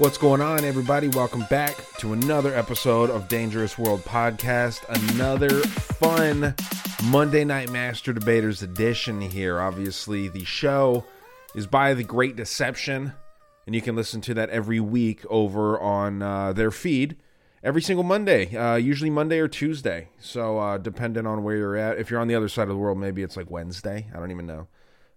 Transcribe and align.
What's 0.00 0.16
going 0.16 0.40
on, 0.40 0.64
everybody? 0.64 1.08
Welcome 1.08 1.44
back 1.50 1.76
to 1.98 2.14
another 2.14 2.54
episode 2.54 3.10
of 3.10 3.28
Dangerous 3.28 3.76
World 3.76 4.02
Podcast. 4.02 4.82
Another 5.12 5.50
fun 5.60 6.54
Monday 7.10 7.44
Night 7.44 7.68
Master 7.68 8.14
Debaters 8.14 8.62
edition 8.62 9.20
here. 9.20 9.60
Obviously, 9.60 10.28
the 10.28 10.46
show 10.46 11.04
is 11.54 11.66
by 11.66 11.92
The 11.92 12.02
Great 12.02 12.34
Deception, 12.34 13.12
and 13.66 13.74
you 13.74 13.82
can 13.82 13.94
listen 13.94 14.22
to 14.22 14.32
that 14.32 14.48
every 14.48 14.80
week 14.80 15.22
over 15.28 15.78
on 15.78 16.22
uh, 16.22 16.54
their 16.54 16.70
feed 16.70 17.18
every 17.62 17.82
single 17.82 18.02
Monday, 18.02 18.56
uh, 18.56 18.76
usually 18.76 19.10
Monday 19.10 19.38
or 19.38 19.48
Tuesday. 19.48 20.08
So, 20.18 20.58
uh, 20.58 20.78
depending 20.78 21.26
on 21.26 21.42
where 21.42 21.56
you're 21.56 21.76
at, 21.76 21.98
if 21.98 22.10
you're 22.10 22.20
on 22.20 22.28
the 22.28 22.36
other 22.36 22.48
side 22.48 22.62
of 22.62 22.70
the 22.70 22.78
world, 22.78 22.96
maybe 22.96 23.22
it's 23.22 23.36
like 23.36 23.50
Wednesday. 23.50 24.06
I 24.14 24.18
don't 24.18 24.30
even 24.30 24.46
know 24.46 24.66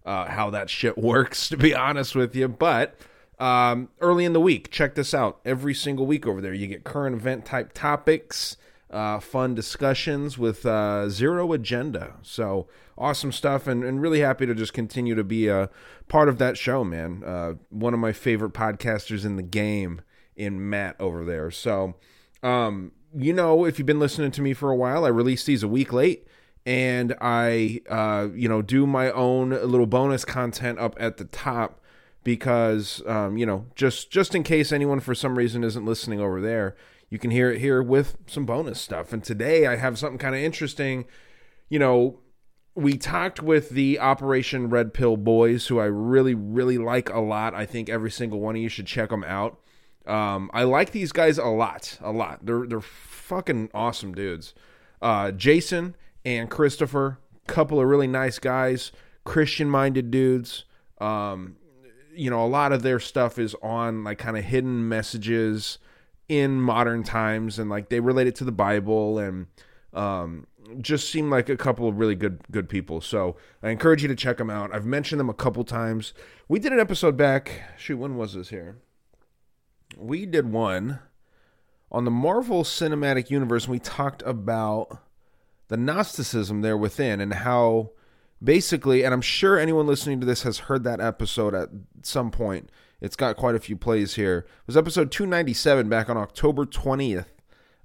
uh, 0.04 0.26
how 0.26 0.50
that 0.50 0.68
shit 0.68 0.98
works, 0.98 1.48
to 1.48 1.56
be 1.56 1.74
honest 1.74 2.14
with 2.14 2.36
you. 2.36 2.48
But 2.48 2.98
um, 3.38 3.88
early 4.00 4.24
in 4.24 4.32
the 4.32 4.40
week, 4.40 4.70
check 4.70 4.94
this 4.94 5.14
out. 5.14 5.40
Every 5.44 5.74
single 5.74 6.06
week 6.06 6.26
over 6.26 6.40
there, 6.40 6.54
you 6.54 6.66
get 6.66 6.84
current 6.84 7.16
event 7.16 7.44
type 7.44 7.72
topics, 7.72 8.56
uh, 8.90 9.18
fun 9.20 9.54
discussions 9.54 10.38
with 10.38 10.64
uh, 10.64 11.08
zero 11.08 11.52
agenda. 11.52 12.14
So 12.22 12.68
awesome 12.96 13.32
stuff, 13.32 13.66
and, 13.66 13.82
and 13.82 14.00
really 14.00 14.20
happy 14.20 14.46
to 14.46 14.54
just 14.54 14.72
continue 14.72 15.14
to 15.14 15.24
be 15.24 15.48
a 15.48 15.68
part 16.08 16.28
of 16.28 16.38
that 16.38 16.56
show, 16.56 16.84
man. 16.84 17.22
Uh, 17.24 17.54
one 17.70 17.94
of 17.94 18.00
my 18.00 18.12
favorite 18.12 18.52
podcasters 18.52 19.24
in 19.24 19.36
the 19.36 19.42
game 19.42 20.00
in 20.36 20.68
Matt 20.68 20.96
over 21.00 21.24
there. 21.24 21.50
So, 21.50 21.94
um, 22.42 22.92
you 23.16 23.32
know, 23.32 23.64
if 23.64 23.78
you've 23.78 23.86
been 23.86 24.00
listening 24.00 24.30
to 24.32 24.42
me 24.42 24.54
for 24.54 24.70
a 24.70 24.76
while, 24.76 25.04
I 25.04 25.08
release 25.08 25.44
these 25.44 25.62
a 25.62 25.68
week 25.68 25.92
late 25.92 26.26
and 26.66 27.14
I, 27.20 27.80
uh, 27.88 28.28
you 28.34 28.48
know, 28.48 28.62
do 28.62 28.86
my 28.86 29.10
own 29.10 29.50
little 29.50 29.86
bonus 29.86 30.24
content 30.24 30.78
up 30.78 30.96
at 30.98 31.18
the 31.18 31.24
top 31.26 31.80
because, 32.24 33.02
um, 33.06 33.36
you 33.36 33.46
know, 33.46 33.66
just 33.74 34.10
just 34.10 34.34
in 34.34 34.42
case 34.42 34.72
anyone 34.72 35.00
for 35.00 35.14
some 35.14 35.36
reason 35.38 35.62
isn't 35.62 35.84
listening 35.84 36.20
over 36.20 36.40
there, 36.40 36.74
you 37.10 37.18
can 37.18 37.30
hear 37.30 37.50
it 37.50 37.60
here 37.60 37.82
with 37.82 38.16
some 38.26 38.46
bonus 38.46 38.80
stuff. 38.80 39.12
And 39.12 39.22
today 39.22 39.66
I 39.66 39.76
have 39.76 39.98
something 39.98 40.18
kind 40.18 40.34
of 40.34 40.40
interesting. 40.40 41.04
You 41.68 41.78
know, 41.78 42.20
we 42.74 42.96
talked 42.96 43.42
with 43.42 43.70
the 43.70 44.00
Operation 44.00 44.68
Red 44.68 44.94
Pill 44.94 45.16
boys, 45.16 45.66
who 45.68 45.78
I 45.78 45.84
really, 45.84 46.34
really 46.34 46.78
like 46.78 47.10
a 47.10 47.20
lot. 47.20 47.54
I 47.54 47.66
think 47.66 47.88
every 47.88 48.10
single 48.10 48.40
one 48.40 48.56
of 48.56 48.62
you 48.62 48.68
should 48.68 48.86
check 48.86 49.10
them 49.10 49.22
out. 49.24 49.60
Um, 50.06 50.50
I 50.52 50.64
like 50.64 50.92
these 50.92 51.12
guys 51.12 51.38
a 51.38 51.46
lot, 51.46 51.98
a 52.02 52.10
lot. 52.10 52.44
They're 52.44 52.66
they're 52.66 52.80
fucking 52.80 53.70
awesome 53.72 54.14
dudes. 54.14 54.54
Uh, 55.00 55.30
Jason 55.30 55.94
and 56.24 56.50
Christopher, 56.50 57.18
couple 57.46 57.80
of 57.80 57.86
really 57.86 58.06
nice 58.06 58.38
guys, 58.38 58.92
Christian 59.24 59.68
minded 59.68 60.10
dudes. 60.10 60.64
Um, 60.98 61.56
you 62.14 62.30
know, 62.30 62.44
a 62.44 62.48
lot 62.48 62.72
of 62.72 62.82
their 62.82 63.00
stuff 63.00 63.38
is 63.38 63.54
on 63.62 64.04
like 64.04 64.18
kind 64.18 64.36
of 64.36 64.44
hidden 64.44 64.88
messages 64.88 65.78
in 66.28 66.60
modern 66.60 67.02
times, 67.02 67.58
and 67.58 67.68
like 67.70 67.88
they 67.88 68.00
relate 68.00 68.26
it 68.26 68.34
to 68.36 68.44
the 68.44 68.52
Bible 68.52 69.18
and 69.18 69.46
um, 69.92 70.46
just 70.80 71.10
seem 71.10 71.30
like 71.30 71.48
a 71.48 71.56
couple 71.56 71.88
of 71.88 71.98
really 71.98 72.14
good 72.14 72.40
good 72.50 72.68
people. 72.68 73.00
So 73.00 73.36
I 73.62 73.70
encourage 73.70 74.02
you 74.02 74.08
to 74.08 74.16
check 74.16 74.38
them 74.38 74.50
out. 74.50 74.74
I've 74.74 74.86
mentioned 74.86 75.20
them 75.20 75.30
a 75.30 75.34
couple 75.34 75.64
times. 75.64 76.14
We 76.48 76.58
did 76.58 76.72
an 76.72 76.80
episode 76.80 77.16
back. 77.16 77.62
Shoot, 77.76 77.98
when 77.98 78.16
was 78.16 78.34
this 78.34 78.48
here? 78.48 78.78
we 79.98 80.26
did 80.26 80.50
one 80.50 81.00
on 81.90 82.04
the 82.04 82.10
Marvel 82.10 82.64
Cinematic 82.64 83.30
Universe, 83.30 83.64
and 83.64 83.72
we 83.72 83.78
talked 83.78 84.22
about 84.22 84.98
the 85.68 85.76
Gnosticism 85.76 86.62
there 86.62 86.76
within 86.76 87.20
and 87.20 87.32
how 87.34 87.90
basically, 88.44 89.04
and 89.04 89.14
I'm 89.14 89.22
sure 89.22 89.58
anyone 89.58 89.86
listening 89.86 90.20
to 90.20 90.26
this 90.26 90.42
has 90.42 90.58
heard 90.58 90.84
that 90.84 91.00
episode 91.00 91.54
at 91.54 91.70
some 92.02 92.30
point. 92.30 92.70
It's 93.00 93.16
got 93.16 93.36
quite 93.36 93.54
a 93.54 93.60
few 93.60 93.76
plays 93.76 94.14
here. 94.14 94.38
It 94.38 94.66
was 94.66 94.76
episode 94.76 95.10
297 95.10 95.88
back 95.88 96.08
on 96.08 96.16
October 96.16 96.64
20th 96.64 97.26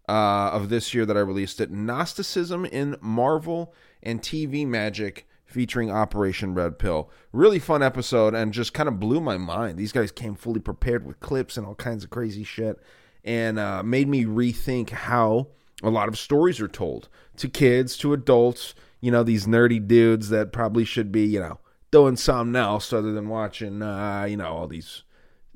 uh, 0.08 0.12
of 0.52 0.70
this 0.70 0.94
year 0.94 1.06
that 1.06 1.18
I 1.18 1.22
released 1.22 1.60
it. 1.60 1.72
Gnosticism 1.72 2.66
in 2.66 2.96
Marvel 3.02 3.74
and 4.04 4.22
TV 4.22 4.66
Magic 4.66 5.28
featuring 5.46 5.92
Operation 5.92 6.54
Red 6.54 6.78
Pill. 6.78 7.10
Really 7.32 7.60
fun 7.60 7.82
episode 7.82 8.36
and 8.36 8.54
just 8.54 8.74
kind 8.74 8.88
of 8.88 9.00
blew 9.00 9.20
my 9.20 9.38
mind. 9.38 9.78
These 9.78 9.92
guys 9.92 10.12
came 10.12 10.36
fully 10.36 10.60
prepared 10.60 11.06
with 11.06 11.20
clips 11.20 11.58
and 11.58 11.66
all 11.66 11.76
kinds 11.76 12.04
of 12.04 12.10
crazy 12.10 12.44
shit 12.44 12.80
and 13.24 13.60
uh, 13.60 13.84
made 13.84 14.08
me 14.08 14.26
rethink 14.26 14.92
how 14.92 15.48
a 15.82 15.90
lot 15.90 16.08
of 16.08 16.18
stories 16.18 16.60
are 16.60 16.68
told 16.68 17.10
to 17.38 17.48
kids, 17.48 17.98
to 17.98 18.14
adults, 18.14 18.76
you 19.02 19.12
know, 19.12 19.24
these 19.24 19.46
nerdy 19.46 19.86
dudes 19.86 20.30
that 20.30 20.52
probably 20.52 20.86
should 20.86 21.12
be, 21.12 21.26
you 21.26 21.40
know, 21.40 21.60
doing 21.92 22.16
something 22.16 22.56
else 22.56 22.94
other 22.94 23.12
than 23.12 23.30
watching, 23.30 23.82
uh, 23.82 24.26
you 24.30 24.38
know, 24.38 24.48
all 24.48 24.68
these, 24.68 25.04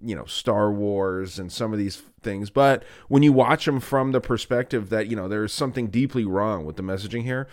you 0.02 0.16
know, 0.16 0.26
Star 0.26 0.72
Wars 0.72 1.38
and 1.38 1.52
some 1.52 1.74
of 1.74 1.80
these 1.80 2.02
things. 2.22 2.50
But 2.50 2.84
when 3.08 3.24
you 3.24 3.34
watch 3.34 3.66
them 3.66 3.80
from 3.80 4.12
the 4.12 4.22
perspective 4.22 4.90
that, 4.90 5.08
you 5.08 5.16
know, 5.16 5.28
there's 5.28 5.54
something 5.54 5.88
deeply 5.88 6.26
wrong 6.26 6.66
with 6.66 6.76
the 6.76 6.84
messaging 6.84 7.24
here, 7.24 7.48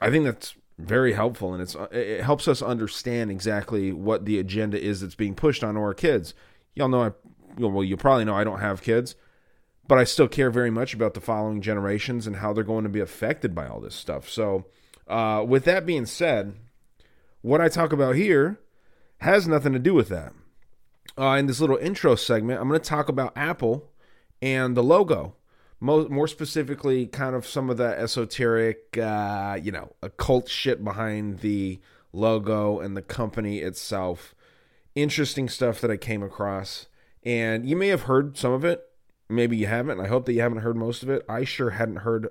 I 0.00 0.10
think 0.10 0.24
that's 0.24 0.54
very 0.78 1.14
helpful 1.14 1.54
and 1.54 1.62
it's 1.62 1.74
it 1.90 2.22
helps 2.22 2.46
us 2.46 2.60
understand 2.60 3.30
exactly 3.30 3.92
what 3.92 4.26
the 4.26 4.38
agenda 4.38 4.78
is 4.78 5.00
that's 5.00 5.14
being 5.14 5.34
pushed 5.34 5.64
on 5.64 5.76
our 5.76 5.94
kids. 5.94 6.34
Y'all 6.74 6.88
know 6.88 7.02
I 7.02 7.12
well 7.58 7.82
you 7.82 7.96
probably 7.96 8.26
know 8.26 8.34
I 8.34 8.44
don't 8.44 8.60
have 8.60 8.82
kids, 8.82 9.14
but 9.88 9.98
I 9.98 10.04
still 10.04 10.28
care 10.28 10.50
very 10.50 10.70
much 10.70 10.94
about 10.94 11.14
the 11.14 11.20
following 11.20 11.60
generations 11.60 12.26
and 12.26 12.36
how 12.36 12.52
they're 12.52 12.64
going 12.64 12.84
to 12.84 12.90
be 12.90 13.00
affected 13.00 13.54
by 13.54 13.66
all 13.66 13.80
this 13.80 13.94
stuff. 13.94 14.28
So, 14.28 14.66
uh, 15.08 15.44
with 15.46 15.64
that 15.64 15.86
being 15.86 16.06
said, 16.06 16.54
what 17.42 17.60
I 17.60 17.68
talk 17.68 17.92
about 17.92 18.16
here 18.16 18.58
has 19.18 19.46
nothing 19.46 19.72
to 19.72 19.78
do 19.78 19.94
with 19.94 20.08
that. 20.08 20.32
Uh, 21.18 21.36
in 21.38 21.46
this 21.46 21.60
little 21.60 21.76
intro 21.76 22.14
segment, 22.14 22.60
I'm 22.60 22.68
going 22.68 22.80
to 22.80 22.88
talk 22.88 23.08
about 23.08 23.32
Apple 23.36 23.90
and 24.42 24.76
the 24.76 24.82
logo 24.82 25.36
more, 25.80 26.08
more 26.08 26.28
specifically, 26.28 27.06
kind 27.06 27.34
of 27.34 27.46
some 27.46 27.70
of 27.70 27.76
the 27.76 27.98
esoteric, 27.98 28.96
uh, 28.98 29.58
you 29.62 29.70
know, 29.70 29.92
occult 30.02 30.48
shit 30.48 30.82
behind 30.82 31.40
the 31.40 31.80
logo 32.12 32.80
and 32.80 32.96
the 32.96 33.02
company 33.02 33.58
itself. 33.58 34.34
Interesting 34.94 35.48
stuff 35.48 35.80
that 35.80 35.90
I 35.90 35.96
came 35.96 36.22
across. 36.22 36.86
And 37.22 37.68
you 37.68 37.76
may 37.76 37.88
have 37.88 38.02
heard 38.02 38.38
some 38.38 38.52
of 38.52 38.64
it. 38.64 38.82
Maybe 39.28 39.56
you 39.56 39.66
haven't. 39.66 40.00
I 40.00 40.06
hope 40.06 40.26
that 40.26 40.32
you 40.32 40.40
haven't 40.40 40.62
heard 40.62 40.76
most 40.76 41.02
of 41.02 41.10
it. 41.10 41.24
I 41.28 41.44
sure 41.44 41.70
hadn't 41.70 41.96
heard 41.96 42.28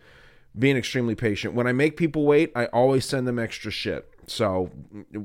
being 0.59 0.77
extremely 0.77 1.15
patient. 1.15 1.55
When 1.55 1.67
I 1.67 1.73
make 1.73 1.97
people 1.97 2.25
wait, 2.25 2.53
I 2.55 2.67
always 2.67 3.05
send 3.05 3.27
them 3.27 3.39
extra 3.39 3.71
shit. 3.71 4.09
So 4.27 4.71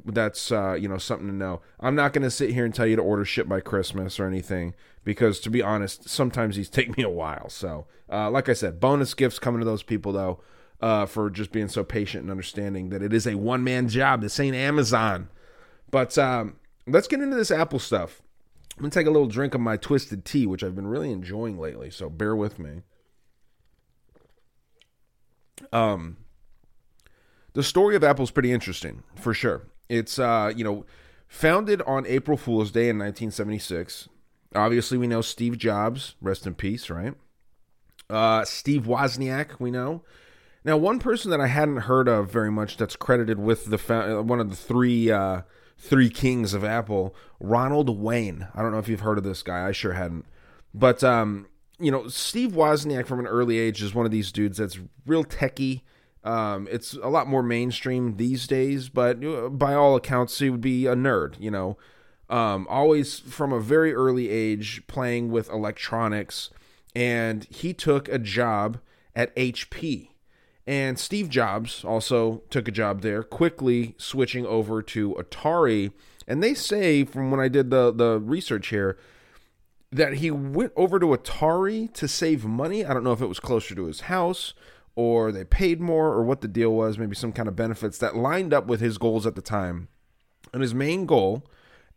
that's 0.05 0.51
uh, 0.51 0.73
you 0.73 0.87
know 0.87 0.97
something 0.97 1.27
to 1.27 1.33
know. 1.33 1.61
I'm 1.79 1.95
not 1.95 2.13
going 2.13 2.23
to 2.23 2.31
sit 2.31 2.51
here 2.51 2.65
and 2.65 2.73
tell 2.73 2.87
you 2.87 2.95
to 2.95 3.01
order 3.01 3.25
shit 3.25 3.47
by 3.47 3.59
Christmas 3.59 4.19
or 4.19 4.25
anything 4.25 4.73
because 5.03 5.39
to 5.41 5.49
be 5.49 5.61
honest, 5.61 6.09
sometimes 6.09 6.55
these 6.55 6.69
take 6.71 6.97
me 6.97 7.03
a 7.03 7.09
while. 7.09 7.49
So 7.49 7.87
uh, 8.11 8.29
like 8.29 8.49
I 8.49 8.53
said, 8.53 8.79
bonus 8.79 9.13
gifts 9.13 9.39
coming 9.39 9.59
to 9.59 9.65
those 9.65 9.83
people 9.83 10.11
though 10.11 10.39
uh, 10.81 11.05
for 11.05 11.29
just 11.29 11.51
being 11.51 11.67
so 11.67 11.83
patient 11.83 12.23
and 12.23 12.31
understanding 12.31 12.89
that 12.89 13.01
it 13.01 13.13
is 13.13 13.27
a 13.27 13.35
one 13.35 13.63
man 13.63 13.87
job. 13.87 14.21
This 14.21 14.39
ain't 14.39 14.55
Amazon. 14.55 15.29
But 15.91 16.17
um, 16.17 16.57
let's 16.85 17.07
get 17.07 17.21
into 17.21 17.35
this 17.35 17.51
Apple 17.51 17.79
stuff. 17.79 18.21
I'm 18.77 18.83
gonna 18.83 18.91
take 18.91 19.07
a 19.07 19.11
little 19.11 19.27
drink 19.27 19.55
of 19.55 19.61
my 19.61 19.77
twisted 19.77 20.23
tea, 20.25 20.45
which 20.45 20.63
I've 20.63 20.75
been 20.75 20.87
really 20.87 21.11
enjoying 21.11 21.57
lately. 21.57 21.89
So 21.89 22.09
bear 22.09 22.35
with 22.35 22.59
me. 22.59 22.83
Um, 25.71 26.17
the 27.53 27.63
story 27.63 27.95
of 27.95 28.03
Apple 28.03 28.23
is 28.23 28.31
pretty 28.31 28.51
interesting 28.51 29.03
for 29.15 29.33
sure. 29.33 29.63
It's 29.89 30.19
uh, 30.19 30.51
you 30.55 30.63
know, 30.63 30.85
founded 31.27 31.81
on 31.83 32.05
April 32.05 32.37
Fool's 32.37 32.71
Day 32.71 32.89
in 32.89 32.97
1976. 32.97 34.09
Obviously, 34.55 34.97
we 34.97 35.07
know 35.07 35.21
Steve 35.21 35.57
Jobs, 35.57 36.15
rest 36.21 36.47
in 36.47 36.55
peace, 36.55 36.89
right? 36.89 37.13
Uh, 38.09 38.45
Steve 38.45 38.83
Wozniak, 38.83 39.59
we 39.59 39.71
know. 39.71 40.03
Now, 40.63 40.77
one 40.77 40.99
person 40.99 41.31
that 41.31 41.41
I 41.41 41.47
hadn't 41.47 41.77
heard 41.77 42.07
of 42.07 42.31
very 42.31 42.51
much 42.51 42.77
that's 42.77 42.95
credited 42.95 43.39
with 43.39 43.65
the 43.65 44.21
one 44.21 44.39
of 44.39 44.49
the 44.49 44.55
three 44.55 45.11
uh, 45.11 45.41
three 45.77 46.09
kings 46.09 46.53
of 46.53 46.63
Apple, 46.63 47.15
Ronald 47.39 47.89
Wayne. 47.89 48.47
I 48.53 48.61
don't 48.61 48.71
know 48.71 48.79
if 48.79 48.89
you've 48.89 49.01
heard 49.01 49.17
of 49.17 49.23
this 49.23 49.43
guy. 49.43 49.67
I 49.67 49.71
sure 49.71 49.93
hadn't. 49.93 50.25
But 50.73 51.03
um, 51.03 51.47
you 51.79 51.91
know, 51.91 52.07
Steve 52.07 52.51
Wozniak 52.51 53.05
from 53.05 53.19
an 53.19 53.27
early 53.27 53.59
age 53.59 53.81
is 53.81 53.93
one 53.93 54.05
of 54.05 54.11
these 54.11 54.31
dudes 54.31 54.57
that's 54.57 54.79
real 55.05 55.23
techie. 55.23 55.81
Um, 56.23 56.67
it's 56.71 56.93
a 56.93 57.07
lot 57.07 57.27
more 57.27 57.43
mainstream 57.43 58.17
these 58.17 58.47
days, 58.47 58.89
but 58.89 59.23
uh, 59.23 59.49
by 59.49 59.73
all 59.73 59.95
accounts, 59.95 60.39
he 60.39 60.49
would 60.49 60.61
be 60.61 60.87
a 60.87 60.95
nerd. 60.95 61.39
You 61.39 61.51
know, 61.51 61.77
um, 62.29 62.67
always 62.69 63.19
from 63.19 63.53
a 63.53 63.59
very 63.59 63.93
early 63.93 64.29
age 64.29 64.85
playing 64.87 65.31
with 65.31 65.49
electronics, 65.49 66.49
and 66.95 67.45
he 67.49 67.73
took 67.73 68.09
a 68.09 68.19
job 68.19 68.79
at 69.15 69.35
HP. 69.35 70.09
And 70.65 70.99
Steve 70.99 71.29
Jobs 71.29 71.85
also 71.85 72.43
took 72.49 72.67
a 72.67 72.71
job 72.71 73.01
there, 73.01 73.23
quickly 73.23 73.95
switching 73.97 74.45
over 74.45 74.81
to 74.83 75.13
Atari. 75.13 75.93
And 76.27 76.43
they 76.43 76.53
say, 76.53 77.05
from 77.05 77.31
when 77.31 77.39
I 77.39 77.47
did 77.47 77.69
the, 77.69 77.93
the 77.93 78.19
research 78.19 78.67
here, 78.67 78.97
that 79.91 80.15
he 80.15 80.31
went 80.31 80.73
over 80.75 80.99
to 80.99 81.07
Atari 81.07 81.91
to 81.93 82.07
save 82.07 82.45
money. 82.45 82.85
I 82.85 82.93
don't 82.93 83.03
know 83.03 83.13
if 83.13 83.21
it 83.21 83.27
was 83.27 83.39
closer 83.39 83.73
to 83.75 83.85
his 83.85 84.01
house 84.01 84.53
or 84.95 85.31
they 85.31 85.43
paid 85.43 85.79
more 85.79 86.07
or 86.07 86.23
what 86.23 86.41
the 86.41 86.47
deal 86.47 86.71
was, 86.71 86.97
maybe 86.97 87.15
some 87.15 87.31
kind 87.31 87.47
of 87.47 87.55
benefits 87.55 87.97
that 87.99 88.15
lined 88.15 88.53
up 88.53 88.65
with 88.65 88.81
his 88.81 88.97
goals 88.97 89.27
at 89.27 89.35
the 89.35 89.41
time. 89.41 89.87
And 90.51 90.61
his 90.61 90.73
main 90.73 91.05
goal 91.05 91.45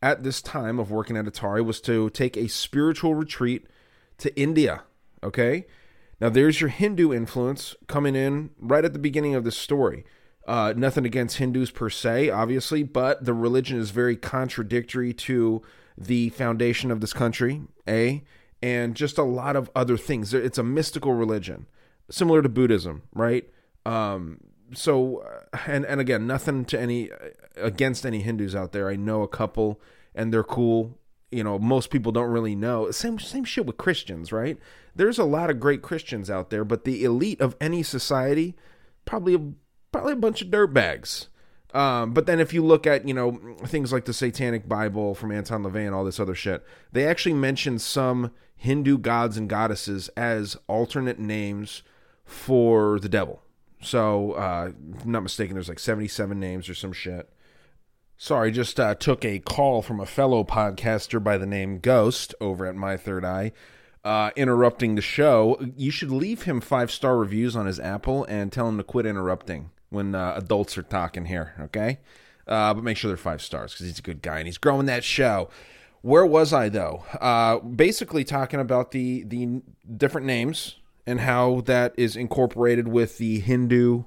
at 0.02 0.22
this 0.22 0.42
time 0.42 0.78
of 0.78 0.90
working 0.90 1.16
at 1.16 1.24
Atari 1.24 1.64
was 1.64 1.80
to 1.82 2.10
take 2.10 2.36
a 2.36 2.48
spiritual 2.48 3.14
retreat 3.14 3.66
to 4.18 4.38
India. 4.38 4.82
Okay? 5.22 5.66
Now, 6.20 6.28
there's 6.28 6.60
your 6.60 6.68
Hindu 6.68 7.12
influence 7.12 7.74
coming 7.86 8.14
in 8.14 8.50
right 8.58 8.84
at 8.84 8.92
the 8.92 8.98
beginning 8.98 9.34
of 9.34 9.44
this 9.44 9.56
story. 9.56 10.04
Uh, 10.46 10.74
nothing 10.76 11.06
against 11.06 11.38
Hindus 11.38 11.70
per 11.70 11.88
se, 11.88 12.28
obviously, 12.28 12.82
but 12.82 13.24
the 13.24 13.32
religion 13.34 13.78
is 13.78 13.90
very 13.90 14.16
contradictory 14.16 15.14
to 15.14 15.62
the 16.00 16.30
foundation 16.30 16.90
of 16.90 17.00
this 17.00 17.12
country, 17.12 17.62
A, 17.86 18.24
and 18.62 18.96
just 18.96 19.18
a 19.18 19.22
lot 19.22 19.54
of 19.54 19.70
other 19.76 19.96
things. 19.96 20.34
It's 20.34 20.58
a 20.58 20.62
mystical 20.62 21.12
religion 21.12 21.66
similar 22.10 22.42
to 22.42 22.48
Buddhism, 22.48 23.02
right? 23.14 23.48
Um, 23.86 24.40
so, 24.74 25.18
uh, 25.52 25.58
and 25.66 25.86
and 25.86 26.00
again, 26.00 26.26
nothing 26.26 26.64
to 26.66 26.80
any 26.80 27.10
uh, 27.10 27.16
against 27.56 28.04
any 28.04 28.20
Hindus 28.20 28.54
out 28.54 28.72
there. 28.72 28.88
I 28.88 28.96
know 28.96 29.22
a 29.22 29.28
couple, 29.28 29.80
and 30.14 30.32
they're 30.32 30.44
cool. 30.44 30.98
You 31.30 31.44
know, 31.44 31.58
most 31.58 31.90
people 31.90 32.12
don't 32.12 32.30
really 32.30 32.54
know. 32.54 32.90
Same 32.90 33.18
same 33.18 33.44
shit 33.44 33.66
with 33.66 33.76
Christians, 33.76 34.32
right? 34.32 34.58
There's 34.94 35.18
a 35.18 35.24
lot 35.24 35.50
of 35.50 35.60
great 35.60 35.82
Christians 35.82 36.28
out 36.28 36.50
there, 36.50 36.64
but 36.64 36.84
the 36.84 37.04
elite 37.04 37.40
of 37.40 37.56
any 37.60 37.82
society, 37.82 38.56
probably 39.04 39.34
a, 39.34 39.40
probably 39.92 40.14
a 40.14 40.16
bunch 40.16 40.42
of 40.42 40.48
dirtbags. 40.48 41.28
Um, 41.74 42.12
but 42.12 42.26
then 42.26 42.40
if 42.40 42.52
you 42.52 42.64
look 42.64 42.86
at 42.86 43.06
you 43.06 43.14
know 43.14 43.56
things 43.64 43.92
like 43.92 44.04
the 44.04 44.12
Satanic 44.12 44.68
Bible 44.68 45.14
from 45.14 45.32
Anton 45.32 45.62
LaVey, 45.62 45.86
and 45.86 45.94
all 45.94 46.04
this 46.04 46.20
other 46.20 46.34
shit, 46.34 46.64
they 46.92 47.06
actually 47.06 47.34
mention 47.34 47.78
some 47.78 48.32
Hindu 48.56 48.98
gods 48.98 49.36
and 49.36 49.48
goddesses 49.48 50.08
as 50.16 50.56
alternate 50.66 51.18
names 51.18 51.82
for 52.24 52.98
the 52.98 53.08
devil. 53.08 53.42
So, 53.82 54.32
uh, 54.32 54.72
not 55.04 55.22
mistaken, 55.22 55.54
there's 55.54 55.68
like 55.68 55.78
77 55.78 56.38
names 56.38 56.68
or 56.68 56.74
some 56.74 56.92
shit. 56.92 57.30
Sorry, 58.18 58.52
just 58.52 58.78
uh, 58.78 58.94
took 58.94 59.24
a 59.24 59.38
call 59.38 59.80
from 59.80 59.98
a 59.98 60.04
fellow 60.04 60.44
podcaster 60.44 61.22
by 61.24 61.38
the 61.38 61.46
name 61.46 61.78
Ghost 61.78 62.34
over 62.38 62.66
at 62.66 62.74
My 62.74 62.98
Third 62.98 63.24
Eye, 63.24 63.52
uh, 64.04 64.30
interrupting 64.36 64.94
the 64.94 65.00
show. 65.00 65.58
You 65.78 65.90
should 65.90 66.10
leave 66.10 66.42
him 66.42 66.60
five 66.60 66.90
star 66.90 67.16
reviews 67.16 67.56
on 67.56 67.64
his 67.64 67.80
Apple 67.80 68.24
and 68.24 68.52
tell 68.52 68.68
him 68.68 68.76
to 68.76 68.84
quit 68.84 69.06
interrupting 69.06 69.70
when 69.90 70.14
uh, 70.14 70.34
adults 70.36 70.78
are 70.78 70.82
talking 70.82 71.26
here, 71.26 71.54
okay? 71.60 71.98
Uh, 72.46 72.74
but 72.74 72.82
make 72.82 72.96
sure 72.96 73.08
they're 73.08 73.16
five 73.16 73.42
stars 73.42 73.72
because 73.72 73.86
he's 73.86 73.98
a 73.98 74.02
good 74.02 74.22
guy 74.22 74.38
and 74.38 74.46
he's 74.46 74.58
growing 74.58 74.86
that 74.86 75.04
show. 75.04 75.48
Where 76.02 76.24
was 76.24 76.52
I 76.52 76.68
though? 76.68 77.04
Uh, 77.20 77.58
basically 77.58 78.24
talking 78.24 78.58
about 78.58 78.92
the 78.92 79.24
the 79.24 79.62
different 79.96 80.26
names 80.26 80.76
and 81.06 81.20
how 81.20 81.60
that 81.62 81.94
is 81.96 82.16
incorporated 82.16 82.88
with 82.88 83.18
the 83.18 83.40
Hindu 83.40 84.04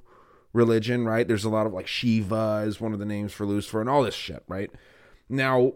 religion, 0.53 1.05
right? 1.05 1.27
There's 1.27 1.43
a 1.43 1.49
lot 1.49 1.65
of 1.67 1.73
like 1.73 1.87
Shiva 1.87 2.63
is 2.65 2.81
one 2.81 2.93
of 2.93 2.99
the 2.99 3.05
names 3.05 3.33
for 3.33 3.45
Lucifer 3.45 3.81
and 3.81 3.89
all 3.89 4.03
this 4.03 4.15
shit, 4.15 4.43
right? 4.47 4.71
Now, 5.29 5.73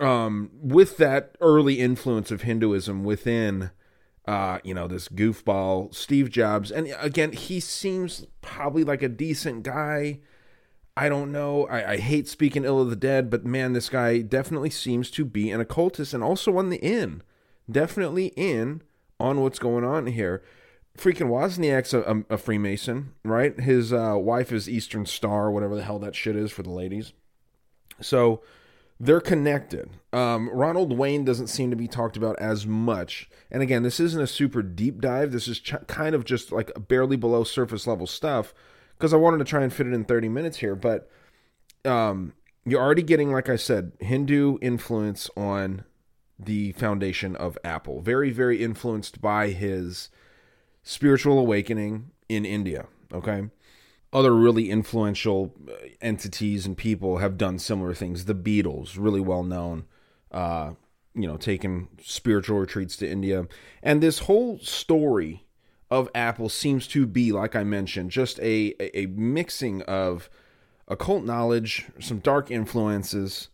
um, 0.00 0.50
with 0.60 0.96
that 0.96 1.36
early 1.40 1.80
influence 1.80 2.30
of 2.30 2.42
Hinduism 2.42 3.04
within, 3.04 3.70
uh, 4.26 4.58
you 4.62 4.74
know, 4.74 4.86
this 4.86 5.08
goofball 5.08 5.94
Steve 5.94 6.30
Jobs, 6.30 6.70
and 6.70 6.94
again, 7.00 7.32
he 7.32 7.60
seems 7.60 8.26
probably 8.40 8.84
like 8.84 9.02
a 9.02 9.08
decent 9.08 9.62
guy. 9.62 10.20
I 10.96 11.08
don't 11.08 11.32
know. 11.32 11.66
I, 11.68 11.92
I 11.92 11.96
hate 11.96 12.28
speaking 12.28 12.64
ill 12.64 12.80
of 12.80 12.90
the 12.90 12.96
dead, 12.96 13.30
but 13.30 13.46
man, 13.46 13.72
this 13.72 13.88
guy 13.88 14.20
definitely 14.20 14.70
seems 14.70 15.10
to 15.12 15.24
be 15.24 15.50
an 15.50 15.60
occultist 15.60 16.12
and 16.12 16.22
also 16.22 16.58
on 16.58 16.68
the 16.68 16.76
in. 16.76 17.22
Definitely 17.70 18.26
in 18.36 18.82
on 19.18 19.40
what's 19.40 19.58
going 19.58 19.84
on 19.84 20.06
here. 20.06 20.42
Freaking 20.98 21.28
Wozniak's 21.28 21.94
a, 21.94 22.02
a, 22.02 22.34
a 22.34 22.38
Freemason, 22.38 23.12
right? 23.24 23.58
His 23.58 23.92
uh, 23.92 24.16
wife 24.18 24.52
is 24.52 24.68
Eastern 24.68 25.06
Star, 25.06 25.50
whatever 25.50 25.74
the 25.74 25.82
hell 25.82 25.98
that 26.00 26.14
shit 26.14 26.36
is 26.36 26.52
for 26.52 26.62
the 26.62 26.70
ladies. 26.70 27.14
So 28.00 28.42
they're 29.02 29.20
connected. 29.20 29.90
Um, 30.12 30.48
Ronald 30.48 30.96
Wayne 30.96 31.24
doesn't 31.24 31.48
seem 31.48 31.70
to 31.70 31.76
be 31.76 31.88
talked 31.88 32.16
about 32.16 32.38
as 32.38 32.68
much. 32.68 33.28
And 33.50 33.60
again, 33.60 33.82
this 33.82 33.98
isn't 33.98 34.22
a 34.22 34.28
super 34.28 34.62
deep 34.62 35.00
dive. 35.00 35.32
This 35.32 35.48
is 35.48 35.58
ch- 35.58 35.74
kind 35.88 36.14
of 36.14 36.24
just 36.24 36.52
like 36.52 36.70
barely 36.86 37.16
below 37.16 37.42
surface 37.42 37.88
level 37.88 38.06
stuff 38.06 38.54
because 38.96 39.12
I 39.12 39.16
wanted 39.16 39.38
to 39.38 39.44
try 39.44 39.64
and 39.64 39.72
fit 39.72 39.88
it 39.88 39.92
in 39.92 40.04
30 40.04 40.28
minutes 40.28 40.58
here. 40.58 40.76
But 40.76 41.10
um, 41.84 42.34
you're 42.64 42.80
already 42.80 43.02
getting, 43.02 43.32
like 43.32 43.48
I 43.48 43.56
said, 43.56 43.90
Hindu 43.98 44.58
influence 44.62 45.28
on 45.36 45.84
the 46.38 46.70
foundation 46.70 47.34
of 47.34 47.58
Apple. 47.64 48.02
Very, 48.02 48.30
very 48.30 48.62
influenced 48.62 49.20
by 49.20 49.48
his 49.48 50.10
spiritual 50.84 51.40
awakening 51.40 52.12
in 52.28 52.44
India. 52.44 52.86
Okay. 53.12 53.48
Other 54.12 54.34
really 54.34 54.70
influential 54.70 55.54
uh, 55.68 55.72
entities 56.00 56.66
and 56.66 56.76
people 56.76 57.18
have 57.18 57.38
done 57.38 57.58
similar 57.58 57.94
things. 57.94 58.26
The 58.26 58.34
Beatles, 58.34 58.96
really 58.98 59.20
well 59.20 59.42
known, 59.42 59.84
uh, 60.30 60.72
you 61.14 61.26
know, 61.26 61.36
taking 61.36 61.88
spiritual 62.02 62.58
retreats 62.58 62.96
to 62.98 63.10
India. 63.10 63.46
And 63.82 64.02
this 64.02 64.20
whole 64.20 64.58
story 64.58 65.46
of 65.90 66.10
Apple 66.14 66.48
seems 66.48 66.86
to 66.88 67.06
be, 67.06 67.32
like 67.32 67.54
I 67.54 67.64
mentioned, 67.64 68.10
just 68.10 68.38
a, 68.40 68.74
a, 68.96 69.06
mixing 69.06 69.82
of 69.82 70.30
occult 70.88 71.24
knowledge, 71.24 71.86
some 72.00 72.18
dark 72.18 72.50
influences, 72.50 73.48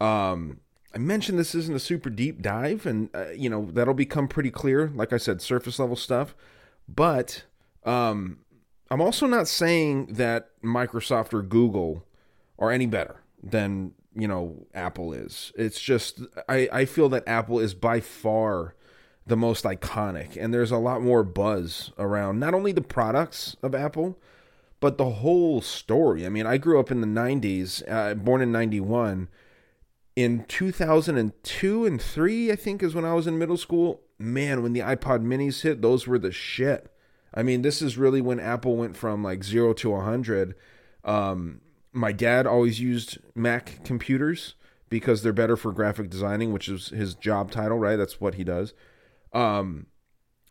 um, 0.00 0.60
I 0.94 0.98
mentioned 0.98 1.38
this 1.38 1.54
isn't 1.54 1.74
a 1.74 1.80
super 1.80 2.10
deep 2.10 2.42
dive, 2.42 2.86
and 2.86 3.08
uh, 3.14 3.30
you 3.30 3.48
know 3.48 3.70
that'll 3.72 3.94
become 3.94 4.28
pretty 4.28 4.50
clear. 4.50 4.90
Like 4.94 5.12
I 5.12 5.16
said, 5.16 5.40
surface 5.40 5.78
level 5.78 5.96
stuff, 5.96 6.34
but 6.88 7.44
um, 7.84 8.38
I'm 8.92 9.00
also 9.00 9.26
not 9.26 9.48
saying 9.48 10.08
that 10.16 10.50
Microsoft 10.62 11.32
or 11.32 11.40
Google 11.40 12.04
are 12.58 12.70
any 12.70 12.84
better 12.84 13.22
than 13.42 13.92
you 14.14 14.28
know 14.28 14.66
Apple 14.74 15.14
is. 15.14 15.50
It's 15.56 15.80
just 15.80 16.20
I 16.46 16.68
I 16.70 16.84
feel 16.84 17.08
that 17.08 17.26
Apple 17.26 17.58
is 17.58 17.72
by 17.72 18.00
far 18.00 18.74
the 19.26 19.36
most 19.36 19.64
iconic, 19.64 20.36
and 20.38 20.52
there's 20.52 20.70
a 20.70 20.76
lot 20.76 21.00
more 21.00 21.24
buzz 21.24 21.90
around 21.98 22.38
not 22.38 22.52
only 22.52 22.70
the 22.70 22.82
products 22.82 23.56
of 23.62 23.74
Apple, 23.74 24.18
but 24.78 24.98
the 24.98 25.08
whole 25.08 25.62
story. 25.62 26.26
I 26.26 26.28
mean, 26.28 26.44
I 26.44 26.58
grew 26.58 26.78
up 26.78 26.90
in 26.90 27.00
the 27.00 27.06
'90s, 27.06 27.82
uh, 27.90 28.12
born 28.12 28.42
in 28.42 28.52
'91 28.52 29.30
in 30.14 30.44
2002 30.44 31.86
and 31.86 32.02
3 32.02 32.52
i 32.52 32.54
think 32.54 32.82
is 32.82 32.94
when 32.94 33.06
i 33.06 33.14
was 33.14 33.26
in 33.26 33.38
middle 33.38 33.56
school 33.56 34.02
man 34.18 34.62
when 34.62 34.74
the 34.74 34.80
ipod 34.80 35.24
minis 35.24 35.62
hit 35.62 35.80
those 35.80 36.06
were 36.06 36.18
the 36.18 36.30
shit 36.30 36.91
i 37.34 37.42
mean 37.42 37.62
this 37.62 37.82
is 37.82 37.98
really 37.98 38.20
when 38.20 38.40
apple 38.40 38.76
went 38.76 38.96
from 38.96 39.22
like 39.22 39.44
0 39.44 39.72
to 39.74 39.90
100 39.90 40.54
um, 41.04 41.60
my 41.92 42.12
dad 42.12 42.46
always 42.46 42.80
used 42.80 43.18
mac 43.34 43.82
computers 43.84 44.54
because 44.88 45.22
they're 45.22 45.32
better 45.32 45.56
for 45.56 45.72
graphic 45.72 46.10
designing 46.10 46.52
which 46.52 46.68
is 46.68 46.88
his 46.88 47.14
job 47.14 47.50
title 47.50 47.78
right? 47.78 47.96
That's 47.96 48.20
what 48.20 48.34
he 48.34 48.44
does. 48.44 48.74
Um, 49.32 49.86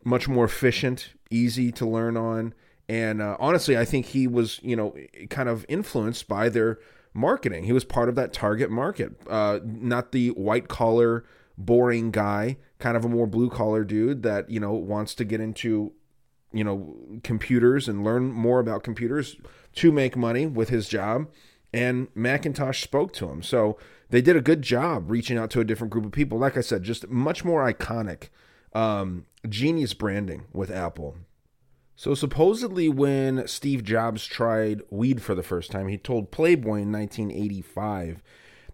much 0.04 0.28
more 0.28 0.44
efficient 0.44 1.14
easy 1.30 1.70
to 1.72 1.86
learn 1.86 2.16
on. 2.16 2.54
And 2.88 3.22
uh, 3.22 3.36
honestly 3.38 3.78
i 3.78 3.84
think 3.84 4.06
he 4.06 4.26
was 4.26 4.60
you 4.62 4.76
know 4.76 4.94
kind 5.30 5.48
of 5.48 5.64
influenced 5.68 6.28
by 6.28 6.48
their 6.48 6.78
marketing. 7.14 7.64
He 7.64 7.72
was 7.72 7.84
part 7.84 8.08
of 8.08 8.14
that 8.16 8.32
target 8.32 8.70
market, 8.70 9.12
uh, 9.28 9.60
not 9.64 10.12
the 10.12 10.30
white 10.30 10.68
collar, 10.68 11.24
boring 11.58 12.10
guy, 12.10 12.56
kind 12.78 12.96
of 12.96 13.04
a 13.04 13.08
more 13.08 13.26
blue 13.26 13.50
collar 13.50 13.84
dude 13.84 14.22
that 14.22 14.50
you 14.50 14.60
know 14.60 14.72
wants 14.72 15.14
to 15.16 15.24
get 15.24 15.40
into 15.40 15.92
you 16.52 16.64
know 16.64 16.94
computers 17.22 17.88
and 17.88 18.04
learn 18.04 18.32
more 18.32 18.60
about 18.60 18.82
computers 18.82 19.36
to 19.74 19.92
make 19.92 20.16
money 20.16 20.46
with 20.46 20.68
his 20.68 20.88
job. 20.88 21.28
And 21.74 22.08
Macintosh 22.14 22.82
spoke 22.82 23.14
to 23.14 23.30
him, 23.30 23.42
so 23.42 23.78
they 24.10 24.20
did 24.20 24.36
a 24.36 24.42
good 24.42 24.60
job 24.60 25.10
reaching 25.10 25.38
out 25.38 25.50
to 25.50 25.60
a 25.60 25.64
different 25.64 25.90
group 25.90 26.04
of 26.04 26.12
people. 26.12 26.38
Like 26.38 26.58
I 26.58 26.60
said, 26.60 26.82
just 26.82 27.08
much 27.08 27.46
more 27.46 27.70
iconic, 27.70 28.28
um, 28.74 29.24
genius 29.48 29.94
branding 29.94 30.44
with 30.52 30.70
Apple. 30.70 31.16
So 31.96 32.14
supposedly, 32.14 32.88
when 32.88 33.46
Steve 33.46 33.84
Jobs 33.84 34.26
tried 34.26 34.82
weed 34.90 35.22
for 35.22 35.34
the 35.34 35.42
first 35.42 35.70
time, 35.70 35.88
he 35.88 35.96
told 35.96 36.30
Playboy 36.30 36.82
in 36.82 36.92
1985 36.92 38.22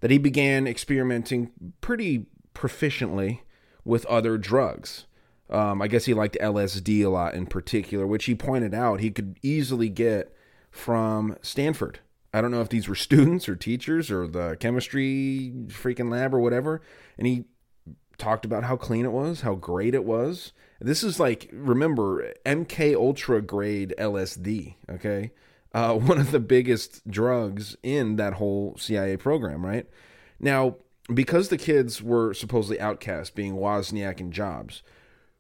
that 0.00 0.10
he 0.10 0.18
began 0.18 0.66
experimenting 0.66 1.50
pretty 1.80 2.26
proficiently 2.54 3.40
with 3.84 4.06
other 4.06 4.38
drugs. 4.38 5.06
Um, 5.50 5.80
I 5.80 5.88
guess 5.88 6.04
he 6.04 6.14
liked 6.14 6.36
LSD 6.40 7.04
a 7.04 7.08
lot 7.08 7.34
in 7.34 7.46
particular, 7.46 8.06
which 8.06 8.26
he 8.26 8.34
pointed 8.34 8.74
out 8.74 9.00
he 9.00 9.10
could 9.10 9.38
easily 9.42 9.88
get 9.88 10.34
from 10.70 11.36
Stanford. 11.42 12.00
I 12.34 12.40
don't 12.40 12.50
know 12.50 12.60
if 12.60 12.68
these 12.68 12.88
were 12.88 12.94
students 12.96 13.48
or 13.48 13.56
teachers 13.56 14.10
or 14.10 14.26
the 14.26 14.56
chemistry 14.60 15.52
freaking 15.68 16.10
lab 16.10 16.34
or 16.34 16.40
whatever. 16.40 16.82
And 17.16 17.26
he 17.26 17.44
talked 18.18 18.44
about 18.44 18.64
how 18.64 18.76
clean 18.76 19.04
it 19.04 19.12
was, 19.12 19.40
how 19.40 19.54
great 19.54 19.94
it 19.94 20.04
was. 20.04 20.52
This 20.80 21.02
is 21.02 21.18
like 21.18 21.48
remember 21.52 22.34
MK 22.44 22.94
Ultra 22.94 23.40
grade 23.40 23.94
LSD, 23.98 24.74
okay? 24.90 25.32
Uh, 25.72 25.94
one 25.98 26.18
of 26.18 26.30
the 26.30 26.40
biggest 26.40 27.08
drugs 27.08 27.76
in 27.82 28.16
that 28.16 28.34
whole 28.34 28.76
CIA 28.76 29.16
program, 29.16 29.64
right? 29.64 29.86
Now, 30.38 30.76
because 31.12 31.48
the 31.48 31.56
kids 31.56 32.02
were 32.02 32.34
supposedly 32.34 32.78
outcast, 32.78 33.34
being 33.34 33.54
Wozniak 33.54 34.20
and 34.20 34.32
Jobs, 34.32 34.82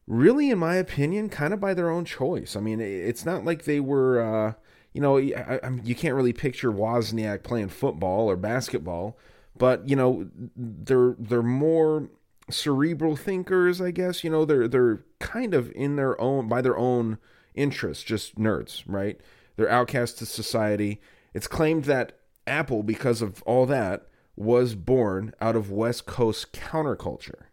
really, 0.08 0.50
in 0.50 0.58
my 0.58 0.74
opinion, 0.76 1.28
kind 1.28 1.52
of 1.54 1.60
by 1.60 1.74
their 1.74 1.90
own 1.90 2.04
choice. 2.04 2.56
I 2.56 2.60
mean, 2.60 2.80
it's 2.80 3.24
not 3.24 3.44
like 3.44 3.64
they 3.64 3.78
were, 3.78 4.20
uh, 4.20 4.54
you 4.92 5.00
know, 5.00 5.18
I, 5.18 5.60
I, 5.62 5.70
you 5.84 5.94
can't 5.94 6.14
really 6.14 6.32
picture 6.32 6.72
Wozniak 6.72 7.42
playing 7.44 7.68
football 7.68 8.28
or 8.28 8.36
basketball, 8.36 9.18
but 9.56 9.88
you 9.88 9.94
know, 9.94 10.28
they're 10.56 11.14
they're 11.18 11.42
more 11.42 12.08
cerebral 12.50 13.14
thinkers, 13.14 13.80
I 13.80 13.90
guess. 13.90 14.24
You 14.24 14.30
know, 14.30 14.44
they're 14.44 14.66
they're 14.66 15.04
kind 15.20 15.54
of 15.54 15.70
in 15.72 15.96
their 15.96 16.18
own 16.20 16.48
by 16.48 16.62
their 16.62 16.76
own 16.76 17.18
interests, 17.54 18.02
just 18.02 18.36
nerds, 18.36 18.82
right? 18.86 19.20
They're 19.56 19.70
outcasts 19.70 20.18
to 20.20 20.26
society. 20.26 21.00
It's 21.34 21.46
claimed 21.46 21.84
that 21.84 22.12
Apple, 22.46 22.82
because 22.82 23.20
of 23.20 23.42
all 23.42 23.66
that, 23.66 24.06
was 24.36 24.74
born 24.74 25.34
out 25.40 25.56
of 25.56 25.70
West 25.70 26.06
Coast 26.06 26.52
counterculture. 26.52 27.47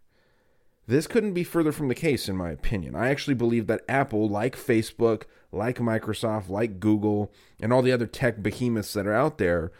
This 0.86 1.06
couldn't 1.06 1.34
be 1.34 1.44
further 1.44 1.72
from 1.72 1.88
the 1.88 1.94
case, 1.94 2.28
in 2.28 2.36
my 2.36 2.50
opinion. 2.50 2.94
I 2.94 3.08
actually 3.08 3.34
believe 3.34 3.66
that 3.66 3.84
Apple, 3.88 4.28
like 4.28 4.56
Facebook, 4.56 5.24
like 5.50 5.78
Microsoft, 5.78 6.48
like 6.48 6.78
Google, 6.78 7.32
and 7.60 7.72
all 7.72 7.82
the 7.82 7.92
other 7.92 8.06
tech 8.06 8.42
behemoths 8.42 8.92
that 8.92 9.06
are 9.06 9.14
out 9.14 9.38
there, 9.38 9.72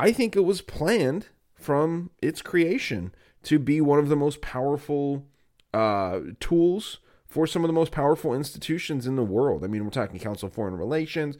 I 0.00 0.10
think 0.10 0.34
it 0.34 0.44
was 0.44 0.60
planned 0.60 1.28
from 1.54 2.10
its 2.20 2.42
creation 2.42 3.12
to 3.44 3.58
be 3.58 3.80
one 3.80 3.98
of 3.98 4.08
the 4.08 4.16
most 4.16 4.40
powerful 4.40 5.24
uh, 5.72 6.20
tools 6.40 6.98
for 7.26 7.46
some 7.46 7.62
of 7.62 7.68
the 7.68 7.74
most 7.74 7.92
powerful 7.92 8.34
institutions 8.34 9.06
in 9.06 9.16
the 9.16 9.22
world. 9.22 9.62
I 9.62 9.68
mean, 9.68 9.84
we're 9.84 9.90
talking 9.90 10.18
Council 10.18 10.48
of 10.48 10.54
Foreign 10.54 10.76
Relations. 10.76 11.36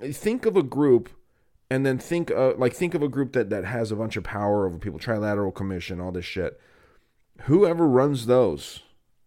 Think 0.00 0.46
of 0.46 0.56
a 0.56 0.62
group, 0.62 1.10
and 1.68 1.84
then 1.84 1.98
think 1.98 2.30
like 2.30 2.74
think 2.74 2.94
of 2.94 3.02
a 3.02 3.08
group 3.08 3.32
that 3.32 3.50
that 3.50 3.64
has 3.64 3.90
a 3.90 3.96
bunch 3.96 4.16
of 4.16 4.24
power 4.24 4.66
over 4.66 4.78
people, 4.78 4.98
Trilateral 4.98 5.54
Commission, 5.54 6.00
all 6.00 6.12
this 6.12 6.24
shit. 6.24 6.60
Whoever 7.42 7.86
runs 7.86 8.26
those, 8.26 8.80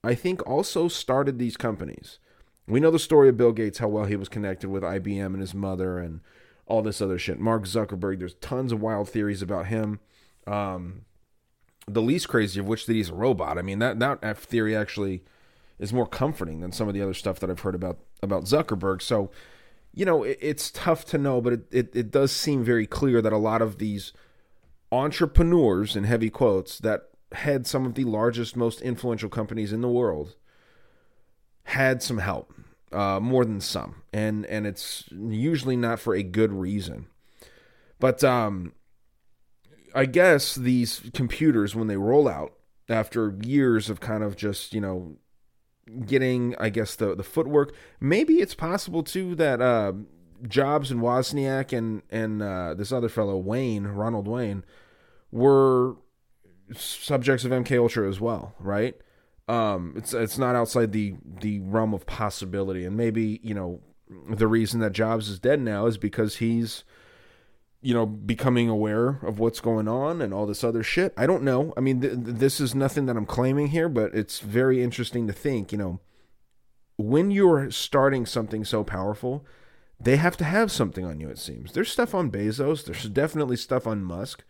I 0.04 0.16
think, 0.16 0.46
also 0.48 0.88
started 0.88 1.38
these 1.38 1.58
companies. 1.58 2.20
We 2.68 2.80
know 2.80 2.92
the 2.92 3.00
story 3.00 3.30
of 3.30 3.38
Bill 3.38 3.52
Gates, 3.52 3.80
how 3.80 3.88
well 3.88 4.06
he 4.06 4.16
was 4.16 4.30
connected 4.30 4.70
with 4.70 4.84
IBM 4.84 5.28
and 5.28 5.42
his 5.42 5.54
mother, 5.54 5.98
and 5.98 6.22
all 6.66 6.82
this 6.82 7.02
other 7.02 7.18
shit. 7.18 7.40
Mark 7.40 7.64
Zuckerberg, 7.64 8.20
there's 8.20 8.36
tons 8.36 8.72
of 8.72 8.82
wild 8.82 9.10
theories 9.10 9.42
about 9.42 9.68
him. 9.68 10.00
Um, 10.46 11.02
the 11.88 12.02
least 12.02 12.30
crazy 12.30 12.60
of 12.60 12.68
which 12.68 12.86
that 12.86 12.94
he's 12.94 13.10
a 13.10 13.16
robot. 13.16 13.58
I 13.58 13.62
mean 13.62 13.80
that 13.80 14.00
that 14.00 14.38
theory 14.38 14.76
actually 14.76 15.24
is 15.80 15.92
more 15.92 16.06
comforting 16.06 16.62
than 16.62 16.72
some 16.72 16.88
of 16.88 16.94
the 16.94 17.02
other 17.02 17.14
stuff 17.14 17.40
that 17.40 17.50
I've 17.50 17.62
heard 17.62 17.76
about 17.76 17.98
about 18.22 18.44
Zuckerberg. 18.44 19.02
So, 19.02 19.32
you 19.94 20.06
know, 20.06 20.24
it, 20.24 20.38
it's 20.42 20.72
tough 20.72 21.06
to 21.06 21.18
know, 21.18 21.42
but 21.42 21.54
it, 21.54 21.62
it, 21.72 21.96
it 21.96 22.12
does 22.12 22.32
seem 22.32 22.64
very 22.64 22.86
clear 22.86 23.22
that 23.22 23.34
a 23.34 23.38
lot 23.38 23.62
of 23.62 23.80
these 23.80 24.14
entrepreneurs 24.92 25.96
in 25.96 26.04
heavy 26.04 26.30
quotes 26.30 26.78
that 26.80 27.10
had 27.34 27.68
some 27.68 27.86
of 27.86 27.96
the 27.96 28.04
largest, 28.04 28.56
most 28.56 28.82
influential 28.82 29.30
companies 29.30 29.72
in 29.72 29.82
the 29.82 29.90
world 29.90 30.36
had 31.64 32.02
some 32.02 32.18
help, 32.18 32.54
uh, 32.92 33.20
more 33.20 33.46
than 33.46 33.62
some, 33.62 34.02
and 34.12 34.46
and 34.48 34.66
it's 34.66 35.06
usually 35.12 35.76
not 35.76 36.00
for 36.00 36.16
a 36.16 36.24
good 36.24 36.52
reason. 36.52 37.08
But 38.00 38.24
um, 38.24 38.74
I 39.94 40.06
guess 40.06 40.56
these 40.56 41.02
computers, 41.14 41.76
when 41.76 41.88
they 41.88 41.98
roll 41.98 42.28
out 42.28 42.54
after 42.88 43.38
years 43.42 43.90
of 43.90 44.00
kind 44.00 44.24
of 44.24 44.36
just, 44.36 44.74
you 44.74 44.82
know, 44.82 45.18
getting, 46.06 46.56
I 46.60 46.70
guess, 46.70 46.96
the, 46.96 47.16
the 47.16 47.24
footwork, 47.24 47.74
maybe 48.00 48.36
it's 48.36 48.56
possible 48.56 49.04
too 49.04 49.36
that 49.36 49.62
uh, 49.62 49.94
Jobs 50.48 50.92
and 50.92 51.02
Wozniak 51.02 51.78
and, 51.78 52.02
and 52.10 52.42
uh, 52.42 52.74
this 52.74 52.92
other 52.92 53.10
fellow, 53.10 53.38
Wayne, 53.38 53.88
Ronald 53.88 54.28
Wayne, 54.28 54.64
were 55.32 55.98
subjects 56.76 57.46
of 57.46 57.52
MK 57.52 57.78
Ultra 57.80 58.08
as 58.08 58.20
well, 58.20 58.56
right? 58.60 58.96
Um, 59.48 59.94
it's 59.98 60.14
it's 60.14 60.38
not 60.38 60.56
outside 60.56 60.92
the 60.92 61.16
the 61.24 61.60
realm 61.60 61.94
of 61.94 62.06
possibility, 62.06 62.86
and 62.86 62.96
maybe 62.96 63.40
you 63.44 63.54
know 63.54 63.82
the 64.30 64.48
reason 64.48 64.80
that 64.82 64.92
Jobs 64.92 65.30
is 65.30 65.40
dead 65.40 65.60
now 65.60 65.86
is 65.86 65.98
because 65.98 66.38
he's 66.38 66.84
you 67.82 67.94
know, 67.94 68.06
becoming 68.06 68.68
aware 68.68 69.20
of 69.24 69.40
what's 69.40 69.62
going 69.62 69.88
on 69.88 70.22
and 70.22 70.34
all 70.34 70.46
this 70.46 70.64
other 70.64 70.84
shit. 70.84 71.14
I 71.16 71.26
don't 71.26 71.44
know. 71.44 71.74
I 71.78 71.80
mean, 71.80 72.02
th- 72.02 72.14
this 72.16 72.60
is 72.60 72.76
nothing 72.76 73.06
that 73.06 73.16
I'm 73.16 73.26
claiming 73.26 73.68
here, 73.68 73.88
but 73.88 74.14
it's 74.14 74.40
very 74.40 74.84
interesting 74.84 75.28
to 75.28 75.34
think, 75.34 75.72
you 75.72 75.78
know, 75.78 76.00
when 76.98 77.32
you're 77.32 77.72
starting 77.72 78.26
something 78.26 78.66
so 78.66 78.84
powerful, 78.84 79.46
they 79.98 80.18
have 80.18 80.36
to 80.38 80.44
have 80.44 80.72
something 80.72 81.06
on 81.06 81.22
you, 81.22 81.30
it 81.30 81.38
seems. 81.38 81.72
There's 81.72 81.90
stuff 81.90 82.14
on 82.14 82.32
Bezos, 82.32 82.84
there's 82.84 83.08
definitely 83.08 83.56
stuff 83.56 83.88
on 83.88 84.04
Musk. 84.04 84.44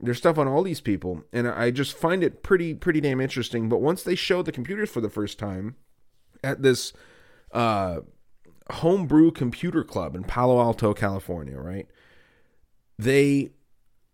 There's 0.00 0.18
stuff 0.18 0.38
on 0.38 0.48
all 0.48 0.62
these 0.62 0.80
people, 0.80 1.22
and 1.32 1.48
I 1.48 1.70
just 1.70 1.96
find 1.96 2.22
it 2.24 2.42
pretty 2.42 2.74
pretty 2.74 3.00
damn 3.00 3.20
interesting. 3.20 3.68
But 3.68 3.80
once 3.80 4.02
they 4.02 4.14
show 4.14 4.42
the 4.42 4.52
computers 4.52 4.90
for 4.90 5.00
the 5.00 5.10
first 5.10 5.38
time 5.38 5.76
at 6.42 6.62
this 6.62 6.92
uh, 7.52 8.00
homebrew 8.70 9.30
computer 9.30 9.84
club 9.84 10.14
in 10.16 10.24
Palo 10.24 10.60
Alto, 10.60 10.94
California, 10.94 11.58
right? 11.58 11.86
they 12.98 13.50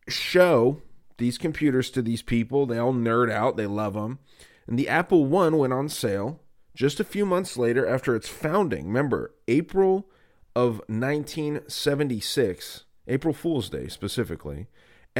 show 0.08 0.82
these 1.18 1.38
computers 1.38 1.90
to 1.90 2.02
these 2.02 2.22
people. 2.22 2.66
They 2.66 2.78
all 2.78 2.94
nerd 2.94 3.30
out, 3.30 3.56
they 3.56 3.66
love 3.66 3.94
them. 3.94 4.18
And 4.66 4.78
the 4.78 4.88
Apple 4.88 5.26
One 5.26 5.58
went 5.58 5.72
on 5.72 5.88
sale 5.88 6.40
just 6.75 7.00
a 7.00 7.04
few 7.04 7.26
months 7.26 7.56
later 7.56 7.87
after 7.87 8.14
its 8.14 8.28
founding. 8.28 8.87
Remember, 8.87 9.34
April 9.49 10.08
of 10.54 10.80
1976, 10.88 12.84
April 13.06 13.34
Fool's 13.34 13.68
Day 13.68 13.88
specifically. 13.88 14.68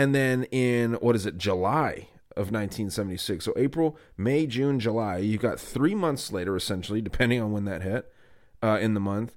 And 0.00 0.14
then 0.14 0.45
in, 0.45 0.95
what 0.95 1.14
is 1.14 1.26
it, 1.26 1.37
July 1.37 2.09
of 2.37 2.52
1976. 2.52 3.45
So 3.45 3.52
April, 3.57 3.99
May, 4.16 4.47
June, 4.47 4.80
July. 4.80 5.19
You 5.19 5.37
got 5.37 5.61
three 5.61 5.95
months 5.95 6.33
later, 6.33 6.57
essentially, 6.57 7.00
depending 7.02 7.42
on 7.42 7.52
when 7.52 7.64
that 7.66 7.83
hit 7.83 8.11
uh, 8.62 8.78
in 8.80 8.95
the 8.95 9.00
month 9.00 9.35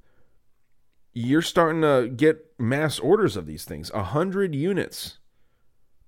you're 1.14 1.42
starting 1.42 1.82
to 1.82 2.10
get 2.10 2.54
mass 2.60 3.00
orders 3.00 3.38
of 3.38 3.46
these 3.46 3.64
things. 3.64 3.92
A 3.94 4.04
hundred 4.04 4.56
units 4.56 5.20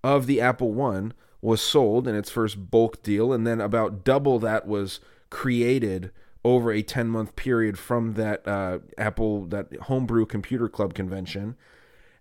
of 0.03 0.25
the 0.25 0.41
Apple 0.41 0.73
One 0.73 1.13
was 1.41 1.61
sold 1.61 2.07
in 2.07 2.15
its 2.15 2.31
first 2.31 2.71
bulk 2.71 3.03
deal, 3.03 3.31
and 3.31 3.45
then 3.45 3.61
about 3.61 4.03
double 4.03 4.39
that 4.39 4.67
was 4.67 4.99
created 5.29 6.11
over 6.43 6.71
a 6.71 6.81
10 6.81 7.07
month 7.07 7.35
period 7.35 7.77
from 7.77 8.13
that 8.13 8.47
uh, 8.47 8.79
Apple, 8.97 9.45
that 9.45 9.75
homebrew 9.83 10.25
computer 10.25 10.67
club 10.67 10.93
convention. 10.93 11.55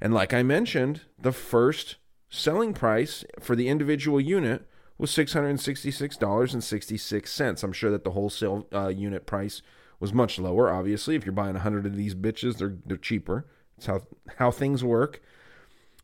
And 0.00 0.12
like 0.12 0.34
I 0.34 0.42
mentioned, 0.42 1.02
the 1.18 1.32
first 1.32 1.96
selling 2.34 2.74
price 2.74 3.24
for 3.40 3.56
the 3.56 3.68
individual 3.68 4.20
unit 4.20 4.68
was 4.98 5.10
$666.66. 5.10 7.64
I'm 7.64 7.72
sure 7.72 7.90
that 7.90 8.04
the 8.04 8.10
wholesale 8.10 8.68
uh, 8.72 8.88
unit 8.88 9.24
price 9.26 9.62
was 10.00 10.12
much 10.12 10.38
lower. 10.38 10.70
Obviously, 10.72 11.14
if 11.14 11.24
you're 11.24 11.32
buying 11.32 11.54
100 11.54 11.86
of 11.86 11.96
these 11.96 12.14
bitches, 12.14 12.58
they're 12.58 12.76
they're 12.84 12.96
cheaper. 12.96 13.46
That's 13.76 13.86
how 13.86 14.02
how 14.36 14.50
things 14.50 14.82
work. 14.84 15.22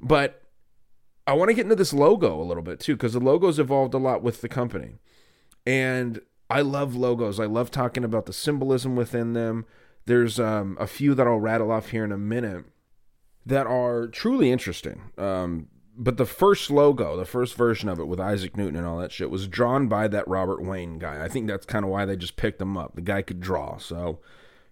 But 0.01 0.43
I 1.27 1.35
want 1.35 1.51
to 1.51 1.55
get 1.55 1.65
into 1.65 1.77
this 1.77 1.93
logo 1.93 2.41
a 2.41 2.45
little 2.45 2.63
bit 2.63 2.81
too, 2.81 2.97
because 2.97 3.13
the 3.13 3.21
logo's 3.21 3.59
evolved 3.59 3.93
a 3.95 3.99
lot 3.99 4.23
with 4.23 4.41
the 4.41 4.49
company, 4.49 4.95
and 5.67 6.23
I 6.49 6.63
love 6.63 6.97
logos. 6.97 7.39
I 7.39 7.45
love 7.47 7.71
talking 7.71 8.05
about 8.05 8.25
the 8.27 8.33
symbolism 8.33 8.97
within 8.97 9.35
them. 9.35 9.67
There's 10.07 10.41
um, 10.41 10.79
a 10.81 10.87
few 10.87 11.15
that 11.15 11.27
I'll 11.27 11.39
rattle 11.39 11.71
off 11.71 11.91
here 11.91 12.05
in 12.05 12.13
a 12.13 12.19
minute 12.19 12.65
that 13.45 13.67
are 13.67 14.07
truly 14.09 14.51
interesting. 14.51 15.11
Um, 15.19 15.69
but 16.01 16.17
the 16.17 16.25
first 16.25 16.71
logo, 16.71 17.15
the 17.15 17.27
first 17.27 17.55
version 17.55 17.91
of 17.91 18.01
it 18.01 18.07
with 18.07 18.19
Isaac 18.19 18.57
Newton 18.57 18.77
and 18.77 18.87
all 18.87 18.97
that 18.99 19.13
shit 19.13 19.31
was 19.31 19.47
drawn 19.47 19.87
by 19.87 20.09
that 20.09 20.27
Robert 20.27 20.63
Wayne 20.63 20.99
guy. 20.99 21.23
I 21.23 21.29
think 21.29 21.47
that's 21.47 21.67
kind 21.67 21.85
of 21.85 21.91
why 21.91 22.07
they 22.07 22.17
just 22.17 22.37
picked 22.37 22.61
him 22.61 22.79
up. 22.79 22.95
The 22.95 23.03
guy 23.03 23.21
could 23.21 23.39
draw. 23.39 23.77
So, 23.77 24.19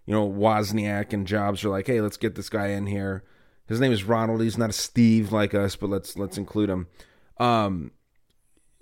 you 0.06 0.14
know, 0.14 0.26
Wozniak 0.26 1.12
and 1.12 1.26
Jobs 1.26 1.62
are 1.64 1.68
like, 1.68 1.86
"Hey, 1.86 2.00
let's 2.00 2.16
get 2.16 2.34
this 2.34 2.48
guy 2.48 2.68
in 2.68 2.86
here." 2.86 3.24
His 3.66 3.78
name 3.78 3.92
is 3.92 4.04
Ronald. 4.04 4.40
He's 4.40 4.56
not 4.56 4.70
a 4.70 4.72
Steve 4.72 5.30
like 5.30 5.52
us, 5.52 5.76
but 5.76 5.90
let's 5.90 6.16
let's 6.16 6.38
include 6.38 6.70
him. 6.70 6.86
Um, 7.36 7.92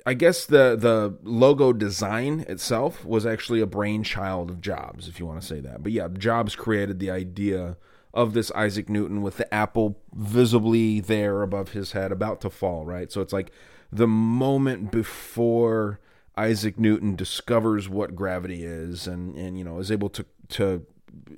I 0.06 0.14
guess 0.14 0.46
the 0.46 0.76
the 0.76 1.18
logo 1.24 1.72
design 1.72 2.44
itself 2.48 3.04
was 3.04 3.26
actually 3.26 3.60
a 3.60 3.66
brainchild 3.66 4.50
of 4.50 4.60
Jobs, 4.60 5.08
if 5.08 5.18
you 5.18 5.26
want 5.26 5.40
to 5.40 5.46
say 5.46 5.58
that. 5.58 5.82
But 5.82 5.90
yeah, 5.90 6.06
Jobs 6.16 6.54
created 6.54 7.00
the 7.00 7.10
idea 7.10 7.76
of 8.16 8.32
this 8.32 8.50
Isaac 8.52 8.88
Newton 8.88 9.20
with 9.20 9.36
the 9.36 9.52
apple 9.54 10.00
visibly 10.14 11.00
there 11.00 11.42
above 11.42 11.72
his 11.72 11.92
head, 11.92 12.10
about 12.10 12.40
to 12.40 12.50
fall, 12.50 12.86
right? 12.86 13.12
So 13.12 13.20
it's 13.20 13.32
like 13.32 13.52
the 13.92 14.06
moment 14.06 14.90
before 14.90 16.00
Isaac 16.34 16.78
Newton 16.78 17.14
discovers 17.14 17.90
what 17.90 18.16
gravity 18.16 18.64
is 18.64 19.06
and, 19.06 19.36
and 19.36 19.58
you 19.58 19.64
know, 19.64 19.78
is 19.78 19.92
able 19.92 20.08
to, 20.08 20.24
to, 20.48 20.86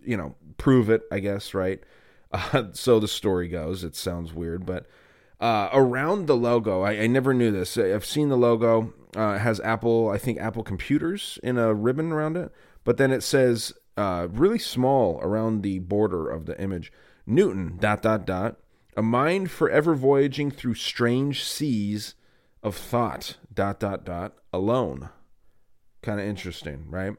you 0.05 0.17
know, 0.17 0.37
prove 0.57 0.89
it, 0.89 1.03
I 1.11 1.19
guess, 1.19 1.53
right? 1.53 1.83
Uh, 2.31 2.65
so 2.73 3.01
the 3.01 3.09
story 3.09 3.49
goes. 3.49 3.83
It 3.83 3.97
sounds 3.97 4.33
weird, 4.33 4.65
but 4.65 4.87
uh, 5.41 5.71
around 5.73 6.29
the 6.29 6.37
logo, 6.37 6.83
I, 6.83 6.93
I, 6.93 7.07
never 7.09 7.35
knew 7.35 7.51
this. 7.51 7.77
I've 7.77 8.05
seen 8.05 8.29
the 8.29 8.37
logo. 8.37 8.93
Uh, 9.17 9.39
has 9.39 9.59
Apple, 9.61 10.11
I 10.11 10.19
think 10.19 10.39
Apple 10.39 10.63
computers 10.63 11.39
in 11.43 11.59
a 11.59 11.75
ribbon 11.75 12.13
around 12.13 12.37
it, 12.37 12.53
but 12.85 12.99
then 12.99 13.11
it 13.11 13.23
says 13.23 13.73
uh, 13.99 14.29
really 14.31 14.59
small 14.59 15.19
around 15.23 15.63
the 15.63 15.81
border 15.81 16.31
of 16.31 16.47
the 16.47 16.61
image. 16.61 16.93
Newton, 17.27 17.77
dot, 17.79 18.03
dot, 18.03 18.25
dot, 18.25 18.57
a 18.97 19.03
mind 19.03 19.51
forever 19.51 19.95
voyaging 19.95 20.51
through 20.51 20.75
strange 20.75 21.45
seas 21.45 22.15
of 22.63 22.77
thought, 22.77 23.37
dot, 23.53 23.81
dot, 23.81 24.05
dot, 24.05 24.35
alone. 24.53 25.11
Kind 26.03 26.21
of 26.21 26.27
interesting, 26.27 26.87
right? 26.89 27.15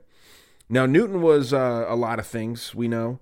Now, 0.70 0.86
Newton 0.86 1.22
was 1.22 1.54
uh, 1.54 1.86
a 1.88 1.96
lot 1.96 2.20
of 2.20 2.28
things, 2.28 2.74
we 2.74 2.88
know, 2.88 3.20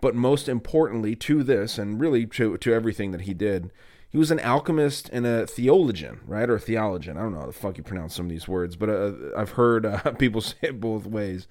but 0.00 0.14
most 0.14 0.48
importantly 0.48 1.14
to 1.16 1.42
this, 1.42 1.78
and 1.78 2.00
really 2.00 2.26
to, 2.26 2.56
to 2.58 2.72
everything 2.72 3.10
that 3.10 3.22
he 3.22 3.34
did, 3.34 3.70
he 4.08 4.18
was 4.18 4.30
an 4.30 4.40
alchemist 4.40 5.08
and 5.12 5.26
a 5.26 5.46
theologian, 5.46 6.20
right? 6.26 6.50
Or 6.50 6.58
theologian. 6.58 7.16
I 7.16 7.22
don't 7.22 7.32
know 7.32 7.40
how 7.40 7.46
the 7.46 7.52
fuck 7.52 7.78
you 7.78 7.84
pronounce 7.84 8.14
some 8.14 8.26
of 8.26 8.30
these 8.30 8.48
words, 8.48 8.76
but 8.76 8.88
uh, 8.88 9.12
I've 9.36 9.52
heard 9.52 9.86
uh, 9.86 9.98
people 10.18 10.40
say 10.40 10.56
it 10.62 10.80
both 10.80 11.06
ways. 11.06 11.46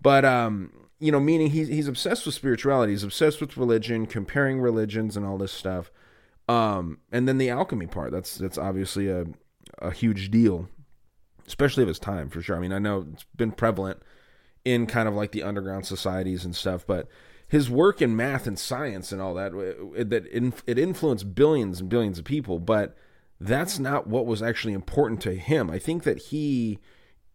But 0.00 0.24
um, 0.24 0.72
you 1.02 1.10
know, 1.10 1.18
meaning 1.18 1.50
he's 1.50 1.66
he's 1.66 1.88
obsessed 1.88 2.24
with 2.24 2.34
spirituality. 2.36 2.92
He's 2.92 3.02
obsessed 3.02 3.40
with 3.40 3.56
religion, 3.56 4.06
comparing 4.06 4.60
religions 4.60 5.16
and 5.16 5.26
all 5.26 5.36
this 5.36 5.50
stuff. 5.50 5.90
Um, 6.48 6.98
and 7.10 7.26
then 7.26 7.38
the 7.38 7.50
alchemy 7.50 7.88
part. 7.88 8.12
That's 8.12 8.36
that's 8.36 8.56
obviously 8.56 9.08
a 9.08 9.26
a 9.80 9.90
huge 9.90 10.30
deal, 10.30 10.68
especially 11.44 11.82
of 11.82 11.88
his 11.88 11.98
time 11.98 12.30
for 12.30 12.40
sure. 12.40 12.56
I 12.56 12.60
mean, 12.60 12.72
I 12.72 12.78
know 12.78 13.04
it's 13.12 13.24
been 13.34 13.50
prevalent 13.50 14.00
in 14.64 14.86
kind 14.86 15.08
of 15.08 15.14
like 15.14 15.32
the 15.32 15.42
underground 15.42 15.86
societies 15.86 16.44
and 16.44 16.54
stuff, 16.54 16.86
but 16.86 17.08
his 17.48 17.68
work 17.68 18.00
in 18.00 18.14
math 18.14 18.46
and 18.46 18.56
science 18.56 19.10
and 19.10 19.20
all 19.20 19.34
that 19.34 19.50
that 20.08 20.26
it 20.66 20.78
influenced 20.78 21.34
billions 21.34 21.80
and 21.80 21.88
billions 21.88 22.20
of 22.20 22.24
people, 22.24 22.60
but 22.60 22.96
that's 23.40 23.80
not 23.80 24.06
what 24.06 24.24
was 24.24 24.40
actually 24.40 24.72
important 24.72 25.20
to 25.22 25.34
him. 25.34 25.68
I 25.68 25.80
think 25.80 26.04
that 26.04 26.18
he, 26.18 26.78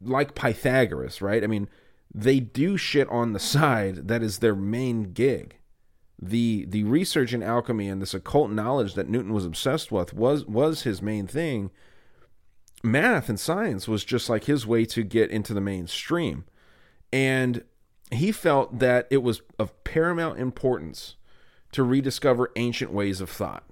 like 0.02 0.36
Pythagoras, 0.36 1.22
right? 1.22 1.44
I 1.44 1.48
mean 1.48 1.68
they 2.14 2.40
do 2.40 2.78
shit 2.78 3.08
on 3.10 3.34
the 3.34 3.40
side 3.56 4.08
that 4.08 4.24
is 4.24 4.40
their 4.40 4.56
main 4.56 5.14
gig. 5.14 5.58
The 6.20 6.66
the 6.68 6.84
research 6.84 7.32
in 7.32 7.44
alchemy 7.44 7.88
and 7.88 8.02
this 8.02 8.16
occult 8.16 8.50
knowledge 8.50 8.96
that 8.96 9.08
Newton 9.08 9.34
was 9.34 9.46
obsessed 9.46 9.92
with 9.92 10.14
was 10.14 10.46
was 10.46 10.82
his 10.82 11.02
main 11.02 11.28
thing. 11.28 11.70
Math 12.84 13.30
and 13.30 13.40
science 13.40 13.88
was 13.88 14.04
just 14.04 14.30
like 14.30 14.46
his 14.46 14.66
way 14.66 14.86
to 14.86 15.04
get 15.04 15.30
into 15.30 15.54
the 15.54 15.62
mainstream. 15.62 16.46
And 17.12 17.64
he 18.12 18.32
felt 18.32 18.80
that 18.80 19.08
it 19.12 19.18
was 19.18 19.42
of 19.60 19.84
paramount 19.84 20.40
importance 20.40 21.16
to 21.74 21.84
rediscover 21.84 22.52
ancient 22.56 22.92
ways 22.92 23.22
of 23.22 23.30
thought. 23.30 23.64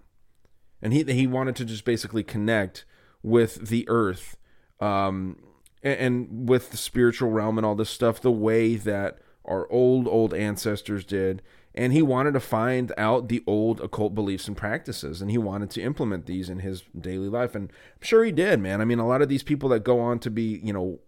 And 0.81 0.93
he 0.93 1.03
he 1.03 1.25
wanted 1.25 1.55
to 1.57 1.65
just 1.65 1.85
basically 1.85 2.23
connect 2.23 2.85
with 3.23 3.69
the 3.69 3.85
earth 3.89 4.37
um, 4.79 5.37
and, 5.85 5.99
and 5.99 6.49
with 6.49 6.71
the 6.71 6.77
spiritual 6.77 7.29
realm 7.29 7.57
and 7.57 7.65
all 7.65 7.75
this 7.75 7.89
stuff 7.89 8.19
the 8.19 8.31
way 8.31 8.75
that 8.75 9.19
our 9.45 9.71
old 9.71 10.07
old 10.07 10.33
ancestors 10.33 11.05
did. 11.05 11.41
And 11.77 11.91
he 11.91 12.01
wanted 12.01 12.33
to 12.33 12.39
find 12.39 12.93
out 12.97 13.27
the 13.27 13.43
old 13.45 13.81
occult 13.81 14.15
beliefs 14.15 14.47
and 14.47 14.55
practices 14.57 15.21
and 15.21 15.29
he 15.29 15.37
wanted 15.37 15.69
to 15.71 15.81
implement 15.81 16.25
these 16.25 16.49
in 16.49 16.59
his 16.59 16.83
daily 16.99 17.29
life. 17.29 17.53
And 17.53 17.69
i'm 17.69 18.01
sure 18.01 18.25
he 18.25 18.31
did 18.31 18.59
man. 18.59 18.81
I 18.81 18.85
mean 18.85 18.99
a 18.99 19.07
lot 19.07 19.21
of 19.21 19.29
these 19.29 19.43
people 19.43 19.69
that 19.69 19.83
go 19.83 19.99
on 20.01 20.19
to 20.19 20.29
be 20.29 20.59
you 20.63 20.73
know 20.73 20.99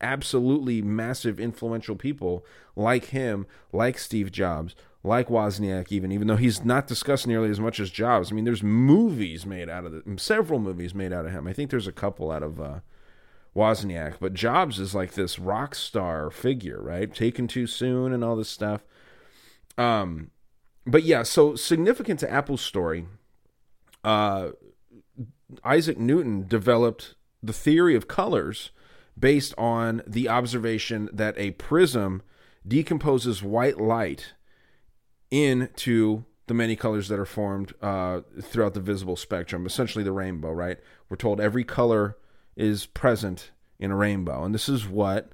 absolutely 0.00 0.80
massive 0.82 1.38
influential 1.38 1.94
people 1.94 2.44
like 2.74 3.06
him 3.06 3.46
like 3.72 3.98
steve 3.98 4.32
jobs 4.32 4.74
like 5.04 5.28
wozniak 5.28 5.92
even 5.92 6.10
even 6.10 6.26
though 6.26 6.36
he's 6.36 6.64
not 6.64 6.88
discussed 6.88 7.24
nearly 7.24 7.50
as 7.50 7.60
much 7.60 7.80
as 7.80 7.90
jobs. 7.90 8.30
I 8.30 8.34
mean 8.34 8.44
there's 8.44 8.62
movies 8.62 9.46
made 9.46 9.68
out 9.68 9.86
of 9.86 9.94
it 9.94 10.20
several 10.20 10.58
movies 10.58 10.94
made 10.94 11.12
out 11.12 11.24
of 11.24 11.32
him. 11.32 11.46
I 11.46 11.52
think 11.52 11.70
there's 11.70 11.86
a 11.86 11.92
couple 11.92 12.30
out 12.30 12.42
of 12.42 12.60
uh, 12.60 12.80
Wozniak, 13.54 14.16
but 14.20 14.34
Jobs 14.34 14.78
is 14.78 14.94
like 14.94 15.14
this 15.14 15.38
rock 15.38 15.74
star 15.74 16.30
figure, 16.30 16.80
right? 16.80 17.12
Taken 17.12 17.48
too 17.48 17.66
soon 17.66 18.12
and 18.12 18.22
all 18.22 18.36
this 18.36 18.48
stuff. 18.48 18.84
Um, 19.76 20.30
but 20.86 21.02
yeah, 21.02 21.22
so 21.22 21.56
significant 21.56 22.20
to 22.20 22.30
Apple's 22.30 22.60
story, 22.60 23.06
uh, 24.04 24.50
Isaac 25.64 25.98
Newton 25.98 26.46
developed 26.46 27.14
the 27.42 27.52
theory 27.52 27.94
of 27.96 28.08
colors 28.08 28.70
based 29.18 29.54
on 29.58 30.02
the 30.06 30.28
observation 30.28 31.08
that 31.12 31.36
a 31.36 31.50
prism 31.52 32.22
decomposes 32.66 33.42
white 33.42 33.80
light 33.80 34.34
into 35.30 36.24
the 36.46 36.54
many 36.54 36.76
colors 36.76 37.08
that 37.08 37.18
are 37.18 37.26
formed 37.26 37.72
uh, 37.80 38.20
throughout 38.40 38.74
the 38.74 38.80
visible 38.80 39.16
spectrum, 39.16 39.66
essentially 39.66 40.02
the 40.02 40.12
rainbow, 40.12 40.50
right? 40.50 40.78
We're 41.08 41.16
told 41.16 41.40
every 41.40 41.64
color 41.64 42.16
is 42.60 42.86
present 42.86 43.50
in 43.78 43.90
a 43.90 43.96
rainbow. 43.96 44.44
And 44.44 44.54
this 44.54 44.68
is 44.68 44.86
what 44.86 45.32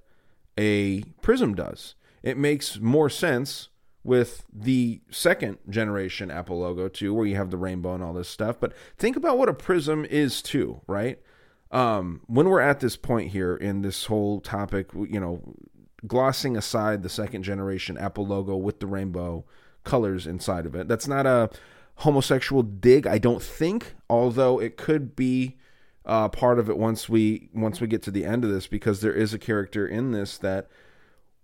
a 0.57 1.03
prism 1.21 1.55
does. 1.55 1.97
It 2.23 2.39
makes 2.39 2.79
more 2.79 3.11
sense 3.11 3.69
with 4.05 4.45
the 4.53 5.01
second 5.11 5.59
generation 5.69 6.31
Apple 6.31 6.61
logo 6.61 6.89
too, 6.89 7.13
where 7.13 7.27
you 7.27 7.35
have 7.35 7.51
the 7.51 7.57
rainbow 7.57 7.95
and 7.95 8.03
all 8.05 8.13
this 8.13 8.29
stuff. 8.29 8.61
But 8.61 8.73
think 8.97 9.17
about 9.17 9.37
what 9.37 9.49
a 9.49 9.55
prism 9.55 10.05
is 10.05 10.41
too, 10.41 10.81
right? 10.87 11.19
Um, 11.73 12.21
when 12.27 12.49
we're 12.49 12.61
at 12.61 12.79
this 12.79 12.97
point 12.97 13.33
here 13.33 13.57
in 13.57 13.83
this 13.83 14.07
whole 14.07 14.41
topic, 14.41 14.91
you 14.95 15.19
know, 15.19 15.43
glossing 16.07 16.57
aside 16.57 17.03
the 17.03 17.09
second 17.09 17.43
generation 17.43 17.99
Apple 17.99 18.25
logo 18.25 18.55
with 18.57 18.79
the 18.79 18.87
rainbow 18.87 19.45
colors 19.83 20.29
inside 20.29 20.67
of 20.67 20.77
it, 20.77 20.87
that's 20.87 21.09
not 21.09 21.27
a 21.27 21.51
homosexual 21.97 22.63
dig, 22.63 23.09
I 23.09 23.19
don't 23.19 23.43
think, 23.43 23.95
although 24.09 24.61
it 24.61 24.77
could 24.77 25.17
be 25.17 25.57
uh, 26.07 26.29
part 26.29 26.59
of 26.59 26.71
it 26.71 26.79
once 26.79 27.09
we 27.09 27.49
once 27.53 27.81
we 27.81 27.87
get 27.87 28.03
to 28.03 28.11
the 28.11 28.25
end 28.25 28.45
of 28.45 28.51
this 28.51 28.67
because 28.67 29.01
there 29.01 29.13
is 29.13 29.35
a 29.35 29.39
character 29.39 29.87
in 29.87 30.13
this 30.13 30.39
that 30.39 30.69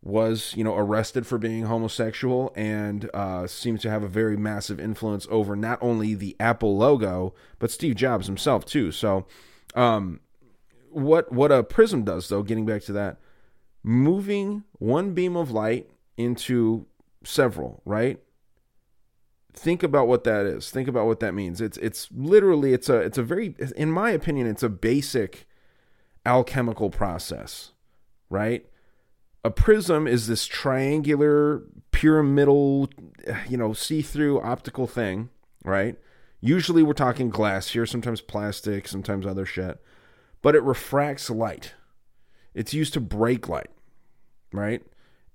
was 0.03 0.53
you 0.57 0.65
know 0.65 0.77
arrested 0.77 1.27
for 1.27 1.39
being 1.39 1.65
homosexual 1.65 2.53
and 2.57 3.09
uh, 3.15 3.47
seems 3.47 3.83
to 3.83 3.91
have 3.91 4.03
a 4.03 4.09
very 4.09 4.37
massive 4.37 4.81
influence 4.81 5.27
over 5.31 5.55
not 5.55 5.79
only 5.81 6.15
the 6.15 6.37
Apple 6.41 6.77
logo 6.77 7.35
but 7.59 7.71
Steve 7.71 7.97
Jobs 7.97 8.27
himself 8.27 8.65
too. 8.65 8.93
So, 8.93 9.27
um, 9.75 10.21
what 10.91 11.33
what 11.33 11.53
a 11.53 11.63
prism 11.63 12.05
does 12.05 12.29
though, 12.29 12.43
getting 12.43 12.67
back 12.67 12.83
to 12.83 12.93
that, 12.93 13.19
moving 13.83 14.65
one 14.79 15.13
beam 15.13 15.37
of 15.37 15.51
light 15.51 15.91
into 16.17 16.87
several, 17.25 17.83
right? 17.85 18.21
Think 19.55 19.83
about 19.83 20.09
what 20.09 20.25
that 20.25 20.47
is 20.47 20.71
think 20.71 20.89
about 20.89 21.07
what 21.07 21.21
that 21.21 21.35
means 21.35 21.61
it's 21.61 21.77
it's 21.79 22.09
literally 22.13 22.73
it's 22.73 22.89
a 22.89 22.97
it's 22.97 23.19
a 23.19 23.23
very 23.23 23.55
in 23.77 23.91
my 23.91 24.11
opinion 24.11 24.47
it's 24.47 24.63
a 24.63 24.69
basic 24.69 25.47
alchemical 26.25 26.89
process 26.89 27.73
right 28.31 28.67
a 29.45 29.51
prism 29.51 30.07
is 30.07 30.27
this 30.27 30.47
triangular 30.47 31.63
pyramidal 31.91 32.89
you 33.49 33.57
know 33.57 33.73
see-through 33.73 34.41
optical 34.41 34.87
thing 34.87 35.29
right 35.65 35.97
Usually 36.45 36.83
we're 36.83 36.93
talking 36.93 37.31
glass 37.31 37.69
here, 37.69 37.87
sometimes 37.87 38.21
plastic, 38.21 38.89
sometimes 38.89 39.25
other 39.25 39.47
shit. 39.47 39.81
But 40.43 40.57
it 40.57 40.63
refracts 40.65 41.31
light. 41.31 41.75
It's 42.53 42.75
used 42.75 42.93
to 42.95 43.01
break 43.01 43.49
light, 43.49 43.71
right? 44.53 44.83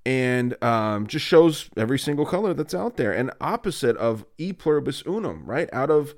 And 0.08 0.64
um, 0.64 1.06
just 1.08 1.26
shows 1.26 1.70
every 1.76 2.00
single 2.00 2.26
color 2.26 2.54
that's 2.54 2.74
out 2.74 2.96
there. 2.96 3.12
And 3.12 3.30
opposite 3.42 3.98
of 3.98 4.26
e 4.38 4.54
pluribus 4.54 5.04
unum, 5.06 5.46
right? 5.46 5.70
Out 5.74 5.92
of 5.92 6.16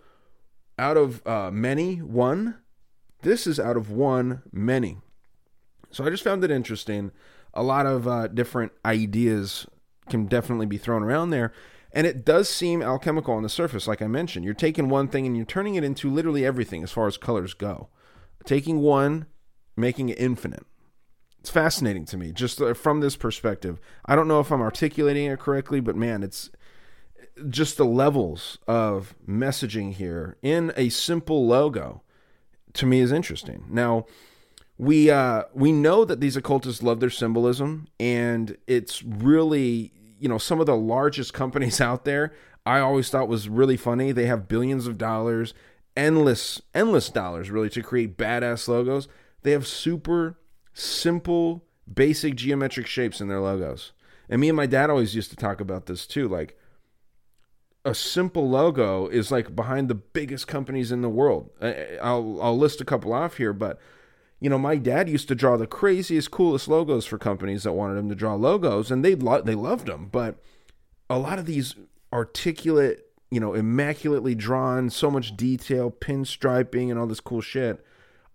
out 0.78 0.95
of 0.95 1.25
uh, 1.25 1.49
many, 1.49 1.95
one. 1.95 2.60
This 3.23 3.47
is 3.47 3.60
out 3.60 3.78
of 3.78 3.89
one, 3.89 4.43
many. 4.52 4.99
So 5.89 6.06
I 6.06 6.12
just 6.12 6.23
found 6.23 6.43
it 6.43 6.52
interesting. 6.52 7.10
A 7.56 7.63
lot 7.63 7.88
of 7.88 8.08
uh, 8.08 8.28
different 8.28 8.73
ideas 8.86 9.65
can 10.08 10.28
definitely 10.28 10.67
be 10.67 10.78
thrown 10.78 11.02
around 11.02 11.32
there. 11.32 11.52
And 11.91 12.06
it 12.06 12.23
does 12.23 12.47
seem 12.47 12.84
alchemical 12.84 13.34
on 13.34 13.41
the 13.41 13.49
surface, 13.49 13.88
like 13.88 14.04
I 14.04 14.08
mentioned. 14.08 14.45
You're 14.45 14.54
taking 14.54 14.89
one 14.89 15.08
thing 15.08 15.25
and 15.25 15.36
you're 15.36 15.47
turning 15.47 15.73
it 15.73 15.84
into 15.84 16.12
literally 16.12 16.45
everything 16.45 16.84
as 16.84 16.91
far 16.91 17.08
as 17.08 17.17
colors 17.17 17.56
go. 17.56 17.89
Taking 18.45 18.82
one, 18.82 19.25
making 19.75 20.10
it 20.10 20.19
infinite. 20.19 20.67
It's 21.39 21.49
fascinating 21.49 22.06
to 22.06 22.17
me, 22.17 22.32
just 22.32 22.62
uh, 22.62 22.73
from 22.73 22.99
this 22.99 23.15
perspective. 23.15 23.80
I 24.06 24.15
don't 24.15 24.28
know 24.28 24.39
if 24.39 24.52
I'm 24.52 24.62
articulating 24.62 25.25
it 25.25 25.39
correctly, 25.39 25.80
but 25.80 25.95
man, 25.95 26.21
it's 26.21 26.49
just 27.49 27.78
the 27.78 27.86
levels 27.86 28.58
of 28.67 29.15
messaging 29.28 29.93
here 29.93 30.38
in 30.41 30.73
a 30.75 30.89
simple 30.89 31.47
logo 31.47 32.02
to 32.73 32.86
me 32.86 32.99
is 32.99 33.12
interesting. 33.12 33.63
Now, 33.69 34.06
we 34.78 35.10
uh, 35.10 35.43
we 35.54 35.71
know 35.71 36.06
that 36.06 36.19
these 36.19 36.36
occultists 36.36 36.84
love 36.84 36.99
their 36.99 37.10
symbolism, 37.10 37.88
and 37.99 38.58
it's 38.67 39.02
really 39.04 39.93
you 40.19 40.28
know 40.28 40.38
some 40.38 40.60
of 40.60 40.65
the 40.65 40.75
largest 40.75 41.34
companies 41.34 41.82
out 41.89 42.06
there 42.06 42.34
i 42.65 42.80
always 42.80 43.10
thought 43.10 43.28
was 43.28 43.49
really 43.49 43.78
funny 43.78 44.12
they 44.12 44.25
have 44.25 44.47
billions 44.47 44.86
of 44.86 44.97
dollars 44.97 45.54
endless 45.97 46.62
endless 46.75 47.10
dollars 47.10 47.49
really 47.49 47.69
to 47.69 47.82
create 47.82 48.17
badass 48.17 48.67
logos 48.67 49.08
they 49.41 49.52
have 49.52 49.65
super 49.65 50.38
simple 50.80 51.63
basic 51.92 52.36
geometric 52.36 52.88
shapes 52.88 53.20
in 53.20 53.28
their 53.28 53.39
logos 53.39 53.92
and 54.30 54.39
me 54.39 54.50
and 54.50 54.56
my 54.56 54.65
dad 54.65 54.89
always 54.89 55.15
used 55.15 55.30
to 55.30 55.36
talk 55.36 55.60
about 55.60 55.88
this 55.88 56.06
too 56.06 56.28
like 56.28 56.58
a 57.86 57.96
simple 57.96 58.50
logo 58.50 59.08
is 59.08 59.32
like 59.32 59.56
behind 59.56 59.89
the 59.89 59.96
biggest 59.96 60.48
companies 60.48 60.92
in 60.92 61.02
the 61.02 61.10
world 61.10 61.50
i'll 62.02 62.39
i'll 62.42 62.58
list 62.58 62.82
a 62.82 62.86
couple 62.86 63.13
off 63.13 63.38
here 63.38 63.54
but 63.54 63.80
you 64.39 64.50
know, 64.50 64.58
my 64.58 64.78
dad 64.78 65.10
used 65.10 65.28
to 65.28 65.36
draw 65.36 65.58
the 65.58 65.68
craziest, 65.68 66.32
coolest 66.32 66.68
logos 66.68 67.06
for 67.06 67.18
companies 67.18 67.63
that 67.63 67.74
wanted 67.74 67.98
him 68.00 68.10
to 68.10 68.15
draw 68.15 68.36
logos, 68.36 68.89
and 68.89 69.04
they 69.04 69.15
lo- 69.15 69.42
they 69.42 69.56
loved 69.56 69.86
them. 69.86 70.08
But 70.12 70.42
a 71.10 71.20
lot 71.20 71.39
of 71.39 71.46
these 71.46 71.76
articulate, 72.13 73.06
you 73.30 73.39
know, 73.39 73.54
immaculately 73.54 74.36
drawn, 74.36 74.89
so 74.89 75.12
much 75.12 75.36
detail, 75.36 75.92
pinstriping, 75.92 76.89
and 76.89 76.98
all 76.98 77.08
this 77.08 77.20
cool 77.20 77.42
shit. 77.42 77.84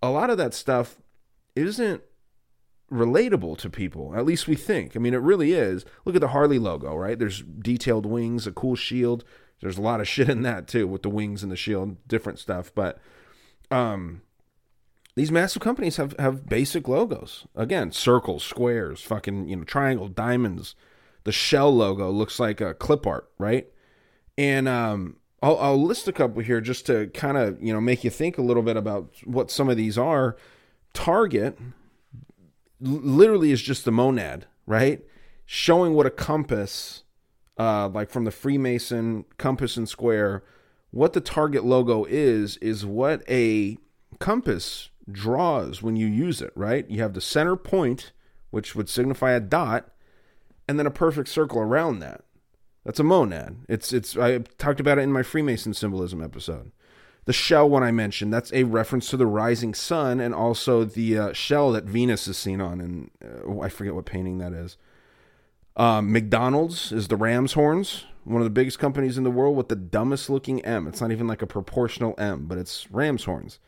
A 0.03 0.09
lot 0.09 0.29
of 0.29 0.37
that 0.37 0.53
stuff 0.53 0.97
isn't 1.55 2.03
relatable 2.91 3.57
to 3.59 3.69
people. 3.69 4.15
At 4.15 4.25
least 4.25 4.47
we 4.47 4.55
think. 4.55 4.95
I 4.95 4.99
mean, 4.99 5.13
it 5.13 5.21
really 5.21 5.53
is. 5.53 5.85
Look 6.05 6.15
at 6.15 6.21
the 6.21 6.29
Harley 6.29 6.59
logo, 6.59 6.95
right? 6.95 7.17
There's 7.17 7.41
detailed 7.41 8.05
wings, 8.05 8.45
a 8.45 8.51
cool 8.51 8.75
shield. 8.75 9.23
There's 9.61 9.77
a 9.77 9.81
lot 9.81 10.01
of 10.01 10.07
shit 10.07 10.29
in 10.29 10.41
that 10.43 10.67
too, 10.67 10.87
with 10.87 11.03
the 11.03 11.09
wings 11.09 11.43
and 11.43 11.51
the 11.51 11.57
shield, 11.57 11.97
different 12.07 12.39
stuff. 12.39 12.71
But 12.73 12.99
um, 13.71 14.21
these 15.15 15.31
massive 15.31 15.61
companies 15.61 15.97
have 15.97 16.15
have 16.19 16.47
basic 16.47 16.87
logos. 16.87 17.47
Again, 17.55 17.91
circles, 17.91 18.43
squares, 18.43 19.01
fucking 19.01 19.47
you 19.49 19.55
know, 19.55 19.63
triangle, 19.63 20.07
diamonds. 20.07 20.75
The 21.23 21.31
shell 21.31 21.73
logo 21.73 22.11
looks 22.11 22.39
like 22.39 22.61
a 22.61 22.75
clip 22.75 23.07
art, 23.07 23.27
right? 23.39 23.67
And 24.37 24.67
um, 24.67 25.15
I'll, 25.41 25.57
I'll 25.57 25.83
list 25.83 26.07
a 26.07 26.11
couple 26.11 26.43
here 26.43 26.61
just 26.61 26.85
to 26.85 27.07
kind 27.07 27.37
of 27.37 27.61
you 27.63 27.73
know 27.73 27.81
make 27.81 28.03
you 28.03 28.09
think 28.09 28.37
a 28.37 28.43
little 28.43 28.61
bit 28.61 28.77
about 28.77 29.09
what 29.23 29.49
some 29.49 29.69
of 29.69 29.77
these 29.77 29.97
are. 29.97 30.35
Target 30.93 31.57
literally 32.85 33.51
is 33.51 33.61
just 33.61 33.85
the 33.85 33.91
monad, 33.91 34.45
right? 34.65 35.01
Showing 35.45 35.93
what 35.93 36.05
a 36.05 36.11
compass, 36.11 37.03
uh, 37.57 37.89
like 37.89 38.09
from 38.09 38.25
the 38.25 38.31
Freemason 38.31 39.25
compass 39.37 39.77
and 39.77 39.87
square, 39.87 40.43
what 40.91 41.13
the 41.13 41.21
target 41.21 41.65
logo 41.65 42.05
is, 42.05 42.57
is 42.57 42.85
what 42.85 43.21
a 43.29 43.77
compass 44.19 44.89
draws 45.11 45.81
when 45.81 45.95
you 45.95 46.07
use 46.07 46.41
it, 46.41 46.51
right? 46.55 46.89
You 46.89 47.01
have 47.01 47.13
the 47.13 47.21
center 47.21 47.55
point, 47.55 48.11
which 48.49 48.75
would 48.75 48.89
signify 48.89 49.31
a 49.31 49.39
dot, 49.39 49.91
and 50.67 50.79
then 50.79 50.87
a 50.87 50.91
perfect 50.91 51.29
circle 51.29 51.59
around 51.59 51.99
that. 51.99 52.21
That's 52.85 52.99
a 52.99 53.03
monad. 53.03 53.57
It's 53.67 53.91
it's 53.91 54.15
I 54.15 54.39
talked 54.57 54.79
about 54.79 54.99
it 54.99 55.01
in 55.01 55.11
my 55.11 55.23
Freemason 55.23 55.73
symbolism 55.73 56.23
episode. 56.23 56.71
The 57.25 57.33
shell 57.33 57.67
one 57.67 57.83
I 57.83 57.91
mentioned, 57.91 58.33
that's 58.33 58.53
a 58.53 58.63
reference 58.63 59.09
to 59.09 59.17
the 59.17 59.25
rising 59.25 59.73
sun 59.73 60.19
and 60.19 60.33
also 60.33 60.83
the 60.83 61.17
uh, 61.17 61.33
shell 61.33 61.71
that 61.71 61.85
Venus 61.85 62.27
is 62.27 62.37
seen 62.37 62.61
on 62.61 62.79
and 62.79 63.11
uh, 63.23 63.59
I 63.59 63.69
forget 63.69 63.95
what 63.95 64.05
painting 64.05 64.37
that 64.37 64.53
is. 64.53 64.77
Um, 65.75 66.11
McDonald's 66.11 66.91
is 66.91 67.07
the 67.07 67.17
ram's 67.17 67.53
horns, 67.53 68.05
one 68.23 68.41
of 68.41 68.45
the 68.45 68.51
biggest 68.51 68.79
companies 68.79 69.17
in 69.17 69.23
the 69.23 69.31
world 69.31 69.57
with 69.57 69.69
the 69.69 69.75
dumbest 69.75 70.29
looking 70.29 70.63
M. 70.63 70.87
It's 70.87 71.01
not 71.01 71.11
even 71.11 71.27
like 71.27 71.41
a 71.41 71.47
proportional 71.47 72.15
M, 72.17 72.45
but 72.45 72.57
it's 72.57 72.89
ram's 72.91 73.25
horns. 73.25 73.59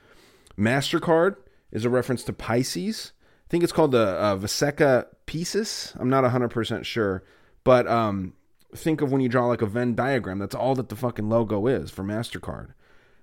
MasterCard 0.57 1.35
is 1.71 1.83
a 1.83 1.89
reference 1.89 2.23
to 2.23 2.33
Pisces. 2.33 3.11
I 3.45 3.49
think 3.49 3.63
it's 3.63 3.73
called 3.73 3.91
the 3.91 3.99
uh, 3.99 5.03
Pisces. 5.25 5.93
I'm 5.99 6.09
not 6.09 6.23
100% 6.23 6.85
sure. 6.85 7.23
But 7.63 7.87
um, 7.87 8.33
think 8.75 9.01
of 9.01 9.11
when 9.11 9.21
you 9.21 9.29
draw 9.29 9.47
like 9.47 9.61
a 9.61 9.65
Venn 9.65 9.95
diagram, 9.95 10.39
that's 10.39 10.55
all 10.55 10.75
that 10.75 10.89
the 10.89 10.95
fucking 10.95 11.29
logo 11.29 11.67
is 11.67 11.91
for 11.91 12.03
MasterCard. 12.03 12.69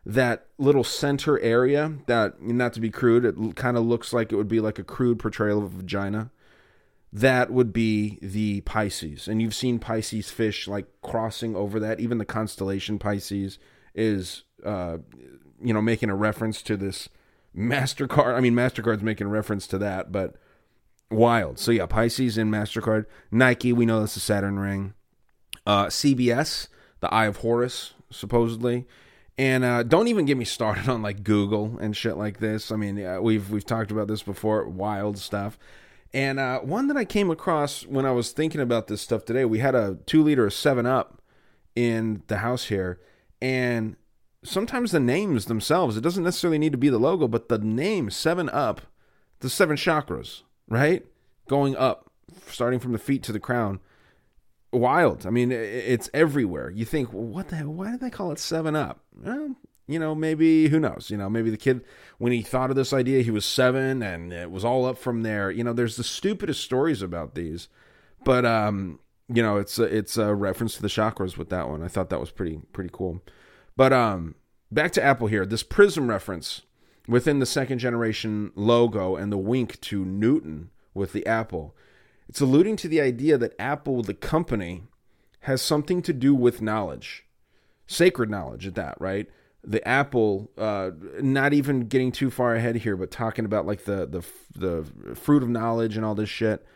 That 0.06 0.46
little 0.58 0.84
center 0.84 1.38
area, 1.40 1.94
that, 2.06 2.42
not 2.42 2.74
to 2.74 2.80
be 2.80 2.90
crude, 2.90 3.24
it 3.24 3.56
kind 3.56 3.76
of 3.76 3.84
looks 3.84 4.12
like 4.12 4.32
it 4.32 4.36
would 4.36 4.48
be 4.48 4.60
like 4.60 4.78
a 4.78 4.84
crude 4.84 5.18
portrayal 5.18 5.58
of 5.58 5.64
a 5.64 5.76
vagina. 5.78 6.30
That 7.12 7.50
would 7.50 7.72
be 7.72 8.18
the 8.20 8.60
Pisces. 8.62 9.28
And 9.28 9.40
you've 9.40 9.54
seen 9.54 9.78
Pisces 9.78 10.30
fish 10.30 10.68
like 10.68 10.86
crossing 11.00 11.56
over 11.56 11.80
that. 11.80 12.00
Even 12.00 12.18
the 12.18 12.24
constellation 12.24 12.98
Pisces 12.98 13.58
is, 13.94 14.42
uh, 14.64 14.98
you 15.62 15.72
know, 15.72 15.80
making 15.80 16.10
a 16.10 16.16
reference 16.16 16.60
to 16.62 16.76
this 16.76 17.08
MasterCard, 17.56 18.34
I 18.34 18.40
mean, 18.40 18.54
MasterCard's 18.54 19.02
making 19.02 19.28
reference 19.28 19.66
to 19.68 19.78
that, 19.78 20.10
but 20.10 20.34
wild. 21.10 21.58
So, 21.58 21.70
yeah, 21.70 21.86
Pisces 21.86 22.36
and 22.36 22.52
MasterCard. 22.52 23.06
Nike, 23.30 23.72
we 23.72 23.86
know 23.86 24.00
that's 24.00 24.16
a 24.16 24.20
Saturn 24.20 24.58
ring. 24.58 24.94
Uh, 25.66 25.86
CBS, 25.86 26.68
the 27.00 27.12
Eye 27.14 27.26
of 27.26 27.38
Horus, 27.38 27.94
supposedly. 28.10 28.86
And 29.36 29.64
uh, 29.64 29.82
don't 29.82 30.08
even 30.08 30.26
get 30.26 30.36
me 30.36 30.44
started 30.44 30.88
on 30.88 31.02
like 31.02 31.24
Google 31.24 31.78
and 31.80 31.96
shit 31.96 32.16
like 32.16 32.38
this. 32.38 32.70
I 32.70 32.76
mean, 32.76 32.96
yeah, 32.96 33.18
we've 33.18 33.50
we've 33.50 33.66
talked 33.66 33.90
about 33.90 34.08
this 34.08 34.22
before, 34.22 34.68
wild 34.68 35.18
stuff. 35.18 35.58
And 36.12 36.38
uh, 36.38 36.60
one 36.60 36.86
that 36.86 36.96
I 36.96 37.04
came 37.04 37.28
across 37.28 37.84
when 37.84 38.06
I 38.06 38.12
was 38.12 38.30
thinking 38.30 38.60
about 38.60 38.86
this 38.86 39.02
stuff 39.02 39.24
today, 39.24 39.44
we 39.44 39.58
had 39.58 39.74
a 39.74 39.98
two 40.06 40.22
liter 40.22 40.46
of 40.46 40.54
Seven 40.54 40.86
Up 40.86 41.20
in 41.74 42.22
the 42.28 42.38
house 42.38 42.66
here, 42.66 43.00
and 43.42 43.96
sometimes 44.44 44.92
the 44.92 45.00
names 45.00 45.46
themselves, 45.46 45.96
it 45.96 46.02
doesn't 46.02 46.22
necessarily 46.22 46.58
need 46.58 46.72
to 46.72 46.78
be 46.78 46.88
the 46.88 46.98
logo, 46.98 47.26
but 47.26 47.48
the 47.48 47.58
name 47.58 48.10
Seven 48.10 48.48
Up, 48.50 48.82
the 49.40 49.50
seven 49.50 49.76
chakras, 49.76 50.42
right? 50.68 51.04
Going 51.48 51.76
up, 51.76 52.12
starting 52.46 52.78
from 52.78 52.92
the 52.92 52.98
feet 52.98 53.24
to 53.24 53.32
the 53.32 53.40
crown. 53.40 53.80
Wild. 54.74 55.26
I 55.26 55.30
mean, 55.30 55.52
it's 55.52 56.10
everywhere. 56.12 56.70
You 56.70 56.84
think, 56.84 57.12
well, 57.12 57.22
what 57.22 57.48
the 57.48 57.56
hell? 57.56 57.68
Why 57.68 57.90
did 57.90 58.00
they 58.00 58.10
call 58.10 58.32
it 58.32 58.38
Seven 58.38 58.76
Up? 58.76 59.04
Well, 59.14 59.56
you 59.86 59.98
know, 59.98 60.14
maybe 60.14 60.68
who 60.68 60.80
knows? 60.80 61.10
You 61.10 61.16
know, 61.16 61.28
maybe 61.28 61.50
the 61.50 61.56
kid 61.56 61.84
when 62.18 62.32
he 62.32 62.42
thought 62.42 62.70
of 62.70 62.76
this 62.76 62.92
idea, 62.92 63.22
he 63.22 63.30
was 63.30 63.44
seven, 63.44 64.02
and 64.02 64.32
it 64.32 64.50
was 64.50 64.64
all 64.64 64.86
up 64.86 64.98
from 64.98 65.22
there. 65.22 65.50
You 65.50 65.64
know, 65.64 65.72
there's 65.72 65.96
the 65.96 66.04
stupidest 66.04 66.62
stories 66.62 67.02
about 67.02 67.34
these, 67.34 67.68
but 68.24 68.46
um, 68.46 68.98
you 69.28 69.42
know, 69.42 69.58
it's 69.58 69.78
a, 69.78 69.84
it's 69.84 70.16
a 70.16 70.34
reference 70.34 70.76
to 70.76 70.82
the 70.82 70.88
chakras 70.88 71.36
with 71.36 71.50
that 71.50 71.68
one. 71.68 71.82
I 71.82 71.88
thought 71.88 72.10
that 72.10 72.20
was 72.20 72.30
pretty 72.30 72.60
pretty 72.72 72.90
cool. 72.92 73.20
But 73.76 73.92
um, 73.92 74.36
back 74.72 74.92
to 74.92 75.02
Apple 75.02 75.26
here. 75.26 75.44
This 75.44 75.62
prism 75.62 76.08
reference 76.08 76.62
within 77.06 77.38
the 77.38 77.46
second 77.46 77.78
generation 77.78 78.52
logo 78.54 79.16
and 79.16 79.30
the 79.30 79.38
wink 79.38 79.80
to 79.82 80.04
Newton 80.04 80.70
with 80.94 81.12
the 81.12 81.26
apple. 81.26 81.76
It's 82.28 82.40
alluding 82.40 82.76
to 82.76 82.88
the 82.88 83.00
idea 83.00 83.38
that 83.38 83.54
Apple, 83.58 84.02
the 84.02 84.14
company, 84.14 84.84
has 85.44 85.60
something 85.60 86.00
to 86.02 86.12
do 86.12 86.34
with 86.34 86.62
knowledge, 86.62 87.26
sacred 87.86 88.30
knowledge 88.30 88.66
at 88.66 88.74
that, 88.76 88.96
right? 88.98 89.28
The 89.62 89.86
apple, 89.86 90.50
uh, 90.58 90.90
not 91.20 91.52
even 91.52 91.86
getting 91.86 92.12
too 92.12 92.30
far 92.30 92.54
ahead 92.54 92.76
here, 92.76 92.96
but 92.96 93.10
talking 93.10 93.44
about 93.44 93.66
like 93.66 93.84
the 93.84 94.06
the 94.06 94.22
the 94.58 95.14
fruit 95.14 95.42
of 95.42 95.48
knowledge 95.48 95.96
and 95.96 96.04
all 96.04 96.14
this 96.14 96.28
shit. 96.28 96.66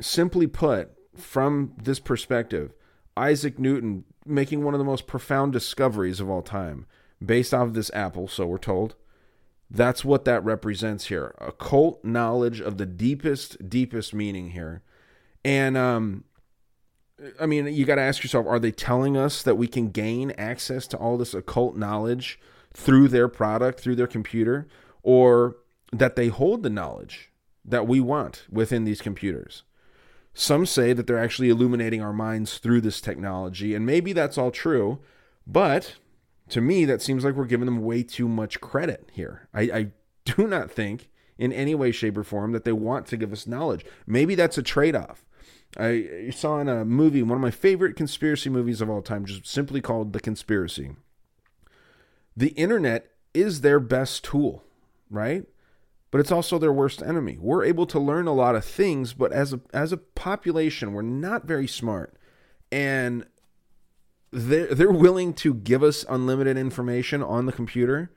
Simply 0.00 0.46
put, 0.46 0.90
from 1.16 1.72
this 1.80 1.98
perspective, 1.98 2.72
Isaac 3.16 3.58
Newton 3.58 4.04
making 4.24 4.62
one 4.62 4.74
of 4.74 4.78
the 4.78 4.84
most 4.84 5.06
profound 5.06 5.52
discoveries 5.52 6.20
of 6.20 6.28
all 6.28 6.42
time 6.42 6.86
based 7.24 7.54
off 7.54 7.68
of 7.68 7.74
this 7.74 7.90
apple, 7.94 8.28
so 8.28 8.46
we're 8.46 8.58
told. 8.58 8.94
That's 9.70 10.04
what 10.04 10.24
that 10.24 10.44
represents 10.44 11.06
here. 11.06 11.34
Occult 11.38 12.02
knowledge 12.04 12.60
of 12.60 12.78
the 12.78 12.86
deepest, 12.86 13.68
deepest 13.68 14.14
meaning 14.14 14.50
here. 14.50 14.82
And 15.44 15.76
um, 15.76 16.24
I 17.40 17.46
mean, 17.46 17.66
you 17.66 17.84
got 17.84 17.96
to 17.96 18.02
ask 18.02 18.22
yourself 18.22 18.46
are 18.46 18.58
they 18.58 18.70
telling 18.70 19.16
us 19.16 19.42
that 19.42 19.56
we 19.56 19.66
can 19.66 19.90
gain 19.90 20.30
access 20.32 20.86
to 20.88 20.96
all 20.96 21.16
this 21.16 21.34
occult 21.34 21.76
knowledge 21.76 22.40
through 22.72 23.08
their 23.08 23.28
product, 23.28 23.80
through 23.80 23.96
their 23.96 24.06
computer, 24.06 24.68
or 25.02 25.56
that 25.92 26.16
they 26.16 26.28
hold 26.28 26.62
the 26.62 26.70
knowledge 26.70 27.30
that 27.64 27.86
we 27.86 28.00
want 28.00 28.46
within 28.50 28.84
these 28.84 29.00
computers? 29.00 29.64
Some 30.32 30.66
say 30.66 30.92
that 30.92 31.06
they're 31.06 31.18
actually 31.18 31.48
illuminating 31.48 32.00
our 32.00 32.12
minds 32.12 32.58
through 32.58 32.82
this 32.82 33.00
technology, 33.00 33.74
and 33.74 33.84
maybe 33.84 34.12
that's 34.12 34.38
all 34.38 34.52
true, 34.52 35.00
but 35.46 35.96
to 36.50 36.60
me, 36.60 36.84
that 36.84 37.02
seems 37.02 37.24
like 37.24 37.34
we're 37.34 37.44
giving 37.44 37.66
them 37.66 37.82
way 37.82 38.02
too 38.02 38.28
much 38.28 38.60
credit 38.60 39.10
here. 39.12 39.48
I, 39.52 39.60
I 39.62 39.86
do 40.24 40.46
not 40.46 40.70
think 40.70 41.08
in 41.38 41.52
any 41.52 41.74
way, 41.74 41.92
shape, 41.92 42.16
or 42.16 42.24
form 42.24 42.52
that 42.52 42.64
they 42.64 42.72
want 42.72 43.06
to 43.06 43.16
give 43.16 43.32
us 43.32 43.46
knowledge. 43.46 43.84
Maybe 44.06 44.34
that's 44.34 44.58
a 44.58 44.62
trade 44.62 44.96
off. 44.96 45.24
I 45.76 46.30
saw 46.34 46.58
in 46.60 46.68
a 46.68 46.84
movie, 46.84 47.22
one 47.22 47.36
of 47.36 47.42
my 47.42 47.50
favorite 47.50 47.94
conspiracy 47.94 48.50
movies 48.50 48.80
of 48.80 48.88
all 48.88 49.02
time, 49.02 49.24
just 49.24 49.46
simply 49.46 49.80
called 49.80 50.12
The 50.12 50.20
Conspiracy. 50.20 50.92
The 52.36 52.48
internet 52.50 53.10
is 53.34 53.60
their 53.60 53.78
best 53.78 54.24
tool, 54.24 54.64
right? 55.10 55.44
But 56.10 56.20
it's 56.20 56.32
also 56.32 56.58
their 56.58 56.72
worst 56.72 57.02
enemy. 57.02 57.36
We're 57.38 57.64
able 57.64 57.86
to 57.86 58.00
learn 58.00 58.26
a 58.26 58.32
lot 58.32 58.56
of 58.56 58.64
things, 58.64 59.12
but 59.12 59.30
as 59.32 59.52
a 59.52 59.60
as 59.74 59.92
a 59.92 59.98
population, 59.98 60.92
we're 60.92 61.02
not 61.02 61.44
very 61.44 61.66
smart. 61.66 62.14
And 62.72 63.26
they're 64.30 64.74
they're 64.74 64.90
willing 64.90 65.32
to 65.34 65.54
give 65.54 65.82
us 65.82 66.04
unlimited 66.08 66.56
information 66.56 67.22
on 67.22 67.46
the 67.46 67.52
computer 67.52 68.10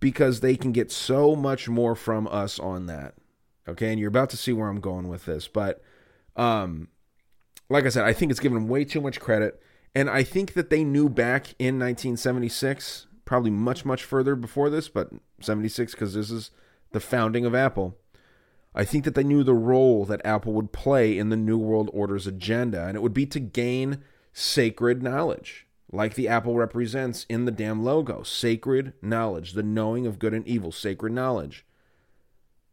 because 0.00 0.40
they 0.40 0.56
can 0.56 0.72
get 0.72 0.92
so 0.92 1.34
much 1.34 1.68
more 1.68 1.94
from 1.94 2.28
us 2.28 2.58
on 2.58 2.86
that. 2.86 3.14
Okay, 3.66 3.90
and 3.90 3.98
you're 3.98 4.08
about 4.08 4.30
to 4.30 4.36
see 4.36 4.52
where 4.52 4.68
I'm 4.68 4.80
going 4.80 5.08
with 5.08 5.24
this, 5.24 5.48
but 5.48 5.82
um, 6.36 6.88
like 7.70 7.86
I 7.86 7.88
said, 7.88 8.04
I 8.04 8.12
think 8.12 8.30
it's 8.30 8.40
given 8.40 8.68
way 8.68 8.84
too 8.84 9.00
much 9.00 9.20
credit, 9.20 9.60
and 9.94 10.10
I 10.10 10.22
think 10.22 10.52
that 10.52 10.70
they 10.70 10.84
knew 10.84 11.08
back 11.08 11.54
in 11.58 11.78
1976, 11.78 13.06
probably 13.24 13.50
much 13.50 13.84
much 13.84 14.04
further 14.04 14.36
before 14.36 14.68
this, 14.68 14.88
but 14.88 15.10
76 15.40 15.92
because 15.92 16.14
this 16.14 16.30
is 16.30 16.50
the 16.92 17.00
founding 17.00 17.46
of 17.46 17.54
Apple. 17.54 17.96
I 18.74 18.84
think 18.84 19.04
that 19.04 19.14
they 19.14 19.24
knew 19.24 19.44
the 19.44 19.54
role 19.54 20.04
that 20.04 20.20
Apple 20.24 20.52
would 20.52 20.72
play 20.72 21.16
in 21.16 21.28
the 21.28 21.36
New 21.36 21.58
World 21.58 21.90
Order's 21.92 22.26
agenda, 22.26 22.86
and 22.86 22.96
it 22.96 23.02
would 23.02 23.14
be 23.14 23.26
to 23.26 23.40
gain 23.40 24.02
sacred 24.34 25.02
knowledge, 25.02 25.66
like 25.90 26.14
the 26.14 26.28
apple 26.28 26.56
represents 26.56 27.24
in 27.28 27.46
the 27.46 27.52
damn 27.52 27.82
logo. 27.82 28.22
Sacred 28.24 28.92
knowledge, 29.00 29.52
the 29.52 29.62
knowing 29.62 30.06
of 30.06 30.18
good 30.18 30.34
and 30.34 30.46
evil, 30.46 30.72
sacred 30.72 31.12
knowledge. 31.12 31.64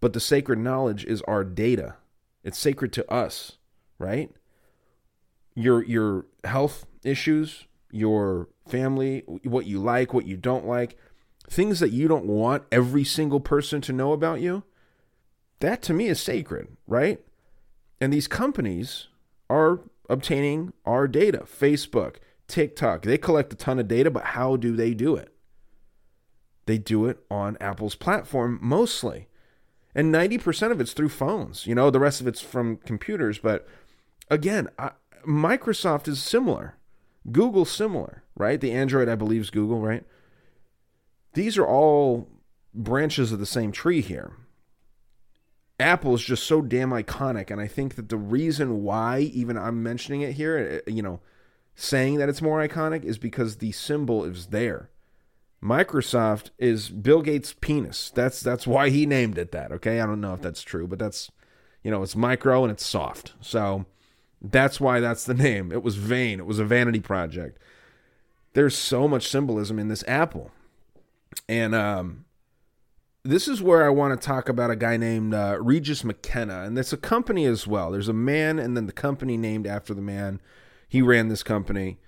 But 0.01 0.13
the 0.13 0.19
sacred 0.19 0.59
knowledge 0.59 1.05
is 1.05 1.21
our 1.21 1.45
data. 1.45 1.95
It's 2.43 2.57
sacred 2.57 2.91
to 2.93 3.09
us, 3.09 3.57
right? 3.99 4.31
Your 5.53 5.83
your 5.83 6.25
health 6.43 6.87
issues, 7.03 7.65
your 7.91 8.49
family, 8.67 9.23
what 9.43 9.67
you 9.67 9.79
like, 9.79 10.13
what 10.13 10.25
you 10.25 10.37
don't 10.37 10.65
like, 10.65 10.97
things 11.47 11.79
that 11.79 11.91
you 11.91 12.07
don't 12.07 12.25
want 12.25 12.63
every 12.71 13.03
single 13.03 13.39
person 13.39 13.81
to 13.81 13.93
know 13.93 14.13
about 14.13 14.41
you. 14.41 14.63
That 15.59 15.83
to 15.83 15.93
me 15.93 16.07
is 16.07 16.19
sacred, 16.19 16.69
right? 16.87 17.19
And 17.99 18.11
these 18.11 18.27
companies 18.27 19.09
are 19.47 19.81
obtaining 20.11 20.73
our 20.85 21.07
data. 21.07 21.45
Facebook, 21.45 22.17
TikTok, 22.47 23.03
they 23.03 23.17
collect 23.17 23.53
a 23.53 23.55
ton 23.55 23.79
of 23.79 23.87
data, 23.87 24.11
but 24.11 24.25
how 24.25 24.57
do 24.57 24.75
they 24.75 24.93
do 24.93 25.15
it? 25.15 25.33
They 26.65 26.77
do 26.77 27.05
it 27.05 27.19
on 27.31 27.57
Apple's 27.59 27.95
platform 27.95 28.59
mostly. 28.61 29.27
And 29.95 30.13
90% 30.13 30.71
of 30.71 30.79
it's 30.79 30.93
through 30.93 31.09
phones. 31.09 31.65
You 31.65 31.75
know, 31.75 31.89
the 31.89 31.99
rest 31.99 32.21
of 32.21 32.27
it's 32.27 32.41
from 32.41 32.77
computers. 32.77 33.39
But 33.39 33.67
again, 34.29 34.69
I, 34.77 34.91
Microsoft 35.25 36.07
is 36.07 36.21
similar. 36.21 36.75
Google 37.31 37.65
similar, 37.65 38.23
right? 38.35 38.59
The 38.59 38.71
Android, 38.71 39.07
I 39.07 39.15
believe, 39.15 39.41
is 39.41 39.49
Google, 39.49 39.79
right? 39.79 40.03
These 41.33 41.57
are 41.57 41.67
all 41.67 42.27
branches 42.73 43.31
of 43.31 43.39
the 43.39 43.45
same 43.45 43.71
tree 43.71 44.01
here. 44.01 44.33
Apple 45.81 46.15
is 46.15 46.21
just 46.21 46.43
so 46.43 46.61
damn 46.61 46.91
iconic. 46.91 47.51
And 47.51 47.59
I 47.59 47.67
think 47.67 47.95
that 47.95 48.09
the 48.09 48.17
reason 48.17 48.83
why 48.83 49.19
even 49.19 49.57
I'm 49.57 49.83
mentioning 49.83 50.21
it 50.21 50.33
here, 50.33 50.81
uh, 50.87 50.91
you 50.91 51.01
know, 51.01 51.19
saying 51.75 52.17
that 52.17 52.29
it's 52.29 52.41
more 52.41 52.65
iconic 52.65 53.03
is 53.03 53.17
because 53.17 53.57
the 53.57 53.71
symbol 53.71 54.23
is 54.23 54.47
there. 54.47 54.89
Microsoft 55.63 56.49
is 56.57 56.89
Bill 56.89 57.21
Gates' 57.21 57.53
penis. 57.53 58.11
That's 58.13 58.39
that's 58.41 58.65
why 58.65 58.89
he 58.89 59.05
named 59.05 59.37
it 59.37 59.51
that. 59.51 59.71
Okay, 59.71 59.99
I 59.99 60.05
don't 60.05 60.21
know 60.21 60.33
if 60.33 60.41
that's 60.41 60.63
true, 60.63 60.87
but 60.87 60.97
that's 60.97 61.31
you 61.83 61.91
know 61.91 62.01
it's 62.01 62.15
micro 62.15 62.63
and 62.63 62.71
it's 62.71 62.85
soft, 62.85 63.33
so 63.41 63.85
that's 64.41 64.79
why 64.79 64.99
that's 64.99 65.23
the 65.23 65.33
name. 65.35 65.71
It 65.71 65.83
was 65.83 65.97
vain. 65.97 66.39
It 66.39 66.47
was 66.47 66.57
a 66.57 66.65
vanity 66.65 66.99
project. 66.99 67.59
There's 68.53 68.75
so 68.75 69.07
much 69.07 69.27
symbolism 69.27 69.77
in 69.77 69.87
this 69.87 70.03
apple, 70.07 70.51
and 71.47 71.75
um, 71.75 72.25
this 73.23 73.47
is 73.47 73.61
where 73.61 73.85
I 73.85 73.89
want 73.89 74.19
to 74.19 74.25
talk 74.25 74.49
about 74.49 74.71
a 74.71 74.75
guy 74.75 74.97
named 74.97 75.33
uh, 75.33 75.57
Regis 75.61 76.03
McKenna, 76.03 76.63
and 76.63 76.77
it's 76.77 76.93
a 76.93 76.97
company 76.97 77.45
as 77.45 77.67
well. 77.67 77.91
There's 77.91 78.07
a 78.07 78.13
man, 78.13 78.57
and 78.57 78.75
then 78.75 78.87
the 78.87 78.91
company 78.91 79.37
named 79.37 79.67
after 79.67 79.93
the 79.93 80.01
man. 80.01 80.41
He 80.87 81.01
ran 81.01 81.27
this 81.27 81.43
company. 81.43 81.99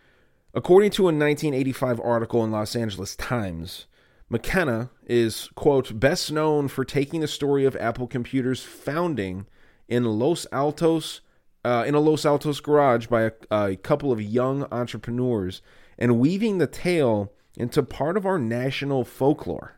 According 0.56 0.92
to 0.92 1.04
a 1.04 1.06
1985 1.06 2.00
article 2.02 2.44
in 2.44 2.52
Los 2.52 2.76
Angeles 2.76 3.16
Times, 3.16 3.86
McKenna 4.28 4.90
is, 5.06 5.50
quote, 5.56 6.00
best 6.00 6.32
known 6.32 6.68
for 6.68 6.84
taking 6.84 7.22
the 7.22 7.28
story 7.28 7.66
of 7.66 7.76
Apple 7.76 8.08
Computer's 8.08 8.64
founding 8.64 9.46
in 9.88 10.06
Los 10.06 10.48
Altos, 10.52 11.22
uh, 11.64 11.84
in 11.86 11.94
a 11.94 12.00
Los 12.00 12.26
Altos 12.26 12.60
garage 12.60 13.06
by 13.08 13.24
a, 13.24 13.32
a 13.52 13.76
couple 13.76 14.12
of 14.12 14.22
young 14.22 14.64
entrepreneurs 14.72 15.62
and 15.98 16.20
weaving 16.20 16.58
the 16.58 16.68
tale 16.68 17.32
into 17.56 17.84
part 17.84 18.18
of 18.18 18.26
our 18.26 18.40
national 18.40 19.06
folklore. 19.06 19.76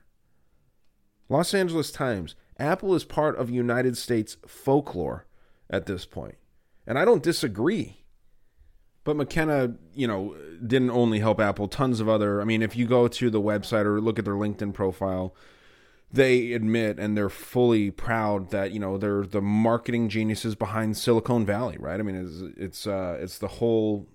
Los 1.29 1.53
Angeles 1.53 1.91
Times, 1.91 2.35
Apple 2.57 2.95
is 2.95 3.03
part 3.03 3.35
of 3.37 3.49
United 3.49 3.97
States 3.97 4.37
folklore 4.47 5.25
at 5.69 5.85
this 5.85 6.05
point. 6.05 6.35
And 6.87 6.99
I 6.99 7.05
don't 7.05 7.23
disagree. 7.23 8.03
But 9.03 9.15
McKenna, 9.15 9.75
you 9.93 10.07
know, 10.07 10.35
didn't 10.65 10.89
only 10.91 11.19
help 11.19 11.39
Apple, 11.39 11.67
tons 11.67 11.99
of 11.99 12.09
other. 12.09 12.41
I 12.41 12.43
mean, 12.43 12.61
if 12.61 12.75
you 12.75 12.87
go 12.87 13.07
to 13.07 13.29
the 13.29 13.41
website 13.41 13.85
or 13.85 14.01
look 14.01 14.17
at 14.17 14.25
their 14.25 14.33
LinkedIn 14.33 14.73
profile, 14.73 15.35
they 16.11 16.53
admit 16.53 16.99
and 16.99 17.15
they're 17.15 17.29
fully 17.29 17.91
proud 17.91 18.49
that 18.51 18.71
you 18.71 18.79
know 18.79 18.97
they're 18.97 19.25
the 19.25 19.41
marketing 19.41 20.09
geniuses 20.09 20.55
behind 20.55 20.97
Silicon 20.97 21.45
Valley, 21.45 21.77
right? 21.79 21.99
I 21.99 22.03
mean, 22.03 22.15
it's 22.15 22.57
it's 22.57 22.87
uh, 22.87 23.17
it's 23.19 23.37
the 23.37 23.47
whole 23.47 24.07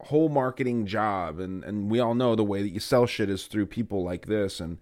whole 0.00 0.28
marketing 0.28 0.86
job, 0.86 1.38
and 1.38 1.62
and 1.64 1.90
we 1.90 2.00
all 2.00 2.14
know 2.14 2.34
the 2.34 2.44
way 2.44 2.62
that 2.62 2.70
you 2.70 2.80
sell 2.80 3.06
shit 3.06 3.28
is 3.28 3.46
through 3.46 3.66
people 3.66 4.02
like 4.02 4.26
this, 4.26 4.60
and 4.60 4.78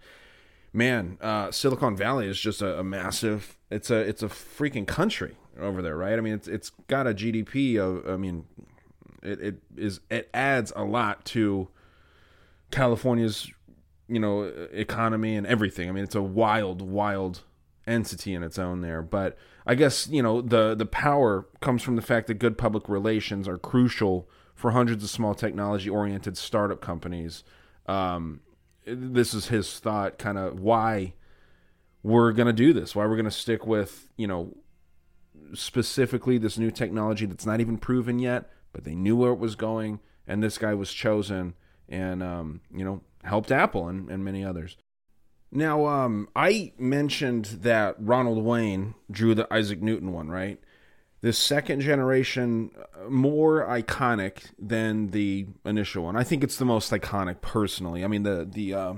man, 0.72 1.18
uh, 1.20 1.50
Silicon 1.50 1.96
Valley 1.96 2.26
is 2.26 2.38
just 2.38 2.62
a, 2.62 2.78
a, 2.78 2.85
massive. 2.85 3.58
It's 3.70 3.90
a 3.90 3.98
it's 3.98 4.22
a 4.22 4.28
freaking 4.28 4.87
country 4.87 5.37
over 5.58 5.82
there, 5.82 5.96
right? 5.96 6.14
I 6.14 6.20
mean, 6.20 6.35
it's 6.35 6.48
it's 6.48 6.70
got 6.88 7.06
a 7.06 7.14
GDP 7.14 7.78
of. 7.78 8.08
I 8.08 8.16
mean, 8.16 8.44
it, 9.22 9.40
it 9.40 9.54
is 9.76 10.00
it 10.11 10.30
adds 10.32 10.72
a 10.74 10.85
lot 10.85 11.24
to 11.26 11.68
California's 12.70 13.50
you 14.08 14.20
know 14.20 14.42
economy 14.72 15.37
and 15.37 15.46
everything. 15.46 15.88
I 15.88 15.92
mean, 15.92 16.04
it's 16.04 16.14
a 16.14 16.22
wild, 16.22 16.82
wild 16.82 17.42
entity 17.87 18.35
in 18.35 18.42
its 18.42 18.58
own 18.58 18.80
there. 18.80 19.02
But 19.02 19.37
I 19.66 19.74
guess 19.74 20.08
you 20.08 20.22
know 20.22 20.40
the 20.40 20.74
the 20.74 20.87
power 20.87 21.46
comes 21.61 21.82
from 21.82 21.96
the 21.96 22.02
fact 22.02 22.26
that 22.26 22.35
good 22.35 22.58
public 22.58 22.88
relations 22.88 23.46
are 23.48 23.58
crucial 23.58 24.28
for 24.54 24.72
hundreds 24.72 25.02
of 25.02 25.11
small 25.11 25.35
technology 25.35 25.88
oriented 25.88 26.37
startup 26.37 26.80
companies. 26.80 27.44
Um, 27.87 28.40
this 28.85 29.35
is 29.35 29.49
his 29.49 29.79
thought, 29.79 30.18
kind 30.18 30.38
of 30.38 30.61
why 30.61 31.14
we're 32.03 32.33
going 32.33 32.47
to 32.47 32.53
do 32.53 32.73
this, 32.73 32.95
why 32.95 33.07
we're 33.07 33.16
going 33.16 33.25
to 33.25 33.31
stick 33.31 33.66
with, 33.66 34.11
you 34.16 34.27
know, 34.27 34.57
specifically 35.55 36.38
this 36.38 36.59
new 36.59 36.71
technology 36.71 37.27
that's 37.27 37.47
not 37.47 37.61
even 37.61 37.79
proven 37.79 38.18
yet, 38.18 38.51
but 38.73 38.85
they 38.85 38.95
knew 38.95 39.16
where 39.16 39.33
it 39.33 39.38
was 39.38 39.55
going, 39.55 40.01
and 40.27 40.42
this 40.42 40.59
guy 40.59 40.75
was 40.75 40.92
chosen 40.92 41.55
and, 41.88 42.23
um, 42.23 42.61
you 42.75 42.85
know, 42.85 43.03
helped 43.23 43.53
Apple 43.53 43.88
and, 43.88 44.09
and 44.09 44.25
many 44.25 44.45
others. 44.45 44.77
Now, 45.51 45.87
um, 45.87 46.29
I 46.35 46.73
mentioned 46.79 47.45
that 47.61 47.97
Ronald 47.99 48.42
Wayne 48.42 48.95
drew 49.11 49.35
the 49.35 49.53
Isaac 49.53 49.83
Newton 49.83 50.12
one, 50.12 50.31
right? 50.31 50.59
This 51.22 51.38
second 51.38 51.80
generation 51.80 52.70
uh, 52.76 53.08
more 53.08 53.64
iconic 53.66 54.50
than 54.58 55.12
the 55.12 55.46
initial 55.64 56.04
one. 56.04 56.16
I 56.16 56.24
think 56.24 56.44
it's 56.44 56.56
the 56.56 56.64
most 56.64 56.92
iconic 56.92 57.40
personally. 57.40 58.04
I 58.04 58.08
mean 58.08 58.24
the 58.24 58.46
the 58.50 58.74
uh, 58.74 58.94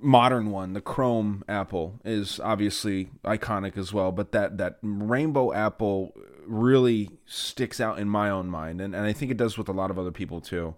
modern 0.00 0.50
one, 0.50 0.72
the 0.72 0.80
Chrome 0.80 1.44
Apple, 1.48 2.00
is 2.04 2.40
obviously 2.40 3.10
iconic 3.24 3.76
as 3.76 3.92
well. 3.92 4.10
But 4.10 4.32
that 4.32 4.58
that 4.58 4.78
rainbow 4.82 5.52
apple 5.52 6.14
really 6.46 7.10
sticks 7.26 7.80
out 7.80 7.98
in 7.98 8.08
my 8.08 8.30
own 8.30 8.48
mind, 8.48 8.80
and, 8.80 8.94
and 8.94 9.06
I 9.06 9.12
think 9.12 9.30
it 9.30 9.36
does 9.36 9.56
with 9.56 9.68
a 9.68 9.72
lot 9.72 9.90
of 9.90 9.98
other 9.98 10.12
people 10.12 10.40
too. 10.40 10.74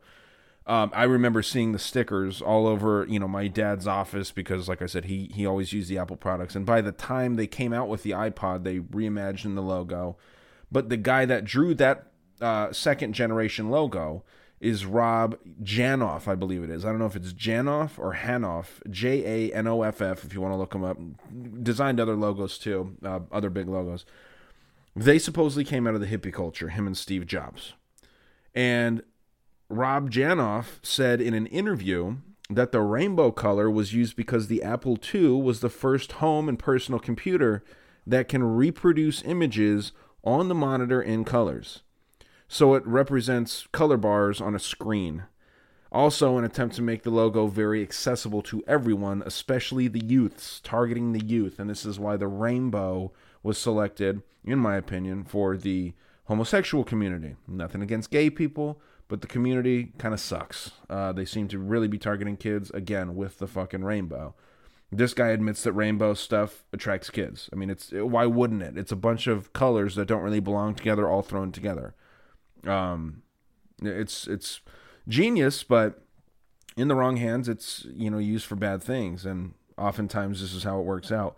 Um, 0.69 0.91
I 0.93 1.05
remember 1.05 1.43
seeing 1.43 1.71
the 1.71 1.79
stickers 1.79 2.43
all 2.43 2.67
over, 2.67 3.07
you 3.09 3.21
know, 3.21 3.29
my 3.29 3.47
dad's 3.47 3.87
office 3.87 4.33
because, 4.33 4.69
like 4.69 4.83
I 4.83 4.87
said, 4.87 5.05
he 5.05 5.31
he 5.33 5.47
always 5.47 5.73
used 5.73 5.89
the 5.89 5.99
Apple 5.99 6.17
products. 6.17 6.57
And 6.57 6.67
by 6.67 6.81
the 6.81 6.91
time 6.91 7.37
they 7.37 7.47
came 7.47 7.73
out 7.73 7.89
with 7.89 8.03
the 8.03 8.11
iPod, 8.11 8.65
they 8.65 8.81
reimagined 8.81 9.55
the 9.55 9.63
logo. 9.63 10.17
But 10.73 10.89
the 10.89 10.97
guy 10.97 11.25
that 11.25 11.45
drew 11.45 11.73
that 11.75 12.09
uh, 12.41 12.73
second 12.73 13.13
generation 13.13 13.71
logo 13.71 14.25
is 14.59 14.85
Rob 14.87 15.37
Janoff, 15.63 16.27
I 16.27 16.35
believe 16.35 16.65
it 16.65 16.71
is. 16.71 16.85
I 16.85 16.89
don't 16.89 16.99
know 16.99 17.07
if 17.07 17.15
it's 17.15 17.33
Janoff 17.33 17.99
or 17.99 18.15
Hanoff, 18.15 18.81
J 18.91 19.51
A 19.51 19.55
N 19.55 19.69
O 19.69 19.83
F 19.83 20.03
F, 20.03 20.25
if 20.25 20.35
you 20.35 20.41
want 20.41 20.53
to 20.53 20.59
look 20.59 20.75
him 20.75 20.83
up. 20.83 20.99
Designed 21.63 22.01
other 22.01 22.17
logos 22.17 22.59
too, 22.59 22.97
uh, 23.05 23.21
other 23.31 23.51
big 23.51 23.69
logos. 23.69 24.05
They 24.97 25.19
supposedly 25.19 25.63
came 25.65 25.87
out 25.87 25.95
of 25.95 26.01
the 26.01 26.07
hippie 26.07 26.33
culture, 26.33 26.71
him 26.71 26.87
and 26.87 26.97
Steve 26.97 27.27
Jobs. 27.27 27.75
And 28.55 29.03
Rob 29.69 30.11
Janoff 30.11 30.79
said 30.83 31.21
in 31.21 31.35
an 31.35 31.47
interview 31.47 32.17
that 32.49 32.71
the 32.71 32.81
rainbow 32.81 33.33
color 33.33 33.69
was 33.69 33.93
used 33.93 34.15
because 34.15 34.47
the 34.47 34.63
Apple 34.63 34.97
II 35.15 35.43
was 35.43 35.61
the 35.61 35.69
first 35.69 36.13
home 36.13 36.49
and 36.49 36.59
personal 36.59 37.01
computer 37.01 37.65
that 38.07 38.29
can 38.29 38.45
reproduce 38.45 39.25
images 39.25 39.91
on 40.23 40.49
the 40.49 40.55
monitor 40.55 41.03
in 41.03 41.25
colors. 41.25 41.83
So 42.47 42.75
it 42.75 42.87
represents 42.87 43.67
color 43.73 43.97
bars 43.97 44.41
on 44.41 44.55
a 44.55 44.61
screen. 44.61 45.25
Also, 45.91 46.39
an 46.39 46.45
attempt 46.45 46.77
to 46.77 46.83
make 46.83 47.03
the 47.03 47.11
logo 47.11 47.49
very 47.49 47.83
accessible 47.83 48.43
to 48.43 48.63
everyone, 48.69 49.23
especially 49.27 49.89
the 49.89 50.05
youths, 50.05 50.61
targeting 50.63 51.13
the 51.13 51.25
youth. 51.25 51.59
And 51.59 51.69
this 51.69 51.85
is 51.85 51.99
why 51.99 52.17
the 52.17 52.29
rainbow 52.29 53.13
was 53.43 53.59
selected, 53.59 54.23
in 54.45 54.59
my 54.59 54.77
opinion, 54.77 55.25
for 55.25 55.57
the 55.57 55.95
homosexual 56.25 56.85
community. 56.85 57.35
Nothing 57.49 57.83
against 57.83 58.11
gay 58.11 58.31
people, 58.31 58.81
but 59.09 59.21
the 59.21 59.27
community 59.27 59.93
kind 59.99 60.15
of 60.15 60.21
sucks. 60.21 60.73
Uh, 60.91 61.13
they 61.13 61.25
seem 61.25 61.49
to 61.49 61.59
really 61.59 61.89
be 61.89 61.99
targeting 61.99 62.37
kids, 62.37 62.71
again, 62.71 63.15
with 63.15 63.39
the 63.39 63.47
fucking 63.47 63.85
rainbow. 63.85 64.35
This 64.91 65.15
guy 65.15 65.29
admits 65.29 65.63
that 65.65 65.73
rainbow 65.73 66.15
stuff 66.15 66.65
attracts 66.73 67.11
kids. 67.11 67.51
I 67.53 67.57
mean, 67.57 67.71
it's 67.71 67.91
why 67.93 68.27
wouldn't 68.27 68.63
it? 68.63 68.79
It's 68.79 68.93
a 68.93 68.97
bunch 68.97 69.27
of 69.27 69.53
colors 69.53 69.97
that 69.97 70.07
don't 70.07 70.23
really 70.23 70.41
belong 70.41 70.75
together, 70.75 71.09
all 71.09 71.23
thrown 71.23 71.51
together. 71.51 71.95
Um, 72.65 73.23
it's 73.83 74.29
it's 74.29 74.61
genius, 75.09 75.65
but 75.65 76.03
in 76.77 76.89
the 76.89 76.95
wrong 76.95 77.17
hands, 77.17 77.49
it's 77.49 77.85
you 77.93 78.11
know 78.11 78.19
used 78.19 78.47
for 78.47 78.55
bad 78.55 78.83
things, 78.83 79.27
and 79.27 79.55
oftentimes 79.77 80.41
this 80.41 80.55
is 80.55 80.63
how 80.63 80.79
it 80.79 80.85
works 80.85 81.11
out. 81.11 81.37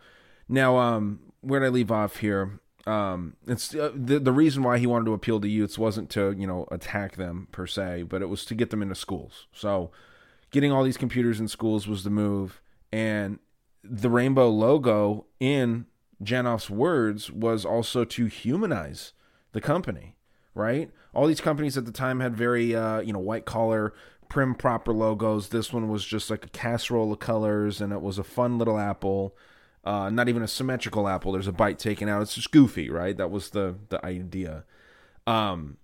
Now, 0.48 0.76
um, 0.76 1.20
where 1.40 1.61
did 1.61 1.66
I 1.66 1.70
leave 1.70 1.90
off 1.90 2.18
here? 2.18 2.61
Um, 2.88 3.37
it's 3.46 3.74
uh, 3.74 3.92
the 3.94 4.18
the 4.18 4.33
reason 4.33 4.62
why 4.62 4.79
he 4.79 4.87
wanted 4.87 5.07
to 5.07 5.12
appeal 5.12 5.40
to 5.40 5.48
youths 5.48 5.79
wasn't 5.79 6.11
to 6.11 6.35
you 6.38 6.46
know 6.46 6.66
attack 6.70 7.16
them 7.16 7.48
per 7.53 7.66
se, 7.66 8.05
but 8.05 8.22
it 8.22 8.29
was 8.29 8.44
to 8.46 8.55
get 8.55 8.70
them 8.70 8.83
into 8.83 8.94
schools. 8.94 9.46
So, 9.53 9.90
getting 10.51 10.72
all 10.72 10.85
these 10.85 10.96
computers 10.96 11.40
in 11.40 11.48
schools 11.48 11.87
was 11.87 12.05
the 12.05 12.11
move, 12.11 12.62
and 12.92 13.38
the 13.85 14.11
rainbow 14.11 14.48
logo 14.48 15.27
in 15.38 15.87
Janoff's 16.22 16.70
words 16.70 17.31
was 17.31 17.64
also 17.64 18.05
to 18.05 18.27
humanize 18.27 19.12
the 19.53 19.61
company 19.61 20.16
right? 20.59 20.90
All 21.14 21.27
these 21.27 21.40
companies 21.40 21.79
at 21.79 21.87
the 21.87 21.92
time 21.92 22.20
had 22.20 22.37
very, 22.37 22.74
uh, 22.74 23.01
you 23.01 23.12
know, 23.12 23.18
white 23.18 23.46
collar, 23.46 23.94
prim 24.29 24.55
proper 24.55 24.92
logos. 24.92 25.48
This 25.48 25.72
one 25.72 25.88
was 25.88 26.05
just 26.05 26.29
like 26.29 26.44
a 26.44 26.51
casserole 26.51 27.12
of 27.12 27.20
colors, 27.20 27.81
and 27.81 27.92
it 27.92 28.03
was 28.03 28.18
a 28.18 28.24
fun 28.24 28.59
little 28.59 28.79
apple. 28.79 29.37
Uh, 29.85 30.11
not 30.11 30.29
even 30.29 30.43
a 30.43 30.49
symmetrical 30.49 31.09
apple. 31.09 31.33
There's 31.33 31.47
a 31.47 31.53
bite 31.53 31.79
taken 31.79 32.09
out. 32.09 32.23
It's 32.23 32.35
just 32.35 32.51
goofy, 32.51 32.91
right? 32.91 33.17
That 33.17 33.31
was 33.31 33.51
the 33.51 33.77
the 33.88 34.05
idea. 34.05 34.64
Um, 35.27 35.79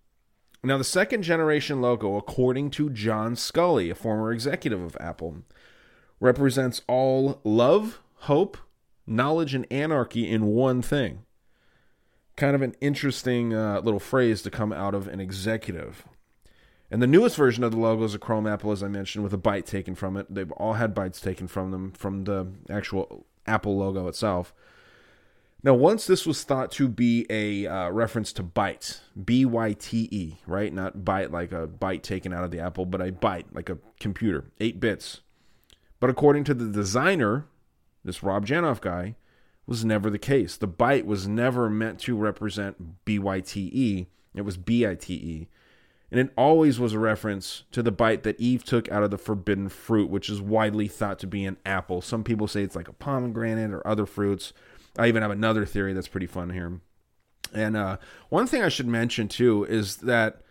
now 0.62 0.78
the 0.78 0.84
second 0.84 1.22
generation 1.22 1.80
logo, 1.80 2.16
according 2.16 2.70
to 2.72 2.90
John 2.90 3.34
Sculley, 3.34 3.90
a 3.90 3.94
former 3.94 4.32
executive 4.32 4.80
of 4.80 4.96
Apple, 5.00 5.42
represents 6.20 6.82
all 6.86 7.40
love, 7.44 8.00
hope, 8.20 8.56
knowledge, 9.06 9.54
and 9.54 9.66
anarchy 9.70 10.28
in 10.28 10.46
one 10.46 10.82
thing 10.82 11.24
kind 12.36 12.54
of 12.54 12.62
an 12.62 12.74
interesting 12.80 13.54
uh, 13.54 13.80
little 13.80 14.00
phrase 14.00 14.42
to 14.42 14.50
come 14.50 14.72
out 14.72 14.94
of 14.94 15.08
an 15.08 15.20
executive. 15.20 16.04
And 16.90 17.02
the 17.02 17.06
newest 17.06 17.36
version 17.36 17.64
of 17.64 17.72
the 17.72 17.78
logo 17.78 18.04
is 18.04 18.14
a 18.14 18.18
Chrome 18.18 18.46
Apple, 18.46 18.70
as 18.70 18.82
I 18.82 18.88
mentioned, 18.88 19.24
with 19.24 19.32
a 19.32 19.38
bite 19.38 19.66
taken 19.66 19.94
from 19.94 20.16
it. 20.16 20.32
They've 20.32 20.52
all 20.52 20.74
had 20.74 20.94
bites 20.94 21.20
taken 21.20 21.48
from 21.48 21.70
them 21.70 21.92
from 21.92 22.24
the 22.24 22.48
actual 22.70 23.26
Apple 23.46 23.76
logo 23.76 24.08
itself. 24.08 24.54
Now, 25.62 25.72
once 25.72 26.06
this 26.06 26.26
was 26.26 26.44
thought 26.44 26.70
to 26.72 26.88
be 26.88 27.24
a 27.30 27.66
uh, 27.66 27.88
reference 27.88 28.34
to 28.34 28.42
byte, 28.42 29.00
B 29.24 29.46
Y 29.46 29.72
T 29.72 30.08
E, 30.10 30.38
right? 30.46 30.72
Not 30.72 31.06
bite 31.06 31.32
like 31.32 31.52
a 31.52 31.66
bite 31.66 32.02
taken 32.02 32.34
out 32.34 32.44
of 32.44 32.50
the 32.50 32.60
Apple, 32.60 32.84
but 32.84 33.00
a 33.00 33.10
byte 33.10 33.46
like 33.52 33.70
a 33.70 33.78
computer, 33.98 34.50
eight 34.60 34.78
bits. 34.78 35.22
But 36.00 36.10
according 36.10 36.44
to 36.44 36.54
the 36.54 36.66
designer, 36.66 37.46
this 38.04 38.22
Rob 38.22 38.46
Janoff 38.46 38.82
guy, 38.82 39.16
was 39.66 39.86
never 39.86 40.10
the 40.10 40.18
case. 40.18 40.58
The 40.58 40.66
bite 40.66 41.06
was 41.06 41.26
never 41.26 41.70
meant 41.70 41.98
to 42.00 42.14
represent 42.14 43.04
B 43.06 43.18
Y 43.18 43.40
T 43.40 43.70
E, 43.72 44.06
it 44.34 44.42
was 44.42 44.58
B 44.58 44.86
I 44.86 44.94
T 44.94 45.14
E. 45.14 45.48
And 46.14 46.28
it 46.28 46.32
always 46.36 46.78
was 46.78 46.92
a 46.92 46.98
reference 47.00 47.64
to 47.72 47.82
the 47.82 47.90
bite 47.90 48.22
that 48.22 48.38
Eve 48.38 48.62
took 48.62 48.88
out 48.88 49.02
of 49.02 49.10
the 49.10 49.18
forbidden 49.18 49.68
fruit, 49.68 50.08
which 50.08 50.30
is 50.30 50.40
widely 50.40 50.86
thought 50.86 51.18
to 51.18 51.26
be 51.26 51.44
an 51.44 51.56
apple. 51.66 52.00
Some 52.00 52.22
people 52.22 52.46
say 52.46 52.62
it's 52.62 52.76
like 52.76 52.86
a 52.86 52.92
pomegranate 52.92 53.72
or 53.72 53.84
other 53.84 54.06
fruits. 54.06 54.52
I 54.96 55.08
even 55.08 55.22
have 55.22 55.32
another 55.32 55.66
theory 55.66 55.92
that's 55.92 56.06
pretty 56.06 56.28
fun 56.28 56.50
here. 56.50 56.80
And 57.52 57.76
uh, 57.76 57.96
one 58.28 58.46
thing 58.46 58.62
I 58.62 58.68
should 58.68 58.86
mention 58.86 59.26
too 59.26 59.64
is 59.64 59.96
that 59.96 60.42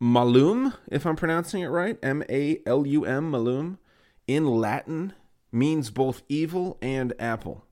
malum, 0.00 0.74
if 0.90 1.06
I'm 1.06 1.14
pronouncing 1.14 1.62
it 1.62 1.68
right, 1.68 1.96
M 2.02 2.24
A 2.28 2.60
L 2.66 2.84
U 2.84 3.04
M, 3.04 3.30
malum, 3.30 3.78
in 4.26 4.48
Latin 4.48 5.12
means 5.52 5.90
both 5.90 6.22
evil 6.28 6.76
and 6.82 7.12
apple. 7.20 7.64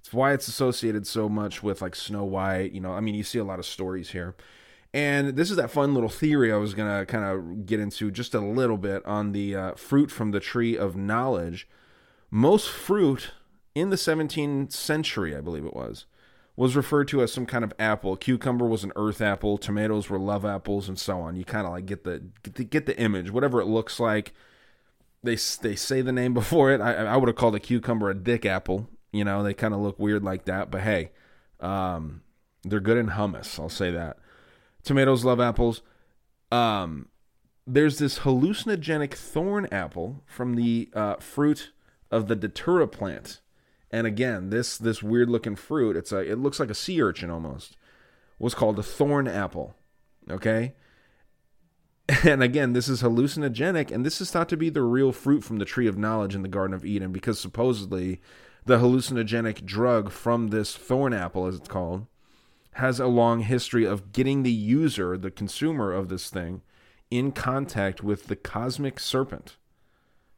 It's 0.00 0.14
why 0.14 0.32
it's 0.32 0.48
associated 0.48 1.06
so 1.06 1.28
much 1.28 1.62
with 1.62 1.82
like 1.82 1.94
Snow 1.94 2.24
White. 2.24 2.72
You 2.72 2.80
know, 2.80 2.92
I 2.92 3.00
mean, 3.00 3.14
you 3.14 3.22
see 3.22 3.38
a 3.38 3.44
lot 3.44 3.58
of 3.58 3.66
stories 3.66 4.12
here. 4.12 4.34
And 4.98 5.36
this 5.36 5.50
is 5.50 5.56
that 5.58 5.70
fun 5.70 5.94
little 5.94 6.08
theory 6.08 6.52
I 6.52 6.56
was 6.56 6.74
going 6.74 6.98
to 6.98 7.06
kind 7.06 7.24
of 7.24 7.66
get 7.66 7.78
into 7.78 8.10
just 8.10 8.34
a 8.34 8.40
little 8.40 8.76
bit 8.76 9.06
on 9.06 9.30
the 9.30 9.54
uh, 9.54 9.74
fruit 9.74 10.10
from 10.10 10.32
the 10.32 10.40
tree 10.40 10.76
of 10.76 10.96
knowledge. 10.96 11.68
Most 12.32 12.68
fruit 12.68 13.30
in 13.76 13.90
the 13.90 13.96
17th 13.96 14.72
century, 14.72 15.36
I 15.36 15.40
believe 15.40 15.64
it 15.64 15.74
was, 15.74 16.06
was 16.56 16.74
referred 16.74 17.06
to 17.08 17.22
as 17.22 17.32
some 17.32 17.46
kind 17.46 17.62
of 17.62 17.72
apple. 17.78 18.16
Cucumber 18.16 18.66
was 18.66 18.82
an 18.82 18.92
earth 18.96 19.20
apple, 19.20 19.56
tomatoes 19.56 20.10
were 20.10 20.18
love 20.18 20.44
apples, 20.44 20.88
and 20.88 20.98
so 20.98 21.20
on. 21.20 21.36
You 21.36 21.44
kind 21.44 21.66
of 21.66 21.72
like 21.72 21.86
get 21.86 22.02
the, 22.02 22.24
get 22.42 22.56
the 22.56 22.64
get 22.64 22.86
the 22.86 22.98
image, 22.98 23.30
whatever 23.30 23.60
it 23.60 23.66
looks 23.66 24.00
like. 24.00 24.34
They 25.22 25.36
they 25.62 25.76
say 25.76 26.00
the 26.00 26.10
name 26.10 26.34
before 26.42 26.72
it. 26.72 26.80
I, 26.80 26.94
I 26.94 27.16
would 27.16 27.28
have 27.28 27.36
called 27.36 27.54
a 27.54 27.60
cucumber 27.60 28.10
a 28.10 28.14
dick 28.14 28.44
apple 28.44 28.88
you 29.12 29.24
know, 29.24 29.42
they 29.42 29.54
kind 29.54 29.74
of 29.74 29.80
look 29.80 29.98
weird 29.98 30.22
like 30.22 30.44
that, 30.44 30.70
but 30.70 30.82
hey, 30.82 31.10
um, 31.60 32.22
they're 32.62 32.80
good 32.80 32.98
in 32.98 33.08
hummus. 33.08 33.58
I'll 33.58 33.68
say 33.68 33.90
that. 33.90 34.18
Tomatoes 34.82 35.24
love 35.24 35.40
apples. 35.40 35.82
Um, 36.50 37.08
there's 37.66 37.98
this 37.98 38.20
hallucinogenic 38.20 39.14
thorn 39.14 39.68
apple 39.70 40.22
from 40.26 40.54
the 40.54 40.88
uh, 40.94 41.16
fruit 41.16 41.70
of 42.10 42.28
the 42.28 42.36
datura 42.36 42.88
plant, 42.88 43.40
and 43.90 44.06
again, 44.06 44.50
this 44.50 44.78
this 44.78 45.02
weird 45.02 45.28
looking 45.28 45.56
fruit. 45.56 45.96
It's 45.96 46.12
a 46.12 46.18
it 46.18 46.38
looks 46.38 46.58
like 46.58 46.70
a 46.70 46.74
sea 46.74 47.02
urchin 47.02 47.30
almost. 47.30 47.76
Was 48.38 48.54
called 48.54 48.78
a 48.78 48.82
thorn 48.82 49.28
apple. 49.28 49.74
Okay. 50.30 50.74
And 52.24 52.42
again, 52.42 52.72
this 52.72 52.88
is 52.88 53.02
hallucinogenic, 53.02 53.90
and 53.90 54.04
this 54.04 54.22
is 54.22 54.30
thought 54.30 54.48
to 54.48 54.56
be 54.56 54.70
the 54.70 54.80
real 54.80 55.12
fruit 55.12 55.44
from 55.44 55.58
the 55.58 55.66
tree 55.66 55.86
of 55.86 55.98
knowledge 55.98 56.34
in 56.34 56.40
the 56.40 56.48
Garden 56.48 56.72
of 56.72 56.82
Eden, 56.82 57.12
because 57.12 57.38
supposedly 57.38 58.22
the 58.64 58.78
hallucinogenic 58.78 59.66
drug 59.66 60.10
from 60.10 60.48
this 60.48 60.74
thorn 60.74 61.12
apple, 61.12 61.46
as 61.46 61.56
it's 61.56 61.68
called, 61.68 62.06
has 62.78 63.00
a 63.00 63.06
long 63.06 63.40
history 63.40 63.84
of 63.84 64.12
getting 64.12 64.42
the 64.42 64.52
user, 64.52 65.18
the 65.18 65.30
consumer 65.30 65.92
of 65.92 66.08
this 66.08 66.30
thing, 66.30 66.62
in 67.10 67.32
contact 67.32 68.02
with 68.02 68.26
the 68.26 68.36
cosmic 68.36 69.00
serpent. 69.00 69.56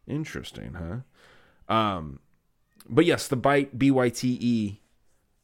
Interesting, 0.07 0.75
huh? 0.75 1.75
Um, 1.75 2.21
but 2.89 3.05
yes, 3.05 3.29
the 3.29 3.37
bite 3.37 3.79
BYTE 3.79 4.79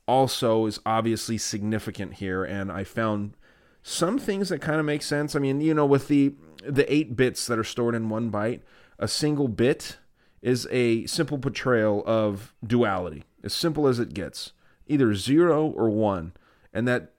also 0.08 0.66
is 0.66 0.80
obviously 0.86 1.36
significant 1.36 2.14
here, 2.14 2.44
and 2.44 2.72
I 2.72 2.84
found 2.84 3.36
some 3.82 4.18
things 4.18 4.48
that 4.48 4.60
kind 4.60 4.80
of 4.80 4.86
make 4.86 5.02
sense. 5.02 5.36
I 5.36 5.38
mean, 5.38 5.60
you 5.60 5.74
know, 5.74 5.86
with 5.86 6.08
the 6.08 6.34
the 6.66 6.92
eight 6.92 7.14
bits 7.14 7.46
that 7.46 7.58
are 7.58 7.64
stored 7.64 7.94
in 7.94 8.08
one 8.08 8.30
byte, 8.32 8.62
a 8.98 9.06
single 9.06 9.48
bit 9.48 9.98
is 10.42 10.66
a 10.70 11.06
simple 11.06 11.38
portrayal 11.38 12.02
of 12.06 12.54
duality, 12.66 13.24
as 13.44 13.52
simple 13.52 13.86
as 13.86 13.98
it 13.98 14.14
gets, 14.14 14.52
either 14.86 15.14
zero 15.14 15.66
or 15.66 15.90
one, 15.90 16.32
and 16.76 16.86
that 16.86 17.12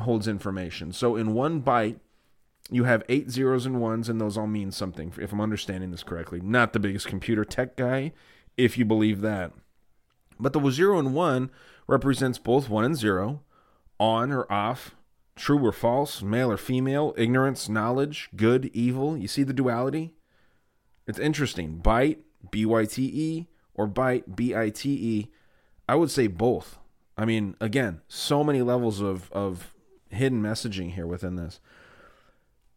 holds 0.00 0.26
information. 0.26 0.92
So 0.92 1.14
in 1.14 1.32
one 1.32 1.62
byte, 1.62 2.00
you 2.68 2.84
have 2.84 3.04
eight 3.08 3.30
zeros 3.30 3.64
and 3.64 3.80
ones, 3.80 4.08
and 4.08 4.20
those 4.20 4.36
all 4.36 4.48
mean 4.48 4.72
something, 4.72 5.12
if 5.16 5.32
I'm 5.32 5.40
understanding 5.40 5.92
this 5.92 6.02
correctly. 6.02 6.40
Not 6.42 6.72
the 6.72 6.80
biggest 6.80 7.06
computer 7.06 7.44
tech 7.44 7.76
guy, 7.76 8.12
if 8.56 8.76
you 8.76 8.84
believe 8.84 9.20
that. 9.20 9.52
But 10.40 10.52
the 10.52 10.70
zero 10.70 10.98
and 10.98 11.14
one 11.14 11.50
represents 11.86 12.38
both 12.38 12.68
one 12.68 12.84
and 12.84 12.96
zero, 12.96 13.42
on 14.00 14.32
or 14.32 14.50
off, 14.52 14.96
true 15.36 15.64
or 15.64 15.70
false, 15.70 16.20
male 16.20 16.50
or 16.50 16.56
female, 16.56 17.14
ignorance, 17.16 17.68
knowledge, 17.68 18.28
good, 18.34 18.66
evil. 18.74 19.16
You 19.16 19.28
see 19.28 19.44
the 19.44 19.52
duality? 19.52 20.14
It's 21.06 21.20
interesting. 21.20 21.78
Byte 21.78 22.18
B 22.50 22.66
Y 22.66 22.84
T 22.86 23.04
E 23.04 23.46
or 23.72 23.86
byte, 23.86 24.34
B 24.34 24.52
I 24.52 24.70
T 24.70 24.90
E. 24.90 25.30
I 25.88 25.94
would 25.94 26.10
say 26.10 26.26
both. 26.26 26.78
I 27.16 27.24
mean, 27.24 27.56
again, 27.60 28.02
so 28.08 28.44
many 28.44 28.62
levels 28.62 29.00
of 29.00 29.30
of 29.32 29.74
hidden 30.10 30.42
messaging 30.42 30.92
here 30.92 31.06
within 31.06 31.36
this. 31.36 31.60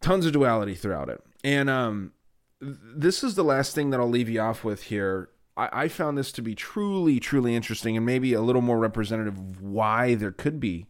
tons 0.02 0.26
of 0.26 0.34
duality 0.34 0.76
throughout 0.76 1.10
it. 1.10 1.22
And 1.44 1.70
um, 1.70 2.14
this 2.62 3.24
is 3.24 3.36
the 3.36 3.44
last 3.44 3.76
thing 3.76 3.90
that 3.90 4.00
I'll 4.00 4.10
leave 4.10 4.30
you 4.30 4.40
off 4.42 4.64
with 4.64 4.84
here. 4.84 5.30
I, 5.58 5.84
I 5.84 5.88
found 5.90 6.18
this 6.18 6.32
to 6.34 6.42
be 6.42 6.56
truly, 6.56 7.20
truly 7.20 7.56
interesting 7.56 7.98
and 7.98 8.06
maybe 8.06 8.34
a 8.34 8.42
little 8.42 8.62
more 8.62 8.80
representative 8.80 9.38
of 9.38 9.62
why 9.62 10.16
there 10.16 10.32
could 10.32 10.60
be 10.60 10.88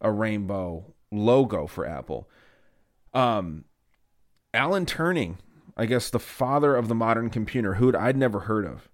a 0.00 0.10
rainbow 0.10 0.94
logo 1.10 1.66
for 1.66 1.86
Apple. 1.86 2.28
Um, 3.14 3.64
Alan 4.52 4.86
Turing, 4.86 5.36
I 5.76 5.86
guess 5.86 6.10
the 6.10 6.18
father 6.18 6.76
of 6.76 6.88
the 6.88 6.94
modern 6.94 7.30
computer, 7.30 7.74
who 7.74 7.96
I'd 7.96 8.16
never 8.16 8.40
heard 8.40 8.66
of. 8.66 8.89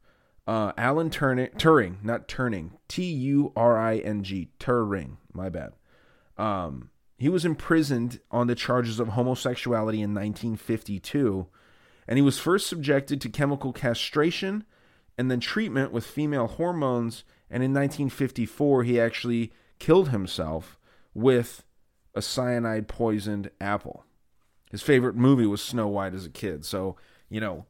Uh, 0.47 0.73
Alan 0.77 1.11
Turing, 1.11 1.53
Turing, 1.57 1.97
not 2.05 2.29
Turning, 2.29 2.73
T 2.89 3.05
U 3.05 3.53
R 3.57 3.77
I 3.77 3.97
N 3.97 4.23
G, 4.23 4.49
Turing. 4.61 5.17
My 5.33 5.49
bad. 5.49 5.73
Um, 6.39 6.91
he 7.19 7.29
was 7.29 7.45
imprisoned 7.45 8.21
on 8.31 8.47
the 8.47 8.55
charges 8.55 9.01
of 9.01 9.09
homosexuality 9.09 10.03
in 10.03 10.15
1952, 10.15 11.47
and 12.07 12.19
he 12.19 12.23
was 12.23 12.39
first 12.39 12.67
subjected 12.67 13.21
to 13.23 13.29
chemical 13.29 13.73
castration 13.73 14.65
and 15.19 15.31
then 15.31 15.41
treatment 15.41 15.93
with 15.93 16.07
female 16.07 16.47
hormones. 16.47 17.25
And 17.51 17.63
in 17.63 17.73
1954, 17.73 18.85
he 18.85 19.01
actually 19.01 19.53
killed 19.79 20.11
himself 20.11 20.79
with 21.15 21.65
a 22.15 22.23
cyanide 22.23 22.89
poisoned 22.89 23.51
apple. 23.61 24.05
His 24.71 24.83
favorite 24.83 25.17
movie 25.17 25.47
was 25.47 25.63
Snow 25.63 25.89
White 25.89 26.15
as 26.15 26.27
a 26.27 26.31
kid. 26.31 26.65
So, 26.65 26.97
you 27.29 27.41
know, 27.41 27.67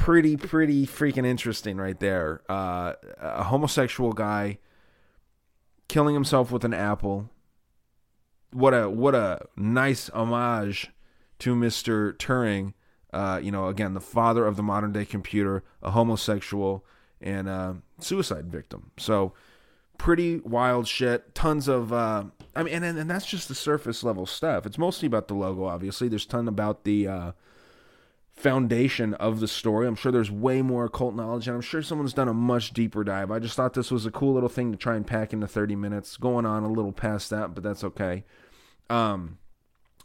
pretty, 0.00 0.34
pretty 0.34 0.86
freaking 0.86 1.26
interesting 1.26 1.76
right 1.76 2.00
there. 2.00 2.40
Uh, 2.48 2.94
a 3.18 3.44
homosexual 3.44 4.12
guy 4.12 4.58
killing 5.88 6.14
himself 6.14 6.50
with 6.50 6.64
an 6.64 6.72
apple. 6.72 7.28
What 8.50 8.72
a 8.72 8.88
what 8.88 9.14
a 9.14 9.46
nice 9.56 10.08
homage 10.08 10.90
to 11.40 11.54
Mr. 11.54 12.14
Turing. 12.16 12.72
Uh, 13.12 13.40
you 13.42 13.50
know, 13.50 13.66
again, 13.66 13.92
the 13.92 14.00
father 14.00 14.46
of 14.46 14.56
the 14.56 14.62
modern 14.62 14.92
day 14.92 15.04
computer, 15.04 15.62
a 15.82 15.90
homosexual, 15.90 16.84
and 17.20 17.48
a 17.48 17.76
suicide 17.98 18.50
victim. 18.50 18.92
So, 18.96 19.34
pretty 19.98 20.38
wild 20.38 20.88
shit. 20.88 21.34
Tons 21.34 21.68
of, 21.68 21.92
uh, 21.92 22.24
I 22.56 22.62
mean, 22.62 22.82
and, 22.82 22.98
and 22.98 23.10
that's 23.10 23.26
just 23.26 23.48
the 23.48 23.54
surface 23.54 24.02
level 24.02 24.26
stuff. 24.26 24.64
It's 24.64 24.78
mostly 24.78 25.06
about 25.06 25.28
the 25.28 25.34
logo, 25.34 25.64
obviously. 25.64 26.08
There's 26.08 26.24
ton 26.24 26.46
about 26.46 26.84
the 26.84 27.08
uh, 27.08 27.32
foundation 28.40 29.14
of 29.14 29.40
the 29.40 29.48
story. 29.48 29.86
I'm 29.86 29.94
sure 29.94 30.10
there's 30.10 30.30
way 30.30 30.62
more 30.62 30.86
occult 30.86 31.14
knowledge, 31.14 31.46
and 31.46 31.54
I'm 31.54 31.60
sure 31.60 31.82
someone's 31.82 32.14
done 32.14 32.28
a 32.28 32.34
much 32.34 32.72
deeper 32.72 33.04
dive. 33.04 33.30
I 33.30 33.38
just 33.38 33.54
thought 33.54 33.74
this 33.74 33.90
was 33.90 34.06
a 34.06 34.10
cool 34.10 34.34
little 34.34 34.48
thing 34.48 34.72
to 34.72 34.78
try 34.78 34.96
and 34.96 35.06
pack 35.06 35.32
into 35.32 35.46
30 35.46 35.76
minutes. 35.76 36.16
Going 36.16 36.46
on 36.46 36.64
a 36.64 36.72
little 36.72 36.92
past 36.92 37.30
that, 37.30 37.54
but 37.54 37.62
that's 37.62 37.84
okay. 37.84 38.24
Um, 38.88 39.38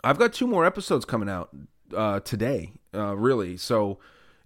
I've 0.03 0.19
got 0.19 0.33
two 0.33 0.47
more 0.47 0.65
episodes 0.65 1.05
coming 1.05 1.29
out 1.29 1.49
uh, 1.95 2.19
today, 2.19 2.73
uh, 2.93 3.15
really. 3.15 3.57
So 3.57 3.99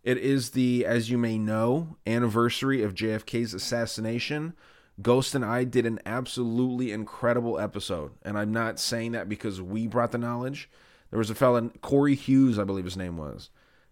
it 0.03 0.17
is 0.17 0.51
the, 0.51 0.85
as 0.85 1.09
you 1.09 1.17
may 1.17 1.37
know, 1.37 1.97
anniversary 2.07 2.83
of 2.83 2.93
JFK's 2.93 3.53
assassination. 3.53 4.53
Ghost 5.01 5.35
and 5.35 5.45
I 5.45 5.63
did 5.63 5.85
an 5.85 5.99
absolutely 6.05 6.91
incredible 6.91 7.59
episode, 7.59 8.11
and 8.23 8.37
I'm 8.37 8.51
not 8.51 8.79
saying 8.79 9.13
that 9.13 9.29
because 9.29 9.61
we 9.61 9.87
brought 9.87 10.11
the 10.11 10.17
knowledge. 10.17 10.69
There 11.09 11.19
was 11.19 11.29
a 11.29 11.35
fella, 11.35 11.69
Corey 11.81 12.15
Hughes, 12.15 12.59
I 12.59 12.65
believe 12.65 12.85
his 12.85 12.97
name 12.97 13.17
was, 13.17 13.49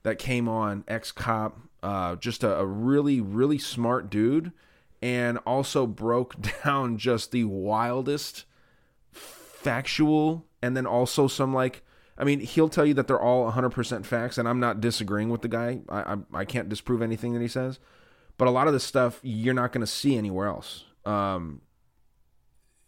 that 0.07 0.17
came 0.19 0.47
on, 0.47 0.85
ex 0.87 1.11
cop, 1.11 1.59
uh, 1.83 2.15
just 2.15 2.41
a, 2.41 2.59
a 2.59 2.65
really, 2.65 3.19
really 3.19 3.57
smart 3.57 4.09
dude, 4.09 4.53
and 5.01 5.37
also 5.39 5.85
broke 5.85 6.35
down 6.63 6.97
just 6.97 7.31
the 7.33 7.43
wildest 7.43 8.45
factual 9.11 10.45
and 10.61 10.77
then 10.77 10.85
also 10.85 11.27
some 11.27 11.53
like 11.53 11.83
I 12.17 12.23
mean, 12.23 12.39
he'll 12.39 12.69
tell 12.69 12.85
you 12.85 12.93
that 12.95 13.05
they're 13.05 13.21
all 13.21 13.51
100% 13.51 14.03
facts, 14.03 14.39
and 14.39 14.47
I'm 14.47 14.59
not 14.59 14.81
disagreeing 14.81 15.29
with 15.29 15.43
the 15.43 15.47
guy. 15.47 15.81
I, 15.87 16.13
I, 16.13 16.17
I 16.33 16.45
can't 16.45 16.67
disprove 16.67 17.03
anything 17.03 17.33
that 17.33 17.43
he 17.43 17.47
says. 17.47 17.77
But 18.39 18.47
a 18.47 18.51
lot 18.51 18.65
of 18.65 18.73
this 18.73 18.83
stuff 18.83 19.19
you're 19.21 19.53
not 19.53 19.71
going 19.71 19.85
to 19.85 19.91
see 19.91 20.17
anywhere 20.17 20.47
else. 20.47 20.85
Um, 21.05 21.61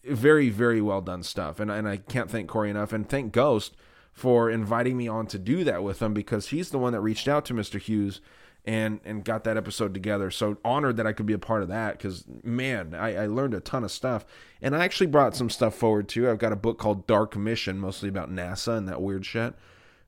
very, 0.03 0.49
very 0.49 0.81
well 0.81 1.01
done 1.01 1.21
stuff. 1.21 1.59
And, 1.59 1.69
and 1.69 1.87
I 1.87 1.97
can't 1.97 2.31
thank 2.31 2.49
Corey 2.49 2.71
enough. 2.71 2.91
And 2.91 3.07
thank 3.07 3.31
Ghost 3.31 3.75
for 4.19 4.49
inviting 4.49 4.97
me 4.97 5.07
on 5.07 5.25
to 5.27 5.39
do 5.39 5.63
that 5.63 5.81
with 5.81 6.01
him 6.01 6.13
because 6.13 6.49
he's 6.49 6.71
the 6.71 6.77
one 6.77 6.91
that 6.91 6.99
reached 6.99 7.27
out 7.27 7.45
to 7.45 7.53
Mr. 7.53 7.79
Hughes 7.79 8.19
and 8.65 8.99
and 9.05 9.23
got 9.23 9.45
that 9.45 9.55
episode 9.55 9.93
together. 9.93 10.29
So 10.29 10.57
honored 10.65 10.97
that 10.97 11.07
I 11.07 11.13
could 11.13 11.25
be 11.25 11.33
a 11.33 11.39
part 11.39 11.63
of 11.63 11.69
that 11.69 11.97
because 11.97 12.25
man, 12.43 12.93
I, 12.93 13.23
I 13.23 13.25
learned 13.27 13.53
a 13.53 13.61
ton 13.61 13.85
of 13.85 13.91
stuff, 13.91 14.25
and 14.61 14.75
I 14.75 14.83
actually 14.83 15.07
brought 15.07 15.37
some 15.37 15.49
stuff 15.49 15.73
forward 15.73 16.09
too. 16.09 16.29
I've 16.29 16.37
got 16.37 16.51
a 16.51 16.57
book 16.57 16.77
called 16.77 17.07
Dark 17.07 17.37
Mission, 17.37 17.79
mostly 17.79 18.09
about 18.09 18.29
NASA 18.29 18.77
and 18.77 18.89
that 18.89 19.01
weird 19.01 19.25
shit. 19.25 19.55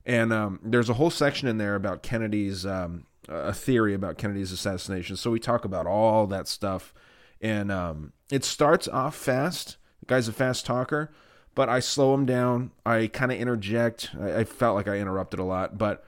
And 0.04 0.32
um, 0.32 0.60
there's 0.62 0.90
a 0.90 0.94
whole 0.94 1.10
section 1.10 1.48
in 1.48 1.56
there 1.56 1.74
about 1.74 2.02
Kennedy's 2.02 2.66
um, 2.66 3.06
a 3.28 3.54
theory 3.54 3.94
about 3.94 4.18
Kennedy's 4.18 4.52
assassination. 4.52 5.16
So 5.16 5.30
we 5.30 5.40
talk 5.40 5.64
about 5.64 5.86
all 5.86 6.26
that 6.26 6.48
stuff, 6.48 6.92
and 7.40 7.72
um, 7.72 8.12
it 8.30 8.44
starts 8.44 8.86
off 8.88 9.16
fast. 9.16 9.78
The 10.00 10.06
guy's 10.06 10.28
a 10.28 10.32
fast 10.32 10.66
talker, 10.66 11.10
but 11.54 11.68
I 11.68 11.80
slow 11.80 12.14
him 12.14 12.26
down. 12.26 12.70
I 12.84 13.08
kind 13.08 13.32
of 13.32 13.38
interject. 13.38 14.10
I, 14.20 14.40
I 14.40 14.44
felt 14.44 14.74
like 14.74 14.88
I 14.88 14.98
interrupted 14.98 15.40
a 15.40 15.44
lot, 15.44 15.78
but 15.78 16.04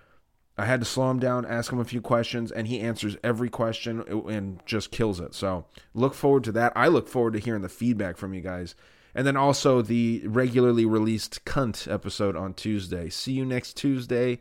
I 0.56 0.66
had 0.66 0.80
to 0.80 0.86
slow 0.86 1.10
him 1.10 1.18
down, 1.18 1.44
ask 1.46 1.72
him 1.72 1.80
a 1.80 1.84
few 1.84 2.00
questions, 2.00 2.52
and 2.52 2.68
he 2.68 2.80
answers 2.80 3.16
every 3.24 3.48
question 3.50 4.04
and 4.28 4.60
just 4.64 4.92
kills 4.92 5.18
it. 5.18 5.34
So 5.34 5.66
look 5.94 6.14
forward 6.14 6.44
to 6.44 6.52
that. 6.52 6.72
I 6.76 6.88
look 6.88 7.08
forward 7.08 7.32
to 7.32 7.40
hearing 7.40 7.62
the 7.62 7.68
feedback 7.68 8.16
from 8.16 8.34
you 8.34 8.40
guys. 8.40 8.74
And 9.16 9.26
then 9.26 9.36
also 9.36 9.82
the 9.82 10.22
regularly 10.26 10.84
released 10.84 11.44
Cunt 11.44 11.92
episode 11.92 12.36
on 12.36 12.54
Tuesday. 12.54 13.08
See 13.10 13.32
you 13.32 13.44
next 13.44 13.76
Tuesday. 13.76 14.40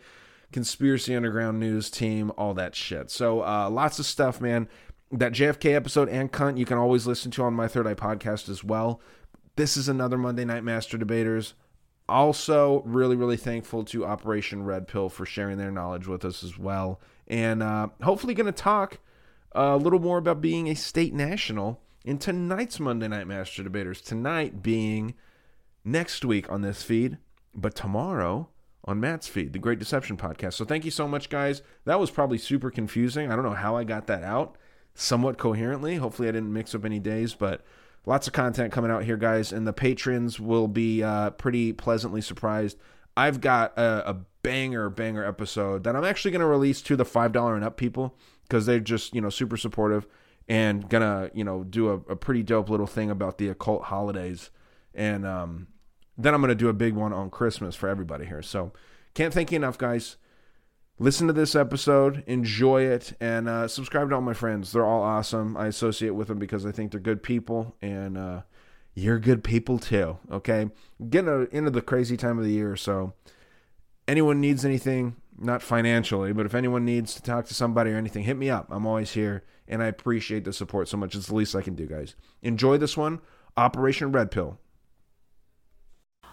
Conspiracy 0.51 1.15
Underground 1.15 1.59
News 1.59 1.89
team, 1.89 2.31
all 2.37 2.53
that 2.53 2.75
shit. 2.75 3.09
So 3.09 3.41
uh, 3.41 3.69
lots 3.69 3.97
of 3.97 4.05
stuff, 4.05 4.39
man. 4.39 4.67
That 5.11 5.31
JFK 5.31 5.75
episode 5.75 6.09
and 6.09 6.31
Cunt 6.31 6.57
you 6.57 6.65
can 6.65 6.77
always 6.77 7.05
listen 7.05 7.31
to 7.31 7.43
on 7.43 7.53
my 7.53 7.67
Third 7.67 7.87
Eye 7.87 7.93
podcast 7.95 8.49
as 8.49 8.63
well. 8.63 8.99
This 9.55 9.77
is 9.77 9.87
another 9.87 10.17
Monday 10.17 10.45
Night 10.45 10.63
Master 10.63 10.97
Debaters. 10.97 11.53
Also 12.09 12.81
really 12.85 13.15
really 13.15 13.37
thankful 13.37 13.85
to 13.85 14.03
operation 14.03 14.63
red 14.63 14.87
pill 14.87 15.09
for 15.09 15.27
sharing 15.27 15.59
their 15.59 15.69
knowledge 15.69 16.07
with 16.07 16.25
us 16.25 16.43
as 16.43 16.57
well. 16.57 16.99
And 17.27 17.61
uh, 17.61 17.89
hopefully 18.01 18.33
going 18.33 18.47
to 18.47 18.51
talk 18.51 18.97
a 19.51 19.77
little 19.77 19.99
more 19.99 20.17
about 20.17 20.41
being 20.41 20.67
a 20.67 20.73
state 20.73 21.13
national 21.13 21.79
in 22.03 22.17
tonight's 22.17 22.79
monday 22.79 23.07
night 23.07 23.27
master 23.27 23.61
debaters. 23.61 24.01
Tonight 24.01 24.63
being 24.63 25.13
next 25.85 26.25
week 26.25 26.51
on 26.51 26.63
this 26.63 26.81
feed 26.81 27.19
but 27.53 27.75
tomorrow 27.75 28.49
on 28.85 28.99
matt's 28.99 29.27
feed 29.27 29.53
the 29.53 29.59
great 29.59 29.77
deception 29.77 30.17
podcast. 30.17 30.53
So 30.53 30.65
thank 30.65 30.83
you 30.83 30.91
so 30.91 31.07
much 31.07 31.29
guys. 31.29 31.61
That 31.85 31.99
was 31.99 32.09
probably 32.09 32.39
super 32.39 32.71
confusing. 32.71 33.31
I 33.31 33.35
don't 33.35 33.45
know 33.45 33.51
how 33.51 33.77
i 33.77 33.83
got 33.83 34.07
that 34.07 34.23
out. 34.23 34.57
Somewhat 34.95 35.37
coherently. 35.37 35.97
Hopefully 35.97 36.27
i 36.27 36.31
didn't 36.31 36.51
mix 36.51 36.73
up 36.73 36.85
any 36.85 36.99
days 36.99 37.35
but 37.35 37.63
Lots 38.05 38.27
of 38.27 38.33
content 38.33 38.73
coming 38.73 38.91
out 38.91 39.03
here, 39.03 39.17
guys, 39.17 39.53
and 39.53 39.65
the 39.65 39.73
patrons 39.73 40.39
will 40.39 40.67
be 40.67 41.01
uh, 41.01 41.29
pretty 41.31 41.71
pleasantly 41.71 42.21
surprised. 42.21 42.77
I've 43.15 43.39
got 43.39 43.77
a, 43.77 44.09
a 44.09 44.13
banger, 44.41 44.89
banger 44.89 45.23
episode 45.23 45.83
that 45.85 45.95
I'm 45.95 46.03
actually 46.03 46.31
going 46.31 46.41
to 46.41 46.47
release 46.47 46.81
to 46.83 46.95
the 46.95 47.05
$5 47.05 47.55
and 47.55 47.63
up 47.63 47.77
people 47.77 48.15
because 48.43 48.65
they're 48.65 48.79
just, 48.79 49.15
you 49.15 49.21
know, 49.21 49.29
super 49.29 49.55
supportive 49.55 50.05
and 50.49 50.89
gonna, 50.89 51.31
you 51.33 51.45
know, 51.45 51.63
do 51.63 51.89
a, 51.89 51.93
a 52.11 52.15
pretty 52.17 52.43
dope 52.43 52.69
little 52.69 52.87
thing 52.87 53.09
about 53.09 53.37
the 53.37 53.47
occult 53.47 53.83
holidays. 53.83 54.49
And 54.93 55.25
um, 55.25 55.67
then 56.17 56.33
I'm 56.33 56.41
going 56.41 56.49
to 56.49 56.55
do 56.55 56.67
a 56.67 56.73
big 56.73 56.95
one 56.95 57.13
on 57.13 57.29
Christmas 57.29 57.75
for 57.75 57.87
everybody 57.87 58.25
here. 58.25 58.41
So 58.41 58.73
can't 59.13 59.33
thank 59.33 59.51
you 59.51 59.55
enough, 59.55 59.77
guys 59.77 60.17
listen 61.03 61.27
to 61.27 61.33
this 61.33 61.53
episode, 61.53 62.23
enjoy 62.27 62.83
it, 62.83 63.11
and 63.19 63.49
uh, 63.49 63.67
subscribe 63.67 64.07
to 64.07 64.15
all 64.15 64.21
my 64.21 64.33
friends. 64.33 64.71
They're 64.71 64.85
all 64.85 65.03
awesome. 65.03 65.57
I 65.57 65.67
associate 65.67 66.11
with 66.11 66.29
them 66.29 66.39
because 66.39 66.65
I 66.65 66.71
think 66.71 66.91
they're 66.91 66.99
good 67.01 67.21
people, 67.21 67.75
and 67.81 68.17
uh, 68.17 68.41
you're 68.95 69.19
good 69.19 69.43
people 69.43 69.79
too. 69.79 70.17
Okay, 70.31 70.69
getting 71.09 71.47
into 71.51 71.71
the 71.71 71.81
crazy 71.81 72.15
time 72.15 72.37
of 72.39 72.45
the 72.45 72.51
year, 72.51 72.77
so 72.77 73.13
anyone 74.07 74.39
needs 74.39 74.63
anything, 74.63 75.17
not 75.37 75.61
financially, 75.61 76.31
but 76.31 76.45
if 76.45 76.55
anyone 76.55 76.85
needs 76.85 77.13
to 77.15 77.21
talk 77.21 77.47
to 77.47 77.53
somebody 77.53 77.91
or 77.91 77.97
anything, 77.97 78.23
hit 78.23 78.37
me 78.37 78.49
up. 78.49 78.67
I'm 78.69 78.85
always 78.85 79.11
here, 79.11 79.43
and 79.67 79.83
I 79.83 79.87
appreciate 79.87 80.45
the 80.45 80.53
support 80.53 80.87
so 80.87 80.95
much. 80.95 81.15
It's 81.15 81.27
the 81.27 81.35
least 81.35 81.53
I 81.53 81.61
can 81.61 81.75
do, 81.75 81.85
guys. 81.85 82.15
Enjoy 82.41 82.77
this 82.77 82.95
one, 82.95 83.19
Operation 83.57 84.13
Red 84.13 84.31
Pill. 84.31 84.57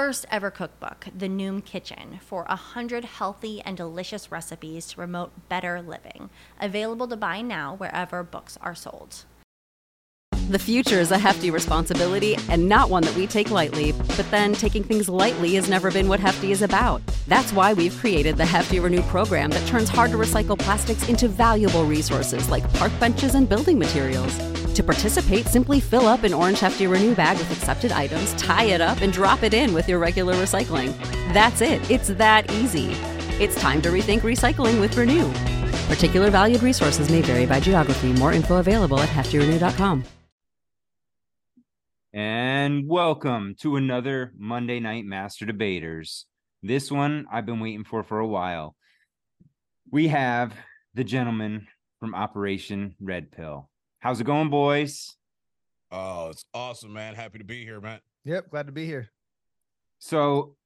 first 0.00 0.24
ever 0.30 0.50
cookbook, 0.50 1.08
The 1.14 1.28
Noom 1.28 1.62
Kitchen, 1.62 2.20
for 2.22 2.46
a 2.48 2.56
hundred 2.56 3.04
healthy 3.04 3.60
and 3.60 3.76
delicious 3.76 4.32
recipes 4.32 4.86
to 4.86 4.96
promote 4.96 5.46
better 5.50 5.82
living. 5.82 6.30
Available 6.58 7.06
to 7.06 7.16
buy 7.18 7.42
now 7.42 7.74
wherever 7.74 8.22
books 8.22 8.56
are 8.62 8.74
sold. 8.74 9.26
The 10.48 10.58
future 10.58 10.98
is 10.98 11.10
a 11.10 11.18
hefty 11.18 11.50
responsibility 11.50 12.34
and 12.48 12.66
not 12.66 12.88
one 12.88 13.02
that 13.02 13.14
we 13.14 13.26
take 13.26 13.50
lightly. 13.50 13.92
But 13.92 14.30
then 14.30 14.54
taking 14.54 14.84
things 14.84 15.06
lightly 15.06 15.56
has 15.56 15.68
never 15.68 15.90
been 15.90 16.08
what 16.08 16.18
Hefty 16.18 16.50
is 16.50 16.62
about. 16.62 17.02
That's 17.28 17.52
why 17.52 17.74
we've 17.74 17.96
created 17.98 18.38
the 18.38 18.46
Hefty 18.46 18.80
Renew 18.80 19.02
program 19.02 19.50
that 19.50 19.68
turns 19.68 19.90
hard 19.90 20.12
to 20.12 20.16
recycle 20.16 20.58
plastics 20.58 21.10
into 21.10 21.28
valuable 21.28 21.84
resources 21.84 22.48
like 22.48 22.64
park 22.74 22.92
benches 22.98 23.34
and 23.34 23.46
building 23.46 23.78
materials. 23.78 24.59
To 24.80 24.86
participate, 24.86 25.44
simply 25.46 25.78
fill 25.78 26.06
up 26.06 26.22
an 26.22 26.32
orange 26.32 26.60
Hefty 26.60 26.86
Renew 26.86 27.14
bag 27.14 27.36
with 27.36 27.52
accepted 27.52 27.92
items, 27.92 28.32
tie 28.40 28.64
it 28.64 28.80
up, 28.80 29.02
and 29.02 29.12
drop 29.12 29.42
it 29.42 29.52
in 29.52 29.74
with 29.74 29.86
your 29.86 29.98
regular 29.98 30.32
recycling. 30.36 30.96
That's 31.34 31.60
it. 31.60 31.90
It's 31.90 32.08
that 32.08 32.50
easy. 32.50 32.92
It's 33.38 33.60
time 33.60 33.82
to 33.82 33.90
rethink 33.90 34.20
recycling 34.20 34.80
with 34.80 34.96
Renew. 34.96 35.30
Particular 35.94 36.30
valued 36.30 36.62
resources 36.62 37.10
may 37.10 37.20
vary 37.20 37.44
by 37.44 37.60
geography. 37.60 38.14
More 38.14 38.32
info 38.32 38.56
available 38.56 38.98
at 38.98 39.10
heftyrenew.com. 39.10 40.02
And 42.14 42.88
welcome 42.88 43.56
to 43.60 43.76
another 43.76 44.32
Monday 44.34 44.80
Night 44.80 45.04
Master 45.04 45.44
Debaters. 45.44 46.24
This 46.62 46.90
one 46.90 47.26
I've 47.30 47.44
been 47.44 47.60
waiting 47.60 47.84
for 47.84 48.02
for 48.02 48.18
a 48.18 48.26
while. 48.26 48.76
We 49.90 50.08
have 50.08 50.54
the 50.94 51.04
gentleman 51.04 51.66
from 51.98 52.14
Operation 52.14 52.94
Red 52.98 53.30
Pill. 53.30 53.69
How's 54.00 54.18
it 54.20 54.24
going, 54.24 54.48
boys? 54.48 55.14
Oh, 55.90 56.30
it's 56.30 56.44
awesome, 56.54 56.92
man. 56.92 57.14
Happy 57.14 57.38
to 57.38 57.44
be 57.44 57.64
here, 57.64 57.80
man. 57.80 58.00
Yep, 58.24 58.50
glad 58.50 58.66
to 58.66 58.72
be 58.72 58.86
here. 58.86 59.10
So, 59.98 60.56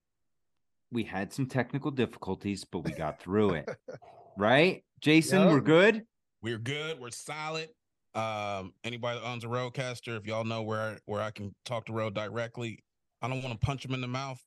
we 0.93 1.03
had 1.03 1.33
some 1.33 1.47
technical 1.47 1.91
difficulties, 1.91 2.65
but 2.65 2.81
we 2.81 2.93
got 2.93 3.21
through 3.21 3.55
it. 3.55 3.69
right? 4.39 4.85
Jason, 5.01 5.41
Yep. 5.43 5.51
we're 5.51 5.61
good? 5.61 6.03
We're 6.43 6.59
good. 6.59 7.01
We're 7.01 7.11
solid. 7.11 7.71
Um, 8.15 8.73
anybody 8.85 9.19
that 9.19 9.27
owns 9.27 9.43
a 9.43 9.49
RodeCaster, 9.49 10.17
if 10.17 10.27
y'all 10.27 10.45
know 10.45 10.63
where 10.63 10.99
where 11.07 11.21
I 11.21 11.33
can 11.33 11.53
talk 11.65 11.87
to 11.87 11.93
Rode 11.93 12.15
directly, 12.15 12.85
I 13.21 13.27
don't 13.29 13.43
want 13.43 13.61
to 13.61 13.67
punch 13.67 13.85
him 13.85 13.95
in 13.95 14.01
the 14.01 14.07
mouth, 14.07 14.41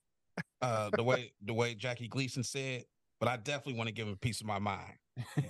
uh, 0.61 0.89
the 0.93 1.03
way 1.03 1.33
the 1.45 1.53
way 1.53 1.75
Jackie 1.75 2.07
Gleason 2.07 2.45
said, 2.45 2.85
but 3.19 3.27
I 3.27 3.35
definitely 3.35 3.73
want 3.73 3.89
to 3.89 3.93
give 3.93 4.07
him 4.07 4.13
a 4.13 4.17
piece 4.17 4.39
of 4.39 4.47
my 4.47 4.59
mind. 4.59 4.93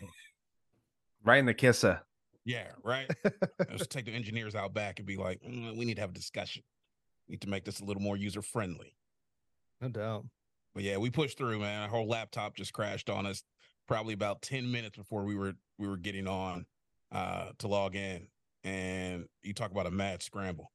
Right 1.24 1.40
in 1.40 1.46
the 1.46 1.54
kisser. 1.54 2.02
Yeah, 2.48 2.68
right. 2.82 3.12
Let's 3.70 3.88
take 3.88 4.06
the 4.06 4.14
engineers 4.14 4.56
out 4.56 4.74
back 4.74 5.00
and 5.00 5.06
be 5.06 5.18
like, 5.18 5.42
"Mm, 5.42 5.76
we 5.78 5.84
need 5.84 5.96
to 5.96 6.02
have 6.02 6.12
a 6.12 6.14
discussion. 6.14 6.64
need 7.28 7.42
to 7.42 7.50
make 7.50 7.66
this 7.66 7.82
a 7.82 7.84
little 7.86 8.02
more 8.02 8.16
user 8.16 8.42
friendly. 8.42 8.96
No 9.82 9.90
doubt. 9.90 10.26
But 10.74 10.84
yeah, 10.84 10.96
we 10.98 11.10
pushed 11.10 11.38
through, 11.38 11.60
man. 11.60 11.82
Our 11.82 11.90
whole 11.90 12.08
laptop 12.08 12.56
just 12.56 12.72
crashed 12.72 13.10
on 13.10 13.26
us 13.26 13.44
probably 13.86 14.14
about 14.14 14.42
10 14.42 14.72
minutes 14.72 14.96
before 14.98 15.26
we 15.26 15.36
were 15.36 15.56
we 15.78 15.90
were 15.90 15.98
getting 15.98 16.26
on 16.26 16.66
uh 17.12 17.50
to 17.58 17.68
log 17.68 17.96
in. 17.96 18.28
And 18.64 19.26
you 19.44 19.54
talk 19.54 19.72
about 19.72 19.86
a 19.88 19.92
mad 19.92 20.24
scramble. 20.24 20.72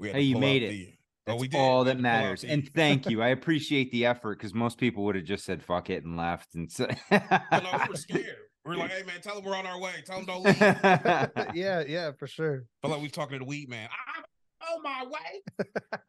We 0.00 0.08
had 0.08 0.16
Hey, 0.16 0.22
to 0.22 0.26
you 0.26 0.38
made 0.38 0.62
it. 0.64 0.68
the- 0.70 0.94
That's 1.26 1.38
oh, 1.38 1.40
we 1.40 1.46
did. 1.46 1.58
all 1.58 1.84
that 1.84 1.94
to 1.94 2.02
matters. 2.02 2.42
And 2.42 2.68
thank 2.74 3.08
you. 3.08 3.22
I 3.22 3.28
appreciate 3.28 3.92
the 3.92 4.06
effort 4.06 4.38
because 4.38 4.52
most 4.52 4.78
people 4.78 5.04
would 5.04 5.14
have 5.14 5.24
just 5.24 5.44
said 5.44 5.62
fuck 5.62 5.90
it 5.90 6.02
and 6.04 6.16
left. 6.16 6.56
And 6.56 6.70
so 6.72 6.88
Oh, 7.12 7.20
no, 7.52 7.78
we 7.84 7.88
were 7.88 7.94
scared. 7.94 8.36
We 8.64 8.70
were 8.70 8.76
like, 8.76 8.92
hey 8.92 9.02
man, 9.02 9.20
tell 9.20 9.34
them 9.34 9.44
we're 9.44 9.56
on 9.56 9.66
our 9.66 9.80
way. 9.80 9.92
Tell 10.06 10.18
them 10.18 10.26
don't 10.26 10.44
leave. 10.44 10.60
yeah, 11.54 11.82
yeah, 11.86 12.12
for 12.16 12.28
sure. 12.28 12.64
But 12.80 12.90
like 12.90 12.98
we 12.98 13.04
was 13.04 13.12
talking 13.12 13.38
to 13.38 13.38
the 13.40 13.48
weed 13.48 13.68
man. 13.68 13.88
I'm 14.16 14.76
on 14.76 14.82
my 14.82 15.04
way. 15.04 15.66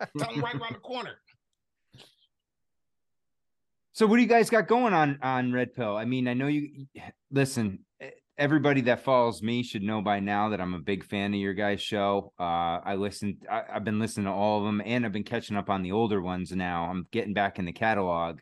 tell 0.20 0.32
them 0.32 0.44
right 0.44 0.56
around 0.56 0.74
the 0.74 0.80
corner. 0.80 1.16
So 3.94 4.06
what 4.06 4.18
do 4.18 4.22
you 4.22 4.28
guys 4.28 4.50
got 4.50 4.68
going 4.68 4.94
on 4.94 5.20
on 5.24 5.52
Red 5.52 5.74
Pill? 5.74 5.96
I 5.96 6.06
mean, 6.06 6.28
I 6.28 6.34
know 6.36 6.48
you 6.48 6.86
listen, 7.32 7.80
everybody 8.38 8.82
that 8.82 9.04
follows 9.04 9.42
me 9.42 9.64
should 9.64 9.84
know 9.84 10.02
by 10.02 10.20
now 10.20 10.50
that 10.50 10.62
I'm 10.62 10.76
a 10.76 10.80
big 10.80 11.04
fan 11.06 11.34
of 11.34 11.40
your 11.40 11.56
guys' 11.56 11.82
show. 11.82 12.34
Uh 12.40 12.80
I 12.86 12.96
listened 12.96 13.48
I, 13.50 13.64
I've 13.74 13.84
been 13.84 14.00
listening 14.00 14.28
to 14.28 14.32
all 14.32 14.60
of 14.60 14.66
them 14.66 14.80
and 14.86 15.06
I've 15.06 15.12
been 15.12 15.24
catching 15.24 15.58
up 15.58 15.72
on 15.72 15.82
the 15.82 15.92
older 15.92 16.22
ones 16.22 16.52
now. 16.52 16.86
I'm 16.86 17.08
getting 17.12 17.34
back 17.34 17.58
in 17.58 17.66
the 17.66 17.74
catalog. 17.74 18.40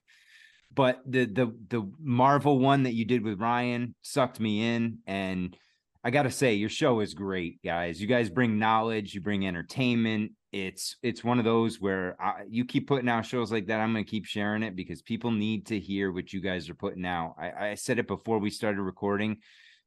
But 0.73 1.01
the 1.05 1.25
the 1.25 1.53
the 1.69 1.91
Marvel 1.99 2.59
one 2.59 2.83
that 2.83 2.93
you 2.93 3.05
did 3.05 3.23
with 3.23 3.39
Ryan 3.39 3.95
sucked 4.01 4.39
me 4.39 4.75
in 4.75 4.99
and 5.05 5.55
I 6.03 6.09
got 6.09 6.23
to 6.23 6.31
say 6.31 6.55
your 6.55 6.69
show 6.69 6.99
is 7.01 7.13
great, 7.13 7.61
guys. 7.63 8.01
You 8.01 8.07
guys 8.07 8.29
bring 8.29 8.57
knowledge, 8.57 9.13
you 9.13 9.21
bring 9.21 9.45
entertainment. 9.45 10.31
It's 10.51 10.95
it's 11.03 11.23
one 11.23 11.37
of 11.37 11.45
those 11.45 11.79
where 11.79 12.19
I, 12.19 12.43
you 12.49 12.65
keep 12.65 12.87
putting 12.87 13.07
out 13.07 13.25
shows 13.25 13.51
like 13.51 13.67
that. 13.67 13.79
I'm 13.79 13.93
to 13.93 14.03
keep 14.03 14.25
sharing 14.25 14.63
it 14.63 14.75
because 14.75 15.01
people 15.01 15.31
need 15.31 15.67
to 15.67 15.79
hear 15.79 16.11
what 16.11 16.33
you 16.33 16.41
guys 16.41 16.69
are 16.69 16.75
putting 16.75 17.05
out. 17.05 17.35
I, 17.39 17.69
I 17.69 17.75
said 17.75 17.99
it 17.99 18.07
before 18.07 18.39
we 18.39 18.49
started 18.49 18.81
recording 18.81 19.37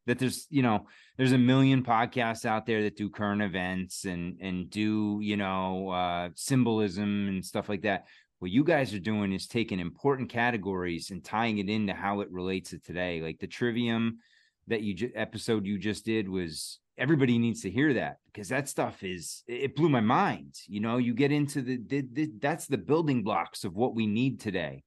that 0.06 0.18
there's 0.18 0.46
you 0.50 0.62
know 0.62 0.86
there's 1.16 1.32
a 1.32 1.38
million 1.38 1.82
podcasts 1.82 2.44
out 2.44 2.66
there 2.66 2.82
that 2.82 2.96
do 2.96 3.10
current 3.10 3.42
events 3.42 4.04
and 4.04 4.38
and 4.40 4.70
do 4.70 5.18
you 5.22 5.36
know 5.36 5.88
uh 5.90 6.28
symbolism 6.34 7.28
and 7.28 7.44
stuff 7.44 7.68
like 7.68 7.82
that 7.82 8.06
what 8.40 8.50
you 8.50 8.64
guys 8.64 8.92
are 8.92 8.98
doing 8.98 9.32
is 9.32 9.46
taking 9.46 9.80
important 9.80 10.28
categories 10.28 11.10
and 11.10 11.24
tying 11.24 11.58
it 11.58 11.68
into 11.68 11.94
how 11.94 12.20
it 12.20 12.30
relates 12.30 12.70
to 12.70 12.78
today 12.78 13.20
like 13.22 13.38
the 13.38 13.46
trivium 13.46 14.18
that 14.66 14.82
you 14.82 14.94
ju- 14.94 15.12
episode 15.14 15.66
you 15.66 15.78
just 15.78 16.04
did 16.04 16.28
was 16.28 16.78
everybody 16.98 17.38
needs 17.38 17.62
to 17.62 17.70
hear 17.70 17.94
that 17.94 18.18
because 18.26 18.48
that 18.48 18.68
stuff 18.68 19.02
is 19.02 19.42
it 19.46 19.74
blew 19.76 19.88
my 19.88 20.00
mind 20.00 20.54
you 20.66 20.80
know 20.80 20.96
you 20.98 21.14
get 21.14 21.32
into 21.32 21.62
the, 21.62 21.78
the, 21.86 22.04
the 22.12 22.30
that's 22.40 22.66
the 22.66 22.78
building 22.78 23.22
blocks 23.22 23.64
of 23.64 23.74
what 23.74 23.94
we 23.94 24.06
need 24.06 24.40
today 24.40 24.82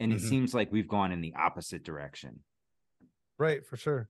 and 0.00 0.12
it 0.12 0.18
Mhm. 0.20 0.28
seems 0.28 0.54
like 0.54 0.72
we've 0.72 0.88
gone 0.88 1.12
in 1.12 1.20
the 1.20 1.34
opposite 1.36 1.82
direction 1.84 2.40
Right, 3.38 3.66
for 3.66 3.76
sure. 3.76 4.08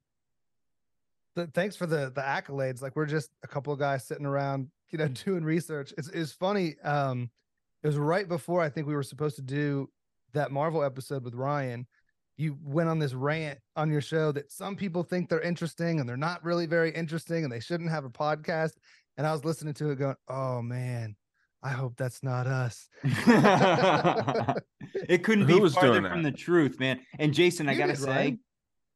Th- 1.37 1.49
thanks 1.55 1.75
for 1.77 1.87
the 1.87 2.13
the 2.15 2.21
accolades. 2.21 2.83
Like 2.83 2.95
we're 2.97 3.07
just 3.07 3.31
a 3.43 3.49
couple 3.49 3.73
of 3.73 3.79
guys 3.79 4.07
sitting 4.07 4.27
around, 4.27 4.69
you 4.91 4.99
know, 4.99 5.09
doing 5.25 5.43
research. 5.45 5.95
It's 5.97 6.09
it's 6.09 6.33
funny. 6.33 6.75
Um, 6.85 7.31
it 7.83 7.87
was 7.87 7.97
right 7.97 8.29
before 8.29 8.61
I 8.61 8.69
think 8.69 8.87
we 8.87 8.95
were 8.95 9.03
supposed 9.03 9.37
to 9.37 9.43
do 9.43 9.89
that 10.33 10.51
Marvel 10.53 10.83
episode 10.83 11.25
with 11.25 11.35
Ryan. 11.35 11.87
You 12.37 12.57
went 12.63 12.89
on 12.89 12.99
this 12.99 13.13
rant 13.15 13.59
on 13.77 13.91
your 13.91 14.01
show 14.01 14.33
that 14.33 14.51
some 14.51 14.75
people 14.77 15.03
think 15.03 15.29
they're 15.29 15.41
interesting 15.41 16.01
and 16.01 16.09
they're 16.09 16.17
not 16.17 16.43
really 16.45 16.67
very 16.67 16.91
interesting 16.91 17.45
and 17.45 17.53
they 17.53 17.61
shouldn't 17.61 17.91
have 17.91 18.05
a 18.05 18.11
podcast. 18.11 18.73
And 19.17 19.27
I 19.27 19.33
was 19.33 19.45
listening 19.45 19.75
to 19.75 19.91
it 19.91 19.97
going, 19.97 20.17
oh 20.29 20.63
man, 20.63 21.15
I 21.63 21.71
hope 21.71 21.97
that's 21.97 22.23
not 22.23 22.47
us. 22.47 22.89
it 25.09 25.23
couldn't 25.23 25.47
Who 25.47 25.55
be 25.57 25.61
was 25.61 25.75
farther 25.75 26.03
from 26.09 26.23
the 26.23 26.33
truth, 26.33 26.81
man. 26.81 27.01
And 27.19 27.35
Jason, 27.35 27.69
I 27.69 27.75
gotta 27.75 27.93
did, 27.93 28.01
say, 28.03 28.09
Ryan. 28.09 28.41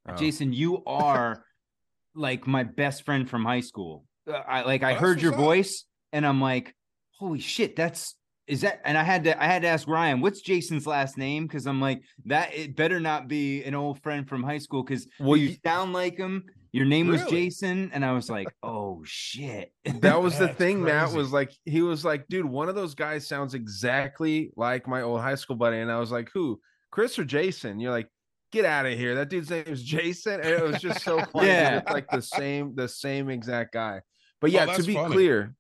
Oh. 0.09 0.15
Jason, 0.17 0.53
you 0.53 0.83
are 0.85 1.45
like 2.15 2.47
my 2.47 2.63
best 2.65 3.05
friend 3.05 3.29
from 3.29 3.45
high 3.45 3.61
school. 3.61 4.05
Uh, 4.29 4.33
I 4.33 4.63
like 4.63 4.83
I 4.83 4.91
Oh, 4.91 4.93
that's 4.95 5.01
heard 5.01 5.23
your 5.23 5.33
what's 5.33 5.41
up. 5.41 5.45
voice, 5.45 5.85
and 6.13 6.27
I'm 6.27 6.41
like, 6.41 6.75
holy 7.19 7.41
shit, 7.41 7.77
that's 7.77 8.15
is 8.47 8.61
that? 8.63 8.81
And 8.85 8.97
I 8.97 9.03
had 9.03 9.25
to 9.25 9.43
I 9.43 9.47
had 9.47 9.63
to 9.63 9.69
ask 9.69 9.87
Ryan, 9.89 10.21
what's 10.21 10.41
Jason's 10.41 10.87
last 10.87 11.19
name? 11.19 11.47
Because 11.47 11.67
I'm 11.67 11.81
like, 11.81 12.03
that 12.27 12.55
it 12.55 12.77
better 12.77 13.01
not 13.01 13.29
be 13.29 13.63
an 13.65 13.75
old 13.75 14.01
friend 14.03 14.29
from 14.29 14.43
high 14.43 14.59
school 14.59 14.83
because 14.83 15.07
Well, 15.21 15.37
you 15.37 15.49
you- 15.49 15.57
sound 15.65 15.93
like 15.93 16.17
him. 16.17 16.45
Your 16.73 16.85
name 16.85 17.07
was 17.09 17.25
Jason, 17.25 17.91
and 17.95 18.05
I 18.05 18.13
was 18.13 18.29
like, 18.29 18.49
oh 18.63 19.01
shit. 19.07 19.73
that 20.01 20.21
was 20.21 20.37
the 20.39 20.47
That's 20.47 20.59
thing 20.59 20.83
matt 20.83 21.11
was 21.13 21.33
like 21.33 21.51
he 21.65 21.81
was 21.81 22.05
like 22.05 22.27
dude 22.29 22.45
one 22.45 22.69
of 22.69 22.75
those 22.75 22.95
guys 22.95 23.27
sounds 23.27 23.55
exactly 23.55 24.51
like 24.57 24.87
my 24.87 25.01
old 25.03 25.21
high 25.21 25.37
school 25.37 25.57
buddy 25.57 25.79
and 25.79 25.91
i 25.91 25.99
was 25.99 26.11
like 26.13 26.29
who 26.35 26.61
chris 26.91 27.19
or 27.19 27.25
jason 27.25 27.79
you're 27.81 27.93
like 27.93 28.09
get 28.53 28.65
out 28.65 28.85
of 28.85 28.93
here 28.99 29.15
that 29.15 29.29
dude's 29.31 29.49
name 29.49 29.65
is 29.67 29.83
jason 29.83 30.35
and 30.41 30.51
it 30.51 30.63
was 30.63 30.81
just 30.81 31.03
so 31.03 31.19
funny 31.33 31.47
Yeah. 31.47 31.71
yeah 31.71 31.79
it's 31.79 31.91
like 31.93 32.09
the 32.11 32.21
same 32.21 32.75
the 32.75 32.89
same 32.89 33.31
exact 33.31 33.73
guy 33.73 34.01
but 34.41 34.51
Oh, 34.51 34.53
yeah 34.53 34.67
to 34.67 34.83
be 34.83 34.95
funny. 34.95 35.15
clear 35.15 35.55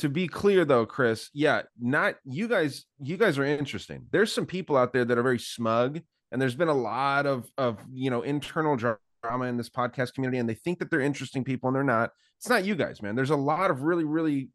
to 0.00 0.08
be 0.08 0.26
clear 0.26 0.64
though 0.64 0.86
chris 0.86 1.30
yeah 1.34 1.62
not 1.78 2.16
you 2.24 2.48
guys 2.48 2.86
you 3.02 3.16
guys 3.16 3.38
are 3.38 3.44
interesting. 3.44 4.06
There's 4.10 4.32
some 4.32 4.46
people 4.46 4.76
out 4.76 4.92
there 4.92 5.04
that 5.04 5.18
are 5.18 5.22
very 5.22 5.38
smug 5.38 6.00
and 6.32 6.40
there's 6.40 6.54
been 6.54 6.68
a 6.68 6.74
lot 6.74 7.26
of 7.26 7.48
of 7.58 7.78
you 7.92 8.10
know 8.10 8.22
internal 8.22 8.76
drama 8.76 9.44
in 9.44 9.56
this 9.56 9.70
podcast 9.70 10.14
community 10.14 10.38
and 10.38 10.48
they 10.48 10.54
think 10.54 10.78
that 10.78 10.90
they're 10.90 11.00
interesting 11.00 11.44
people 11.44 11.68
and 11.68 11.76
they're 11.76 11.84
not. 11.84 12.10
It's 12.38 12.48
not 12.48 12.64
you 12.64 12.74
guys 12.74 13.02
man. 13.02 13.14
There's 13.14 13.30
a 13.30 13.36
lot 13.36 13.70
of 13.70 13.82
really 13.82 14.04
really 14.04 14.50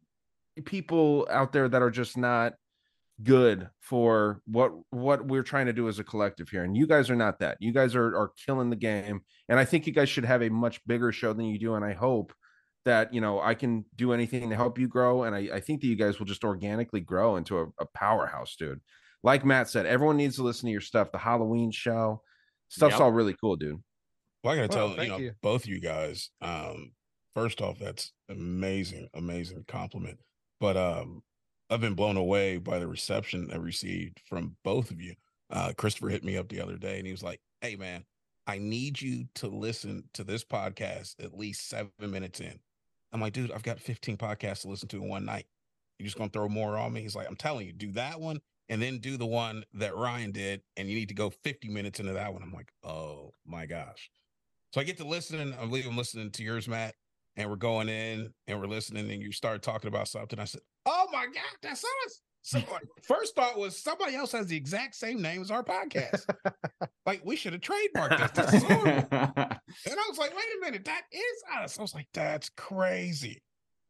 people 0.66 1.28
out 1.30 1.52
there 1.52 1.68
that 1.68 1.82
are 1.82 1.92
just 1.92 2.18
not 2.18 2.54
good 3.24 3.70
for 3.80 4.42
what 4.46 4.72
what 4.90 5.26
we're 5.26 5.44
trying 5.44 5.68
to 5.68 5.74
do 5.74 5.88
as 5.88 6.00
a 6.00 6.04
collective 6.04 6.50
here 6.50 6.64
and 6.64 6.76
you 6.76 6.86
guys 6.86 7.10
are 7.10 7.16
not 7.16 7.40
that. 7.40 7.58
You 7.60 7.72
guys 7.72 7.96
are 7.96 8.16
are 8.16 8.32
killing 8.46 8.70
the 8.70 8.76
game 8.76 9.22
and 9.48 9.58
i 9.60 9.66
think 9.66 9.88
you 9.88 9.94
guys 9.94 10.10
should 10.10 10.26
have 10.26 10.42
a 10.42 10.50
much 10.50 10.86
bigger 10.86 11.12
show 11.12 11.32
than 11.32 11.46
you 11.46 11.58
do 11.58 11.76
and 11.76 11.86
i 11.86 11.94
hope 11.94 12.34
that 12.86 13.14
you 13.14 13.20
know 13.22 13.40
i 13.42 13.54
can 13.54 13.84
do 13.96 14.14
anything 14.14 14.50
to 14.50 14.56
help 14.56 14.78
you 14.80 14.88
grow 14.88 15.24
and 15.24 15.36
i, 15.36 15.40
I 15.56 15.60
think 15.60 15.82
that 15.82 15.88
you 15.88 15.96
guys 15.96 16.20
will 16.20 16.26
just 16.26 16.44
organically 16.44 17.02
grow 17.02 17.36
into 17.36 17.60
a, 17.60 17.66
a 17.80 17.86
powerhouse 17.94 18.56
dude 18.56 18.82
like 19.24 19.44
matt 19.44 19.70
said 19.70 19.86
everyone 19.86 20.18
needs 20.18 20.36
to 20.38 20.44
listen 20.44 20.68
to 20.68 20.72
your 20.72 20.82
stuff 20.82 21.12
the 21.12 21.18
halloween 21.18 21.72
show 21.72 22.22
stuff's 22.70 22.94
Yep. 22.94 23.02
all 23.02 23.12
really 23.12 23.36
cool 23.42 23.56
dude 23.56 23.82
Well, 24.44 24.54
I 24.54 24.68
gotta 24.68 24.78
Well, 24.78 24.96
tell 24.96 25.04
you 25.04 25.10
know 25.10 25.18
you. 25.18 25.32
both 25.42 25.64
of 25.64 25.70
you 25.70 25.80
guys. 25.82 26.30
Um, 26.42 26.92
first 27.34 27.62
off, 27.62 27.80
that's 27.80 28.12
amazing, 28.30 29.08
amazing 29.14 29.66
compliment. 29.68 30.20
But 30.60 30.78
um, 30.78 31.22
I've 31.70 31.82
been 31.82 31.96
blown 31.96 32.16
away 32.18 32.58
by 32.58 32.78
the 32.80 32.88
reception 32.88 33.50
I 33.52 33.58
received 33.58 34.22
from 34.30 34.56
both 34.64 34.92
of 34.92 35.02
you. 35.02 35.16
Uh, 35.50 35.74
Christopher 35.78 36.10
hit 36.10 36.24
me 36.24 36.38
up 36.38 36.48
the 36.50 36.62
other 36.62 36.78
day, 36.78 36.98
and 36.98 37.06
he 37.08 37.12
was 37.12 37.24
like, 37.24 37.40
"Hey, 37.62 37.76
man, 37.76 38.06
I 38.48 38.58
need 38.60 39.02
you 39.02 39.26
to 39.36 39.48
listen 39.48 40.04
to 40.14 40.24
this 40.24 40.44
podcast 40.44 41.16
at 41.24 41.36
least 41.38 41.68
seven 41.68 41.90
minutes 42.00 42.40
in." 42.40 42.60
I'm 43.16 43.22
like, 43.22 43.34
"Dude, 43.34 43.52
I've 43.52 43.64
got 43.64 43.80
15 43.80 44.18
podcasts 44.18 44.62
to 44.62 44.68
listen 44.68 44.88
to 44.90 44.98
in 44.98 45.10
one 45.10 45.26
night. 45.26 45.48
You're 45.98 46.06
just 46.06 46.18
gonna 46.18 46.30
throw 46.30 46.50
more 46.50 46.78
on 46.78 46.94
me?" 46.94 47.02
He's 47.02 47.16
like, 47.16 47.28
"I'm 47.28 47.36
telling 47.36 47.66
you, 47.66 47.74
do 47.74 47.92
that 47.94 48.20
one." 48.20 48.42
And 48.68 48.82
then 48.82 48.98
do 48.98 49.16
the 49.16 49.28
one 49.28 49.64
that 49.76 49.96
Ryan 49.96 50.32
did, 50.32 50.64
and 50.76 50.90
you 50.90 50.96
need 50.96 51.10
to 51.10 51.14
go 51.14 51.30
50 51.30 51.70
minutes 51.70 52.00
into 52.00 52.14
that 52.14 52.34
one. 52.34 52.42
I'm 52.42 52.52
like, 52.52 52.72
oh 52.84 53.32
my 53.46 53.68
gosh. 53.68 54.10
So 54.74 54.82
I 54.82 54.84
get 54.84 54.98
to 54.98 55.06
listen. 55.06 55.54
I 55.54 55.66
believe 55.66 55.86
I'm 55.86 55.96
listening 55.96 56.32
to 56.32 56.44
yours, 56.44 56.68
Matt, 56.68 56.96
and 57.38 57.50
we're 57.50 57.58
going 57.58 57.90
in 57.90 58.34
and 58.48 58.60
we're 58.60 58.66
listening, 58.68 59.10
and 59.12 59.22
you 59.22 59.32
start 59.32 59.62
talking 59.62 59.88
about 59.88 60.08
something. 60.08 60.40
I 60.40 60.46
said, 60.46 60.62
"Oh 60.86 61.08
my 61.12 61.26
god, 61.28 61.58
that's 61.62 61.84
us!" 61.84 62.22
So 62.46 62.62
first 63.02 63.34
thought 63.36 63.58
was 63.58 63.76
somebody 63.76 64.16
else 64.16 64.32
has 64.34 64.46
the 64.46 64.56
exact 64.56 64.94
same 64.94 65.20
name 65.20 65.42
as 65.42 65.50
our 65.50 65.64
podcast. 65.64 66.30
like 67.08 67.26
we 67.26 67.36
should 67.36 67.54
have 67.54 67.62
trademarked 67.64 68.36
this. 68.36 68.46
This 68.46 68.62
is 68.62 68.64
horrible. 68.64 69.08
And 69.88 70.00
I 70.00 70.08
was 70.08 70.20
like, 70.20 70.30
"Wait 70.30 70.46
a 70.58 70.62
minute, 70.64 70.86
that 70.86 71.02
is 71.12 71.44
us." 71.60 71.80
I 71.80 71.82
was 71.82 71.96
like, 71.96 72.08
"That's 72.14 72.50
crazy." 72.50 73.42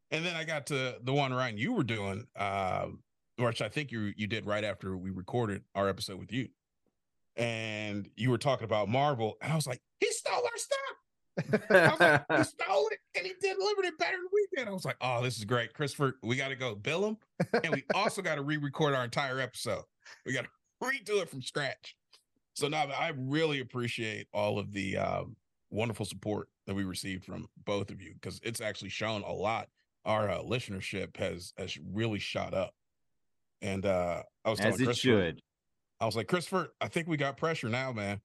And 0.09 0.25
then 0.25 0.37
I 0.37 0.45
got 0.45 0.67
to 0.67 0.95
the 1.03 1.11
one 1.11 1.33
Ryan 1.33 1.57
you 1.57 1.73
were 1.73 1.83
doing, 1.83 2.27
um, 2.37 3.03
which 3.37 3.61
I 3.61 3.67
think 3.67 3.91
you 3.91 4.13
you 4.15 4.25
did 4.25 4.45
right 4.45 4.63
after 4.63 4.95
we 4.95 5.09
recorded 5.11 5.63
our 5.75 5.89
episode 5.89 6.17
with 6.17 6.31
you, 6.31 6.47
and 7.35 8.09
you 8.15 8.29
were 8.29 8.37
talking 8.37 8.63
about 8.63 8.87
Marvel, 8.87 9.35
and 9.41 9.51
I 9.51 9.55
was 9.55 9.67
like, 9.67 9.81
"He 9.99 10.09
stole 10.11 10.33
our 10.33 10.57
stuff." 10.57 10.79
I 11.37 11.89
was 11.89 11.99
like, 11.99 12.25
he 12.37 12.43
stole 12.43 12.87
it 12.91 12.99
and 13.15 13.25
he 13.25 13.33
delivered 13.41 13.85
it 13.85 13.97
better 13.97 14.17
than 14.17 14.27
we 14.31 14.47
did. 14.55 14.67
I 14.67 14.71
was 14.71 14.85
like, 14.85 14.97
oh, 15.01 15.21
this 15.21 15.37
is 15.37 15.45
great. 15.45 15.73
Christopher, 15.73 16.17
we 16.23 16.35
got 16.35 16.49
to 16.49 16.55
go 16.55 16.75
bill 16.75 17.05
him. 17.05 17.17
And 17.63 17.73
we 17.73 17.83
also 17.95 18.21
got 18.21 18.35
to 18.35 18.41
re 18.41 18.57
record 18.57 18.93
our 18.93 19.03
entire 19.03 19.39
episode. 19.39 19.83
We 20.25 20.33
got 20.33 20.45
to 20.45 20.49
redo 20.83 21.21
it 21.21 21.29
from 21.29 21.41
scratch. 21.41 21.95
So 22.53 22.67
now 22.67 22.85
I 22.85 23.11
really 23.15 23.59
appreciate 23.59 24.27
all 24.33 24.59
of 24.59 24.71
the 24.71 24.97
um, 24.97 25.35
wonderful 25.69 26.05
support 26.05 26.47
that 26.67 26.73
we 26.75 26.83
received 26.83 27.25
from 27.25 27.47
both 27.65 27.91
of 27.91 28.01
you 28.01 28.13
because 28.13 28.39
it's 28.43 28.61
actually 28.61 28.89
shown 28.89 29.23
a 29.23 29.31
lot. 29.31 29.67
Our 30.05 30.29
uh, 30.29 30.39
listenership 30.39 31.17
has 31.17 31.53
has 31.57 31.77
really 31.91 32.19
shot 32.19 32.53
up. 32.53 32.73
And 33.61 33.85
uh, 33.85 34.23
I 34.43 34.49
was 34.49 34.59
As 34.59 34.79
it 34.79 34.85
Christopher, 34.85 34.93
should. 34.93 35.41
I 35.99 36.05
was 36.05 36.15
like, 36.15 36.27
Christopher, 36.27 36.73
I 36.79 36.87
think 36.87 37.07
we 37.07 37.17
got 37.17 37.37
pressure 37.37 37.69
now, 37.69 37.91
man. 37.91 38.21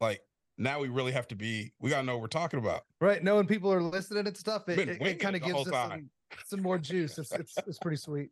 Like 0.00 0.20
now 0.58 0.80
we 0.80 0.88
really 0.88 1.12
have 1.12 1.26
to 1.28 1.34
be, 1.34 1.72
we 1.80 1.90
gotta 1.90 2.04
know 2.06 2.14
what 2.14 2.22
we're 2.22 2.28
talking 2.28 2.58
about. 2.58 2.82
Right. 3.00 3.22
Knowing 3.22 3.46
people 3.46 3.72
are 3.72 3.82
listening 3.82 4.26
and 4.26 4.36
stuff, 4.36 4.68
it, 4.68 4.76
Been 4.76 4.88
it, 5.06 5.18
kind 5.18 5.36
of 5.36 5.42
gives 5.42 5.66
us 5.66 5.68
some, 5.68 6.10
some 6.46 6.62
more 6.62 6.78
juice. 6.78 7.18
It's, 7.18 7.32
it's 7.32 7.54
it's 7.66 7.78
pretty 7.78 7.96
sweet. 7.96 8.30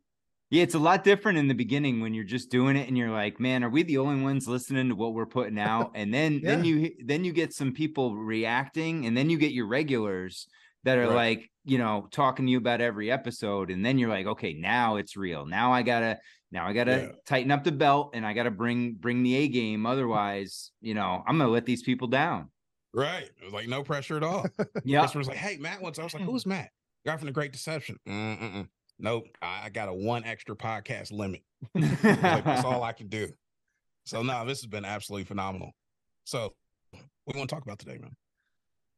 Yeah, 0.49 0.61
it's 0.61 0.75
a 0.75 0.79
lot 0.79 1.03
different 1.03 1.39
in 1.39 1.47
the 1.47 1.55
beginning 1.55 1.99
when 1.99 2.13
you're 2.13 2.23
just 2.23 2.51
doing 2.51 2.75
it 2.75 2.87
and 2.87 2.95
you're 2.95 3.09
like, 3.09 3.39
man, 3.39 3.63
are 3.63 3.69
we 3.69 3.81
the 3.81 3.97
only 3.97 4.21
ones 4.21 4.47
listening 4.47 4.89
to 4.89 4.95
what 4.95 5.13
we're 5.15 5.25
putting 5.25 5.57
out? 5.57 5.91
And 5.95 6.13
then 6.13 6.41
then 6.43 6.63
you 6.63 6.91
then 7.05 7.23
you 7.23 7.33
get 7.33 7.53
some 7.53 7.73
people 7.73 8.15
reacting, 8.15 9.05
and 9.05 9.17
then 9.17 9.29
you 9.29 9.37
get 9.37 9.51
your 9.51 9.67
regulars 9.67 10.47
that 10.83 10.97
are 10.97 11.07
Right. 11.07 11.15
like, 11.15 11.51
you 11.63 11.77
know, 11.77 12.07
talking 12.11 12.45
to 12.45 12.51
you 12.51 12.57
about 12.57 12.81
every 12.81 13.09
episode, 13.09 13.71
and 13.71 13.85
then 13.85 13.97
you're 13.97 14.09
like, 14.09 14.27
okay, 14.27 14.53
now 14.53 14.97
it's 14.97 15.15
real. 15.17 15.45
Now 15.45 15.71
I 15.73 15.81
gotta 15.81 16.19
now 16.53 16.65
I 16.67 16.71
gotta 16.73 16.91
Yeah. 16.91 17.11
tighten 17.25 17.51
up 17.51 17.63
the 17.65 17.71
belt 17.73 18.11
and 18.13 18.25
I 18.25 18.31
gotta 18.33 18.51
bring 18.51 18.93
bring 18.93 19.23
the 19.23 19.35
A 19.35 19.47
game. 19.49 19.85
Otherwise, 19.85 20.71
you 20.79 20.93
know, 20.93 21.21
I'm 21.27 21.37
gonna 21.37 21.49
let 21.49 21.65
these 21.65 21.83
people 21.83 22.07
down. 22.07 22.49
Right. 22.93 23.23
It 23.23 23.43
was 23.43 23.51
like 23.53 23.67
no 23.67 23.83
pressure 23.83 24.15
at 24.15 24.23
all. 24.23 24.45
Yeah. 24.85 24.99
Christopher 24.99 25.19
was 25.19 25.27
like, 25.27 25.37
hey, 25.37 25.57
Matt 25.57 25.81
once. 25.81 25.99
I 25.99 26.03
was 26.03 26.13
like, 26.13 26.23
who's 26.23 26.45
Matt? 26.45 26.69
Guy 27.05 27.17
from 27.17 27.25
the 27.25 27.31
Great 27.33 27.51
Deception. 27.51 27.97
Mm-mm-mm. 28.07 28.67
Nope. 28.99 29.25
I, 29.41 29.63
I 29.65 29.69
got 29.69 29.89
a 29.89 29.93
one 29.93 30.23
extra 30.23 30.55
podcast 30.55 31.11
limit. 31.11 31.41
Like, 31.75 32.01
that's 32.45 32.63
all 32.63 32.83
I 32.83 32.93
can 32.93 33.07
do. 33.07 33.27
So 34.05 34.21
no, 34.21 34.45
this 34.45 34.59
has 34.59 34.67
been 34.67 34.83
absolutely 34.83 35.23
phenomenal. 35.23 35.71
So 36.25 36.53
what 36.91 36.99
do 36.99 37.33
you 37.35 37.37
want 37.39 37.49
to 37.49 37.55
talk 37.55 37.63
about 37.63 37.79
today, 37.79 37.97
man? 37.99 38.15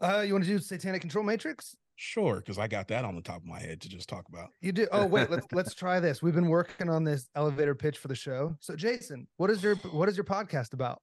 Uh, 0.02 0.22
you 0.22 0.34
want 0.34 0.44
to 0.46 0.50
do 0.50 0.58
Satanic 0.58 1.02
Control 1.02 1.24
Matrix? 1.24 1.76
Sure, 1.96 2.38
because 2.38 2.58
I 2.58 2.68
got 2.68 2.90
that 2.90 3.06
on 3.06 3.16
the 3.16 3.22
top 3.22 3.38
of 3.38 3.46
my 3.46 3.60
head 3.60 3.80
to 3.82 3.90
just 3.90 4.10
talk 4.10 4.28
about. 4.28 4.50
You 4.62 4.72
do. 4.74 4.88
Oh 4.92 5.06
wait, 5.06 5.30
let's 5.30 5.48
let's 5.54 5.74
try 5.74 6.00
this. 6.00 6.22
We've 6.22 6.36
been 6.36 6.50
working 6.50 6.90
on 6.90 7.04
this 7.06 7.30
elevator 7.36 7.74
pitch 7.74 7.98
for 7.98 8.10
the 8.10 8.16
show. 8.16 8.56
So 8.60 8.76
Jason, 8.76 9.28
what 9.38 9.50
is 9.50 9.64
your 9.64 9.76
what 9.76 10.10
is 10.10 10.18
your 10.18 10.26
podcast 10.26 10.74
about? 10.74 11.02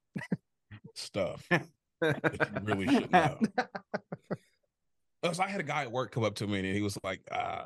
Stuff 0.95 1.47
that 1.51 1.67
you 2.03 2.61
really 2.65 2.87
should 2.89 3.11
know. 3.11 3.39
So 5.33 5.43
I 5.43 5.47
had 5.47 5.61
a 5.61 5.65
guy 5.65 5.83
at 5.83 5.93
work 5.93 6.11
come 6.11 6.25
up 6.25 6.35
to 6.37 6.49
me 6.49 6.59
and 6.59 6.67
he 6.75 6.83
was 6.83 6.99
like, 7.05 7.21
uh, 7.31 7.65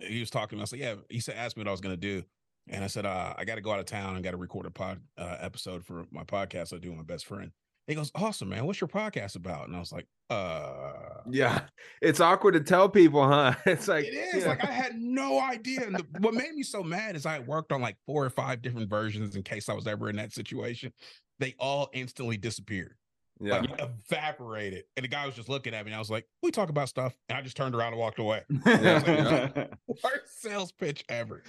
he 0.00 0.18
was 0.18 0.28
talking. 0.28 0.50
to 0.50 0.56
me. 0.56 0.62
I 0.62 0.64
said, 0.64 0.78
yeah. 0.80 0.94
He 1.08 1.20
said, 1.20 1.36
asked 1.36 1.56
me 1.56 1.60
what 1.60 1.68
I 1.68 1.70
was 1.70 1.80
going 1.80 1.94
to 1.94 2.00
do. 2.00 2.24
And 2.68 2.82
I 2.82 2.88
said, 2.88 3.06
uh, 3.06 3.32
I 3.38 3.44
got 3.44 3.54
to 3.54 3.60
go 3.60 3.70
out 3.70 3.78
of 3.78 3.84
town 3.86 4.16
and 4.16 4.24
got 4.24 4.32
to 4.32 4.36
record 4.36 4.66
a 4.66 4.72
pod 4.72 5.00
uh, 5.16 5.36
episode 5.38 5.84
for 5.84 6.04
my 6.10 6.24
podcast 6.24 6.74
I 6.74 6.78
do 6.78 6.88
with 6.88 6.98
my 6.98 7.04
best 7.04 7.26
friend. 7.26 7.52
He 7.86 7.94
goes, 7.94 8.10
awesome, 8.14 8.48
man. 8.48 8.66
What's 8.66 8.80
your 8.80 8.88
podcast 8.88 9.36
about? 9.36 9.68
And 9.68 9.76
I 9.76 9.78
was 9.78 9.92
like, 9.92 10.06
uh, 10.28 10.92
yeah 11.30 11.62
it's 12.02 12.20
awkward 12.20 12.52
to 12.52 12.60
tell 12.60 12.88
people 12.88 13.26
huh 13.26 13.54
it's 13.66 13.86
like 13.88 14.04
it 14.04 14.14
is 14.34 14.42
yeah. 14.42 14.48
like 14.48 14.64
I 14.64 14.72
had 14.72 14.96
no 14.96 15.40
idea. 15.40 15.86
And 15.86 15.96
the, 15.96 16.04
what 16.18 16.34
made 16.34 16.52
me 16.54 16.62
so 16.62 16.82
mad 16.82 17.16
is 17.16 17.26
I 17.26 17.38
worked 17.40 17.72
on 17.72 17.80
like 17.80 17.96
four 18.06 18.24
or 18.24 18.30
five 18.30 18.62
different 18.62 18.90
versions 18.90 19.36
in 19.36 19.42
case 19.42 19.68
I 19.68 19.74
was 19.74 19.86
ever 19.86 20.10
in 20.10 20.16
that 20.16 20.32
situation. 20.32 20.92
They 21.38 21.54
all 21.58 21.90
instantly 21.92 22.36
disappeared. 22.36 22.96
yeah 23.40 23.60
like 23.60 23.80
evaporated. 23.80 24.84
And 24.96 25.04
the 25.04 25.08
guy 25.08 25.26
was 25.26 25.36
just 25.36 25.48
looking 25.48 25.74
at 25.74 25.84
me. 25.84 25.90
And 25.90 25.96
I 25.96 26.00
was 26.00 26.10
like, 26.10 26.26
we 26.42 26.50
talk 26.50 26.70
about 26.70 26.88
stuff. 26.88 27.14
And 27.28 27.38
I 27.38 27.42
just 27.42 27.56
turned 27.56 27.74
around 27.74 27.92
and 27.92 28.00
walked 28.00 28.18
away. 28.18 28.42
Yeah. 28.66 29.66
Worst 29.86 30.40
sales 30.40 30.72
pitch 30.72 31.04
ever. 31.08 31.42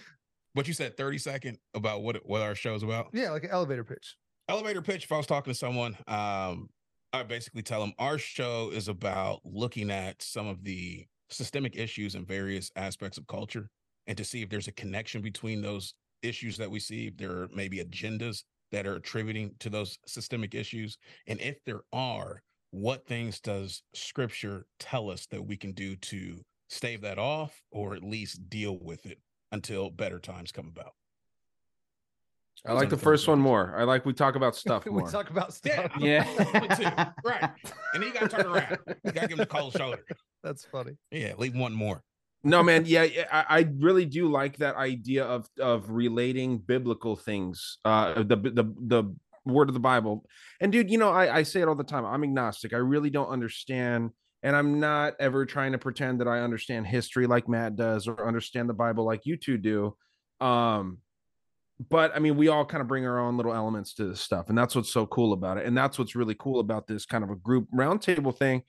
But 0.53 0.67
you 0.67 0.73
said 0.73 0.97
30 0.97 1.17
second 1.19 1.57
about 1.73 2.01
what 2.01 2.17
what 2.25 2.41
our 2.41 2.55
show's 2.55 2.83
about. 2.83 3.09
Yeah, 3.13 3.31
like 3.31 3.43
an 3.43 3.51
elevator 3.51 3.83
pitch. 3.83 4.15
Elevator 4.49 4.81
pitch. 4.81 5.03
If 5.03 5.11
I 5.11 5.17
was 5.17 5.27
talking 5.27 5.51
to 5.51 5.57
someone, 5.57 5.97
um, 6.07 6.69
I 7.11 7.23
basically 7.23 7.63
tell 7.63 7.81
them 7.81 7.93
our 7.99 8.17
show 8.17 8.69
is 8.73 8.87
about 8.87 9.41
looking 9.43 9.91
at 9.91 10.21
some 10.21 10.47
of 10.47 10.63
the 10.63 11.05
systemic 11.29 11.75
issues 11.75 12.15
and 12.15 12.25
various 12.25 12.71
aspects 12.77 13.17
of 13.17 13.27
culture 13.27 13.69
and 14.07 14.17
to 14.17 14.23
see 14.23 14.41
if 14.41 14.49
there's 14.49 14.69
a 14.69 14.73
connection 14.73 15.21
between 15.21 15.61
those 15.61 15.93
issues 16.23 16.55
that 16.57 16.71
we 16.71 16.79
see, 16.79 17.07
if 17.07 17.17
there 17.17 17.31
are 17.31 17.49
maybe 17.53 17.79
agendas 17.79 18.43
that 18.71 18.87
are 18.87 18.95
attributing 18.95 19.53
to 19.59 19.69
those 19.69 19.99
systemic 20.05 20.55
issues. 20.55 20.97
And 21.27 21.41
if 21.41 21.57
there 21.65 21.81
are, 21.91 22.41
what 22.71 23.05
things 23.05 23.41
does 23.41 23.83
scripture 23.93 24.65
tell 24.79 25.09
us 25.09 25.25
that 25.27 25.45
we 25.45 25.57
can 25.57 25.73
do 25.73 25.97
to 25.97 26.41
stave 26.69 27.01
that 27.01 27.19
off 27.19 27.61
or 27.71 27.95
at 27.95 28.03
least 28.03 28.49
deal 28.49 28.79
with 28.81 29.05
it 29.05 29.19
until 29.51 29.89
better 29.89 30.19
times 30.19 30.53
come 30.53 30.67
about? 30.67 30.93
I 32.65 32.73
like 32.73 32.89
the 32.89 32.97
first 32.97 33.27
one 33.27 33.39
more 33.39 33.73
i 33.77 33.83
like 33.83 34.05
we 34.05 34.13
talk 34.13 34.35
about 34.35 34.55
stuff 34.55 34.85
we 34.85 34.91
more 34.91 35.09
talk 35.09 35.29
about 35.29 35.53
stuff. 35.53 35.91
I'm 35.93 36.01
Yeah. 36.01 36.25
right. 37.23 37.43
And 37.93 38.01
then 38.01 38.03
you 38.03 38.13
got 38.13 38.29
to 38.29 38.37
turn 38.37 38.45
around. 38.45 38.77
You 39.05 39.11
got 39.11 39.21
to 39.21 39.27
give 39.27 39.31
him 39.31 39.37
the 39.37 39.45
cold 39.45 39.73
shoulder. 39.73 40.03
That's 40.43 40.65
funny. 40.65 40.93
Yeah, 41.11 41.33
leave 41.37 41.55
one 41.55 41.73
more. 41.73 42.03
no 42.43 42.61
man 42.63 42.83
yeah 42.85 43.03
yeah, 43.03 43.25
I, 43.31 43.59
I 43.59 43.67
really 43.79 44.05
do 44.05 44.27
like 44.27 44.57
that 44.57 44.75
idea 44.75 45.25
of 45.25 45.47
of 45.59 45.89
relating 45.89 46.59
biblical 46.59 47.15
things 47.15 47.77
uh 47.83 48.15
the 48.23 48.35
the 48.35 48.73
the 48.93 49.15
word 49.45 49.69
of 49.69 49.73
the 49.73 49.79
bible 49.79 50.25
and 50.61 50.71
dude 50.71 50.91
you 50.91 50.97
know 50.97 51.09
i 51.09 51.37
i 51.37 51.43
say 51.43 51.61
it 51.61 51.67
all 51.67 51.75
the 51.75 51.83
time 51.83 52.05
i'm 52.05 52.23
agnostic 52.23 52.73
i 52.73 52.77
really 52.77 53.09
don't 53.09 53.29
understand 53.29 54.11
and 54.43 54.55
i'm 54.55 54.79
not 54.79 55.15
ever 55.19 55.45
trying 55.45 55.71
to 55.71 55.77
pretend 55.77 56.19
that 56.19 56.27
i 56.27 56.39
understand 56.41 56.85
history 56.85 57.25
like 57.27 57.49
matt 57.49 57.75
does 57.75 58.07
or 58.07 58.27
understand 58.27 58.69
the 58.69 58.73
bible 58.73 59.03
like 59.05 59.25
you 59.25 59.35
two 59.35 59.57
do 59.57 59.95
um 60.39 60.99
but 61.89 62.15
i 62.15 62.19
mean 62.19 62.35
we 62.35 62.47
all 62.47 62.65
kind 62.65 62.81
of 62.81 62.87
bring 62.87 63.05
our 63.05 63.19
own 63.19 63.37
little 63.37 63.53
elements 63.53 63.93
to 63.93 64.05
this 64.05 64.19
stuff 64.19 64.49
and 64.49 64.57
that's 64.57 64.75
what's 64.75 64.91
so 64.91 65.05
cool 65.05 65.33
about 65.33 65.57
it 65.57 65.65
and 65.65 65.77
that's 65.77 65.99
what's 65.99 66.15
really 66.15 66.35
cool 66.35 66.59
about 66.59 66.87
this 66.87 67.05
kind 67.05 67.23
of 67.23 67.29
a 67.29 67.35
group 67.35 67.67
roundtable 67.73 68.35
thing 68.35 68.63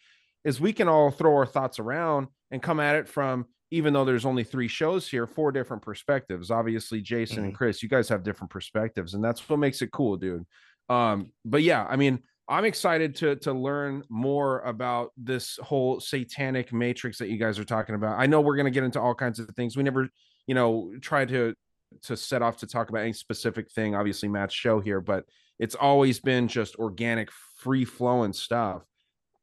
is 0.44 0.60
we 0.60 0.72
can 0.72 0.88
all 0.88 1.10
throw 1.10 1.34
our 1.34 1.46
thoughts 1.46 1.78
around 1.78 2.28
and 2.50 2.62
come 2.62 2.80
at 2.80 2.96
it 2.96 3.08
from 3.08 3.46
even 3.70 3.92
though 3.92 4.04
there's 4.04 4.24
only 4.24 4.44
three 4.44 4.68
shows 4.68 5.06
here 5.06 5.26
four 5.26 5.52
different 5.52 5.82
perspectives. 5.82 6.50
Obviously 6.50 7.00
jason 7.00 7.44
and 7.44 7.54
chris 7.54 7.82
you 7.82 7.88
guys 7.88 8.08
have 8.08 8.22
different 8.22 8.50
perspectives 8.50 9.14
and 9.14 9.24
that's 9.24 9.46
what 9.48 9.58
makes 9.58 9.82
it 9.82 9.90
cool 9.90 10.16
dude. 10.16 10.44
Um 10.88 11.32
but 11.44 11.62
yeah 11.62 11.86
i 11.88 11.96
mean 11.96 12.20
i'm 12.48 12.64
excited 12.64 13.14
to 13.16 13.36
to 13.36 13.52
learn 13.52 14.02
more 14.08 14.60
about 14.60 15.12
this 15.16 15.58
whole 15.62 16.00
satanic 16.00 16.72
matrix 16.72 17.18
that 17.18 17.28
you 17.28 17.36
guys 17.36 17.58
are 17.58 17.64
talking 17.64 17.94
about. 17.94 18.18
I 18.18 18.26
know 18.26 18.40
we're 18.40 18.56
going 18.56 18.66
to 18.66 18.70
get 18.70 18.84
into 18.84 19.00
all 19.00 19.14
kinds 19.14 19.38
of 19.38 19.48
things. 19.50 19.76
We 19.76 19.82
never 19.82 20.08
you 20.46 20.54
know 20.54 20.92
try 21.00 21.24
to 21.26 21.54
to 22.02 22.16
set 22.16 22.42
off 22.42 22.58
to 22.58 22.66
talk 22.66 22.88
about 22.88 23.02
any 23.02 23.12
specific 23.12 23.70
thing. 23.70 23.94
Obviously, 23.94 24.28
Matt's 24.28 24.54
show 24.54 24.80
here, 24.80 25.00
but 25.00 25.24
it's 25.58 25.74
always 25.74 26.20
been 26.20 26.48
just 26.48 26.76
organic, 26.76 27.30
free 27.56 27.84
flowing 27.84 28.32
stuff. 28.32 28.84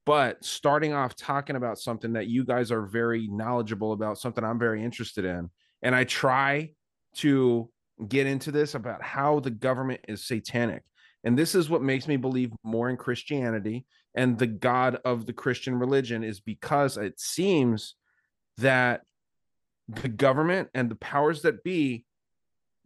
But 0.05 0.43
starting 0.45 0.93
off 0.93 1.15
talking 1.15 1.55
about 1.55 1.79
something 1.79 2.13
that 2.13 2.27
you 2.27 2.45
guys 2.45 2.71
are 2.71 2.85
very 2.85 3.27
knowledgeable 3.27 3.91
about, 3.91 4.19
something 4.19 4.43
I'm 4.43 4.59
very 4.59 4.83
interested 4.83 5.25
in, 5.25 5.49
and 5.81 5.95
I 5.95 6.03
try 6.03 6.71
to 7.15 7.69
get 8.07 8.27
into 8.27 8.51
this 8.51 8.75
about 8.75 9.01
how 9.01 9.39
the 9.39 9.49
government 9.49 10.01
is 10.07 10.25
satanic. 10.25 10.83
And 11.23 11.37
this 11.37 11.55
is 11.55 11.69
what 11.69 11.81
makes 11.81 12.07
me 12.07 12.17
believe 12.17 12.51
more 12.63 12.89
in 12.89 12.97
Christianity 12.97 13.85
and 14.15 14.37
the 14.37 14.47
God 14.47 14.99
of 15.03 15.25
the 15.25 15.33
Christian 15.33 15.77
religion 15.77 16.23
is 16.23 16.39
because 16.39 16.97
it 16.97 17.19
seems 17.19 17.95
that 18.57 19.01
the 19.87 20.07
government 20.07 20.69
and 20.73 20.89
the 20.89 20.95
powers 20.95 21.41
that 21.41 21.63
be 21.63 22.04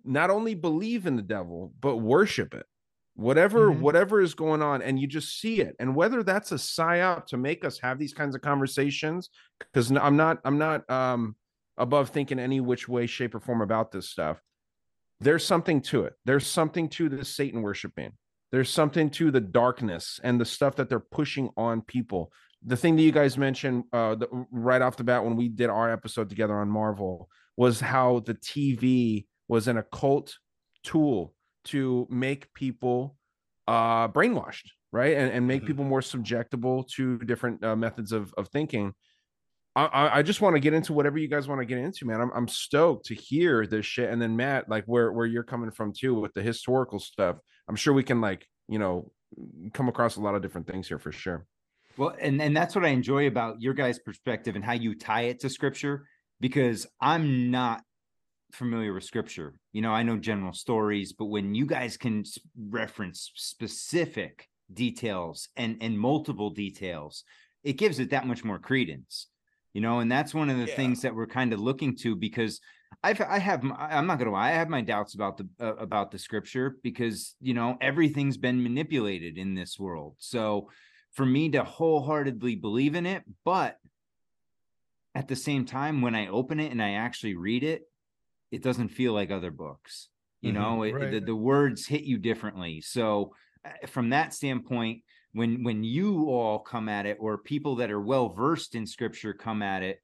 not 0.10 0.30
only 0.30 0.56
believe 0.56 1.06
in 1.06 1.16
the 1.16 1.22
devil 1.22 1.74
but 1.80 1.98
worship 1.98 2.54
it. 2.54 2.66
Whatever 3.16 3.70
Mhm. 3.70 3.80
whatever 3.80 4.22
is 4.22 4.34
going 4.34 4.62
on 4.62 4.82
and 4.82 5.00
you 5.00 5.06
just 5.08 5.40
see 5.40 5.60
it. 5.62 5.76
And 5.80 5.96
whether 5.96 6.24
that's 6.24 6.52
a 6.52 6.56
psyop 6.56 7.26
to 7.28 7.38
make 7.38 7.64
us 7.66 7.80
have 7.80 8.00
these 8.00 8.14
kinds 8.14 8.34
of 8.36 8.42
conversations 8.42 9.30
because 9.60 9.92
i'm 9.92 10.16
not 10.18 10.40
i'm 10.46 10.58
not 10.58 10.90
um 10.90 11.36
above 11.78 12.10
thinking 12.10 12.40
any 12.40 12.60
which 12.60 12.88
way 12.90 13.06
shape 13.08 13.36
or 13.36 13.40
form 13.40 13.62
about 13.62 13.92
this 13.92 14.10
stuff. 14.10 14.42
There's 15.22 15.46
something 15.46 15.82
to 15.84 16.06
it. 16.06 16.14
There's 16.26 16.48
something 16.48 16.90
to 16.90 17.10
the 17.10 17.26
satan 17.26 17.62
worshiping. 17.62 18.14
There's 18.52 18.70
something 18.70 19.10
to 19.12 19.32
the 19.32 19.42
darkness 19.42 20.20
and 20.24 20.40
the 20.42 20.46
stuff 20.46 20.76
that 20.78 20.90
they're 20.90 21.00
pushing 21.00 21.50
on 21.56 21.82
people. 21.82 22.32
The 22.66 22.76
thing 22.78 22.96
that 22.96 23.04
you 23.04 23.12
guys 23.12 23.38
mentioned 23.38 23.84
uh 23.94 24.16
the, 24.16 24.28
right 24.52 24.82
off 24.82 24.98
the 24.98 25.04
bat 25.04 25.24
when 25.24 25.36
we 25.36 25.50
did 25.50 25.70
our 25.70 25.92
episode 25.92 26.30
together 26.30 26.58
on 26.58 26.70
marvel 26.70 27.30
was 27.58 27.80
how 27.82 28.20
the 28.22 28.34
tv 28.36 29.26
was 29.50 29.68
an 29.68 29.78
occult 29.78 30.38
tool 30.84 31.34
to 31.66 32.08
make 32.10 32.54
people 32.54 33.18
uh 33.68 34.08
brainwashed 34.08 34.70
right 34.94 35.16
and, 35.18 35.32
and 35.32 35.46
make 35.46 35.64
Mhm. 35.64 35.68
people 35.68 35.84
more 35.84 36.00
subjectable 36.02 36.88
to 36.96 37.18
different 37.20 37.64
uh, 37.64 37.76
methods 37.76 38.12
of, 38.14 38.34
of 38.38 38.48
thinking 38.48 38.94
I- 39.76 39.86
I, 39.86 40.18
I 40.18 40.22
just 40.24 40.42
want 40.42 40.56
to 40.56 40.60
get 40.60 40.74
into 40.74 40.94
whatever 40.94 41.18
you 41.20 41.28
guys 41.28 41.48
want 41.48 41.62
to 41.62 41.66
get 41.66 41.78
into, 41.78 42.06
man. 42.06 42.20
I'm, 42.20 42.32
I'm 42.34 42.48
stoked 42.48 43.06
to 43.06 43.16
hear 43.16 43.68
this 43.68 43.86
shit. 43.86 44.10
And 44.10 44.20
then 44.20 44.36
Matt, 44.36 44.68
like 44.68 44.84
where, 44.86 45.14
where 45.14 45.28
you're 45.28 45.44
coming 45.44 45.70
from 45.70 45.94
too 45.94 46.16
with 46.20 46.34
the 46.34 46.42
historical 46.42 47.00
stuff. 47.00 47.38
I'm 47.68 47.76
sure 47.76 47.94
we 47.94 48.04
can 48.04 48.20
like, 48.20 48.48
you 48.68 48.80
know, 48.80 49.12
come 49.74 49.88
across 49.88 50.16
a 50.18 50.22
lot 50.22 50.34
of 50.34 50.42
different 50.42 50.66
things 50.68 50.88
here 50.88 50.98
for 50.98 51.12
sure. 51.12 51.46
Well, 51.98 52.16
and 52.20 52.42
and 52.42 52.58
that's 52.58 52.76
what 52.76 52.84
I 52.84 52.90
enjoy 52.90 53.28
about 53.28 53.62
your 53.62 53.76
guys' 53.76 54.00
perspective 54.00 54.56
and 54.56 54.66
how 54.66 54.74
you 54.74 54.96
tie 54.96 55.26
it 55.32 55.40
to 55.42 55.50
scripture 55.50 56.08
because 56.40 56.88
I'm 57.00 57.52
not 57.52 57.84
familiar 58.52 58.94
with 58.94 59.04
scripture. 59.04 59.56
You 59.72 59.82
know, 59.82 59.92
I 59.92 60.04
know 60.04 60.18
general 60.18 60.54
stories, 60.54 61.14
but 61.14 61.26
when 61.26 61.56
you 61.56 61.66
guys 61.66 61.98
can 61.98 62.24
reference 62.70 63.32
specific 63.36 64.48
details 64.74 65.50
and 65.58 65.78
and 65.82 66.00
multiple 66.00 66.50
details, 66.50 67.24
it 67.64 67.74
gives 67.74 68.00
it 68.00 68.12
that 68.12 68.28
much 68.28 68.44
more 68.44 68.60
credence. 68.60 69.28
You 69.74 69.82
know, 69.82 70.00
and 70.00 70.12
that's 70.12 70.34
one 70.34 70.50
of 70.50 70.58
the 70.58 70.68
Yeah. 70.68 70.76
things 70.76 71.02
that 71.04 71.14
we're 71.14 71.28
kind 71.28 71.54
of 71.54 71.60
looking 71.60 71.96
to 71.98 72.16
because 72.16 72.60
I've 73.04 73.22
I 73.22 73.38
have 73.40 73.64
I'm 73.64 74.08
not 74.08 74.18
gonna 74.18 74.32
lie, 74.32 74.50
I 74.50 74.54
have 74.54 74.70
my 74.70 74.82
doubts 74.82 75.14
about 75.14 75.38
the 75.38 75.48
uh, 75.60 75.76
about 75.76 76.12
the 76.12 76.20
scripture 76.20 76.78
because 76.84 77.36
you 77.40 77.54
know 77.54 77.78
everything's 77.80 78.38
been 78.38 78.64
manipulated 78.64 79.38
in 79.38 79.54
this 79.54 79.80
world. 79.80 80.16
So 80.18 80.70
for 81.12 81.26
me 81.26 81.50
to 81.50 81.64
wholeheartedly 81.64 82.56
believe 82.56 82.96
in 82.96 83.06
it, 83.06 83.24
but 83.46 83.78
at 85.16 85.28
the 85.28 85.36
same 85.36 85.66
time, 85.66 86.02
when 86.02 86.16
I 86.16 86.28
open 86.28 86.60
it 86.60 86.72
and 86.72 86.82
I 86.82 86.92
actually 86.92 87.36
read 87.36 87.64
it, 87.64 87.84
it 88.52 88.64
doesn't 88.64 88.90
feel 88.90 89.14
like 89.14 89.32
other 89.32 89.52
books. 89.52 90.10
You 90.42 90.52
Mhm, 90.52 90.56
know, 90.56 90.84
it, 90.84 90.94
the, 90.94 91.06
right. 91.06 91.26
the 91.26 91.36
words 91.36 91.86
hit 91.86 92.04
you 92.04 92.18
differently. 92.18 92.82
So 92.82 93.36
uh, 93.66 93.88
from 93.88 94.10
that 94.10 94.34
standpoint, 94.34 95.04
when 95.34 95.64
when 95.64 95.84
you 95.84 96.30
all 96.30 96.60
come 96.60 96.90
at 96.90 97.06
it, 97.06 97.18
or 97.20 97.38
people 97.38 97.76
that 97.78 97.92
are 97.92 98.02
well 98.02 98.30
versed 98.30 98.74
in 98.76 98.86
scripture 98.88 99.34
come 99.34 99.62
at 99.62 99.84
it, 99.84 100.02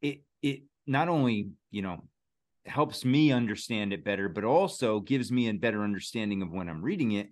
it 0.00 0.22
it 0.42 0.62
not 0.86 1.08
only 1.08 1.50
you 1.70 1.82
know 1.82 2.04
helps 2.66 3.04
me 3.04 3.32
understand 3.32 3.92
it 3.92 4.04
better, 4.04 4.28
but 4.28 4.44
also 4.44 5.00
gives 5.00 5.32
me 5.32 5.48
a 5.48 5.54
better 5.54 5.82
understanding 5.82 6.42
of 6.42 6.52
when 6.52 6.68
I'm 6.68 6.82
reading 6.82 7.12
it 7.12 7.30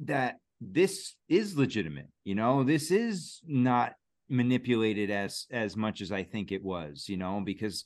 that 0.00 0.36
this 0.60 1.14
is 1.28 1.56
legitimate. 1.56 2.08
You 2.24 2.34
know, 2.34 2.64
this 2.64 2.90
is 2.90 3.40
not 3.46 3.94
manipulated 4.28 5.10
as 5.10 5.46
as 5.50 5.76
much 5.76 6.00
as 6.00 6.12
I 6.12 6.24
think 6.24 6.52
it 6.52 6.62
was, 6.62 7.08
you 7.08 7.16
know, 7.16 7.40
because 7.44 7.84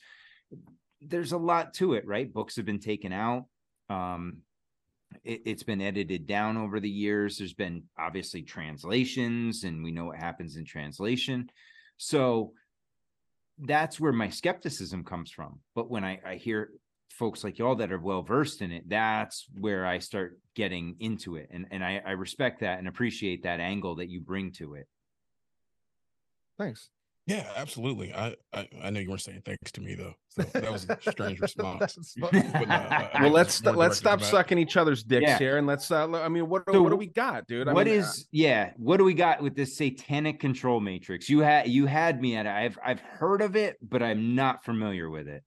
there's 1.07 1.33
a 1.33 1.39
lot 1.39 1.75
to 1.75 1.95
it, 1.95 2.07
right? 2.07 2.33
Books 2.33 2.57
have 2.57 2.67
been 2.67 2.81
taken 2.81 3.13
out. 3.13 3.47
Um 3.89 4.39
it, 5.23 5.43
it's 5.45 5.63
been 5.63 5.81
edited 5.81 6.27
down 6.27 6.57
over 6.57 6.81
the 6.81 6.91
years. 6.91 7.39
There's 7.39 7.55
been 7.55 7.85
obviously 7.99 8.43
translations, 8.43 9.65
and 9.65 9.85
we 9.85 9.93
know 9.93 10.07
what 10.07 10.17
happens 10.17 10.57
in 10.57 10.65
translation. 10.65 11.51
So 11.97 12.53
that's 13.59 14.01
where 14.01 14.13
my 14.13 14.29
skepticism 14.29 15.05
comes 15.05 15.31
from. 15.31 15.61
But 15.75 15.91
when 15.91 16.05
I, 16.05 16.21
I 16.27 16.35
hear 16.37 16.71
folks 17.11 17.45
like 17.45 17.59
y'all 17.59 17.77
that 17.77 17.93
are 17.93 17.99
well 17.99 18.23
versed 18.23 18.63
in 18.63 18.73
it, 18.73 18.89
that's 18.89 19.47
where 19.59 19.87
I 19.87 19.99
start 19.99 20.39
getting 20.55 20.97
into 21.01 21.37
it. 21.37 21.49
And 21.53 21.67
and 21.71 21.85
I, 21.85 22.03
I 22.05 22.13
respect 22.13 22.61
that 22.61 22.79
and 22.79 22.89
appreciate 22.89 23.45
that 23.45 23.61
angle 23.61 23.97
that 23.97 24.09
you 24.09 24.21
bring 24.21 24.53
to 24.53 24.75
it. 24.75 24.89
Thanks. 26.59 26.91
Yeah, 27.27 27.49
absolutely. 27.57 28.13
I, 28.13 28.35
I 28.53 28.69
I 28.83 28.91
know 28.91 29.01
you 29.01 29.09
weren't 29.09 29.23
saying 29.23 29.43
thanks 29.47 29.73
to 29.73 29.81
me 29.81 29.95
though. 29.95 30.13
So 30.29 30.43
that 30.43 30.71
was 30.71 30.87
a 30.91 30.99
strange 31.11 31.41
response. 31.41 31.81
That's 31.95 32.15
But, 32.21 32.31
fine. 32.33 32.43
no, 32.69 32.75
I- 32.75 33.11
I 33.15 33.23
Well, 33.23 33.31
was 33.31 33.33
let's 33.33 33.65
more 33.65 33.77
let's 33.77 33.97
stop 33.97 34.19
to 34.19 34.25
sucking 34.27 34.59
each 34.59 34.77
other's 34.77 35.03
dicks 35.03 35.23
Yeah. 35.23 35.39
here, 35.39 35.57
and 35.57 35.67
let's. 35.67 35.91
Uh, 35.91 36.11
I 36.13 36.29
mean, 36.29 36.51
what 36.51 36.65
So 36.71 36.83
what 36.83 36.91
do 36.91 36.97
we 36.97 37.07
got, 37.07 37.47
dude? 37.47 37.67
I 37.67 37.73
What 37.73 37.87
mean, 37.87 38.03
uh, 38.03 38.13
yeah? 38.31 38.73
What 38.77 38.99
do 38.99 39.05
we 39.05 39.15
got 39.15 39.43
with 39.43 39.55
this 39.57 39.75
satanic 39.75 40.39
control 40.39 40.81
matrix? 40.81 41.31
You 41.31 41.41
had 41.41 41.67
you 41.69 41.87
had 41.87 42.21
me 42.21 42.37
at 42.37 42.45
it. 42.45 42.51
I've 42.51 42.79
I've 42.85 43.01
heard 43.01 43.41
of 43.41 43.57
it, 43.57 43.79
but 43.81 44.03
I'm 44.03 44.35
not 44.35 44.63
familiar 44.65 45.09
with 45.09 45.27
it. 45.27 45.43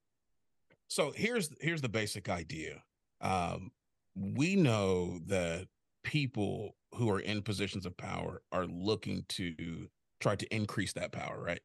So 0.87 1.11
here's 1.15 1.49
here's 1.61 1.81
the 1.81 1.89
basic 1.89 2.27
idea. 2.27 2.81
Um, 3.21 3.69
we 4.15 4.55
know 4.55 5.19
that 5.27 5.67
people 6.03 6.75
who 6.95 7.09
are 7.11 7.19
in 7.19 7.43
positions 7.43 7.85
of 7.85 7.95
power 7.97 8.41
are 8.51 8.65
looking 8.65 9.25
to 9.29 9.89
try 10.19 10.35
to 10.35 10.55
increase 10.55 10.93
that 10.93 11.11
power, 11.11 11.41
right? 11.41 11.61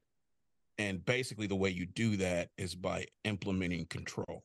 And 0.78 1.04
basically, 1.04 1.46
the 1.46 1.56
way 1.56 1.70
you 1.70 1.86
do 1.86 2.16
that 2.16 2.50
is 2.56 2.74
by 2.74 3.06
implementing 3.24 3.86
control. 3.86 4.44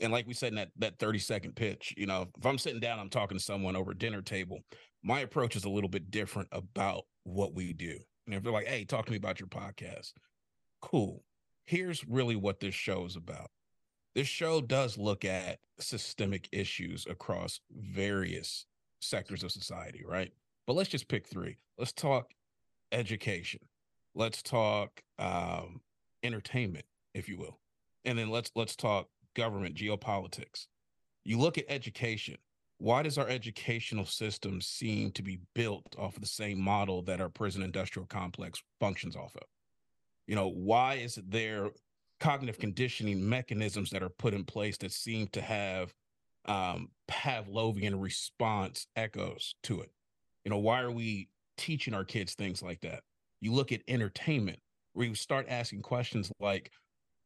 And 0.00 0.12
like 0.12 0.26
we 0.26 0.34
said 0.34 0.50
in 0.50 0.56
that 0.56 0.70
that 0.78 0.98
30 0.98 1.18
second 1.18 1.56
pitch, 1.56 1.94
you 1.96 2.06
know, 2.06 2.28
if 2.36 2.46
I'm 2.46 2.58
sitting 2.58 2.80
down, 2.80 2.98
I'm 2.98 3.08
talking 3.08 3.36
to 3.36 3.42
someone 3.42 3.76
over 3.76 3.94
dinner 3.94 4.22
table, 4.22 4.60
my 5.02 5.20
approach 5.20 5.56
is 5.56 5.64
a 5.64 5.70
little 5.70 5.88
bit 5.88 6.10
different 6.10 6.48
about 6.52 7.04
what 7.24 7.54
we 7.54 7.72
do. 7.72 7.98
And 8.26 8.34
if 8.34 8.42
they're 8.42 8.52
like, 8.52 8.66
hey, 8.66 8.84
talk 8.84 9.06
to 9.06 9.10
me 9.10 9.16
about 9.16 9.40
your 9.40 9.48
podcast, 9.48 10.12
cool. 10.82 11.22
Here's 11.64 12.06
really 12.06 12.36
what 12.36 12.60
this 12.60 12.74
show 12.74 13.04
is 13.06 13.16
about 13.16 13.50
this 14.16 14.26
show 14.26 14.62
does 14.62 14.96
look 14.96 15.26
at 15.26 15.58
systemic 15.78 16.48
issues 16.50 17.06
across 17.06 17.60
various 17.70 18.64
sectors 19.02 19.42
of 19.42 19.52
society, 19.52 20.02
right? 20.08 20.32
But 20.66 20.72
let's 20.72 20.88
just 20.88 21.06
pick 21.06 21.26
three. 21.26 21.58
Let's 21.76 21.92
talk 21.92 22.30
education. 22.92 23.60
Let's 24.14 24.42
talk 24.42 25.02
um, 25.18 25.80
entertainment, 26.22 26.86
if 27.14 27.28
you 27.28 27.38
will, 27.38 27.58
and 28.04 28.18
then 28.18 28.30
let's 28.30 28.50
let's 28.54 28.76
talk 28.76 29.08
government 29.34 29.74
geopolitics. 29.74 30.66
You 31.24 31.38
look 31.38 31.58
at 31.58 31.64
education. 31.68 32.36
Why 32.78 33.02
does 33.02 33.16
our 33.16 33.28
educational 33.28 34.04
system 34.04 34.60
seem 34.60 35.10
to 35.12 35.22
be 35.22 35.40
built 35.54 35.96
off 35.98 36.16
of 36.16 36.20
the 36.20 36.28
same 36.28 36.60
model 36.60 37.00
that 37.04 37.22
our 37.22 37.30
prison 37.30 37.62
industrial 37.62 38.06
complex 38.06 38.62
functions 38.80 39.16
off 39.16 39.34
of? 39.34 39.46
You 40.26 40.34
know, 40.34 40.48
why 40.48 40.96
is 40.96 41.18
there 41.26 41.70
cognitive 42.20 42.58
conditioning 42.58 43.26
mechanisms 43.26 43.90
that 43.90 44.02
are 44.02 44.08
put 44.08 44.34
in 44.34 44.44
place 44.44 44.76
that 44.78 44.92
seem 44.92 45.26
to 45.28 45.40
have 45.40 45.92
um, 46.46 46.88
Pavlovian 47.08 48.00
response 48.00 48.86
echoes 48.96 49.54
to 49.64 49.80
it. 49.80 49.90
You 50.44 50.50
know, 50.50 50.58
why 50.58 50.80
are 50.80 50.90
we 50.90 51.28
teaching 51.56 51.94
our 51.94 52.04
kids 52.04 52.34
things 52.34 52.62
like 52.62 52.80
that? 52.80 53.02
You 53.40 53.52
look 53.52 53.72
at 53.72 53.82
entertainment, 53.88 54.58
where 54.92 55.06
you 55.06 55.14
start 55.14 55.46
asking 55.48 55.82
questions 55.82 56.32
like, 56.40 56.70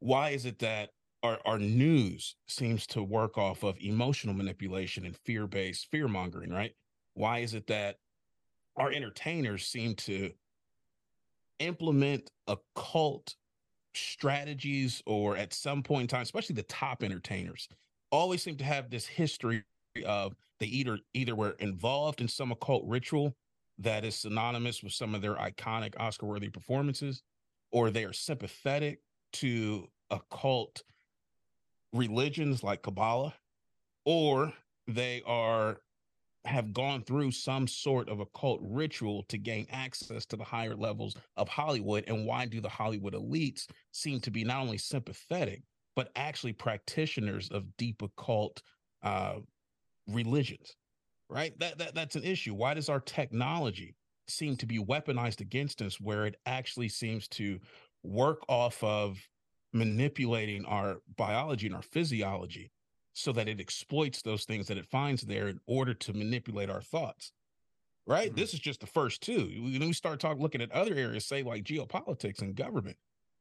why 0.01 0.31
is 0.31 0.45
it 0.45 0.59
that 0.59 0.91
our, 1.22 1.39
our 1.45 1.59
news 1.59 2.35
seems 2.49 2.87
to 2.89 3.03
work 3.03 3.39
off 3.39 3.62
of 3.62 3.76
emotional 3.81 4.35
manipulation 4.35 5.05
and 5.05 5.16
fear 5.24 5.47
based 5.47 5.89
fear 5.91 6.09
mongering, 6.09 6.51
right? 6.51 6.72
Why 7.14 7.39
is 7.39 7.55
it 7.55 7.66
that 7.68 7.97
our 8.76 8.91
entertainers 8.91 9.66
seem 9.66 9.95
to 9.97 10.31
implement 11.59 12.31
occult 12.49 13.35
strategies 13.95 15.03
or 15.07 15.37
at 15.37 15.53
some 15.53 15.83
point 15.83 16.03
in 16.03 16.09
time, 16.09 16.22
especially 16.22 16.55
the 16.55 16.62
top 16.64 17.03
entertainers, 17.03 17.68
always 18.11 18.43
seem 18.43 18.57
to 18.57 18.64
have 18.64 18.91
this 18.91 19.07
history 19.07 19.62
of 20.07 20.35
they 20.59 20.66
either 20.66 20.99
either 21.14 21.35
were 21.35 21.57
involved 21.59 22.20
in 22.20 22.28
some 22.28 22.53
occult 22.53 22.85
ritual 22.87 23.35
that 23.81 24.05
is 24.05 24.14
synonymous 24.14 24.83
with 24.83 24.93
some 24.93 25.14
of 25.14 25.22
their 25.22 25.35
iconic 25.35 25.95
Oscar 25.99 26.26
worthy 26.26 26.49
performances, 26.49 27.22
or 27.72 27.91
they 27.91 28.05
are 28.05 28.12
sympathetic 28.12 29.01
to 29.33 29.87
occult 30.11 30.83
religions 31.93 32.62
like 32.62 32.83
Kabbalah, 32.83 33.35
or 34.05 34.53
they 34.87 35.22
are 35.26 35.81
have 36.47 36.72
gone 36.72 37.03
through 37.03 37.31
some 37.31 37.66
sort 37.66 38.09
of 38.09 38.20
occult 38.20 38.61
ritual 38.62 39.24
to 39.24 39.37
gain 39.37 39.66
access 39.70 40.24
to 40.24 40.37
the 40.37 40.45
higher 40.45 40.74
levels 40.74 41.14
of 41.37 41.49
Hollywood. 41.49 42.05
And 42.07 42.24
why 42.24 42.47
do 42.47 42.62
the 42.62 42.68
Hollywood 42.68 43.12
elites 43.12 43.66
seem 43.93 44.20
to 44.20 44.31
be 44.31 44.43
not 44.45 44.62
only 44.62 44.78
sympathetic, 44.78 45.62
but 45.95 46.11
actually 46.16 46.55
practitioners 46.55 47.51
of 47.51 47.76
deep 47.76 48.01
occult 48.01 48.62
uh, 49.03 49.35
religions? 50.09 50.76
Right? 51.31 51.59
That, 51.61 51.78
that 51.78 51.95
that's 51.95 52.16
an 52.16 52.24
issue. 52.24 52.55
Why 52.55 52.74
does 52.74 52.89
our 52.89 53.01
technology 53.01 53.95
seem 54.26 54.57
to 54.57 54.66
be 54.66 54.78
weaponized 54.78 55.41
against 55.41 55.81
us 55.81 56.01
where 56.01 56.26
it 56.26 56.37
actually 56.47 56.89
seems 56.89 57.28
to 57.28 57.61
work 58.03 58.43
off 58.49 58.83
of 58.83 59.18
manipulating 59.72 60.64
our 60.64 60.99
biology 61.16 61.66
and 61.66 61.76
our 61.76 61.83
physiology 61.83 62.70
so 63.12 63.33
that 63.33 63.49
it 63.49 63.61
exploits 63.61 64.22
those 64.22 64.45
things 64.45 64.66
that 64.66 64.78
it 64.78 64.87
finds 64.87 65.22
there 65.22 65.49
in 65.49 65.61
order 65.66 65.95
to 65.95 66.12
manipulate 66.12 66.70
our 66.70 66.83
thoughts. 66.83 67.33
Right? 68.07 68.31
Mm-hmm. 68.31 68.41
This 68.41 68.55
is 68.55 68.61
just 68.61 68.81
the 68.81 68.87
first 68.87 69.20
two. 69.20 69.51
When 69.62 69.81
we 69.81 69.93
start 69.93 70.18
talking 70.18 70.43
looking 70.43 70.62
at 70.62 70.72
other 70.72 70.95
areas, 70.95 71.26
say 71.26 71.43
like 71.43 71.64
geopolitics 71.64 72.43
and 72.43 72.57
government, 72.57 72.97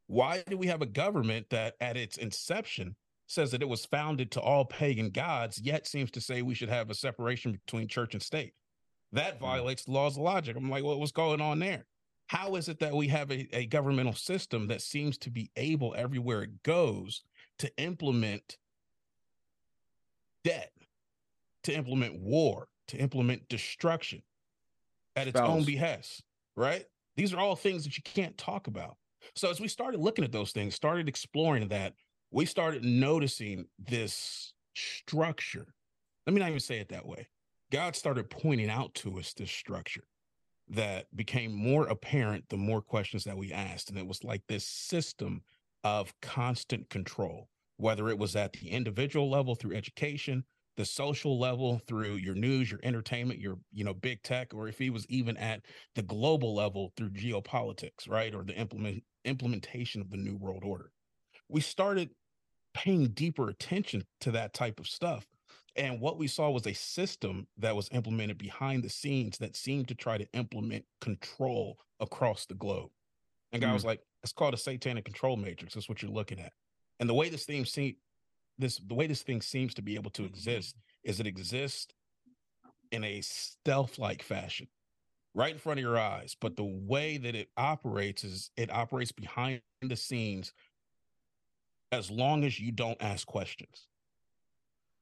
why 0.07 0.43
do 0.47 0.57
we 0.57 0.67
have 0.67 0.81
a 0.81 0.87
government 0.87 1.47
that 1.49 1.75
at 1.79 1.97
its 1.97 2.17
inception 2.17 2.95
says 3.29 3.51
that 3.51 3.61
it 3.61 3.69
was 3.69 3.85
founded 3.85 4.31
to 4.31 4.41
all 4.41 4.65
pagan 4.65 5.11
gods, 5.11 5.61
yet 5.61 5.85
seems 5.85 6.09
to 6.11 6.19
say 6.19 6.41
we 6.41 6.55
should 6.55 6.69
have 6.69 6.89
a 6.89 6.95
separation 6.95 7.51
between 7.51 7.87
church 7.87 8.15
and 8.15 8.23
state? 8.23 8.53
That 9.13 9.35
mm-hmm. 9.35 9.45
violates 9.45 9.85
the 9.85 9.91
laws 9.91 10.17
of 10.17 10.23
logic. 10.23 10.57
I'm 10.57 10.69
like, 10.69 10.83
well, 10.83 10.99
what's 10.99 11.11
going 11.11 11.39
on 11.39 11.59
there? 11.59 11.85
How 12.27 12.55
is 12.55 12.69
it 12.69 12.79
that 12.79 12.93
we 12.93 13.07
have 13.07 13.31
a, 13.31 13.47
a 13.55 13.67
governmental 13.67 14.13
system 14.13 14.67
that 14.67 14.81
seems 14.81 15.17
to 15.19 15.29
be 15.29 15.51
able 15.55 15.95
everywhere 15.95 16.41
it 16.41 16.63
goes 16.63 17.23
to 17.59 17.71
implement 17.77 18.57
debt, 20.43 20.71
to 21.63 21.73
implement 21.73 22.19
war, 22.19 22.67
to 22.87 22.97
implement 22.97 23.47
destruction 23.47 24.23
at 25.15 25.27
its 25.27 25.39
own 25.39 25.63
behest, 25.63 26.23
right? 26.55 26.85
These 27.15 27.33
are 27.33 27.39
all 27.39 27.55
things 27.55 27.83
that 27.83 27.95
you 27.95 28.03
can't 28.03 28.37
talk 28.37 28.67
about. 28.67 28.97
So 29.35 29.49
as 29.51 29.59
we 29.59 29.67
started 29.67 29.99
looking 29.99 30.25
at 30.25 30.31
those 30.31 30.51
things, 30.51 30.73
started 30.73 31.07
exploring 31.09 31.67
that, 31.67 31.93
we 32.31 32.45
started 32.45 32.83
noticing 32.83 33.65
this 33.77 34.53
structure. 34.75 35.73
Let 36.25 36.33
me 36.33 36.39
not 36.39 36.49
even 36.49 36.59
say 36.59 36.79
it 36.79 36.89
that 36.89 37.05
way. 37.05 37.27
God 37.71 37.95
started 37.95 38.29
pointing 38.29 38.69
out 38.69 38.93
to 38.95 39.19
us 39.19 39.33
this 39.33 39.51
structure 39.51 40.05
that 40.69 41.05
became 41.15 41.53
more 41.53 41.87
apparent 41.87 42.45
the 42.49 42.57
more 42.57 42.81
questions 42.81 43.23
that 43.23 43.37
we 43.37 43.51
asked. 43.51 43.89
And 43.89 43.97
it 43.97 44.07
was 44.07 44.23
like 44.23 44.43
this 44.47 44.65
system 44.65 45.41
of 45.83 46.13
constant 46.21 46.89
control 46.89 47.49
whether 47.79 48.09
it 48.09 48.19
was 48.19 48.35
at 48.35 48.51
the 48.53 48.69
individual 48.69 49.29
level 49.29 49.55
through 49.55 49.73
education, 49.73 50.43
the 50.75 50.83
social 50.83 51.39
level 51.39 51.79
through 51.87 52.15
your 52.15 52.35
news, 52.35 52.69
your 52.69 52.81
entertainment, 52.83 53.39
your 53.39 53.57
you 53.71 53.85
know 53.85 53.93
big 53.93 54.21
tech, 54.21 54.53
or 54.53 54.67
if 54.67 54.77
he 54.77 54.89
was 54.89 55.07
even 55.07 55.37
at 55.37 55.61
the 55.95 56.03
global 56.03 56.53
level 56.53 56.91
through 56.95 57.09
geopolitics, 57.09 58.09
right, 58.09 58.35
or 58.35 58.43
the 58.43 58.53
implement 58.55 59.01
implementation 59.23 60.01
of 60.01 60.09
the 60.09 60.17
new 60.17 60.35
world 60.35 60.63
order. 60.65 60.91
We 61.49 61.61
started 61.61 62.09
paying 62.73 63.07
deeper 63.07 63.49
attention 63.49 64.05
to 64.21 64.31
that 64.31 64.53
type 64.53 64.79
of 64.79 64.87
stuff. 64.87 65.25
And 65.75 65.99
what 65.99 66.17
we 66.17 66.27
saw 66.27 66.49
was 66.49 66.67
a 66.67 66.73
system 66.73 67.47
that 67.57 67.75
was 67.75 67.89
implemented 67.91 68.37
behind 68.37 68.83
the 68.83 68.89
scenes 68.89 69.37
that 69.39 69.55
seemed 69.55 69.87
to 69.89 69.95
try 69.95 70.17
to 70.17 70.27
implement 70.33 70.85
control 71.01 71.77
across 71.99 72.45
the 72.45 72.55
globe. 72.55 72.89
And 73.51 73.61
God 73.61 73.71
mm. 73.71 73.73
was 73.73 73.85
like, 73.85 74.01
it's 74.23 74.33
called 74.33 74.53
a 74.53 74.57
satanic 74.57 75.05
control 75.05 75.37
matrix. 75.37 75.73
That's 75.73 75.89
what 75.89 76.01
you're 76.01 76.11
looking 76.11 76.39
at. 76.39 76.53
And 76.99 77.09
the 77.09 77.13
way 77.13 77.29
this 77.29 77.45
theme 77.45 77.65
see 77.65 77.97
this 78.59 78.77
the 78.77 78.93
way 78.93 79.07
this 79.07 79.23
thing 79.23 79.41
seems 79.41 79.73
to 79.73 79.81
be 79.81 79.95
able 79.95 80.11
to 80.11 80.25
exist 80.25 80.75
is 81.03 81.19
it 81.19 81.25
exists 81.25 81.93
in 82.91 83.03
a 83.03 83.21
stealth-like 83.21 84.21
fashion 84.21 84.67
right 85.33 85.53
in 85.53 85.59
front 85.59 85.79
of 85.79 85.83
your 85.83 85.97
eyes 85.97 86.35
but 86.39 86.55
the 86.55 86.63
way 86.63 87.17
that 87.17 87.35
it 87.35 87.49
operates 87.55 88.23
is 88.23 88.51
it 88.57 88.71
operates 88.71 89.11
behind 89.11 89.61
the 89.81 89.95
scenes 89.95 90.53
as 91.91 92.09
long 92.11 92.43
as 92.43 92.59
you 92.59 92.71
don't 92.71 93.01
ask 93.01 93.27
questions 93.27 93.87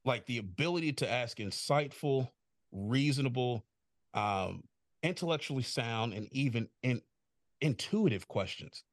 like 0.06 0.26
the 0.26 0.38
ability 0.38 0.94
to 0.94 1.10
ask 1.10 1.38
insightful 1.38 2.30
reasonable 2.72 3.66
um 4.14 4.64
intellectually 5.04 5.64
sound 5.64 6.14
and 6.14 6.28
even 6.32 6.68
in 6.84 7.02
intuitive 7.62 8.28
questions 8.28 8.84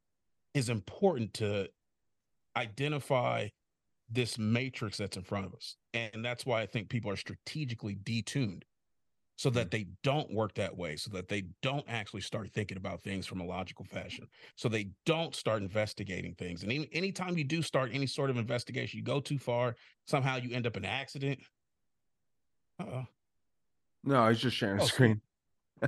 is 0.54 0.68
important 0.68 1.34
to 1.34 1.68
identify 2.56 3.48
this 4.10 4.38
matrix 4.38 4.98
that's 4.98 5.16
in 5.16 5.22
front 5.22 5.46
of 5.46 5.54
us. 5.54 5.76
And 5.92 6.24
that's 6.24 6.46
why 6.46 6.60
I 6.60 6.66
think 6.66 6.88
people 6.88 7.10
are 7.10 7.16
strategically 7.16 7.96
detuned 7.96 8.62
so 9.36 9.48
mm-hmm. 9.48 9.58
that 9.58 9.70
they 9.70 9.86
don't 10.02 10.32
work 10.32 10.54
that 10.54 10.76
way, 10.76 10.96
so 10.96 11.10
that 11.10 11.28
they 11.28 11.44
don't 11.62 11.84
actually 11.88 12.20
start 12.20 12.50
thinking 12.52 12.76
about 12.76 13.02
things 13.02 13.26
from 13.26 13.40
a 13.40 13.44
logical 13.44 13.84
fashion, 13.84 14.26
so 14.56 14.68
they 14.68 14.88
don't 15.06 15.34
start 15.34 15.62
investigating 15.62 16.34
things. 16.34 16.62
And 16.62 16.72
any, 16.72 16.88
anytime 16.92 17.36
you 17.36 17.44
do 17.44 17.62
start 17.62 17.90
any 17.92 18.06
sort 18.06 18.30
of 18.30 18.36
investigation, 18.36 18.98
you 18.98 19.04
go 19.04 19.20
too 19.20 19.38
far, 19.38 19.76
somehow 20.06 20.36
you 20.36 20.54
end 20.54 20.66
up 20.66 20.76
in 20.76 20.84
an 20.84 20.90
accident. 20.90 21.40
oh. 22.80 23.06
No, 24.06 24.16
I 24.16 24.28
was 24.28 24.38
just 24.38 24.54
sharing 24.54 24.80
oh, 24.80 24.84
a 24.84 24.86
screen. 24.86 25.20
I 25.82 25.86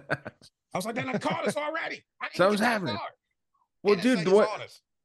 was 0.75 0.87
like, 0.87 0.95
they 0.95 1.03
I 1.03 1.19
caught 1.19 1.47
us 1.47 1.57
already. 1.57 2.03
Something's 2.33 2.61
happening. 2.61 2.97
Well, 3.83 3.97
dude, 3.97 4.27
what, 4.27 4.49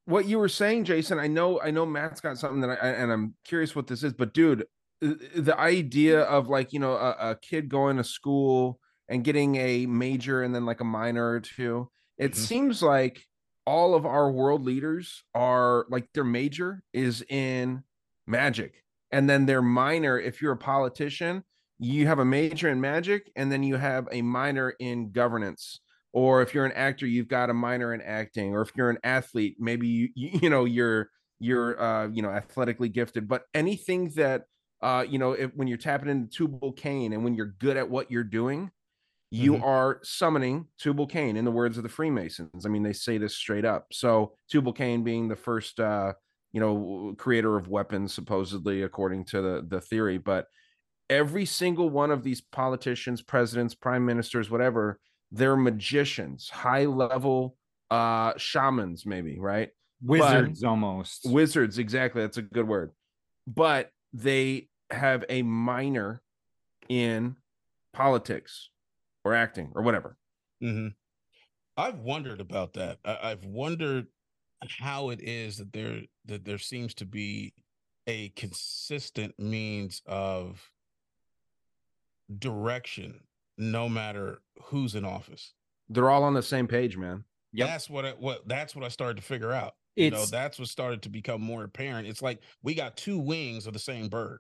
what 0.05 0.25
you 0.25 0.39
were 0.39 0.49
saying, 0.49 0.85
Jason, 0.85 1.19
I 1.19 1.27
know, 1.27 1.59
I 1.61 1.71
know 1.71 1.85
Matt's 1.85 2.21
got 2.21 2.37
something 2.37 2.61
that 2.61 2.69
I, 2.81 2.87
and 2.89 3.11
I'm 3.11 3.35
curious 3.43 3.75
what 3.75 3.87
this 3.87 4.03
is, 4.03 4.13
but 4.13 4.33
dude, 4.33 4.65
the 5.02 5.56
idea 5.58 6.22
of 6.22 6.47
like, 6.47 6.74
you 6.74 6.80
know, 6.80 6.93
a, 6.93 7.32
a 7.32 7.36
kid 7.41 7.70
going 7.70 7.97
to 7.97 8.04
school 8.04 8.80
and 9.10 9.24
getting 9.24 9.56
a 9.56 9.86
major 9.86 10.43
and 10.43 10.54
then 10.54 10.66
like 10.66 10.80
a 10.80 10.86
minor 10.86 11.32
or 11.32 11.39
two, 11.39 11.89
it 12.18 12.32
mm-hmm. 12.32 12.41
seems 12.41 12.84
like 12.84 13.22
all 13.66 13.95
of 13.95 14.06
our 14.06 14.32
world 14.32 14.64
leaders 14.64 15.24
are 15.34 15.86
like 15.89 16.08
their 16.14 16.24
major 16.24 16.84
is 16.93 17.24
in 17.30 17.84
magic. 18.28 18.84
And 19.12 19.30
then 19.30 19.45
their 19.45 19.62
minor, 19.62 20.20
if 20.20 20.41
you're 20.41 20.54
a 20.54 20.58
politician, 20.58 21.43
you 21.82 22.06
have 22.06 22.20
a 22.20 22.26
major 22.26 22.70
in 22.70 22.80
magic 22.80 23.32
and 23.36 23.52
then 23.52 23.64
you 23.64 23.76
have 23.76 24.08
a 24.12 24.22
minor 24.22 24.70
in 24.80 25.12
governance 25.12 25.80
or 26.14 26.43
if 26.43 26.54
you're 26.54 26.66
an 26.66 26.72
actor 26.74 27.08
you've 27.08 27.28
got 27.28 27.49
a 27.49 27.54
minor 27.54 27.93
in 27.93 28.02
acting 28.02 28.54
or 28.54 28.62
if 28.62 28.72
you're 28.76 28.91
an 28.91 28.99
athlete 29.04 29.56
maybe 29.60 29.88
you 29.88 30.10
you, 30.14 30.39
you 30.43 30.49
know 30.49 30.66
you're 30.66 31.10
you're 31.39 31.82
uh 31.82 32.08
you 32.10 32.22
know 32.22 32.30
athletically 32.30 32.88
gifted 32.88 33.28
but 33.28 33.43
anything 33.56 34.10
that 34.10 34.43
uh 34.82 35.05
you 35.07 35.19
know 35.19 35.32
if, 35.34 35.51
when 35.55 35.67
you're 35.67 35.77
tapping 35.77 36.09
into 36.09 36.29
tubal 36.29 36.71
cain 36.71 37.13
and 37.13 37.23
when 37.23 37.36
you're 37.36 37.53
good 37.59 37.77
at 37.77 37.89
what 37.89 38.11
you're 38.11 38.23
doing 38.23 38.71
you 39.29 39.53
mm-hmm. 39.53 39.63
are 39.63 39.99
summoning 40.03 40.65
tubal 40.77 41.07
cain 41.07 41.38
in 41.38 41.45
the 41.45 41.51
words 41.51 41.77
of 41.77 41.84
the 41.84 41.89
freemasons 41.89 42.65
i 42.65 42.69
mean 42.69 42.84
they 42.84 42.93
say 42.93 43.17
this 43.17 43.36
straight 43.36 43.65
up 43.65 43.88
so 43.91 44.34
tubal 44.49 44.73
cain 44.73 45.03
being 45.03 45.27
the 45.27 45.36
first 45.36 45.79
uh 45.79 46.13
you 46.51 46.59
know 46.59 47.13
creator 47.17 47.57
of 47.57 47.67
weapons 47.67 48.13
supposedly 48.13 48.84
according 48.84 49.23
to 49.23 49.41
the 49.41 49.65
the 49.67 49.82
theory 49.82 50.17
but 50.17 50.47
every 51.09 51.45
single 51.45 51.89
one 51.89 52.11
of 52.11 52.23
these 52.23 52.41
politicians 52.41 53.21
presidents 53.21 53.73
prime 53.73 54.05
ministers 54.05 54.49
whatever 54.49 54.99
they're 55.32 55.55
magicians, 55.55 56.49
high 56.49 56.86
level 56.86 57.55
uh 57.89 58.34
shamans, 58.38 59.05
maybe, 59.05 59.39
right? 59.39 59.69
Wizards 60.01 60.61
but, 60.61 60.67
almost. 60.67 61.25
Wizards, 61.25 61.77
exactly. 61.77 62.21
That's 62.21 62.38
a 62.38 62.41
good 62.41 62.67
word. 62.67 62.91
But 63.47 63.91
they 64.13 64.67
have 64.91 65.23
a 65.29 65.41
minor 65.41 66.21
in 66.89 67.35
politics 67.93 68.69
or 69.23 69.33
acting 69.33 69.71
or 69.75 69.81
whatever. 69.81 70.17
Mm-hmm. 70.63 70.89
I've 71.77 71.99
wondered 71.99 72.41
about 72.41 72.73
that. 72.73 72.99
I- 73.05 73.29
have 73.29 73.45
wondered 73.45 74.07
how 74.79 75.09
it 75.09 75.19
is 75.21 75.57
that 75.57 75.73
there 75.73 76.01
that 76.25 76.45
there 76.45 76.59
seems 76.59 76.93
to 76.95 77.05
be 77.05 77.53
a 78.07 78.29
consistent 78.29 79.37
means 79.39 80.01
of 80.05 80.71
direction 82.39 83.21
no 83.57 83.89
matter 83.89 84.41
who's 84.63 84.95
in 84.95 85.05
office. 85.05 85.53
They're 85.89 86.09
all 86.09 86.23
on 86.23 86.33
the 86.33 86.43
same 86.43 86.67
page, 86.67 86.97
man. 86.97 87.23
Yep. 87.53 87.67
That's 87.67 87.89
what 87.89 88.05
I, 88.05 88.11
what 88.11 88.47
that's 88.47 88.75
what 88.75 88.85
I 88.85 88.87
started 88.87 89.17
to 89.17 89.23
figure 89.23 89.51
out. 89.51 89.75
It's, 89.95 90.05
you 90.05 90.11
know, 90.11 90.25
that's 90.25 90.57
what 90.57 90.69
started 90.69 91.01
to 91.03 91.09
become 91.09 91.41
more 91.41 91.63
apparent. 91.63 92.07
It's 92.07 92.21
like 92.21 92.39
we 92.63 92.73
got 92.73 92.95
two 92.95 93.19
wings 93.19 93.67
of 93.67 93.73
the 93.73 93.79
same 93.79 94.07
bird, 94.07 94.39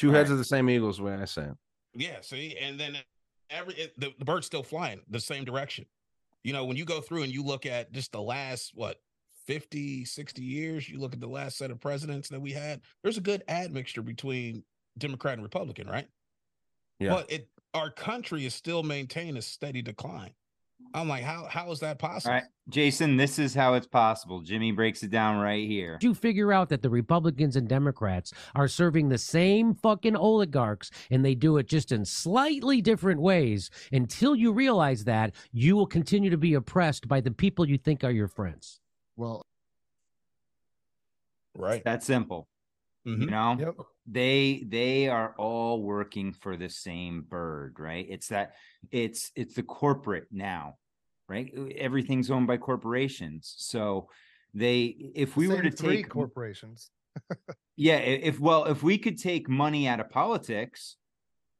two 0.00 0.10
heads 0.10 0.30
right? 0.30 0.32
of 0.32 0.38
the 0.38 0.44
same 0.44 0.70
eagles. 0.70 1.00
Way 1.00 1.14
I 1.14 1.24
say 1.26 1.42
it. 1.42 1.56
Yeah. 1.94 2.20
See, 2.22 2.56
and 2.60 2.78
then 2.78 2.96
every 3.50 3.74
it, 3.74 3.98
the, 3.98 4.12
the 4.18 4.24
bird's 4.24 4.46
still 4.46 4.62
flying 4.62 5.00
the 5.08 5.20
same 5.20 5.44
direction. 5.44 5.86
You 6.42 6.52
know, 6.52 6.64
when 6.64 6.76
you 6.76 6.84
go 6.84 7.00
through 7.00 7.22
and 7.24 7.32
you 7.32 7.42
look 7.44 7.66
at 7.66 7.92
just 7.92 8.12
the 8.12 8.22
last 8.22 8.72
what 8.74 8.96
50, 9.46 10.04
60 10.04 10.42
years, 10.42 10.88
you 10.88 10.98
look 10.98 11.12
at 11.12 11.20
the 11.20 11.26
last 11.26 11.58
set 11.58 11.70
of 11.70 11.80
presidents 11.80 12.28
that 12.30 12.40
we 12.40 12.52
had, 12.52 12.80
there's 13.02 13.18
a 13.18 13.22
good 13.22 13.42
admixture 13.48 14.02
between 14.02 14.64
Democrat 14.96 15.34
and 15.34 15.42
Republican, 15.42 15.86
right? 15.86 16.08
Yeah. 16.98 17.10
But 17.10 17.30
it 17.30 17.48
our 17.74 17.90
country 17.90 18.46
is 18.46 18.54
still 18.54 18.82
maintaining 18.82 19.36
a 19.36 19.42
steady 19.42 19.82
decline. 19.82 20.32
I'm 20.92 21.08
like, 21.08 21.22
how 21.22 21.46
how 21.48 21.70
is 21.70 21.80
that 21.80 21.98
possible? 21.98 22.32
All 22.34 22.40
right, 22.40 22.48
Jason, 22.68 23.16
this 23.16 23.38
is 23.38 23.54
how 23.54 23.74
it's 23.74 23.86
possible. 23.86 24.40
Jimmy 24.40 24.72
breaks 24.72 25.02
it 25.02 25.10
down 25.10 25.38
right 25.38 25.66
here. 25.68 25.98
you 26.02 26.14
figure 26.14 26.52
out 26.52 26.68
that 26.70 26.82
the 26.82 26.90
Republicans 26.90 27.54
and 27.56 27.68
Democrats 27.68 28.32
are 28.54 28.66
serving 28.68 29.08
the 29.08 29.18
same 29.18 29.74
fucking 29.74 30.16
oligarchs 30.16 30.90
and 31.10 31.24
they 31.24 31.34
do 31.34 31.58
it 31.58 31.68
just 31.68 31.92
in 31.92 32.04
slightly 32.04 32.80
different 32.80 33.20
ways, 33.20 33.70
until 33.92 34.34
you 34.34 34.52
realize 34.52 35.04
that, 35.04 35.34
you 35.52 35.76
will 35.76 35.86
continue 35.86 36.30
to 36.30 36.36
be 36.38 36.54
oppressed 36.54 37.06
by 37.06 37.20
the 37.20 37.30
people 37.30 37.68
you 37.68 37.78
think 37.78 38.02
are 38.02 38.10
your 38.10 38.28
friends. 38.28 38.80
Well, 39.16 39.42
Right. 41.56 41.82
That 41.84 42.02
simple. 42.02 42.48
Mhm. 43.06 43.20
You 43.22 43.26
know, 43.26 43.56
Yep. 43.58 43.74
they 44.06 44.64
they 44.68 45.08
are 45.08 45.34
all 45.38 45.82
working 45.82 46.32
for 46.32 46.56
the 46.56 46.68
same 46.68 47.22
bird, 47.22 47.78
right? 47.80 48.06
It's 48.08 48.28
that 48.28 48.54
it's 48.90 49.32
it's 49.34 49.54
the 49.54 49.62
corporate 49.62 50.28
now, 50.30 50.76
right? 51.30 51.54
Everything's 51.76 52.30
owned 52.30 52.48
by 52.48 52.56
corporations. 52.56 53.54
So 53.56 54.08
they 54.52 55.12
if 55.14 55.36
we 55.36 55.46
were 55.46 55.62
to 55.62 55.70
three 55.70 55.98
take 55.98 56.08
corporations. 56.08 56.90
yeah, 57.76 57.96
if 57.96 58.40
well, 58.40 58.64
if 58.64 58.82
we 58.82 58.98
could 58.98 59.16
take 59.16 59.48
money 59.48 59.86
out 59.86 60.00
of 60.00 60.10
politics, 60.10 60.96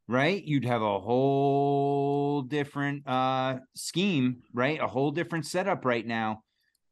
right? 0.09 0.43
You'd 0.43 0.65
have 0.65 0.83
a 0.83 0.99
whole 0.99 2.43
different 2.43 3.07
uh 3.07 3.61
scheme, 3.75 4.43
right? 4.53 4.81
A 4.81 4.89
whole 4.89 5.13
different 5.13 5.47
setup 5.47 5.85
right 5.85 6.07
now. 6.07 6.43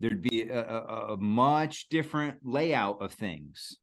There'd 0.01 0.23
be 0.23 0.43
a, 0.49 0.65
a, 0.65 1.15
a 1.15 1.17
much 1.17 1.89
different 1.89 2.39
layout 2.45 3.03
of 3.03 3.13
things. 3.13 3.77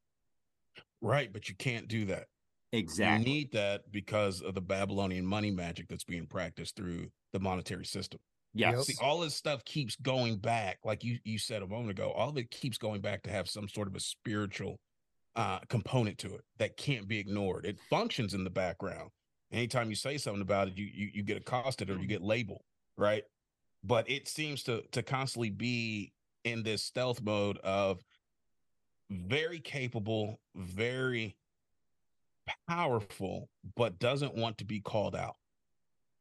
Right, 1.01 1.31
but 1.31 1.49
you 1.49 1.55
can't 1.55 1.89
do 1.89 2.05
that. 2.05 2.27
Exactly. 2.71 3.19
You 3.19 3.37
need 3.37 3.51
that 3.51 3.91
because 3.91 4.41
of 4.41 4.55
the 4.55 4.61
Babylonian 4.61 5.25
money 5.25 5.51
magic 5.51 5.87
that's 5.89 6.05
being 6.05 6.25
practiced 6.25 6.77
through 6.77 7.07
the 7.33 7.39
monetary 7.39 7.85
system. 7.85 8.19
Yes. 8.55 8.87
See, 8.87 8.95
all 9.01 9.19
this 9.19 9.35
stuff 9.35 9.65
keeps 9.65 9.97
going 9.97 10.37
back, 10.37 10.79
like 10.85 11.03
you 11.03 11.19
you 11.25 11.37
said 11.37 11.61
a 11.61 11.67
moment 11.67 11.91
ago. 11.91 12.11
All 12.11 12.29
of 12.29 12.37
it 12.37 12.49
keeps 12.49 12.77
going 12.77 13.01
back 13.01 13.21
to 13.23 13.29
have 13.29 13.49
some 13.49 13.67
sort 13.67 13.87
of 13.89 13.95
a 13.95 13.99
spiritual 13.99 14.79
uh, 15.35 15.59
component 15.67 16.17
to 16.19 16.33
it 16.35 16.41
that 16.57 16.77
can't 16.77 17.05
be 17.05 17.19
ignored. 17.19 17.65
It 17.65 17.77
functions 17.89 18.33
in 18.33 18.45
the 18.45 18.49
background. 18.49 19.09
Anytime 19.51 19.89
you 19.89 19.95
say 19.95 20.17
something 20.17 20.41
about 20.41 20.69
it, 20.69 20.77
you 20.77 20.89
you, 20.91 21.09
you 21.15 21.23
get 21.23 21.37
accosted 21.37 21.89
or 21.89 21.99
you 21.99 22.07
get 22.07 22.21
labeled, 22.21 22.61
right? 22.97 23.23
But 23.83 24.09
it 24.09 24.29
seems 24.29 24.63
to 24.63 24.83
to 24.93 25.03
constantly 25.03 25.49
be 25.49 26.13
in 26.45 26.63
this 26.63 26.81
stealth 26.81 27.21
mode 27.21 27.57
of 27.57 28.01
very 29.11 29.59
capable, 29.59 30.39
very 30.55 31.35
powerful, 32.69 33.49
but 33.75 33.99
doesn't 33.99 34.35
want 34.35 34.59
to 34.59 34.65
be 34.65 34.79
called 34.79 35.15
out. 35.15 35.35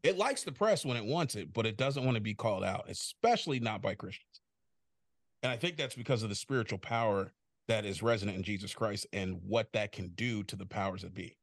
It 0.05 0.19
likes 0.19 0.45
the 0.45 0.53
press 0.53 0.85
when 0.85 0.99
it 0.99 1.05
wants 1.05 1.35
it, 1.35 1.53
but 1.53 1.65
it 1.65 1.79
doesn't 1.79 2.05
want 2.05 2.17
to 2.17 2.21
be 2.21 2.35
called 2.35 2.63
out, 2.63 2.85
especially 2.89 3.59
not 3.59 3.81
by 3.81 3.95
Christians. 3.95 4.43
And 5.43 5.51
I 5.51 5.57
think 5.57 5.77
that's 5.77 5.95
because 5.95 6.23
of 6.23 6.29
the 6.29 6.35
spiritual 6.35 6.79
power 6.79 7.33
that 7.69 7.87
is 7.87 8.03
resonant 8.03 8.37
in 8.37 8.43
Jesus 8.45 8.75
Christ 8.75 9.07
and 9.15 9.41
what 9.47 9.73
that 9.73 9.93
can 9.93 10.09
do 10.11 10.43
to 10.45 10.57
the 10.57 10.67
powers 10.67 11.03
that 11.03 11.15
be. 11.15 11.37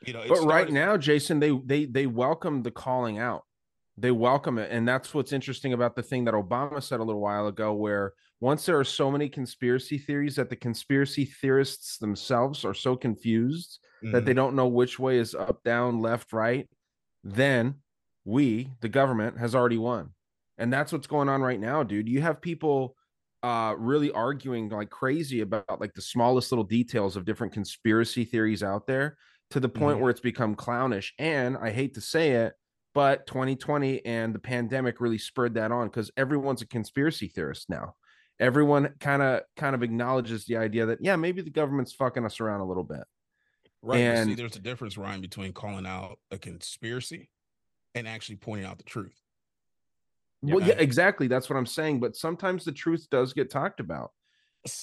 You 0.00 0.12
know, 0.12 0.24
but 0.28 0.44
right 0.44 0.70
now, 0.70 0.96
Jason, 0.96 1.40
they 1.40 1.50
they 1.64 1.86
they 1.86 2.06
welcome 2.06 2.62
the 2.62 2.70
calling 2.70 3.18
out. 3.18 3.42
They 3.96 4.10
welcome 4.10 4.58
it, 4.58 4.70
and 4.72 4.86
that's 4.86 5.12
what's 5.12 5.32
interesting 5.32 5.72
about 5.72 5.96
the 5.96 6.02
thing 6.02 6.24
that 6.24 6.34
Obama 6.34 6.82
said 6.82 7.00
a 7.00 7.04
little 7.04 7.20
while 7.20 7.46
ago, 7.46 7.72
where 7.72 8.14
once 8.40 8.64
there 8.66 8.78
are 8.78 8.84
so 8.84 9.10
many 9.10 9.28
conspiracy 9.28 9.98
theories 9.98 10.36
that 10.36 10.50
the 10.50 10.56
conspiracy 10.56 11.24
theorists 11.24 11.98
themselves 11.98 12.64
are 12.64 12.74
so 12.74 12.96
confused 12.96 13.78
that 14.02 14.24
they 14.24 14.32
Mhm. 14.32 14.36
don't 14.36 14.56
know 14.56 14.66
which 14.66 14.98
way 14.98 15.18
is 15.18 15.34
up, 15.34 15.62
down, 15.62 16.00
left, 16.00 16.32
right, 16.32 16.68
then 17.24 17.76
we, 18.24 18.70
the 18.80 18.88
government, 18.88 19.38
has 19.38 19.54
already 19.54 19.78
won. 19.78 20.14
And 20.58 20.72
that's 20.72 20.92
what's 20.92 21.06
going 21.06 21.28
on 21.28 21.42
right 21.42 21.58
now, 21.60 21.82
dude. 21.82 22.08
You 22.08 22.20
have 22.22 22.40
people 22.40 22.96
uh 23.42 23.74
really 23.76 24.10
arguing 24.12 24.68
like 24.68 24.90
crazy 24.90 25.40
about 25.40 25.80
like 25.80 25.94
the 25.94 26.02
smallest 26.02 26.52
little 26.52 26.64
details 26.64 27.16
of 27.16 27.24
different 27.24 27.52
conspiracy 27.52 28.24
theories 28.24 28.62
out 28.62 28.86
there 28.86 29.16
to 29.50 29.58
the 29.58 29.68
point 29.68 29.98
Mhm. 29.98 30.00
where 30.00 30.10
it's 30.10 30.20
become 30.20 30.54
clownish. 30.54 31.12
And 31.18 31.56
I 31.56 31.70
hate 31.70 31.94
to 31.94 32.00
say 32.00 32.32
it, 32.32 32.54
but 32.94 33.26
2020 33.26 34.04
and 34.06 34.34
the 34.34 34.38
pandemic 34.38 35.00
really 35.00 35.18
spurred 35.18 35.54
that 35.54 35.72
on 35.72 35.88
because 35.88 36.10
everyone's 36.16 36.62
a 36.62 36.66
conspiracy 36.66 37.26
theorist 37.28 37.68
now. 37.68 37.94
Everyone 38.38 38.94
kind 39.00 39.22
of 39.22 39.42
kind 39.56 39.74
of 39.74 39.82
acknowledges 39.82 40.44
the 40.46 40.56
idea 40.56 40.86
that 40.86 40.98
yeah, 41.02 41.16
maybe 41.16 41.42
the 41.42 41.50
government's 41.50 41.92
fucking 41.92 42.24
us 42.24 42.40
around 42.40 42.60
a 42.60 42.66
little 42.66 42.84
bit. 42.84 43.04
Right. 43.82 44.14
but 44.14 44.24
see, 44.24 44.34
there's 44.34 44.56
a 44.56 44.60
difference, 44.60 44.96
Ryan, 44.96 45.20
between 45.20 45.52
calling 45.52 45.86
out 45.86 46.18
a 46.30 46.38
conspiracy 46.38 47.28
and 47.94 48.06
actually 48.06 48.36
pointing 48.36 48.66
out 48.66 48.78
the 48.78 48.84
truth. 48.84 49.18
Well, 50.42 50.60
yeah, 50.60 50.74
Yeah. 50.74 50.80
exactly. 50.82 51.26
That's 51.28 51.48
what 51.50 51.56
I'm 51.56 51.66
saying. 51.66 52.00
But 52.00 52.16
sometimes 52.16 52.64
the 52.64 52.72
truth 52.72 53.08
does 53.10 53.32
get 53.32 53.50
talked 53.50 53.80
about 53.80 54.12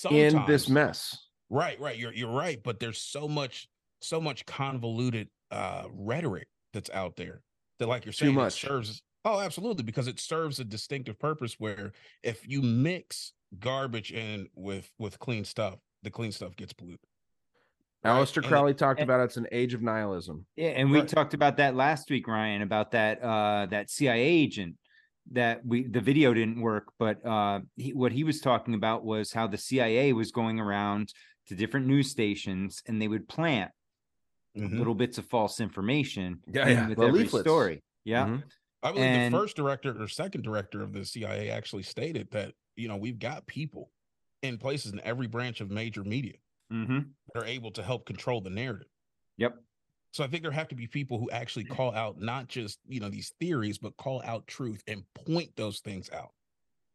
in 0.10 0.44
this 0.48 0.70
mess. 0.70 1.18
Right, 1.50 1.80
right. 1.80 1.98
You're 1.98 2.14
you're 2.14 2.32
right, 2.32 2.62
but 2.64 2.80
there's 2.80 3.00
so 3.02 3.28
much 3.28 3.68
so 4.02 4.22
much 4.22 4.46
convoluted 4.46 5.30
uh 5.52 5.86
rhetoric 5.94 6.48
that's 6.74 6.90
out 6.92 7.16
there 7.18 7.42
that 7.80 7.88
like 7.88 8.06
you're 8.06 8.14
Too 8.14 8.26
saying 8.26 8.34
it 8.34 8.36
much. 8.36 8.62
serves 8.62 9.02
oh 9.26 9.40
absolutely 9.40 9.84
because 9.84 10.08
it 10.08 10.20
serves 10.20 10.60
a 10.60 10.64
distinctive 10.64 11.18
purpose 11.20 11.56
where 11.60 11.92
if 12.24 12.48
you 12.48 12.62
mix 12.62 13.34
garbage 13.60 14.12
in 14.12 14.48
with 14.56 14.90
with 15.00 15.18
clean 15.20 15.44
stuff, 15.44 15.80
the 16.04 16.12
clean 16.12 16.32
stuff 16.32 16.56
gets 16.56 16.72
polluted. 16.74 17.00
Right, 18.04 18.12
Aleister 18.12 18.38
and 18.38 18.46
Crowley 18.46 18.74
talked 18.74 19.02
and- 19.02 19.10
about 19.10 19.22
it's 19.26 19.38
an 19.38 19.48
age 19.52 19.74
of 19.74 19.82
nihilism. 19.82 20.46
Yeah, 20.56 20.70
and 20.70 20.90
we 20.90 21.00
Right. 21.00 21.08
talked 21.08 21.34
about 21.34 21.58
that 21.58 21.76
last 21.76 22.10
week, 22.10 22.28
Ryan, 22.28 22.62
about 22.62 22.92
that 22.92 23.22
uh 23.22 23.66
that 23.72 23.90
CIA 23.90 24.22
agent 24.22 24.78
that 25.32 25.66
we 25.66 25.84
the 25.84 26.00
video 26.02 26.34
didn't 26.34 26.62
work, 26.62 26.94
but 26.98 27.24
uh 27.26 27.60
he, 27.76 27.94
what 27.94 28.12
he 28.14 28.24
was 28.24 28.40
talking 28.40 28.74
about 28.74 29.04
was 29.04 29.34
how 29.34 29.48
the 29.48 29.58
CIA 29.58 30.14
was 30.14 30.32
going 30.32 30.60
around 30.60 31.14
to 31.48 31.56
different 31.56 31.88
news 31.88 32.10
stations 32.10 32.82
and 32.88 33.02
they 33.02 33.08
would 33.08 33.28
plant 33.28 33.72
Mhm. 34.58 34.78
little 34.78 34.96
bits 34.96 35.18
of 35.18 35.26
false 35.28 35.60
information 35.60 36.42
Yeah, 36.52 36.68
in 36.68 36.78
yeah, 36.78 36.88
with 36.90 36.98
the 37.00 37.06
every 37.06 37.20
leaflets. 37.22 37.44
story. 37.46 37.84
Yeah. 38.06 38.26
Mhm. 38.28 38.44
I 38.82 38.92
believe 38.92 39.06
and- 39.06 39.34
the 39.34 39.38
first 39.38 39.56
director 39.58 40.02
or 40.02 40.08
second 40.08 40.44
director 40.44 40.82
of 40.82 40.94
the 40.94 41.04
CIA 41.06 41.50
actually 41.50 41.84
stated 41.84 42.32
that, 42.32 42.54
you 42.78 42.88
know, 42.88 42.96
we've 42.98 43.20
got 43.20 43.46
people 43.46 43.92
in 44.42 44.58
places 44.58 44.94
in 44.94 45.02
every 45.02 45.28
branch 45.28 45.60
of 45.60 45.70
major 45.70 46.04
media 46.04 46.38
Mm-hmm. 46.72 47.00
that 47.34 47.44
are 47.44 47.48
able 47.48 47.72
to 47.72 47.82
help 47.84 48.06
control 48.06 48.42
the 48.42 48.50
narrative. 48.50 48.88
Yep. 49.38 49.56
So 50.12 50.24
I 50.24 50.28
think 50.28 50.44
there 50.44 50.52
have 50.52 50.68
to 50.70 50.76
be 50.76 50.88
people 50.88 51.20
who 51.20 51.30
actually 51.32 51.66
call 51.66 51.94
out 51.94 52.20
not 52.20 52.48
just, 52.48 52.80
you 52.88 53.00
know, 53.00 53.10
these 53.10 53.34
theories, 53.40 53.78
but 53.78 53.98
call 53.98 54.22
out 54.26 54.48
truth 54.48 54.84
and 54.88 55.04
point 55.14 55.56
those 55.56 55.80
things 55.80 56.10
out. 56.12 56.32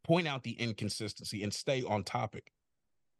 Point 0.03 0.27
out 0.27 0.43
the 0.43 0.51
inconsistency 0.51 1.43
and 1.43 1.53
stay 1.53 1.83
on 1.83 2.03
topic. 2.03 2.51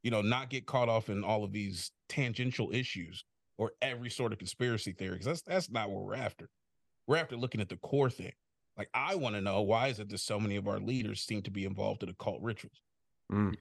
You 0.04 0.12
know, 0.12 0.22
not 0.22 0.50
get 0.50 0.66
caught 0.66 0.90
off 0.90 1.10
in 1.10 1.24
all 1.24 1.44
of 1.44 1.52
these 1.52 1.92
tangential 2.10 2.72
issues 2.72 3.24
or 3.58 3.72
every 3.82 4.10
sort 4.10 4.34
of 4.34 4.38
conspiracy 4.38 4.92
theory. 4.92 5.18
'cause 5.18 5.26
that's 5.26 5.42
that's 5.42 5.70
not 5.70 5.90
what 5.90 6.04
we're 6.04 6.16
after. 6.16 6.50
We're 7.08 7.18
after 7.18 7.38
looking 7.38 7.62
at 7.62 7.70
the 7.70 7.78
core 7.78 8.10
thing. 8.10 8.34
Like 8.78 8.90
I 8.94 9.16
want 9.16 9.36
to 9.36 9.42
know 9.42 9.62
why 9.62 9.88
is 9.88 10.00
it 10.00 10.10
that 10.10 10.18
so 10.20 10.40
many 10.40 10.58
of 10.58 10.68
our 10.68 10.80
leaders 10.80 11.22
seem 11.22 11.42
to 11.44 11.52
be 11.52 11.66
involved 11.66 12.04
in 12.04 12.10
occult 12.10 12.42
rituals? 12.42 12.82
Mm. 13.32 13.56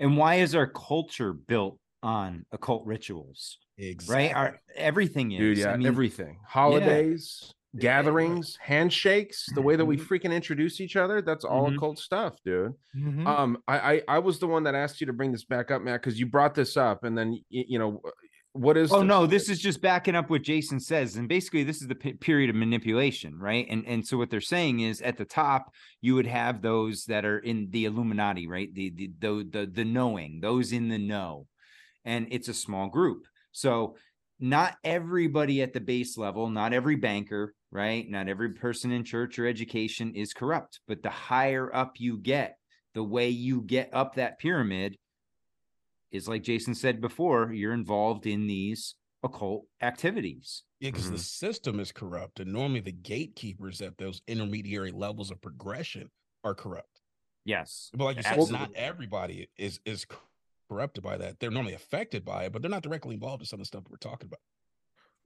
And 0.00 0.16
why 0.16 0.36
is 0.36 0.54
our 0.54 0.66
culture 0.66 1.32
built 1.32 1.78
on 2.02 2.46
occult 2.52 2.86
rituals? 2.86 3.58
Right? 4.08 4.34
Our 4.34 4.60
everything 4.76 5.32
is. 5.32 5.38
Dude, 5.38 5.58
yeah, 5.58 5.72
I 5.72 5.76
mean, 5.76 5.86
everything. 5.86 6.38
Holidays, 6.46 7.54
gatherings, 7.78 8.56
handshakes, 8.60 9.46
the 9.54 9.62
way 9.62 9.76
that 9.76 9.84
we 9.84 9.96
Mhm. 9.96 10.06
freaking 10.06 10.34
introduce 10.34 10.80
each 10.80 10.96
other, 10.96 11.22
that's 11.22 11.44
all 11.44 11.70
Mhm. 11.70 11.76
occult 11.76 11.98
stuff, 11.98 12.36
dude. 12.44 12.74
Mhm. 12.96 13.26
Um, 13.26 13.58
I, 13.68 13.78
I 13.94 14.02
I 14.16 14.18
was 14.18 14.38
the 14.38 14.46
one 14.48 14.64
that 14.64 14.74
asked 14.74 15.00
you 15.00 15.06
to 15.06 15.12
bring 15.12 15.32
this 15.32 15.44
back 15.44 15.70
up, 15.70 15.80
Matt, 15.82 16.00
because 16.02 16.18
you 16.20 16.26
brought 16.26 16.54
this 16.54 16.76
up, 16.76 17.04
and 17.04 17.16
then 17.16 17.38
you 17.48 17.78
know, 17.78 18.02
what 18.52 18.76
is? 18.76 18.92
Oh 18.92 19.02
no, 19.04 19.26
this 19.26 19.48
is 19.48 19.60
just 19.60 19.80
backing 19.80 20.16
up 20.16 20.28
what 20.28 20.42
Jason 20.42 20.80
says, 20.80 21.16
and 21.16 21.28
basically 21.28 21.62
this 21.62 21.80
is 21.80 21.86
the 21.88 21.94
pe- 21.94 22.14
period 22.14 22.50
of 22.50 22.56
manipulation, 22.56 23.38
right? 23.38 23.66
And 23.70 23.86
and 23.86 24.04
so 24.06 24.18
what 24.18 24.28
they're 24.30 24.40
saying 24.40 24.80
is 24.80 25.00
at 25.02 25.16
the 25.16 25.24
top 25.24 25.72
you 26.00 26.16
would 26.16 26.26
have 26.26 26.60
those 26.62 27.04
that 27.04 27.24
are 27.24 27.38
in 27.38 27.70
the 27.70 27.84
Illuminati, 27.84 28.46
right? 28.48 28.68
The 28.74 28.90
the 28.90 29.10
the 29.20 29.48
the, 29.50 29.66
the 29.66 29.84
knowing, 29.84 30.40
those 30.40 30.72
in 30.72 30.88
the 30.88 30.98
know, 30.98 31.46
and 32.04 32.28
it's 32.30 32.48
a 32.48 32.54
small 32.54 32.88
group. 32.88 33.26
So 33.52 33.96
not 34.38 34.76
everybody 34.84 35.62
at 35.62 35.72
the 35.72 35.80
base 35.80 36.16
level, 36.16 36.48
not 36.48 36.72
every 36.72 36.96
banker, 36.96 37.54
right? 37.70 38.08
Not 38.08 38.28
every 38.28 38.50
person 38.50 38.90
in 38.90 39.04
church 39.04 39.38
or 39.38 39.46
education 39.46 40.14
is 40.14 40.32
corrupt, 40.32 40.80
but 40.88 41.02
the 41.02 41.10
higher 41.10 41.74
up 41.74 42.00
you 42.00 42.16
get, 42.16 42.56
the 42.94 43.04
way 43.04 43.28
you 43.28 43.60
get 43.62 43.90
up 43.92 44.14
that 44.14 44.38
pyramid 44.38 44.96
is 46.10 46.26
like 46.26 46.42
Jason 46.42 46.74
said 46.74 47.00
before, 47.00 47.52
you're 47.52 47.74
involved 47.74 48.26
in 48.26 48.46
these 48.46 48.96
occult 49.22 49.66
activities. 49.82 50.64
Yeah, 50.80 50.90
because 50.90 51.06
Mhm. 51.08 51.12
the 51.12 51.18
system 51.18 51.78
is 51.78 51.92
corrupt, 51.92 52.40
and 52.40 52.52
normally 52.52 52.80
the 52.80 52.90
gatekeepers 52.90 53.82
at 53.82 53.98
those 53.98 54.22
intermediary 54.26 54.90
levels 54.90 55.30
of 55.30 55.40
progression 55.40 56.10
are 56.42 56.54
corrupt. 56.54 57.02
Yes. 57.44 57.90
But 57.92 58.04
like 58.06 58.16
you 58.16 58.22
said, 58.22 58.32
Absolutely. 58.38 58.58
not 58.58 58.74
everybody 58.74 59.48
is 59.56 59.78
is 59.84 60.06
corrupted 60.70 61.02
by 61.04 61.18
that. 61.18 61.40
They're 61.40 61.50
normally 61.50 61.74
affected 61.74 62.24
by 62.24 62.44
it, 62.46 62.52
but 62.52 62.62
they're 62.62 62.70
not 62.70 62.82
directly 62.84 63.14
involved 63.14 63.42
in 63.42 63.46
some 63.46 63.58
of 63.60 63.62
the 63.62 63.66
stuff 63.66 63.84
we're 63.90 63.98
talking 63.98 64.28
about. 64.28 64.40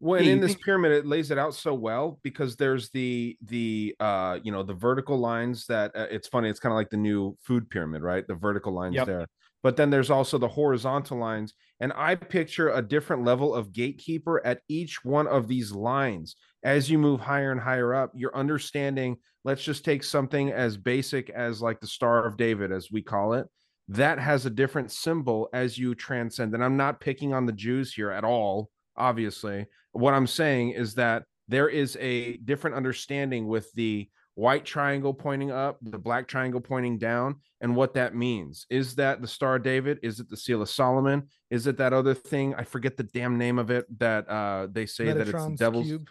Well, 0.01 0.21
Yeah, 0.21 0.27
in 0.27 0.41
this 0.41 0.57
pyramid, 0.57 0.93
it 0.93 1.07
lays 1.07 1.31
it 1.31 1.39
out 1.39 1.55
so 1.55 1.73
well 1.73 2.21
because 2.23 2.57
there's 2.57 2.91
the 2.91 3.39
the 3.41 3.95
uh 4.01 4.39
you 4.43 4.53
know 4.53 4.63
the 4.63 4.75
vertical 4.75 5.17
lines 5.19 5.67
that 5.67 5.95
uh, 5.97 6.09
it's 6.11 6.29
funny. 6.29 6.51
It's 6.51 6.61
kind 6.61 6.73
of 6.73 6.77
like 6.77 6.91
the 6.91 6.97
new 6.97 7.37
food 7.41 7.71
pyramid, 7.71 8.03
right? 8.03 8.27
The 8.27 8.35
vertical 8.35 8.75
lines 8.75 9.03
Yep. 9.03 9.05
there, 9.05 9.29
but 9.63 9.77
then 9.77 9.91
there's 9.91 10.11
also 10.11 10.37
the 10.37 10.49
horizontal 10.49 11.17
lines, 11.19 11.55
and 11.81 11.93
I 11.95 12.17
picture 12.17 12.69
a 12.71 12.83
different 12.83 13.25
level 13.25 13.55
of 13.55 13.73
gatekeeper 13.73 14.45
at 14.45 14.61
each 14.69 15.05
one 15.05 15.27
of 15.27 15.49
these 15.49 15.73
lines. 15.73 16.37
As 16.65 16.91
you 16.91 16.99
move 16.99 17.21
higher 17.21 17.53
and 17.53 17.61
higher 17.61 17.95
up, 17.95 18.13
you're 18.15 18.37
understanding. 18.37 19.17
Let's 19.45 19.63
just 19.63 19.85
take 19.85 20.03
something 20.03 20.51
as 20.51 20.77
basic 20.77 21.31
as 21.31 21.63
like 21.63 21.81
the 21.81 21.87
Star 21.87 22.27
of 22.27 22.37
David, 22.37 22.73
as 22.73 22.91
we 22.91 23.03
call 23.03 23.35
it. 23.35 23.47
That 23.89 24.19
has 24.19 24.47
a 24.47 24.51
different 24.51 24.91
symbol 24.91 25.49
as 25.53 25.79
you 25.79 25.95
transcend. 25.95 26.55
And 26.55 26.65
I'm 26.65 26.77
not 26.77 27.01
picking 27.01 27.35
on 27.35 27.47
the 27.47 27.53
Jews 27.53 27.93
here 27.93 28.11
at 28.11 28.25
all, 28.25 28.71
obviously 28.97 29.67
what 29.95 30.13
I'm 30.13 30.27
saying 30.27 30.71
is 30.71 30.95
that 30.95 31.25
there 31.49 31.69
is 31.69 31.97
a 32.01 32.37
different 32.39 32.77
understanding 32.77 33.47
with 33.47 33.73
the 33.73 34.09
white 34.35 34.65
triangle 34.65 35.15
pointing 35.15 35.53
up, 35.53 35.79
the 35.83 35.99
black 35.99 36.27
triangle 36.27 36.61
pointing 36.61 36.99
down, 36.99 37.37
and 37.61 37.77
what 37.77 37.95
that 37.95 38.15
means. 38.15 38.67
Is 38.71 38.97
that 38.97 39.23
the 39.23 39.29
Star 39.29 39.57
of 39.57 39.63
David? 39.63 40.01
Is 40.03 40.19
it 40.19 40.29
the 40.29 40.37
Seal 40.37 40.63
of 40.63 40.69
Solomon? 40.69 41.29
Is 41.51 41.67
it 41.69 41.77
that 41.77 41.93
other 41.93 42.15
thing? 42.15 42.55
I 42.57 42.65
forget 42.65 42.97
the 42.97 43.05
damn 43.05 43.39
name 43.39 43.59
of 43.59 43.71
it 43.71 43.87
that 43.99 44.29
uh 44.29 44.67
they 44.71 44.87
say 44.87 45.07
that 45.13 45.29
it's 45.29 45.33
the 45.33 45.57
devil's 45.57 45.87
cube. 45.87 46.11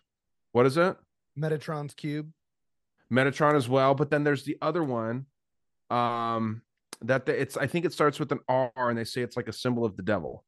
what 0.54 0.66
is 0.66 0.78
it? 0.78 0.96
Metatron's 1.38 1.94
cube. 1.94 2.32
Metatron 3.12 3.56
as 3.56 3.68
well, 3.68 3.94
but 3.94 4.10
then 4.10 4.24
there's 4.24 4.46
the 4.46 4.58
other 4.62 4.84
one 4.84 5.26
um 5.90 6.62
that 7.04 7.28
it's 7.30 7.58
I 7.58 7.68
think 7.68 7.86
it 7.86 7.94
starts 7.94 8.20
with 8.20 8.32
an 8.32 8.40
R 8.48 8.72
and 8.76 8.98
they 8.98 9.04
say 9.04 9.22
it's 9.22 9.38
like 9.38 9.48
a 9.48 9.54
symbol 9.54 9.86
of 9.86 9.96
the 9.98 10.04
devil. 10.04 10.44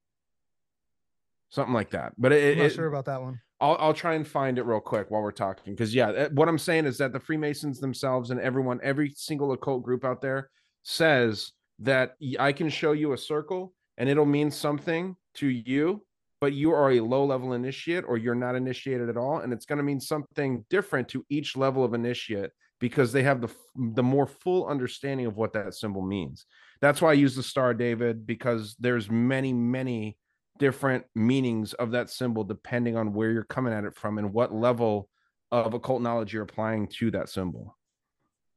Something 1.50 1.74
like 1.74 1.92
that. 1.92 2.14
But 2.18 2.32
it, 2.32 2.54
I'm 2.54 2.58
not 2.60 2.66
it- 2.66 2.74
sure 2.74 2.88
about 2.88 3.06
that 3.06 3.22
one. 3.22 3.40
I'll 3.62 3.78
I'll 3.80 3.94
try 3.94 4.16
and 4.16 4.28
find 4.28 4.58
it 4.58 4.66
real 4.66 4.82
quick 4.82 5.10
while 5.10 5.22
we're 5.22 5.32
talking 5.32 5.74
because 5.74 5.96
yeah, 5.96 6.28
what 6.34 6.50
I'm 6.50 6.58
saying 6.58 6.86
is 6.86 6.98
that 6.98 7.14
the 7.14 7.20
Freemasons 7.20 7.80
themselves 7.80 8.32
and 8.32 8.40
everyone, 8.40 8.80
every 8.84 9.14
single 9.16 9.54
occult 9.54 9.82
group 9.84 10.04
out 10.04 10.22
there 10.22 10.50
says 10.84 11.52
that 11.80 12.16
i 12.40 12.54
can 12.54 12.70
show 12.70 12.94
you 12.94 13.14
a 13.14 13.18
circle 13.18 13.74
and 13.98 14.08
it'll 14.08 14.26
mean 14.26 14.52
something 14.52 15.16
to 15.36 15.48
you, 15.48 16.06
but 16.42 16.54
you 16.54 16.72
are 16.72 16.92
a 16.92 17.00
low 17.02 17.26
level 17.26 17.54
initiate 17.54 18.04
or 18.08 18.18
you're 18.18 18.36
not 18.36 18.56
initiated 18.56 19.10
at 19.10 19.18
all, 19.18 19.40
and 19.40 19.54
it's 19.54 19.66
going 19.66 19.78
to 19.78 19.84
mean 19.84 20.00
something 20.00 20.66
different 20.70 21.08
to 21.10 21.26
each 21.30 21.56
level 21.56 21.84
of 21.84 21.94
initiate 21.94 22.52
because 22.80 23.12
they 23.12 23.24
have 23.24 23.42
the 23.42 23.50
the 23.76 24.04
more 24.04 24.28
full 24.28 24.68
understanding 24.68 25.26
of 25.26 25.38
what 25.38 25.54
that 25.54 25.74
symbol 25.74 26.02
means. 26.02 26.46
That's 26.82 27.02
why 27.02 27.12
I 27.12 27.14
use 27.14 27.36
the 27.36 27.44
Star 27.44 27.74
David 27.74 28.26
because 28.28 28.76
there's 28.80 29.10
many 29.10 29.54
many 29.54 30.18
different 30.58 31.04
meanings 31.16 31.74
of 31.74 31.92
that 31.92 32.10
symbol 32.10 32.44
depending 32.44 32.96
on 32.96 33.14
where 33.14 33.32
you're 33.32 33.44
coming 33.44 33.74
at 33.74 33.84
it 33.84 33.96
from 33.96 34.18
and 34.18 34.32
what 34.34 34.54
level 34.54 35.10
of 35.52 35.74
occult 35.74 36.02
knowledge 36.02 36.34
you're 36.34 36.44
applying 36.44 36.88
to 36.88 37.12
that 37.12 37.30
symbol. 37.30 37.78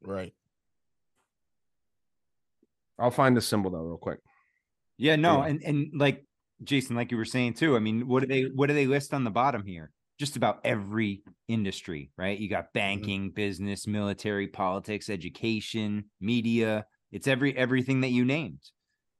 Right. 0.01 0.33
I'll 2.97 3.11
find 3.11 3.35
the 3.35 3.41
symbol 3.41 3.71
though, 3.71 3.81
real 3.81 3.97
quick. 3.97 4.19
Yeah, 4.97 5.15
no, 5.15 5.39
Yeah. 5.39 5.47
and 5.47 5.63
and 5.63 5.87
like 5.95 6.25
Jason, 6.63 6.95
like 6.95 7.11
you 7.11 7.17
were 7.17 7.25
saying 7.25 7.53
too. 7.53 7.75
I 7.75 7.79
mean, 7.79 8.07
what 8.07 8.21
do 8.21 8.27
they 8.27 8.43
what 8.43 8.67
do 8.67 8.73
they 8.73 8.87
list 8.87 9.13
on 9.13 9.23
the 9.23 9.29
bottom 9.31 9.65
here? 9.65 9.91
Just 10.19 10.35
about 10.35 10.59
every 10.65 11.23
industry, 11.47 12.11
right? 12.17 12.37
You 12.37 12.49
got 12.49 12.73
banking, 12.73 13.31
business, 13.31 13.87
military, 13.87 14.47
politics, 14.47 15.09
education, 15.09 16.05
media. 16.19 16.85
It's 17.11 17.27
every 17.27 17.55
everything 17.57 18.01
that 18.01 18.09
you 18.09 18.25
named. 18.25 18.61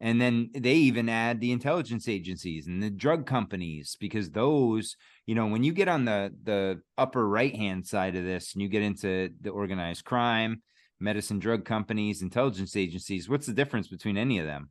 And 0.02 0.22
then 0.22 0.50
they 0.54 0.76
even 0.76 1.10
add 1.10 1.40
the 1.40 1.52
intelligence 1.52 2.08
agencies 2.08 2.68
and 2.68 2.82
the 2.82 2.90
drug 2.90 3.26
companies 3.26 3.98
because 4.00 4.32
those, 4.32 4.96
you 5.26 5.36
know, 5.36 5.48
when 5.48 5.64
you 5.64 5.74
get 5.74 5.90
on 5.90 6.06
the 6.06 6.34
the 6.44 6.82
upper 6.98 7.28
right 7.28 7.56
hand 7.56 7.86
side 7.86 8.16
of 8.16 8.24
this 8.24 8.54
and 8.54 8.62
you 8.62 8.70
get 8.70 8.82
into 8.82 9.30
the 9.42 9.50
organized 9.50 10.06
crime, 10.06 10.62
medicine, 11.00 11.40
drug 11.40 11.66
companies, 11.66 12.22
intelligence 12.22 12.76
agencies, 12.76 13.28
what's 13.28 13.48
the 13.48 13.54
difference 13.54 13.88
between 13.88 14.18
any 14.18 14.40
of 14.40 14.46
them? 14.46 14.70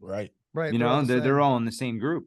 Right. 0.00 0.32
Right. 0.54 0.72
you 0.72 0.78
know, 0.78 1.02
they're, 1.02 1.20
they're 1.20 1.40
all 1.40 1.56
in 1.56 1.64
the 1.64 1.72
same 1.72 1.98
group. 1.98 2.26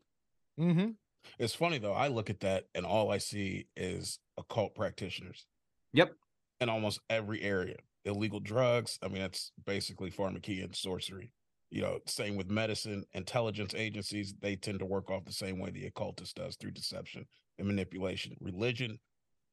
Mm-hmm. 0.60 0.92
It's 1.40 1.56
funny 1.56 1.78
though. 1.78 1.94
I 1.94 2.08
look 2.08 2.30
at 2.30 2.42
that 2.42 2.66
and 2.76 2.86
all 2.86 3.12
I 3.12 3.18
see 3.18 3.68
is 3.76 4.20
occult 4.38 4.76
practitioners. 4.76 5.46
Yep. 5.94 6.16
In 6.60 6.70
almost 6.70 7.00
every 7.10 7.42
area. 7.42 7.78
Illegal 8.06 8.40
drugs. 8.40 9.00
I 9.02 9.08
mean, 9.08 9.22
that's 9.22 9.52
basically 9.66 10.12
pharmakeia 10.12 10.64
and 10.64 10.76
sorcery. 10.76 11.32
You 11.70 11.82
know, 11.82 12.00
same 12.06 12.36
with 12.36 12.50
medicine, 12.52 13.06
intelligence 13.14 13.74
agencies, 13.74 14.34
they 14.42 14.56
tend 14.58 14.80
to 14.80 14.86
work 14.86 15.10
off 15.10 15.26
the 15.26 15.32
same 15.32 15.58
way 15.58 15.70
the 15.70 15.86
occultist 15.86 16.36
does 16.36 16.58
through 16.58 16.72
deception 16.72 17.26
and 17.58 17.68
manipulation. 17.68 18.36
Religion, 18.42 19.00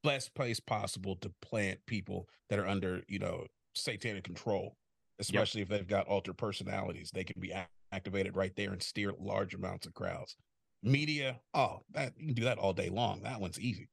best 0.03 0.35
place 0.35 0.59
possible 0.59 1.15
to 1.17 1.33
plant 1.43 1.79
people 1.87 2.29
that 2.51 2.59
are 2.59 2.67
under, 2.67 3.03
you 3.07 3.21
know, 3.21 3.47
satanic 3.75 4.25
control, 4.25 4.77
especially 5.21 5.63
if 5.63 5.69
they've 5.69 5.87
got 5.87 6.09
altered 6.09 6.37
personalities. 6.37 7.11
They 7.15 7.25
can 7.25 7.41
be 7.41 7.53
ac- 7.53 7.67
activated 7.93 8.37
right 8.37 8.55
there 8.57 8.73
and 8.73 8.83
steer 8.83 9.13
large 9.19 9.55
amounts 9.55 9.87
of 9.87 9.95
crowds. 9.95 10.37
Media, 10.83 11.41
oh, 11.55 11.81
that 11.93 12.13
you 12.19 12.27
can 12.27 12.35
do 12.35 12.45
that 12.45 12.59
all 12.59 12.73
day 12.73 12.89
long. 12.89 13.23
That 13.23 13.41
one's 13.41 13.59
easy. 13.61 13.89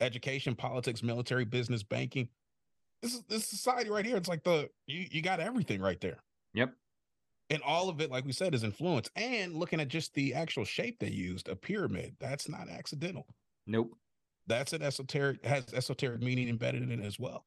Education, 0.00 0.54
politics, 0.54 1.02
military, 1.02 1.44
business, 1.44 1.82
banking. 1.82 2.28
This 3.02 3.14
is 3.14 3.22
this 3.28 3.48
society 3.48 3.90
right 3.90 4.04
here. 4.04 4.16
It's 4.16 4.28
like 4.28 4.42
the 4.42 4.68
you 4.86 5.06
you 5.10 5.22
got 5.22 5.40
everything 5.40 5.80
right 5.80 6.00
there. 6.00 6.18
Yep. 6.54 6.72
And 7.50 7.62
all 7.62 7.88
of 7.88 8.00
it, 8.00 8.10
like 8.10 8.24
we 8.24 8.32
said, 8.32 8.54
is 8.54 8.64
influence. 8.64 9.08
And 9.16 9.54
looking 9.54 9.80
at 9.80 9.88
just 9.88 10.14
the 10.14 10.34
actual 10.34 10.64
shape 10.64 10.98
they 10.98 11.10
used, 11.10 11.48
a 11.48 11.54
pyramid, 11.54 12.16
that's 12.18 12.48
not 12.48 12.68
accidental. 12.68 13.26
Nope. 13.66 13.96
That's 14.46 14.72
an 14.72 14.82
esoteric 14.82 15.44
has 15.44 15.72
esoteric 15.72 16.22
meaning 16.22 16.48
embedded 16.48 16.82
in 16.82 16.90
it 16.90 17.04
as 17.04 17.18
well. 17.18 17.44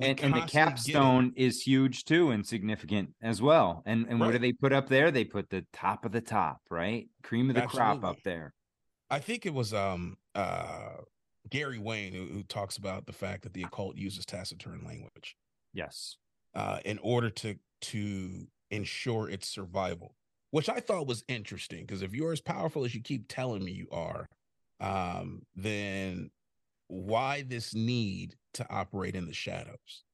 And, 0.00 0.20
and 0.20 0.34
the 0.34 0.42
capstone 0.42 1.32
is 1.36 1.62
huge 1.62 2.04
too 2.04 2.30
and 2.30 2.46
significant 2.46 3.10
as 3.22 3.42
well. 3.42 3.82
And 3.86 4.06
and 4.08 4.18
what 4.18 4.32
do 4.32 4.38
they 4.38 4.52
put 4.52 4.72
up 4.72 4.88
there? 4.88 5.10
They 5.10 5.24
put 5.24 5.50
the 5.50 5.64
top 5.72 6.04
of 6.04 6.12
the 6.12 6.20
top, 6.20 6.60
right? 6.70 7.08
Cream 7.22 7.50
of 7.50 7.56
the 7.56 7.62
crop 7.66 8.04
up 8.04 8.22
there. 8.24 8.54
I 9.10 9.18
think 9.18 9.46
it 9.46 9.54
was 9.54 9.74
um 9.74 10.16
uh 10.34 10.96
Gary 11.50 11.78
Wayne 11.78 12.12
who, 12.12 12.26
who 12.26 12.42
talks 12.44 12.76
about 12.76 13.06
the 13.06 13.12
fact 13.12 13.42
that 13.42 13.52
the 13.54 13.62
occult 13.64 13.96
uses 13.96 14.24
taciturn 14.24 14.82
language 14.84 15.36
Yes. 15.72 16.16
uh, 16.54 16.78
in 16.84 16.98
order 16.98 17.30
to 17.30 17.56
to 17.82 18.46
ensure 18.70 19.28
its 19.28 19.48
survival, 19.48 20.14
which 20.50 20.68
I 20.68 20.80
thought 20.80 21.06
was 21.06 21.24
interesting 21.28 21.84
because 21.86 22.02
if 22.02 22.14
you're 22.14 22.32
as 22.32 22.40
powerful 22.40 22.84
as 22.84 22.94
you 22.94 23.02
keep 23.02 23.26
telling 23.28 23.64
me 23.64 23.72
you 23.72 23.88
are, 23.90 24.28
um, 24.80 25.42
then 25.56 26.30
why 26.90 27.42
this 27.42 27.74
need 27.74 28.36
to 28.54 28.66
operate 28.70 29.14
in 29.14 29.26
the 29.26 29.32
shadows? 29.32 30.04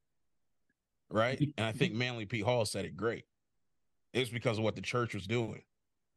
Right. 1.11 1.41
And 1.57 1.66
I 1.66 1.72
think 1.72 1.95
Manly 1.95 2.27
P. 2.27 2.41
Hall 2.41 2.64
said 2.64 2.85
it 2.85 2.97
great. 2.97 3.24
It 4.12 4.20
was 4.20 4.31
because 4.31 4.59
of 4.59 4.64
what 4.64 4.77
the 4.77 4.83
church 4.83 5.14
was 5.14 5.27
doing, 5.27 5.62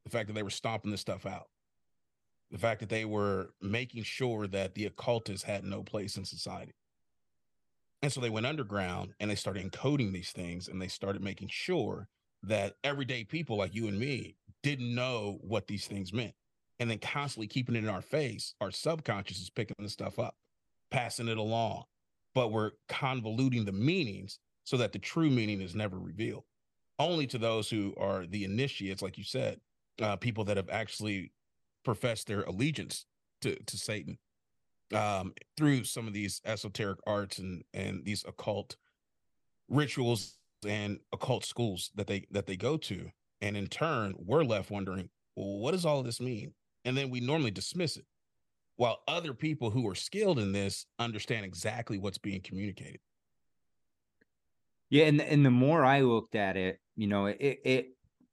the 0.04 0.10
fact 0.10 0.28
that 0.28 0.34
they 0.34 0.44
were 0.44 0.50
stomping 0.50 0.92
this 0.92 1.02
stuff 1.02 1.26
out, 1.26 1.50
the 2.52 2.58
fact 2.58 2.80
that 2.80 2.90
they 2.90 3.06
were 3.06 3.52
making 3.62 4.04
sure 4.04 4.48
that 4.48 4.74
the 4.74 4.86
occultists 4.86 5.44
had 5.44 5.64
no 5.64 5.84
place 5.84 6.18
in 6.18 6.26
society. 6.26 6.74
And 8.02 8.12
so 8.12 8.22
they 8.22 8.30
went 8.30 8.46
underground 8.46 9.14
and 9.20 9.30
they 9.30 9.36
started 9.36 9.70
encoding 9.70 10.14
these 10.14 10.32
things 10.32 10.68
and 10.68 10.82
they 10.82 10.88
started 10.88 11.22
making 11.22 11.50
sure 11.50 12.08
that 12.44 12.76
everyday 12.84 13.24
people 13.26 13.58
like 13.58 13.76
you 13.76 13.88
and 13.88 14.00
me 14.00 14.36
didn't 14.64 14.96
know 14.96 15.40
what 15.42 15.68
these 15.68 15.88
things 15.88 16.14
meant. 16.14 16.34
And 16.80 16.90
then 16.90 17.00
constantly 17.00 17.48
keeping 17.48 17.76
it 17.76 17.84
in 17.84 17.90
our 17.90 18.02
face, 18.02 18.56
our 18.62 18.72
subconscious 18.72 19.42
is 19.42 19.50
picking 19.50 19.76
this 19.80 19.92
stuff 19.92 20.18
up, 20.18 20.36
passing 20.92 21.28
it 21.28 21.38
along, 21.38 21.84
but 22.34 22.52
we're 22.52 22.72
convoluting 22.90 23.66
the 23.66 23.72
meanings 23.72 24.40
so 24.64 24.78
that 24.78 24.92
the 24.92 25.00
true 25.00 25.30
meaning 25.30 25.62
is 25.62 25.76
never 25.76 25.98
revealed. 25.98 26.44
Only 26.98 27.28
to 27.28 27.38
those 27.38 27.70
who 27.70 27.94
are 27.98 28.26
the 28.26 28.44
initiates, 28.44 29.02
like 29.02 29.18
you 29.18 29.24
said, 29.24 29.60
uh, 30.02 30.16
people 30.18 30.44
that 30.46 30.58
have 30.58 30.70
actually 30.70 31.32
professed 31.84 32.28
their 32.28 32.44
allegiance 32.44 33.06
to, 33.42 33.56
to 33.56 33.78
Satan 33.78 34.18
um, 34.94 35.34
through 35.58 35.84
some 35.84 36.08
of 36.08 36.14
these 36.14 36.42
esoteric 36.46 37.00
arts 37.06 37.40
and 37.40 37.64
and 37.74 38.04
these 38.06 38.24
occult 38.28 38.76
rituals 39.70 40.38
and 40.68 41.00
occult 41.14 41.46
schools 41.46 41.92
that 41.96 42.08
they 42.08 42.26
that 42.32 42.48
they 42.48 42.58
go 42.58 42.78
to, 42.78 43.10
and 43.42 43.56
in 43.56 43.68
turn, 43.68 44.14
we're 44.18 44.44
left 44.44 44.72
wondering, 44.72 45.10
well, 45.36 45.60
what 45.60 45.72
does 45.72 45.86
all 45.86 46.00
of 46.00 46.06
this 46.06 46.20
mean? 46.20 46.54
And 46.86 46.98
then 46.98 47.10
we 47.10 47.20
normally 47.20 47.52
dismiss 47.52 47.98
it, 47.98 48.06
while 48.80 49.02
other 49.10 49.34
people 49.34 49.70
who 49.70 49.86
are 49.90 49.94
skilled 49.94 50.40
in 50.40 50.54
this 50.54 50.86
understand 51.00 51.46
exactly 51.46 51.98
what's 51.98 52.18
being 52.18 52.40
communicated. 52.40 53.02
Yeah, 54.90 55.08
and 55.08 55.22
and 55.22 55.46
the 55.46 55.52
more 55.52 55.84
I 55.84 56.00
looked 56.00 56.34
at 56.34 56.56
it, 56.56 56.80
you 56.96 57.08
know, 57.08 57.26
it 57.26 57.60
it 57.66 57.88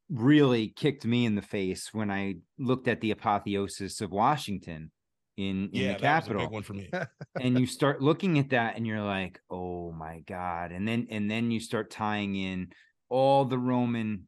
really 0.09 0.69
kicked 0.69 1.05
me 1.05 1.27
in 1.27 1.35
the 1.35 1.43
face 1.43 1.93
when 1.93 2.13
I 2.13 2.37
looked 2.61 2.87
at 2.87 3.01
the 3.01 3.11
apotheosis 3.11 4.01
of 4.01 4.13
Washington 4.13 4.93
in 5.37 5.69
in 5.73 5.83
yeah, 5.83 5.95
the 5.95 6.03
that 6.03 6.15
was 6.15 6.27
a 6.27 6.29
Capitol. 6.29 6.43
big 6.43 6.51
one 6.53 6.63
for 6.63 6.75
me. 6.75 6.91
and 7.41 7.59
you 7.59 7.67
start 7.67 8.01
looking 8.01 8.39
at 8.39 8.51
that 8.51 8.77
and 8.77 8.87
you're 8.87 9.03
like 9.03 9.41
oh 9.51 9.91
my 9.91 10.21
god 10.29 10.71
and 10.71 10.87
then 10.87 11.09
and 11.11 11.29
then 11.29 11.51
you 11.51 11.59
start 11.61 11.91
tying 11.91 12.37
in 12.37 12.69
all 13.11 13.45
the 13.45 13.59
roman 13.59 14.27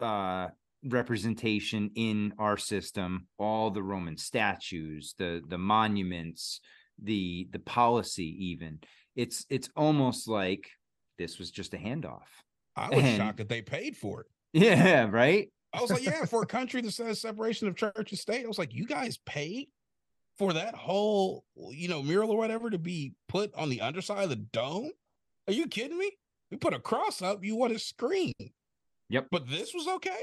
uh 0.00 0.48
representation 0.92 1.90
in 1.94 2.32
our 2.38 2.56
system 2.56 3.26
all 3.38 3.70
the 3.70 3.82
roman 3.82 4.16
statues 4.16 5.14
the 5.18 5.42
the 5.48 5.58
monuments 5.58 6.60
the 7.02 7.48
the 7.52 7.58
policy 7.58 8.36
even 8.50 8.78
it's 9.14 9.46
it's 9.50 9.68
almost 9.76 10.28
like 10.28 10.68
this 11.18 11.38
was 11.38 11.50
just 11.50 11.74
a 11.74 11.78
handoff 11.78 12.28
I 12.76 12.90
was 12.90 13.04
And- 13.04 13.16
shocked 13.16 13.38
that 13.38 13.48
they 13.48 13.62
paid 13.62 13.96
for 13.96 14.22
it. 14.22 14.26
yeah 14.52 15.08
right 15.10 15.48
I 15.72 15.82
was 15.82 15.90
like, 15.90 16.04
yeah, 16.04 16.24
for 16.24 16.42
a 16.42 16.46
country 16.58 16.80
that 16.80 16.92
says 16.92 17.20
separation 17.20 17.68
of 17.68 17.76
church 17.76 17.92
and 18.10 18.18
state, 18.18 18.44
I 18.44 18.48
was 18.48 18.58
like, 18.58 18.72
you 18.72 18.86
guys 18.86 19.18
paid 19.26 19.68
for 20.38 20.54
that 20.54 20.74
whole, 20.74 21.44
you 21.70 21.88
know, 21.88 22.02
mural 22.02 22.30
or 22.30 22.38
whatever 22.38 22.70
to 22.70 22.78
be 22.78 23.12
put 23.28 23.52
on 23.54 23.68
the 23.68 23.82
underside 23.82 24.24
of 24.24 24.30
the 24.30 24.36
dome? 24.36 24.90
Are 25.46 25.52
you 25.52 25.66
kidding 25.66 25.98
me? 25.98 26.12
We 26.50 26.56
put 26.56 26.72
a 26.72 26.78
cross 26.78 27.20
up, 27.20 27.44
you 27.44 27.56
want 27.56 27.74
to 27.74 27.78
scream. 27.78 28.32
Yep. 29.10 29.26
But 29.30 29.50
this 29.50 29.74
was 29.74 29.86
okay. 29.86 30.22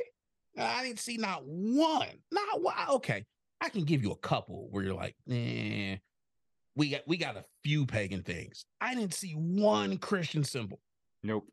I 0.58 0.84
didn't 0.84 1.00
see 1.00 1.18
not 1.18 1.44
one, 1.46 2.08
not 2.32 2.62
one. 2.62 2.76
Okay, 2.90 3.26
I 3.62 3.70
can 3.70 3.84
give 3.84 4.04
you 4.04 4.12
a 4.12 4.18
couple 4.18 4.68
where 4.72 4.84
you're 4.84 4.94
like, 4.94 5.16
eh, 5.30 5.98
we 6.76 6.90
got 6.90 7.02
we 7.08 7.18
got 7.18 7.38
a 7.38 7.46
few 7.64 7.86
pagan 7.86 8.22
things. 8.24 8.66
I 8.82 8.94
didn't 8.96 9.14
see 9.14 9.32
one 9.34 9.98
Christian 9.98 10.44
symbol. 10.44 10.80
nope 11.24 11.46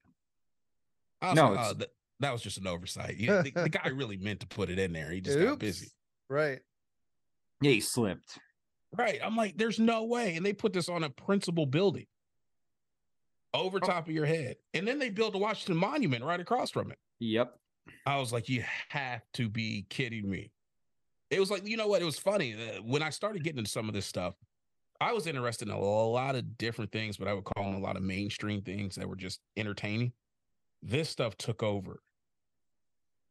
I 1.22 1.28
was 1.30 1.36
No, 1.36 1.42
like, 1.44 1.52
it's- 1.52 1.70
oh, 1.70 1.74
th- 1.78 1.90
that 2.20 2.32
was 2.32 2.42
just 2.42 2.58
an 2.58 2.66
oversight. 2.66 3.16
You- 3.16 3.42
the, 3.42 3.50
the 3.54 3.68
guy 3.68 3.88
really 3.88 4.16
meant 4.18 4.40
to 4.40 4.46
put 4.46 4.68
it 4.70 4.78
in 4.78 4.92
there. 4.92 5.10
He 5.10 5.20
just 5.20 5.38
got 5.38 5.58
busy. 5.58 5.88
Right. 6.28 6.60
yeah 7.60 7.72
he 7.72 7.80
slipped 7.80 8.38
Right. 8.96 9.20
I'm 9.24 9.36
like, 9.36 9.56
there's 9.56 9.78
no 9.78 10.04
way. 10.04 10.34
And 10.34 10.44
they 10.44 10.52
put 10.52 10.72
this 10.72 10.88
on 10.88 11.04
a 11.04 11.10
principal 11.10 11.64
building 11.64 12.06
over 13.54 13.78
Oh. 13.82 13.86
top 13.86 14.08
of 14.08 14.14
your 14.14 14.26
head. 14.26 14.56
And 14.74 14.86
then 14.86 14.98
they 14.98 15.10
built 15.10 15.34
a 15.34 15.38
Washington 15.38 15.76
Monument 15.76 16.24
right 16.24 16.40
across 16.40 16.70
from 16.70 16.90
it. 16.90 16.98
yep 17.20 17.56
I 18.06 18.18
was 18.18 18.32
like, 18.32 18.48
you 18.48 18.64
have 18.88 19.22
to 19.34 19.48
be 19.48 19.86
kidding 19.88 20.28
me. 20.28 20.50
It 21.30 21.38
was 21.40 21.50
like, 21.50 21.66
you 21.66 21.76
know 21.76 21.86
what? 21.86 22.02
It 22.02 22.06
was 22.06 22.18
funny. 22.18 22.52
When 22.84 23.02
I 23.02 23.10
started 23.10 23.44
getting 23.44 23.58
into 23.58 23.70
some 23.70 23.88
of 23.88 23.94
this 23.94 24.06
stuff, 24.06 24.34
I 25.00 25.12
was 25.12 25.26
interested 25.26 25.68
in 25.68 25.74
a 25.74 25.80
lot 25.80 26.34
of 26.34 26.58
different 26.58 26.92
things, 26.92 27.16
but 27.16 27.28
I 27.28 27.32
would 27.32 27.44
call 27.44 27.64
them 27.64 27.74
a 27.74 27.78
lot 27.78 27.96
of 27.96 28.02
mainstream 28.02 28.62
things 28.62 28.96
that 28.96 29.08
were 29.08 29.16
just 29.16 29.40
entertaining. 29.56 30.12
This 30.82 31.08
stuff 31.08 31.36
took 31.36 31.62
over 31.62 32.02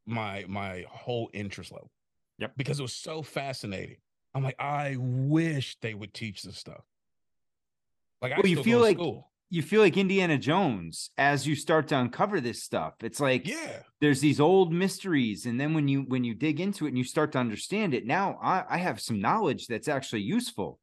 my 0.06 0.46
my 0.48 0.86
whole 0.90 1.30
interest 1.34 1.72
level. 1.72 1.92
Yep. 2.40 2.54
Because 2.58 2.80
it 2.80 2.84
was 2.84 2.94
so 2.94 3.22
fascinating. 3.22 3.98
I'm 4.34 4.44
like, 4.44 4.56
I 4.60 4.96
wish 4.98 5.78
they 5.82 5.94
would 5.94 6.14
teach 6.14 6.42
this 6.44 6.58
stuff. 6.58 6.84
Like 8.22 8.32
I 8.32 8.38
Well, 8.38 8.48
you 8.48 8.64
feel 8.64 8.80
go 8.80 8.84
to 8.86 8.90
like- 8.90 8.98
school. 8.98 9.26
You 9.50 9.62
feel 9.62 9.82
like 9.82 9.98
indiana 9.98 10.38
jones 10.38 11.10
as 11.18 11.48
you 11.48 11.56
start 11.56 11.88
to 11.88 11.98
uncover 11.98 12.40
this 12.40 12.64
stuff 12.64 12.94
it's 13.04 13.20
like 13.20 13.48
Yeah. 13.48 13.82
there's 14.02 14.22
these 14.22 14.40
old 14.40 14.72
mysteries 14.74 15.46
and 15.46 15.60
then 15.60 15.74
when 15.74 15.88
you 15.88 16.02
when 16.02 16.24
you 16.24 16.34
dig 16.34 16.60
into 16.60 16.86
it 16.86 16.90
and 16.90 16.98
you 16.98 17.04
start 17.04 17.32
to 17.34 17.40
understand 17.40 17.94
it 17.94 18.06
now 18.06 18.38
i, 18.42 18.64
I 18.70 18.78
have 18.78 19.00
some 19.00 19.20
knowledge 19.20 19.68
that's 19.68 19.88
actually 19.88 20.22
useful 20.22 20.80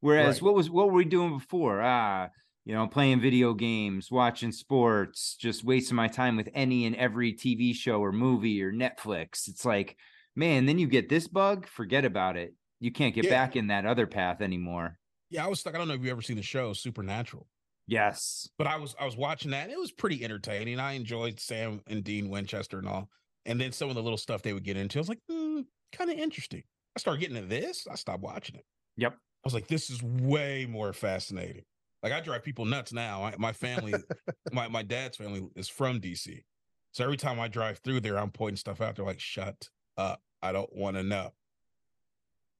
whereas 0.00 0.36
Right. 0.36 0.42
what 0.46 0.54
was 0.54 0.70
what 0.70 0.86
were 0.88 0.92
we 0.94 1.04
doing 1.04 1.38
before 1.38 1.80
ah 1.82 2.28
you 2.64 2.74
know 2.74 2.86
playing 2.86 3.20
video 3.20 3.52
games 3.54 4.10
watching 4.10 4.52
sports 4.52 5.36
just 5.36 5.64
wasting 5.64 5.96
my 5.96 6.08
time 6.08 6.36
with 6.36 6.48
any 6.54 6.86
and 6.86 6.96
every 6.96 7.32
tv 7.34 7.74
show 7.74 8.00
or 8.00 8.12
movie 8.12 8.62
or 8.62 8.72
netflix 8.72 9.48
it's 9.48 9.64
like 9.64 9.96
man 10.36 10.66
then 10.66 10.78
you 10.78 10.86
get 10.86 11.08
this 11.08 11.26
bug 11.28 11.66
forget 11.66 12.04
about 12.04 12.36
it 12.36 12.54
you 12.80 12.90
can't 12.92 13.14
get 13.14 13.24
Yeah. 13.24 13.30
back 13.30 13.56
in 13.56 13.66
that 13.68 13.86
other 13.86 14.06
path 14.06 14.40
anymore 14.40 14.98
Yeah, 15.30 15.44
I 15.46 15.48
was 15.48 15.60
stuck. 15.60 15.74
I 15.74 15.78
don't 15.78 15.88
know 15.88 15.94
if 15.94 16.04
you 16.04 16.10
ever 16.10 16.22
seen 16.22 16.36
the 16.36 16.42
show 16.42 16.72
Supernatural. 16.74 17.46
Yes 17.86 18.48
but 18.58 18.66
I 18.66 18.76
was 18.76 18.94
I 18.98 19.04
was 19.04 19.16
watching 19.16 19.50
that. 19.50 19.64
And 19.64 19.72
it 19.72 19.78
was 19.78 19.92
pretty 19.92 20.24
entertaining. 20.24 20.80
I 20.80 20.92
enjoyed 20.92 21.38
Sam 21.40 21.82
and 21.86 22.02
Dean 22.02 22.28
Winchester 22.30 22.78
and 22.78 22.88
all. 22.88 23.08
And 23.46 23.60
then 23.60 23.72
some 23.72 23.88
of 23.90 23.94
the 23.94 24.02
little 24.02 24.18
stuff 24.18 24.42
they 24.42 24.52
would 24.54 24.64
get 24.64 24.76
into, 24.76 24.98
I 24.98 25.00
was 25.00 25.08
like, 25.08 25.20
hmm, 25.30 25.60
kind 25.92 26.10
of 26.10 26.18
interesting. 26.18 26.62
I 26.96 27.00
started 27.00 27.20
getting 27.20 27.36
to 27.36 27.42
this. 27.42 27.86
I 27.90 27.96
stopped 27.96 28.22
watching 28.22 28.54
it. 28.56 28.64
Yep. 28.96 29.12
I 29.12 29.18
was 29.44 29.52
like, 29.52 29.66
this 29.66 29.90
is 29.90 30.02
way 30.02 30.66
more 30.68 30.92
fascinating. 30.94 31.64
Like 32.02 32.12
I 32.12 32.20
drive 32.20 32.42
people 32.42 32.64
nuts 32.64 32.92
now. 32.92 33.24
I, 33.24 33.34
my 33.38 33.52
family, 33.52 33.94
my 34.52 34.68
my 34.68 34.82
dad's 34.82 35.16
family 35.16 35.46
is 35.56 35.68
from 35.68 36.00
DC, 36.00 36.42
so 36.92 37.04
every 37.04 37.16
time 37.16 37.40
I 37.40 37.48
drive 37.48 37.78
through 37.78 38.00
there, 38.00 38.18
I'm 38.18 38.30
pointing 38.30 38.56
stuff 38.56 38.80
out. 38.80 38.96
They're 38.96 39.04
like, 39.04 39.20
shut 39.20 39.68
up. 39.96 40.20
I 40.42 40.52
don't 40.52 40.74
want 40.74 40.96
to 40.96 41.02
know. 41.02 41.32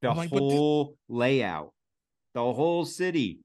the 0.02 0.10
I'm 0.10 0.16
like, 0.16 0.30
but 0.30 0.38
thi- 0.38 0.56
whole 0.56 0.96
layout 1.08 1.72
the 2.34 2.40
whole 2.40 2.84
city 2.84 3.40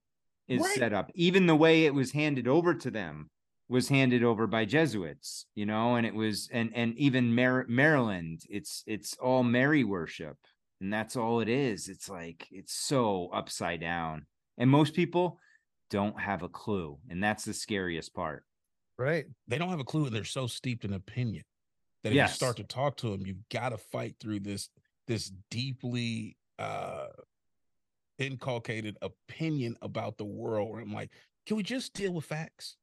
is 0.50 0.62
Right. 0.62 0.76
set 0.78 0.94
up 0.94 1.12
even 1.16 1.46
the 1.46 1.56
way 1.56 1.86
it 1.86 1.94
was 1.94 2.12
handed 2.12 2.48
over 2.48 2.74
to 2.74 2.92
them 2.92 3.30
was 3.70 3.88
handed 3.88 4.24
over 4.24 4.48
by 4.48 4.66
jesuits 4.66 5.46
you 5.56 5.66
know 5.66 5.96
and 5.96 6.06
it 6.06 6.14
was 6.16 6.50
and 6.52 6.72
and 6.76 6.98
even 6.98 7.34
Mar- 7.36 7.66
maryland 7.70 8.42
it's 8.50 8.84
it's 8.88 9.16
all 9.18 9.44
mary 9.44 9.84
worship 9.84 10.36
and 10.82 10.92
that's 10.92 11.16
all 11.16 11.40
it 11.40 11.48
is 11.50 11.88
it's 11.88 12.10
like 12.10 12.48
it's 12.52 12.74
so 12.74 13.30
upside 13.32 13.80
down 13.80 14.26
and 14.58 14.70
most 14.70 14.94
people 14.96 15.38
don't 15.92 16.20
have 16.20 16.42
a 16.44 16.50
clue 16.50 16.98
and 17.10 17.24
that's 17.24 17.46
the 17.46 17.54
scariest 17.54 18.14
part 18.14 18.44
Right. 18.98 19.26
they 19.48 19.58
don't 19.58 19.70
have 19.70 19.80
a 19.80 19.86
clue 19.86 20.06
and 20.08 20.16
they're 20.16 20.24
so 20.26 20.46
steeped 20.48 20.84
in 20.84 20.94
opinion 20.94 21.44
that 22.04 22.10
if 22.10 22.16
Yes. 22.16 22.32
you 22.32 22.36
start 22.36 22.58
to 22.58 22.64
talk 22.64 22.98
to 22.98 23.10
them 23.12 23.26
you've 23.26 23.48
got 23.50 23.70
to 23.70 23.78
fight 23.78 24.16
through 24.20 24.40
this 24.42 24.70
this 25.08 25.32
deeply 25.52 26.38
uh 26.58 27.08
inculcated 28.20 28.98
opinion 29.02 29.76
about 29.82 30.18
the 30.18 30.26
world 30.26 30.70
where 30.70 30.82
i'm 30.82 30.94
like 30.94 31.12
can 31.48 31.58
we 31.58 31.64
just 31.64 31.94
deal 31.94 32.14
with 32.14 32.26
facts? 32.26 32.76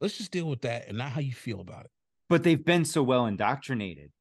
Let's 0.00 0.16
just 0.16 0.30
deal 0.30 0.46
with 0.48 0.60
that 0.60 0.86
and 0.86 0.96
not 0.96 1.10
how 1.10 1.20
you 1.20 1.32
feel 1.32 1.60
about 1.60 1.86
it. 1.86 1.90
But 2.28 2.44
they've 2.44 2.64
been 2.64 2.84
so 2.84 3.02
well 3.02 3.26
indoctrinated 3.26 4.12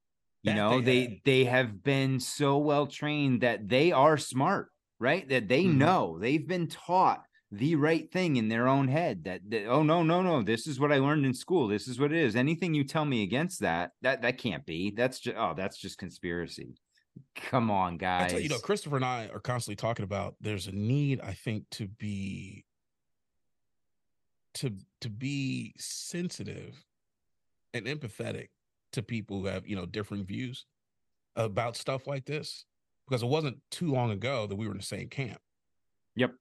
you 0.41 0.53
That 0.53 0.56
know? 0.56 0.69
they 0.69 0.82
they 0.82 1.02
have. 1.02 1.11
they 1.26 1.44
have 1.45 1.84
been 1.84 2.19
so 2.19 2.57
well 2.57 2.88
trained 2.88 3.41
that 3.41 3.68
they 3.69 3.91
are 3.91 4.18
smart 4.18 4.69
right? 4.98 5.27
That 5.27 5.49
they 5.49 5.65
Mhm. 5.65 5.76
know. 5.76 6.18
They've 6.19 6.48
been 6.48 6.68
taught 6.68 7.23
the 7.52 7.76
right 7.76 8.10
thing 8.11 8.38
in 8.38 8.48
their 8.48 8.68
own 8.68 8.88
head 8.88 9.26
that, 9.26 9.41
that 9.49 9.65
oh 9.65 9.84
no 9.84 10.02
no 10.03 10.22
no 10.22 10.41
this 10.41 10.65
is 10.68 10.80
what 10.80 10.91
i 10.91 10.98
learned 10.98 11.26
in 11.26 11.34
school. 11.34 11.68
This 11.68 11.88
is 11.88 11.99
what 11.99 12.11
it 12.11 12.18
is. 12.18 12.36
Anything 12.36 12.73
you 12.73 12.84
tell 12.86 13.06
me 13.06 13.22
against 13.22 13.60
that 13.60 13.91
that 14.02 14.22
that 14.23 14.38
can't 14.38 14.65
be. 14.65 14.91
That's 14.91 15.19
just 15.19 15.38
oh 15.38 15.53
that's 15.56 15.77
just 15.77 15.98
conspiracy 15.99 16.76
come 17.36 17.70
on 17.70 17.94
I 17.96 17.98
guys 17.98 18.32
tell 18.32 18.40
you, 18.40 18.46
you 18.46 18.50
know, 18.50 18.60
Christopher 18.60 18.96
and 18.96 19.06
I 19.06 19.30
are 19.34 19.40
constantly 19.40 19.76
talking 19.76 20.04
about 20.04 20.36
there's 20.42 20.68
a 20.68 20.72
need, 20.72 21.22
I 21.22 21.34
think, 21.34 21.70
to 21.72 21.88
be 21.88 22.66
to 24.56 24.72
to 25.02 25.10
be 25.10 25.74
sensitive 25.78 26.84
and 27.74 27.86
empathetic 27.86 28.48
to 28.94 29.04
people 29.04 29.42
who 29.42 29.48
have, 29.48 29.68
you 29.68 29.76
know, 29.76 29.86
differing 29.86 30.26
views 30.26 30.66
about 31.36 31.76
stuff 31.76 32.08
like 32.08 32.26
this. 32.26 32.66
Because 33.08 33.22
it 33.22 33.28
wasn't 33.28 33.60
too 33.70 33.92
long 33.92 34.10
ago 34.10 34.48
that 34.48 34.56
we 34.56 34.66
were 34.66 34.72
in 34.72 34.80
the 34.80 34.84
same 34.84 35.10
camp. 35.10 35.40
Yep. 36.16 36.34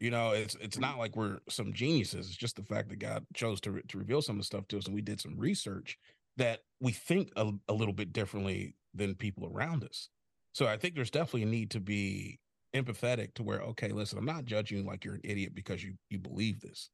You 0.00 0.10
know, 0.10 0.32
it's 0.32 0.56
it's 0.60 0.78
not 0.78 0.98
like 0.98 1.14
we're 1.14 1.38
some 1.48 1.72
geniuses. 1.72 2.26
It's 2.26 2.36
just 2.36 2.56
the 2.56 2.64
fact 2.64 2.88
that 2.88 2.98
God 2.98 3.24
chose 3.34 3.60
to, 3.60 3.70
re- 3.70 3.82
to 3.86 3.98
reveal 3.98 4.20
some 4.20 4.34
of 4.34 4.40
the 4.40 4.46
stuff 4.46 4.66
to 4.68 4.78
us, 4.78 4.86
and 4.86 4.94
we 4.94 5.00
did 5.00 5.20
some 5.20 5.38
research 5.38 5.96
that 6.38 6.60
we 6.80 6.90
think 6.90 7.30
a, 7.36 7.52
a 7.68 7.72
little 7.72 7.94
bit 7.94 8.12
differently 8.12 8.74
than 8.94 9.14
people 9.14 9.46
around 9.52 9.84
us. 9.84 10.08
So 10.52 10.66
I 10.66 10.76
think 10.76 10.94
there's 10.94 11.10
definitely 11.10 11.44
a 11.44 11.46
need 11.46 11.70
to 11.70 11.80
be 11.80 12.38
empathetic 12.74 13.34
to 13.34 13.42
where, 13.42 13.60
okay, 13.60 13.88
listen, 13.88 14.18
I'm 14.18 14.24
not 14.24 14.44
judging 14.44 14.78
you 14.78 14.84
like 14.84 15.04
you're 15.04 15.14
an 15.14 15.20
idiot 15.24 15.54
because 15.54 15.82
you 15.82 15.94
you 16.10 16.18
believe 16.18 16.60
this. 16.60 16.90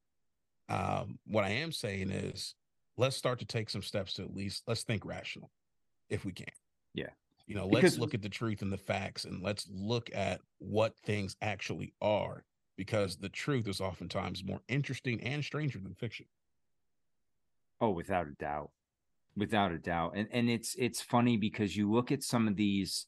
Um, 0.69 1.19
what 1.27 1.45
I 1.45 1.51
am 1.51 1.73
saying 1.73 2.11
is 2.11 2.55
let's 2.97 3.17
start 3.17 3.39
to 3.41 3.47
take 3.47 3.71
some 3.71 3.83
steps 3.83 4.15
to 4.15 4.23
at 4.23 4.35
least 4.35 4.65
let's 4.67 4.83
think 4.83 5.05
rational 5.05 5.51
if 6.11 6.25
we 6.25 6.33
can. 6.33 6.47
Yeah. 6.95 7.11
You 7.47 7.55
know, 7.55 7.67
Because- 7.69 7.83
let's 7.93 7.99
look 7.99 8.15
at 8.15 8.23
the 8.23 8.29
truth 8.29 8.61
and 8.63 8.73
the 8.73 8.77
facts 8.79 9.25
and 9.25 9.43
let's 9.43 9.67
look 9.71 10.11
at 10.15 10.41
what 10.59 10.97
things 10.99 11.37
actually 11.41 11.95
are 12.03 12.45
because 12.77 13.17
the 13.17 13.29
truth 13.31 13.67
is 13.67 13.81
oftentimes 13.81 14.45
more 14.45 14.61
interesting 14.69 15.21
and 15.23 15.43
stranger 15.43 15.79
than 15.79 15.95
fiction. 15.95 16.27
Oh, 17.81 17.91
without 17.91 18.27
a 18.27 18.33
doubt. 18.33 18.71
Without 19.39 19.73
a 19.73 19.79
doubt. 19.79 20.13
And 20.17 20.29
and 20.33 20.51
it's 20.51 20.75
it's 20.79 21.01
funny 21.01 21.37
because 21.37 21.77
you 21.77 21.91
look 21.91 22.11
at 22.13 22.23
some 22.23 22.49
of 22.49 22.57
these 22.57 23.07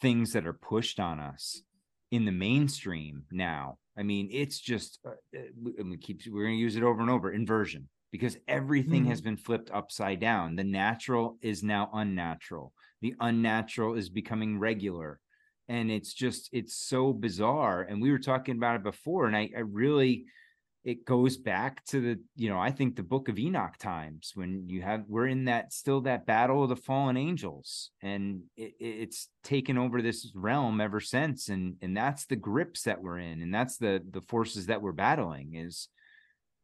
things 0.00 0.32
that 0.32 0.46
are 0.46 0.52
pushed 0.52 1.00
on 1.00 1.18
us 1.20 1.62
in 2.10 2.24
the 2.24 2.32
mainstream 2.32 3.24
now. 3.32 3.78
I 3.98 4.02
mean, 4.02 4.28
it's 4.30 4.60
just 4.60 5.00
uh, 5.04 5.10
uh, 5.36 5.40
we- 5.60 5.96
keep 5.98 6.20
we're 6.30 6.44
going 6.44 6.56
to 6.56 6.60
use 6.60 6.76
it 6.76 6.82
over 6.82 7.00
and 7.00 7.10
over 7.10 7.32
inversion 7.32 7.88
because 8.12 8.36
everything 8.46 9.04
has 9.06 9.20
been 9.20 9.36
flipped 9.36 9.70
upside 9.72 10.20
down. 10.20 10.54
The 10.54 10.62
natural 10.64 11.36
is 11.42 11.64
now 11.64 11.90
unnatural. 11.92 12.72
The 13.02 13.14
unnatural 13.20 13.94
is 13.94 14.08
becoming 14.08 14.58
regular. 14.58 15.18
And 15.68 15.90
it's 15.90 16.14
just 16.14 16.48
it's 16.52 16.76
so 16.76 17.12
bizarre 17.12 17.82
and 17.82 18.00
we 18.00 18.10
were 18.12 18.18
talking 18.18 18.56
about 18.56 18.76
it 18.76 18.82
before 18.82 19.26
and 19.26 19.36
I 19.36 19.50
I 19.56 19.60
really 19.60 20.26
it 20.84 21.04
goes 21.04 21.36
back 21.36 21.84
to 21.86 22.00
the 22.00 22.20
you 22.36 22.48
know 22.48 22.58
i 22.58 22.70
think 22.70 22.94
the 22.94 23.02
book 23.02 23.28
of 23.28 23.38
enoch 23.38 23.76
times 23.78 24.32
when 24.34 24.68
you 24.68 24.82
have 24.82 25.04
we're 25.08 25.26
in 25.26 25.46
that 25.46 25.72
still 25.72 26.00
that 26.02 26.26
battle 26.26 26.62
of 26.62 26.68
the 26.68 26.76
fallen 26.76 27.16
angels 27.16 27.90
and 28.02 28.42
it, 28.56 28.74
it's 28.78 29.28
taken 29.42 29.78
over 29.78 30.02
this 30.02 30.30
realm 30.34 30.80
ever 30.80 31.00
since 31.00 31.48
and 31.48 31.76
and 31.80 31.96
that's 31.96 32.26
the 32.26 32.36
grips 32.36 32.82
that 32.82 33.02
we're 33.02 33.18
in 33.18 33.40
and 33.42 33.54
that's 33.54 33.76
the 33.76 34.02
the 34.10 34.20
forces 34.20 34.66
that 34.66 34.82
we're 34.82 34.92
battling 34.92 35.54
is 35.54 35.88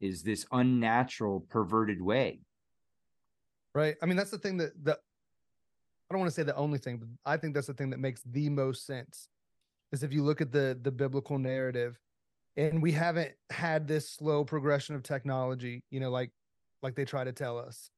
is 0.00 0.22
this 0.22 0.46
unnatural 0.52 1.40
perverted 1.48 2.00
way 2.00 2.40
Right. 3.74 3.96
I 4.02 4.06
mean, 4.06 4.16
that's 4.16 4.30
the 4.30 4.38
thing 4.38 4.56
that 4.58 4.72
the 4.82 4.92
I 4.92 6.14
don't 6.14 6.20
want 6.20 6.30
to 6.30 6.34
say 6.34 6.42
the 6.42 6.56
only 6.56 6.78
thing, 6.78 6.98
but 6.98 7.08
I 7.24 7.36
think 7.36 7.54
that's 7.54 7.68
the 7.68 7.74
thing 7.74 7.90
that 7.90 8.00
makes 8.00 8.22
the 8.22 8.48
most 8.48 8.84
sense. 8.84 9.28
Is 9.92 10.02
if 10.02 10.12
you 10.12 10.22
look 10.22 10.40
at 10.40 10.52
the 10.52 10.78
the 10.80 10.90
biblical 10.90 11.38
narrative, 11.38 11.98
and 12.56 12.82
we 12.82 12.92
haven't 12.92 13.32
had 13.50 13.86
this 13.86 14.10
slow 14.10 14.44
progression 14.44 14.94
of 14.94 15.02
technology, 15.02 15.82
you 15.90 16.00
know, 16.00 16.10
like 16.10 16.30
like 16.82 16.94
they 16.94 17.04
try 17.04 17.24
to 17.24 17.32
tell 17.32 17.58
us. 17.58 17.90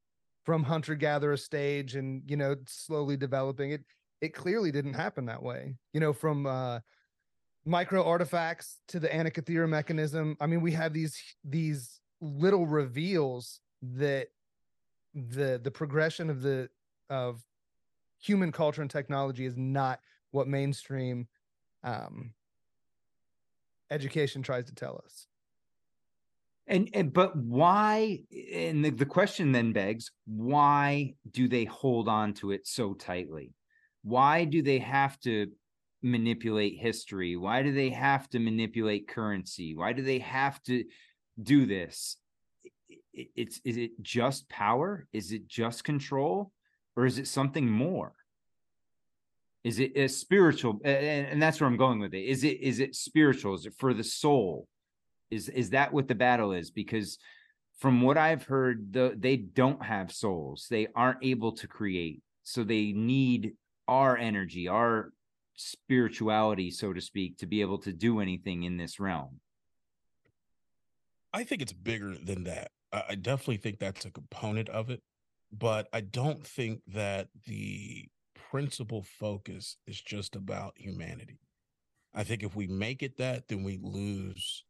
From 0.44 0.64
hunter 0.64 0.96
gatherer 0.96 1.36
stage 1.36 1.94
and 1.94 2.22
you 2.26 2.36
know 2.36 2.56
slowly 2.66 3.16
developing 3.16 3.70
it 3.70 3.84
it 4.20 4.34
clearly 4.34 4.72
didn't 4.72 4.94
happen 4.94 5.26
that 5.26 5.42
way. 5.42 5.74
You 5.92 6.00
know 6.00 6.12
from 6.12 6.46
uh 6.46 6.80
micro 7.64 8.04
artifacts 8.04 8.78
to 8.88 8.98
the 8.98 9.08
Antikythera 9.08 9.68
mechanism 9.68 10.36
i 10.40 10.46
mean 10.46 10.60
we 10.60 10.72
have 10.72 10.92
these 10.92 11.20
these 11.44 12.00
little 12.20 12.66
reveals 12.66 13.60
that 13.82 14.28
the 15.14 15.60
the 15.62 15.70
progression 15.70 16.30
of 16.30 16.42
the 16.42 16.68
of 17.10 17.42
human 18.20 18.52
culture 18.52 18.82
and 18.82 18.90
technology 18.90 19.44
is 19.44 19.56
not 19.56 20.00
what 20.30 20.48
mainstream 20.48 21.28
um 21.84 22.32
education 23.92 24.42
tries 24.42 24.64
to 24.66 24.74
tell 24.74 25.00
us 25.04 25.26
And 26.66 26.88
and 26.94 27.12
but 27.12 27.36
why? 27.36 28.20
And 28.54 28.84
the, 28.84 28.90
the 28.90 29.06
question 29.06 29.52
then 29.52 29.72
begs, 29.72 30.10
why 30.26 31.14
do 31.30 31.48
they 31.48 31.64
hold 31.64 32.08
on 32.08 32.34
to 32.34 32.52
it 32.52 32.66
so 32.66 32.94
tightly? 32.94 33.54
Why 34.02 34.44
do 34.44 34.62
they 34.62 34.78
have 34.78 35.18
to 35.20 35.48
manipulate 36.02 36.78
history? 36.78 37.36
Why 37.36 37.62
do 37.62 37.72
they 37.72 37.90
have 37.90 38.28
to 38.30 38.38
manipulate 38.38 39.08
currency? 39.08 39.74
Why 39.74 39.92
do 39.92 40.02
they 40.02 40.20
have 40.20 40.62
to 40.64 40.84
do 41.42 41.66
this? 41.66 42.16
It's 43.12 43.60
is 43.64 43.76
it 43.76 43.92
just 44.00 44.48
power? 44.48 45.06
Is 45.12 45.32
it 45.32 45.48
just 45.48 45.84
control, 45.84 46.52
or 46.96 47.06
is 47.06 47.18
it 47.18 47.28
something 47.28 47.68
more? 47.70 48.14
Is 49.64 49.78
it 49.78 49.92
uh, 49.96 50.02
a 50.02 50.08
spiritual? 50.08 50.80
And, 50.84 51.26
and 51.26 51.42
that's 51.42 51.60
where 51.60 51.68
I'm 51.68 51.76
going 51.76 52.00
with 52.00 52.14
it. 52.14 52.24
Is 52.24 52.44
it 52.44 52.60
is 52.60 52.80
it 52.80 52.94
spiritual? 52.94 53.54
Is 53.54 53.66
it 53.66 53.74
for 53.78 53.94
the 53.94 54.04
soul? 54.04 54.66
Is 55.30 55.48
is 55.48 55.70
that 55.70 55.92
what 55.92 56.08
the 56.08 56.14
battle 56.14 56.52
is? 56.52 56.70
Because 56.70 57.18
from 57.78 58.02
what 58.02 58.16
I've 58.16 58.44
heard, 58.44 58.92
the, 58.92 59.14
they 59.18 59.36
don't 59.36 59.84
have 59.84 60.12
souls. 60.12 60.66
They 60.70 60.86
aren't 60.94 61.24
able 61.24 61.52
to 61.52 61.66
create. 61.66 62.22
So 62.44 62.62
they 62.62 62.92
need 62.92 63.54
our 63.88 64.16
energy, 64.16 64.68
our 64.68 65.12
spirituality, 65.56 66.70
so 66.70 66.92
to 66.92 67.00
speak, 67.00 67.38
to 67.38 67.46
be 67.46 67.60
able 67.60 67.78
to 67.78 67.92
do 67.92 68.20
anything 68.20 68.62
in 68.62 68.76
this 68.76 69.00
realm. 69.00 69.40
I 71.32 71.44
think 71.44 71.62
it's 71.62 71.72
bigger 71.72 72.14
than 72.14 72.44
that. 72.44 72.70
I 72.92 73.14
definitely 73.14 73.56
think 73.56 73.78
that's 73.78 74.04
a 74.04 74.10
component 74.10 74.68
of 74.68 74.90
it, 74.90 75.02
but 75.50 75.88
I 75.92 76.02
don't 76.02 76.46
think 76.46 76.82
that 76.88 77.28
the 77.46 78.06
principal 78.52 79.02
focus 79.02 79.78
is 79.86 79.98
just 79.98 80.36
about 80.36 80.74
humanity. 80.76 81.38
I 82.14 82.22
think 82.22 82.42
if 82.42 82.54
we 82.54 82.66
make 82.66 83.02
it 83.02 83.16
that, 83.16 83.48
then 83.48 83.62
we 83.62 83.78
lose 83.82 84.64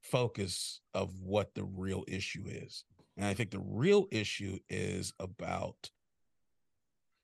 focus 0.00 0.80
of 0.92 1.20
what 1.20 1.54
the 1.54 1.62
real 1.62 2.02
issue 2.08 2.42
is. 2.48 2.82
And 3.16 3.24
I 3.24 3.34
think 3.34 3.52
the 3.52 3.62
real 3.64 4.08
issue 4.10 4.58
is 4.68 5.12
about 5.20 5.90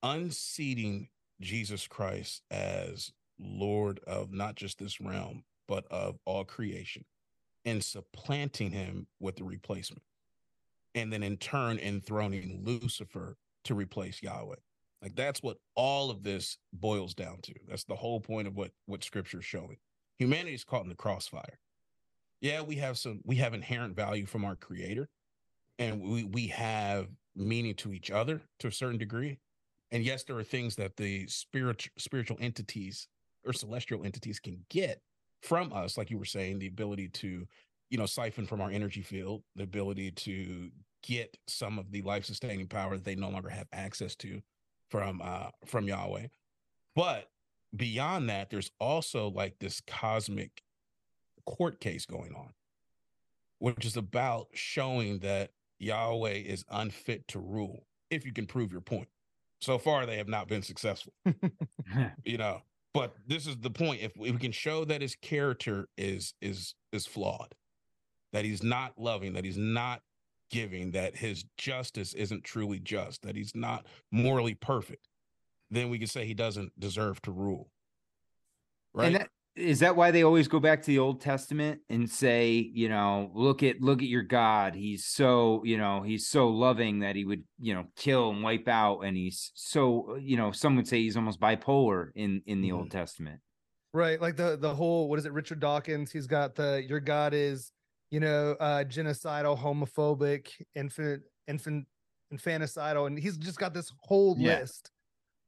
unseating 0.05 1.09
Jesus 1.41 1.89
Christ 1.89 2.43
as 2.49 3.11
Lord 3.41 3.99
of 4.07 4.33
not 4.33 4.55
just 4.55 4.79
this 4.79 5.01
realm, 5.01 5.43
but 5.67 5.85
of 5.91 6.21
all 6.25 6.45
creation 6.45 7.05
and 7.65 7.83
supplanting 7.83 8.71
him 8.71 9.09
with 9.19 9.35
the 9.35 9.43
replacement. 9.43 10.05
And 10.95 11.13
then 11.13 11.25
in 11.25 11.39
turn, 11.39 11.81
enthroning 11.81 12.61
Lucifer 12.65 13.37
to 13.65 13.75
replace 13.75 14.23
Yahweh. 14.23 14.55
Like 15.05 15.17
that's 15.17 15.43
what 15.43 15.59
all 15.75 16.11
of 16.11 16.23
this 16.23 16.57
boils 16.73 17.13
down 17.13 17.41
to. 17.43 17.53
That's 17.69 17.85
the 17.85 17.95
whole 17.95 18.21
point 18.21 18.49
of 18.49 18.57
what 18.57 18.71
what 18.87 19.05
scripture 19.05 19.41
is 19.41 19.45
showing. 19.45 19.77
Humanity 20.19 20.55
is 20.55 20.65
caught 20.65 20.83
in 20.83 20.89
the 20.89 20.95
crossfire. 20.95 21.59
Yeah, 22.41 22.63
we 22.63 22.77
have 22.77 22.97
some 22.97 23.21
we 23.23 23.37
have 23.37 23.53
inherent 23.53 23.95
value 23.95 24.25
from 24.25 24.47
our 24.47 24.57
creator, 24.57 25.11
and 25.79 26.01
we 26.01 26.25
we 26.25 26.47
have 26.47 27.09
meaning 27.37 27.75
to 27.75 27.93
each 27.93 28.11
other 28.11 28.41
to 28.61 28.69
a 28.69 28.73
certain 28.73 28.97
degree. 28.97 29.39
And 29.93 30.03
yes, 30.03 30.25
there 30.25 30.39
are 30.39 30.43
things 30.43 30.75
that 30.77 30.97
the 30.97 31.27
spiritual 31.27 31.93
spiritual 31.99 32.39
entities 32.41 33.07
or 33.45 33.53
celestial 33.53 34.05
entities 34.07 34.41
can 34.41 34.65
get 34.71 35.03
from 35.43 35.71
us, 35.75 35.99
like 35.99 36.11
you 36.11 36.17
were 36.17 36.25
saying, 36.25 36.61
the 36.61 36.67
ability 36.67 37.09
to, 37.09 37.47
you 37.91 37.99
know, 37.99 38.07
siphon 38.07 38.47
from 38.47 38.63
our 38.63 38.71
energy 38.71 39.03
field, 39.03 39.43
the 39.55 39.65
ability 39.65 40.13
to 40.13 40.71
get 41.03 41.37
some 41.47 41.79
of 41.79 41.91
the 41.91 42.01
life 42.01 42.25
sustaining 42.25 42.67
power 42.67 42.97
that 42.97 43.05
they 43.05 43.15
no 43.15 43.29
longer 43.29 43.51
have 43.51 43.67
access 43.75 44.15
to 44.17 44.41
from 44.91 45.21
uh 45.23 45.51
from 45.67 45.89
Yahweh. 45.89 46.29
But 46.95 47.31
beyond 47.75 48.29
that, 48.31 48.51
there's 48.51 48.71
also 48.79 49.29
like 49.29 49.59
this 49.59 49.81
cosmic 49.87 50.63
court 51.45 51.81
case 51.81 52.07
going 52.07 52.35
on, 52.35 52.53
which 53.59 53.85
is 53.85 53.97
about 53.97 54.49
showing 54.53 55.19
that 55.21 55.51
Yahweh 55.79 56.43
is 56.47 56.65
unfit 56.71 57.27
to 57.29 57.39
rule 57.39 57.87
if 58.11 58.25
you 58.25 58.33
can 58.33 58.47
prove 58.47 58.73
your 58.73 58.81
point. 58.81 59.09
So 59.61 59.79
far, 59.79 60.07
they 60.07 60.19
have 60.19 60.29
not 60.29 60.47
been 60.47 60.63
successful, 60.63 61.13
you 62.25 62.37
know. 62.39 62.63
But 62.93 63.15
this 63.27 63.47
is 63.47 63.57
the 63.57 63.71
point: 63.71 64.03
if 64.03 64.17
we 64.17 64.33
can 64.33 64.53
show 64.53 64.85
that 64.85 65.01
his 65.01 65.17
character 65.17 65.89
is 65.97 66.35
is 66.41 66.75
is 66.93 67.07
flawed, 67.07 67.55
that 68.33 68.45
he's 68.45 68.63
not 68.63 68.93
loving, 68.99 69.33
that 69.33 69.45
he's 69.45 69.57
not 69.57 70.03
giving, 70.51 70.93
that 70.93 71.17
his 71.17 71.45
justice 71.57 72.15
isn't 72.15 72.45
truly 72.45 72.81
just, 72.81 73.23
that 73.23 73.37
he's 73.37 73.55
not 73.55 73.87
morally 74.11 74.55
perfect, 74.55 75.09
then 75.71 75.91
we 75.91 75.99
can 75.99 76.09
say 76.09 76.25
he 76.25 76.35
doesn't 76.35 76.73
deserve 76.79 77.21
to 77.23 77.33
rule. 77.33 77.71
Right? 78.93 79.07
And 79.07 79.17
that, 79.17 79.29
is 79.57 79.81
that 79.81 79.95
why 79.95 80.11
they 80.11 80.25
always 80.25 80.49
go 80.49 80.59
back 80.59 80.81
to 80.81 80.87
the 80.87 80.99
Old 80.99 81.21
Testament 81.21 81.81
and 81.89 82.11
say, 82.11 82.53
you 82.53 82.89
know, 82.89 83.31
look 83.35 83.63
at 83.63 83.81
look 83.81 84.03
at 84.03 84.09
your 84.09 84.23
God. 84.23 84.75
He's 84.75 85.05
so, 85.05 85.63
you 85.65 85.79
know, 85.79 86.03
he's 86.03 86.27
so 86.27 86.49
loving 86.49 87.01
that 87.01 87.15
he 87.15 87.25
would, 87.25 87.45
you 87.61 87.75
know, 87.75 87.87
kill 87.97 88.31
and 88.31 88.43
wipe 88.43 88.67
out, 88.67 89.01
and 89.01 89.17
he's 89.17 89.53
so, 89.55 90.17
you 90.21 90.37
know, 90.37 90.51
some 90.51 90.75
would 90.77 90.89
say 90.89 90.99
he's 90.99 91.17
almost 91.17 91.41
bipolar 91.41 92.09
in 92.17 92.43
in 92.47 92.61
the 92.61 92.69
mm-hmm. 92.69 92.79
Old 92.79 92.91
Testament. 92.91 93.41
Right. 93.93 94.21
Like 94.21 94.37
the 94.37 94.57
the 94.57 94.75
whole 94.75 95.09
what 95.09 95.21
is 95.21 95.27
it, 95.27 95.33
Richard 95.33 95.61
Dawkins? 95.61 96.11
He's 96.11 96.27
got 96.27 96.57
the 96.57 96.85
your 96.89 96.99
God 96.99 97.33
is, 97.33 97.71
you 98.15 98.21
know, 98.21 98.53
uh 98.61 98.85
genocidal, 98.85 99.59
homophobic, 99.59 100.43
infant 100.77 101.23
infant 101.49 101.87
infanticidal, 102.33 103.07
and 103.09 103.19
he's 103.19 103.37
just 103.37 103.59
got 103.59 103.75
this 103.75 103.93
whole 104.09 104.37
Yeah. 104.39 104.59
list, 104.61 104.91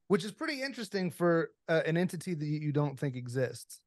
which 0.09 0.23
is 0.25 0.31
pretty 0.31 0.61
interesting 0.61 1.09
for 1.11 1.51
uh, 1.69 1.81
an 1.85 1.95
entity 1.97 2.33
that 2.33 2.45
you 2.45 2.71
don't 2.71 2.97
think 2.99 3.15
exists 3.15 3.79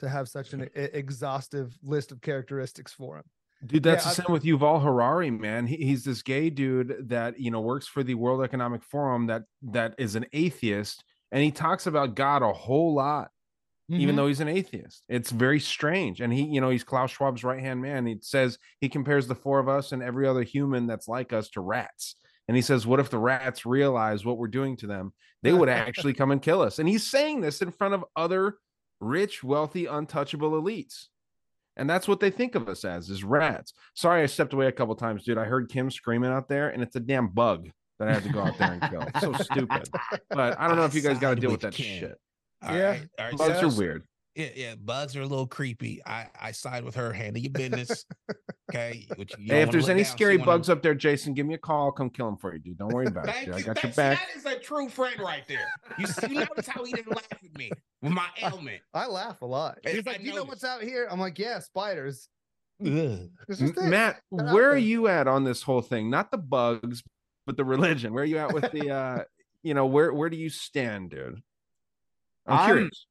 to 0.00 0.08
have 0.08 0.28
such 0.28 0.52
an 0.54 0.68
exhaustive 0.74 1.76
list 1.82 2.10
of 2.12 2.20
characteristics 2.20 2.92
for 2.92 3.18
him. 3.18 3.24
Dude, 3.66 3.82
that's 3.82 4.04
Yeah, 4.04 4.12
the 4.12 4.22
I- 4.22 4.24
same 4.26 4.32
with 4.32 4.42
Yuval 4.44 4.82
Harari, 4.82 5.30
man. 5.30 5.66
He, 5.66 5.76
he's 5.76 6.04
this 6.04 6.22
gay 6.22 6.50
dude 6.50 7.08
that 7.10 7.38
you 7.38 7.50
know 7.50 7.60
works 7.60 7.86
for 7.86 8.02
the 8.02 8.14
World 8.14 8.42
Economic 8.42 8.82
Forum 8.82 9.26
that 9.26 9.42
that 9.62 9.94
is 9.98 10.14
an 10.16 10.24
atheist, 10.32 11.04
and 11.32 11.44
he 11.44 11.50
talks 11.50 11.86
about 11.86 12.14
God 12.16 12.42
a 12.42 12.52
whole 12.52 12.92
lot, 12.94 13.30
even 13.92 14.14
Mhm. 14.14 14.16
though 14.16 14.26
he's 14.26 14.40
an 14.40 14.48
atheist. 14.48 15.04
It's 15.08 15.30
very 15.30 15.60
strange, 15.60 16.20
and 16.20 16.32
he, 16.32 16.42
you 16.44 16.60
know, 16.60 16.70
he's 16.70 16.84
Klaus 16.84 17.10
Schwab's 17.12 17.44
right 17.44 17.60
hand 17.60 17.82
man. 17.82 18.06
He 18.06 18.18
says 18.22 18.58
he 18.80 18.88
compares 18.88 19.26
the 19.26 19.34
four 19.34 19.58
of 19.58 19.68
us 19.68 19.92
and 19.92 20.02
every 20.02 20.26
other 20.26 20.42
human 20.42 20.86
that's 20.86 21.08
like 21.08 21.32
us 21.32 21.48
to 21.50 21.60
rats, 21.60 22.16
and 22.48 22.56
he 22.56 22.62
says, 22.62 22.86
"What 22.86 23.00
if 23.00 23.10
the 23.10 23.18
rats 23.18 23.64
realize 23.66 24.24
what 24.24 24.38
we're 24.38 24.48
doing 24.48 24.76
to 24.78 24.86
them? 24.86 25.12
They 25.42 25.52
would 25.52 25.68
actually 25.68 26.14
come 26.14 26.30
and 26.30 26.40
kill 26.40 26.62
us." 26.62 26.78
And 26.78 26.88
he's 26.88 27.06
saying 27.06 27.40
this 27.40 27.60
in 27.62 27.70
front 27.70 27.94
of 27.94 28.04
other 28.16 28.56
rich, 29.00 29.42
wealthy, 29.44 29.86
untouchable 29.86 30.52
elites. 30.52 31.08
And 31.76 31.88
that's 31.88 32.06
what 32.06 32.20
they 32.20 32.30
think 32.30 32.54
of 32.54 32.68
us 32.68 32.84
as 32.84 33.08
is 33.08 33.24
rats. 33.24 33.72
Sorry, 33.94 34.22
I 34.22 34.26
stepped 34.26 34.52
away 34.52 34.66
a 34.66 34.72
couple 34.72 34.94
times, 34.94 35.24
dude. 35.24 35.38
I 35.38 35.44
heard 35.44 35.70
Kim 35.70 35.90
screaming 35.90 36.30
out 36.30 36.46
there, 36.48 36.68
and 36.68 36.82
it's 36.82 36.96
a 36.96 37.00
damn 37.00 37.28
bug 37.28 37.70
that 37.98 38.08
I 38.08 38.14
had 38.14 38.22
to 38.24 38.28
go 38.28 38.42
out 38.42 38.58
there 38.58 38.72
and 38.72 38.82
kill. 38.90 39.02
It's 39.02 39.20
so 39.20 39.32
stupid. 39.32 39.88
But 40.28 40.60
I 40.60 40.68
don't 40.68 40.76
know 40.76 40.84
if 40.84 40.94
you 40.94 41.00
guys 41.00 41.18
got 41.20 41.30
to 41.34 41.40
deal 41.40 41.50
with 41.50 41.62
with 41.64 41.72
that 41.72 41.82
Kim. 41.82 41.98
shit. 42.00 42.20
All 42.62 42.76
Yeah. 42.76 42.90
right, 42.90 43.08
all 43.18 43.24
right, 43.26 43.36
Bugs 43.38 43.60
so- 43.60 43.66
are 43.68 43.78
weird. 43.78 44.02
Yeah, 44.34 44.48
yeah, 44.56 44.74
bugs 44.76 45.14
are 45.14 45.20
a 45.20 45.26
little 45.26 45.46
creepy. 45.46 46.00
I 46.06 46.26
I 46.40 46.52
side 46.52 46.84
with 46.84 46.94
her. 46.94 47.12
Handle 47.12 47.42
your 47.42 47.50
business. 47.52 48.06
okay. 48.70 49.06
Which 49.16 49.34
you 49.38 49.52
Hey, 49.52 49.60
if 49.60 49.70
there's 49.70 49.90
any 49.90 50.04
down, 50.04 50.10
see 50.10 50.12
scary 50.16 50.36
one 50.38 50.40
of 50.40 50.46
bugs 50.46 50.70
up 50.70 50.80
there, 50.82 50.94
Jason, 50.94 51.34
give 51.34 51.44
me 51.44 51.52
a 51.52 51.58
call. 51.58 51.84
I'll 51.86 51.92
come 51.92 52.08
kill 52.08 52.26
them 52.26 52.38
for 52.38 52.54
you, 52.54 52.58
dude. 52.58 52.78
Don't 52.78 52.94
worry 52.94 53.08
about 53.08 53.28
it. 53.28 53.32
Thank 53.34 53.44
Dude. 53.46 53.54
I 53.54 53.58
you. 53.58 53.64
got 53.64 53.82
your 53.82 53.92
back. 53.92 54.18
see, 54.18 54.24
That 54.42 54.52
is 54.52 54.56
a 54.56 54.58
true 54.58 54.88
friend 54.88 55.20
right 55.20 55.46
there. 55.48 55.66
You, 55.98 56.06
s- 56.06 56.18
you 56.30 56.36
notice 56.36 56.66
how 56.66 56.82
he 56.82 56.92
didn't 56.94 57.10
laugh 57.14 57.26
at 57.30 57.58
me 57.58 57.72
with 58.00 58.12
my 58.12 58.26
ailment. 58.40 58.80
I 58.94 59.06
laugh 59.06 59.42
a 59.42 59.46
lot. 59.46 59.78
I- 59.84 59.90
He's 59.90 60.06
I 60.06 60.12
like, 60.12 60.22
you 60.22 60.32
know 60.34 60.44
what's 60.44 60.64
out 60.64 60.82
here? 60.82 61.08
I'm 61.10 61.20
like, 61.20 61.38
yeah, 61.38 61.58
spiders. 61.58 62.30
Ugh. 62.80 63.28
It's 63.50 63.60
M- 63.60 63.68
just 63.68 63.78
it. 63.80 63.90
Matt, 63.90 64.22
where 64.30 64.70
are 64.70 64.78
you 64.78 65.08
at 65.08 65.28
on 65.28 65.44
this 65.44 65.62
whole 65.62 65.82
thing? 65.82 66.08
Not 66.08 66.30
the 66.30 66.38
bugs, 66.38 67.02
but 67.46 67.58
the 67.58 67.66
religion. 67.66 68.14
Where 68.14 68.22
are 68.22 68.26
you 68.26 68.38
at 68.38 68.54
with 68.54 68.72
the 68.72 68.90
uh 68.90 69.24
you 69.62 69.74
know, 69.74 69.84
where 69.84 70.10
where 70.14 70.30
do 70.30 70.38
you 70.38 70.48
stand, 70.48 71.10
dude? 71.10 71.42
I'm 72.46 72.58
I'm- 72.58 72.66
curious. 72.68 73.06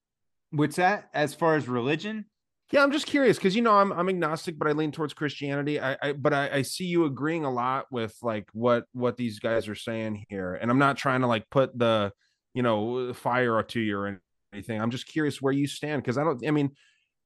What's 0.54 0.76
that 0.76 1.10
as 1.14 1.34
far 1.34 1.56
as 1.56 1.68
religion? 1.70 2.26
Yeah, 2.72 2.84
I'm 2.84 2.92
just 2.92 3.06
curious 3.06 3.38
because 3.38 3.56
you 3.56 3.62
know 3.62 3.74
I'm 3.74 3.92
I'm 3.92 4.10
agnostic, 4.10 4.58
but 4.58 4.68
I 4.68 4.72
lean 4.72 4.92
towards 4.92 5.14
Christianity. 5.14 5.80
I, 5.80 5.98
I 6.02 6.12
but 6.14 6.34
I, 6.34 6.50
I 6.50 6.62
see 6.62 6.86
you 6.86 7.06
agreeing 7.06 7.46
a 7.46 7.52
lot 7.52 7.86
with 7.92 8.16
like 8.22 8.48
what 8.54 8.86
what 8.94 9.18
these 9.18 9.40
guys 9.40 9.68
are 9.68 9.76
saying 9.76 10.26
here, 10.30 10.54
and 10.54 10.72
I'm 10.72 10.80
not 10.80 10.98
trying 10.98 11.22
to 11.22 11.28
like 11.28 11.50
put 11.50 11.78
the 11.78 12.12
you 12.54 12.64
know, 12.64 13.14
fire 13.14 13.62
to 13.64 13.80
you 13.80 13.98
or 13.98 14.22
anything. 14.54 14.82
I'm 14.82 14.92
just 14.92 15.08
curious 15.08 15.42
where 15.42 15.54
you 15.54 15.68
stand 15.68 16.02
because 16.02 16.18
I 16.18 16.24
don't. 16.24 16.46
I 16.46 16.52
mean, 16.52 16.72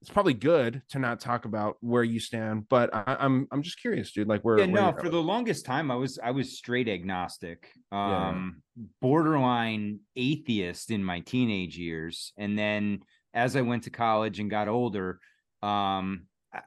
it's 0.06 0.14
probably 0.14 0.36
good 0.36 0.84
to 0.90 0.99
not 0.99 1.19
talk 1.19 1.45
about 1.45 1.77
where 1.80 2.03
you 2.03 2.19
stand, 2.19 2.69
but 2.69 2.94
I, 2.94 3.18
I'm 3.19 3.48
I'm 3.52 3.64
just 3.64 3.82
curious, 3.82 4.11
dude. 4.11 4.27
Like 4.27 4.44
where? 4.44 4.60
yeah, 4.60 4.68
where 4.68 4.82
no, 4.84 4.94
for 4.99 5.10
the 5.10 5.19
longest 5.19 5.65
time 5.65 5.90
I 5.90 5.95
was 5.95 6.19
I 6.23 6.30
was 6.30 6.56
straight 6.56 6.88
agnostic. 6.88 7.72
Yeah. 7.91 8.27
Um 8.27 8.61
borderline 9.02 10.02
atheist 10.15 10.91
in 10.91 11.03
my 11.03 11.22
teenage 11.22 11.76
years. 11.76 12.34
And 12.38 12.56
then 12.56 12.99
as 13.34 13.56
I 13.56 13.61
went 13.61 13.86
to 13.86 13.90
college 13.90 14.40
and 14.40 14.48
got 14.48 14.68
older, 14.68 15.19
um 15.64 16.27
I, 16.53 16.61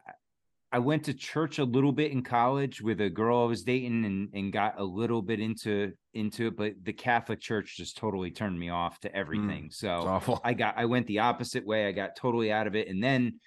I 0.71 0.79
went 0.79 1.05
to 1.05 1.15
church 1.15 1.59
a 1.59 1.65
little 1.65 1.93
bit 1.93 2.13
in 2.13 2.23
college 2.23 2.83
with 2.83 3.01
a 3.01 3.09
girl 3.09 3.43
I 3.43 3.47
was 3.47 3.63
dating 3.63 4.05
and 4.05 4.29
and 4.35 4.53
got 4.53 4.79
a 4.79 4.85
little 4.85 5.23
bit 5.23 5.41
into 5.41 5.93
into 6.13 6.49
it, 6.49 6.57
but 6.57 6.73
the 6.83 6.93
Catholic 6.93 7.41
Church 7.41 7.77
just 7.77 7.97
totally 7.97 8.31
turned 8.31 8.59
me 8.59 8.69
off 8.69 9.01
to 9.01 9.09
mm, 9.09 9.15
everything. 9.15 9.67
it's 9.67 9.79
So. 9.79 10.41
I 10.45 10.53
got 10.53 10.75
I 10.77 10.85
went 10.85 11.07
the 11.07 11.21
opposite 11.21 11.65
way. 11.65 11.87
I 11.87 11.93
got 11.93 12.17
totally 12.17 12.53
out 12.53 12.67
of 12.67 12.75
it. 12.75 12.89
And 12.89 13.03
then 13.03 13.41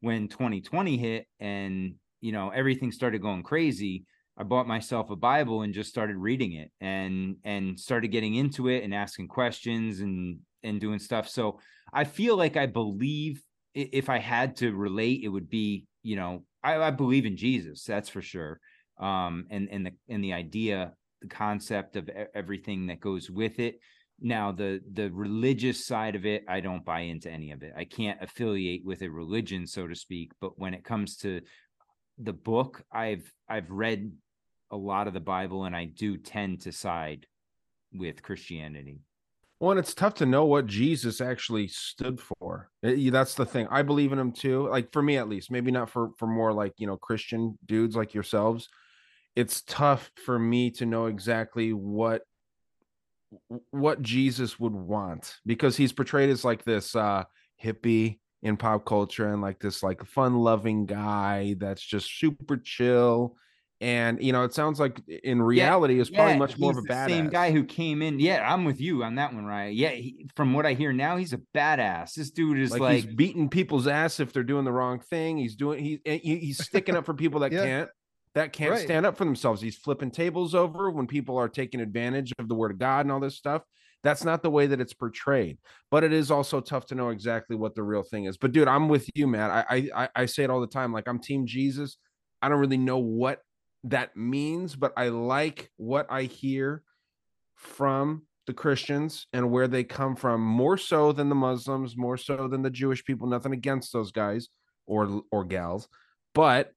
when 0.00 0.28
2020 0.28 0.96
hit 0.96 1.26
and 1.40 1.94
you 2.20 2.32
know 2.32 2.50
everything 2.50 2.92
started 2.92 3.20
going 3.20 3.42
crazy, 3.42 4.04
I 4.38 4.44
bought 4.44 4.68
myself 4.68 5.10
a 5.10 5.16
Bible 5.16 5.62
and 5.62 5.74
just 5.74 5.90
started 5.90 6.16
reading 6.16 6.52
it 6.52 6.70
and 6.80 7.36
and 7.42 7.78
started 7.78 8.08
getting 8.08 8.36
into 8.36 8.68
it 8.68 8.84
and 8.84 8.94
asking 8.94 9.26
questions 9.26 10.00
and 10.00 10.38
and 10.62 10.80
doing 10.80 11.00
stuff. 11.00 11.28
So 11.28 11.58
I 11.92 12.04
feel 12.04 12.36
like 12.36 12.56
I 12.56 12.66
believe 12.66 13.42
if 13.74 14.08
I 14.08 14.18
had 14.18 14.56
to 14.56 14.72
relate, 14.72 15.22
it 15.24 15.28
would 15.28 15.50
be, 15.50 15.86
you 16.02 16.16
know, 16.16 16.44
I, 16.62 16.76
I 16.76 16.90
believe 16.90 17.26
in 17.26 17.36
Jesus, 17.36 17.84
that's 17.84 18.08
for 18.08 18.22
sure. 18.22 18.60
Um 18.98 19.46
and 19.50 19.68
and 19.70 19.86
the 19.86 19.92
and 20.08 20.22
the 20.22 20.32
idea, 20.32 20.92
the 21.22 21.28
concept 21.28 21.96
of 21.96 22.10
everything 22.34 22.86
that 22.86 23.00
goes 23.00 23.30
with 23.30 23.58
it. 23.58 23.80
Now 24.20 24.52
the 24.52 24.80
the 24.92 25.10
religious 25.10 25.86
side 25.86 26.14
of 26.14 26.26
it, 26.26 26.44
I 26.48 26.60
don't 26.60 26.84
buy 26.84 27.00
into 27.00 27.30
any 27.30 27.52
of 27.52 27.62
it. 27.62 27.72
I 27.76 27.84
can't 27.84 28.22
affiliate 28.22 28.84
with 28.84 29.02
a 29.02 29.08
religion, 29.08 29.66
so 29.66 29.86
to 29.86 29.94
speak. 29.94 30.32
But 30.40 30.58
when 30.58 30.74
it 30.74 30.84
comes 30.84 31.16
to 31.18 31.40
the 32.18 32.34
book, 32.34 32.82
I've 32.92 33.32
I've 33.48 33.70
read 33.70 34.12
a 34.70 34.76
lot 34.76 35.08
of 35.08 35.14
the 35.14 35.20
Bible, 35.20 35.64
and 35.64 35.74
I 35.74 35.86
do 35.86 36.16
tend 36.16 36.60
to 36.62 36.72
side 36.72 37.26
with 37.92 38.22
Christianity. 38.22 39.00
Well, 39.60 39.72
and 39.72 39.78
it's 39.78 39.92
tough 39.92 40.14
to 40.14 40.26
know 40.26 40.46
what 40.46 40.66
Jesus 40.66 41.20
actually 41.20 41.68
stood 41.68 42.18
for. 42.18 42.70
Uh, 42.82 42.88
yeah, 42.88 43.10
That's 43.10 43.34
the 43.34 43.44
thing. 43.44 43.68
I 43.70 43.82
believe 43.82 44.10
in 44.10 44.18
him 44.18 44.32
too. 44.32 44.66
Like 44.68 44.90
for 44.90 45.02
me, 45.02 45.18
at 45.18 45.28
least, 45.28 45.50
maybe 45.50 45.70
not 45.70 45.90
for 45.90 46.10
for 46.16 46.26
more 46.26 46.52
like 46.52 46.72
you 46.78 46.86
know 46.86 46.96
Christian 46.96 47.58
dudes 47.66 47.94
like 47.94 48.14
yourselves. 48.14 48.70
It's 49.36 49.62
tough 49.62 50.10
for 50.24 50.38
me 50.38 50.70
to 50.72 50.86
know 50.86 51.06
exactly 51.06 51.74
what 51.74 52.22
what 53.70 54.02
Jesus 54.02 54.58
would 54.58 54.74
want 54.74 55.36
because 55.46 55.76
he's 55.76 55.92
portrayed 55.92 56.30
as 56.30 56.44
like 56.44 56.64
this 56.64 56.96
uh 56.96 57.22
hippie 57.62 58.18
in 58.42 58.56
pop 58.56 58.84
culture 58.84 59.32
and 59.32 59.42
like 59.42 59.60
this 59.60 59.82
like 59.82 60.04
fun-loving 60.04 60.86
guy 60.86 61.54
that's 61.58 61.82
just 61.82 62.18
super 62.18 62.56
chill. 62.56 63.36
And 63.82 64.22
you 64.22 64.32
know, 64.32 64.44
it 64.44 64.52
sounds 64.52 64.78
like 64.78 65.00
in 65.08 65.40
reality 65.40 66.00
is 66.00 66.10
probably 66.10 66.32
Yeah, 66.34 66.38
much 66.38 66.58
more 66.58 66.72
of 66.72 66.76
a 66.78 66.82
badass. 66.82 67.06
Same 67.08 67.28
guy 67.30 67.50
who 67.50 67.64
came 67.64 68.02
in. 68.02 68.20
Yeah, 68.20 68.46
I'm 68.52 68.66
with 68.66 68.78
you 68.78 69.02
on 69.04 69.14
that 69.14 69.32
one, 69.32 69.46
right? 69.46 69.74
Yeah, 69.74 69.88
he, 69.90 70.26
from 70.36 70.52
what 70.52 70.66
I 70.66 70.74
hear 70.74 70.92
now, 70.92 71.16
he's 71.16 71.32
a 71.32 71.40
badass. 71.54 72.12
This 72.12 72.30
dude 72.30 72.58
is 72.58 72.72
like, 72.72 72.80
like, 72.80 73.04
he's 73.04 73.14
beating 73.14 73.48
people's 73.48 73.86
ass 73.86 74.20
if 74.20 74.34
they're 74.34 74.42
doing 74.42 74.66
the 74.66 74.72
wrong 74.72 75.00
thing. 75.00 75.38
He's 75.38 75.56
doing 75.56 75.82
he, 75.82 75.98
eh, 76.04 76.18
he 76.22 76.36
he's 76.38 76.62
sticking 76.62 76.94
up 76.94 77.06
for 77.06 77.14
people 77.14 77.40
that 77.40 77.52
Yeah. 77.52 77.62
can't 77.64 77.90
that 78.34 78.52
can't 78.52 78.72
Right. 78.72 78.80
stand 78.80 79.06
up 79.06 79.16
for 79.16 79.24
themselves. 79.24 79.62
He's 79.62 79.76
flipping 79.76 80.10
tables 80.10 80.54
over 80.54 80.90
when 80.90 81.06
people 81.06 81.38
are 81.38 81.48
taking 81.48 81.80
advantage 81.80 82.32
of 82.38 82.48
the 82.48 82.54
word 82.54 82.70
of 82.72 82.78
God 82.78 83.06
and 83.06 83.10
all 83.12 83.18
this 83.18 83.36
stuff. 83.36 83.62
That's 84.02 84.24
not 84.24 84.42
the 84.42 84.50
way 84.50 84.66
that 84.66 84.80
it's 84.80 84.94
portrayed. 84.94 85.58
But 85.90 86.04
it 86.04 86.12
is 86.12 86.30
also 86.30 86.60
tough 86.60 86.86
to 86.86 86.94
know 86.94 87.08
exactly 87.10 87.56
what 87.56 87.74
the 87.74 87.82
real 87.82 88.02
thing 88.02 88.24
is. 88.26 88.36
But 88.36 88.52
dude, 88.52 88.68
I'm 88.68 88.88
with 88.88 89.08
you, 89.14 89.26
man. 89.26 89.50
I 89.50 89.64
I 89.70 89.88
I- 90.04 90.08
I 90.16 90.26
say 90.26 90.44
it 90.44 90.50
all 90.50 90.60
the 90.60 90.66
time. 90.66 90.92
Like 90.92 91.08
I'm 91.08 91.18
team 91.18 91.46
Jesus. 91.46 91.96
I 92.42 92.48
don't 92.50 92.60
really 92.60 92.76
know 92.76 92.98
what 92.98 93.40
that 93.84 94.16
means, 94.16 94.76
but 94.76 94.92
I 94.96 95.08
like 95.08 95.70
what 95.76 96.06
I 96.10 96.24
hear 96.24 96.82
from 97.56 98.22
the 98.46 98.52
Christians 98.52 99.26
and 99.32 99.50
where 99.50 99.68
they 99.68 99.84
come 99.84 100.16
from 100.16 100.40
more 100.40 100.76
so 100.76 101.12
than 101.12 101.28
the 101.28 101.34
Muslims, 101.34 101.96
more 101.96 102.16
so 102.16 102.48
than 102.48 102.62
the 102.62 102.70
Jewish 102.70 103.04
people. 103.04 103.28
Nothing 103.28 103.52
against 103.52 103.92
those 103.92 104.12
guys 104.12 104.48
or 104.86 105.22
or 105.30 105.44
gals, 105.44 105.88
but 106.34 106.72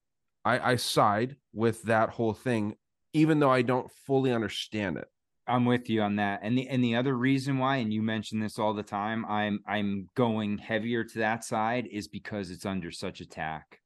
I, 0.45 0.73
I 0.73 0.75
side 0.75 1.37
with 1.53 1.83
that 1.83 2.09
whole 2.09 2.33
thing, 2.33 2.75
even 3.13 3.39
though 3.39 3.51
I 3.51 3.61
don't 3.61 3.91
fully 4.05 4.31
understand 4.31 4.97
it. 4.97 5.07
I'm 5.45 5.65
with 5.65 5.89
you 5.89 6.01
on 6.01 6.17
that. 6.17 6.39
And 6.43 6.57
the 6.57 6.67
and 6.69 6.83
the 6.83 6.95
other 6.95 7.15
reason 7.15 7.57
why, 7.57 7.77
and 7.77 7.93
you 7.93 8.01
mention 8.01 8.39
this 8.39 8.57
all 8.57 8.73
the 8.73 8.83
time, 8.83 9.25
I'm 9.25 9.59
I'm 9.67 10.09
going 10.15 10.57
heavier 10.57 11.03
to 11.03 11.19
that 11.19 11.43
side 11.43 11.87
is 11.91 12.07
because 12.07 12.49
it's 12.49 12.65
under 12.65 12.91
such 12.91 13.19
attack. 13.19 13.79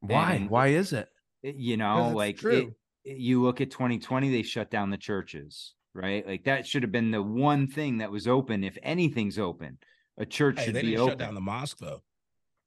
Why? 0.00 0.34
And 0.34 0.50
Why 0.50 0.68
is 0.68 0.92
it? 0.92 1.08
It- 1.42 1.56
you 1.56 1.76
know 1.76 2.06
it's 2.08 2.14
like 2.14 2.42
it- 2.44 2.74
you 3.04 3.42
look 3.42 3.60
at 3.60 3.70
2020 3.70 4.30
they 4.30 4.42
shut 4.42 4.70
down 4.70 4.90
the 4.90 4.96
churches 4.98 5.74
right 5.94 6.26
like 6.26 6.44
that 6.44 6.66
should 6.66 6.82
have 6.82 6.92
been 6.92 7.10
the 7.10 7.22
one 7.22 7.66
thing 7.66 7.98
that 7.98 8.10
was 8.10 8.26
open 8.28 8.62
if 8.64 8.76
anything's 8.82 9.38
open 9.38 9.78
a 10.18 10.26
church 10.26 10.58
Hey, 10.58 10.66
should 10.66 10.74
they 10.74 10.82
be 10.82 10.88
didn't 10.88 11.00
open 11.00 11.10
shut 11.12 11.18
down 11.18 11.34
the 11.34 11.40
mosque 11.40 11.78
though. 11.78 12.02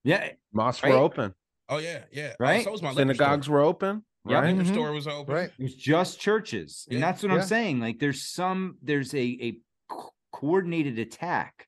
yeah 0.04 0.32
Mosques 0.54 0.84
Right? 0.84 0.94
were 0.94 0.98
open, 1.00 1.34
Oh 1.70 1.78
yeah, 1.78 2.04
yeah. 2.12 2.32
Oh, 2.34 2.36
Right? 2.40 2.64
so 2.66 2.72
was 2.72 2.82
my 2.82 2.94
synagogues 2.94 3.46
store. 3.46 3.58
were 3.60 3.64
open, 3.64 4.04
Yep. 4.28 4.42
right? 4.42 4.56
Liquor 4.56 4.70
Mhm. 4.70 4.74
store 4.74 4.92
was 4.92 5.08
open. 5.08 5.34
Right. 5.36 5.52
it 5.58 5.64
was 5.64 5.76
just 5.76 6.20
churches 6.20 6.86
and 6.90 7.00
Yeah. 7.00 7.06
that's 7.06 7.24
what 7.24 7.30
Yeah. 7.32 7.38
i'm 7.38 7.44
saying 7.44 7.80
like 7.80 8.00
there's 8.00 8.24
some 8.34 8.78
there's 8.82 9.14
a 9.14 9.20
a 9.42 9.58
coordinated 10.34 10.98
attack 11.00 11.68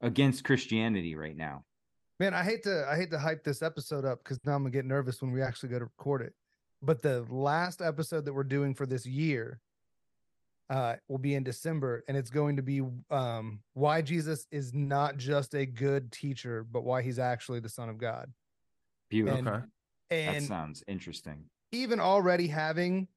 against 0.00 0.44
christianity 0.44 1.14
right 1.14 1.36
now 1.36 1.64
Man, 2.20 2.32
I 2.34 2.44
hate 2.44 2.62
to 2.64 2.86
I 2.88 2.96
hate 2.96 3.10
to 3.10 3.18
hype 3.18 3.42
this 3.42 3.62
episode 3.62 4.04
up 4.04 4.22
because 4.22 4.38
now 4.44 4.54
I'm 4.54 4.62
gonna 4.62 4.70
get 4.70 4.84
nervous 4.84 5.20
when 5.20 5.32
we 5.32 5.42
actually 5.42 5.70
go 5.70 5.78
to 5.78 5.86
record 5.86 6.22
it. 6.22 6.34
But 6.80 7.02
the 7.02 7.22
last 7.28 7.80
episode 7.82 8.24
that 8.24 8.32
we're 8.32 8.44
doing 8.44 8.74
for 8.74 8.86
this 8.86 9.04
year 9.06 9.60
uh 10.70 10.96
will 11.08 11.18
be 11.18 11.34
in 11.34 11.42
December, 11.44 12.04
and 12.08 12.16
it's 12.16 12.30
going 12.30 12.56
to 12.56 12.62
be 12.62 12.82
um 13.10 13.62
why 13.74 14.00
Jesus 14.00 14.46
is 14.50 14.72
not 14.72 15.16
just 15.16 15.54
a 15.54 15.66
good 15.66 16.12
teacher, 16.12 16.64
but 16.64 16.82
why 16.84 17.02
he's 17.02 17.18
actually 17.18 17.60
the 17.60 17.68
Son 17.68 17.88
of 17.88 17.98
God. 17.98 18.32
beautiful 19.10 19.38
And, 19.38 19.48
Okay. 19.48 19.66
that 20.10 20.42
sounds 20.42 20.84
interesting 20.86 21.50
even 21.72 21.98
already 21.98 22.46
having 22.46 23.08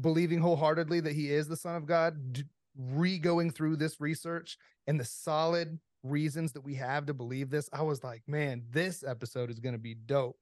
believing 0.00 0.38
wholeheartedly 0.38 1.00
that 1.00 1.14
he 1.14 1.30
is 1.30 1.48
the 1.48 1.56
son 1.56 1.74
of 1.74 1.86
god 1.86 2.32
d- 2.32 2.44
re-going 2.76 3.50
through 3.50 3.76
this 3.76 4.00
research 4.00 4.58
and 4.86 5.00
the 5.00 5.04
solid 5.04 5.80
reasons 6.04 6.52
that 6.52 6.62
we 6.62 6.74
have 6.74 7.06
to 7.06 7.14
believe 7.14 7.50
this 7.50 7.68
i 7.72 7.82
was 7.82 8.04
like 8.04 8.22
man 8.26 8.62
this 8.70 9.02
episode 9.02 9.50
is 9.50 9.58
going 9.58 9.72
to 9.72 9.78
be 9.78 9.94
dope 9.94 10.36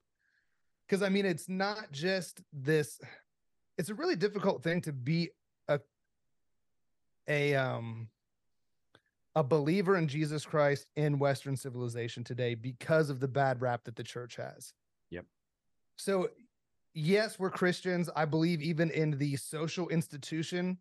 because 0.86 1.02
i 1.02 1.08
mean 1.08 1.24
it's 1.24 1.48
not 1.48 1.90
just 1.92 2.42
this 2.52 3.00
it's 3.78 3.88
a 3.88 3.94
really 3.94 4.16
difficult 4.16 4.62
thing 4.62 4.80
to 4.80 4.92
be 4.92 5.30
a 5.68 5.80
a 7.28 7.54
um 7.54 8.08
a 9.36 9.42
believer 9.42 9.96
in 9.96 10.08
jesus 10.08 10.44
christ 10.44 10.86
in 10.96 11.18
western 11.18 11.56
civilization 11.56 12.24
today 12.24 12.54
because 12.54 13.08
of 13.08 13.20
the 13.20 13.28
bad 13.28 13.62
rap 13.62 13.84
that 13.84 13.96
the 13.96 14.04
church 14.04 14.36
has 14.36 14.74
Yep. 15.10 15.26
so 15.96 16.28
yes, 16.94 17.38
we're 17.38 17.50
Christians. 17.50 18.10
I 18.14 18.26
believe 18.26 18.60
even 18.60 18.90
in 18.90 19.16
the 19.16 19.36
social 19.36 19.88
institution 19.88 20.76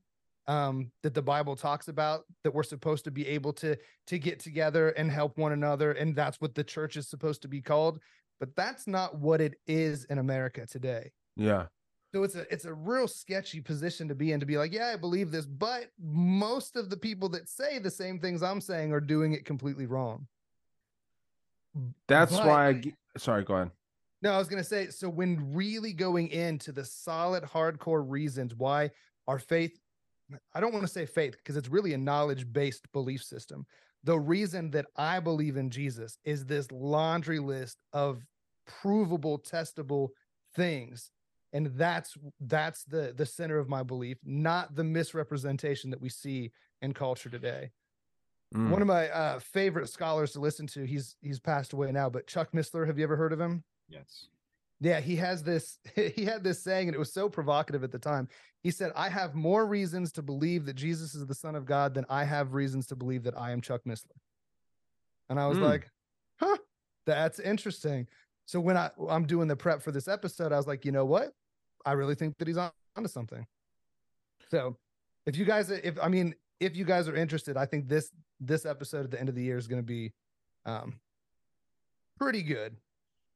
um, 0.47 0.91
that 1.03 1.13
the 1.13 1.21
Bible 1.21 1.55
talks 1.55 1.87
about, 1.87 2.25
that 2.43 2.53
we're 2.53 2.63
supposed 2.63 3.03
to 3.05 3.11
be 3.11 3.27
able 3.27 3.53
to 3.53 3.77
to 4.07 4.19
get 4.19 4.39
together 4.39 4.89
and 4.89 5.11
help 5.11 5.37
one 5.37 5.51
another, 5.51 5.91
and 5.93 6.15
that's 6.15 6.41
what 6.41 6.55
the 6.55 6.63
church 6.63 6.97
is 6.97 7.07
supposed 7.07 7.41
to 7.43 7.47
be 7.47 7.61
called. 7.61 7.99
But 8.39 8.55
that's 8.55 8.87
not 8.87 9.19
what 9.19 9.39
it 9.39 9.55
is 9.67 10.05
in 10.05 10.17
America 10.17 10.65
today. 10.65 11.11
Yeah. 11.35 11.67
So 12.13 12.23
it's 12.23 12.35
a 12.35 12.51
it's 12.51 12.65
a 12.65 12.73
real 12.73 13.07
sketchy 13.07 13.61
position 13.61 14.07
to 14.09 14.15
be 14.15 14.31
in 14.31 14.39
to 14.39 14.45
be 14.45 14.57
like, 14.57 14.73
yeah, 14.73 14.91
I 14.93 14.97
believe 14.97 15.31
this, 15.31 15.45
but 15.45 15.85
most 16.01 16.75
of 16.75 16.89
the 16.89 16.97
people 16.97 17.29
that 17.29 17.47
say 17.47 17.79
the 17.79 17.91
same 17.91 18.19
things 18.19 18.43
I'm 18.43 18.59
saying 18.61 18.91
are 18.91 18.99
doing 18.99 19.33
it 19.33 19.45
completely 19.45 19.85
wrong. 19.85 20.27
That's 22.07 22.35
But- 22.35 22.47
why 22.47 22.67
I 22.67 22.73
ge- 22.73 22.93
sorry, 23.17 23.43
go 23.43 23.55
ahead. 23.55 23.71
No, 24.23 24.33
I 24.33 24.37
was 24.37 24.47
to 24.49 24.63
say, 24.63 24.89
so 24.89 25.09
when 25.09 25.55
really 25.55 25.93
going 25.93 26.27
into 26.27 26.71
the 26.71 26.85
solid, 26.85 27.43
hardcore 27.43 28.07
reasons 28.07 28.53
why 28.53 28.91
our 29.27 29.39
faith, 29.39 29.79
I 30.53 30.59
don't 30.59 30.73
want 30.73 30.85
to 30.85 30.91
say 30.91 31.05
faith 31.05 31.37
because 31.37 31.57
it's 31.57 31.69
really 31.69 31.93
a 31.93 31.97
knowledge 31.97 32.51
based 32.51 32.91
belief 32.91 33.23
system. 33.23 33.65
The 34.03 34.19
reason 34.19 34.71
that 34.71 34.87
I 34.95 35.19
believe 35.19 35.57
in 35.57 35.69
Jesus 35.69 36.17
is 36.23 36.45
this 36.45 36.71
laundry 36.71 37.39
list 37.39 37.77
of 37.93 38.25
provable, 38.65 39.39
testable 39.39 40.09
things. 40.55 41.11
And 41.53 41.67
that's 41.67 42.17
that's 42.39 42.83
the 42.85 43.13
the 43.15 43.25
center 43.25 43.57
of 43.57 43.67
my 43.67 43.83
belief, 43.83 44.17
not 44.23 44.75
the 44.75 44.83
misrepresentation 44.83 45.89
that 45.89 46.01
we 46.01 46.09
see 46.09 46.51
in 46.81 46.93
culture 46.93 47.29
today. 47.29 47.71
Mm. 48.55 48.69
One 48.69 48.81
of 48.81 48.87
my 48.87 49.09
uh, 49.09 49.39
favorite 49.39 49.89
scholars 49.89 50.31
to 50.33 50.39
listen 50.39 50.67
to, 50.67 50.85
he's 50.85 51.15
he's 51.21 51.39
passed 51.39 51.73
away 51.73 51.91
now, 51.91 52.09
but 52.09 52.27
Chuck 52.27 52.53
Missler, 52.53 52.87
have 52.87 52.97
you 52.97 53.03
ever 53.03 53.17
heard 53.17 53.33
of 53.33 53.39
him? 53.39 53.63
yes 53.91 54.27
Yeah, 54.81 54.99
he 54.99 55.15
has 55.17 55.43
this. 55.43 55.77
He 55.95 56.25
had 56.25 56.43
this 56.43 56.61
saying, 56.61 56.87
and 56.87 56.95
it 56.95 56.99
was 56.99 57.13
so 57.13 57.29
provocative 57.29 57.83
at 57.83 57.91
the 57.91 57.99
time. 57.99 58.27
He 58.63 58.71
said, 58.71 58.91
"I 58.95 59.09
have 59.09 59.35
more 59.35 59.65
reasons 59.65 60.11
to 60.13 60.21
believe 60.23 60.65
that 60.65 60.73
Jesus 60.73 61.13
is 61.15 61.25
the 61.25 61.35
Son 61.35 61.55
of 61.55 61.65
God 61.65 61.93
than 61.93 62.05
I 62.09 62.23
have 62.23 62.53
reasons 62.53 62.87
to 62.87 62.95
believe 62.95 63.23
that 63.23 63.37
I 63.37 63.51
am 63.51 63.61
Chuck 63.61 63.81
Missler." 63.87 64.17
And 65.29 65.39
I 65.39 65.47
was 65.47 65.59
Hmm. 65.59 65.65
like, 65.65 65.89
"Huh, 66.39 66.57
that's 67.05 67.39
interesting." 67.39 68.07
So 68.45 68.59
when 68.59 68.75
I 68.75 68.89
I'm 69.07 69.25
doing 69.27 69.47
the 69.47 69.55
prep 69.55 69.81
for 69.81 69.91
this 69.91 70.07
episode, 70.07 70.51
I 70.51 70.57
was 70.57 70.67
like, 70.67 70.83
"You 70.83 70.91
know 70.91 71.05
what? 71.05 71.33
I 71.85 71.93
really 71.93 72.15
think 72.15 72.37
that 72.39 72.47
he's 72.47 72.57
on 72.57 72.71
onto 72.95 73.07
something." 73.07 73.45
So, 74.49 74.77
if 75.27 75.37
you 75.37 75.45
guys, 75.45 75.69
if 75.69 75.97
I 76.01 76.07
mean, 76.09 76.35
if 76.59 76.75
you 76.75 76.85
guys 76.85 77.07
are 77.07 77.15
interested, 77.15 77.55
I 77.55 77.67
think 77.67 77.87
this 77.87 78.11
this 78.39 78.65
episode 78.65 79.05
at 79.05 79.11
the 79.11 79.19
end 79.19 79.29
of 79.29 79.35
the 79.35 79.43
year 79.43 79.57
is 79.57 79.67
going 79.67 79.81
to 79.81 79.85
be 79.85 80.11
um 80.65 80.99
pretty 82.17 82.41
good. 82.41 82.75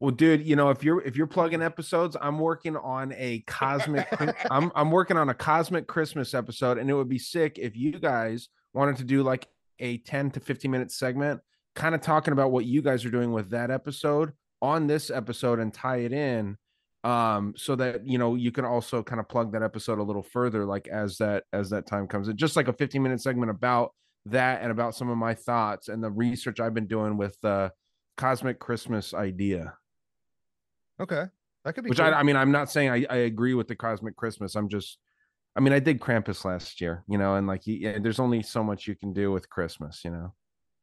Well, 0.02 0.12
dude, 0.12 0.46
you 0.46 0.58
know, 0.58 0.72
if 0.72 0.84
you're 0.84 1.02
if 1.02 1.16
you're 1.16 1.26
plugging 1.26 1.62
episodes, 1.62 2.18
I'm 2.20 2.38
working 2.38 2.76
on 2.76 3.14
a 3.16 3.40
cosmic. 3.48 4.08
I'm 4.52 4.72
I'm 4.76 4.92
working 4.92 5.16
on 5.16 5.30
a 5.30 5.34
cosmic 5.34 5.88
Christmas 5.88 6.34
episode, 6.34 6.78
and 6.78 6.90
it 6.90 6.94
would 6.94 7.08
be 7.08 7.18
sick 7.18 7.58
if 7.58 7.78
you 7.78 7.94
guys 7.94 8.50
wanted 8.74 8.98
to 8.98 9.06
do 9.06 9.24
like 9.24 9.48
a 9.80 9.98
10 10.00 10.32
to 10.32 10.40
15 10.42 10.70
minute 10.70 10.92
segment, 10.92 11.40
kind 11.76 11.96
of 11.96 12.02
talking 12.02 12.34
about 12.34 12.52
what 12.52 12.66
you 12.66 12.82
guys 12.82 13.06
are 13.06 13.10
doing 13.10 13.32
with 13.32 13.52
that 13.52 13.72
episode 13.72 14.34
on 14.62 14.88
this 14.88 15.10
episode 15.10 15.60
and 15.60 15.74
tie 15.74 15.98
it 15.98 16.12
in, 16.12 16.58
um, 17.06 17.54
so 17.56 17.78
that 17.78 18.06
you 18.06 18.18
know 18.18 18.36
you 18.36 18.52
can 18.52 18.66
also 18.66 19.02
kind 19.02 19.22
of 19.22 19.30
plug 19.30 19.54
that 19.54 19.64
episode 19.64 19.98
a 20.00 20.04
little 20.04 20.24
further, 20.24 20.66
like 20.66 20.90
as 20.90 21.18
that 21.20 21.46
as 21.54 21.70
that 21.70 21.88
time 21.88 22.06
comes 22.06 22.28
in, 22.28 22.36
just 22.36 22.58
like 22.58 22.68
a 22.68 22.74
15 22.74 23.02
minute 23.02 23.22
segment 23.22 23.50
about 23.50 23.94
that 24.26 24.62
and 24.62 24.72
about 24.72 24.94
some 24.94 25.10
of 25.10 25.18
my 25.18 25.34
thoughts 25.34 25.88
and 25.88 26.04
the 26.04 26.12
research 26.12 26.60
I've 26.60 26.74
been 26.74 26.88
doing 26.88 27.16
with 27.16 27.40
the 27.42 27.72
cosmic 28.18 28.60
Christmas 28.60 29.14
idea 29.14 29.74
Okay, 31.00 31.26
that 31.64 31.74
could 31.76 31.84
be. 31.84 31.90
which 31.90 32.00
cool. 32.00 32.08
I, 32.08 32.20
I 32.20 32.24
mean 32.24 32.36
i'm 32.36 32.52
not 32.52 32.72
saying 32.72 32.90
I, 32.90 33.06
I 33.10 33.18
agree 33.18 33.54
with 33.54 33.68
the 33.68 33.76
cosmic 33.76 34.16
christmas 34.16 34.56
i'm 34.56 34.70
just 34.70 34.98
i 35.56 35.60
mean 35.60 35.74
i 35.74 35.80
did 35.80 36.00
krampus 36.00 36.46
last 36.46 36.80
year 36.80 37.04
you 37.08 37.18
know 37.18 37.36
and 37.36 37.48
like 37.48 37.62
yeah, 37.66 37.98
there's 38.00 38.20
only 38.20 38.42
so 38.44 38.64
much 38.64 38.88
you 38.88 38.96
can 38.96 39.14
do 39.14 39.32
with 39.32 39.50
christmas 39.50 40.02
you 40.06 40.12
know 40.12 40.34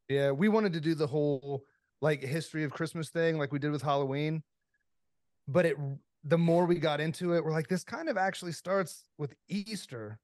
Yeah, 0.09 0.31
we 0.33 0.49
wanted 0.49 0.73
to 0.75 0.81
do 0.81 0.95
the 0.95 1.07
whole 1.07 1.65
like 2.03 2.21
history 2.23 2.65
of 2.65 2.73
Christmas 2.73 3.09
thing 3.11 3.39
like 3.39 3.53
we 3.53 3.59
did 3.59 3.71
with 3.71 3.81
Halloween. 3.83 4.43
But 5.49 5.67
it 5.67 5.77
the 6.25 6.39
more 6.39 6.67
we 6.67 6.79
got 6.79 7.01
into 7.01 7.33
it, 7.35 7.45
we're 7.45 7.53
like, 7.53 7.69
this 7.69 7.85
kind 7.85 8.09
of 8.09 8.17
actually 8.17 8.53
starts 8.53 9.05
with 9.19 9.35
Easter. 9.49 10.19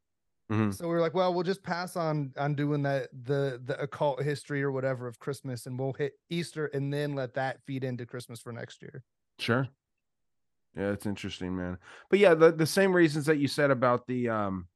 Mhm. 0.50 0.72
So 0.74 0.86
we 0.86 0.94
were 0.94 1.00
like, 1.00 1.14
well, 1.14 1.32
we'll 1.34 1.44
just 1.44 1.62
pass 1.62 1.96
on 1.96 2.32
on 2.36 2.54
doing 2.54 2.82
that 2.82 3.08
the 3.24 3.60
the 3.64 3.80
occult 3.80 4.22
history 4.22 4.62
or 4.62 4.72
whatever 4.72 5.06
of 5.06 5.18
Christmas 5.18 5.66
and 5.66 5.78
we'll 5.78 5.92
hit 5.92 6.12
Easter 6.30 6.66
and 6.74 6.92
then 6.92 7.14
let 7.14 7.34
that 7.34 7.62
feed 7.66 7.84
into 7.84 8.04
Christmas 8.06 8.40
for 8.40 8.52
next 8.52 8.82
year. 8.82 9.02
Sure. 9.38 9.68
Yeah 10.76 10.90
it's 10.90 11.06
interesting 11.06 11.56
man. 11.56 11.78
But 12.10 12.18
yeah 12.18 12.34
the, 12.34 12.52
the 12.52 12.66
same 12.66 12.94
reasons 12.94 13.26
that 13.26 13.38
you 13.38 13.48
said 13.48 13.70
about 13.70 14.06
the 14.06 14.28
um 14.28 14.66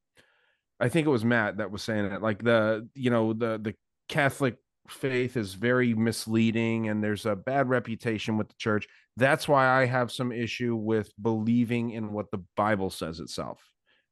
i 0.81 0.89
think 0.89 1.07
it 1.07 1.11
was 1.11 1.25
matt 1.25 1.59
that 1.59 1.71
was 1.71 1.83
saying 1.83 2.07
it 2.07 2.23
like 2.23 2.43
the 2.43 2.89
you 2.95 3.11
know 3.11 3.33
the 3.33 3.59
the 3.63 3.75
catholic 4.09 4.57
faith 4.89 5.37
is 5.37 5.55
very 5.55 5.95
misleading 5.95 6.89
and 6.89 7.03
there's 7.03 7.25
a 7.25 7.37
bad 7.37 7.69
reputation 7.69 8.37
with 8.37 8.49
the 8.49 8.55
church. 8.59 8.89
That's 9.17 9.47
why 9.47 9.69
i 9.69 9.87
have 9.87 10.11
some 10.11 10.33
issue 10.33 10.75
with 10.75 11.13
believing 11.21 11.91
in 11.91 12.13
what 12.13 12.31
the 12.31 12.43
bible 12.57 12.91
says 12.91 13.21
itself. 13.21 13.61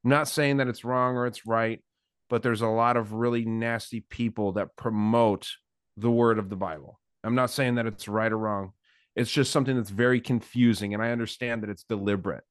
I'm 0.04 0.10
not 0.10 0.28
saying 0.28 0.58
that 0.58 0.68
it's 0.68 0.84
wrong 0.84 1.16
or 1.16 1.26
it's 1.26 1.46
right 1.46 1.82
but 2.28 2.42
there's 2.44 2.62
a 2.62 2.68
lot 2.68 2.96
of 2.96 3.12
really 3.12 3.44
nasty 3.44 4.04
people 4.08 4.52
that 4.52 4.76
promote 4.76 5.48
the 5.96 6.10
word 6.10 6.38
of 6.38 6.48
the 6.48 6.56
bible. 6.56 7.00
I'm 7.24 7.34
not 7.34 7.50
saying 7.50 7.74
that 7.74 7.86
it's 7.86 8.06
right 8.06 8.30
or 8.30 8.38
wrong 8.38 8.72
it's 9.20 9.30
just 9.30 9.50
something 9.50 9.76
that's 9.76 9.90
very 9.90 10.20
confusing 10.20 10.94
and 10.94 11.02
i 11.02 11.10
understand 11.10 11.62
that 11.62 11.70
it's 11.70 11.84
deliberate 11.84 12.44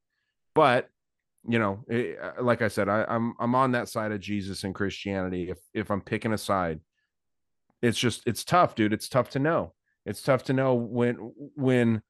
but 0.54 0.90
you 1.48 1.58
know 1.58 1.84
it, 1.88 2.20
uh, 2.22 2.44
like 2.44 2.62
i 2.62 2.68
said 2.68 2.88
I, 2.88 3.06
i'm 3.08 3.34
i'm 3.40 3.56
on 3.56 3.72
that 3.72 3.90
side 3.90 4.12
of 4.12 4.20
jesus 4.20 4.64
and 4.64 4.76
christianity 4.76 5.50
if 5.50 5.58
if 5.74 5.90
i'm 5.90 6.02
picking 6.02 6.34
a 6.34 6.38
side 6.38 6.80
it's 7.82 7.98
just 7.98 8.22
it's 8.28 8.44
tough 8.44 8.76
dude 8.76 8.94
it's 8.94 9.10
tough 9.10 9.30
to 9.32 9.40
know 9.40 9.74
it's 10.06 10.22
tough 10.22 10.44
to 10.46 10.54
know 10.54 10.76
when 10.76 11.16
when 11.56 12.02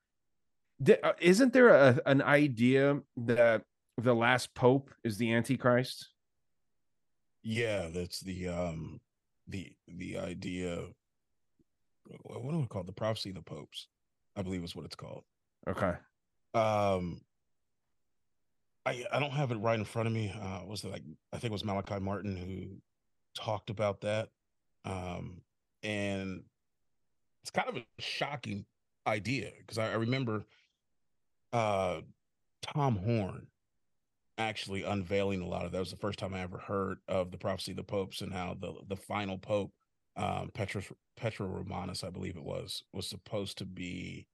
uh, 1.03 1.13
isn't 1.19 1.53
there 1.53 1.69
a, 1.69 1.99
an 2.05 2.21
idea 2.21 2.99
that 3.17 3.63
the 3.97 4.13
last 4.13 4.53
pope 4.55 4.91
is 5.03 5.17
the 5.17 5.33
antichrist 5.33 6.09
Yeah, 7.43 7.87
that's 7.93 8.19
the 8.19 8.49
um 8.49 8.99
the 9.47 9.71
the 9.87 10.17
idea. 10.17 10.87
What 12.23 12.51
do 12.51 12.59
we 12.59 12.67
call 12.67 12.81
it? 12.81 12.87
The 12.87 12.93
prophecy 12.93 13.29
of 13.29 13.35
the 13.35 13.41
popes? 13.41 13.87
I 14.35 14.41
believe 14.41 14.63
is 14.63 14.75
what 14.75 14.85
it's 14.85 14.95
called. 14.95 15.23
okay 15.67 15.93
Um, 16.53 17.21
I 18.85 19.05
I 19.11 19.19
don't 19.19 19.31
have 19.31 19.51
it 19.51 19.57
right 19.57 19.77
in 19.77 19.85
front 19.85 20.07
of 20.07 20.13
me. 20.13 20.33
Uh, 20.39 20.65
was 20.65 20.83
it 20.83 20.91
like 20.91 21.03
I 21.33 21.37
think 21.37 21.51
it 21.51 21.53
was 21.53 21.65
Malachi 21.65 21.99
Martin 21.99 22.35
who 22.35 22.81
talked 23.35 23.69
about 23.69 24.01
that. 24.01 24.29
Um, 24.85 25.41
and 25.83 26.43
it's 27.41 27.51
kind 27.51 27.69
of 27.69 27.77
a 27.77 27.85
shocking 27.99 28.65
idea 29.07 29.51
because 29.59 29.77
I, 29.77 29.91
I 29.91 29.95
remember 29.95 30.45
uh 31.51 32.01
Tom 32.61 32.97
Horn 32.97 33.47
actually 34.37 34.83
unveiling 34.83 35.41
a 35.41 35.47
lot 35.47 35.65
of 35.65 35.71
that. 35.71 35.79
was 35.79 35.91
the 35.91 35.97
first 35.97 36.19
time 36.19 36.33
I 36.33 36.41
ever 36.41 36.57
heard 36.57 36.99
of 37.07 37.31
the 37.31 37.37
prophecy 37.37 37.71
of 37.71 37.77
the 37.77 37.83
popes 37.83 38.21
and 38.21 38.33
how 38.33 38.55
the 38.59 38.73
the 38.87 38.95
final 38.95 39.37
pope, 39.37 39.71
um, 40.19 40.51
Petrus 40.53 40.85
Petra 41.15 41.47
Romanus, 41.47 42.03
I 42.03 42.09
believe 42.09 42.35
it 42.35 42.43
was, 42.43 42.83
was 42.93 43.07
supposed 43.07 43.57
to 43.59 43.65
be 43.65 44.27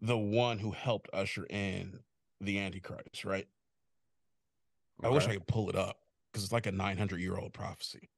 the 0.00 0.16
one 0.16 0.58
who 0.58 0.70
helped 0.70 1.10
usher 1.12 1.44
in 1.50 2.00
the 2.40 2.58
Antichrist, 2.58 3.24
right? 3.24 3.46
I 5.02 5.08
wish 5.08 5.26
I 5.26 5.34
could 5.34 5.46
pull 5.48 5.68
it 5.68 5.76
up 5.76 5.98
because 6.32 6.44
it's 6.44 6.52
like 6.52 6.66
a 6.66 6.72
900 6.72 7.20
year 7.20 7.36
old 7.36 7.52
prophecy 7.52 8.08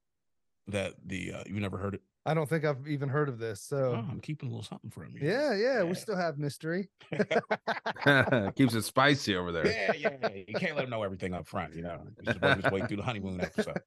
that 0.69 0.95
the 1.07 1.33
uh, 1.33 1.43
you 1.47 1.61
never 1.61 1.79
heard 1.79 1.95
it. 1.95 2.03
I 2.27 2.33
don't 2.33 2.49
think 2.49 2.65
I've 2.65 2.89
even 2.89 3.09
heard 3.09 3.29
of 3.29 3.39
this. 3.39 3.61
So 3.63 3.95
Oh, 3.97 4.11
I'm 4.11 4.21
keeping 4.21 4.49
a 4.49 4.53
little 4.53 4.65
something 4.65 4.91
from 4.91 5.09
you. 5.15 5.27
yeah, 5.27 5.55
yeah, 5.55 5.83
we 5.83 5.95
still 5.95 6.17
have 6.17 6.39
mystery. 6.39 6.89
keeps 8.57 8.75
it 8.75 8.83
spicy 8.83 9.37
over 9.37 9.53
there 9.53 9.67
yeah, 9.67 9.93
yeah, 9.95 10.17
yeah. 10.23 10.43
You 10.49 10.55
can't 10.55 10.75
let 10.75 10.83
them 10.83 10.91
know 10.91 11.03
everything 11.03 11.35
up 11.35 11.47
front, 11.47 11.75
you 11.75 11.83
know. 11.83 12.01
You 12.19 12.25
just 12.33 12.41
work 12.43 12.63
his 12.63 12.71
way 12.73 12.83
through 12.87 12.99
the 12.99 13.03
honeymoon 13.03 13.41
episode. 13.41 13.81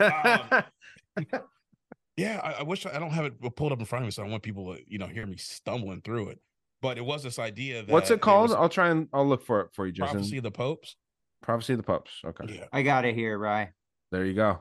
Um, 0.00 0.64
Yeah, 2.16 2.40
I, 2.42 2.60
I 2.60 2.62
wish 2.62 2.86
I, 2.86 2.96
I 2.96 2.98
don't 2.98 3.10
have 3.10 3.26
it 3.26 3.56
pulled 3.56 3.72
up 3.72 3.80
in 3.80 3.84
front 3.84 4.04
of 4.04 4.06
me, 4.06 4.10
so 4.10 4.22
I 4.22 4.24
don't 4.24 4.32
want 4.32 4.42
people 4.42 4.74
to, 4.74 4.80
you 4.86 4.98
know, 4.98 5.06
hear 5.06 5.26
me 5.26 5.36
stumbling 5.36 6.00
through 6.00 6.30
it. 6.30 6.40
But 6.82 6.98
it 6.98 7.04
was 7.04 7.22
this 7.22 7.38
idea 7.38 7.82
that 7.82 7.92
what's 7.92 8.10
it 8.10 8.20
called 8.20 8.50
was 8.50 8.52
i'll 8.52 8.68
try 8.68 8.90
and 8.90 9.08
i'll 9.12 9.26
look 9.26 9.44
for 9.44 9.62
it 9.62 9.68
for 9.72 9.86
you 9.86 9.92
jason 9.92 10.12
prophecy 10.12 10.36
of 10.36 10.42
the 10.42 10.50
popes. 10.50 10.94
prophecy 11.42 11.72
of 11.72 11.78
the 11.78 11.82
popes 11.82 12.12
okay 12.24 12.54
Yeah, 12.54 12.64
I 12.70 12.82
got 12.82 13.06
it 13.06 13.14
here, 13.14 13.38
Rye. 13.38 13.72
there 14.12 14.26
you 14.26 14.34
go 14.34 14.60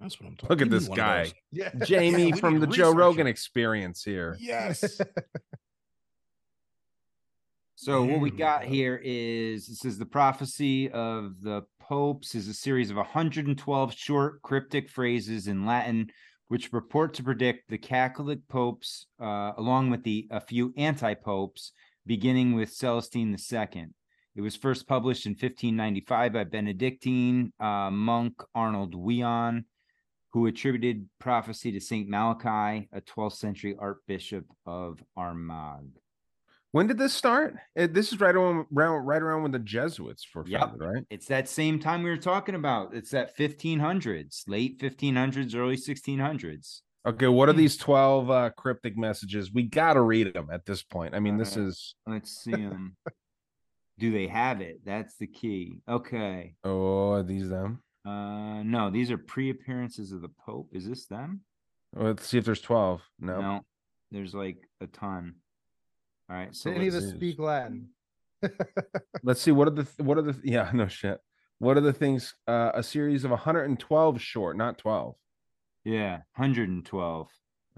that's 0.00 0.20
what 0.20 0.28
I'm 0.28 0.36
talking. 0.36 0.48
Look 0.50 0.62
at 0.62 0.70
this 0.70 0.88
guy. 0.88 1.32
Yeah. 1.52 1.70
Jamie 1.84 2.32
we 2.32 2.38
from 2.38 2.58
the 2.58 2.66
Joe 2.66 2.92
Rogan 2.92 3.26
it. 3.26 3.30
experience 3.30 4.02
here. 4.02 4.36
Yes. 4.40 5.00
So 7.76 8.02
what 8.02 8.20
we 8.20 8.30
got 8.30 8.62
mm. 8.62 8.68
here 8.68 8.98
is 9.04 9.66
this 9.66 9.84
is 9.84 9.98
the 9.98 10.06
prophecy 10.06 10.90
of 10.90 11.42
the 11.42 11.64
popes 11.80 12.34
is 12.34 12.48
a 12.48 12.54
series 12.54 12.88
of 12.88 12.96
112 12.96 13.94
short 13.94 14.40
cryptic 14.40 14.88
phrases 14.88 15.48
in 15.48 15.66
Latin 15.66 16.08
which 16.48 16.70
purport 16.70 17.14
to 17.14 17.22
predict 17.22 17.68
the 17.68 17.78
Catholic 17.78 18.46
popes 18.48 19.06
uh, 19.20 19.52
along 19.56 19.90
with 19.90 20.02
the 20.02 20.26
a 20.30 20.40
few 20.40 20.72
anti-popes 20.76 21.72
beginning 22.06 22.54
with 22.54 22.70
Celestine 22.70 23.34
II. 23.34 23.86
It 24.36 24.40
was 24.40 24.56
first 24.56 24.86
published 24.86 25.26
in 25.26 25.32
1595 25.32 26.32
by 26.32 26.44
Benedictine 26.44 27.52
uh, 27.60 27.90
monk 27.90 28.42
Arnold 28.54 28.94
Wion, 28.94 29.64
who 30.32 30.46
attributed 30.46 31.08
prophecy 31.20 31.70
to 31.72 31.80
Saint 31.80 32.08
Malachi, 32.08 32.88
a 32.92 33.00
12th 33.00 33.34
century 33.34 33.76
archbishop 33.78 34.44
of 34.66 35.02
Armagh. 35.16 35.86
When 36.74 36.88
did 36.88 36.98
this 36.98 37.12
start? 37.14 37.54
It, 37.76 37.94
this 37.94 38.12
is 38.12 38.18
right 38.18 38.34
around, 38.34 38.66
right 38.72 39.22
around 39.22 39.42
when 39.44 39.52
the 39.52 39.60
Jesuits 39.60 40.26
were 40.34 40.44
Yep. 40.44 40.72
right? 40.78 41.04
It's 41.08 41.26
that 41.26 41.48
same 41.48 41.78
time 41.78 42.02
we 42.02 42.10
were 42.10 42.16
talking 42.16 42.56
about. 42.56 42.96
It's 42.96 43.10
that 43.10 43.36
1500s, 43.36 44.42
late 44.48 44.80
1500s, 44.80 45.54
early 45.54 45.76
1600s. 45.76 46.80
Okay, 47.06 47.28
what 47.28 47.48
are 47.48 47.52
Hmm. 47.52 47.58
these 47.58 47.76
12 47.76 48.28
uh, 48.28 48.50
cryptic 48.56 48.98
messages? 48.98 49.52
We 49.52 49.62
got 49.62 49.92
to 49.92 50.00
read 50.00 50.34
them 50.34 50.48
at 50.50 50.66
this 50.66 50.82
point. 50.82 51.14
I 51.14 51.20
mean, 51.20 51.36
this 51.36 51.56
is 51.56 51.94
Let's 52.08 52.32
see 52.42 52.50
them. 52.70 52.96
Do 54.00 54.10
they 54.10 54.26
have 54.26 54.60
it? 54.60 54.80
That's 54.84 55.16
the 55.16 55.28
key. 55.28 55.78
Okay. 55.88 56.56
oh, 56.64 57.12
are 57.12 57.22
these 57.22 57.48
them? 57.50 57.84
Uh 58.04 58.64
no, 58.64 58.90
these 58.90 59.12
are 59.12 59.16
pre-appearances 59.18 60.10
of 60.10 60.22
the 60.22 60.30
Pope. 60.44 60.70
Is 60.72 60.88
this 60.88 61.06
them? 61.06 61.42
Let's 61.94 62.26
see 62.26 62.38
if 62.38 62.44
there's 62.44 62.60
12. 62.60 63.00
No. 63.20 63.40
No. 63.40 63.60
There's 64.10 64.34
like 64.34 64.58
a 64.80 64.88
ton. 64.88 65.36
All 66.30 66.36
right. 66.36 66.54
So 66.54 66.70
Did 66.70 66.76
any 66.78 66.88
of 66.88 66.94
let's 66.94 67.10
speak 67.10 67.38
Latin? 67.38 67.88
Let's 69.22 69.40
see 69.40 69.52
what 69.52 69.68
are 69.68 69.70
the 69.70 69.86
what 69.98 70.18
are 70.18 70.22
the 70.22 70.38
yeah, 70.44 70.70
no 70.74 70.86
shit. 70.86 71.18
What 71.58 71.76
are 71.78 71.80
the 71.82 71.92
things 71.94 72.34
uh, 72.46 72.72
a 72.74 72.82
series 72.82 73.24
of 73.24 73.30
112 73.30 74.20
short, 74.20 74.56
not 74.56 74.76
12. 74.78 75.14
yeah, 75.84 76.16
112. 76.36 77.28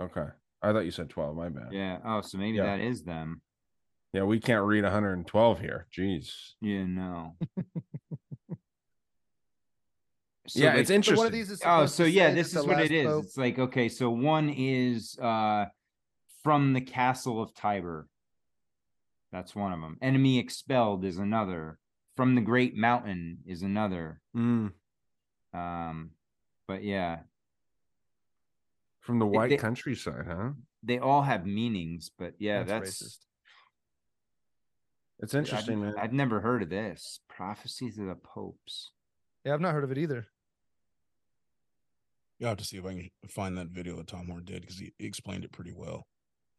Okay. 0.01 0.25
I 0.63 0.73
thought 0.73 0.85
you 0.85 0.91
said 0.91 1.09
12, 1.11 1.37
my 1.37 1.49
bad. 1.51 1.69
Yeah. 1.73 1.99
Oh, 2.05 2.21
so 2.23 2.39
maybe 2.39 2.57
Yeah. 2.57 2.65
that 2.65 2.81
is 2.81 3.05
them. 3.05 3.43
Yeah, 4.13 4.23
we 4.25 4.41
can't 4.41 4.65
read 4.65 4.83
112 4.83 5.61
here. 5.61 5.87
Jeez. 5.97 6.31
Yeah, 6.61 6.85
no. 6.87 7.37
So, 10.49 10.61
yeah, 10.61 10.71
like- 10.71 10.79
it's 10.79 10.91
interesting. 10.91 11.19
one 11.19 11.27
of 11.27 11.33
these 11.33 11.51
is 11.51 11.61
Oh, 11.65 11.87
so 11.87 12.05
yeah, 12.05 12.33
this 12.33 12.55
is 12.55 12.65
what 12.65 12.81
it 12.81 12.93
is. 12.93 13.07
pope- 13.07 13.25
It's 13.25 13.37
like 13.37 13.59
okay, 13.59 13.89
so 13.89 14.11
one 14.11 14.49
is 14.49 15.19
uh 15.19 15.65
from 16.45 16.73
the 16.73 16.81
castle 16.81 17.43
of 17.43 17.53
Tiber. 17.53 18.07
That's 19.33 19.55
one 19.55 19.73
of 19.73 19.81
them. 19.81 19.99
Enemy 20.01 20.39
expelled 20.39 21.05
is 21.05 21.19
another. 21.19 21.79
From 22.17 22.35
the 22.35 22.41
great 22.41 22.77
mountain 22.77 23.39
is 23.47 23.63
another. 23.63 24.21
Mm, 24.35 24.73
Um, 25.53 26.11
but 26.67 26.83
yeah, 26.83 27.21
from 29.01 29.19
the 29.19 29.27
white 29.27 29.51
they- 29.51 29.57
countryside, 29.57 30.27
huh? 30.27 30.53
they 30.83 30.99
all 30.99 31.23
have 31.23 31.45
meanings. 31.47 32.11
But 32.17 32.35
yeah, 32.39 32.63
That's 32.63 32.71
that's, 32.99 33.03
racist. 33.03 33.19
It's 35.19 35.35
I'd- 35.35 35.39
interesting, 35.41 35.81
man. 35.81 35.95
I've 35.99 36.13
never 36.13 36.41
heard 36.41 36.63
of 36.63 36.71
this. 36.71 37.21
Prophecies 37.29 37.99
of 37.99 38.07
the 38.07 38.15
popes. 38.17 38.93
Yeah, 39.45 39.55
I've 39.55 39.61
not 39.61 39.73
heard 39.75 39.85
of 39.85 39.91
it 39.91 39.99
either. 39.99 40.27
You 42.39 42.47
have 42.47 42.59
to 42.59 42.65
see 42.65 42.77
if 42.77 42.85
I 42.85 42.93
can 42.95 43.11
find 43.29 43.57
that 43.57 43.69
video 43.69 43.97
that 43.97 44.09
Tom 44.09 44.27
Horn 44.29 44.45
did 44.45 44.61
because 44.63 44.79
he, 44.79 44.93
he 44.99 45.07
explained 45.07 45.45
it 45.45 45.53
pretty 45.53 45.73
well. 45.75 46.07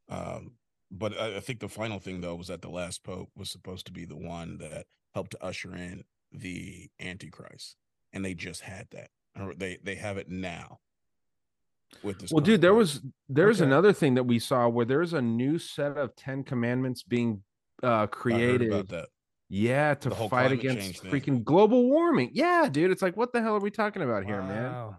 Um, 0.09 0.53
but 0.91 1.17
I, 1.19 1.37
I 1.37 1.39
think 1.39 1.59
the 1.59 1.69
final 1.69 1.99
thing 1.99 2.21
though 2.21 2.35
was 2.35 2.47
that 2.47 2.61
the 2.61 2.69
last 2.69 3.03
pope 3.03 3.29
was 3.35 3.49
supposed 3.51 3.85
to 3.87 3.91
be 3.91 4.05
the 4.05 4.15
one 4.17 4.57
that 4.59 4.85
helped 5.13 5.31
to 5.31 5.43
usher 5.43 5.75
in 5.75 6.03
the 6.31 6.89
Antichrist, 6.99 7.75
and 8.13 8.23
they 8.23 8.33
just 8.33 8.61
had 8.61 8.87
that, 8.91 9.09
or 9.39 9.53
they 9.53 9.77
they 9.83 9.95
have 9.95 10.17
it 10.17 10.29
now. 10.29 10.79
With 12.03 12.19
this, 12.19 12.31
Well, 12.31 12.39
current 12.39 12.45
dude, 12.45 12.61
there 12.61 12.73
was 12.73 13.01
there's 13.29 13.61
Okay. 13.61 13.67
another 13.67 13.93
thing 13.93 14.15
that 14.15 14.25
we 14.25 14.39
saw 14.39 14.67
where 14.67 14.85
there's 14.85 15.13
a 15.13 15.21
new 15.21 15.57
set 15.57 15.97
of 15.97 16.15
Ten 16.15 16.43
Commandments 16.43 17.01
being 17.03 17.43
uh 17.81 17.87
I 17.87 17.99
heard 18.01 18.11
created. 18.11 18.71
about 18.73 18.89
that. 18.89 19.09
Yeah, 19.49 19.93
to 19.93 20.09
The 20.09 20.15
fight 20.27 20.51
against 20.51 20.81
change 20.81 20.99
thing. 20.99 21.11
freaking 21.11 21.43
global 21.45 21.87
warming. 21.89 22.31
Yeah, 22.33 22.67
dude, 22.69 22.91
it's 22.91 23.01
like 23.01 23.15
what 23.15 23.31
the 23.31 23.41
hell 23.41 23.55
are 23.55 23.61
we 23.61 23.71
talking 23.71 24.01
about 24.01 24.25
here, 24.25 24.41
man? 24.41 24.71
Wow. 24.73 24.97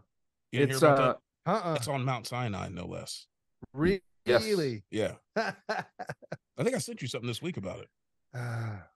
You 0.52 0.62
It's 0.62 0.80
hear 0.80 0.88
about 0.90 0.98
uh 0.98 1.06
that? 1.44 1.52
Uh-uh. 1.66 1.74
It's 1.74 1.88
on 1.88 2.04
Mount 2.04 2.26
Sinai, 2.26 2.68
no 2.70 2.86
less. 2.86 3.26
Really? 3.74 4.00
Yes. 4.28 4.80
Yeah, 4.90 5.14
I 5.36 6.62
think 6.62 6.74
I 6.74 6.78
sent 6.78 7.02
you 7.02 7.08
something 7.08 7.28
this 7.28 7.42
week 7.42 7.56
about 7.56 7.80
it. 7.80 7.88
Ah, 8.34 8.86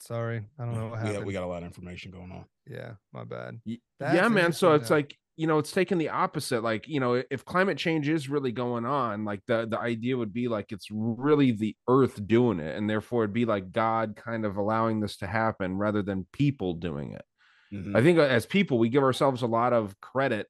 Sorry, 0.00 0.44
I 0.58 0.64
don't 0.64 0.74
know 0.74 0.88
what 0.88 1.02
we, 1.02 1.08
happened. 1.08 1.26
we 1.26 1.32
got 1.32 1.42
a 1.42 1.46
lot 1.46 1.58
of 1.62 1.64
information 1.66 2.12
going 2.12 2.30
on. 2.30 2.44
Yeah, 2.66 2.92
my 3.12 3.24
bad. 3.24 3.60
That's 3.98 4.14
yeah, 4.14 4.28
man. 4.28 4.52
So 4.52 4.74
it's 4.74 4.90
like 4.90 5.16
you 5.36 5.46
know, 5.46 5.58
it's 5.58 5.70
taking 5.72 5.98
the 5.98 6.08
opposite. 6.08 6.62
Like 6.62 6.86
you 6.88 7.00
know, 7.00 7.22
if 7.30 7.44
climate 7.44 7.78
change 7.78 8.08
is 8.08 8.28
really 8.28 8.52
going 8.52 8.86
on, 8.86 9.24
like 9.24 9.40
the 9.46 9.66
the 9.68 9.78
idea 9.78 10.16
would 10.16 10.32
be 10.32 10.46
like 10.48 10.70
it's 10.70 10.86
really 10.90 11.50
the 11.52 11.74
Earth 11.88 12.24
doing 12.26 12.60
it, 12.60 12.76
and 12.76 12.88
therefore 12.88 13.24
it'd 13.24 13.34
be 13.34 13.44
like 13.44 13.72
God 13.72 14.14
kind 14.16 14.44
of 14.44 14.56
allowing 14.56 15.00
this 15.00 15.16
to 15.18 15.26
happen 15.26 15.76
rather 15.76 16.02
than 16.02 16.26
people 16.32 16.74
doing 16.74 17.12
it. 17.12 17.24
Mhm. 17.72 17.96
I 17.96 18.02
think 18.02 18.18
uh, 18.18 18.22
as 18.22 18.46
people, 18.46 18.78
we 18.78 18.88
give 18.88 19.02
ourselves 19.02 19.42
a 19.42 19.46
lot 19.46 19.72
of 19.72 20.00
credit 20.00 20.46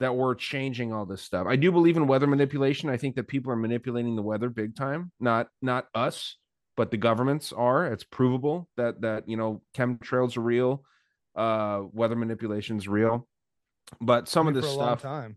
that 0.00 0.16
we're 0.16 0.34
changing 0.34 0.92
all 0.92 1.06
this 1.06 1.22
stuff. 1.22 1.46
I 1.46 1.56
do 1.56 1.70
believe 1.70 1.96
in 1.96 2.06
weather 2.06 2.26
manipulation. 2.26 2.88
I 2.90 2.96
think 2.96 3.16
that 3.16 3.28
people 3.28 3.52
are 3.52 3.56
manipulating 3.56 4.16
the 4.16 4.22
weather 4.22 4.48
big 4.48 4.74
time. 4.74 5.12
Not 5.20 5.48
not 5.62 5.86
us, 5.94 6.36
but 6.76 6.90
the 6.90 6.96
governments 6.96 7.52
are. 7.52 7.86
It's 7.86 8.04
provable 8.04 8.68
that 8.76 9.02
that 9.02 9.28
you 9.28 9.36
know 9.36 9.62
chemtrails 9.76 10.36
are 10.36 10.40
real, 10.40 10.82
uh, 11.36 11.82
weather 11.92 12.16
manipulation 12.16 12.76
is 12.78 12.88
real. 12.88 13.28
But 14.00 14.28
some 14.28 14.48
of 14.48 14.54
this 14.54 14.64
for 14.64 14.70
a 14.70 14.74
long 14.74 14.86
stuff 14.98 15.02
time. 15.02 15.36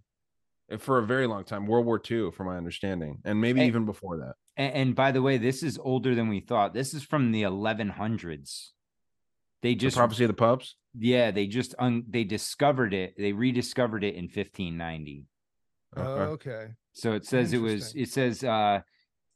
for 0.80 1.00
a 1.00 1.04
very 1.06 1.28
long 1.28 1.44
time, 1.44 1.66
World 1.68 1.86
War 1.86 2.02
II, 2.10 2.32
from 2.32 2.48
my 2.48 2.58
understanding, 2.58 3.20
and 3.26 3.40
maybe 3.42 3.60
Hey. 3.62 3.68
even 3.68 3.86
before 3.86 4.18
that. 4.18 4.36
And, 4.56 4.74
and 4.74 4.96
by 4.96 5.12
the 5.12 5.22
way, 5.22 5.38
this 5.38 5.64
is 5.64 5.80
older 5.82 6.14
than 6.16 6.30
we 6.30 6.40
thought. 6.40 6.74
This 6.74 6.94
is 6.94 7.04
from 7.04 7.32
the 7.32 7.42
1100s. 7.44 8.70
They 9.64 9.70
The 9.70 9.76
just 9.76 9.98
prophecy 9.98 10.24
of 10.24 10.28
the 10.28 10.34
popes. 10.36 10.76
Yeah, 10.98 11.32
they 11.32 11.48
just 11.48 11.76
un, 11.80 12.04
they 12.10 12.24
discovered 12.24 12.94
it. 12.94 13.16
They 13.18 13.34
rediscovered 13.34 14.04
it 14.04 14.16
in 14.16 14.26
1590. 14.26 15.26
Okay. 15.98 16.08
Okay. 16.08 16.68
So 16.94 17.14
it 17.14 17.26
says 17.26 17.54
it 17.54 17.62
was 17.62 17.94
it 17.96 18.10
says 18.10 18.44
uh 18.44 18.82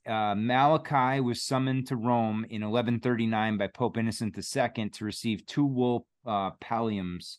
uh 0.08 0.36
Malachi 0.36 1.20
was 1.22 1.42
summoned 1.42 1.88
to 1.88 1.96
Rome 1.96 2.46
in 2.50 2.62
1139 2.62 3.58
by 3.58 3.68
Pope 3.68 3.98
Innocent 3.98 4.38
II 4.38 4.90
to 4.90 5.06
receive 5.06 5.46
two 5.46 5.66
wool 5.66 6.08
uh 6.26 6.52
palliums 6.64 7.38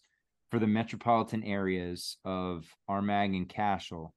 for 0.51 0.59
the 0.59 0.67
metropolitan 0.67 1.45
areas 1.45 2.17
of 2.25 2.65
Armagh 2.89 3.35
and 3.35 3.49
Cashel. 3.49 4.15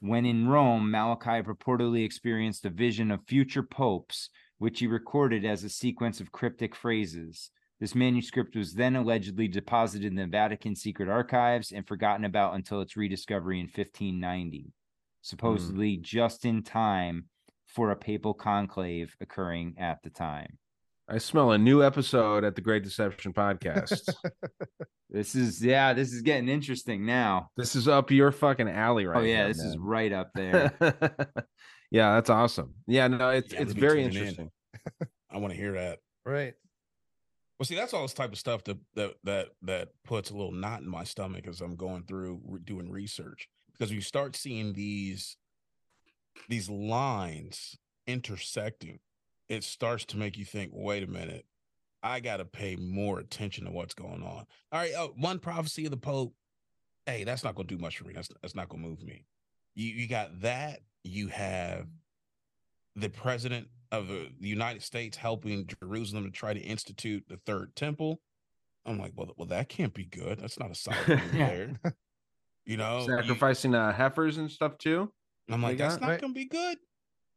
When 0.00 0.24
in 0.24 0.48
Rome, 0.48 0.90
Malachi 0.90 1.42
purportedly 1.42 2.04
experienced 2.04 2.64
a 2.64 2.70
vision 2.70 3.10
of 3.10 3.26
future 3.26 3.62
popes, 3.62 4.30
which 4.58 4.80
he 4.80 4.86
recorded 4.86 5.44
as 5.44 5.62
a 5.64 5.68
sequence 5.68 6.20
of 6.20 6.32
cryptic 6.32 6.74
phrases. 6.74 7.50
This 7.80 7.94
manuscript 7.94 8.54
was 8.54 8.74
then 8.74 8.94
allegedly 8.94 9.48
deposited 9.48 10.06
in 10.06 10.14
the 10.14 10.26
Vatican 10.26 10.76
secret 10.76 11.08
archives 11.08 11.72
and 11.72 11.86
forgotten 11.86 12.26
about 12.26 12.54
until 12.54 12.82
its 12.82 12.96
rediscovery 12.96 13.58
in 13.58 13.66
1590, 13.66 14.58
hmm. 14.58 14.68
supposedly 15.22 15.96
just 15.96 16.44
in 16.44 16.62
time 16.62 17.26
for 17.66 17.90
a 17.90 17.96
papal 17.96 18.34
conclave 18.34 19.16
occurring 19.20 19.76
at 19.78 20.02
the 20.02 20.10
time. 20.10 20.58
I 21.08 21.18
smell 21.18 21.52
a 21.52 21.58
new 21.58 21.82
episode 21.82 22.44
at 22.44 22.54
the 22.54 22.60
Great 22.60 22.84
Deception 22.84 23.32
podcast. 23.32 24.12
This 25.12 25.34
is, 25.34 25.62
yeah, 25.64 25.92
this 25.92 26.12
is 26.12 26.22
getting 26.22 26.48
interesting 26.48 27.04
now. 27.04 27.50
this 27.56 27.74
is 27.74 27.88
up 27.88 28.12
your 28.12 28.30
fucking 28.30 28.68
alley 28.68 29.06
right 29.06 29.18
oh, 29.18 29.22
yeah, 29.22 29.38
here, 29.38 29.48
this 29.48 29.58
is 29.58 29.76
right 29.76 30.12
up 30.12 30.30
there. 30.36 30.72
yeah, 31.90 32.14
that's 32.14 32.30
awesome. 32.30 32.74
Yeah, 32.86 33.08
no, 33.08 33.30
it's 33.30 33.52
Yeah, 33.52 33.62
it's 33.62 33.72
very 33.72 34.04
tuning 34.04 34.10
in. 34.10 34.20
interesting. 34.20 34.50
I 35.30 35.38
want 35.38 35.52
to 35.52 35.58
hear 35.58 35.72
that. 35.72 35.98
Right. 36.24 36.54
Well, 37.60 37.66
see, 37.66 37.74
that's 37.74 37.92
all 37.92 38.00
this 38.00 38.14
type 38.14 38.32
of 38.32 38.38
stuff 38.38 38.64
that 38.64 38.78
that 38.94 39.16
that 39.24 39.48
that 39.60 39.88
puts 40.02 40.30
a 40.30 40.34
little 40.34 40.50
knot 40.50 40.80
in 40.80 40.88
my 40.88 41.04
stomach 41.04 41.46
as 41.46 41.60
I'm 41.60 41.76
going 41.76 42.04
through 42.04 42.40
re- 42.46 42.60
doing 42.64 42.90
research 42.90 43.50
because 43.70 43.92
you 43.92 44.00
start 44.00 44.34
seeing 44.34 44.72
these 44.72 45.36
these 46.48 46.70
lines 46.70 47.76
intersecting, 48.06 48.98
it 49.50 49.62
starts 49.62 50.06
to 50.06 50.16
make 50.16 50.38
you 50.38 50.46
think, 50.46 50.70
wait 50.72 51.02
a 51.02 51.06
minute, 51.06 51.44
I 52.02 52.20
got 52.20 52.38
to 52.38 52.46
pay 52.46 52.76
more 52.76 53.18
attention 53.18 53.66
to 53.66 53.72
what's 53.72 53.92
going 53.92 54.22
on. 54.22 54.46
All 54.72 54.80
right, 54.80 54.94
uh, 54.94 55.08
one 55.08 55.38
prophecy 55.38 55.84
of 55.84 55.90
the 55.90 55.98
Pope, 55.98 56.32
hey, 57.04 57.24
that's 57.24 57.44
not 57.44 57.56
going 57.56 57.68
to 57.68 57.76
do 57.76 57.82
much 57.82 57.98
for 57.98 58.04
me. 58.04 58.14
That's 58.14 58.30
that's 58.40 58.54
not 58.54 58.70
going 58.70 58.82
to 58.82 58.88
move 58.88 59.02
me. 59.02 59.26
You 59.74 59.88
you 59.88 60.08
got 60.08 60.40
that. 60.40 60.80
You 61.04 61.28
have 61.28 61.88
the 62.96 63.08
president 63.08 63.68
of 63.92 64.08
the 64.08 64.28
the 64.40 64.48
United 64.48 64.82
States 64.82 65.16
helping 65.16 65.66
Jerusalem 65.82 66.24
to 66.24 66.30
try 66.30 66.54
to 66.54 66.60
institute 66.60 67.24
the 67.28 67.38
third 67.46 67.74
temple. 67.76 68.20
I'm 68.86 68.98
like, 68.98 69.12
well, 69.14 69.32
well, 69.36 69.48
that 69.48 69.68
can't 69.68 69.92
be 69.92 70.04
good. 70.06 70.38
That's 70.40 70.58
not 70.58 70.70
a 70.70 70.74
solid 70.74 70.98
move 71.08 71.34
Yeah. 71.34 71.46
there. 71.48 71.72
You 72.64 72.76
know, 72.76 73.00
you- 73.00 73.06
Sacrificing 73.06 73.74
uh, 73.74 73.92
heifers 73.92 74.38
and 74.38 74.50
stuff 74.50 74.78
too. 74.78 75.12
I'm 75.50 75.60
They 75.60 75.66
like, 75.68 75.78
that's 75.78 76.00
not 76.00 76.08
right. 76.10 76.20
gonna 76.20 76.32
be 76.32 76.46
good. 76.46 76.78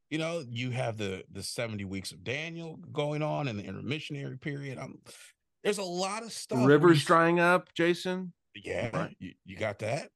You 0.09 0.19
know, 0.19 0.43
you 0.47 0.69
have 0.71 0.97
the 0.97 1.23
the 1.31 1.41
70 1.43 1.85
weeks 1.85 2.11
of 2.11 2.23
Daniel 2.23 2.77
going 2.91 3.23
on 3.23 3.47
in 3.47 3.57
the 3.57 3.63
intermissionary 3.63 4.39
period. 4.39 4.77
I'm 4.77 4.99
there's 5.63 5.79
a 5.79 5.83
lot 5.83 6.23
of 6.23 6.31
stuff. 6.31 6.65
Rivers 6.67 7.01
you- 7.01 7.07
drying 7.07 7.39
up, 7.39 7.73
Jason. 7.73 8.33
Yeah, 8.55 8.89
Right. 8.95 9.15
you, 9.19 9.33
you 9.45 9.55
got 9.57 9.79
that. 9.79 10.09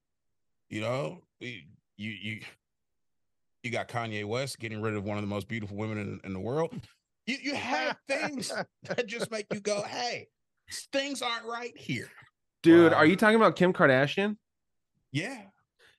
You 0.69 0.81
know, 0.81 1.21
you 1.39 1.61
you 1.97 2.41
you 3.67 3.71
you 3.71 3.77
got 3.77 3.87
Kanye 3.87 4.25
West 4.25 4.59
getting 4.59 4.81
rid 4.81 4.95
of 4.95 5.03
one 5.03 5.17
of 5.17 5.23
the 5.23 5.27
most 5.27 5.47
beautiful 5.47 5.77
women 5.77 5.97
in, 5.97 6.19
in 6.23 6.33
the 6.33 6.39
world. 6.39 6.73
You 7.25 7.37
you 7.41 7.55
have 7.55 7.97
things 8.07 8.51
that 8.83 9.07
just 9.07 9.29
make 9.31 9.47
you 9.53 9.59
go, 9.59 9.83
hey, 9.83 10.27
things 10.93 11.21
aren't 11.21 11.45
right 11.45 11.77
here. 11.77 12.09
Dude, 12.63 12.91
Wow. 12.91 12.97
are 12.99 13.05
you 13.05 13.15
talking 13.15 13.35
about 13.35 13.55
Kim 13.55 13.73
Kardashian? 13.73 14.37
Yeah. 15.11 15.41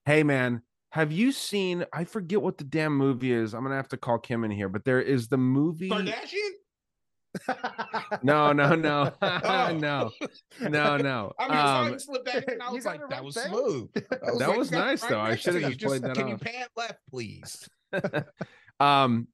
Hey 0.07 0.23
man, 0.23 0.63
have 0.93 1.13
you 1.13 1.33
seen 1.33 1.85
I 1.93 2.05
forget 2.05 2.41
what 2.41 2.57
the 2.59 2.65
damn 2.65 2.97
movie 2.97 3.33
is. 3.33 3.55
I'm 3.55 3.63
gonna 3.63 3.77
have 3.77 3.89
to 3.89 3.97
call 3.97 4.19
Kim 4.19 4.45
in 4.45 4.51
here, 4.51 4.69
but 4.69 4.85
there 4.85 5.01
is 5.01 5.29
the 5.29 5.37
movie. 5.39 5.91
Kardashian? 5.91 6.38
No, 8.23 8.53
no, 8.53 8.75
no. 8.75 9.13
Oh. 9.23 9.77
no. 9.79 10.11
No, 10.61 10.97
no. 10.99 11.33
I 11.39 11.49
mean, 11.49 11.57
I 11.57 11.89
Um, 11.91 11.99
slipped 11.99 12.27
that 12.27 12.49
in. 12.53 12.61
I 12.61 12.69
you 12.69 12.75
was 12.77 12.85
like, 12.85 13.01
that 13.09 13.25
was 13.25 13.35
there. 13.35 13.49
smooth. 13.49 13.91
I 13.97 14.01
That 14.11 14.49
like, 14.49 14.57
was 14.59 14.71
"You 14.71 14.77
got 14.77 14.83
it 14.83 14.87
nice, 14.87 15.05
though. 15.05 15.21
I 15.21 15.37
should've 15.37 15.63
just 15.77 15.85
played 15.85 16.03
that 16.03 16.17
Can 16.17 16.29
you 16.29 16.35
off." 16.35 16.41
pan 16.41 16.67
left, 16.77 16.99
please? 17.11 17.69
um 18.81 19.27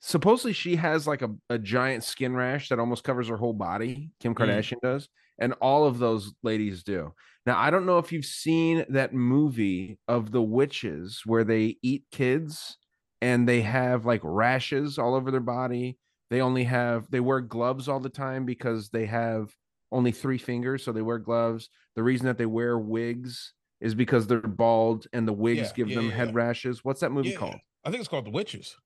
supposedly 0.00 0.52
she 0.52 0.76
has 0.76 1.06
like 1.06 1.22
a, 1.22 1.30
a 1.48 1.58
giant 1.58 2.02
skin 2.02 2.34
rash 2.34 2.68
that 2.68 2.78
almost 2.78 3.04
covers 3.04 3.28
her 3.28 3.36
whole 3.36 3.52
body 3.52 4.10
kim 4.18 4.34
Mm. 4.34 4.38
kardashian 4.38 4.80
does 4.82 5.08
and 5.38 5.52
all 5.60 5.86
of 5.86 5.98
those 5.98 6.34
ladies 6.42 6.82
do 6.82 7.14
now 7.46 7.56
i 7.58 7.70
don't 7.70 7.86
know 7.86 7.98
if 7.98 8.10
you've 8.12 8.24
seen 8.24 8.84
that 8.88 9.14
movie 9.14 9.98
of 10.08 10.32
the 10.32 10.42
witches 10.42 11.22
where 11.24 11.44
they 11.44 11.76
eat 11.82 12.04
kids 12.10 12.76
and 13.22 13.48
they 13.48 13.60
have 13.62 14.04
like 14.04 14.20
rashes 14.24 14.98
all 14.98 15.14
over 15.14 15.30
their 15.30 15.40
body 15.40 15.96
they 16.30 16.40
only 16.40 16.64
have 16.64 17.10
they 17.10 17.20
wear 17.20 17.40
gloves 17.40 17.88
all 17.88 18.00
the 18.00 18.08
time 18.08 18.44
because 18.44 18.88
they 18.88 19.06
have 19.06 19.54
only 19.92 20.12
three 20.12 20.38
fingers 20.38 20.84
so 20.84 20.92
they 20.92 21.02
wear 21.02 21.18
gloves 21.18 21.68
the 21.96 22.02
reason 22.02 22.26
that 22.26 22.38
they 22.38 22.46
wear 22.46 22.78
wigs 22.78 23.52
is 23.80 23.94
because 23.94 24.26
they're 24.26 24.40
bald 24.40 25.06
and 25.12 25.26
the 25.26 25.32
wigs 25.32 25.60
Yeah, 25.60 25.72
give 25.74 25.88
yeah, 25.88 25.96
them 25.96 26.10
yeah, 26.10 26.16
head 26.16 26.34
rashes 26.34 26.84
what's 26.84 27.00
that 27.00 27.10
movie 27.10 27.32
called 27.32 27.56
I 27.84 27.90
think 27.90 28.00
it's 28.00 28.08
called 28.08 28.26
The 28.26 28.30
Witches. 28.30 28.76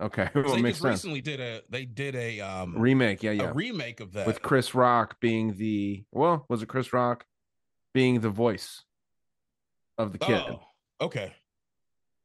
Okay, 0.00 0.28
well, 0.34 0.54
they 0.54 0.60
makes 0.60 0.76
just 0.76 0.82
sense. 0.82 0.92
recently 0.96 1.22
did 1.22 1.40
a 1.40 1.62
they 1.70 1.86
did 1.86 2.14
a 2.14 2.40
um 2.40 2.74
Remake, 2.76 3.22
yeah, 3.22 3.30
yeah. 3.30 3.50
a 3.50 3.54
remake 3.54 4.00
of 4.00 4.12
that 4.12 4.26
With 4.26 4.42
Chris 4.42 4.74
Rock 4.74 5.18
being 5.20 5.56
the 5.56 6.04
well, 6.12 6.44
was 6.50 6.62
it 6.62 6.68
Chris 6.68 6.92
Rock 6.92 7.24
being 7.94 8.20
the 8.20 8.28
voice 8.28 8.82
of 9.96 10.12
the 10.12 10.18
kid? 10.18 10.38
Oh, 10.38 10.60
okay. 11.00 11.32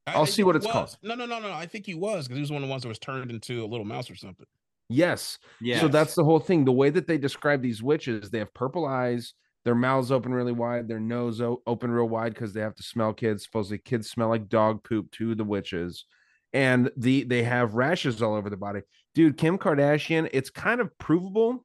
I- 0.08 0.14
I'll 0.14 0.26
see 0.26 0.44
what 0.44 0.56
it's 0.56 0.66
was. 0.66 0.74
called. 0.74 0.98
No, 1.04 1.16
no, 1.16 1.26
no, 1.26 1.40
no. 1.40 1.52
I 1.52 1.66
think 1.68 1.86
he 1.86 1.94
was 1.96 2.28
because 2.28 2.38
he 2.38 2.42
was 2.42 2.52
one 2.52 2.64
of 2.64 2.68
the 2.68 2.72
ones 2.72 2.84
that 2.84 2.90
was 2.90 3.00
turned 3.00 3.30
into 3.32 3.64
a 3.64 3.68
little 3.68 3.86
mouse 3.86 4.10
or 4.10 4.16
something. 4.16 4.48
Yes. 4.90 5.38
Yeah. 5.62 5.80
So 5.80 5.88
that's 5.88 6.16
the 6.16 6.24
whole 6.24 6.40
thing. 6.40 6.66
The 6.66 6.72
way 6.72 6.90
that 6.90 7.08
they 7.08 7.18
describe 7.18 7.62
these 7.62 7.82
witches, 7.82 8.30
they 8.30 8.40
have 8.40 8.54
purple 8.54 8.86
eyes, 8.86 9.34
their 9.64 9.76
mouths 9.76 10.12
open 10.12 10.34
really 10.34 10.52
wide, 10.52 10.88
their 10.88 11.00
nose 11.00 11.40
o- 11.40 11.62
open 11.66 11.92
real 11.92 12.10
wide 12.10 12.34
because 12.34 12.52
they 12.52 12.62
have 12.62 12.76
to 12.76 12.84
smell 12.84 13.14
kids. 13.14 13.44
Supposedly, 13.46 13.78
kids 13.78 14.10
smell 14.10 14.28
like 14.30 14.50
dog 14.50 14.84
poop 14.84 15.12
to 15.12 15.34
the 15.36 15.44
witches, 15.46 16.06
and 16.52 16.90
the 16.98 17.24
they 17.24 17.44
have 17.44 17.76
rashes 17.76 18.22
all 18.22 18.34
over 18.36 18.50
the 18.50 18.58
body. 18.58 18.82
Dude, 19.14 19.38
Kim 19.38 19.58
Kardashian, 19.58 20.30
it's 20.34 20.50
kind 20.50 20.82
of 20.82 20.98
provable 20.98 21.64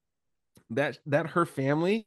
that 0.70 0.98
that 1.06 1.28
her 1.30 1.46
family 1.46 2.06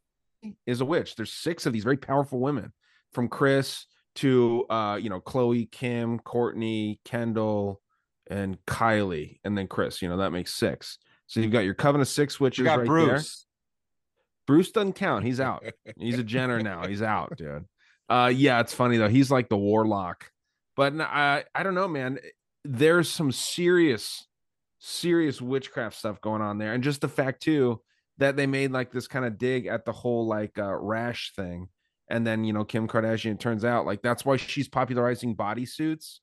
is 0.65 0.79
a 0.79 0.85
witch. 0.85 1.15
There's 1.15 1.33
six 1.33 1.65
of 1.65 1.73
these 1.73 1.83
very 1.83 1.97
powerful 1.97 2.39
women, 2.39 2.71
from 3.11 3.27
Kris 3.27 3.85
to 4.19 4.65
uh, 4.69 4.99
you 5.01 5.09
know, 5.09 5.19
Khloé, 5.19 5.69
Kim, 5.71 6.19
Kourtney, 6.19 6.99
Kendall, 7.05 7.81
and 8.27 8.57
Kylie, 8.65 9.39
and 9.43 9.57
then 9.57 9.67
Kris. 9.67 10.01
You 10.01 10.09
know, 10.09 10.17
that 10.17 10.31
makes 10.31 10.53
six. 10.53 10.97
So 11.27 11.39
you've 11.39 11.51
got 11.51 11.65
your 11.65 11.75
coven 11.75 12.01
of 12.01 12.07
six 12.07 12.39
witches 12.39 12.59
You 12.59 12.65
got 12.65 12.79
right 12.79 12.87
Bruce. 12.87 13.45
there. 14.47 14.55
Bruce 14.55 14.71
doesn't 14.71 14.93
count. 14.93 15.25
He's 15.25 15.39
out. 15.39 15.63
He's 15.99 16.17
a 16.17 16.23
Jenner 16.23 16.59
now. 16.59 16.87
He's 16.87 17.01
out, 17.03 17.37
dude. 17.37 17.65
Uh, 18.09 18.31
yeah, 18.33 18.59
it's 18.59 18.73
funny 18.73 18.97
though. 18.97 19.07
He's 19.07 19.29
like 19.29 19.49
the 19.49 19.57
warlock, 19.57 20.31
but 20.75 20.99
I 20.99 21.43
I 21.53 21.63
don't 21.63 21.75
know, 21.75 21.87
man. 21.87 22.17
There's 22.65 23.09
some 23.09 23.31
serious, 23.31 24.27
serious 24.79 25.39
witchcraft 25.41 25.95
stuff 25.95 26.19
going 26.19 26.41
on 26.41 26.57
there, 26.57 26.73
and 26.73 26.83
just 26.83 27.01
the 27.01 27.07
fact 27.07 27.43
too 27.43 27.81
that 28.17 28.35
they 28.35 28.47
made 28.47 28.71
like 28.71 28.91
this 28.91 29.07
kind 29.07 29.25
of 29.25 29.37
dig 29.37 29.67
at 29.67 29.85
the 29.85 29.91
whole 29.91 30.25
like 30.27 30.57
uh, 30.57 30.75
rash 30.75 31.31
thing, 31.35 31.69
and 32.09 32.25
then 32.25 32.43
you 32.43 32.53
know 32.53 32.63
Kim 32.63 32.87
Kardashian 32.87 33.39
turns 33.39 33.63
out 33.65 33.85
like 33.85 34.01
that's 34.01 34.25
why 34.25 34.37
she's 34.37 34.67
popularizing 34.67 35.35
bodysuits 35.35 36.19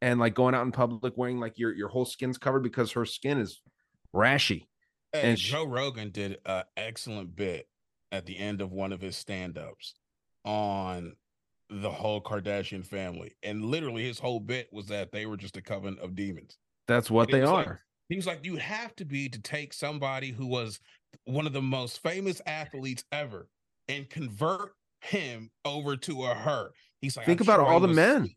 and 0.00 0.18
like 0.20 0.34
going 0.34 0.54
out 0.54 0.64
in 0.64 0.72
public 0.72 1.16
wearing 1.16 1.38
like 1.40 1.58
your 1.58 1.72
your 1.72 1.88
whole 1.88 2.04
skin's 2.04 2.38
covered 2.38 2.62
because 2.62 2.92
her 2.92 3.04
skin 3.04 3.38
is 3.38 3.60
rashy. 4.14 4.66
Hey, 5.12 5.30
And 5.30 5.38
Joe 5.38 5.64
Rogan 5.66 6.10
did 6.10 6.38
an 6.46 6.64
excellent 6.76 7.34
bit 7.34 7.68
at 8.12 8.26
the 8.26 8.38
end 8.38 8.60
of 8.60 8.72
one 8.72 8.92
of 8.92 9.00
his 9.00 9.16
stand-ups 9.16 9.94
on 10.44 11.16
the 11.70 11.90
whole 11.90 12.20
Kardashian 12.22 12.84
family. 12.86 13.32
And 13.42 13.64
literally 13.64 14.04
his 14.04 14.18
whole 14.18 14.40
bit 14.40 14.68
was 14.72 14.86
that 14.86 15.12
they 15.12 15.26
were 15.26 15.36
just 15.36 15.56
a 15.56 15.62
coven 15.62 15.98
of 16.02 16.14
demons. 16.14 16.58
That's 16.86 17.10
what 17.10 17.28
And 17.28 17.34
they 17.34 17.40
was 17.42 17.50
like- 17.50 17.66
are. 17.66 17.80
he 18.08 18.16
was 18.16 18.26
like, 18.26 18.44
you 18.44 18.56
have 18.56 18.94
to 18.96 19.04
be 19.04 19.28
to 19.28 19.38
take 19.40 19.72
somebody 19.74 20.30
who 20.30 20.46
was 20.46 20.80
one 21.24 21.46
of 21.46 21.52
the 21.52 21.60
most 21.62 22.02
famous 22.02 22.40
athletes 22.46 23.04
ever 23.12 23.48
and 23.88 24.08
convert 24.08 24.72
him 25.00 25.50
over 25.64 25.96
to 25.96 26.24
a 26.24 26.34
her. 26.34 26.70
He's 27.00 27.16
like, 27.16 27.26
Think 27.26 27.40
"I'm 27.40 27.46
about 27.46 27.58
sure 27.60 27.66
all 27.66 27.80
the 27.80 27.88
was 27.88 27.96
men. 27.96 28.30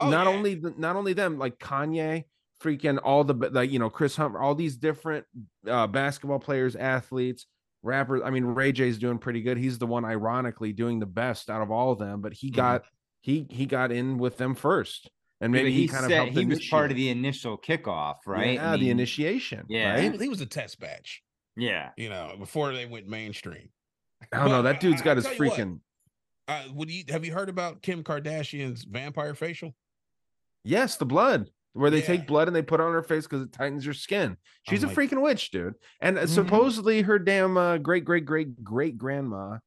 Oh, 0.00 0.10
not 0.10 0.26
yeah. 0.26 0.32
only 0.32 0.54
the, 0.54 0.74
not 0.76 0.96
only 0.96 1.12
them, 1.12 1.38
like 1.38 1.58
Kanye, 1.58 2.24
freaking 2.62 2.98
all 3.02 3.24
the 3.24 3.34
like 3.52 3.70
you 3.70 3.78
know 3.78 3.90
Kris 3.90 4.14
Humphries, 4.16 4.40
all 4.42 4.54
these 4.54 4.76
different 4.76 5.24
uh, 5.66 5.86
basketball 5.86 6.38
players, 6.38 6.76
athletes, 6.76 7.46
rappers. 7.82 8.22
I 8.24 8.30
mean, 8.30 8.44
Ray 8.44 8.72
J's 8.72 8.98
doing 8.98 9.18
pretty 9.18 9.40
good. 9.42 9.56
He's 9.58 9.78
the 9.78 9.86
one, 9.86 10.04
ironically, 10.04 10.72
doing 10.72 10.98
the 11.00 11.06
best 11.06 11.50
out 11.50 11.62
of 11.62 11.70
all 11.70 11.90
of 11.92 11.98
them. 11.98 12.20
But 12.20 12.32
he 12.34 12.50
got 12.50 12.84
he 13.22 13.46
he 13.50 13.66
got 13.66 13.90
in 13.90 14.18
with 14.18 14.36
them 14.36 14.54
first, 14.54 15.10
and 15.40 15.52
Yeah, 15.52 15.62
maybe 15.62 15.72
he, 15.72 15.80
he 15.82 15.88
kind 15.88 16.04
of 16.04 16.10
said 16.10 16.16
helped. 16.16 16.32
he 16.32 16.44
was 16.44 16.68
part 16.68 16.90
of 16.92 16.96
the 16.96 17.08
initial 17.08 17.58
kickoff, 17.58 18.16
right? 18.26 18.54
Yeah, 18.54 18.72
I 18.74 18.76
the 18.76 18.90
initiation. 18.90 19.64
Yeah. 19.68 19.94
Right? 19.94 20.12
was- 20.12 20.20
he 20.20 20.28
was 20.28 20.40
a 20.40 20.46
test 20.46 20.78
batch, 20.78 21.22
Yeah. 21.56 21.90
you 21.96 22.08
know, 22.08 22.36
before 22.38 22.72
they 22.72 22.86
went 22.86 23.08
mainstream. 23.08 23.70
I 24.32 24.38
don't 24.38 24.50
know. 24.50 24.62
That 24.62 24.80
dude's 24.80 25.02
got 25.02 25.12
I 25.12 25.14
his 25.16 25.26
tell 25.26 25.34
you 25.34 25.44
what, 25.44 25.58
freaking 25.58 25.80
Uh, 26.48 26.64
would 26.74 26.90
you 26.90 27.04
have 27.10 27.24
you 27.24 27.32
heard 27.32 27.48
about 27.48 27.82
Kim 27.82 28.02
Kardashian's 28.02 28.84
vampire 28.84 29.34
facial? 29.34 29.74
yes, 30.64 30.96
the 30.96 31.06
blood. 31.06 31.50
Where 31.74 31.90
they 31.90 32.00
Yeah. 32.00 32.06
take 32.06 32.26
blood 32.26 32.48
and 32.48 32.56
they 32.56 32.62
put 32.62 32.80
it 32.80 32.82
on 32.84 32.92
her 32.92 33.02
face 33.02 33.24
because 33.24 33.42
it 33.42 33.52
tightens 33.52 33.84
your 33.84 33.94
skin. 33.94 34.36
She's 34.62 34.82
I'm 34.82 34.90
a 34.90 34.92
freaking 34.92 35.22
witch, 35.22 35.50
dude. 35.50 35.74
And 36.00 36.18
uh, 36.18 36.22
Mhm. 36.22 36.28
supposedly 36.28 37.02
her 37.02 37.18
damn 37.18 37.56
uh, 37.56 37.78
great 37.78 38.04
great 38.04 38.24
great 38.24 38.64
great 38.64 38.98
grandma 38.98 39.58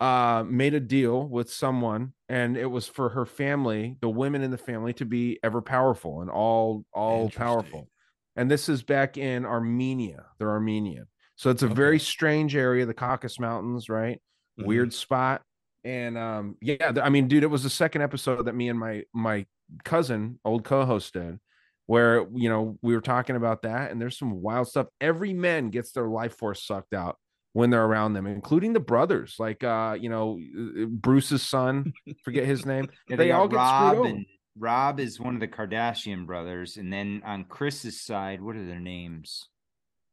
uh 0.00 0.44
made 0.48 0.74
a 0.74 0.80
deal 0.80 1.28
with 1.28 1.52
someone 1.52 2.14
and 2.28 2.56
it 2.56 2.66
was 2.66 2.86
for 2.88 3.10
her 3.10 3.26
family 3.26 3.96
the 4.00 4.08
women 4.10 4.42
in 4.42 4.50
the 4.52 4.58
family 4.58 4.92
to 4.92 5.04
be 5.04 5.38
ever 5.42 5.62
powerful 5.62 6.20
and 6.22 6.30
all 6.30 6.84
all 6.92 7.30
powerful 7.30 7.90
and 8.36 8.50
this 8.50 8.68
is 8.68 8.82
back 8.82 9.16
in 9.18 9.44
armenia 9.46 10.26
they're 10.38 10.50
armenian 10.50 11.06
so 11.38 11.50
it's 11.50 11.62
a 11.62 11.68
very 11.68 11.98
strange 12.00 12.56
area 12.56 12.84
the 12.84 12.92
caucasus 12.92 13.38
mountains 13.38 13.88
right? 13.88 14.20
Mhm. 14.60 14.66
weird 14.66 14.92
spot. 14.92 15.42
And 15.84 16.18
um 16.18 16.56
yeah 16.60 16.92
i 17.02 17.08
mean 17.08 17.28
dude 17.28 17.44
it 17.44 17.50
was 17.50 17.62
the 17.62 17.70
second 17.70 18.02
episode 18.02 18.44
that 18.46 18.54
me 18.54 18.68
and 18.68 18.78
my 18.78 19.04
my 19.14 19.46
cousin 19.84 20.38
old 20.44 20.64
co-host 20.64 21.12
did 21.14 21.38
where 21.86 22.26
you 22.34 22.48
know 22.48 22.76
we 22.82 22.94
were 22.94 23.00
talking 23.00 23.36
about 23.36 23.62
that 23.62 23.90
and 23.90 24.00
there's 24.00 24.18
some 24.18 24.42
wild 24.42 24.68
stuff. 24.68 24.88
Every 25.00 25.32
man 25.32 25.70
gets 25.70 25.92
their 25.92 26.08
life 26.08 26.36
force 26.36 26.66
sucked 26.66 26.92
out 26.92 27.16
when 27.52 27.70
they're 27.70 27.84
around 27.84 28.12
them 28.12 28.26
including 28.26 28.72
the 28.72 28.80
brothers 28.80 29.36
like 29.38 29.64
uh 29.64 29.96
you 29.98 30.10
know 30.10 30.38
uh, 30.58 30.84
bruce's 30.86 31.42
son 31.42 31.92
forget 32.24 32.44
his 32.44 32.66
name. 32.66 32.88
Yeah, 33.08 33.16
they, 33.16 33.28
got 33.28 33.40
all 33.40 33.48
get 33.48 33.56
Rob 33.56 33.94
screwed 33.94 34.06
over 34.06 34.22
Rob 34.58 34.98
is 34.98 35.20
one 35.20 35.34
of 35.34 35.40
the 35.40 35.48
Kardashian 35.48 36.26
brothers, 36.26 36.76
and 36.76 36.92
then 36.92 37.22
on 37.24 37.44
Kris's 37.44 38.02
side, 38.02 38.42
what 38.42 38.56
are 38.56 38.66
their 38.66 38.80
names? 38.80 39.48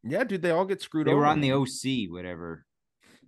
Yeah 0.06 0.24
dude 0.24 0.42
they 0.42 0.52
all 0.52 0.66
get 0.66 0.82
screwed 0.82 1.08
They 1.08 1.12
over 1.12 1.22
were 1.22 1.26
on 1.28 1.42
the. 1.42 1.52
OC, 1.52 2.10
whatever 2.12 2.66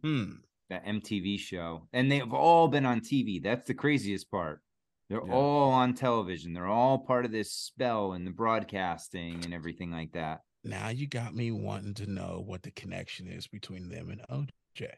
Hmm. 0.02 0.34
that 0.70 0.86
MTV 0.86 1.40
show, 1.40 1.88
and 1.94 2.12
they've 2.12 2.32
all 2.34 2.68
been 2.68 2.86
on 2.86 3.00
TV. 3.02 3.42
That's 3.42 3.68
the 3.68 3.74
craziest 3.74 4.30
part. 4.30 4.62
They're 5.10 5.26
Yeah. 5.26 5.34
all 5.34 5.72
on 5.72 5.94
television. 5.96 6.54
They're 6.54 6.68
all 6.68 7.00
part 7.00 7.26
of 7.26 7.32
this 7.32 7.52
spell 7.52 8.12
and 8.14 8.28
the 8.28 8.32
broadcasting 8.32 9.44
and 9.46 9.54
everything 9.54 9.90
like 9.92 10.12
that. 10.12 10.42
Now 10.64 10.90
you 10.90 11.08
got 11.08 11.34
me 11.34 11.52
wanting 11.52 11.94
to 11.96 12.06
know 12.08 12.44
what 12.46 12.64
the 12.64 12.72
connection 12.72 13.28
is 13.28 13.48
between 13.48 13.90
them 13.90 14.10
and 14.10 14.22
OJ. 14.30 14.92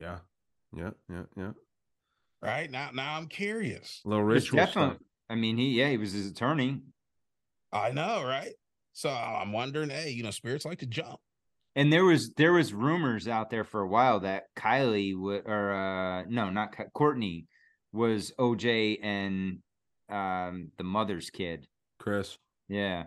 yeah 0.00 0.18
yeah 0.76 0.90
yeah 1.08 1.24
yeah 1.36 1.52
Right 2.40 2.70
now, 2.70 2.90
now 2.92 3.16
I'm 3.16 3.26
curious. 3.26 4.00
little 4.04 4.26
There's 4.26 4.44
ritual 4.52 4.58
stuff. 4.66 4.74
definitely- 4.74 5.06
I 5.28 5.34
mean, 5.34 5.58
he 5.58 5.70
yeah, 5.78 5.90
he 5.90 5.96
was 5.98 6.12
his 6.12 6.30
attorney, 6.30 6.80
I 7.72 7.90
know, 7.90 8.24
right? 8.24 8.54
So 8.92 9.10
I'm 9.10 9.52
wondering, 9.52 9.90
hey, 9.90 10.10
you 10.10 10.22
know, 10.22 10.30
spirits 10.30 10.64
like 10.64 10.78
to 10.80 10.86
jump. 10.86 11.20
and 11.76 11.92
there 11.92 12.04
was 12.04 12.32
there 12.36 12.52
was 12.52 12.72
rumors 12.72 13.28
out 13.28 13.50
there 13.50 13.64
for 13.64 13.80
a 13.80 13.88
while 13.88 14.20
that 14.20 14.44
Kylie 14.56 15.16
would 15.16 15.42
or 15.46 15.72
uh 15.72 16.24
no, 16.28 16.50
not 16.50 16.76
Ky- 16.76 16.84
Kourtney 16.96 17.46
was 17.92 18.32
OJ 18.38 18.98
and 19.02 19.58
um 20.08 20.70
the 20.78 20.84
mother's 20.84 21.30
kid. 21.30 21.66
chris 21.98 22.38
Yeah, 22.68 23.04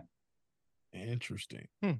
Interesting. 0.94 1.68
Hmm. 1.82 1.92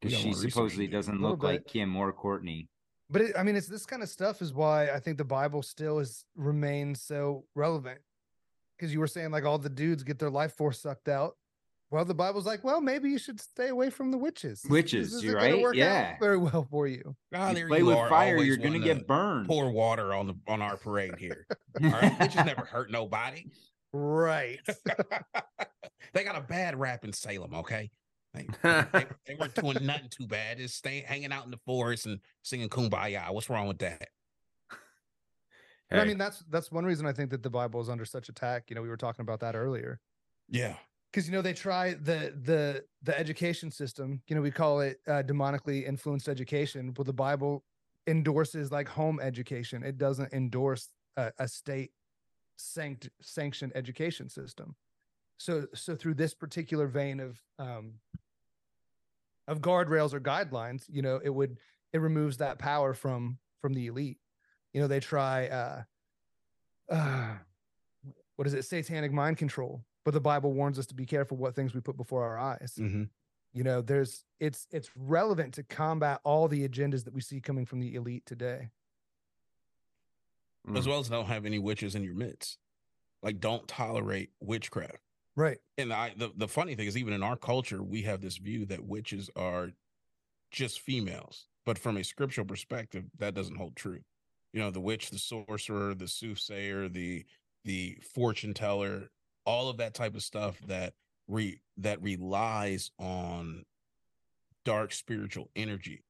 Because 0.00 0.18
she 0.18 0.24
more 0.26 0.34
research 0.34 0.42
to 0.42 0.50
supposedly 0.50 0.86
doesn't 0.88 1.14
Little 1.20 1.30
look 1.30 1.42
like. 1.42 1.66
Kim 1.66 1.94
or 1.96 2.12
Kourtney. 2.12 2.66
But 3.08 3.22
it, 3.22 3.36
I 3.38 3.42
mean, 3.44 3.54
it's 3.56 3.68
this 3.68 3.86
kind 3.86 4.02
of 4.02 4.08
stuff 4.08 4.42
is 4.42 4.52
why 4.52 4.90
I 4.90 4.98
think 4.98 5.16
the 5.18 5.24
Bible 5.24 5.62
still 5.62 5.98
is 6.00 6.24
remains 6.34 7.02
so 7.02 7.44
relevant. 7.54 8.00
Because 8.76 8.92
you 8.92 8.98
were 9.00 9.06
saying 9.06 9.30
like 9.30 9.44
all 9.44 9.58
the 9.58 9.68
dudes 9.70 10.02
get 10.02 10.18
their 10.18 10.30
life 10.30 10.54
force 10.56 10.80
sucked 10.80 11.08
out. 11.08 11.36
Well, 11.92 12.06
the 12.06 12.14
Bible's 12.14 12.46
like, 12.46 12.64
well, 12.64 12.80
maybe 12.80 13.10
you 13.10 13.18
should 13.18 13.38
stay 13.38 13.68
away 13.68 13.90
from 13.90 14.10
the 14.10 14.16
witches. 14.16 14.64
Witches, 14.66 15.22
you're 15.22 15.36
isn't 15.36 15.40
gonna 15.40 15.54
right, 15.56 15.62
work 15.62 15.74
out 15.74 15.78
yeah. 15.78 16.16
very 16.18 16.38
well 16.38 16.66
for 16.70 16.88
you. 16.88 17.14
Ah, 17.34 17.50
You 17.50 17.66
play 17.66 17.78
you 17.80 17.86
with 17.86 17.98
are, 17.98 18.08
fire, 18.08 18.38
you're 18.38 18.56
gonna 18.56 18.78
get 18.78 19.06
burned. 19.06 19.46
Pour 19.46 19.70
water 19.70 20.14
on 20.14 20.26
the 20.26 20.34
on 20.48 20.62
our 20.62 20.78
parade 20.78 21.18
here. 21.18 21.46
All 21.84 21.90
right, 21.90 22.18
witches 22.18 22.46
never 22.46 22.64
hurt 22.64 22.90
nobody. 22.90 23.46
Right. 23.92 24.58
they 26.14 26.24
got 26.24 26.34
a 26.34 26.40
bad 26.40 26.80
rap 26.80 27.04
in 27.04 27.12
Salem, 27.12 27.52
okay? 27.56 27.90
They, 28.32 28.48
they, 28.62 29.06
they 29.26 29.34
weren't 29.38 29.54
doing 29.54 29.84
nothing 29.84 30.08
too 30.08 30.26
bad. 30.26 30.56
Just 30.56 30.76
staying 30.76 31.04
hanging 31.04 31.30
out 31.30 31.44
in 31.44 31.50
the 31.50 31.60
forest 31.66 32.06
and 32.06 32.20
singing 32.40 32.70
kumbaya. 32.70 33.30
What's 33.34 33.50
wrong 33.50 33.68
with 33.68 33.80
that? 33.80 34.08
But 35.90 36.00
I 36.00 36.04
mean, 36.06 36.16
that's 36.16 36.42
that's 36.48 36.72
one 36.72 36.86
reason 36.86 37.06
I 37.06 37.12
think 37.12 37.28
that 37.32 37.42
the 37.42 37.50
Bible 37.50 37.82
is 37.82 37.90
under 37.90 38.06
such 38.06 38.30
attack. 38.30 38.70
You 38.70 38.76
know, 38.76 38.82
we 38.82 38.88
were 38.88 38.96
talking 38.96 39.24
about 39.24 39.40
that 39.40 39.54
earlier. 39.54 40.00
Yeah. 40.48 40.76
Because 41.12 41.28
you 41.28 41.32
know 41.32 41.42
they 41.42 41.52
try 41.52 41.92
the 41.92 42.32
the 42.44 42.82
the 43.02 43.16
education 43.18 43.70
system 43.70 44.22
you 44.26 44.34
know 44.34 44.40
we 44.42 44.50
call 44.50 44.80
it 44.80 44.98
uh, 45.06 45.22
demonically 45.22 45.86
influenced 45.86 46.28
education 46.28 46.90
but 46.90 47.04
the 47.04 47.12
bible 47.12 47.64
endorses 48.06 48.72
like 48.72 48.88
home 48.88 49.20
education. 49.20 49.82
It 49.82 49.98
doesn't 49.98 50.32
endorse 50.32 50.88
a, 51.16 51.32
a 51.38 51.48
state 51.48 51.92
sanct- 52.56 53.10
sanctioned 53.20 53.72
education 53.74 54.28
system. 54.28 54.74
So 55.38 55.66
so 55.74 55.96
through 55.96 56.14
this 56.14 56.34
particular 56.34 56.86
vein 56.86 57.20
of 57.20 57.42
um 57.58 57.94
of 59.48 59.60
guardrails 59.60 60.14
or 60.14 60.20
guidelines 60.20 60.84
you 60.88 61.02
know 61.02 61.20
it 61.22 61.30
would 61.30 61.58
it 61.92 61.98
removes 61.98 62.38
that 62.38 62.58
power 62.58 62.94
from 62.94 63.38
from 63.60 63.74
the 63.74 63.86
elite. 63.86 64.18
You 64.72 64.80
know 64.80 64.86
they 64.86 65.00
try 65.00 65.48
uh 65.48 65.82
uh 66.90 67.34
what 68.36 68.46
is 68.46 68.54
it? 68.54 68.64
Satanic 68.64 69.12
mind 69.12 69.36
control 69.36 69.84
but 70.04 70.14
the 70.14 70.20
Bible 70.20 70.52
warns 70.52 70.78
us 70.78 70.86
to 70.86 70.94
be 70.94 71.06
careful 71.06 71.36
what 71.36 71.54
things 71.54 71.74
we 71.74 71.80
put 71.80 71.96
before 71.96 72.24
our 72.24 72.38
eyes. 72.38 72.74
Mhm. 72.78 73.08
You 73.52 73.64
know, 73.64 73.82
there's 73.82 74.24
it's 74.40 74.66
it's 74.70 74.90
relevant 74.96 75.54
to 75.54 75.62
combat 75.62 76.20
all 76.24 76.48
the 76.48 76.66
agendas 76.66 77.04
that 77.04 77.12
we 77.14 77.20
see 77.20 77.40
coming 77.40 77.66
from 77.66 77.80
the 77.80 77.94
elite 77.94 78.24
today. 78.26 78.70
as 80.76 80.86
well 80.86 81.00
as 81.00 81.08
don't 81.08 81.26
have 81.26 81.44
any 81.44 81.58
witches 81.58 81.94
in 81.96 82.04
your 82.04 82.14
midst. 82.14 82.56
Like, 83.22 83.40
don't 83.40 83.66
tolerate 83.66 84.30
witchcraft. 84.40 84.98
Right. 85.34 85.58
And 85.76 85.92
I, 85.92 86.14
the, 86.16 86.30
the 86.36 86.46
funny 86.48 86.74
thing 86.76 86.86
is, 86.86 86.96
even 86.96 87.14
in 87.14 87.22
our 87.22 87.36
culture, 87.36 87.82
we 87.82 88.02
have 88.02 88.20
this 88.20 88.36
view 88.36 88.64
that 88.66 88.84
witches 88.84 89.28
are 89.34 89.72
just 90.52 90.80
females. 90.80 91.48
But 91.64 91.78
from 91.78 91.96
a 91.96 92.04
scriptural 92.04 92.46
perspective, 92.46 93.04
that 93.18 93.34
doesn't 93.34 93.56
hold 93.56 93.74
true. 93.76 94.00
You 94.52 94.60
know, 94.60 94.70
the 94.70 94.80
witch, 94.80 95.10
the 95.10 95.18
sorcerer, 95.18 95.94
the 95.94 96.08
soothsayer, 96.08 96.88
the 96.88 97.24
the 97.64 97.96
fortune 98.14 98.54
teller, 98.54 99.10
all 99.44 99.68
of 99.68 99.78
that 99.78 99.94
type 99.94 100.14
of 100.14 100.22
stuff 100.22 100.58
that 100.66 100.94
re 101.28 101.60
that 101.78 102.02
relies 102.02 102.90
on 102.98 103.64
dark 104.64 104.92
spiritual 104.92 105.50
energy 105.56 106.04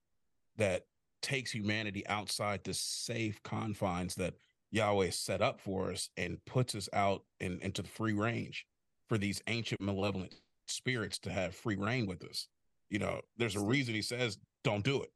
that 0.57 0.85
takes 1.23 1.53
humanity 1.53 2.07
outside 2.09 2.63
the 2.65 2.75
safe 2.75 3.43
confines 3.43 4.15
that 4.17 4.35
Yahweh 4.71 5.11
set 5.11 5.41
up 5.41 5.61
for 5.61 5.93
us 5.93 6.09
and 6.17 6.45
puts 6.47 6.75
us 6.75 6.89
out 6.93 7.23
in, 7.41 7.59
into 7.61 7.83
the 7.83 7.89
free 7.89 8.13
range 8.13 8.67
for 9.09 9.19
these 9.19 9.43
ancient 9.47 9.81
malevolent 9.81 10.35
spirits 10.67 11.19
to 11.21 11.31
have 11.31 11.55
free 11.55 11.77
reign 11.77 12.07
with 12.07 12.25
us. 12.25 12.49
You 12.91 12.99
know, 12.99 13.21
there's 13.37 13.57
a 13.57 13.61
reason 13.61 13.95
he 13.95 14.03
says, 14.03 14.39
don't 14.65 14.85
do 14.85 15.03
it. 15.03 15.11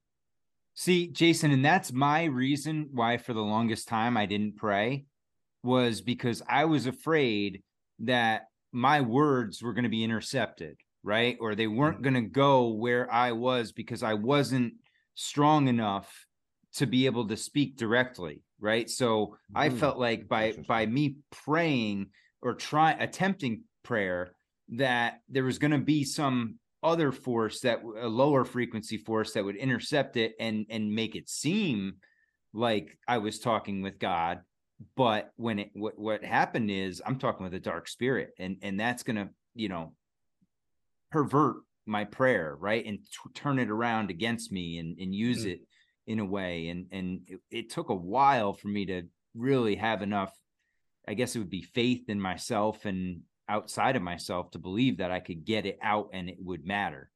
See, 0.74 1.08
Jason, 1.08 1.50
and 1.50 1.64
that's 1.64 1.92
my 1.92 2.24
reason 2.24 2.90
why 2.92 3.16
for 3.16 3.32
the 3.32 3.40
longest 3.40 3.88
time 3.88 4.16
I 4.16 4.26
didn't 4.26 4.56
pray 4.56 5.06
was 5.62 6.02
because 6.02 6.42
I 6.48 6.66
was 6.66 6.86
afraid 6.86 7.62
that 8.00 8.48
my 8.72 9.00
words 9.00 9.62
were 9.62 9.72
going 9.72 9.84
to 9.84 9.90
be 9.90 10.04
intercepted, 10.04 10.76
right? 11.02 11.36
Or 11.40 11.54
they 11.54 11.66
weren't 11.66 12.02
going 12.02 12.14
to 12.14 12.22
go 12.22 12.68
where 12.68 13.10
I 13.12 13.32
was 13.32 13.72
because 13.72 14.02
I 14.02 14.14
wasn't 14.14 14.74
strong 15.14 15.68
enough 15.68 16.26
to 16.74 16.86
be 16.86 17.06
able 17.06 17.26
to 17.28 17.36
speak 17.36 17.76
directly, 17.76 18.42
right? 18.60 18.88
So 18.90 19.36
I 19.54 19.68
Mm, 19.68 19.78
felt 19.78 19.98
like 19.98 20.28
by 20.28 20.52
by 20.66 20.86
me 20.86 21.16
praying 21.30 22.08
or 22.42 22.54
try 22.54 22.92
attempting 22.92 23.64
prayer 23.82 24.34
that 24.70 25.20
there 25.28 25.44
was 25.44 25.58
going 25.58 25.70
to 25.70 25.78
be 25.78 26.04
some 26.04 26.58
other 26.82 27.12
force 27.12 27.60
that 27.60 27.82
a 27.82 28.08
lower 28.08 28.44
frequency 28.44 28.98
force 28.98 29.32
that 29.32 29.44
would 29.44 29.56
intercept 29.56 30.16
it 30.16 30.34
and 30.38 30.66
and 30.68 30.94
make 30.94 31.16
it 31.16 31.28
seem 31.28 31.96
like 32.52 32.98
I 33.08 33.18
was 33.18 33.38
talking 33.38 33.82
with 33.82 33.98
God 33.98 34.40
but 34.96 35.32
when 35.36 35.58
it 35.58 35.70
what 35.74 35.98
what 35.98 36.24
happened 36.24 36.70
is 36.70 37.02
I'm 37.04 37.18
talking 37.18 37.44
with 37.44 37.54
a 37.54 37.60
dark 37.60 37.88
spirit 37.88 38.34
and 38.38 38.56
and 38.62 38.78
that's 38.78 39.02
going 39.02 39.16
to 39.16 39.28
you 39.54 39.68
know 39.68 39.92
pervert 41.10 41.56
my 41.86 42.04
prayer 42.04 42.56
right 42.58 42.84
and 42.84 42.98
t- 42.98 43.30
turn 43.34 43.58
it 43.58 43.70
around 43.70 44.10
against 44.10 44.52
me 44.52 44.78
and 44.78 44.98
and 44.98 45.14
use 45.14 45.44
Mm. 45.44 45.52
it 45.52 45.60
in 46.06 46.18
a 46.20 46.24
way 46.24 46.68
and 46.68 46.86
and 46.92 47.20
it, 47.26 47.40
it 47.50 47.70
took 47.70 47.88
a 47.90 47.94
while 47.94 48.52
for 48.52 48.68
me 48.68 48.86
to 48.86 49.02
really 49.34 49.76
have 49.76 50.02
enough 50.02 50.32
I 51.08 51.14
guess 51.14 51.34
it 51.34 51.38
would 51.38 51.50
be 51.50 51.62
faith 51.62 52.08
in 52.08 52.20
myself 52.20 52.84
and 52.84 53.22
outside 53.48 53.94
of 53.96 54.02
myself 54.02 54.50
to 54.50 54.58
believe 54.58 54.98
that 54.98 55.12
I 55.12 55.20
could 55.20 55.44
get 55.44 55.66
it 55.66 55.78
out 55.80 56.10
and 56.12 56.28
it 56.28 56.36
would 56.40 56.66
matter. 56.66 57.10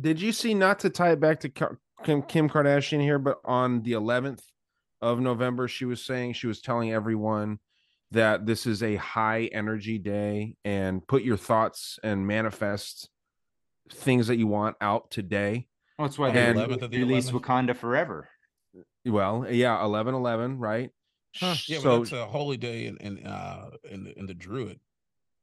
Did 0.00 0.20
you 0.20 0.30
see 0.30 0.54
not 0.54 0.78
to 0.80 0.90
tie 0.90 1.10
it 1.12 1.20
back 1.20 1.40
to 1.40 1.48
Kim, 1.48 2.22
Kim 2.22 2.48
Kardashian 2.48 3.00
here, 3.00 3.18
but 3.18 3.40
on 3.44 3.82
the 3.82 3.92
11th 3.92 4.42
of 5.04 5.20
November, 5.20 5.68
she 5.68 5.84
was 5.84 6.02
saying 6.02 6.32
she 6.32 6.46
was 6.46 6.60
telling 6.60 6.92
everyone 6.92 7.58
that 8.10 8.46
this 8.46 8.66
is 8.66 8.82
a 8.82 8.96
high 8.96 9.44
energy 9.52 9.98
day 9.98 10.56
and 10.64 11.06
put 11.06 11.22
your 11.22 11.36
thoughts 11.36 11.98
and 12.02 12.26
manifest 12.26 13.10
things 13.90 14.28
that 14.28 14.36
you 14.36 14.46
want 14.46 14.76
out 14.80 15.10
today. 15.10 15.66
Well, 15.98 16.08
that's 16.08 16.18
why 16.18 16.30
they 16.30 16.40
they 16.40 16.46
And- 16.46 16.58
re- 16.58 16.64
11th 16.76 16.82
of 16.82 16.90
the 16.90 16.98
released 16.98 17.32
11th? 17.32 17.42
Wakanda 17.42 17.76
Forever. 17.76 18.28
Well, 19.04 19.46
yeah, 19.50 19.82
11 19.84 20.14
11, 20.14 20.58
right? 20.58 20.90
Yeah, 21.40 21.54
so, 21.54 21.82
but 21.82 21.98
that's 21.98 22.12
a 22.12 22.26
holy 22.26 22.56
day 22.56 22.86
in 22.86 22.96
in 22.98 23.26
uh 23.26 23.70
in 23.90 24.04
the 24.04 24.18
in 24.18 24.26
the 24.26 24.34
Druid. 24.34 24.80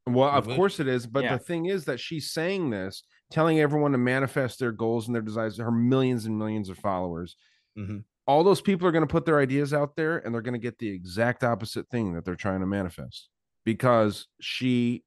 Well, 0.07 0.29
of 0.29 0.45
Religion. 0.45 0.55
course 0.55 0.79
it 0.79 0.88
is, 0.88 1.05
but 1.05 1.23
Yeah. 1.23 1.38
the 1.38 1.43
thing 1.43 1.65
is 1.67 1.85
that 1.85 1.99
she's 1.99 2.31
saying 2.31 2.71
this, 2.71 3.03
telling 3.29 3.59
everyone 3.59 3.91
to 3.91 3.97
manifest 3.99 4.57
their 4.59 4.71
goals 4.71 5.07
and 5.07 5.13
their 5.13 5.21
desires. 5.21 5.57
Her 5.59 5.69
millions 5.71 6.25
and 6.25 6.39
millions 6.39 6.69
of 6.69 6.77
followers. 6.79 7.35
Mhm. 7.77 8.03
All 8.32 8.45
those 8.45 8.62
people 8.62 8.88
are 8.88 8.91
going 8.91 9.06
to 9.06 9.12
put 9.12 9.26
their 9.26 9.40
ideas 9.40 9.74
out 9.74 9.98
there, 9.98 10.20
and 10.20 10.34
they're 10.34 10.41
going 10.41 10.53
to 10.53 10.60
get 10.60 10.78
the 10.78 10.88
exact 10.88 11.44
opposite 11.44 11.90
thing 11.90 12.14
that 12.14 12.24
they're 12.24 12.36
trying 12.36 12.62
to 12.62 12.66
manifest. 12.66 13.28
Because 13.66 14.28
she, 14.40 15.03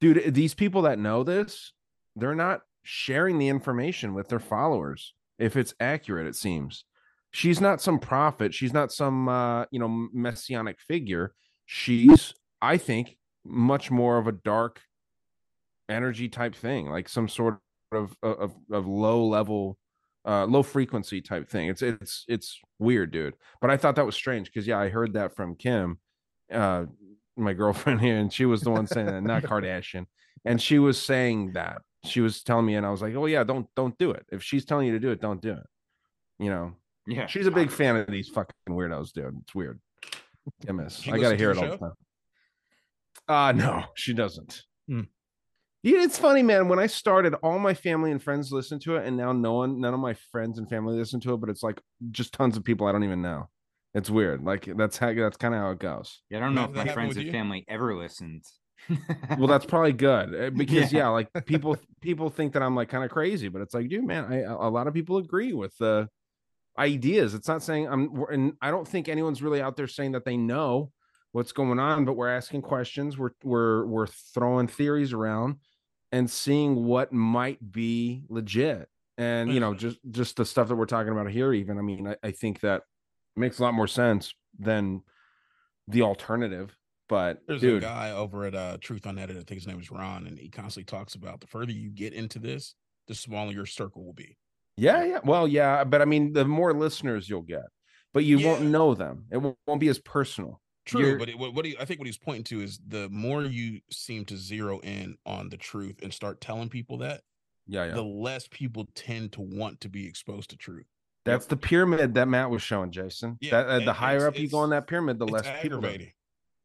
dude, 0.00 0.32
these 0.32 0.54
people 0.54 0.82
that 0.82 1.00
know 1.00 1.24
this, 1.24 1.72
they're 2.14 2.36
not 2.36 2.60
sharing 2.84 3.38
the 3.38 3.48
information 3.48 4.14
with 4.14 4.28
their 4.28 4.38
followers 4.38 5.12
if 5.40 5.56
it's 5.56 5.74
accurate. 5.80 6.28
It 6.28 6.36
seems 6.36 6.84
she's 7.32 7.60
not 7.60 7.80
some 7.80 7.98
prophet. 7.98 8.54
She's 8.54 8.72
not 8.72 8.92
some 8.92 9.28
uh, 9.28 9.64
you 9.72 9.80
know 9.80 10.08
messianic 10.12 10.78
figure. 10.78 11.34
She's, 11.66 12.32
I 12.62 12.76
think, 12.76 13.16
much 13.44 13.90
more 13.90 14.18
of 14.18 14.28
a 14.28 14.32
dark 14.32 14.80
energy 15.88 16.28
type 16.28 16.54
thing, 16.54 16.88
like 16.88 17.08
some 17.08 17.28
sort 17.28 17.58
of 17.92 18.14
of 18.22 18.54
of 18.70 18.86
low 18.86 19.26
level, 19.26 19.78
uh, 20.26 20.44
low 20.46 20.62
frequency 20.62 21.20
type 21.20 21.48
thing. 21.48 21.68
It's 21.68 21.82
it's 21.82 22.24
it's 22.28 22.60
weird, 22.78 23.10
dude. 23.10 23.34
But 23.60 23.70
I 23.70 23.76
thought 23.76 23.96
that 23.96 24.06
was 24.06 24.14
strange 24.14 24.48
because 24.48 24.66
yeah, 24.66 24.78
I 24.78 24.88
heard 24.88 25.14
that 25.14 25.34
from 25.34 25.54
Kim, 25.54 25.98
uh, 26.52 26.86
my 27.36 27.52
girlfriend 27.54 28.00
here, 28.00 28.16
and 28.18 28.32
she 28.32 28.44
was 28.46 28.60
the 28.62 28.70
one 28.70 28.86
saying 28.86 29.06
that, 29.06 29.22
not 29.22 29.42
Kardashian, 29.42 30.06
and 30.44 30.60
she 30.60 30.78
was 30.78 31.00
saying 31.00 31.52
that 31.54 31.82
she 32.04 32.20
was 32.20 32.42
telling 32.42 32.66
me, 32.66 32.74
and 32.76 32.86
I 32.86 32.90
was 32.90 33.02
like, 33.02 33.14
oh 33.14 33.26
yeah, 33.26 33.44
don't 33.44 33.66
don't 33.74 33.96
do 33.98 34.10
it. 34.10 34.26
If 34.30 34.42
she's 34.42 34.64
telling 34.64 34.86
you 34.86 34.92
to 34.92 35.00
do 35.00 35.10
it, 35.10 35.20
don't 35.20 35.40
do 35.40 35.52
it. 35.52 35.66
You 36.38 36.50
know, 36.50 36.72
Yeah. 37.06 37.26
she's 37.26 37.46
a 37.46 37.50
big 37.50 37.70
fan 37.70 37.96
of 37.96 38.06
these 38.06 38.28
fucking 38.28 38.54
weirdos, 38.68 39.12
dude. 39.12 39.36
It's 39.42 39.54
weird. 39.54 39.80
Is. 40.66 41.06
I 41.06 41.18
gotta 41.18 41.36
hear 41.36 41.50
it 41.50 41.58
your 41.58 41.64
all 41.66 41.70
the 41.72 41.76
time. 41.78 41.92
Uh 43.28 43.52
no, 43.52 43.84
she 43.94 44.14
doesn't. 44.14 44.62
Hmm. 44.88 45.02
Yeah, 45.82 46.02
it's 46.02 46.18
funny, 46.18 46.42
man. 46.42 46.68
When 46.68 46.78
I 46.78 46.86
started, 46.86 47.34
all 47.42 47.58
my 47.58 47.72
family 47.72 48.10
and 48.10 48.22
friends 48.22 48.52
listened 48.52 48.82
to 48.82 48.96
it, 48.96 49.06
and 49.06 49.16
now 49.16 49.32
no 49.32 49.54
one, 49.54 49.80
none 49.80 49.94
of 49.94 50.00
my 50.00 50.14
friends 50.30 50.58
and 50.58 50.68
family 50.68 50.96
listen 50.96 51.20
to 51.20 51.34
it. 51.34 51.36
But 51.38 51.48
it's 51.48 51.62
like 51.62 51.80
just 52.10 52.34
tons 52.34 52.56
of 52.56 52.64
people 52.64 52.86
I 52.86 52.92
don't 52.92 53.04
even 53.04 53.22
know. 53.22 53.48
It's 53.94 54.10
weird. 54.10 54.44
Like 54.44 54.68
that's 54.76 54.98
how 54.98 55.12
that's 55.14 55.36
kind 55.36 55.54
of 55.54 55.60
how 55.60 55.70
it 55.70 55.78
goes. 55.78 56.20
Yeah, 56.28 56.38
I 56.38 56.40
don't 56.40 56.54
know 56.54 56.68
Matt, 56.68 56.80
if 56.80 56.86
my 56.86 56.92
friends 56.92 57.16
and 57.16 57.30
family 57.30 57.64
ever 57.66 57.96
listened. 57.96 58.44
Well, 59.38 59.48
that's 59.48 59.66
probably 59.68 59.92
good 59.92 60.34
uh, 60.34 60.50
because 60.50 60.92
Yeah. 60.92 61.00
yeah, 61.00 61.08
like 61.08 61.28
people 61.46 61.76
people 62.00 62.30
think 62.30 62.52
that 62.52 62.62
I'm 62.62 62.76
like 62.76 62.88
kind 62.88 63.04
of 63.04 63.10
crazy, 63.10 63.48
but 63.48 63.62
it's 63.62 63.74
like, 63.74 63.88
dude, 63.88 64.04
man, 64.04 64.24
I 64.30 64.40
a 64.42 64.68
lot 64.68 64.86
of 64.86 64.94
people 64.94 65.16
agree 65.16 65.52
with 65.52 65.76
the 65.78 66.08
ideas. 66.78 67.34
It's 67.34 67.48
not 67.48 67.62
saying 67.62 67.88
I'm, 67.88 68.24
and 68.30 68.52
I 68.60 68.70
don't 68.70 68.86
think 68.86 69.08
anyone's 69.08 69.42
really 69.42 69.60
out 69.60 69.76
there 69.76 69.88
saying 69.88 70.12
that 70.12 70.24
they 70.24 70.36
know 70.36 70.92
what's 71.32 71.52
going 71.52 71.78
on, 71.78 72.04
but 72.04 72.14
we're 72.14 72.28
asking 72.28 72.62
questions. 72.62 73.18
We're 73.18 73.30
we're 73.42 73.86
we're 73.86 74.06
throwing 74.06 74.66
theories 74.68 75.12
around 75.12 75.56
and 76.12 76.30
seeing 76.30 76.84
what 76.84 77.12
might 77.12 77.72
be 77.72 78.22
legit. 78.28 78.88
And 79.18 79.52
you 79.52 79.60
know, 79.60 79.74
just 79.74 79.98
just 80.10 80.36
the 80.36 80.46
stuff 80.46 80.68
that 80.68 80.76
we're 80.76 80.86
talking 80.86 81.12
about 81.12 81.30
here, 81.30 81.52
even. 81.52 81.78
I 81.78 81.82
mean, 81.82 82.08
I, 82.08 82.16
I 82.22 82.30
think 82.30 82.60
that 82.60 82.82
makes 83.36 83.58
a 83.58 83.62
lot 83.62 83.74
more 83.74 83.86
sense 83.86 84.34
than 84.58 85.02
the 85.88 86.02
alternative. 86.02 86.76
But 87.08 87.42
There's 87.46 87.60
dude, 87.60 87.82
a 87.82 87.86
guy 87.86 88.12
over 88.12 88.44
at 88.44 88.54
uh 88.54 88.78
Truth 88.80 89.04
Unedited, 89.04 89.36
I 89.36 89.44
think 89.44 89.60
his 89.60 89.66
name 89.66 89.80
is 89.80 89.90
Ron, 89.90 90.26
and 90.26 90.38
he 90.38 90.48
constantly 90.48 90.84
talks 90.84 91.16
about 91.16 91.40
the 91.40 91.48
further 91.48 91.72
you 91.72 91.90
get 91.90 92.14
into 92.14 92.38
this, 92.38 92.76
the 93.08 93.14
smaller 93.14 93.52
your 93.52 93.66
circle 93.66 94.04
will 94.04 94.12
be. 94.12 94.38
Yeah, 94.76 95.04
yeah. 95.04 95.18
Well, 95.24 95.46
yeah, 95.46 95.84
but 95.84 96.00
I 96.00 96.04
mean, 96.06 96.32
the 96.32 96.44
more 96.44 96.72
listeners 96.72 97.28
you'll 97.28 97.42
get, 97.42 97.66
but 98.14 98.24
you 98.24 98.46
won't 98.46 98.62
know 98.62 98.94
them. 98.94 99.26
It 99.30 99.38
won't 99.38 99.80
be 99.80 99.88
as 99.88 99.98
personal. 99.98 100.60
True, 100.90 101.00
You're- 101.00 101.18
but 101.18 101.28
it, 101.28 101.38
what, 101.38 101.54
what 101.54 101.64
he, 101.64 101.76
I 101.78 101.84
think 101.84 102.00
what 102.00 102.06
he's 102.06 102.18
pointing 102.18 102.44
to 102.44 102.60
is 102.60 102.80
the 102.86 103.08
more 103.10 103.44
you 103.44 103.80
seem 103.90 104.24
to 104.24 104.36
zero 104.36 104.80
in 104.80 105.16
on 105.24 105.48
the 105.48 105.56
truth 105.56 106.00
and 106.02 106.12
start 106.12 106.40
telling 106.40 106.68
people 106.68 106.98
that, 106.98 107.22
yeah, 107.68 107.86
yeah. 107.86 107.94
the 107.94 108.02
less 108.02 108.48
people 108.48 108.88
tend 108.96 109.32
to 109.32 109.40
want 109.40 109.80
to 109.82 109.88
be 109.88 110.06
exposed 110.06 110.50
to 110.50 110.56
truth. 110.56 110.86
That's 111.24 111.46
the 111.46 111.56
pyramid 111.56 112.14
that 112.14 112.26
Matt 112.26 112.50
was 112.50 112.62
showing, 112.62 112.90
Jason. 112.90 113.38
Yeah, 113.40 113.62
that, 113.62 113.66
uh, 113.66 113.84
the 113.84 113.92
higher 113.92 114.26
up 114.26 114.36
you 114.36 114.48
go 114.48 114.58
on 114.58 114.70
that 114.70 114.88
pyramid, 114.88 115.18
the 115.18 115.28
less 115.28 115.46
people. 115.62 115.84
Yeah, 115.84 116.00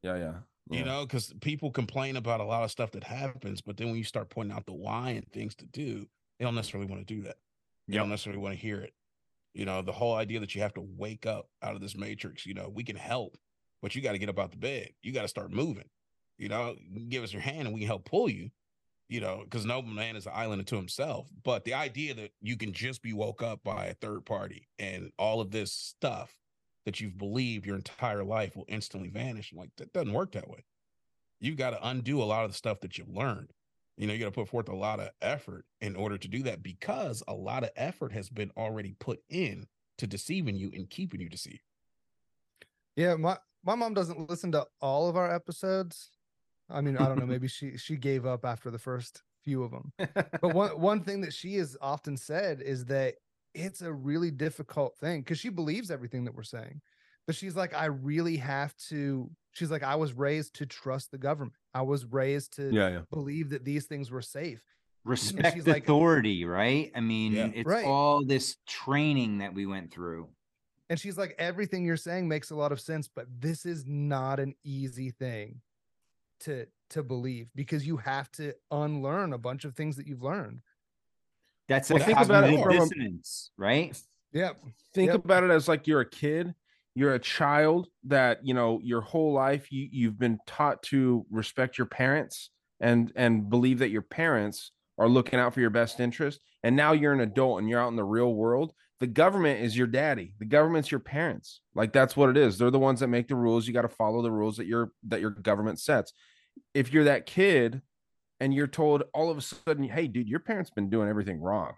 yeah. 0.01 0.33
You 0.71 0.79
yeah. 0.79 0.83
know, 0.85 1.05
because 1.05 1.31
people 1.41 1.69
complain 1.69 2.15
about 2.15 2.39
a 2.39 2.45
lot 2.45 2.63
of 2.63 2.71
stuff 2.71 2.91
that 2.91 3.03
happens, 3.03 3.61
but 3.61 3.77
then 3.77 3.87
when 3.87 3.97
you 3.97 4.03
start 4.03 4.31
pointing 4.31 4.55
out 4.55 4.65
the 4.65 4.73
why 4.73 5.11
and 5.11 5.31
things 5.31 5.53
to 5.55 5.65
do, 5.67 6.07
they 6.39 6.45
don't 6.45 6.55
necessarily 6.55 6.89
want 6.89 7.05
to 7.05 7.13
do 7.13 7.21
that. 7.23 7.35
They 7.87 7.97
don't 7.97 8.09
necessarily 8.09 8.41
want 8.41 8.55
to 8.55 8.59
hear 8.59 8.81
it. 8.81 8.93
You 9.53 9.65
know, 9.65 9.83
the 9.83 9.91
whole 9.91 10.15
idea 10.15 10.39
that 10.39 10.55
you 10.55 10.61
have 10.63 10.73
to 10.73 10.81
wake 10.81 11.27
up 11.27 11.47
out 11.61 11.75
of 11.75 11.81
this 11.81 11.95
matrix, 11.95 12.45
you 12.47 12.55
know, 12.55 12.67
we 12.73 12.83
can 12.83 12.95
help, 12.95 13.37
but 13.85 13.93
you 13.93 14.01
got 14.01 14.13
to 14.13 14.17
get 14.17 14.29
up 14.29 14.39
out 14.39 14.49
the 14.49 14.57
bed. 14.57 14.89
You 15.03 15.11
got 15.11 15.21
to 15.21 15.27
start 15.27 15.51
moving. 15.51 15.87
You 16.39 16.49
know, 16.49 16.75
give 17.07 17.23
us 17.23 17.31
your 17.31 17.43
hand 17.43 17.67
and 17.67 17.71
we 17.71 17.81
can 17.81 17.87
help 17.87 18.03
pull 18.03 18.27
you, 18.27 18.49
you 19.09 19.21
know, 19.21 19.41
because 19.43 19.63
no 19.63 19.79
man 19.83 20.15
is 20.15 20.25
an 20.25 20.31
island 20.33 20.61
unto 20.61 20.75
himself. 20.75 21.29
But 21.43 21.65
the 21.65 21.75
idea 21.75 22.15
that 22.15 22.31
you 22.41 22.57
can 22.57 22.73
just 22.73 23.03
be 23.03 23.13
woke 23.13 23.43
up 23.43 23.63
by 23.63 23.85
a 23.85 23.93
third 23.93 24.25
party 24.25 24.67
and 24.79 25.11
all 25.19 25.39
of 25.39 25.51
this 25.51 25.71
stuff 25.71 26.35
that 26.85 26.99
you've 26.99 27.19
believed 27.19 27.67
your 27.67 27.75
entire 27.75 28.23
life 28.23 28.55
will 28.55 28.65
instantly 28.67 29.09
vanish, 29.09 29.53
like, 29.53 29.69
that 29.77 29.93
doesn't 29.93 30.13
work 30.13 30.31
that 30.31 30.49
way. 30.49 30.65
you've 31.39 31.57
got 31.57 31.69
to 31.71 31.87
undo 31.87 32.23
a 32.23 32.25
lot 32.25 32.43
of 32.43 32.51
the 32.51 32.57
stuff 32.57 32.79
that 32.81 32.97
you've 32.97 33.09
learned. 33.09 33.51
You 33.97 34.07
know, 34.07 34.13
you 34.13 34.19
got 34.19 34.25
to 34.25 34.31
put 34.31 34.49
forth 34.49 34.67
a 34.67 34.75
lot 34.75 34.99
of 34.99 35.09
effort 35.21 35.65
in 35.79 35.95
order 35.95 36.17
to 36.17 36.27
do 36.27 36.41
that 36.43 36.63
because 36.63 37.21
a 37.27 37.33
lot 37.35 37.63
of 37.63 37.69
effort 37.75 38.11
has 38.13 38.29
been 38.29 38.51
already 38.57 38.95
put 38.99 39.19
in 39.29 39.67
to 39.99 40.07
deceiving 40.07 40.55
you 40.55 40.71
and 40.73 40.89
keeping 40.89 41.21
you 41.21 41.29
deceived. 41.29 41.61
Yeah, 42.95 43.15
my 43.15 43.37
my 43.65 43.75
mom 43.75 43.93
doesn't 43.93 44.29
listen 44.29 44.51
to 44.53 44.65
all 44.81 45.09
of 45.09 45.15
our 45.17 45.33
episodes. 45.33 46.09
I 46.69 46.81
mean, 46.81 46.97
I 46.97 47.05
don't 47.07 47.19
know, 47.19 47.25
maybe 47.25 47.47
she 47.57 47.77
she 47.77 47.97
gave 47.97 48.25
up 48.25 48.45
after 48.45 48.71
the 48.71 48.79
first 48.79 49.21
few 49.43 49.63
of 49.63 49.71
them. 49.71 49.91
But 50.41 50.53
one 50.53 50.79
one 50.79 51.01
thing 51.01 51.21
that 51.21 51.33
she 51.33 51.55
has 51.55 51.75
often 51.81 52.17
said 52.17 52.61
is 52.61 52.85
that 52.85 53.15
it's 53.53 53.81
a 53.81 53.91
really 53.93 54.31
difficult 54.31 54.97
thing 54.97 55.21
because 55.21 55.39
she 55.39 55.49
believes 55.49 55.89
everything 55.91 56.25
that 56.25 56.35
we're 56.35 56.43
saying. 56.43 56.81
But 57.27 57.35
she's 57.35 57.55
like, 57.55 57.73
I 57.73 57.85
really 57.85 58.37
have 58.37 58.75
to. 58.89 59.29
She's 59.53 59.71
like, 59.71 59.83
I 59.83 59.95
was 59.95 60.13
raised 60.13 60.55
to 60.55 60.65
trust 60.65 61.11
the 61.11 61.17
government. 61.17 61.53
I 61.73 61.81
was 61.81 62.05
raised 62.05 62.55
to 62.57 62.69
Yeah, 62.73 62.89
yeah. 62.89 63.01
believe 63.11 63.49
that 63.51 63.63
these 63.63 63.85
things 63.85 64.11
were 64.11 64.21
safe. 64.21 64.61
Respect 65.05 65.55
she's 65.55 65.65
like- 65.67 65.83
authority, 65.83 66.45
right? 66.45 66.91
I 66.95 66.99
mean, 66.99 67.33
Yeah. 67.33 67.49
it's 67.53 67.67
Right. 67.67 67.85
all 67.85 68.25
this 68.25 68.57
training 68.67 69.37
that 69.39 69.53
we 69.53 69.65
went 69.65 69.91
through. 69.93 70.29
And 70.89 70.99
she's 70.99 71.17
like, 71.17 71.35
everything 71.39 71.83
you're 71.83 71.97
saying 71.97 72.27
makes 72.27 72.51
a 72.51 72.55
lot 72.55 72.71
of 72.71 72.79
sense, 72.79 73.07
but 73.07 73.27
this 73.39 73.65
is 73.65 73.85
not 73.85 74.39
an 74.39 74.53
easy 74.63 75.11
thing 75.11 75.61
to 76.41 76.67
to 76.91 77.01
believe 77.01 77.49
because 77.55 77.87
you 77.87 77.97
have 77.97 78.29
to 78.31 78.53
unlearn 78.69 79.33
a 79.33 79.37
bunch 79.37 79.65
of 79.65 79.75
things 79.75 79.95
that 79.95 80.05
you've 80.05 80.21
learned. 80.21 80.61
That's 81.67 81.89
Well, 81.89 81.99
a 81.99 82.05
think 82.05 82.19
about 82.19 82.43
it 82.43 82.47
cognitive 82.47 82.63
from 82.63 82.89
dissonance, 82.89 83.51
right? 83.57 83.99
Yep. 84.33 84.59
think 84.93 85.13
Yep. 85.13 85.25
about 85.25 85.43
it 85.43 85.49
as 85.49 85.67
like 85.67 85.87
you're 85.87 86.01
a 86.01 86.09
kid 86.09 86.53
you're 86.95 87.13
a 87.13 87.19
child 87.19 87.87
that 88.05 88.45
you 88.45 88.53
know 88.53 88.79
your 88.81 89.01
whole 89.01 89.33
life 89.33 89.71
you, 89.71 89.87
you've 89.91 90.17
been 90.17 90.39
taught 90.47 90.81
to 90.83 91.25
respect 91.29 91.77
your 91.77 91.87
parents 91.87 92.49
and 92.79 93.11
and 93.15 93.49
believe 93.49 93.79
that 93.79 93.89
your 93.89 94.01
parents 94.01 94.71
are 94.97 95.09
looking 95.09 95.39
out 95.39 95.53
for 95.53 95.59
your 95.59 95.69
best 95.69 95.99
interest 95.99 96.41
and 96.63 96.75
now 96.75 96.93
you're 96.93 97.13
an 97.13 97.19
adult 97.19 97.59
and 97.59 97.69
you're 97.69 97.79
out 97.79 97.89
in 97.89 97.95
the 97.95 98.03
real 98.03 98.33
world 98.33 98.73
the 98.99 99.07
government 99.07 99.61
is 99.61 99.77
your 99.77 99.87
daddy. 99.87 100.33
The 100.39 100.45
government's 100.45 100.89
your 100.89 100.99
parents. 100.99 101.61
Like 101.73 101.91
that's 101.91 102.15
what 102.15 102.29
it 102.29 102.37
is. 102.37 102.57
They're 102.57 102.71
the 102.71 102.79
ones 102.79 103.01
that 103.01 103.07
make 103.07 103.27
the 103.27 103.35
rules. 103.35 103.67
You 103.67 103.73
got 103.73 103.81
to 103.81 103.89
follow 103.89 104.21
the 104.21 104.31
rules 104.31 104.57
that 104.57 104.67
your 104.67 104.91
that 105.07 105.21
your 105.21 105.31
government 105.31 105.79
sets. 105.79 106.13
If 106.73 106.93
you're 106.93 107.03
that 107.05 107.25
kid 107.25 107.81
and 108.39 108.53
you're 108.53 108.67
told 108.67 109.03
all 109.13 109.29
of 109.29 109.37
a 109.37 109.41
sudden 109.41 109.85
hey 109.85 110.07
dude 110.07 110.27
your 110.27 110.39
parents 110.39 110.69
been 110.69 110.89
doing 110.89 111.09
everything 111.09 111.39
wrong 111.39 111.73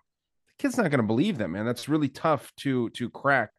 the 0.47 0.61
kid's 0.61 0.77
not 0.77 0.89
going 0.89 1.01
to 1.01 1.07
believe 1.07 1.37
that 1.37 1.49
man. 1.49 1.65
That's 1.65 1.89
really 1.89 2.09
tough 2.09 2.51
to 2.57 2.89
to 2.91 3.09
crack 3.09 3.51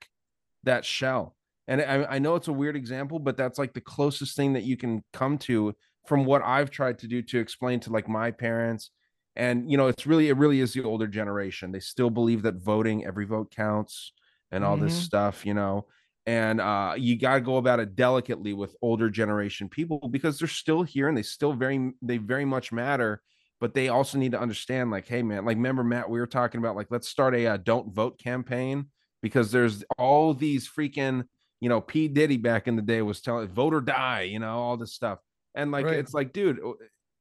that 0.64 0.84
shell. 0.84 1.36
And 1.66 1.82
I, 1.82 2.04
I 2.04 2.18
know 2.18 2.34
it's 2.34 2.48
a 2.48 2.52
weird 2.52 2.76
example 2.76 3.18
but 3.18 3.36
that's 3.36 3.58
like 3.58 3.72
the 3.72 3.80
closest 3.80 4.36
thing 4.36 4.52
that 4.54 4.64
you 4.64 4.76
can 4.76 5.02
come 5.12 5.38
to 5.38 5.74
from 6.06 6.24
what 6.24 6.42
i've 6.42 6.70
tried 6.70 6.98
to 7.00 7.06
do 7.06 7.20
to 7.20 7.38
explain 7.38 7.80
to 7.80 7.92
like 7.92 8.08
my 8.08 8.30
parents 8.30 8.90
and 9.36 9.70
you 9.70 9.76
know 9.76 9.86
it's 9.88 10.06
really 10.06 10.28
it 10.28 10.36
really 10.36 10.60
is 10.60 10.72
the 10.72 10.82
older 10.82 11.06
generation 11.06 11.72
they 11.72 11.80
still 11.80 12.10
believe 12.10 12.42
that 12.42 12.56
voting 12.56 13.04
every 13.04 13.24
vote 13.24 13.50
counts 13.50 14.12
and 14.50 14.64
all 14.64 14.76
this 14.76 14.94
Mhm. 14.94 14.96
stuff 14.96 15.44
you 15.46 15.54
know 15.54 15.86
and 16.26 16.60
uh 16.60 16.94
you 16.96 17.18
got 17.18 17.34
to 17.34 17.40
go 17.40 17.56
about 17.56 17.80
it 17.80 17.94
delicately 17.94 18.52
with 18.52 18.76
older 18.82 19.10
generation 19.10 19.68
people 19.68 20.08
because 20.10 20.38
they're 20.38 20.48
still 20.48 20.82
here 20.82 21.08
and 21.08 21.16
they 21.16 21.22
still 21.22 21.52
very 21.52 21.92
they 22.02 22.16
very 22.18 22.44
much 22.44 22.72
matter 22.72 23.22
but 23.60 23.74
they 23.74 23.88
also 23.88 24.18
need 24.18 24.32
to 24.32 24.40
understand 24.40 24.90
like 24.90 25.06
hey 25.06 25.22
man 25.22 25.44
like 25.44 25.56
remember 25.56 25.84
matt 25.84 26.10
we 26.10 26.18
were 26.18 26.26
talking 26.26 26.58
about 26.58 26.76
like 26.76 26.88
let's 26.90 27.08
start 27.08 27.34
a 27.34 27.46
uh, 27.46 27.56
don't 27.56 27.92
vote 27.94 28.18
campaign 28.18 28.86
because 29.22 29.50
there's 29.52 29.84
all 29.98 30.34
these 30.34 30.68
freaking 30.68 31.24
you 31.60 31.68
know 31.68 31.80
p 31.80 32.08
diddy 32.08 32.36
back 32.36 32.68
in 32.68 32.76
the 32.76 32.82
day 32.82 33.02
was 33.02 33.20
telling 33.20 33.48
vote 33.48 33.74
or 33.74 33.80
die 33.80 34.22
you 34.22 34.38
know 34.38 34.58
all 34.58 34.76
this 34.76 34.92
stuff 34.94 35.20
and 35.54 35.70
like 35.72 35.90
Right. 35.90 35.92
it's 35.92 36.14
like 36.14 36.32
dude 36.32 36.58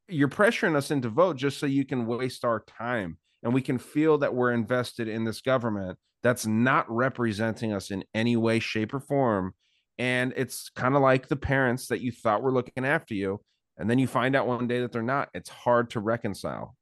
you're 0.07 0.27
pressuring 0.29 0.75
us 0.75 0.91
into 0.91 1.09
vote 1.09 1.35
just 1.37 1.57
so 1.59 1.65
you 1.65 1.85
can 1.85 2.05
waste 2.05 2.45
our 2.45 2.61
time 2.61 3.17
and 3.43 3.53
we 3.53 3.61
can 3.61 3.77
feel 3.77 4.17
that 4.19 4.33
we're 4.33 4.51
invested 4.51 5.07
in 5.07 5.23
this 5.23 5.41
government 5.41 5.97
that's 6.23 6.45
not 6.45 6.89
representing 6.89 7.73
us 7.73 7.91
in 7.91 8.03
any 8.13 8.35
way 8.37 8.59
shape 8.59 8.93
or 8.93 8.99
form 8.99 9.53
and 9.99 10.33
it's 10.37 10.69
kind 10.69 10.95
of 10.95 11.01
like 11.01 11.27
the 11.27 11.35
parents 11.35 11.87
that 11.87 12.01
you 12.01 12.11
thought 12.11 12.41
were 12.43 12.51
looking 12.53 12.85
after 12.85 13.13
you 13.13 13.41
and 13.77 13.89
then 13.89 13.99
you 13.99 14.07
find 14.07 14.35
out 14.35 14.47
one 14.47 14.67
day 14.67 14.79
that 14.81 14.91
they're 14.91 15.01
not 15.01 15.29
it's 15.33 15.49
hard 15.49 15.89
to 15.89 15.99
reconcile 15.99 16.75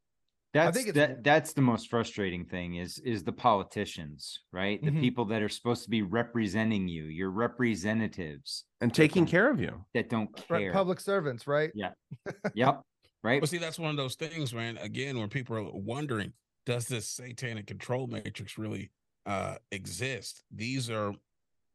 That's 0.53 0.77
think 0.77 0.93
that, 0.95 1.23
that's 1.23 1.53
the 1.53 1.61
most 1.61 1.89
frustrating 1.89 2.45
thing 2.45 2.75
is 2.75 2.97
is 2.99 3.23
the 3.25 3.33
politicians, 3.33 4.39
right? 4.53 4.81
The 4.81 4.91
Mhm. 4.91 5.01
people 5.01 5.25
that 5.25 5.41
are 5.41 5.49
supposed 5.49 5.83
to 5.83 5.89
be 5.89 6.01
representing 6.01 6.87
you, 6.87 7.03
your 7.05 7.29
representatives 7.31 8.63
and 8.79 8.93
taking 8.93 9.25
care 9.25 9.49
of 9.51 9.59
you 9.59 9.83
that 9.93 10.09
don't 10.09 10.33
care. 10.47 10.71
Public 10.71 10.99
servants, 11.01 11.45
right? 11.47 11.71
Yeah. 11.75 11.91
Yep. 12.55 12.81
Right. 13.25 13.41
But 13.41 13.49
see, 13.49 13.57
that's 13.57 13.79
one 13.79 13.89
of 13.89 13.97
those 13.97 14.13
things, 14.13 14.53
man. 14.53 14.77
Again, 14.77 15.17
when 15.17 15.29
people 15.29 15.57
are 15.57 15.63
wondering, 15.73 16.31
does 16.67 16.87
this 16.87 17.07
satanic 17.07 17.65
control 17.65 18.05
matrix 18.05 18.59
really 18.59 18.91
uh, 19.25 19.55
exist? 19.71 20.43
These 20.51 20.91
are 20.91 21.11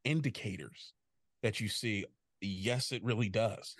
indicators 0.05 0.93
that 1.43 1.59
you 1.59 1.69
see. 1.69 2.05
Yes, 2.41 2.93
it 2.93 3.03
really 3.03 3.29
does. 3.29 3.75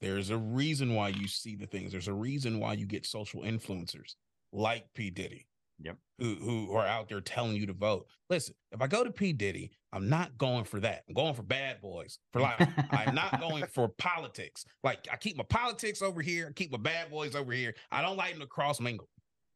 There's 0.00 0.30
a 0.30 0.36
reason 0.36 0.94
why 0.94 1.08
you 1.08 1.26
see 1.26 1.56
the 1.56 1.66
things. 1.66 1.90
There's 1.90 2.06
a 2.06 2.14
reason 2.14 2.60
why 2.60 2.74
you 2.74 2.86
get 2.86 3.04
social 3.04 3.42
influencers 3.42 4.14
like 4.52 4.86
P. 4.94 5.10
Diddy. 5.10 5.46
Yep. 5.82 5.96
Who, 6.18 6.34
who 6.34 6.72
are 6.74 6.86
out 6.86 7.08
there 7.08 7.20
telling 7.20 7.56
you 7.56 7.66
to 7.66 7.72
vote. 7.72 8.06
Listen, 8.28 8.54
if 8.72 8.82
I 8.82 8.86
go 8.86 9.02
to 9.02 9.10
P. 9.10 9.32
Diddy, 9.32 9.70
I'm 9.92 10.08
not 10.08 10.36
going 10.36 10.64
for 10.64 10.78
that. 10.80 11.04
I'm 11.08 11.14
going 11.14 11.34
for 11.34 11.42
bad 11.42 11.80
boys 11.80 12.18
for 12.32 12.40
life. 12.40 12.68
I'm 12.90 13.14
not 13.14 13.40
going 13.40 13.64
for 13.72 13.88
politics. 13.88 14.64
Like 14.84 15.08
I 15.10 15.16
keep 15.16 15.36
my 15.36 15.44
politics 15.48 16.02
over 16.02 16.20
here, 16.20 16.48
I 16.48 16.52
keep 16.52 16.70
my 16.72 16.78
bad 16.78 17.10
boys 17.10 17.34
over 17.34 17.52
here. 17.52 17.74
I 17.90 18.02
don't 18.02 18.16
like 18.16 18.32
them 18.32 18.40
to 18.40 18.46
cross 18.46 18.80
mingle. 18.80 19.08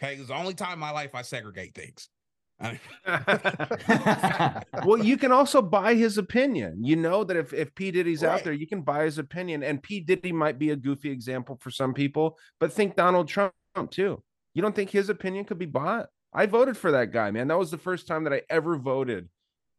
Okay. 0.03 0.15
It's 0.15 0.29
the 0.29 0.35
only 0.35 0.55
time 0.55 0.75
in 0.75 0.79
my 0.79 0.91
life 0.91 1.15
I 1.15 1.23
segregate 1.23 1.75
things. 1.75 2.09
Well, 4.85 5.03
you 5.03 5.17
can 5.17 5.33
also 5.33 5.63
buy 5.63 5.95
his 5.95 6.19
opinion. 6.19 6.85
You 6.85 6.97
know 6.97 7.25
that 7.25 7.37
if, 7.37 7.53
if 7.53 7.75
P. 7.75 7.91
Diddy's 7.91 8.23
out 8.23 8.45
there, 8.45 8.53
you 8.53 8.67
can 8.67 8.83
buy 8.83 9.05
his 9.05 9.19
opinion. 9.19 9.63
And 9.63 9.83
P. 9.83 10.01
Diddy 10.01 10.33
might 10.33 10.59
be 10.59 10.71
a 10.71 10.77
goofy 10.77 11.11
example 11.11 11.59
for 11.61 11.71
some 11.71 11.95
people, 11.95 12.39
but 12.61 12.73
think 12.73 12.97
Donald 12.97 13.29
Trump 13.29 13.55
too. 13.91 14.23
You 14.55 14.63
don't 14.63 14.75
think 14.75 14.91
his 14.91 15.09
opinion 15.09 15.45
could 15.45 15.59
be 15.59 15.67
bought? 15.67 16.09
I 16.35 16.47
voted 16.47 16.77
for 16.77 16.93
that 16.93 17.13
guy, 17.13 17.31
man. 17.31 17.49
That 17.49 17.59
was 17.59 17.71
the 17.71 17.79
first 17.79 18.07
time 18.07 18.25
that 18.25 18.33
I 18.33 18.43
ever 18.51 18.77
voted 18.77 19.29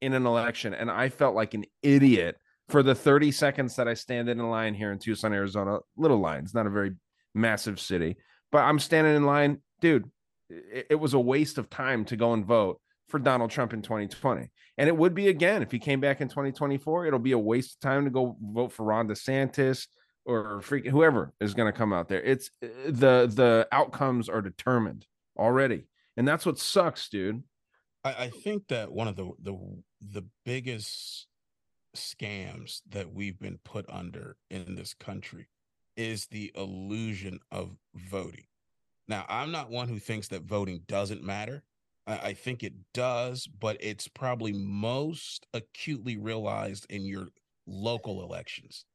in 0.02 0.14
an 0.14 0.26
election. 0.26 0.74
And 0.74 0.90
I 0.90 1.10
felt 1.10 1.36
like 1.36 1.54
an 1.54 1.66
idiot 1.84 2.38
for 2.70 2.82
the 2.82 2.96
30 2.96 3.32
seconds 3.32 3.76
that 3.76 3.88
I 3.88 3.94
stand 3.94 4.30
in 4.30 4.40
a 4.40 4.50
line 4.50 4.74
here 4.74 4.92
in 4.92 5.00
Tucson, 5.00 5.34
Arizona. 5.34 5.80
Little 5.98 6.20
line, 6.20 6.44
it's 6.44 6.54
not 6.54 6.68
a 6.68 6.72
very 6.72 6.94
massive 7.34 7.80
city, 7.80 8.16
but 8.52 8.60
I'm 8.60 8.80
standing 8.80 9.16
in 9.16 9.26
line, 9.26 9.60
dude. 9.82 10.10
It, 10.50 10.88
it 10.92 10.96
was 10.96 11.14
a 11.14 11.20
waste 11.20 11.58
of 11.58 11.70
time 11.70 12.06
to 12.06 12.16
go 12.16 12.34
and 12.34 12.46
vote 12.46 12.80
for 13.10 13.20
Donald 13.20 13.52
Trump 13.52 13.74
in 13.74 13.82
2020. 13.82 14.50
And 14.78 14.90
it 14.90 14.96
would 14.96 15.14
be 15.14 15.28
again 15.28 15.62
if 15.62 15.72
he 15.72 15.80
came 15.80 16.00
back 16.00 16.22
in 16.22 16.30
2024, 16.30 17.06
it'll 17.06 17.20
be 17.20 17.34
a 17.34 17.40
waste 17.40 17.76
of 17.76 17.80
time 17.82 18.06
to 18.06 18.12
go 18.12 18.38
vote 18.42 18.72
for 18.72 18.84
Ron 18.84 19.08
DeSantis 19.08 19.88
or 20.26 20.62
freaking 20.62 20.90
whoever 20.90 21.34
is 21.40 21.54
going 21.54 21.72
to 21.72 21.78
come 21.78 21.94
out 21.94 22.08
there. 22.08 22.22
It's 22.22 22.50
uh, 22.64 22.68
the 22.86 23.32
the 23.32 23.68
outcomes 23.72 24.28
are 24.28 24.42
determined 24.42 25.06
already. 25.38 25.88
And 26.18 26.28
that's 26.28 26.46
what 26.46 26.60
sucks, 26.60 27.10
dude. 27.10 27.44
I, 28.04 28.14
I 28.26 28.30
think 28.30 28.68
that 28.70 28.92
one 28.92 29.08
of 29.08 29.16
the 29.16 29.32
the 29.40 29.58
the 30.02 30.24
biggest 30.46 31.28
scams 31.96 32.82
that 32.90 33.14
we've 33.14 33.40
been 33.40 33.60
put 33.64 33.86
under 33.90 34.38
in 34.50 34.76
this 34.76 34.94
country 34.94 35.48
is 35.96 36.28
the 36.28 36.52
illusion 36.56 37.40
of 37.52 37.78
voting. 37.96 38.46
Now, 39.08 39.26
I'm 39.30 39.52
not 39.52 39.70
one 39.70 39.88
who 39.88 40.00
thinks 40.00 40.28
that 40.30 40.44
voting 40.44 40.82
doesn't 40.88 41.24
matter. 41.24 41.64
I, 42.06 42.18
I 42.18 42.34
think 42.34 42.64
it 42.64 42.74
does, 42.94 43.48
but 43.48 43.78
it's 43.80 44.08
probably 44.08 44.52
most 44.52 45.48
acutely 45.54 46.18
realized 46.18 46.86
in 46.90 47.06
your 47.06 47.30
local 47.66 48.24
elections. 48.24 48.86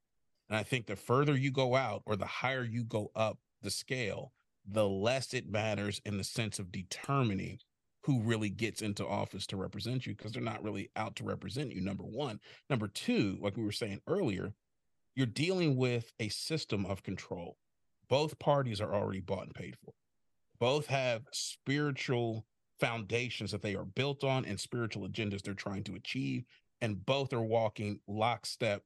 And 0.48 0.56
I 0.56 0.62
think 0.62 0.86
the 0.86 0.96
further 0.96 1.36
you 1.36 1.50
go 1.50 1.74
out 1.76 2.02
or 2.06 2.16
the 2.16 2.26
higher 2.26 2.64
you 2.64 2.84
go 2.84 3.10
up 3.14 3.38
the 3.62 3.70
scale, 3.70 4.32
the 4.72 4.88
less 4.88 5.34
it 5.34 5.50
matters 5.50 6.00
in 6.04 6.16
the 6.16 6.24
sense 6.24 6.58
of 6.58 6.72
determining 6.72 7.58
who 8.02 8.20
really 8.22 8.48
gets 8.48 8.80
into 8.82 9.06
office 9.06 9.46
to 9.46 9.56
represent 9.56 10.06
you 10.06 10.14
because 10.14 10.32
they're 10.32 10.42
not 10.42 10.62
really 10.62 10.90
out 10.96 11.16
to 11.16 11.24
represent 11.24 11.70
you. 11.72 11.80
Number 11.80 12.04
one. 12.04 12.40
Number 12.70 12.88
two, 12.88 13.36
like 13.40 13.56
we 13.56 13.64
were 13.64 13.72
saying 13.72 14.00
earlier, 14.06 14.54
you're 15.14 15.26
dealing 15.26 15.76
with 15.76 16.12
a 16.18 16.28
system 16.28 16.86
of 16.86 17.02
control. 17.02 17.58
Both 18.08 18.38
parties 18.38 18.80
are 18.80 18.94
already 18.94 19.20
bought 19.20 19.44
and 19.44 19.54
paid 19.54 19.76
for. 19.84 19.92
Both 20.58 20.86
have 20.86 21.22
spiritual 21.32 22.46
foundations 22.78 23.50
that 23.50 23.62
they 23.62 23.74
are 23.74 23.84
built 23.84 24.24
on 24.24 24.44
and 24.44 24.58
spiritual 24.58 25.06
agendas 25.06 25.42
they're 25.42 25.54
trying 25.54 25.84
to 25.84 25.94
achieve. 25.94 26.44
And 26.80 27.04
both 27.04 27.32
are 27.34 27.42
walking 27.42 28.00
lockstep, 28.08 28.82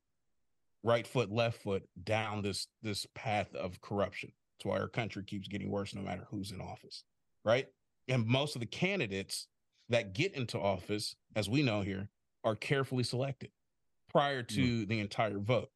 right 0.83 1.07
foot, 1.07 1.31
left 1.31 1.63
foot 1.63 1.85
down 2.03 2.43
this 2.43 2.67
this 2.83 3.07
path 3.15 3.55
of 3.55 3.81
corruption. 3.81 4.33
That's 4.65 4.73
why 4.73 4.81
our 4.81 4.89
country 4.89 5.25
keeps 5.25 5.49
getting 5.49 5.71
worse 5.71 5.95
no 5.95 6.03
matter 6.03 6.27
who's 6.31 6.51
in 6.51 6.61
office. 6.61 7.05
Right 7.45 7.69
and 8.09 8.27
most 8.27 8.57
of 8.57 8.61
the 8.61 8.67
candidates 8.67 9.47
that 9.89 10.15
get 10.15 10.35
into 10.35 10.59
office, 10.59 11.17
as 11.37 11.49
we 11.49 11.63
know 11.63 11.83
here, 11.83 12.09
are 12.43 12.57
carefully 12.57 13.05
selected 13.05 13.51
prior 14.11 14.43
to 14.43 14.61
mm. 14.61 14.89
the 14.89 15.01
entire 15.01 15.39
vote. 15.39 15.71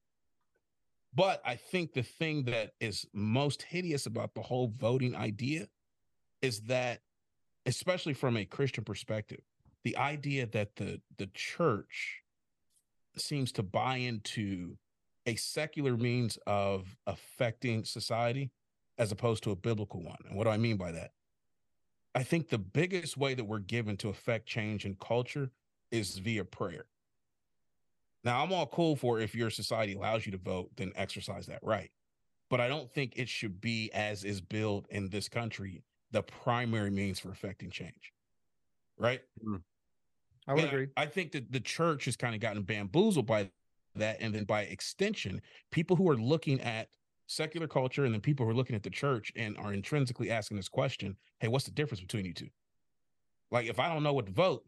But 1.15 1.41
I 1.45 1.57
think 1.57 1.95
the 1.95 2.03
thing 2.03 2.45
that 2.45 2.73
is 2.81 3.07
most 3.13 3.63
hideous 3.63 4.07
about 4.07 4.35
the 4.35 4.43
whole 4.43 4.73
voting 4.77 5.17
idea 5.17 5.69
is 6.43 6.61
that, 6.63 7.01
especially 7.67 8.15
from 8.15 8.37
a 8.37 8.45
Christian 8.45 8.85
perspective, 8.85 9.41
the 9.85 9.97
idea 9.97 10.47
that 10.47 10.77
the 10.77 11.01
the 11.17 11.29
church 11.35 12.23
seems 13.17 13.53
to 13.53 13.63
buy 13.63 13.97
into 13.97 14.77
a 15.27 15.35
secular 15.35 15.97
means 15.97 16.39
of 16.47 16.97
affecting 17.07 17.85
society 17.85 18.51
as 18.99 19.13
opposed 19.13 19.43
to 19.45 19.51
a 19.51 19.57
biblical 19.57 20.03
one. 20.03 20.19
And 20.29 20.37
what 20.37 20.45
do 20.45 20.51
I 20.51 20.57
mean 20.57 20.77
by 20.77 20.93
that? 20.93 21.13
I 22.15 22.23
think 22.23 22.49
the 22.49 22.59
biggest 22.59 23.17
way 23.17 23.35
that 23.35 23.45
we're 23.45 23.61
given 23.61 23.97
to 23.99 24.09
affect 24.09 24.47
change 24.47 24.85
in 24.85 24.97
culture 24.97 25.51
is 25.91 26.19
via 26.19 26.45
prayer. 26.45 26.87
Now, 28.25 28.43
I'm 28.43 28.53
all 28.53 28.67
cool 28.67 28.97
for 28.97 29.21
if 29.21 29.35
your 29.35 29.51
society 29.51 29.95
allows 29.95 30.27
you 30.27 30.33
to 30.33 30.39
vote, 30.39 30.71
then 30.77 30.93
exercise 30.97 31.47
that 31.47 31.61
right. 31.63 31.91
But 32.51 32.61
I 32.61 32.69
don't 32.69 32.91
think 32.91 33.13
it 33.17 33.29
should 33.29 33.61
be, 33.61 33.91
as 33.93 34.25
is 34.25 34.41
built 34.41 34.87
in 34.91 35.09
this 35.11 35.29
country, 35.29 35.83
the 36.11 36.23
primary 36.23 36.91
means 36.91 37.21
for 37.21 37.31
affecting 37.31 37.71
change. 37.71 38.13
Right? 38.99 39.21
Mm-hmm. 39.41 39.57
I 40.49 40.55
would 40.55 40.65
And 40.65 40.73
agree. 40.73 40.87
I 40.97 41.07
think 41.07 41.33
that 41.33 41.53
the 41.53 41.61
church 41.61 42.07
has 42.07 42.17
kind 42.17 42.35
of 42.35 42.41
gotten 42.41 42.63
bamboozled 42.63 43.27
by 43.27 43.51
that. 43.95 44.17
And 44.21 44.35
then 44.35 44.45
by 44.45 44.63
extension, 44.63 45.43
people 45.71 45.95
who 45.95 46.11
are 46.11 46.17
looking 46.17 46.61
at 46.63 46.89
secular 47.29 47.69
culture 47.69 48.05
and 48.05 48.13
then 48.13 48.21
people 48.21 48.45
who 48.45 48.51
are 48.51 48.55
looking 48.55 48.75
at 48.75 48.83
the 48.83 48.91
church 48.91 49.31
and 49.37 49.57
are 49.59 49.73
intrinsically 49.73 50.31
asking 50.31 50.57
this 50.57 50.69
question 50.69 51.17
hey, 51.41 51.47
what's 51.47 51.65
the 51.67 51.71
difference 51.71 52.01
between 52.01 52.25
you 52.25 52.35
two? 52.35 52.49
Like, 53.53 53.67
if 53.67 53.79
I 53.79 53.93
don't 53.93 54.03
know 54.03 54.13
what 54.13 54.27
to 54.27 54.33
vote 54.33 54.65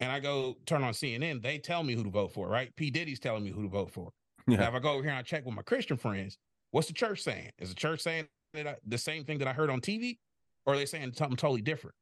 and 0.00 0.10
I 0.10 0.20
go 0.20 0.56
turn 0.66 0.82
on 0.82 0.94
CNN, 0.94 1.42
they 1.42 1.58
tell 1.58 1.82
me 1.82 1.94
who 1.94 2.04
to 2.04 2.10
vote 2.10 2.32
for, 2.32 2.48
right? 2.48 2.74
P. 2.76 2.90
Diddy's 2.90 3.20
telling 3.20 3.44
me 3.44 3.50
who 3.50 3.62
to 3.62 3.68
vote 3.68 3.90
for. 3.90 4.12
Yeah. 4.46 4.58
Now, 4.58 4.68
if 4.68 4.74
I 4.74 4.78
go 4.78 4.92
over 4.92 5.02
here 5.02 5.10
and 5.10 5.18
I 5.18 5.22
check 5.22 5.44
with 5.44 5.54
my 5.54 5.62
Christian 5.62 5.96
friends, 5.96 6.38
what's 6.70 6.86
the 6.86 6.94
church 6.94 7.20
saying? 7.20 7.50
Is 7.58 7.68
the 7.68 7.74
church 7.74 8.00
saying 8.00 8.28
that 8.54 8.66
I, 8.66 8.76
the 8.86 8.96
same 8.98 9.24
thing 9.24 9.38
that 9.38 9.48
I 9.48 9.52
heard 9.52 9.68
on 9.68 9.80
TV, 9.80 10.18
or 10.64 10.74
are 10.74 10.76
they 10.76 10.86
saying 10.86 11.12
something 11.14 11.36
totally 11.36 11.60
different? 11.60 11.94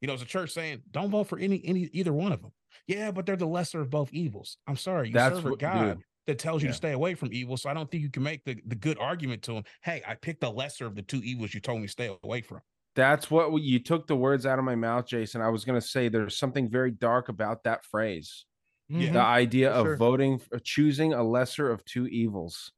You 0.00 0.06
know, 0.06 0.14
is 0.14 0.20
the 0.20 0.26
church 0.26 0.50
saying 0.52 0.82
don't 0.92 1.10
vote 1.10 1.24
for 1.26 1.38
any 1.38 1.60
any 1.64 1.88
either 1.92 2.12
one 2.12 2.30
of 2.30 2.40
them? 2.40 2.52
Yeah, 2.86 3.10
but 3.10 3.26
they're 3.26 3.36
the 3.36 3.46
lesser 3.46 3.80
of 3.80 3.90
both 3.90 4.12
evils. 4.12 4.58
I'm 4.68 4.76
sorry, 4.76 5.08
you 5.08 5.14
That's 5.14 5.36
serve 5.36 5.46
a 5.46 5.50
what- 5.50 5.58
God 5.58 5.94
dude. 5.96 6.04
That 6.28 6.38
tells 6.38 6.62
you 6.62 6.66
Yeah. 6.68 6.72
to 6.72 6.76
stay 6.76 6.92
away 6.92 7.14
from 7.14 7.32
evil. 7.32 7.56
So 7.56 7.70
I 7.70 7.74
don't 7.74 7.90
think 7.90 8.02
you 8.02 8.10
can 8.10 8.22
make 8.22 8.44
the, 8.44 8.60
the 8.66 8.76
good 8.76 8.98
argument 8.98 9.42
to 9.44 9.54
him. 9.56 9.64
Hey, 9.82 10.02
I 10.06 10.14
picked 10.14 10.42
the 10.42 10.50
lesser 10.50 10.84
of 10.86 10.94
the 10.94 11.00
two 11.02 11.22
evils 11.24 11.54
you 11.54 11.60
told 11.60 11.80
me 11.80 11.86
to 11.86 11.90
stay 11.90 12.14
away 12.22 12.42
from. 12.42 12.60
That's 12.94 13.30
what 13.30 13.50
we- 13.50 13.62
you 13.62 13.78
took 13.78 14.06
the 14.06 14.14
words 14.14 14.44
out 14.44 14.58
of 14.58 14.64
my 14.66 14.74
mouth, 14.74 15.06
Jason. 15.06 15.40
I 15.40 15.48
was 15.48 15.64
going 15.64 15.80
to 15.80 15.86
say 15.86 16.08
there's 16.08 16.36
something 16.36 16.68
very 16.68 16.90
dark 16.90 17.30
about 17.30 17.64
that 17.64 17.82
phrase. 17.84 18.44
Yeah. 18.90 19.12
The 19.12 19.20
idea 19.20 19.70
of 19.72 19.98
voting, 19.98 20.40
choosing 20.64 21.14
a 21.14 21.22
lesser 21.22 21.70
of 21.70 21.82
two 21.86 22.06
evils. 22.08 22.72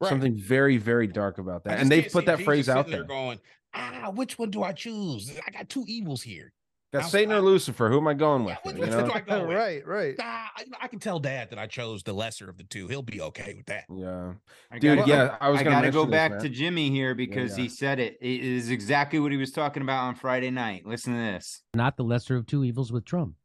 Right. 0.00 0.08
Something 0.08 0.36
very, 0.36 0.76
very 0.76 1.08
dark 1.08 1.38
about 1.38 1.64
that. 1.64 1.80
And 1.80 1.90
they've 1.90 2.10
put 2.10 2.26
that 2.26 2.38
Jesus 2.38 2.44
phrase 2.44 2.68
out 2.68 2.86
there. 2.88 3.02
going, 3.04 3.40
ah, 3.74 4.12
which 4.14 4.38
one 4.38 4.50
do 4.50 4.62
I 4.62 4.72
choose? 4.72 5.30
I 5.44 5.50
got 5.50 5.68
two 5.68 5.84
evils 5.88 6.22
here. 6.22 6.52
That's 6.92 7.04
I'm- 7.06 7.10
Satan 7.10 7.32
or 7.32 7.40
Lucifer. 7.40 7.88
Who 7.88 7.96
am 7.98 8.06
I 8.06 8.14
going 8.14 8.44
with? 8.44 8.58
which 8.64 8.76
here, 8.76 8.84
you 8.86 8.90
one 8.90 9.00
know? 9.00 9.06
do 9.08 9.12
I 9.14 9.20
go 9.20 9.46
with? 9.48 9.56
right, 9.56 9.86
right. 9.86 10.14
Ah, 10.20 10.50
I, 10.56 10.64
I 10.82 10.88
can 10.88 10.98
tell 10.98 11.18
Dad 11.18 11.48
that 11.50 11.58
I 11.58 11.66
chose 11.66 12.02
the 12.02 12.12
lesser 12.12 12.50
of 12.50 12.58
the 12.58 12.64
two. 12.64 12.86
He'll 12.88 13.00
be 13.02 13.20
okay 13.22 13.54
with 13.56 13.66
that. 13.66 13.84
Yeah. 13.90 14.34
I 14.70 14.78
Dude, 14.78 14.98
gotta- 14.98 15.10
yeah, 15.10 15.36
I 15.40 15.48
was 15.48 15.60
I 15.60 15.64
gonna 15.64 15.76
gotta 15.76 15.90
go 15.90 16.04
this, 16.04 16.10
back 16.10 16.32
man. 16.32 16.40
to 16.42 16.48
Jimmy 16.50 16.90
here 16.90 17.14
because 17.14 17.56
yeah. 17.56 17.62
he 17.64 17.68
said 17.70 17.98
it. 17.98 18.18
It 18.20 18.44
is 18.44 18.70
exactly 18.70 19.18
what 19.20 19.32
he 19.32 19.38
was 19.38 19.52
talking 19.52 19.82
about 19.82 20.04
on 20.04 20.14
Friday 20.16 20.50
night. 20.50 20.84
Listen 20.86 21.14
to 21.14 21.18
this. 21.18 21.62
not 21.74 21.96
the 21.96 22.04
lesser 22.04 22.36
of 22.36 22.46
two 22.46 22.62
evils 22.62 22.92
with 22.92 23.04
Trump. 23.06 23.36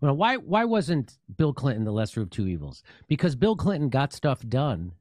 Well, 0.00 0.14
why 0.16 0.36
why 0.36 0.64
wasn't 0.64 1.18
Bill 1.36 1.52
Clinton 1.52 1.84
the 1.84 1.92
lesser 1.92 2.20
of 2.22 2.30
two 2.30 2.46
evils? 2.46 2.82
Because 3.08 3.34
Bill 3.34 3.56
Clinton 3.56 3.88
got 3.88 4.12
stuff 4.12 4.40
done 4.46 4.92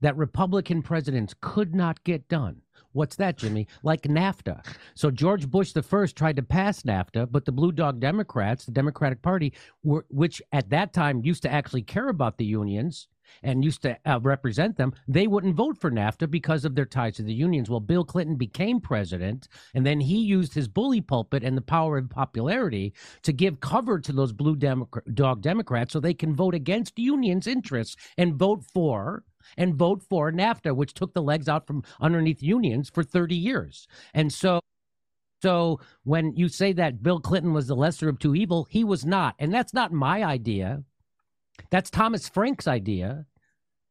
that 0.00 0.16
Republican 0.16 0.82
presidents 0.82 1.34
could 1.40 1.74
not 1.74 2.02
get 2.04 2.28
done. 2.28 2.62
What's 2.92 3.16
that, 3.16 3.36
Jimmy? 3.36 3.66
Like 3.82 4.02
NAFTA. 4.02 4.64
So 4.94 5.10
George 5.10 5.50
Bush 5.50 5.72
the 5.72 5.82
first 5.82 6.16
tried 6.16 6.36
to 6.36 6.42
pass 6.42 6.82
NAFTA, 6.82 7.28
but 7.30 7.44
the 7.44 7.52
Blue 7.52 7.72
Dog 7.72 8.00
Democrats, 8.00 8.64
the 8.64 8.72
Democratic 8.72 9.22
Party, 9.22 9.52
were 9.82 10.04
which 10.08 10.40
at 10.52 10.70
that 10.70 10.92
time 10.92 11.22
used 11.24 11.42
to 11.42 11.52
actually 11.52 11.82
care 11.82 12.08
about 12.08 12.38
the 12.38 12.44
unions 12.44 13.08
and 13.42 13.64
used 13.64 13.82
to 13.82 13.98
uh, 14.06 14.20
represent 14.20 14.76
them, 14.76 14.92
they 15.08 15.26
wouldn't 15.26 15.56
vote 15.56 15.78
for 15.78 15.90
NAFTA 15.90 16.30
because 16.30 16.64
of 16.64 16.74
their 16.74 16.84
ties 16.84 17.16
to 17.16 17.22
the 17.22 17.34
unions. 17.34 17.70
Well, 17.70 17.80
Bill 17.80 18.04
Clinton 18.04 18.36
became 18.36 18.80
president, 18.80 19.48
and 19.74 19.84
then 19.84 20.00
he 20.00 20.18
used 20.18 20.54
his 20.54 20.68
bully 20.68 21.00
pulpit 21.00 21.42
and 21.42 21.56
the 21.56 21.62
power 21.62 21.98
of 21.98 22.10
popularity 22.10 22.92
to 23.22 23.32
give 23.32 23.60
cover 23.60 23.98
to 24.00 24.12
those 24.12 24.32
blue 24.32 24.56
Democrat, 24.56 25.14
dog 25.14 25.42
Democrats 25.42 25.92
so 25.92 26.00
they 26.00 26.14
can 26.14 26.34
vote 26.34 26.54
against 26.54 26.98
unions' 26.98 27.46
interests 27.46 27.96
and 28.16 28.34
vote 28.34 28.64
for 28.64 29.24
and 29.56 29.74
vote 29.74 30.02
for 30.02 30.32
NAFTA, 30.32 30.74
which 30.74 30.94
took 30.94 31.14
the 31.14 31.22
legs 31.22 31.48
out 31.48 31.66
from 31.66 31.82
underneath 32.00 32.42
unions 32.42 32.90
for 32.90 33.02
30 33.02 33.34
years. 33.34 33.86
And 34.12 34.32
so 34.32 34.60
so 35.44 35.78
when 36.04 36.34
you 36.36 36.48
say 36.48 36.72
that 36.72 37.02
Bill 37.02 37.20
Clinton 37.20 37.52
was 37.52 37.66
the 37.66 37.76
lesser 37.76 38.08
of 38.08 38.18
two 38.18 38.34
evil, 38.34 38.66
he 38.70 38.82
was 38.82 39.04
not. 39.04 39.34
And 39.38 39.52
that's 39.52 39.74
not 39.74 39.92
my 39.92 40.24
idea. 40.24 40.82
That's 41.70 41.90
Thomas 41.90 42.30
Frank's 42.30 42.66
idea, 42.66 43.26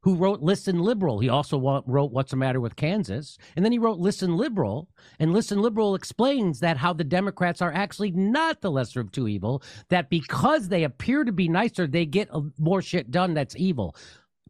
who 0.01 0.15
wrote 0.15 0.41
Listen 0.41 0.79
Liberal. 0.79 1.19
He 1.19 1.29
also 1.29 1.83
wrote 1.85 2.11
What's 2.11 2.31
the 2.31 2.37
Matter 2.37 2.59
with 2.59 2.75
Kansas. 2.75 3.37
And 3.55 3.63
then 3.63 3.71
he 3.71 3.77
wrote 3.77 3.99
Listen 3.99 4.35
Liberal. 4.35 4.89
And 5.19 5.31
Listen 5.31 5.61
Liberal 5.61 5.93
explains 5.93 6.59
that 6.59 6.77
how 6.77 6.91
the 6.91 7.03
Democrats 7.03 7.61
are 7.61 7.71
actually 7.71 8.11
not 8.11 8.61
the 8.61 8.71
lesser 8.71 8.99
of 8.99 9.11
two 9.11 9.27
evil, 9.27 9.61
that 9.89 10.09
because 10.09 10.69
they 10.69 10.83
appear 10.83 11.23
to 11.23 11.31
be 11.31 11.47
nicer, 11.47 11.85
they 11.85 12.07
get 12.07 12.29
more 12.57 12.81
shit 12.81 13.11
done 13.11 13.35
that's 13.35 13.55
evil. 13.57 13.95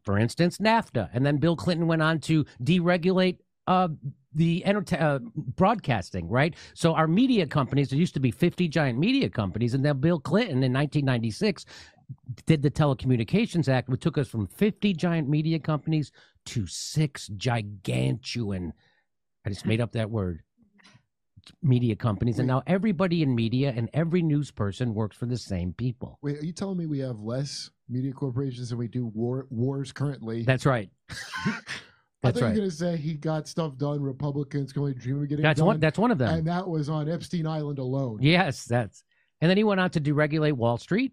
For 0.04 0.18
instance, 0.18 0.58
NAFTA. 0.58 1.10
And 1.14 1.26
then 1.26 1.38
Bill 1.38 1.56
Clinton 1.56 1.88
went 1.88 2.02
on 2.02 2.20
to 2.22 2.46
deregulate 2.62 3.38
uh, 3.68 3.88
the 4.36 4.64
enter- 4.66 4.98
uh, 5.00 5.20
broadcasting, 5.36 6.28
right? 6.28 6.56
So 6.74 6.94
our 6.94 7.08
media 7.08 7.46
companies, 7.46 7.90
there 7.90 8.00
used 8.00 8.14
to 8.16 8.20
be 8.20 8.32
50 8.32 8.68
giant 8.68 9.00
media 9.00 9.30
companies, 9.30 9.74
and 9.74 9.86
then 9.86 10.00
Bill 10.00 10.20
Clinton 10.20 10.64
in 10.64 10.74
1996 10.74 11.66
did 12.46 12.62
the 12.62 12.72
Telecommunications 12.72 13.70
Act, 13.70 13.90
which 13.90 14.02
took 14.02 14.18
us 14.18 14.28
from 14.28 14.48
50 14.48 14.94
giant 14.94 15.30
media 15.30 15.60
companies 15.60 16.12
to 16.46 16.68
six 16.68 17.30
gigantuan. 17.38 18.72
I 19.46 19.50
just 19.50 19.66
made 19.66 19.82
up 19.82 19.94
that 19.94 20.10
word. 20.10 20.42
Media 21.62 21.96
companies, 21.96 22.40
and 22.40 22.48
now 22.48 22.64
everybody 22.68 23.22
in 23.22 23.34
media 23.36 23.74
and 23.76 23.90
every 23.94 24.22
news 24.22 24.52
person 24.52 24.94
works 24.94 25.18
for 25.18 25.26
the 25.26 25.38
same 25.38 25.74
people. 25.74 26.20
Wait, 26.22 26.38
are 26.38 26.46
you 26.46 26.54
telling 26.54 26.78
me 26.78 26.86
we 26.86 27.00
have 27.00 27.20
less 27.20 27.70
media 27.90 28.14
corporations 28.14 28.70
than 28.70 28.78
we 28.78 28.88
do 28.88 29.08
war 29.08 29.48
wars 29.50 29.92
currently? 29.92 30.44
That's 30.44 30.66
right. 30.66 30.90
I 32.24 32.32
That's 32.32 32.40
thought 32.40 32.40
you 32.40 32.46
right. 32.46 32.52
were 32.52 32.58
going 32.58 32.70
to 32.70 32.76
say 32.76 32.96
he 32.96 33.16
got 33.16 33.50
stuff 33.50 33.78
done. 33.78 34.02
Republicans 34.02 34.72
can 34.72 34.84
only 34.84 34.94
dream 34.94 35.22
of 35.22 35.28
getting 35.28 35.44
That's 35.44 35.58
done. 35.58 35.68
one. 35.68 35.80
That's 35.82 36.00
one 36.00 36.10
of 36.10 36.18
them. 36.18 36.34
and 36.34 36.48
that 36.48 36.66
was 36.66 36.88
on 36.88 37.10
Epstein 37.10 37.46
Island 37.46 37.80
alone. 37.80 38.20
Yes, 38.22 38.64
that's. 38.64 39.04
And 39.42 39.50
then 39.50 39.58
he 39.58 39.66
went 39.66 39.82
on 39.82 39.90
to 39.90 40.00
deregulate 40.00 40.54
Wall 40.54 40.78
Street, 40.78 41.12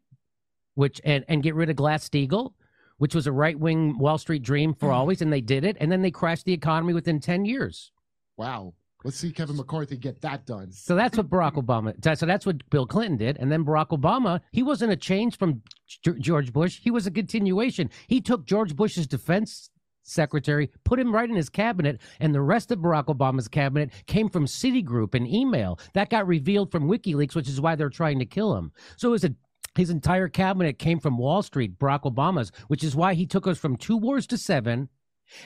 which 0.75 1.01
and 1.05 1.25
and 1.27 1.43
get 1.43 1.57
rid 1.57 1.69
of 1.69 1.75
Glass 1.75 2.09
Steagall, 2.09 2.53
which 2.99 3.13
was 3.13 3.27
a 3.27 3.33
right 3.33 3.59
wing 3.59 3.99
Wall 3.99 4.19
Street 4.19 4.45
dream 4.45 4.73
for 4.73 4.91
mm. 4.91 4.95
always, 4.95 5.21
and 5.21 5.33
they 5.33 5.41
did 5.41 5.65
it. 5.65 5.77
And 5.81 5.91
then 5.91 6.01
they 6.01 6.13
crashed 6.13 6.45
the 6.45 6.53
economy 6.53 6.95
within 6.95 7.19
ten 7.19 7.45
years. 7.45 7.91
Wow. 8.37 8.75
Let's 9.05 9.17
see 9.17 9.33
Kevin 9.33 9.57
McCarthy 9.57 9.97
get 9.97 10.21
that 10.21 10.47
done. 10.47 10.71
So 10.73 10.95
that's 10.95 11.17
what 11.17 11.31
Barack 11.31 11.55
Obama. 11.65 12.19
So 12.19 12.27
that's 12.27 12.45
what 12.45 12.69
Bill 12.71 12.87
Clinton 12.87 13.17
did, 13.17 13.39
and 13.39 13.51
then 13.51 13.65
Barack 13.65 13.89
Obama. 13.89 14.41
He 14.53 14.63
wasn't 14.63 14.93
a 14.93 14.97
change 14.97 15.39
from 15.39 15.63
G- 15.87 16.19
George 16.19 16.53
Bush. 16.53 16.81
He 16.83 16.91
was 16.91 17.07
a 17.07 17.11
continuation. 17.11 17.91
He 18.09 18.21
took 18.21 18.47
George 18.47 18.77
Bush's 18.77 19.07
defense 19.07 19.71
secretary, 20.03 20.71
put 20.85 20.99
him 20.99 21.15
right 21.15 21.29
in 21.29 21.37
his 21.37 21.49
cabinet, 21.49 22.01
and 22.19 22.35
the 22.35 22.41
rest 22.43 22.71
of 22.71 22.81
Barack 22.81 23.07
Obama's 23.07 23.49
cabinet 23.49 23.91
came 24.07 24.29
from 24.29 24.47
Citigroup 24.47 25.15
and 25.15 25.27
email. 25.27 25.79
That 25.95 26.11
got 26.11 26.27
revealed 26.27 26.71
from 26.71 26.89
WikiLeaks, 26.89 27.35
which 27.35 27.49
is 27.49 27.61
why 27.61 27.77
they're 27.77 27.89
trying 27.89 28.19
to 28.19 28.27
kill 28.27 28.57
him. 28.57 28.73
So 28.97 29.09
it 29.09 29.13
was 29.13 29.25
a 29.25 29.35
his 29.77 29.91
entire 29.91 30.29
cabinet 30.29 30.81
came 30.81 30.99
from 30.99 31.17
Wall 31.17 31.43
Street, 31.43 31.79
Barack 31.79 32.03
Obama's, 32.03 32.51
which 32.67 32.83
is 32.83 32.97
why 32.97 33.15
he 33.15 33.25
took 33.25 33.47
us 33.47 33.57
from 33.57 33.77
two 33.77 33.97
wars 33.97 34.27
to 34.27 34.37
seven 34.37 34.89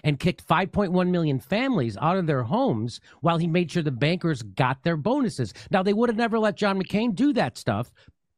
and 0.02 0.18
kicked 0.18 0.46
5.1 0.46 1.10
million 1.10 1.38
families 1.38 1.96
out 2.00 2.16
of 2.16 2.26
their 2.26 2.42
homes 2.42 3.00
while 3.20 3.38
he 3.38 3.46
made 3.46 3.70
sure 3.70 3.82
the 3.82 3.90
bankers 3.90 4.42
got 4.42 4.82
their 4.82 4.96
bonuses. 4.96 5.54
Now, 5.70 5.82
they 5.82 5.92
would 5.92 6.08
have 6.08 6.16
never 6.16 6.38
let 6.38 6.56
John 6.56 6.82
McCain 6.82 7.14
do 7.14 7.32
that 7.34 7.58
stuff. 7.58 7.92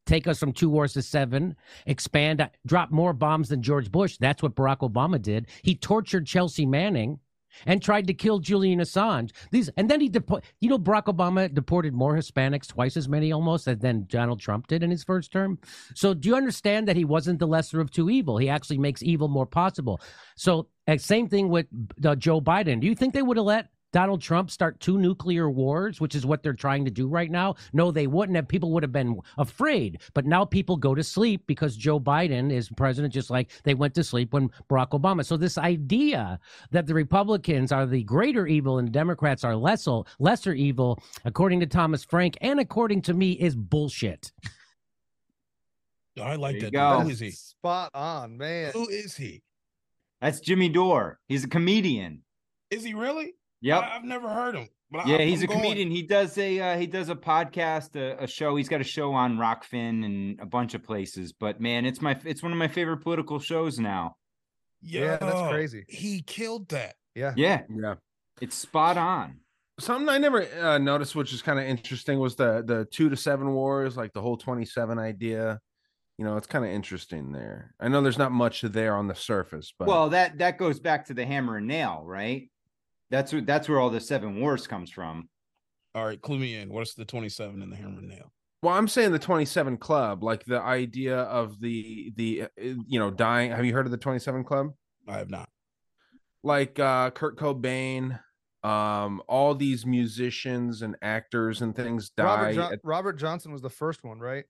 Take 0.06 0.28
us 0.28 0.38
from 0.38 0.52
two 0.52 0.70
wars 0.70 0.92
to 0.92 1.02
seven, 1.02 1.56
expand, 1.84 2.48
drop 2.64 2.92
more 2.92 3.12
bombs 3.12 3.48
than 3.48 3.60
George 3.60 3.90
Bush. 3.90 4.16
That's 4.18 4.42
what 4.42 4.54
Barack 4.54 4.78
Obama 4.78 5.20
did. 5.20 5.48
He 5.62 5.74
tortured 5.74 6.26
Chelsea 6.26 6.64
Manning 6.64 7.18
and 7.64 7.82
tried 7.82 8.06
to 8.08 8.14
kill 8.14 8.38
Julian 8.38 8.80
Assange. 8.80 9.32
These, 9.50 9.70
and 9.76 9.90
then 9.90 10.00
he 10.00 10.10
depo- 10.10 10.42
You 10.60 10.68
know, 10.68 10.78
Barack 10.78 11.04
Obama 11.04 11.52
deported 11.52 11.94
more 11.94 12.16
Hispanics, 12.16 12.66
twice 12.66 12.96
as 12.96 13.08
many 13.08 13.32
almost, 13.32 13.66
than 13.66 14.06
Donald 14.08 14.40
Trump 14.40 14.66
did 14.66 14.82
in 14.82 14.90
his 14.90 15.04
first 15.04 15.32
term. 15.32 15.58
So, 15.94 16.14
do 16.14 16.28
you 16.28 16.36
understand 16.36 16.88
that 16.88 16.96
he 16.96 17.04
wasn't 17.04 17.38
the 17.38 17.46
lesser 17.46 17.80
of 17.80 17.90
two 17.90 18.10
evil? 18.10 18.36
He 18.36 18.48
actually 18.48 18.78
makes 18.78 19.02
evil 19.02 19.28
more 19.28 19.46
possible. 19.46 20.00
So, 20.36 20.68
same 20.98 21.28
thing 21.28 21.48
with 21.48 21.66
uh, 22.04 22.14
Joe 22.14 22.40
Biden. 22.40 22.80
Do 22.80 22.86
you 22.86 22.94
think 22.94 23.14
they 23.14 23.22
would 23.22 23.36
have 23.36 23.46
let 23.46 23.68
Donald 23.96 24.20
Trump 24.20 24.50
start 24.50 24.78
two 24.78 24.98
nuclear 24.98 25.48
wars, 25.48 26.02
which 26.02 26.14
is 26.14 26.26
what 26.26 26.42
they're 26.42 26.52
trying 26.52 26.84
to 26.84 26.90
do 26.90 27.08
right 27.08 27.30
now? 27.30 27.54
No, 27.72 27.90
they 27.90 28.06
wouldn't 28.06 28.36
have. 28.36 28.46
People 28.46 28.70
would 28.72 28.82
have 28.82 28.92
been 28.92 29.18
afraid. 29.38 30.02
But 30.12 30.26
now 30.26 30.44
people 30.44 30.76
go 30.76 30.94
to 30.94 31.02
sleep 31.02 31.44
because 31.46 31.78
Joe 31.78 31.98
Biden 31.98 32.52
is 32.52 32.68
president, 32.68 33.14
just 33.14 33.30
like 33.30 33.48
they 33.62 33.72
went 33.72 33.94
to 33.94 34.04
sleep 34.04 34.34
when 34.34 34.50
Barack 34.68 34.90
Obama. 34.90 35.24
So 35.24 35.38
this 35.38 35.56
idea 35.56 36.38
that 36.72 36.86
the 36.86 36.92
Republicans 36.92 37.72
are 37.72 37.86
the 37.86 38.02
greater 38.02 38.46
evil 38.46 38.76
and 38.76 38.92
Democrats 38.92 39.44
are 39.44 39.56
lesser 39.56 40.02
lesser 40.18 40.52
evil, 40.52 41.02
according 41.24 41.60
to 41.60 41.66
Thomas 41.66 42.04
Frank 42.04 42.36
and 42.42 42.60
according 42.60 43.00
to 43.00 43.14
me, 43.14 43.32
is 43.32 43.56
bullshit. 43.56 44.30
I 46.22 46.36
like 46.36 46.60
that. 46.60 46.74
go. 46.74 47.00
Who 47.00 47.08
is 47.08 47.20
he? 47.20 47.30
Spot 47.30 47.90
on, 47.94 48.36
man. 48.36 48.72
Who 48.72 48.90
is 48.90 49.16
he? 49.16 49.42
That's 50.20 50.40
Jimmy 50.40 50.68
Dore. 50.68 51.18
He's 51.28 51.44
a 51.44 51.48
comedian. 51.48 52.24
Is 52.70 52.84
he 52.84 52.92
really? 52.92 53.32
Yep. 53.66 53.82
I, 53.82 53.86
have 53.94 54.04
never 54.04 54.28
heard 54.28 54.54
him. 54.54 54.68
But 54.90 55.06
yeah, 55.08 55.16
I, 55.16 55.24
he's 55.24 55.40
I'm 55.40 55.44
a 55.44 55.46
going. 55.48 55.60
comedian. 55.62 55.90
He 55.90 56.02
does 56.02 56.38
a 56.38 56.60
uh, 56.60 56.78
he 56.78 56.86
does 56.86 57.08
a 57.08 57.16
podcast, 57.16 57.96
a, 57.96 58.22
a 58.22 58.26
show. 58.26 58.54
He's 58.56 58.68
got 58.68 58.80
a 58.80 58.84
show 58.84 59.12
on 59.12 59.38
Rokfin 59.38 60.04
and 60.04 60.40
a 60.40 60.46
bunch 60.46 60.74
of 60.74 60.84
places. 60.84 61.32
But 61.32 61.60
man, 61.60 61.84
it's 61.84 62.00
my 62.00 62.16
it's 62.24 62.42
one 62.42 62.52
of 62.52 62.58
my 62.58 62.68
favorite 62.68 62.98
political 62.98 63.40
shows 63.40 63.78
now. 63.80 64.16
Yeah, 64.82 65.16
that's 65.16 65.50
crazy. 65.50 65.84
He 65.88 66.22
killed 66.22 66.68
that. 66.68 66.94
Yeah. 67.14 67.32
Yeah, 67.36 67.62
Yeah. 67.74 67.94
it's 68.40 68.54
spot 68.54 68.96
on. 68.96 69.40
Something 69.80 70.08
I 70.08 70.18
never 70.18 70.46
uh, 70.62 70.78
noticed, 70.78 71.16
which 71.16 71.32
is 71.34 71.42
kind 71.42 71.58
of 71.58 71.66
interesting, 71.66 72.18
was 72.20 72.36
the 72.36 72.62
the 72.64 72.86
two 72.92 73.08
to 73.10 73.16
seven 73.16 73.52
wars, 73.52 73.96
like 73.96 74.12
the 74.12 74.22
whole 74.22 74.36
twenty 74.36 74.64
seven 74.64 74.98
idea. 74.98 75.60
You 76.18 76.24
know, 76.24 76.36
it's 76.36 76.46
kind 76.46 76.64
of 76.64 76.70
interesting 76.70 77.32
there. 77.32 77.74
I 77.80 77.88
know 77.88 78.00
there's 78.00 78.16
not 78.16 78.32
much 78.32 78.62
there 78.62 78.96
on 78.96 79.06
the 79.08 79.14
surface, 79.14 79.74
but 79.78 79.88
Well, 79.88 80.10
that 80.10 80.38
that 80.38 80.56
goes 80.56 80.78
back 80.78 81.06
to 81.06 81.14
the 81.14 81.26
hammer 81.26 81.56
and 81.56 81.66
nail, 81.66 82.02
right? 82.06 82.48
That's 83.10 83.32
what 83.32 83.46
that's 83.46 83.68
where 83.68 83.78
all 83.80 83.90
the 83.90 84.00
seven 84.00 84.40
wars 84.40 84.66
comes 84.66 84.90
from. 84.90 85.28
All 85.94 86.04
right, 86.04 86.20
clue 86.20 86.38
me 86.38 86.56
in. 86.56 86.68
What's 86.68 86.94
the 86.94 87.04
27 87.04 87.62
in 87.62 87.70
the 87.70 87.76
hammer 87.76 87.98
and 87.98 88.08
nail? 88.08 88.32
Well, 88.62 88.74
I'm 88.74 88.88
saying 88.88 89.12
the 89.12 89.18
27 89.18 89.76
Club, 89.76 90.22
like 90.22 90.44
the 90.44 90.60
idea 90.60 91.18
of 91.20 91.60
the 91.60 92.12
the 92.16 92.42
uh, 92.42 92.46
you 92.56 92.98
know 92.98 93.10
dying. 93.10 93.50
Have 93.52 93.64
you 93.64 93.72
heard 93.72 93.86
of 93.86 93.92
the 93.92 93.96
27 93.98 94.44
Club? 94.44 94.68
I 95.08 95.18
have 95.18 95.30
not. 95.30 95.48
Like 96.42 96.78
uh 96.78 97.10
Kurt 97.10 97.36
Cobain, 97.38 98.18
um, 98.64 99.22
all 99.28 99.54
these 99.54 99.86
musicians 99.86 100.82
and 100.82 100.96
actors 101.00 101.62
and 101.62 101.74
things 101.76 102.10
die. 102.10 102.24
Robert, 102.24 102.54
Jo- 102.54 102.72
at- 102.72 102.80
Robert 102.82 103.12
Johnson 103.14 103.52
was 103.52 103.62
the 103.62 103.70
first 103.70 104.02
one, 104.04 104.18
right? 104.18 104.44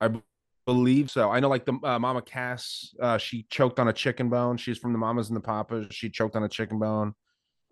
I 0.00 0.08
b- 0.08 0.22
believe 0.66 1.10
so. 1.10 1.30
I 1.30 1.40
know, 1.40 1.48
like 1.48 1.64
the 1.64 1.78
uh, 1.82 1.98
Mama 1.98 2.22
Cass, 2.22 2.94
uh, 3.00 3.18
she 3.18 3.46
choked 3.50 3.78
on 3.78 3.88
a 3.88 3.92
chicken 3.92 4.28
bone. 4.28 4.56
She's 4.56 4.78
from 4.78 4.92
the 4.92 4.98
Mamas 4.98 5.28
and 5.28 5.36
the 5.36 5.40
Papas. 5.40 5.86
She 5.90 6.08
choked 6.10 6.36
on 6.36 6.42
a 6.44 6.48
chicken 6.48 6.78
bone. 6.78 7.14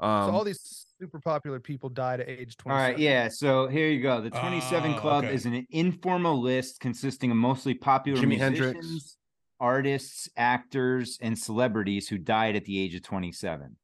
Um, 0.01 0.31
so 0.31 0.35
all 0.35 0.45
these 0.45 0.87
super 0.99 1.21
popular 1.21 1.61
people 1.61 1.89
died 1.91 2.21
at 2.21 2.29
age 2.29 2.57
All 2.65 2.71
27. 2.73 2.83
right, 2.93 2.99
yeah. 2.99 3.29
So 3.29 3.67
here 3.69 3.89
you 3.89 4.01
go. 4.03 4.21
The 4.21 4.31
27 4.31 4.93
Ah, 4.95 4.99
Club 4.99 5.25
okay. 5.25 5.35
is 5.35 5.45
an 5.47 5.67
informal 5.71 6.41
list 6.41 6.81
consisting 6.81 7.31
of 7.31 7.37
mostly 7.37 7.75
popular 7.75 8.19
Jimi 8.21 8.29
musicians, 8.39 8.61
Hendrix. 8.75 9.17
artists, 9.61 10.29
actors, 10.37 11.19
and 11.21 11.39
celebrities 11.39 12.09
who 12.09 12.17
died 12.19 12.57
at 12.57 12.65
the 12.65 12.81
age 12.81 12.95
of 12.95 13.03
27. 13.03 13.77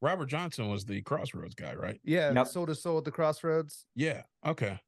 Robert 0.00 0.26
Johnson 0.26 0.68
was 0.70 0.84
the 0.84 1.02
Crossroads 1.02 1.54
guy, 1.54 1.74
right? 1.74 2.00
Yeah, 2.04 2.32
Yep. 2.32 2.46
soul 2.46 2.66
to 2.66 2.74
soul 2.74 2.98
at 2.98 3.04
the 3.04 3.10
crossroads. 3.10 3.84
Yeah. 3.96 4.22
Okay. 4.46 4.78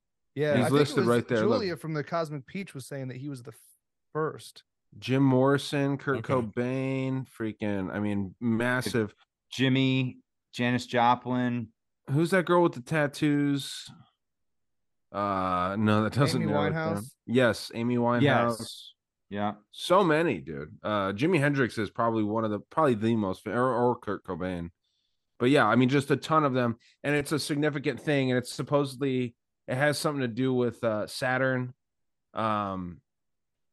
Yeah, 0.40 0.56
He's 0.56 0.66
I 0.66 0.68
think 0.68 0.70
it 0.70 0.78
listed 0.78 0.98
was 0.98 1.06
right 1.06 1.28
there, 1.28 1.40
look. 1.40 1.58
Julia 1.58 1.76
from 1.76 1.92
the 1.92 2.02
Cosmic 2.02 2.46
Peach 2.46 2.72
was 2.74 2.86
saying 2.86 3.08
that 3.08 3.18
he 3.18 3.28
was 3.28 3.42
the 3.42 3.52
first. 4.14 4.62
Jim 4.98 5.22
Morrison, 5.22 5.98
Kurt 5.98 6.18
Okay. 6.18 6.32
Cobain, 6.32 7.26
freaking, 7.38 7.92
I 7.92 8.00
mean, 8.00 8.34
massive. 8.40 9.14
Jimi, 9.54 10.16
Janis 10.54 10.86
Joplin. 10.86 11.68
Who's 12.10 12.30
that 12.30 12.46
girl 12.46 12.62
with 12.62 12.72
the 12.72 12.80
tattoos? 12.80 13.86
Uh, 15.12 15.76
no, 15.78 16.04
that 16.04 16.14
doesn't 16.14 16.42
Amy 16.42 16.52
narrow. 16.52 16.70
Winehouse? 16.70 17.10
Yes, 17.26 17.70
Amy 17.74 17.98
Winehouse. 17.98 18.86
Yeah. 19.28 19.52
So 19.72 20.02
many, 20.02 20.40
dude. 20.40 20.76
Uh, 20.82 21.12
Jimi 21.12 21.38
Hendrix 21.38 21.76
is 21.76 21.90
probably 21.90 22.24
one 22.24 22.44
of 22.44 22.50
the 22.50 22.60
probably 22.70 22.94
the 22.94 23.14
most, 23.14 23.46
or, 23.46 23.74
or 23.74 23.96
Kurt 23.96 24.24
Cobain. 24.24 24.70
But 25.38 25.50
yeah, 25.50 25.66
I 25.66 25.76
mean, 25.76 25.88
just 25.88 26.10
a 26.10 26.16
ton 26.16 26.44
of 26.44 26.54
them, 26.54 26.76
and 27.04 27.14
it's 27.14 27.32
a 27.32 27.38
significant 27.38 28.00
thing, 28.00 28.30
and 28.30 28.38
it's 28.38 28.52
supposedly 28.52 29.34
it 29.70 29.76
has 29.76 29.98
something 29.98 30.22
to 30.22 30.28
do 30.28 30.52
with 30.52 30.82
uh, 30.82 31.06
Saturn. 31.06 31.72
Um, 32.34 33.00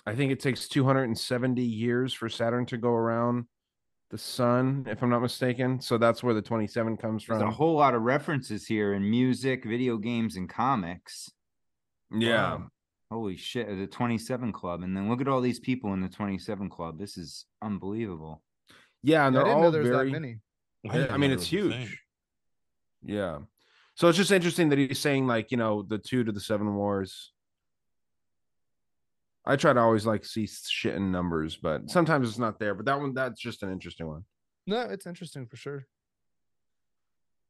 I 0.05 0.13
think 0.13 0.31
it 0.31 0.39
takes 0.39 0.67
270 0.67 1.61
years 1.63 2.13
for 2.13 2.29
Saturn 2.29 2.67
to 2.67 2.77
go 2.77 2.89
around 2.89 3.45
the 4.11 4.17
sun, 4.19 4.85
if 4.87 5.01
I'm 5.01 5.09
not 5.09 5.23
mistaken. 5.23 5.81
So 5.81 5.97
that's 5.97 6.21
where 6.21 6.35
the 6.35 6.41
27 6.41 6.97
comes 6.97 7.23
from. 7.23 7.39
There's 7.39 7.49
a 7.49 7.53
whole 7.55 7.75
lot 7.75 7.95
of 7.95 8.03
references 8.03 8.67
here 8.67 8.93
in 8.93 9.09
music, 9.09 9.65
video 9.65 9.97
games, 9.97 10.35
and 10.35 10.47
comics. 10.47 11.31
yeah. 12.15 12.53
Wow. 12.53 12.67
Holy 13.09 13.37
shit, 13.37 13.67
the 13.67 13.87
27 13.87 14.51
Club. 14.51 14.83
And 14.83 14.95
then 14.95 15.09
look 15.09 15.21
at 15.21 15.29
all 15.29 15.41
these 15.41 15.61
people 15.61 15.93
in 15.93 16.01
the 16.01 16.09
27 16.09 16.69
Club. 16.69 16.99
This 16.99 17.17
is 17.17 17.45
unbelievable. 17.61 18.43
Yeah, 19.01 19.25
and 19.25 19.35
they're 19.35 19.43
didn't 19.43 19.55
all 19.55 19.63
know 19.63 19.71
there 19.71 19.83
very. 19.83 20.11
that 20.11 20.19
many. 20.19 20.39
I, 20.89 21.07
I 21.07 21.17
mean, 21.17 21.31
it's 21.31 21.49
there 21.49 21.61
thing. 21.63 21.71
huge. 21.71 22.01
Yeah. 23.03 23.39
So 23.97 24.07
it's 24.07 24.17
just 24.17 24.31
interesting 24.31 24.69
that 24.69 24.77
he's 24.77 24.99
saying 24.99 25.25
like 25.25 25.49
you 25.49 25.57
know 25.57 25.81
the 25.81 25.97
two 25.97 26.23
to 26.23 26.31
the 26.31 26.39
seven 26.39 26.75
wars. 26.75 27.33
I 29.43 29.55
try 29.55 29.73
to 29.73 29.79
always 29.79 30.05
like 30.05 30.23
see 30.23 30.45
shit 30.45 30.93
in 30.93 31.11
numbers, 31.11 31.57
but 31.57 31.89
sometimes 31.89 32.29
it's 32.29 32.37
not 32.37 32.59
there. 32.59 32.75
But 32.75 32.85
that 32.85 32.99
one, 32.99 33.15
that's 33.15 33.41
just 33.41 33.63
an 33.63 33.71
interesting 33.71 34.07
one. 34.07 34.23
No, 34.67 34.81
it's 34.81 35.07
interesting 35.07 35.47
for 35.47 35.55
sure. 35.55 35.87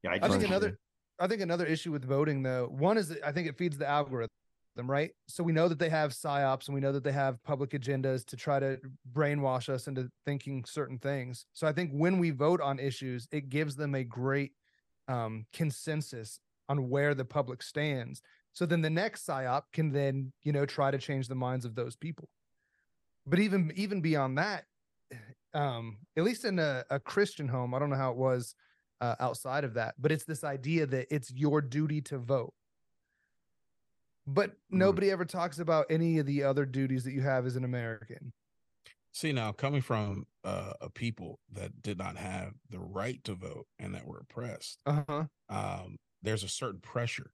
Yeah, 0.04 0.12
I 0.22 0.30
think 0.30 0.44
another 0.46 0.80
I 1.20 1.28
think 1.28 1.42
another 1.42 1.66
issue 1.66 1.92
with 1.92 2.06
voting 2.06 2.44
though, 2.44 2.68
one 2.72 2.98
is 2.98 3.10
that 3.10 3.28
I 3.28 3.34
think 3.34 3.50
it 3.50 3.58
feeds 3.58 3.78
the 3.78 3.88
algorithm, 3.88 4.30
right? 4.78 5.12
So 5.28 5.44
we 5.44 5.52
know 5.52 5.68
that 5.68 5.80
they 5.80 5.90
have 5.90 6.12
psyops 6.12 6.68
and 6.68 6.76
we 6.76 6.80
know 6.80 6.94
that 6.94 7.04
they 7.04 7.12
have 7.12 7.44
public 7.44 7.72
agendas 7.72 8.26
to 8.28 8.38
try 8.38 8.62
to 8.62 8.80
brainwash 9.12 9.68
us 9.68 9.88
into 9.90 10.10
thinking 10.26 10.64
certain 10.64 10.98
things. 10.98 11.46
So 11.52 11.68
I 11.68 11.74
think 11.74 11.92
when 11.92 12.20
we 12.20 12.30
vote 12.30 12.62
on 12.62 12.80
issues, 12.80 13.28
it 13.34 13.50
gives 13.50 13.76
them 13.76 13.96
a 13.96 14.06
great 14.06 14.54
um, 15.08 15.46
consensus 15.54 16.40
on 16.70 16.90
where 16.90 17.14
the 17.16 17.26
public 17.26 17.64
stands. 17.64 18.22
So 18.54 18.66
then 18.66 18.82
the 18.82 18.90
next 18.90 19.26
psyop 19.26 19.64
can 19.72 19.92
then, 19.92 20.32
you 20.44 20.52
know, 20.52 20.66
try 20.66 20.92
to 20.92 20.98
change 20.98 21.28
the 21.28 21.36
minds 21.36 21.66
of 21.66 21.76
those 21.76 21.96
people. 21.96 22.30
But 23.26 23.40
even 23.40 23.72
even 23.76 24.02
beyond 24.02 24.38
that, 24.38 24.66
um, 25.54 25.98
at 26.16 26.24
least 26.24 26.46
in 26.46 26.60
a, 26.60 26.84
a 26.90 27.00
Christian 27.00 27.48
home, 27.48 27.74
I 27.74 27.80
don't 27.80 27.90
know 27.90 27.98
how 27.98 28.12
it 28.12 28.18
was 28.18 28.56
uh, 29.02 29.16
outside 29.20 29.64
of 29.64 29.76
that, 29.76 29.96
but 30.00 30.12
it's 30.12 30.26
this 30.26 30.44
idea 30.44 30.86
that 30.88 31.14
it's 31.14 31.32
your 31.32 31.62
duty 31.62 32.02
to 32.02 32.18
vote. 32.18 32.54
But 34.26 34.54
nobody 34.70 35.10
ever 35.12 35.24
talks 35.24 35.60
about 35.60 35.86
any 35.90 36.20
of 36.20 36.26
the 36.26 36.44
other 36.44 36.66
duties 36.66 37.04
that 37.06 37.14
you 37.14 37.22
have 37.22 37.46
as 37.46 37.56
an 37.56 37.64
American. 37.64 38.34
See 39.18 39.32
now, 39.32 39.52
coming 39.52 39.82
from 39.82 40.28
uh, 40.44 40.74
a 40.80 40.92
people 40.92 41.40
that 41.52 41.82
did 41.82 41.98
not 41.98 42.18
have 42.18 42.54
the 42.70 42.80
right 42.80 43.24
to 43.24 43.34
vote 43.34 43.66
and 43.80 43.96
that 43.96 44.06
were 44.06 44.20
oppressed, 44.20 44.78
Uh 44.86 45.04
huh. 45.08 45.26
um, 45.50 45.98
there's 46.22 46.44
a 46.44 46.48
certain 46.48 46.82
pressure 46.82 47.32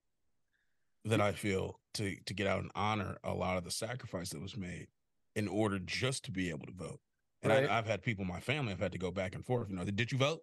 that 1.04 1.20
I 1.20 1.34
feel 1.34 1.82
to 1.96 2.16
to 2.26 2.34
get 2.34 2.48
out 2.48 2.62
and 2.62 2.72
honor 2.74 3.18
a 3.22 3.34
lot 3.34 3.58
of 3.58 3.66
the 3.66 3.70
sacrifice 3.70 4.30
that 4.30 4.42
was 4.42 4.56
made 4.56 4.88
in 5.36 5.50
order 5.50 5.78
just 5.78 6.24
to 6.24 6.32
be 6.32 6.50
able 6.52 6.68
to 6.68 6.74
vote. 6.74 7.02
And 7.42 7.52
Right. 7.52 7.70
I, 7.70 7.80
I've 7.80 7.86
had 7.86 8.02
people 8.02 8.22
in 8.22 8.30
my 8.30 8.40
family, 8.40 8.72
I've 8.72 8.80
had 8.80 8.94
to 8.94 8.98
go 8.98 9.12
back 9.12 9.36
and 9.36 9.46
forth. 9.46 9.70
You 9.70 9.76
know, 9.76 9.84
did 9.84 10.10
you 10.10 10.18
vote? 10.18 10.40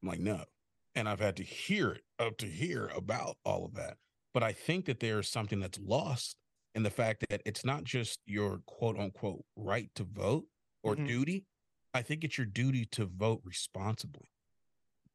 I'm 0.00 0.08
like, 0.08 0.20
no. 0.20 0.44
And 0.94 1.08
I've 1.08 1.18
had 1.18 1.34
to 1.38 1.42
hear 1.42 1.90
it, 1.90 2.02
up 2.20 2.36
to 2.36 2.46
hear 2.46 2.86
about 2.94 3.36
all 3.44 3.64
of 3.64 3.74
that. 3.74 3.96
But 4.32 4.44
I 4.44 4.52
think 4.52 4.84
that 4.84 5.00
there's 5.00 5.28
something 5.28 5.58
that's 5.58 5.80
lost 5.80 6.36
in 6.72 6.84
the 6.84 6.90
fact 6.90 7.24
that 7.30 7.42
it's 7.44 7.64
not 7.64 7.82
just 7.82 8.20
your 8.26 8.60
quote 8.66 8.96
unquote 8.96 9.44
right 9.56 9.92
to 9.96 10.04
vote 10.04 10.44
or 10.84 10.94
Mhm. 10.96 11.06
duty. 11.06 11.44
I 11.92 12.02
think 12.02 12.24
it's 12.24 12.38
your 12.38 12.46
duty 12.46 12.84
to 12.86 13.06
vote 13.06 13.40
responsibly. 13.44 14.30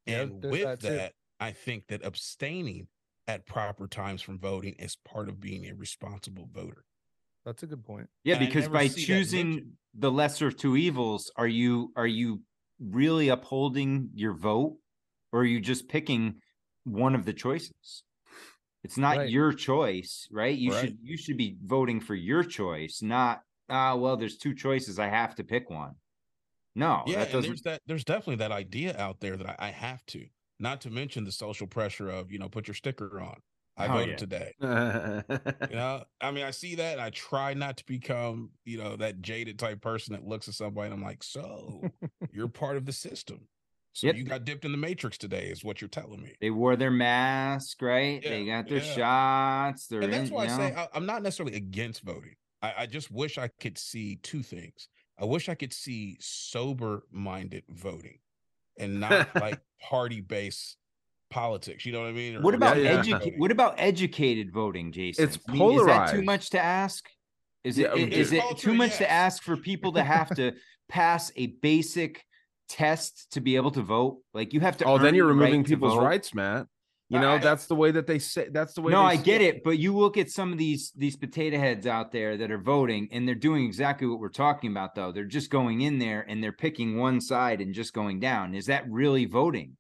Yeah, 0.06 0.22
and 0.24 0.42
there's 0.42 0.54
with 0.54 0.64
that 0.64 0.80
that. 0.82 1.14
I 1.40 1.52
think 1.52 1.88
that 1.88 2.04
abstaining 2.04 2.88
at 3.28 3.46
proper 3.46 3.88
times 3.88 4.22
from 4.22 4.40
voting 4.40 4.74
is 4.74 4.96
part 4.98 5.30
of 5.30 5.40
being 5.40 5.68
a 5.68 5.76
responsible 5.76 6.48
voter. 6.52 6.84
That's 7.46 7.64
a 7.64 7.68
good 7.68 7.84
point. 7.84 8.10
Yeah, 8.24 8.38
And 8.38 8.48
because 8.48 8.68
by 8.68 8.88
choosing 8.88 9.78
the 9.94 10.12
lesser 10.12 10.48
of 10.48 10.58
two 10.58 10.76
evils, 10.76 11.32
are 11.36 11.48
you 11.48 11.94
are 11.96 12.08
you 12.08 12.42
really 12.80 13.30
upholding 13.30 14.10
your 14.14 14.34
vote, 14.34 14.78
or 15.32 15.42
are 15.42 15.46
you 15.46 15.60
just 15.60 15.88
picking 15.88 16.42
one 16.84 17.16
of 17.16 17.26
the 17.26 17.34
choices? 17.34 18.04
It's 18.84 18.98
not 18.98 19.18
Right. 19.18 19.30
your 19.30 19.54
choice, 19.54 20.28
right? 20.32 20.58
You 20.58 20.72
Right. 20.72 20.82
should 20.82 20.98
you 21.02 21.18
should 21.18 21.38
be 21.38 21.58
voting 21.64 22.00
for 22.00 22.16
your 22.16 22.44
choice, 22.44 23.02
not 23.02 23.42
ah 23.70 23.96
well. 23.96 24.18
There's 24.18 24.38
two 24.38 24.54
choices. 24.54 25.00
I 25.00 25.08
have 25.08 25.36
to 25.36 25.44
pick 25.44 25.70
one. 25.70 25.96
No, 26.76 27.04
yeah, 27.08 27.26
that 27.26 27.42
there's 27.42 27.62
that 27.64 27.82
there's 27.88 28.04
definitely 28.04 28.38
that 28.38 28.52
idea 28.52 28.96
out 28.98 29.20
there 29.20 29.36
that 29.38 29.50
I, 29.62 29.68
I 29.68 29.72
have 29.72 30.06
to. 30.08 30.26
Not 30.60 30.82
to 30.82 30.90
mention 30.90 31.24
the 31.24 31.32
social 31.32 31.68
pressure 31.68 32.10
of, 32.10 32.32
you 32.32 32.38
know, 32.40 32.50
put 32.50 32.68
your 32.68 32.76
sticker 32.76 33.22
on. 33.22 33.38
I 33.78 33.88
Oh, 33.88 33.94
voted 33.94 34.10
yeah. 34.10 34.16
today. 34.18 34.54
You 35.70 35.76
know, 35.76 36.04
I 36.20 36.32
mean, 36.32 36.44
I 36.44 36.52
see 36.52 36.76
that 36.76 36.94
and 36.94 37.02
I 37.02 37.12
try 37.12 37.54
not 37.54 37.78
to 37.78 37.86
become, 37.86 38.50
you 38.66 38.78
know, 38.78 38.98
that 38.98 39.22
jaded 39.22 39.58
type 39.58 39.80
person 39.82 40.14
that 40.14 40.26
looks 40.28 40.48
at 40.50 40.54
somebody 40.56 40.88
and 40.88 40.94
I'm 40.94 41.02
like, 41.02 41.24
so 41.24 41.82
you're 42.34 42.50
part 42.50 42.76
of 42.76 42.86
the 42.86 42.92
system. 42.92 43.48
So 43.94 44.08
Yep. 44.08 44.16
you 44.18 44.24
got 44.26 44.46
dipped 44.46 44.66
in 44.66 44.72
the 44.72 44.78
matrix 44.78 45.18
today, 45.18 45.46
is 45.48 45.64
what 45.64 45.82
you're 45.82 45.88
telling 45.90 46.22
me. 46.22 46.34
They 46.42 46.50
wore 46.52 46.76
their 46.76 46.92
mask, 46.92 47.82
right? 47.82 48.22
they 48.22 48.46
got 48.46 48.68
their 48.68 48.80
yeah. 48.80 48.94
shots. 48.94 49.88
They're 49.88 50.02
and 50.02 50.12
that's 50.14 50.30
in, 50.30 50.36
why 50.36 50.42
I 50.42 50.46
you 50.46 50.50
say? 50.52 50.76
I, 50.76 50.88
I'm 50.94 51.06
not 51.06 51.24
necessarily 51.24 51.56
against 51.56 52.02
voting. 52.04 52.36
I, 52.62 52.74
I 52.80 52.86
just 52.86 53.12
wish 53.12 53.38
I 53.38 53.48
could 53.48 53.78
see 53.78 54.18
two 54.18 54.44
things. 54.44 54.90
I 55.18 55.26
wish 55.26 55.50
I 55.50 55.56
could 55.56 55.74
see 55.74 56.18
sober 56.20 57.04
minded 57.12 57.64
voting 57.70 58.20
and 58.78 59.00
not 59.00 59.34
like 59.36 59.60
party 59.82 60.22
based 60.22 60.78
politics. 61.30 61.86
You 61.86 61.92
know 61.92 62.02
what 62.02 62.10
I 62.10 62.14
mean? 62.14 62.38
Or- 62.38 62.42
What 62.42 62.54
or 62.54 62.58
about 62.58 62.76
voting. 62.78 63.00
educate? 63.00 63.34
What 63.38 63.52
about 63.52 63.76
educated 63.78 64.52
voting, 64.52 64.92
Jason? 64.92 65.26
It's 65.26 65.40
I 65.48 65.54
mean, 65.54 65.80
Is 65.80 65.86
that 65.86 66.12
too 66.12 66.22
much 66.22 66.50
to 66.52 66.60
ask? 66.60 67.10
Is 67.64 67.78
it 67.78 67.90
oh, 67.92 67.96
Yeah, 67.96 68.08
is 68.08 68.32
it 68.32 68.44
too 68.58 68.74
much 68.74 68.98
to 68.98 69.10
ask 69.10 69.44
for 69.44 69.58
people 69.58 69.94
to 69.94 70.04
have 70.04 70.34
to 70.36 70.54
pass 70.90 71.32
a 71.36 71.48
basic 71.48 72.24
test 72.70 73.32
to 73.34 73.42
be 73.42 73.58
able 73.58 73.72
to 73.72 73.82
vote? 73.82 74.20
Like 74.34 74.54
you 74.54 74.62
have 74.62 74.78
to. 74.78 74.86
Oh, 74.86 74.98
then 74.98 75.16
you're 75.16 75.28
the 75.28 75.34
right 75.34 75.42
removing 75.42 75.64
people's 75.66 75.98
rights, 75.98 76.34
Matt. 76.34 76.68
You 77.12 77.20
know, 77.20 77.32
I- 77.34 77.38
that's 77.40 77.66
the 77.66 77.76
way 77.76 77.90
that 77.92 78.06
they 78.06 78.20
say. 78.20 78.50
That's 78.50 78.74
the 78.74 78.82
way. 78.82 78.92
No, 78.92 79.02
I 79.02 79.16
get 79.16 79.42
it, 79.42 79.64
but 79.64 79.80
you 79.80 79.98
look 79.98 80.16
at 80.18 80.30
some 80.30 80.52
of 80.52 80.58
these 80.60 80.92
these 80.96 81.16
potato 81.18 81.58
heads 81.58 81.88
out 81.88 82.12
there 82.12 82.38
that 82.38 82.52
are 82.52 82.60
voting, 82.60 83.08
and 83.12 83.28
they're 83.28 83.34
doing 83.36 83.66
exactly 83.66 84.06
what 84.08 84.20
we're 84.20 84.30
talking 84.30 84.70
about. 84.72 84.94
Though 84.94 85.12
they're 85.12 85.26
just 85.26 85.50
going 85.50 85.82
in 85.82 85.98
there 85.98 86.24
and 86.30 86.44
they're 86.44 86.52
picking 86.52 86.98
one 86.98 87.20
side 87.20 87.62
and 87.62 87.74
just 87.74 87.94
going 87.94 88.20
down. 88.20 88.54
Is 88.54 88.68
that 88.68 88.88
really 88.90 89.26
voting? 89.26 89.76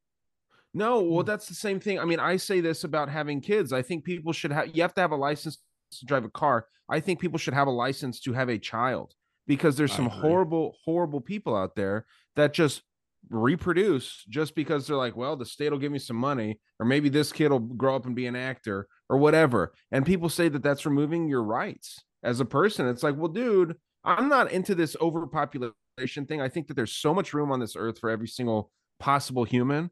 No, 0.73 1.01
Hmm. 1.03 1.09
well, 1.13 1.23
that's 1.23 1.47
the 1.47 1.53
same 1.55 1.79
thing. 1.79 1.99
I 1.99 2.05
mean, 2.05 2.19
I 2.19 2.37
say 2.37 2.61
this 2.61 2.83
about 2.83 3.09
having 3.09 3.41
kids. 3.41 3.71
I 3.73 3.81
think 3.83 4.03
people 4.05 4.33
should 4.33 4.51
have. 4.51 4.75
You 4.75 4.81
have 4.81 4.93
to 4.95 5.01
have 5.01 5.11
a 5.11 5.15
license 5.15 5.59
to 5.99 6.05
drive 6.05 6.25
a 6.25 6.29
car. 6.29 6.67
I 6.89 6.99
think 6.99 7.19
people 7.19 7.37
should 7.37 7.53
have 7.53 7.67
a 7.67 7.71
license 7.71 8.19
to 8.21 8.33
have 8.33 8.49
a 8.49 8.57
child 8.57 9.13
because 9.45 9.77
there's 9.77 9.91
some 9.91 10.07
horrible, 10.07 10.75
horrible 10.83 11.21
people 11.21 11.55
out 11.55 11.75
there 11.75 12.05
that 12.35 12.53
just 12.53 12.81
reproduce 13.29 14.23
just 14.29 14.55
because 14.55 14.87
they're 14.87 14.95
like, 14.95 15.15
well, 15.15 15.35
the 15.35 15.45
state 15.45 15.71
will 15.71 15.79
give 15.79 15.91
me 15.91 15.99
some 15.99 16.17
money, 16.17 16.59
or 16.79 16.85
maybe 16.85 17.09
this 17.09 17.31
kid 17.31 17.51
will 17.51 17.59
grow 17.59 17.95
up 17.95 18.05
and 18.05 18.15
be 18.15 18.27
an 18.27 18.35
actor 18.35 18.87
or 19.09 19.17
whatever. 19.17 19.73
And 19.91 20.05
people 20.05 20.29
say 20.29 20.49
that 20.49 20.63
that's 20.63 20.85
removing 20.85 21.27
your 21.27 21.43
rights 21.43 22.03
as 22.23 22.39
a 22.39 22.45
person. 22.45 22.87
It's 22.87 23.03
like, 23.03 23.15
well, 23.17 23.27
dude, 23.27 23.75
I'm 24.03 24.29
not 24.29 24.51
into 24.51 24.75
this 24.75 24.95
overpopulation 25.01 26.25
thing. 26.27 26.41
I 26.41 26.49
think 26.49 26.67
that 26.67 26.75
there's 26.75 26.93
so 26.93 27.13
much 27.13 27.33
room 27.33 27.51
on 27.51 27.59
this 27.59 27.75
earth 27.75 27.99
for 27.99 28.09
every 28.09 28.27
single 28.27 28.71
possible 28.99 29.43
human, 29.43 29.91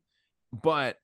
but 0.64 0.98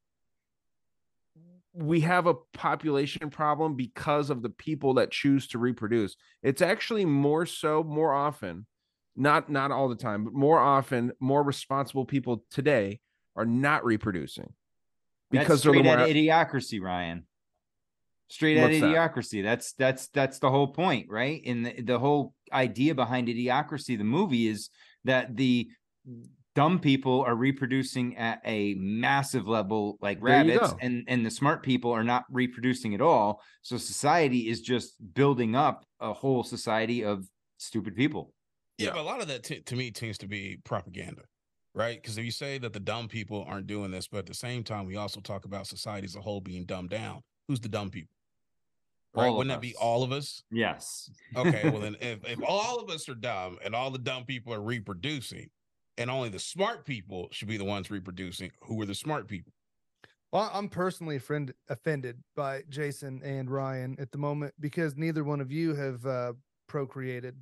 we 1.74 2.02
have 2.02 2.28
a 2.28 2.36
population 2.54 3.30
problem 3.30 3.76
because 3.76 4.30
of 4.30 4.42
the 4.44 4.50
people 4.50 4.94
that 4.94 5.12
choose 5.12 5.48
to 5.48 5.58
reproduce. 5.58 6.16
It's 6.44 6.62
actually 6.62 7.04
more 7.04 7.46
so 7.46 7.84
more 7.84 8.14
often, 8.14 8.68
not 9.16 9.50
not 9.50 9.72
all 9.72 9.90
the 9.90 9.96
time, 9.96 10.24
but 10.24 10.34
more 10.34 10.60
often 10.60 11.12
more 11.20 11.44
responsible 11.44 12.06
people 12.06 12.44
today 12.50 13.00
are 13.36 13.46
not 13.46 13.86
reproducing 13.86 14.54
That's 15.32 15.46
because 15.46 15.64
they're 15.64 15.74
a 15.74 15.76
straight 15.76 15.88
out 15.88 16.00
more 16.00 16.08
of 16.08 16.16
idiocracy, 16.16 16.82
Ryan. 16.82 17.26
Straight 18.30 18.58
out 18.58 18.70
What's 18.70 18.80
that? 18.80 18.96
idiocracy. 18.96 19.44
That's 19.44 19.74
that's 19.74 20.08
that's 20.08 20.40
the 20.40 20.50
whole 20.50 20.68
point, 20.68 21.08
right? 21.10 21.42
And 21.46 21.66
the, 21.66 21.82
the 21.82 22.00
whole 22.00 22.34
idea 22.52 22.96
behind 22.96 23.28
idiocracy, 23.28 23.98
the 23.98 24.04
movie, 24.04 24.48
is 24.48 24.70
that 25.04 25.36
the 25.36 25.70
dumb 26.56 26.80
people 26.80 27.22
are 27.22 27.36
reproducing 27.36 28.16
at 28.18 28.40
a 28.46 28.76
massive 28.76 29.48
level 29.48 29.98
like 30.02 30.20
rabbits 30.22 30.74
and 30.82 31.04
and 31.08 31.26
the 31.26 31.32
smart 31.32 31.64
people 31.64 31.92
are 31.92 32.04
not 32.04 32.26
reproducing 32.30 32.94
at 32.94 33.02
all 33.02 33.42
so 33.64 33.76
society 33.76 34.48
is 34.50 34.62
just 34.62 34.94
building 35.16 35.56
up 35.56 35.84
a 36.00 36.14
whole 36.14 36.44
society 36.44 37.04
of 37.04 37.26
stupid 37.58 37.96
people 37.96 38.34
Yeah, 38.78 38.92
but 38.92 39.00
a 39.00 39.04
lot 39.04 39.22
of 39.22 39.28
that 39.28 39.44
t- 39.44 39.62
to 39.62 39.76
me 39.76 39.92
tends 39.92 40.18
to 40.20 40.28
be 40.28 40.58
propaganda, 40.64 41.24
right? 41.74 42.02
Because 42.02 42.18
if 42.18 42.26
you 42.26 42.32
say 42.32 42.58
that 42.58 42.74
the 42.74 42.80
dumb 42.80 43.08
people 43.08 43.46
aren't 43.48 43.68
doing 43.68 43.92
this, 43.92 44.08
but 44.08 44.20
at 44.20 44.26
the 44.26 44.34
same 44.34 44.64
time, 44.64 44.86
we 44.86 44.96
also 44.96 45.20
talk 45.20 45.46
about 45.46 45.68
society 45.68 46.06
as 46.06 46.16
a 46.16 46.22
whole 46.22 46.42
being 46.42 46.66
dumbed 46.66 46.90
down. 46.90 47.22
Who's 47.48 47.60
the 47.60 47.70
dumb 47.70 47.90
people? 47.90 48.16
Right? 49.14 49.28
All 49.28 49.38
Wouldn't 49.38 49.54
that 49.54 49.62
be 49.62 49.76
all 49.76 50.04
of 50.04 50.12
us? 50.12 50.44
yes 50.52 51.12
Okay, 51.38 51.70
well 51.70 51.80
then, 51.82 51.96
if, 52.02 52.28
if 52.28 52.40
all 52.48 52.80
of 52.80 52.90
us 52.90 53.08
are 53.08 53.16
dumb 53.16 53.60
and 53.64 53.76
all 53.76 53.92
the 53.92 54.00
dumb 54.00 54.26
people 54.26 54.54
are 54.54 54.62
reproducing, 54.62 55.50
and 55.98 56.10
only 56.10 56.30
the 56.30 56.40
smart 56.40 56.86
people 56.86 57.28
should 57.32 57.48
be 57.48 57.58
the 57.58 57.64
ones 57.64 57.92
reproducing, 57.92 58.52
who 58.64 58.82
are 58.82 58.86
the 58.86 58.96
smart 58.96 59.28
people? 59.28 59.54
Well, 60.32 60.50
I'm 60.52 60.68
personally 60.68 61.20
friend, 61.20 61.54
offended 61.70 62.18
by 62.36 62.64
Jason 62.68 63.22
and 63.24 63.52
Ryan 63.52 63.96
at 64.00 64.12
the 64.12 64.18
moment 64.18 64.56
because 64.60 64.98
neither 64.98 65.24
one 65.24 65.40
of 65.40 65.52
you 65.52 65.76
have 65.76 66.04
uh, 66.08 66.34
procreated. 66.68 67.36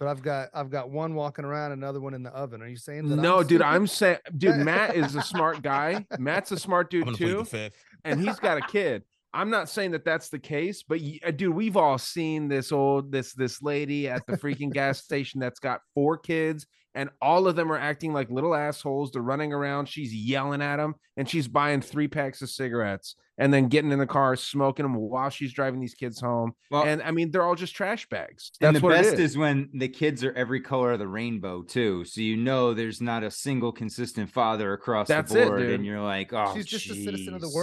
But 0.00 0.08
I've 0.08 0.22
got 0.22 0.48
I've 0.54 0.70
got 0.70 0.90
one 0.90 1.14
walking 1.14 1.44
around, 1.44 1.72
another 1.72 2.00
one 2.00 2.14
in 2.14 2.22
the 2.22 2.30
oven. 2.30 2.62
Are 2.62 2.66
you 2.66 2.78
saying 2.78 3.10
that? 3.10 3.16
no, 3.16 3.34
I'm 3.34 3.40
dude. 3.40 3.46
stupid? 3.48 3.66
I'm 3.66 3.86
saying, 3.86 4.18
dude, 4.38 4.56
Matt 4.56 4.96
is 4.96 5.14
a 5.14 5.20
smart 5.22 5.60
guy. 5.62 6.06
Matt's 6.18 6.50
a 6.52 6.58
smart 6.58 6.92
I'm 6.94 7.04
dude 7.04 7.16
too. 7.16 7.36
the 7.36 7.44
fifth. 7.44 7.84
and 8.06 8.18
he's 8.18 8.40
got 8.40 8.56
a 8.56 8.62
kid. 8.62 9.04
I'm 9.34 9.50
not 9.50 9.68
saying 9.68 9.90
that 9.90 10.04
that's 10.04 10.30
the 10.30 10.38
case, 10.38 10.82
but 10.82 11.00
uh, 11.24 11.30
dude, 11.30 11.54
we've 11.54 11.76
all 11.76 11.98
seen 11.98 12.48
this 12.48 12.72
old 12.72 13.12
this 13.12 13.34
this 13.34 13.60
lady 13.62 14.08
at 14.08 14.26
the 14.26 14.38
freaking 14.38 14.72
gas 14.72 15.04
station 15.04 15.38
that's 15.38 15.60
got 15.60 15.82
four 15.94 16.16
kids, 16.16 16.66
and 16.94 17.10
all 17.22 17.46
of 17.46 17.56
them 17.56 17.70
are 17.72 17.78
acting 17.78 18.12
like 18.12 18.30
little 18.30 18.54
assholes. 18.54 19.10
They're 19.12 19.22
running 19.22 19.52
around. 19.52 19.86
She's 19.88 20.14
yelling 20.14 20.62
at 20.62 20.76
them, 20.76 20.94
and 21.16 21.28
she's 21.28 21.46
buying 21.48 21.80
three 21.80 22.08
packs 22.08 22.42
of 22.42 22.50
cigarettes, 22.50 23.14
and 23.38 23.52
then 23.54 23.68
getting 23.68 23.92
in 23.92 23.98
the 23.98 24.06
car 24.06 24.34
smoking 24.36 24.84
them 24.84 24.94
while 24.96 25.30
she's 25.30 25.52
driving 25.52 25.80
these 25.80 25.94
kids 25.94 26.20
home. 26.20 26.52
Well- 26.70 26.84
and 26.84 27.02
I 27.02 27.10
mean, 27.12 27.30
they're 27.30 27.42
all 27.44 27.54
just 27.54 27.74
trash 27.74 28.08
bags. 28.08 28.50
and 28.60 28.66
That's 28.74 28.80
the 28.80 28.84
what 28.86 28.92
best 28.96 29.12
it 29.14 29.20
is. 29.20 29.30
is. 29.32 29.38
when 29.38 29.68
the 29.72 29.88
kids 29.88 30.24
are 30.24 30.32
every 30.32 30.60
color 30.60 30.92
of 30.92 30.98
the 30.98 31.08
rainbow 31.08 31.62
too 31.62 32.04
so 32.04 32.20
you 32.20 32.36
know 32.36 32.74
there's 32.74 33.00
not 33.00 33.22
a 33.22 33.30
single 33.30 33.72
consistent 33.72 34.30
father 34.30 34.72
across 34.72 35.08
That's 35.08 35.32
the 35.32 35.44
board 35.46 35.60
dude. 35.60 35.70
and 35.74 35.86
you're 35.86 36.00
like 36.00 36.32
oh 36.32 36.52
She's 36.54 36.66
just 36.66 36.90
a 36.90 36.94
citizen 36.94 37.34
of 37.34 37.40
the 37.40 37.46
jeez. 37.46 37.54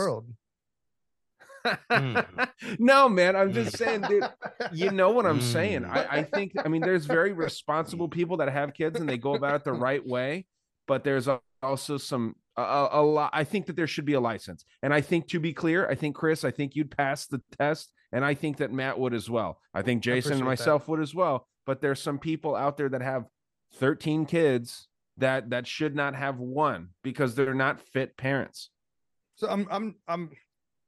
World. 1.90 2.26
no, 2.80 3.10
man, 3.10 3.36
I'm 3.36 3.54
just 3.54 3.78
saying, 3.78 4.02
dude. 4.02 4.30
You 4.72 4.92
know 4.92 5.12
what 5.12 5.26
I'm 5.26 5.42
saying? 5.42 5.82
Mm. 5.82 5.90
I, 5.90 6.20
I 6.20 6.24
think, 6.24 6.54
I 6.64 6.68
mean, 6.68 6.82
there's 6.82 7.06
very 7.06 7.34
responsible 7.34 8.08
people 8.08 8.38
that 8.38 8.50
have 8.50 8.74
kids 8.74 9.00
and 9.00 9.08
they 9.08 9.18
go 9.18 9.36
about 9.36 9.56
it 9.56 9.64
the 9.64 9.74
right 9.74 10.06
way, 10.06 10.46
but 10.88 11.04
there's 11.04 11.28
a- 11.28 11.42
also 11.64 11.98
some 11.98 12.36
a, 12.56 12.62
a, 12.62 12.90
a 12.94 13.04
lot. 13.04 13.30
I 13.34 13.44
think 13.44 13.66
that 13.68 13.76
there 13.76 13.88
should 13.88 14.06
be 14.06 14.14
a 14.14 14.20
license, 14.20 14.66
and 14.82 14.94
I 14.94 15.02
think 15.02 15.28
to 15.30 15.40
be 15.40 15.54
clear, 15.54 15.88
I 15.90 15.96
think 15.96 16.16
Chris, 16.16 16.44
I 16.44 16.52
think 16.52 16.76
you'd 16.76 16.96
pass 16.96 17.26
the 17.28 17.42
test, 17.58 17.94
and 18.12 18.24
I 18.26 18.34
think 18.34 18.58
that 18.58 18.72
Matt 18.72 19.00
would 19.00 19.14
as 19.14 19.30
well. 19.30 19.60
I 19.74 19.82
think 19.82 20.04
Jason 20.04 20.34
and 20.34 20.42
appreciate 20.42 20.58
that. 20.58 20.64
myself 20.64 20.88
would 20.88 21.00
as 21.00 21.14
well. 21.14 21.48
But 21.66 21.82
there's 21.82 22.02
some 22.02 22.18
people 22.20 22.56
out 22.56 22.78
there 22.78 22.90
that 22.90 23.02
have 23.02 23.26
13 23.76 24.26
kids 24.26 24.88
that 25.18 25.50
that 25.50 25.68
should 25.68 25.96
not 25.96 26.16
have 26.16 26.40
one 26.40 26.90
because 27.04 27.36
they're 27.36 27.54
not 27.54 27.82
fit 27.82 28.18
parents. 28.18 28.70
So 29.36 29.48
I'm 29.48 29.68
I'm 29.70 29.96
I'm 30.08 30.32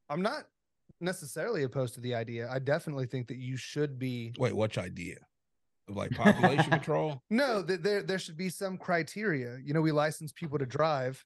I'm 0.08 0.22
not 0.22 0.44
necessarily 1.00 1.62
opposed 1.62 1.94
to 1.94 2.00
the 2.00 2.14
idea. 2.14 2.48
I 2.50 2.58
definitely 2.58 3.06
think 3.06 3.28
that 3.28 3.38
you 3.38 3.56
should 3.56 3.98
be 3.98 4.32
Wait, 4.38 4.54
which 4.54 4.78
idea? 4.78 5.16
Of 5.88 5.96
like 5.96 6.10
population 6.16 6.70
control? 6.70 7.22
No, 7.30 7.62
that 7.62 7.82
there 7.82 8.02
there 8.02 8.18
should 8.18 8.36
be 8.36 8.48
some 8.48 8.78
criteria. 8.78 9.58
You 9.64 9.74
know, 9.74 9.80
we 9.80 9.92
license 9.92 10.32
people 10.32 10.58
to 10.58 10.66
drive. 10.66 11.24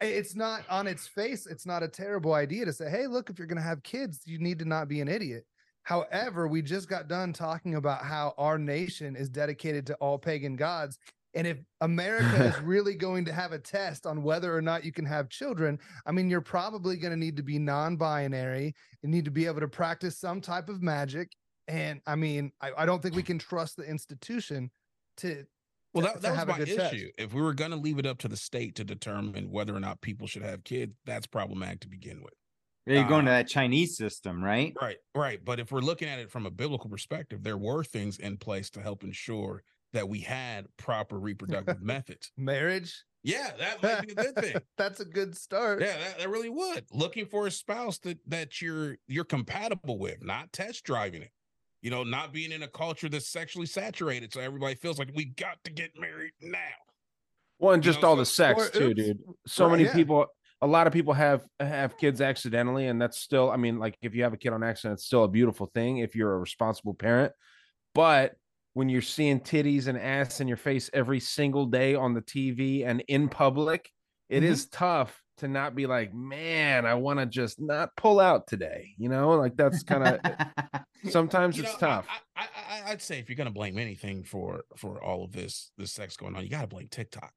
It's 0.00 0.34
not 0.34 0.62
on 0.70 0.86
its 0.86 1.06
face. 1.06 1.46
It's 1.46 1.66
not 1.66 1.82
a 1.82 1.88
terrible 1.88 2.32
idea 2.32 2.64
to 2.64 2.72
say, 2.72 2.88
"Hey, 2.88 3.06
look, 3.06 3.28
if 3.28 3.38
you're 3.38 3.46
going 3.46 3.56
to 3.56 3.62
have 3.62 3.82
kids, 3.82 4.22
you 4.24 4.38
need 4.38 4.58
to 4.60 4.64
not 4.64 4.88
be 4.88 5.00
an 5.00 5.08
idiot." 5.08 5.44
However, 5.82 6.46
we 6.46 6.62
just 6.62 6.88
got 6.88 7.08
done 7.08 7.32
talking 7.32 7.74
about 7.74 8.04
how 8.04 8.34
our 8.38 8.58
nation 8.58 9.16
is 9.16 9.28
dedicated 9.28 9.86
to 9.86 9.94
all 9.94 10.18
pagan 10.18 10.56
gods, 10.56 10.98
and 11.34 11.46
if 11.46 11.58
America 11.80 12.44
is 12.46 12.60
really 12.62 12.94
going 12.94 13.24
to 13.26 13.32
have 13.32 13.52
a 13.52 13.58
test 13.58 14.06
on 14.06 14.22
whether 14.22 14.54
or 14.56 14.60
not 14.62 14.84
you 14.84 14.92
can 14.92 15.04
have 15.04 15.28
children, 15.28 15.78
I 16.06 16.12
mean, 16.12 16.28
you're 16.30 16.40
probably 16.40 16.96
going 16.96 17.12
to 17.12 17.18
need 17.18 17.36
to 17.36 17.42
be 17.42 17.58
non-binary. 17.58 18.74
You 19.02 19.08
need 19.08 19.24
to 19.26 19.30
be 19.30 19.46
able 19.46 19.60
to 19.60 19.68
practice 19.68 20.18
some 20.18 20.40
type 20.40 20.68
of 20.68 20.82
magic. 20.82 21.30
And 21.68 22.00
I 22.06 22.16
mean, 22.16 22.50
I, 22.60 22.70
I 22.78 22.86
don't 22.86 23.00
think 23.02 23.14
we 23.14 23.22
can 23.22 23.38
trust 23.38 23.76
the 23.76 23.84
institution 23.84 24.70
to 25.18 25.44
Well, 25.94 26.06
to- 26.06 26.12
that, 26.12 26.14
to 26.16 26.22
that 26.22 26.32
was 26.32 26.42
a 26.42 26.46
my 26.46 26.58
good 26.58 26.68
issue. 26.68 26.76
test. 27.06 27.14
If 27.18 27.32
we 27.32 27.40
were 27.42 27.54
going 27.54 27.70
to 27.70 27.76
leave 27.76 27.98
it 27.98 28.06
up 28.06 28.18
to 28.18 28.28
the 28.28 28.36
state 28.36 28.74
to 28.76 28.84
determine 28.84 29.50
whether 29.50 29.74
or 29.74 29.80
not 29.80 30.00
people 30.00 30.26
should 30.26 30.42
have 30.42 30.64
kids, 30.64 30.94
that's 31.04 31.26
problematic 31.26 31.80
to 31.80 31.88
begin 31.88 32.22
with. 32.22 32.34
Yeah, 32.86 33.00
you're 33.00 33.08
going 33.08 33.26
to 33.26 33.30
Uh, 33.30 33.34
that 33.34 33.48
chinese 33.48 33.96
system 33.96 34.42
right 34.42 34.74
Right, 34.80 34.96
right. 35.14 35.44
But 35.44 35.60
if 35.60 35.70
we're 35.70 35.80
looking 35.80 36.08
at 36.08 36.18
it 36.18 36.30
from 36.30 36.46
a 36.46 36.50
biblical 36.50 36.90
perspective, 36.90 37.42
there 37.44 37.58
were 37.58 37.84
things 37.84 38.18
in 38.18 38.36
place 38.38 38.70
to 38.70 38.80
help 38.80 39.04
ensure 39.04 39.62
that 39.92 40.08
we 40.08 40.20
had 40.20 40.66
proper 40.76 41.18
reproductive 41.18 41.80
methods. 41.82 42.30
marriage. 42.36 43.02
Yeah, 43.22 43.50
that 43.58 43.82
might 43.82 44.06
be 44.06 44.12
a 44.12 44.14
good 44.16 44.36
thing. 44.36 44.56
That's 44.78 45.00
a 45.00 45.04
good 45.04 45.36
start. 45.36 45.82
Yeah, 45.82 45.98
that, 45.98 46.18
that 46.20 46.28
really 46.30 46.48
would. 46.48 46.84
Looking 46.90 47.26
for 47.26 47.46
a 47.46 47.50
spouse 47.50 47.98
that 47.98 48.18
that 48.28 48.62
you're 48.62 48.96
you're 49.08 49.24
compatible 49.24 49.98
with, 49.98 50.24
not 50.24 50.52
test 50.54 50.84
driving 50.84 51.20
it. 51.22 51.30
You 51.82 51.90
know, 51.90 52.02
not 52.02 52.32
being 52.32 52.50
in 52.52 52.62
a 52.62 52.68
culture 52.68 53.08
that's 53.10 53.28
sexually 53.28 53.66
saturated, 53.66 54.32
so 54.32 54.40
everybody 54.40 54.74
feels 54.74 54.98
like 54.98 55.10
we 55.14 55.26
got 55.26 55.62
to 55.64 55.70
get 55.70 55.90
married 55.98 56.32
now. 56.40 56.58
Well, 57.58 57.72
and 57.74 57.84
You 57.84 57.90
just 57.90 58.00
know, 58.02 58.08
all 58.08 58.14
so- 58.16 58.20
the 58.20 58.26
sex 58.26 58.66
or 58.68 58.70
too, 58.70 58.84
oops. 58.88 58.94
dude. 59.02 59.18
So 59.46 59.64
Right, 59.66 59.72
many 59.72 59.84
yeah. 59.84 59.92
people, 59.94 60.26
a 60.62 60.66
lot 60.66 60.86
of 60.86 60.94
people 60.94 61.12
have 61.12 61.44
have 61.58 61.98
kids 61.98 62.22
accidentally, 62.22 62.86
and 62.86 63.00
that's 63.02 63.18
still. 63.18 63.50
I 63.50 63.56
mean, 63.58 63.78
like 63.78 63.98
if 64.00 64.14
you 64.14 64.22
have 64.22 64.32
a 64.32 64.38
kid 64.38 64.54
on 64.54 64.62
accident, 64.62 64.94
it's 64.98 65.04
still 65.04 65.24
a 65.24 65.28
beautiful 65.28 65.66
thing 65.74 65.98
if 65.98 66.16
you're 66.16 66.32
a 66.34 66.38
responsible 66.38 66.94
parent. 66.94 67.34
But 67.94 68.32
when 68.74 68.88
you're 68.88 69.02
seeing 69.02 69.40
titties 69.40 69.86
and 69.88 69.98
ass 69.98 70.40
in 70.40 70.48
your 70.48 70.56
face 70.56 70.88
every 70.92 71.20
single 71.20 71.66
day 71.66 71.94
on 71.94 72.14
the 72.14 72.22
TV 72.22 72.84
and 72.86 73.02
in 73.08 73.28
public, 73.28 73.90
it 74.28 74.44
is 74.44 74.66
Mhm. 74.66 74.70
tough 74.72 75.22
to 75.38 75.48
not 75.48 75.74
be 75.74 75.86
like, 75.86 76.12
man, 76.14 76.84
I 76.86 76.94
want 76.94 77.18
to 77.18 77.26
just 77.26 77.60
not 77.60 77.96
pull 77.96 78.20
out 78.20 78.46
today. 78.46 78.94
You 78.98 79.08
know, 79.08 79.30
like 79.30 79.56
that's 79.56 79.82
kind 79.82 80.04
of 80.04 80.20
sometimes 81.10 81.56
You 81.56 81.64
it's 81.64 81.72
know, 81.74 81.78
tough. 81.88 82.06
I, 82.36 82.42
I, 82.42 82.48
I, 82.86 82.90
I'd 82.92 83.02
say 83.02 83.18
if 83.18 83.28
you're 83.28 83.36
gonna 83.36 83.50
blame 83.50 83.78
anything 83.78 84.22
for 84.22 84.62
for 84.76 85.02
all 85.02 85.24
of 85.24 85.32
this 85.32 85.72
this 85.78 85.92
sex 85.92 86.16
going 86.16 86.36
on, 86.36 86.44
you 86.44 86.50
gotta 86.50 86.66
blame 86.66 86.88
TikTok. 86.88 87.32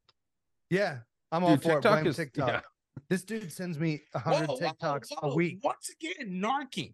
Yeah, 0.70 1.00
I'm 1.32 1.44
all 1.44 1.52
Dude, 1.56 1.64
for 1.64 1.70
it. 1.72 1.74
TikTok 1.76 1.92
Blame 1.94 2.08
is- 2.08 2.16
TikTok. 2.18 2.48
yeah. 2.50 2.62
This 3.10 3.24
dude 3.24 3.52
sends 3.52 3.80
me 3.80 4.02
a 4.14 4.20
Whoa, 4.20 4.34
hundred 4.36 4.50
whoa, 4.50 4.58
TikToks 4.60 5.08
whoa, 5.20 5.32
a 5.32 5.36
week. 5.36 5.60
Once 5.64 5.90
again, 5.90 6.40
narking. 6.42 6.94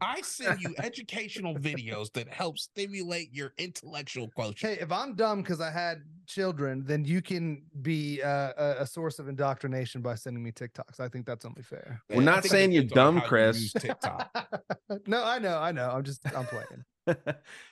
I 0.00 0.20
send 0.22 0.60
you 0.60 0.74
educational 0.78 1.54
videos 1.54 2.12
that 2.12 2.28
help 2.28 2.58
stimulate 2.58 3.32
your 3.32 3.52
intellectual 3.58 4.28
quotient. 4.28 4.74
Hey, 4.74 4.82
if 4.82 4.92
I'm 4.92 5.14
dumb 5.14 5.42
because 5.42 5.60
I 5.60 5.70
had 5.70 6.02
children, 6.26 6.82
then 6.84 7.04
you 7.04 7.22
can 7.22 7.62
be 7.82 8.22
uh, 8.22 8.52
a, 8.56 8.76
a 8.80 8.86
source 8.86 9.18
of 9.18 9.28
indoctrination 9.28 10.02
by 10.02 10.14
sending 10.14 10.42
me 10.42 10.52
TikToks. 10.52 11.00
I 11.00 11.08
think 11.08 11.26
that's 11.26 11.44
only 11.44 11.62
fair. 11.62 12.02
We're 12.10 12.22
not 12.22 12.38
I 12.38 12.40
think 12.40 12.44
it 12.46 12.50
saying 12.50 12.72
you're 12.72 12.84
dumb, 12.84 13.16
how 13.16 13.22
you 13.22 13.28
Chris. 13.28 13.72
TikTok. 13.72 14.48
no, 15.06 15.24
I 15.24 15.38
know, 15.38 15.58
I 15.58 15.72
know. 15.72 15.90
I'm 15.90 16.02
just, 16.02 16.20
I'm 16.34 16.46
playing. 16.46 16.84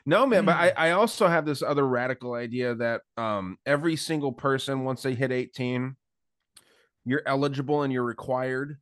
no 0.07 0.27
man 0.27 0.45
but. 0.45 0.57
I, 0.57 0.69
I 0.77 0.91
also 0.93 1.27
have 1.27 1.47
this 1.47 1.63
other 1.63 1.87
radical 1.87 2.35
idea 2.35 2.75
that 2.75 3.01
um 3.17 3.57
every 3.65 3.97
single 3.97 4.33
person 4.33 4.85
once 4.85 5.03
they 5.03 5.15
hit 5.15 5.33
18 5.33 5.97
you're 7.07 7.23
eligible 7.25 7.83
and 7.83 7.91
you're 7.91 8.05
required 8.05 8.77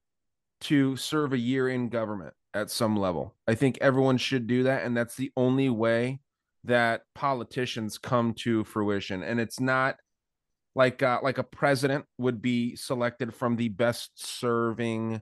to 0.62 0.97
serve 0.97 1.32
a 1.32 1.39
year 1.39 1.69
in 1.69 1.89
government 1.89 2.35
at 2.55 2.70
some 2.70 2.97
level. 2.97 3.36
I 3.47 3.55
think 3.55 3.78
everyone 3.81 4.18
should 4.18 4.47
do 4.47 4.64
that 4.64 4.85
and 4.85 4.97
that's 4.97 5.16
the 5.16 5.32
only 5.36 5.68
way 5.68 6.20
that 6.64 7.02
politicians 7.14 7.98
come 7.98 8.35
to 8.35 8.64
fruition. 8.64 9.22
And 9.22 9.40
it's 9.40 9.60
not 9.60 9.97
like 10.74 11.02
uh, 11.02 11.18
like 11.22 11.39
a 11.39 11.43
president 11.43 12.05
would 12.18 12.40
be 12.40 12.77
selected 12.77 13.35
from 13.35 13.56
the 13.56 13.68
best 13.68 14.10
serving 14.14 15.20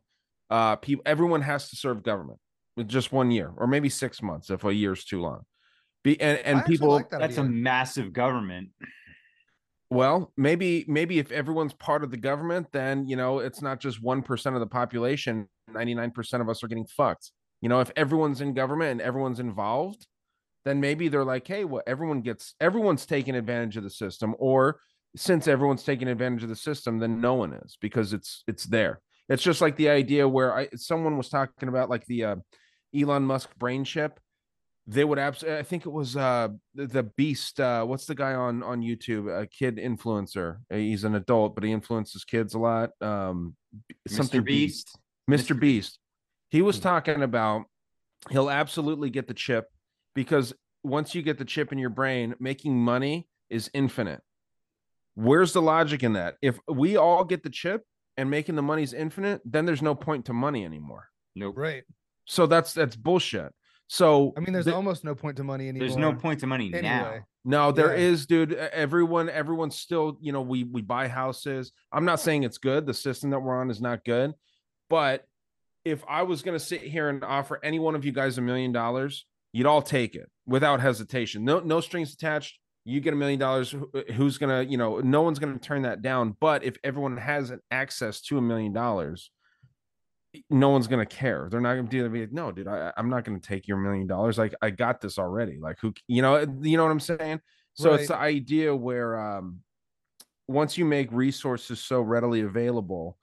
uh 0.51 0.77
people 0.77 1.03
everyone 1.05 1.43
has 1.43 1.69
to 1.69 1.77
serve 1.77 2.03
government 2.03 2.39
with 2.77 2.89
just 2.89 3.13
one 3.13 3.31
year 3.31 3.53
or 3.57 3.67
maybe 3.67 3.89
six 3.89 4.23
months 4.23 4.51
if 4.51 4.65
a 4.65 4.73
year's 4.73 5.05
too 5.05 5.21
long. 5.21 5.43
Be 6.05 6.19
and, 6.21 6.39
and 6.39 6.65
people 6.65 7.03
that's 7.11 7.37
a 7.39 7.45
massive 7.45 8.13
government. 8.13 8.71
Well 9.91 10.33
maybe 10.37 10.85
maybe 10.87 11.19
if 11.19 11.33
everyone's 11.33 11.73
part 11.73 12.05
of 12.05 12.11
the 12.11 12.17
government 12.17 12.67
then 12.73 13.07
you 13.07 13.17
know 13.17 13.39
it's 13.39 13.63
not 13.63 13.81
just 13.81 14.03
1% 14.03 14.55
of 14.55 14.61
the 14.61 14.67
population 14.67 15.49
99% 15.73 16.41
of 16.41 16.49
us 16.49 16.63
are 16.63 16.69
getting 16.69 16.87
fucked. 16.87 17.31
You 17.61 17.69
know 17.69 17.81
if 17.81 17.91
everyone's 17.97 18.41
in 18.41 18.55
government 18.55 18.93
and 18.93 19.01
everyone's 19.01 19.41
involved 19.41 20.07
then 20.65 20.81
maybe 20.81 21.09
they're 21.09 21.25
like 21.25 21.47
hey 21.47 21.65
well 21.65 21.83
everyone 21.87 22.21
gets 22.21 22.55
everyone's 22.61 23.07
taking 23.07 23.35
advantage 23.35 23.77
of 23.77 23.83
the 23.83 23.91
system 23.91 24.35
or 24.39 24.81
since 25.17 25.49
everyone's 25.49 25.83
taking 25.83 26.09
advantage 26.09 26.43
of 26.43 26.49
the 26.49 26.57
system 26.57 26.99
then 26.99 27.21
no 27.21 27.35
one 27.35 27.53
is 27.53 27.77
because 27.81 28.13
it's 28.13 28.45
it's 28.47 28.65
there. 28.65 29.01
It's 29.29 29.43
just 29.43 29.61
like 29.61 29.77
the 29.77 29.91
idea 29.91 30.27
where 30.27 30.55
i 30.57 30.69
someone 30.75 31.17
was 31.17 31.29
talking 31.29 31.69
about 31.69 31.91
like 31.91 32.07
the 32.07 32.25
uh, 32.25 32.37
elon 32.95 33.25
musk 33.25 33.51
brain 33.59 33.85
chip 33.85 34.21
they 34.89 35.05
would 35.05 35.19
absolutely 35.19 35.59
i 35.59 35.63
think 35.63 35.85
it 35.85 35.91
was 35.91 36.17
uh 36.17 36.49
the, 36.75 36.87
the 36.87 37.03
beast 37.03 37.61
uh 37.61 37.85
what's 37.85 38.07
the 38.07 38.15
guy 38.15 38.35
on 38.35 38.63
on 38.63 38.81
youtube? 38.81 39.31
A 39.31 39.47
kid 39.47 39.77
influencer. 39.77 40.57
Uh, 40.73 40.77
he's 40.77 41.05
an 41.05 41.15
adult 41.15 41.55
but 41.55 41.63
he 41.63 41.71
influences 41.71 42.25
kids 42.25 42.55
a 42.55 42.59
lot. 42.59 42.91
Um 43.01 43.55
something 44.09 44.43
Beast? 44.43 44.99
mr 45.31 45.59
beast. 45.59 45.99
He 46.51 46.63
was 46.63 46.81
talking 46.81 47.23
about 47.23 47.65
he'll 48.31 48.51
absolutely 48.51 49.11
get 49.11 49.29
the 49.29 49.35
chip 49.35 49.67
because 50.15 50.55
once 50.83 51.15
you 51.15 51.21
get 51.21 51.39
the 51.39 51.45
chip 51.45 51.71
in 51.71 51.79
your 51.79 51.91
brain 51.91 52.35
making 52.41 52.77
money 52.79 53.29
is 53.51 53.71
infinite. 53.75 54.23
Where's 55.15 55.53
the 55.53 55.63
logic 55.63 56.03
in 56.03 56.15
that? 56.15 56.37
If 56.41 56.59
we 56.67 56.97
all 56.97 57.25
get 57.25 57.43
the 57.43 57.51
chip 57.51 57.83
and 58.17 58.31
making 58.31 58.57
the 58.57 58.63
money's 58.63 58.95
infinite 58.95 59.43
then 59.45 59.67
there's 59.67 59.83
no 59.83 59.95
point 59.95 60.25
to 60.27 60.33
money 60.33 60.65
anymore. 60.65 61.09
Nope. 61.37 61.57
Right. 61.59 61.85
so 62.25 62.47
that's 62.47 62.73
that's 62.73 62.97
bullshit 62.97 63.53
so 63.89 64.33
I 64.37 64.41
mean, 64.41 64.53
there's 64.53 64.67
the- 64.67 64.75
almost 64.75 65.03
no 65.05 65.15
point 65.15 65.37
to 65.39 65.45
money 65.45 65.69
anymore. 65.69 65.89
There's 65.89 65.97
no 65.99 66.13
point 66.15 66.41
to 66.41 66.47
money 66.47 66.69
now. 66.69 67.21
No, 67.45 67.73
there 67.73 67.97
Yeah. 67.97 68.03
is, 68.11 68.27
dude. 68.27 68.53
Everyone, 68.53 69.29
everyone's 69.31 69.77
still, 69.77 70.19
you 70.21 70.33
know, 70.33 70.43
we 70.43 70.65
we 70.65 70.83
buy 70.83 71.09
houses. 71.09 71.73
I'm 71.93 72.05
not 72.05 72.21
saying 72.21 72.43
it's 72.45 72.59
good. 72.59 72.87
The 72.87 72.95
system 72.95 73.31
that 73.31 73.41
we're 73.41 73.59
on 73.59 73.71
is 73.71 73.81
not 73.81 74.05
good, 74.05 74.35
but 74.91 75.25
if 75.85 76.05
I 76.07 76.23
was 76.23 76.43
gonna 76.43 76.59
sit 76.59 76.83
here 76.83 77.09
and 77.09 77.25
offer 77.25 77.59
any 77.63 77.79
one 77.79 77.95
of 77.95 78.05
you 78.05 78.13
guys 78.13 78.37
a 78.37 78.43
million 78.43 78.73
dollars, 78.73 79.25
you'd 79.53 79.67
all 79.67 79.81
take 79.81 80.15
it 80.15 80.31
without 80.47 80.81
hesitation. 80.81 81.45
No, 81.45 81.61
no 81.61 81.81
strings 81.81 82.13
attached. 82.13 82.59
You 82.85 83.01
get 83.01 83.13
a 83.15 83.17
million 83.17 83.39
dollars. 83.39 83.75
Uh, 83.75 84.01
who's 84.15 84.37
gonna, 84.37 84.63
you 84.63 84.77
know, 84.77 85.01
no 85.01 85.23
one's 85.23 85.39
gonna 85.39 85.59
turn 85.59 85.83
that 85.83 86.03
down. 86.03 86.37
But 86.41 86.65
if 86.65 86.77
everyone 86.85 87.17
has 87.17 87.51
an 87.51 87.61
access 87.71 88.21
to 88.23 88.37
a 88.39 88.43
million 88.43 88.73
dollars, 88.75 89.31
no 90.51 90.71
one's 90.71 90.87
gonna 90.87 91.07
care. 91.07 91.49
They're 91.51 91.61
not 91.61 91.75
gonna 91.75 91.89
be 91.89 92.21
like, 92.21 92.33
no, 92.33 92.53
dude, 92.53 92.69
I, 92.69 92.93
I'm 92.97 93.11
not 93.11 93.25
gonna 93.25 93.41
take 93.41 93.69
your 93.69 93.77
million 93.77 94.07
dollars. 94.07 94.39
Like 94.39 94.55
I 94.63 94.71
got 94.71 95.01
this 95.01 95.19
already. 95.19 95.59
Like 95.61 95.79
who, 95.81 95.93
you 96.07 96.23
know, 96.23 96.45
you 96.61 96.77
know 96.77 96.85
what 96.85 96.93
I'm 96.93 97.01
saying? 97.01 97.41
So 97.75 97.95
it's 97.95 98.09
the 98.09 98.17
idea 98.17 98.75
where 98.75 99.17
um, 99.17 99.61
once 100.49 100.77
you 100.77 100.85
make 100.85 101.13
resources 101.13 101.79
so 101.79 102.01
readily 102.01 102.41
available, 102.41 103.17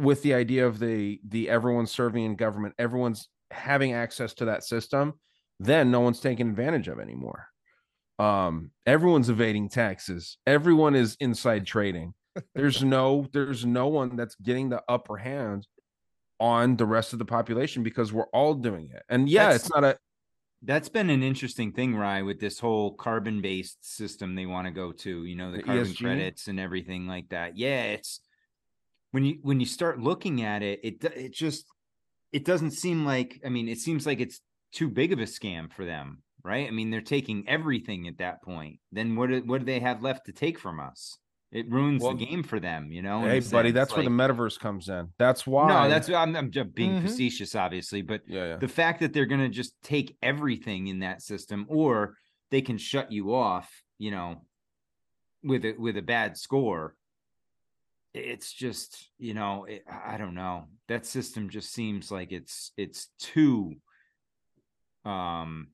with 0.00 0.22
the 0.22 0.34
idea 0.34 0.66
of 0.66 0.78
the 0.78 1.20
the 1.28 1.50
everyone 1.50 1.86
serving 1.86 2.24
in 2.24 2.36
government, 2.36 2.74
everyone's 2.78 3.28
having 3.50 3.92
access 3.92 4.34
to 4.34 4.46
that 4.46 4.64
system, 4.64 5.14
then 5.60 5.90
no 5.90 6.00
one's 6.00 6.20
taking 6.20 6.48
advantage 6.48 6.88
of 6.88 7.00
anymore. 7.00 7.48
Um, 8.18 8.70
everyone's 8.86 9.28
evading 9.28 9.68
taxes. 9.68 10.38
Everyone 10.46 10.94
is 10.94 11.16
inside 11.20 11.66
trading. 11.66 12.14
There's 12.54 12.84
no 12.84 13.26
there's 13.32 13.66
no 13.66 13.88
one 13.88 14.16
that's 14.16 14.36
getting 14.36 14.68
the 14.68 14.82
upper 14.88 15.16
hand 15.16 15.66
on 16.40 16.76
the 16.76 16.86
rest 16.86 17.12
of 17.12 17.18
the 17.18 17.24
population 17.24 17.82
because 17.82 18.12
we're 18.12 18.26
all 18.32 18.54
doing 18.54 18.90
it. 18.92 19.02
And 19.08 19.28
yeah, 19.28 19.44
That's- 19.44 19.60
it's 19.62 19.70
not 19.74 19.84
a 19.84 19.98
That's 20.62 20.88
been 20.88 21.08
an 21.10 21.22
interesting 21.22 21.70
thing, 21.72 21.94
Rye, 21.94 22.22
with 22.22 22.40
this 22.40 22.58
whole 22.58 22.92
carbon 22.94 23.40
based 23.40 23.78
system 23.84 24.34
they 24.34 24.46
want 24.46 24.66
to 24.66 24.72
go 24.72 24.90
to, 24.90 25.24
you 25.24 25.36
know, 25.36 25.52
the, 25.52 25.58
The 25.58 25.62
carbon 25.62 25.84
ESG? 25.86 26.02
credits 26.04 26.48
and 26.48 26.58
everything 26.58 27.06
like 27.06 27.28
that. 27.28 27.56
Yeah, 27.56 27.82
it's 27.92 28.20
when 29.12 29.24
you 29.24 29.38
when 29.42 29.60
you 29.60 29.66
start 29.66 30.00
looking 30.00 30.42
at 30.42 30.62
it, 30.62 30.80
it 30.82 31.04
it 31.04 31.32
just 31.32 31.64
it 32.32 32.44
doesn't 32.44 32.72
seem 32.72 33.04
like 33.06 33.40
I 33.46 33.48
mean, 33.50 33.68
it 33.68 33.78
seems 33.78 34.04
like 34.04 34.20
it's 34.20 34.40
too 34.72 34.88
big 34.88 35.12
of 35.12 35.18
a 35.20 35.24
scam 35.24 35.72
for 35.72 35.84
them, 35.84 36.22
right? 36.42 36.66
I 36.66 36.72
mean, 36.72 36.90
they're 36.90 37.00
taking 37.00 37.48
everything 37.48 38.06
at 38.08 38.18
that 38.18 38.42
point. 38.42 38.80
Then 38.92 39.14
what 39.16 39.30
do, 39.30 39.42
what 39.46 39.60
do 39.60 39.64
they 39.64 39.80
have 39.80 40.02
left 40.02 40.26
to 40.26 40.32
take 40.32 40.58
from 40.58 40.78
us? 40.80 41.16
It 41.50 41.70
ruins 41.70 42.02
Well, 42.02 42.14
the 42.14 42.26
game 42.26 42.42
for 42.42 42.60
them, 42.60 42.92
you 42.92 43.00
know. 43.00 43.22
hey 43.22 43.40
buddy, 43.40 43.70
that's 43.70 43.94
where 43.94 44.02
the 44.02 44.10
metaverse 44.10 44.58
comes 44.58 44.88
in. 44.88 45.12
That's 45.18 45.46
why 45.46 45.68
No, 45.68 45.88
that's 45.88 46.08
I'm, 46.10 46.36
I'm 46.36 46.50
just 46.50 46.74
being 46.74 46.94
Mhm. 46.94 47.02
facetious, 47.02 47.54
obviously, 47.54 48.02
but 48.02 48.22
yeah, 48.28 48.44
yeah. 48.44 48.58
the 48.58 48.68
fact 48.68 49.00
that 49.00 49.12
they're 49.12 49.26
going 49.26 49.40
to 49.40 49.48
just 49.48 49.74
take 49.82 50.16
everything 50.22 50.88
in 50.88 50.98
that 51.00 51.22
system 51.22 51.66
or 51.68 52.16
they 52.50 52.60
can 52.60 52.78
shut 52.78 53.10
you 53.12 53.34
off 53.34 53.82
you 53.98 54.10
know 54.10 54.42
with 55.42 55.64
it 55.64 55.78
with 55.78 55.96
a 55.96 56.02
bad 56.02 56.36
score 56.36 56.96
it's 58.14 58.52
just 58.52 59.10
you 59.18 59.34
know 59.34 59.64
it, 59.64 59.84
i 59.88 60.16
don't 60.16 60.34
know 60.34 60.66
that 60.88 61.04
system 61.04 61.48
just 61.50 61.72
seems 61.72 62.10
like 62.10 62.32
it's 62.32 62.72
it's 62.76 63.08
too 63.18 63.74
um 65.04 65.68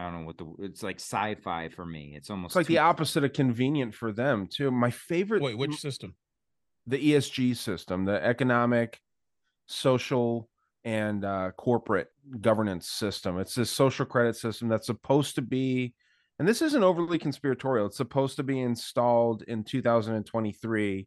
i 0.00 0.04
don't 0.04 0.20
know 0.20 0.26
what 0.26 0.38
the 0.38 0.46
it's 0.60 0.82
like 0.82 0.96
sci-fi 0.96 1.68
for 1.68 1.84
me 1.84 2.14
it's 2.16 2.30
almost 2.30 2.52
It's 2.52 2.56
like 2.56 2.66
too- 2.66 2.72
the 2.72 2.78
opposite 2.78 3.22
of 3.24 3.32
convenient 3.32 3.94
for 3.94 4.12
them 4.12 4.46
too. 4.46 4.70
My 4.70 4.90
favorite 4.90 5.42
Wait, 5.42 5.58
which 5.58 5.76
system? 5.76 6.14
the 6.86 6.98
ESG 7.12 7.54
system, 7.56 8.04
the 8.06 8.24
economic, 8.24 8.98
social, 9.66 10.48
and 10.84 11.24
uh, 11.24 11.50
corporate 11.56 12.08
governance 12.40 12.88
system. 12.88 13.38
It's 13.38 13.54
this 13.54 13.70
social 13.70 14.06
credit 14.06 14.34
system 14.36 14.68
that's 14.68 14.86
supposed 14.86 15.34
to 15.34 15.42
be, 15.42 15.94
and 16.38 16.48
this 16.48 16.62
isn't 16.62 16.82
overly 16.82 17.18
conspiratorial. 17.18 17.86
It's 17.86 17.98
supposed 17.98 18.36
to 18.36 18.42
be 18.42 18.60
installed 18.60 19.42
in 19.42 19.62
2023 19.62 21.06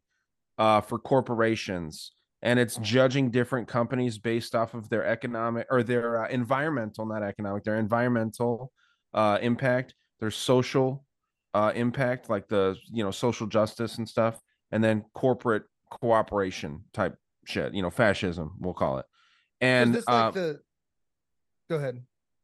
uh, 0.59 0.81
for 0.81 0.99
corporations, 0.99 2.11
and 2.43 2.59
it's 2.59 2.77
judging 2.77 3.31
different 3.31 3.67
companies 3.67 4.19
based 4.19 4.53
off 4.53 4.75
of 4.75 4.87
their 4.89 5.05
economic 5.05 5.65
or 5.71 5.81
their 5.81 6.23
uh, 6.23 6.29
environmental, 6.29 7.05
not 7.07 7.23
economic, 7.23 7.63
their 7.63 7.77
environmental 7.79 8.71
uh, 9.13 9.39
impact, 9.41 9.95
their 10.19 10.31
social 10.31 11.05
uh, 11.53 11.71
impact, 11.75 12.29
like 12.29 12.47
the 12.47 12.75
you 12.91 13.03
know 13.03 13.11
social 13.11 13.47
justice 13.47 13.97
and 13.97 14.07
stuff, 14.07 14.39
and 14.71 14.83
then 14.83 15.05
corporate 15.13 15.63
cooperation 15.89 16.83
type 16.93 17.15
shit. 17.45 17.73
You 17.73 17.81
know, 17.81 17.89
fascism, 17.89 18.53
we'll 18.59 18.73
call 18.73 18.97
it. 18.99 19.05
And 19.61 19.91
Is 19.91 19.95
this 19.97 20.07
like 20.07 20.23
uh, 20.25 20.31
the? 20.31 20.59
Go 21.69 21.75
ahead. 21.77 22.03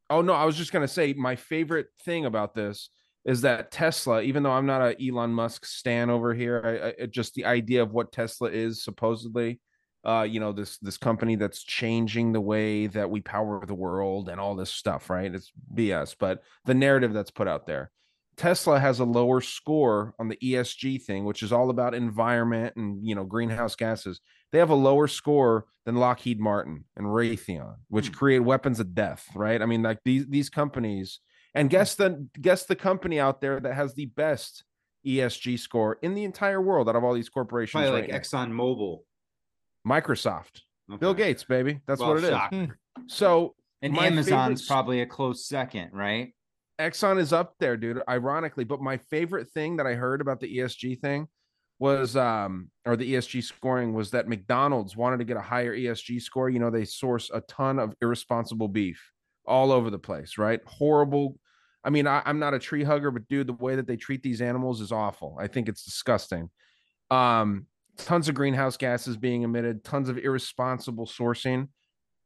Oh 0.10 0.22
no, 0.22 0.34
I 0.34 0.46
was 0.46 0.56
just 0.56 0.72
gonna 0.72 0.88
say 0.88 1.14
my 1.14 1.36
favorite 1.36 1.88
thing 2.06 2.26
about 2.26 2.54
this 2.54 2.90
is 3.26 3.42
that 3.42 3.72
Tesla, 3.72 4.22
even 4.22 4.44
though 4.44 4.52
I'm 4.52 4.66
not 4.66 4.82
a 4.82 4.96
Elon 5.08 5.32
Musk 5.32 5.66
stan 5.66 6.10
over 6.10 6.34
here, 6.34 6.94
I, 7.00 7.04
I 7.04 7.06
just 7.08 7.34
the 7.34 7.46
idea 7.46 7.84
of 7.84 7.92
what 7.92 8.12
Tesla 8.12 8.50
is 8.50 8.84
supposedly, 8.84 9.60
uh, 10.06 10.26
you 10.30 10.40
know, 10.40 10.52
this 10.52 10.78
this 10.78 10.98
company 10.98 11.36
that's 11.36 11.64
changing 11.64 12.32
the 12.32 12.42
way 12.42 12.88
that 12.88 13.10
we 13.10 13.22
power 13.22 13.66
the 13.66 13.76
world 13.76 14.30
and 14.30 14.40
all 14.40 14.56
this 14.56 14.72
stuff, 14.72 15.10
right? 15.10 15.34
It's 15.34 15.52
BS, 15.74 16.16
but 16.18 16.42
the 16.66 16.74
narrative 16.74 17.14
that's 17.14 17.32
put 17.32 17.48
out 17.48 17.68
there, 17.68 17.92
Tesla 18.38 18.80
has 18.80 19.00
a 19.00 19.06
lower 19.06 19.42
score 19.42 20.14
on 20.18 20.30
the 20.30 20.38
ESG 20.38 21.04
thing, 21.04 21.26
which 21.26 21.44
is 21.44 21.52
all 21.52 21.70
about 21.70 21.94
environment 21.94 22.74
and 22.78 23.06
you 23.06 23.14
know 23.14 23.26
greenhouse 23.26 23.76
gases. 23.76 24.22
They 24.52 24.60
have 24.60 24.70
a 24.70 24.76
lower 24.76 25.08
score 25.08 25.66
than 25.86 25.98
Lockheed 25.98 26.40
Martin 26.40 26.86
and 26.96 27.06
Raytheon, 27.06 27.76
which 27.90 28.14
create 28.14 28.40
weapons 28.40 28.80
of 28.80 28.96
death, 28.96 29.28
right? 29.36 29.62
I 29.62 29.66
mean, 29.66 29.84
like 29.84 30.00
these 30.06 30.26
these 30.28 30.50
companies. 30.50 31.20
And 31.56 31.70
guess 31.70 31.96
the 31.96 32.28
guess 32.40 32.66
the 32.66 32.76
company 32.76 33.20
out 33.20 33.42
there 33.42 33.60
that 33.60 33.74
has 33.74 33.96
the 33.96 34.06
best 34.06 34.64
ESG 35.06 35.60
score 35.60 35.98
in 36.02 36.14
the 36.14 36.24
entire 36.24 36.62
world 36.62 36.88
out 36.88 36.96
of 36.96 37.04
all 37.04 37.14
these 37.14 37.30
corporations. 37.30 37.82
Probably 37.82 38.02
right 38.02 38.10
like 38.10 38.12
now. 38.12 38.20
Exxon 38.20 38.52
Mobil. 39.86 40.02
Microsoft, 40.02 40.62
Bill 41.00 41.14
Gates, 41.14 41.44
baby. 41.44 41.80
That's 41.88 42.00
Well, 42.02 42.10
what 42.10 42.18
it 42.20 42.24
is. 42.26 42.30
shocker. 42.30 42.80
So 43.08 43.56
And 43.82 43.98
Amazon's 43.98 44.62
favorite- 44.62 44.68
probably 44.68 45.02
a 45.02 45.06
close 45.06 45.46
second, 45.48 45.92
right? 45.94 46.34
Exxon 46.80 47.20
is 47.20 47.34
up 47.34 47.56
there, 47.60 47.76
dude. 47.78 48.02
Ironically, 48.10 48.64
but 48.64 48.82
my 48.82 48.98
favorite 48.98 49.50
thing 49.50 49.78
that 49.78 49.86
I 49.88 49.94
heard 49.96 50.22
about 50.22 50.40
the 50.40 50.48
ESG 50.60 50.96
thing 50.96 51.28
was, 51.78 52.16
um, 52.18 52.72
or 52.86 52.96
the 52.98 53.14
ESG 53.14 53.42
scoring 53.42 53.94
was 53.94 54.12
that 54.12 54.28
McDonald's 54.28 54.96
wanted 54.98 55.18
to 55.18 55.26
get 55.26 55.38
a 55.38 55.42
higher 55.42 55.74
ESG 55.74 56.20
score. 56.22 56.50
You 56.50 56.60
know, 56.60 56.70
they 56.70 56.86
source 56.86 57.30
a 57.34 57.42
ton 57.42 57.80
of 57.80 57.96
irresponsible 58.02 58.68
beef 58.68 59.12
all 59.46 59.72
over 59.72 59.90
the 59.90 60.00
place, 60.00 60.38
right? 60.38 60.62
Horrible. 60.66 61.38
I 61.84 61.90
mean, 61.90 62.06
I, 62.08 62.22
I'm 62.26 62.40
not 62.40 62.54
a 62.54 62.60
tree 62.60 62.84
hugger, 62.84 63.12
but 63.12 63.28
dude, 63.30 63.48
the 63.48 63.54
way 63.54 63.76
that 63.78 63.88
they 63.88 63.96
treat 63.98 64.22
these 64.24 64.42
animals 64.42 64.82
is 64.82 64.92
awful. 64.92 65.38
I 65.40 65.48
think 65.48 65.70
it's 65.70 65.84
disgusting. 65.86 66.50
Um, 67.12 67.66
tons 68.06 68.30
of 68.30 68.36
greenhouse 68.36 68.78
gases 68.78 69.18
being 69.18 69.44
emitted, 69.44 69.84
tons 69.84 70.10
of 70.10 70.18
irresponsible 70.18 71.06
sourcing. 71.06 71.70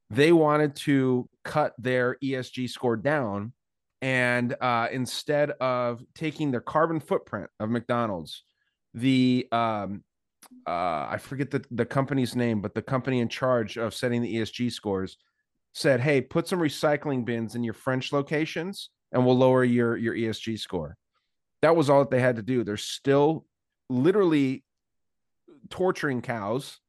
They 0.09 0.31
wanted 0.31 0.75
to 0.77 1.29
cut 1.43 1.73
their 1.77 2.17
ESG 2.23 2.69
score 2.69 2.95
down 2.95 3.53
and 4.03 4.53
uh, 4.59 4.89
instead 4.91 5.51
of 5.61 6.03
taking 6.13 6.51
their 6.51 6.59
carbon 6.59 6.99
footprint 6.99 7.49
of 7.61 7.69
McDonald's, 7.69 8.43
the 8.93 9.47
um, 9.53 10.03
uh, 10.67 11.07
I 11.09 11.17
forget 11.21 11.51
the, 11.51 11.63
the 11.71 11.85
company's 11.85 12.35
name, 12.35 12.59
but 12.59 12.75
the 12.75 12.81
company 12.81 13.21
in 13.21 13.29
charge 13.29 13.77
of 13.77 13.93
setting 13.93 14.21
the 14.21 14.35
ESG 14.35 14.73
scores 14.73 15.15
said, 15.71 16.01
"Hey, 16.01 16.19
put 16.19 16.49
some 16.49 16.59
recycling 16.59 17.23
bins 17.23 17.55
in 17.55 17.63
your 17.63 17.73
French 17.73 18.11
locations, 18.11 18.89
and 19.13 19.25
we'll 19.25 19.37
lower 19.37 19.63
your 19.63 19.95
your 19.95 20.15
ESG 20.15 20.59
score." 20.59 20.97
That 21.61 21.77
was 21.77 21.89
all 21.89 21.99
that 21.99 22.11
they 22.11 22.19
had 22.19 22.35
to 22.35 22.43
do. 22.43 22.65
They're 22.65 22.75
still 22.75 23.45
literally 23.89 24.65
torturing 25.69 26.21
cows 26.21 26.79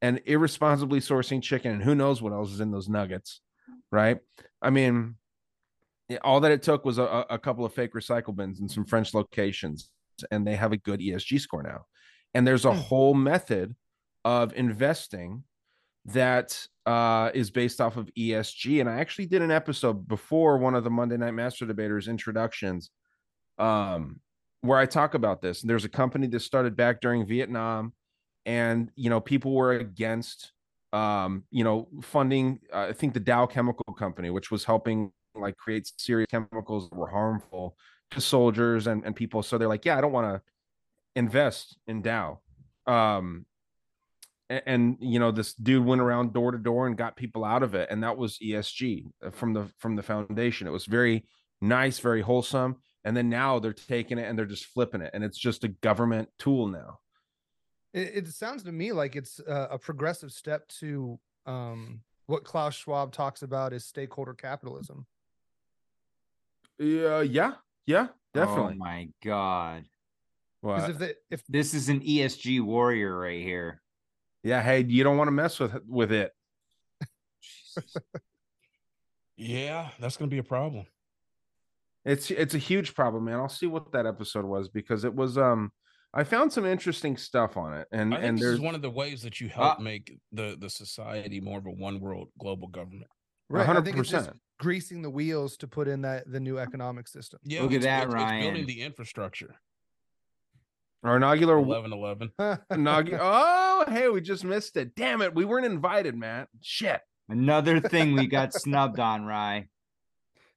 and 0.00 0.20
irresponsibly 0.26 1.00
sourcing 1.00 1.42
chicken, 1.42 1.72
and 1.72 1.82
who 1.82 1.94
knows 1.94 2.22
what 2.22 2.32
else 2.32 2.52
is 2.52 2.60
in 2.60 2.70
those 2.70 2.88
nuggets, 2.88 3.40
right? 3.90 4.18
I 4.62 4.70
mean, 4.70 5.16
all 6.22 6.40
that 6.40 6.52
it 6.52 6.62
took 6.62 6.84
was 6.84 6.98
a, 6.98 7.26
a 7.30 7.38
couple 7.38 7.64
of 7.64 7.74
fake 7.74 7.94
recycle 7.94 8.34
bins 8.34 8.60
in 8.60 8.68
some 8.68 8.84
French 8.84 9.14
locations, 9.14 9.90
and 10.30 10.46
they 10.46 10.56
have 10.56 10.72
a 10.72 10.76
good 10.76 11.00
ESG 11.00 11.40
score 11.40 11.62
now. 11.62 11.86
And 12.34 12.46
there's 12.46 12.64
a 12.64 12.72
whole 12.72 13.14
method 13.14 13.74
of 14.24 14.52
investing 14.54 15.44
that 16.06 16.66
uh, 16.86 17.30
is 17.34 17.50
based 17.50 17.80
off 17.80 17.96
of 17.96 18.10
ESG. 18.18 18.80
And 18.80 18.88
I 18.88 18.98
actually 19.00 19.26
did 19.26 19.42
an 19.42 19.50
episode 19.50 20.08
before 20.08 20.58
one 20.58 20.74
of 20.74 20.84
the 20.84 20.90
Monday 20.90 21.16
Night 21.16 21.34
Master 21.34 21.66
Debaters 21.66 22.08
introductions, 22.08 22.90
um, 23.58 24.20
where 24.62 24.78
I 24.78 24.86
talk 24.86 25.14
about 25.14 25.42
this. 25.42 25.62
And 25.62 25.70
there's 25.70 25.84
a 25.84 25.90
company 25.90 26.26
that 26.28 26.40
started 26.40 26.76
back 26.76 27.00
during 27.00 27.26
Vietnam, 27.26 27.92
and 28.48 28.90
you 28.96 29.10
know 29.10 29.20
people 29.20 29.52
were 29.54 29.72
against 29.72 30.52
um 30.94 31.44
you 31.50 31.62
know 31.62 31.86
funding 32.00 32.58
uh, 32.72 32.86
i 32.88 32.92
think 32.92 33.12
the 33.12 33.20
dow 33.20 33.44
chemical 33.44 33.94
company 33.94 34.30
which 34.30 34.50
was 34.50 34.64
helping 34.64 35.12
like 35.34 35.56
create 35.56 35.90
serious 35.98 36.26
chemicals 36.30 36.88
that 36.88 36.96
were 36.96 37.08
harmful 37.08 37.76
to 38.10 38.20
soldiers 38.20 38.86
and, 38.86 39.04
and 39.04 39.14
people. 39.14 39.42
So 39.42 39.58
they're 39.58 39.68
like 39.68 39.84
yeah 39.84 39.98
i 39.98 40.00
don't 40.00 40.12
want 40.12 40.34
to 40.34 40.42
invest 41.14 41.76
in 41.86 42.02
dow. 42.02 42.40
Um 42.86 43.44
and, 44.48 44.62
and 44.66 44.96
you 45.00 45.18
know 45.18 45.30
this 45.30 45.52
dude 45.54 45.84
went 45.84 46.00
around 46.00 46.32
door 46.32 46.52
to 46.52 46.58
door 46.58 46.86
and 46.86 46.96
got 46.96 47.16
people 47.16 47.44
out 47.44 47.62
of 47.62 47.74
it 47.74 47.88
and 47.90 48.02
that 48.02 48.16
was 48.16 48.38
esg 48.38 49.04
uh, 49.24 49.30
from 49.30 49.52
the 49.52 49.70
from 49.78 49.94
the 49.94 50.02
foundation. 50.02 50.66
It 50.66 50.72
was 50.72 50.86
very 50.86 51.26
nice 51.60 51.98
very 51.98 52.22
wholesome 52.22 52.76
and 53.04 53.16
then 53.16 53.28
now 53.28 53.58
they're 53.58 53.72
taking 53.72 54.16
it 54.16 54.28
and 54.28 54.38
they're 54.38 54.46
just 54.46 54.66
flipping 54.66 55.02
it 55.02 55.10
and 55.12 55.22
it's 55.22 55.38
just 55.38 55.64
a 55.64 55.68
government 55.68 56.28
tool 56.38 56.66
now 56.68 56.98
It, 57.98 58.26
it 58.26 58.28
sounds 58.28 58.62
to 58.64 58.72
me 58.72 58.92
like 58.92 59.16
it's 59.16 59.40
uh, 59.40 59.68
a 59.70 59.78
progressive 59.78 60.32
step 60.32 60.68
to 60.80 61.18
um, 61.46 62.00
what 62.26 62.44
Klaus 62.44 62.74
Schwab 62.74 63.12
talks 63.12 63.42
about 63.42 63.72
is 63.72 63.84
stakeholder 63.84 64.34
capitalism. 64.34 65.06
yeah 66.78 67.22
yeah 67.22 67.54
yeah 67.86 68.08
definitely 68.34 68.74
Oh 68.74 68.78
my 68.78 69.08
god. 69.24 69.84
What? 70.60 70.90
if 70.90 70.98
they, 70.98 71.14
if 71.30 71.42
This 71.48 71.74
is 71.74 71.88
an 71.88 72.00
ESG 72.00 72.60
warrior 72.62 73.18
right 73.18 73.42
here. 73.42 73.80
yeah 74.42 74.62
hey 74.62 74.84
you 74.86 75.02
don't 75.04 75.16
want 75.16 75.28
to 75.28 75.32
mess 75.32 75.58
with 75.58 75.74
with 75.86 76.12
it 76.12 76.32
Yeah, 79.36 79.90
that's 80.00 80.16
gonna 80.16 80.30
be 80.30 80.38
a 80.38 80.42
problem. 80.42 80.86
It's 82.04 82.30
it's 82.30 82.54
a 82.54 82.58
huge 82.58 82.94
problem, 82.94 83.24
man. 83.26 83.36
I'll 83.38 83.48
see 83.48 83.66
what 83.66 83.92
that 83.92 84.04
episode 84.06 84.44
was 84.44 84.68
because 84.68 85.04
it 85.04 85.14
was 85.14 85.38
um 85.38 85.70
I 86.14 86.24
found 86.24 86.52
some 86.52 86.64
interesting 86.64 87.16
stuff 87.16 87.56
on 87.56 87.74
it, 87.74 87.86
and 87.92 88.14
I 88.14 88.16
think 88.18 88.28
and 88.28 88.38
this 88.38 88.44
there's 88.44 88.54
is 88.54 88.60
one 88.60 88.74
of 88.74 88.82
the 88.82 88.90
ways 88.90 89.22
that 89.22 89.40
you 89.40 89.48
uh 89.48 89.50
help 89.50 89.80
make 89.80 90.18
the 90.32 90.56
the 90.58 90.70
society 90.70 91.40
more 91.40 91.58
of 91.58 91.66
a 91.66 91.70
one 91.70 92.00
world 92.00 92.28
global 92.38 92.68
government. 92.68 93.10
right, 93.50 93.68
I 93.68 93.80
think 93.82 93.98
it's 93.98 94.08
just 94.08 94.30
100%. 94.30 94.34
greasing 94.58 95.02
the 95.02 95.10
wheels 95.10 95.56
to 95.58 95.68
put 95.68 95.86
in 95.86 96.02
that 96.02 96.24
the 96.30 96.40
new 96.40 96.54
mm-hmm. 96.54 96.66
economic 96.66 97.08
system. 97.08 97.40
Yeah, 97.44 97.62
Look 97.62 97.72
at 97.72 97.76
it's- 97.78 97.84
that, 97.84 98.08
it's- 98.08 98.14
it's 98.14 98.14
Ryan. 98.14 98.42
building 98.42 98.66
the 98.66 98.82
infrastructure. 98.82 99.54
our 101.04 101.16
inaugural 101.16 101.62
Eleven 101.62 101.92
eleven. 101.92 102.30
inaugural. 102.70 103.20
Oh, 103.22 103.84
hey, 103.88 104.08
we 104.08 104.20
just 104.22 104.44
missed 104.44 104.76
it. 104.76 104.94
Damn 104.94 105.20
it, 105.22 105.34
we 105.34 105.44
weren't 105.44 105.66
invited, 105.66 106.16
Matt. 106.16 106.48
Shit. 106.62 107.00
Another 107.28 107.78
thing 107.80 108.14
we 108.14 108.26
got 108.26 108.54
snubbed 108.54 108.98
on, 108.98 109.24
Rye. 109.26 109.68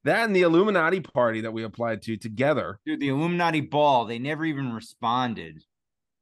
That 0.03 0.25
and 0.25 0.35
the 0.35 0.41
Illuminati 0.41 0.99
party 0.99 1.41
that 1.41 1.53
we 1.53 1.63
applied 1.63 2.01
to 2.03 2.17
together. 2.17 2.79
Dude, 2.85 2.99
the 2.99 3.09
Illuminati 3.09 3.61
ball, 3.61 4.05
they 4.05 4.19
never 4.19 4.45
even 4.45 4.73
responded. 4.73 5.63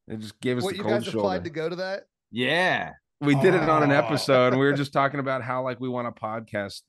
They 0.07 0.17
just 0.17 0.39
gave 0.41 0.57
us 0.57 0.63
what 0.63 0.71
the 0.71 0.77
you 0.77 0.83
cold 0.83 0.95
guys 0.95 1.05
shoulder. 1.05 1.19
applied 1.19 1.43
to 1.45 1.49
go 1.49 1.69
to 1.69 1.75
that? 1.77 2.03
Yeah. 2.31 2.91
we 3.21 3.35
did 3.35 3.53
it 3.53 3.69
on 3.69 3.83
an 3.83 3.91
episode, 3.91 4.53
and 4.53 4.59
we 4.59 4.65
were 4.65 4.73
just 4.73 4.93
talking 4.99 5.19
about 5.19 5.43
how 5.43 5.63
like 5.63 5.79
we 5.79 5.87
want 5.89 6.07
a 6.07 6.11
podcast 6.11 6.81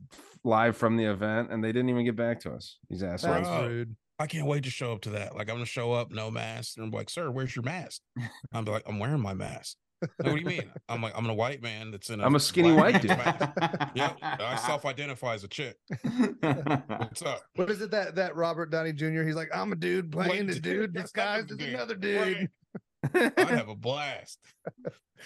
live 0.44 0.76
from 0.76 0.96
the 0.96 1.04
event, 1.04 1.50
and 1.50 1.62
they 1.62 1.72
didn't 1.72 1.90
even 1.90 2.04
get 2.04 2.16
back 2.16 2.40
to 2.40 2.52
us. 2.52 2.78
These 2.88 3.02
assholes. 3.02 3.46
That's 3.46 3.66
rude. 3.66 3.96
I 4.18 4.26
can't 4.26 4.46
wait 4.46 4.64
to 4.64 4.70
show 4.70 4.92
up 4.92 5.00
to 5.02 5.10
that. 5.10 5.34
Like 5.34 5.48
I'm 5.48 5.56
gonna 5.56 5.66
show 5.66 5.92
up, 5.92 6.10
no 6.10 6.30
mask, 6.30 6.76
and 6.76 6.84
I'm 6.86 6.90
like, 6.90 7.08
"Sir, 7.08 7.30
where's 7.30 7.54
your 7.56 7.62
mask?" 7.62 8.02
I'm 8.52 8.64
like, 8.64 8.82
"I'm 8.86 8.98
wearing 8.98 9.20
my 9.20 9.34
mask." 9.34 9.76
Like, 10.00 10.10
what 10.18 10.34
do 10.34 10.36
you 10.40 10.46
mean? 10.46 10.70
I'm 10.88 11.02
like, 11.02 11.12
"I'm 11.16 11.26
a 11.28 11.34
white 11.34 11.62
man 11.62 11.90
that's 11.90 12.08
in 12.10 12.20
a." 12.20 12.24
I'm 12.24 12.34
a 12.34 12.40
skinny 12.40 12.72
black 12.72 12.92
white 12.94 13.02
dude. 13.02 13.10
Yeah, 13.94 14.14
I 14.22 14.56
self-identify 14.56 15.34
as 15.34 15.44
a 15.44 15.48
chick. 15.48 15.76
What's 16.40 17.22
up? 17.22 17.42
What 17.56 17.70
is 17.70 17.80
it 17.82 17.90
that 17.90 18.14
that 18.14 18.36
Robert 18.36 18.70
Downey 18.70 18.92
Jr. 18.92 19.22
He's 19.22 19.34
like, 19.34 19.50
I'm 19.54 19.72
a 19.72 19.76
dude 19.76 20.10
playing 20.12 20.48
Like, 20.48 20.56
a 20.56 20.60
dude 20.60 20.94
that's 20.94 21.12
disguised 21.12 21.50
as 21.52 21.58
another 21.58 21.94
dude. 21.96 22.48
I'd 23.14 23.38
have 23.38 23.68
a 23.68 23.74
blast. 23.76 24.38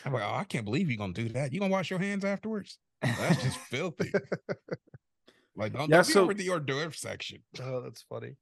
I'm 0.05 0.13
like, 0.13 0.23
oh, 0.25 0.35
I 0.35 0.45
can't 0.45 0.65
believe 0.65 0.89
you're 0.91 0.99
gonna 0.99 1.13
do 1.13 1.29
that. 1.31 1.53
You 1.53 1.61
gonna 1.61 1.73
wash 1.73 1.91
your 1.91 1.99
hands 2.01 2.25
afterwards? 2.25 2.79
That's 3.03 3.43
just 3.43 3.59
filthy. 3.59 4.13
Like, 5.57 5.73
don't, 5.73 5.89
Yeah, 5.89 6.03
don't 6.03 6.07
be 6.13 6.19
over 6.19 6.35
the 6.35 6.49
hors 6.51 6.61
d'oeuvre 6.61 6.95
section. 6.97 7.43
Oh, 7.63 7.81
that's 7.83 8.03
funny. 8.09 8.37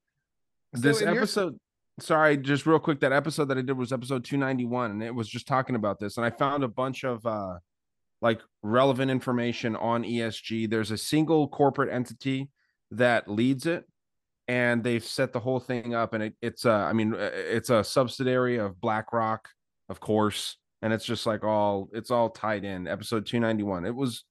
this 0.73 1.01
So 1.01 1.05
your- 1.05 1.17
episode 1.17 1.59
sorry 2.01 2.37
just 2.37 2.67
real 2.67 2.79
quick 2.79 3.01
that 3.01 3.13
episode 3.13 3.47
that 3.47 3.59
i 3.59 3.63
did 3.63 3.77
was 3.77 3.93
episode 3.93 4.25
291 4.25 4.91
and 4.93 5.03
it 5.03 5.15
was 5.15 5.29
just 5.29 5.47
talking 5.47 5.77
about 5.77 5.99
this 5.99 6.17
and 6.17 6.25
i 6.25 6.31
found 6.31 6.65
a 6.65 6.69
bunch 6.69 7.05
of 7.05 7.25
uh 7.27 7.55
like 8.21 8.41
relevant 8.63 9.11
information 9.11 9.77
on 9.77 10.03
esg 10.03 10.71
there's 10.71 10.91
a 10.91 10.99
single 10.99 11.49
corporate 11.49 11.93
entity 11.93 12.49
that 12.91 13.29
leads 13.29 13.67
it 13.67 13.85
and 14.49 14.83
they've 14.83 15.05
set 15.05 15.33
the 15.33 15.41
whole 15.41 15.61
thing 15.61 15.95
up 15.95 16.15
and 16.15 16.23
it, 16.23 16.35
it's 16.41 16.65
uh 16.65 16.73
i 16.73 16.93
mean 16.93 17.15
uh, 17.15 17.31
it's 17.33 17.71
a 17.71 17.85
subsidiary 17.85 18.57
of 18.59 18.81
blackrock 18.81 19.49
of 19.89 20.01
course 20.01 20.57
and 20.81 20.93
it's 20.93 21.05
just 21.05 21.27
like 21.27 21.45
all 21.45 21.89
it's 21.93 22.11
all 22.11 22.31
tied 22.31 22.65
in 22.65 22.89
episode 22.89 23.27
291 23.27 23.85
it 23.85 23.95
was 23.95 24.25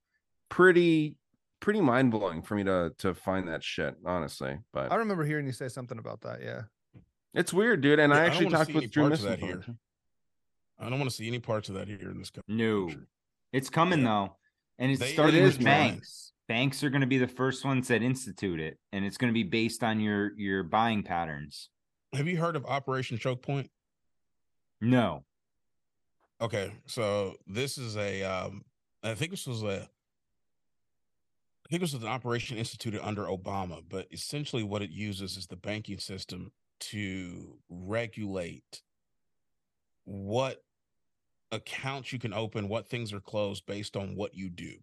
pretty 0.48 1.16
pretty 1.60 1.80
mind-blowing 1.80 2.42
for 2.42 2.56
me 2.56 2.64
to 2.64 2.92
to 2.98 3.14
find 3.14 3.48
that 3.48 3.62
shit 3.62 3.94
honestly 4.04 4.58
but 4.72 4.90
I 4.90 4.96
remember 4.96 5.24
hearing 5.24 5.46
you 5.46 5.52
say 5.52 5.68
something 5.68 5.98
about 5.98 6.22
that. 6.22 6.42
Yeah. 6.42 6.62
It's 7.34 7.52
weird, 7.52 7.80
dude. 7.80 7.98
And 7.98 8.12
Yeah, 8.12 8.18
I 8.18 8.20
I 8.20 8.24
don't 8.24 8.30
actually 8.32 8.44
wanna 8.46 8.56
talked 8.58 8.66
see 8.68 8.72
any 8.76 8.80
with 8.86 8.90
Drew 8.92 9.08
parts 9.08 9.22
of 9.22 9.28
that 9.28 9.38
here. 9.40 9.64
I 10.78 10.88
don't 10.88 10.98
want 10.98 11.10
to 11.10 11.16
see 11.16 11.28
any 11.28 11.38
parts 11.38 11.68
of 11.68 11.76
that 11.76 11.86
here 11.86 12.10
in 12.10 12.18
this 12.18 12.30
country. 12.30 12.52
No. 12.54 12.90
It's 13.52 13.70
coming 13.70 14.02
though. 14.02 14.36
And 14.78 14.90
it's 14.90 15.00
They- 15.00 15.12
starting 15.12 15.36
It 15.40 15.42
with 15.42 15.58
is, 15.58 15.60
man. 15.60 15.90
banks. 15.92 16.32
Banks 16.48 16.82
are 16.82 16.90
going 16.90 17.02
to 17.02 17.06
be 17.06 17.18
the 17.18 17.28
first 17.28 17.64
ones 17.64 17.86
that 17.88 18.02
institute 18.02 18.58
it, 18.58 18.78
and 18.92 19.04
it's 19.04 19.16
going 19.16 19.32
to 19.32 19.34
be 19.34 19.44
based 19.44 19.84
on 19.84 20.00
your 20.00 20.36
your 20.38 20.62
buying 20.64 21.02
patterns. 21.04 21.68
Have 22.14 22.26
you 22.26 22.36
heard 22.38 22.56
of 22.56 22.66
Operation 22.66 23.16
Choke 23.16 23.42
Point? 23.42 23.70
No. 24.80 25.24
Okay, 26.40 26.72
so 26.86 27.36
this 27.46 27.78
is 27.78 27.96
a 27.96 28.22
um 28.24 28.64
I 29.04 29.14
think 29.14 29.30
this 29.30 29.46
was 29.46 29.62
a 29.62 29.88
I 31.64 31.68
think 31.70 31.80
this 31.82 31.92
was 31.92 32.02
an 32.02 32.08
operation 32.08 32.58
instituted 32.58 33.00
under 33.06 33.24
Obama, 33.26 33.82
but 33.88 34.08
essentially 34.10 34.64
what 34.64 34.82
it 34.82 34.90
uses 34.90 35.36
is 35.36 35.46
the 35.46 35.56
banking 35.56 35.98
system 35.98 36.50
to 36.82 37.56
regulate 37.68 38.82
what 40.04 40.62
accounts 41.52 42.12
you 42.12 42.18
can 42.18 42.32
open, 42.32 42.68
what 42.68 42.88
things 42.88 43.12
are 43.12 43.20
closed 43.20 43.64
based 43.66 43.96
on 43.96 44.16
what 44.16 44.34
you 44.34 44.48
do. 44.50 44.74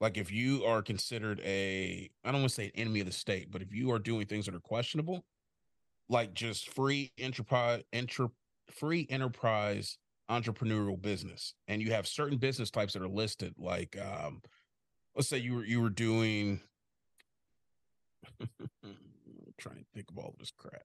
Like 0.00 0.16
if 0.16 0.32
you 0.32 0.64
are 0.64 0.82
considered 0.82 1.40
a, 1.44 2.10
I 2.24 2.32
don't 2.32 2.40
want 2.40 2.50
to 2.50 2.54
say 2.54 2.66
an 2.66 2.72
enemy 2.74 3.00
of 3.00 3.06
the 3.06 3.12
state, 3.12 3.50
but 3.50 3.62
if 3.62 3.72
you 3.72 3.90
are 3.92 3.98
doing 3.98 4.26
things 4.26 4.46
that 4.46 4.54
are 4.54 4.60
questionable, 4.60 5.24
like 6.08 6.34
just 6.34 6.72
free 6.74 7.12
enterprise, 7.18 7.82
inter, 7.92 8.28
free 8.70 9.06
enterprise 9.10 9.98
entrepreneurial 10.30 11.00
business, 11.00 11.54
and 11.68 11.82
you 11.82 11.92
have 11.92 12.06
certain 12.06 12.38
business 12.38 12.70
types 12.70 12.94
that 12.94 13.02
are 13.02 13.08
listed, 13.08 13.54
like 13.58 13.96
um, 14.00 14.40
let's 15.14 15.28
say 15.28 15.38
you 15.38 15.54
were 15.56 15.64
you 15.64 15.80
were 15.80 15.90
doing 15.90 16.60
trying 19.58 19.76
to 19.76 19.84
think 19.94 20.10
of 20.10 20.18
all 20.18 20.34
this 20.38 20.52
crap. 20.56 20.84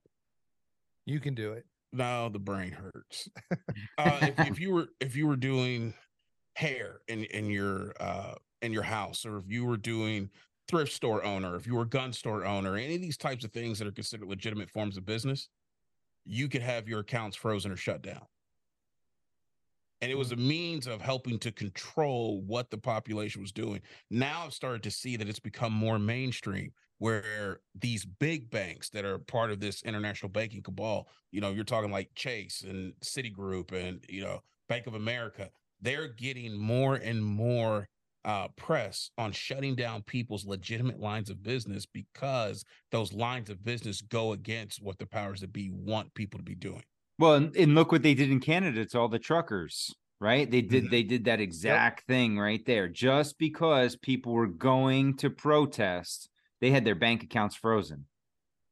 You 1.06 1.20
can 1.20 1.34
do 1.34 1.52
it. 1.52 1.66
No, 1.92 2.28
the 2.28 2.38
brain 2.38 2.72
hurts. 2.72 3.28
uh, 3.98 4.18
if, 4.22 4.48
if 4.48 4.60
you 4.60 4.72
were 4.72 4.88
if 5.00 5.14
you 5.14 5.26
were 5.26 5.36
doing 5.36 5.94
hair 6.54 7.00
in 7.08 7.24
in 7.24 7.50
your 7.50 7.92
uh 8.00 8.34
in 8.62 8.72
your 8.72 8.82
house, 8.82 9.24
or 9.24 9.38
if 9.38 9.44
you 9.48 9.64
were 9.64 9.76
doing 9.76 10.30
thrift 10.66 10.92
store 10.92 11.24
owner, 11.24 11.56
if 11.56 11.66
you 11.66 11.74
were 11.74 11.84
gun 11.84 12.12
store 12.12 12.44
owner, 12.44 12.76
any 12.76 12.96
of 12.96 13.00
these 13.00 13.16
types 13.16 13.44
of 13.44 13.52
things 13.52 13.78
that 13.78 13.86
are 13.86 13.92
considered 13.92 14.28
legitimate 14.28 14.70
forms 14.70 14.96
of 14.96 15.04
business, 15.04 15.48
you 16.24 16.48
could 16.48 16.62
have 16.62 16.88
your 16.88 17.00
accounts 17.00 17.36
frozen 17.36 17.70
or 17.70 17.76
shut 17.76 18.02
down. 18.02 18.22
And 20.00 20.10
it 20.10 20.18
was 20.18 20.32
a 20.32 20.36
means 20.36 20.86
of 20.86 21.00
helping 21.00 21.38
to 21.40 21.52
control 21.52 22.42
what 22.42 22.70
the 22.70 22.78
population 22.78 23.40
was 23.40 23.52
doing. 23.52 23.80
Now 24.10 24.42
I've 24.44 24.52
started 24.52 24.82
to 24.82 24.90
see 24.90 25.16
that 25.16 25.28
it's 25.28 25.38
become 25.38 25.72
more 25.72 25.98
mainstream 25.98 26.72
where 26.98 27.60
these 27.74 28.04
big 28.04 28.50
banks 28.50 28.88
that 28.90 29.04
are 29.04 29.18
part 29.18 29.50
of 29.50 29.60
this 29.60 29.82
international 29.82 30.30
banking 30.30 30.62
cabal, 30.62 31.08
you 31.32 31.40
know, 31.40 31.50
you're 31.50 31.64
talking 31.64 31.90
like 31.90 32.14
Chase 32.14 32.62
and 32.62 32.94
Citigroup 33.00 33.72
and, 33.72 34.04
you 34.08 34.22
know, 34.22 34.42
Bank 34.68 34.86
of 34.86 34.94
America, 34.94 35.50
they're 35.80 36.08
getting 36.08 36.56
more 36.56 36.94
and 36.96 37.24
more 37.24 37.88
uh, 38.24 38.48
press 38.56 39.10
on 39.18 39.32
shutting 39.32 39.74
down 39.74 40.02
people's 40.02 40.46
legitimate 40.46 40.98
lines 40.98 41.28
of 41.28 41.42
business 41.42 41.84
because 41.84 42.64
those 42.90 43.12
lines 43.12 43.50
of 43.50 43.62
business 43.62 44.00
go 44.00 44.32
against 44.32 44.80
what 44.80 44.98
the 44.98 45.06
powers 45.06 45.40
that 45.40 45.52
be 45.52 45.68
want 45.68 46.14
people 46.14 46.38
to 46.38 46.44
be 46.44 46.54
doing. 46.54 46.84
Well, 47.18 47.34
and, 47.34 47.56
and 47.56 47.74
look 47.74 47.92
what 47.92 48.02
they 48.02 48.14
did 48.14 48.30
in 48.30 48.40
Canada 48.40 48.84
to 48.86 48.98
all 49.00 49.08
the 49.08 49.18
truckers, 49.18 49.94
right? 50.20 50.50
They 50.50 50.62
did 50.62 50.84
Mhm. 50.84 50.90
they 50.90 51.02
did 51.02 51.24
that 51.24 51.40
exact 51.40 52.06
thing 52.06 52.38
right 52.38 52.64
there. 52.64 52.88
Just 52.88 53.38
because 53.38 53.96
people 53.96 54.32
were 54.32 54.48
going 54.48 55.16
to 55.18 55.30
protest, 55.30 56.28
they 56.64 56.70
had 56.70 56.84
their 56.86 56.94
bank 56.94 57.22
accounts 57.22 57.54
frozen. 57.54 58.06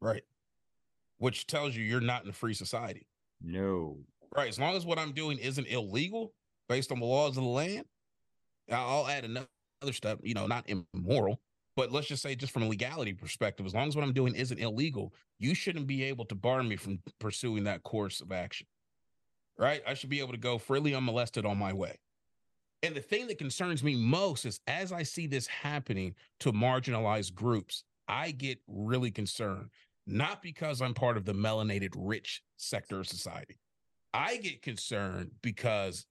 Right. 0.00 0.22
Which 1.18 1.46
tells 1.46 1.76
you 1.76 1.84
you're 1.84 2.00
not 2.00 2.24
in 2.24 2.30
a 2.30 2.32
free 2.32 2.54
society. 2.54 3.06
No. 3.42 3.98
Right. 4.34 4.48
As 4.48 4.58
long 4.58 4.74
as 4.74 4.86
what 4.86 4.98
I'm 4.98 5.12
doing 5.12 5.36
isn't 5.36 5.66
illegal 5.66 6.32
based 6.70 6.90
on 6.90 7.00
the 7.00 7.04
laws 7.04 7.36
of 7.36 7.42
the 7.42 7.50
land, 7.50 7.84
I'll 8.70 9.06
add 9.06 9.24
another 9.24 9.46
step, 9.92 10.20
you 10.22 10.32
know, 10.32 10.46
not 10.46 10.64
immoral, 10.94 11.38
but 11.76 11.92
let's 11.92 12.06
just 12.06 12.22
say 12.22 12.34
just 12.34 12.54
from 12.54 12.62
a 12.62 12.68
legality 12.68 13.12
perspective, 13.12 13.66
as 13.66 13.74
long 13.74 13.88
as 13.88 13.94
what 13.94 14.04
I'm 14.04 14.14
doing 14.14 14.34
isn't 14.34 14.58
illegal, 14.58 15.12
you 15.38 15.54
shouldn't 15.54 15.86
be 15.86 16.02
able 16.04 16.24
to 16.26 16.34
bar 16.34 16.62
me 16.62 16.76
from 16.76 16.98
pursuing 17.18 17.64
that 17.64 17.82
course 17.82 18.22
of 18.22 18.32
action. 18.32 18.66
Right. 19.58 19.82
I 19.86 19.92
should 19.92 20.08
be 20.08 20.20
able 20.20 20.32
to 20.32 20.38
go 20.38 20.56
freely 20.56 20.94
unmolested 20.94 21.44
on 21.44 21.58
my 21.58 21.74
way. 21.74 21.98
And 22.82 22.94
the 22.94 23.00
thing 23.00 23.28
that 23.28 23.38
concerns 23.38 23.84
me 23.84 23.94
most 23.94 24.44
is 24.44 24.60
as 24.66 24.92
I 24.92 25.04
see 25.04 25.26
this 25.26 25.46
happening 25.46 26.14
to 26.40 26.52
marginalized 26.52 27.34
groups, 27.34 27.84
I 28.08 28.32
get 28.32 28.58
really 28.66 29.10
concerned, 29.10 29.70
not 30.06 30.42
because 30.42 30.82
I'm 30.82 30.94
part 30.94 31.16
of 31.16 31.24
the 31.24 31.32
melanated 31.32 31.94
rich 31.96 32.42
sector 32.56 33.00
of 33.00 33.06
society. 33.06 33.58
I 34.12 34.36
get 34.36 34.62
concerned 34.62 35.30
because 35.42 36.06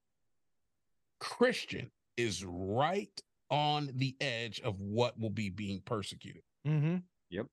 Christian 1.19 1.91
is 2.17 2.43
right 2.45 3.21
on 3.49 3.91
the 3.95 4.15
edge 4.21 4.61
of 4.61 4.79
what 4.79 5.19
will 5.19 5.29
be 5.29 5.49
being 5.49 5.81
persecuted. 5.81 6.41
Mm-hmm. 6.65 6.97
Yep. 7.29 7.47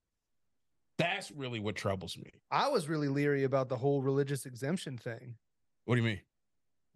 That's 0.96 1.30
really 1.32 1.60
what 1.60 1.76
troubles 1.76 2.16
me. 2.16 2.30
I 2.50 2.68
was 2.68 2.88
really 2.88 3.08
leery 3.08 3.44
about 3.44 3.68
the 3.68 3.76
whole 3.76 4.00
religious 4.00 4.46
exemption 4.46 4.96
thing. 4.96 5.34
What 5.84 5.96
do 5.96 6.00
you 6.00 6.06
mean? 6.06 6.20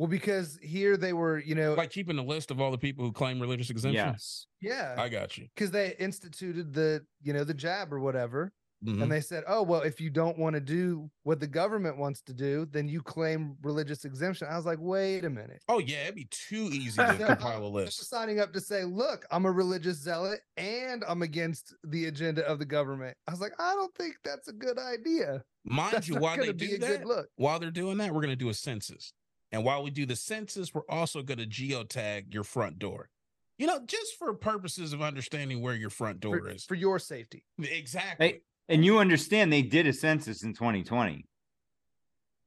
Well, 0.03 0.09
because 0.09 0.59
here 0.61 0.97
they 0.97 1.13
were, 1.13 1.39
you 1.39 1.55
know, 1.55 1.75
Like 1.75 1.93
keeping 1.93 2.19
a 2.19 2.25
list 2.25 2.51
of 2.51 2.61
all 2.61 2.73
the 2.73 2.77
people 2.79 3.05
who 3.05 3.13
claim 3.13 3.39
religious 3.39 3.71
exemptions. 3.71 4.49
Yes. 4.61 4.97
yeah, 4.97 5.01
I 5.01 5.09
got 5.09 5.39
you. 5.39 5.47
because 5.55 5.71
they 5.71 5.95
instituted 5.97 6.73
the, 6.75 7.07
you 7.23 7.33
know, 7.33 7.45
the 7.45 7.55
jab 7.55 7.93
or 7.93 8.01
whatever. 8.01 8.51
Mhm. 8.85 9.01
And 9.01 9.13
they 9.13 9.21
said, 9.21 9.45
oh, 9.47 9.63
well, 9.63 9.83
if 9.83 10.01
you 10.01 10.11
don't 10.11 10.37
want 10.37 10.55
to 10.55 10.61
do 10.61 11.09
what 11.23 11.39
the 11.39 11.47
government 11.47 11.99
wants 11.99 12.21
to 12.23 12.35
do, 12.35 12.67
then 12.73 12.89
you 12.89 13.01
claim 13.01 13.55
religious 13.63 14.05
exemption. 14.05 14.49
I 14.51 14.57
was 14.57 14.67
like, 14.67 14.79
wait 14.81 15.25
a 15.25 15.31
minute. 15.31 15.63
Oh, 15.69 15.79
yeah, 15.79 16.03
it'd 16.03 16.17
be 16.17 16.27
too 16.33 16.69
easy 16.73 16.97
to 17.01 17.17
So 17.17 17.27
compile 17.27 17.53
a 17.53 17.57
I 17.59 17.61
was 17.61 17.73
list. 17.73 18.11
signing 18.11 18.41
up 18.41 18.53
to 18.55 18.61
say, 18.61 18.83
look, 18.83 19.25
I'm 19.31 19.45
a 19.47 19.53
religious 19.53 19.99
zealot 19.99 20.41
and 20.57 21.05
I'm 21.07 21.23
against 21.23 21.77
the 21.85 22.07
agenda 22.07 22.45
of 22.45 22.59
the 22.59 22.65
government. 22.65 23.17
I 23.29 23.31
was 23.31 23.41
like, 23.41 23.53
I 23.61 23.73
don't 23.75 23.95
think 23.95 24.17
that's 24.25 24.49
a 24.49 24.53
good 24.53 24.81
idea. 24.81 25.45
Mind 25.65 25.93
That's 25.93 26.09
you, 26.09 26.17
while 26.17 26.37
they 26.37 26.53
do 26.53 26.77
that, 26.79 27.07
look. 27.07 27.29
while 27.37 27.61
they're 27.61 27.71
doing 27.71 27.99
that, 27.99 28.13
we're 28.13 28.21
going 28.23 28.31
to 28.31 28.45
do 28.45 28.49
a 28.49 28.55
census. 28.55 29.13
And 29.53 29.65
while 29.65 29.83
we 29.83 29.91
do 29.91 30.07
the 30.07 30.17
census, 30.17 30.73
we're 30.75 30.81
also 30.89 31.23
going 31.23 31.39
to 31.39 31.47
geotag 31.47 32.33
your 32.33 32.43
front 32.45 32.79
door. 32.79 33.11
You 33.59 33.67
know, 33.67 33.81
just 33.87 34.19
for 34.19 34.33
purposes 34.35 34.93
of 34.93 35.03
understanding 35.03 35.61
where 35.61 35.75
your 35.75 35.91
front 35.91 36.21
door 36.21 36.39
For, 36.41 36.49
is. 36.51 36.65
for 36.65 36.75
your 36.75 36.99
safety. 36.99 37.45
Exactly. 37.63 38.27
Hey, 38.27 38.41
and 38.69 38.85
you 38.85 38.99
understand 38.99 39.53
they 39.53 39.63
did 39.63 39.87
a 39.87 39.93
census 39.93 40.43
in 40.43 40.55
2020. 40.55 41.27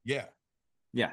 Yeah, 0.04 0.26
Yeah. 0.92 1.12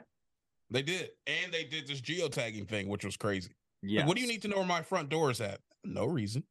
they 0.70 0.82
did. 0.82 1.12
And 1.28 1.52
they 1.54 1.64
did 1.64 1.88
this 1.88 2.02
geotagging 2.02 2.68
thing, 2.68 2.88
which 2.90 3.06
was 3.06 3.16
crazy. 3.18 3.52
Yeah. 3.82 4.02
Like, 4.02 4.08
what 4.10 4.18
do 4.18 4.24
you 4.24 4.28
need 4.30 4.42
to 4.44 4.48
know 4.48 4.58
where 4.58 4.66
my 4.66 4.82
front 4.82 5.10
door 5.10 5.30
is 5.32 5.42
at? 5.42 5.60
No 5.84 6.06
reason. 6.06 6.44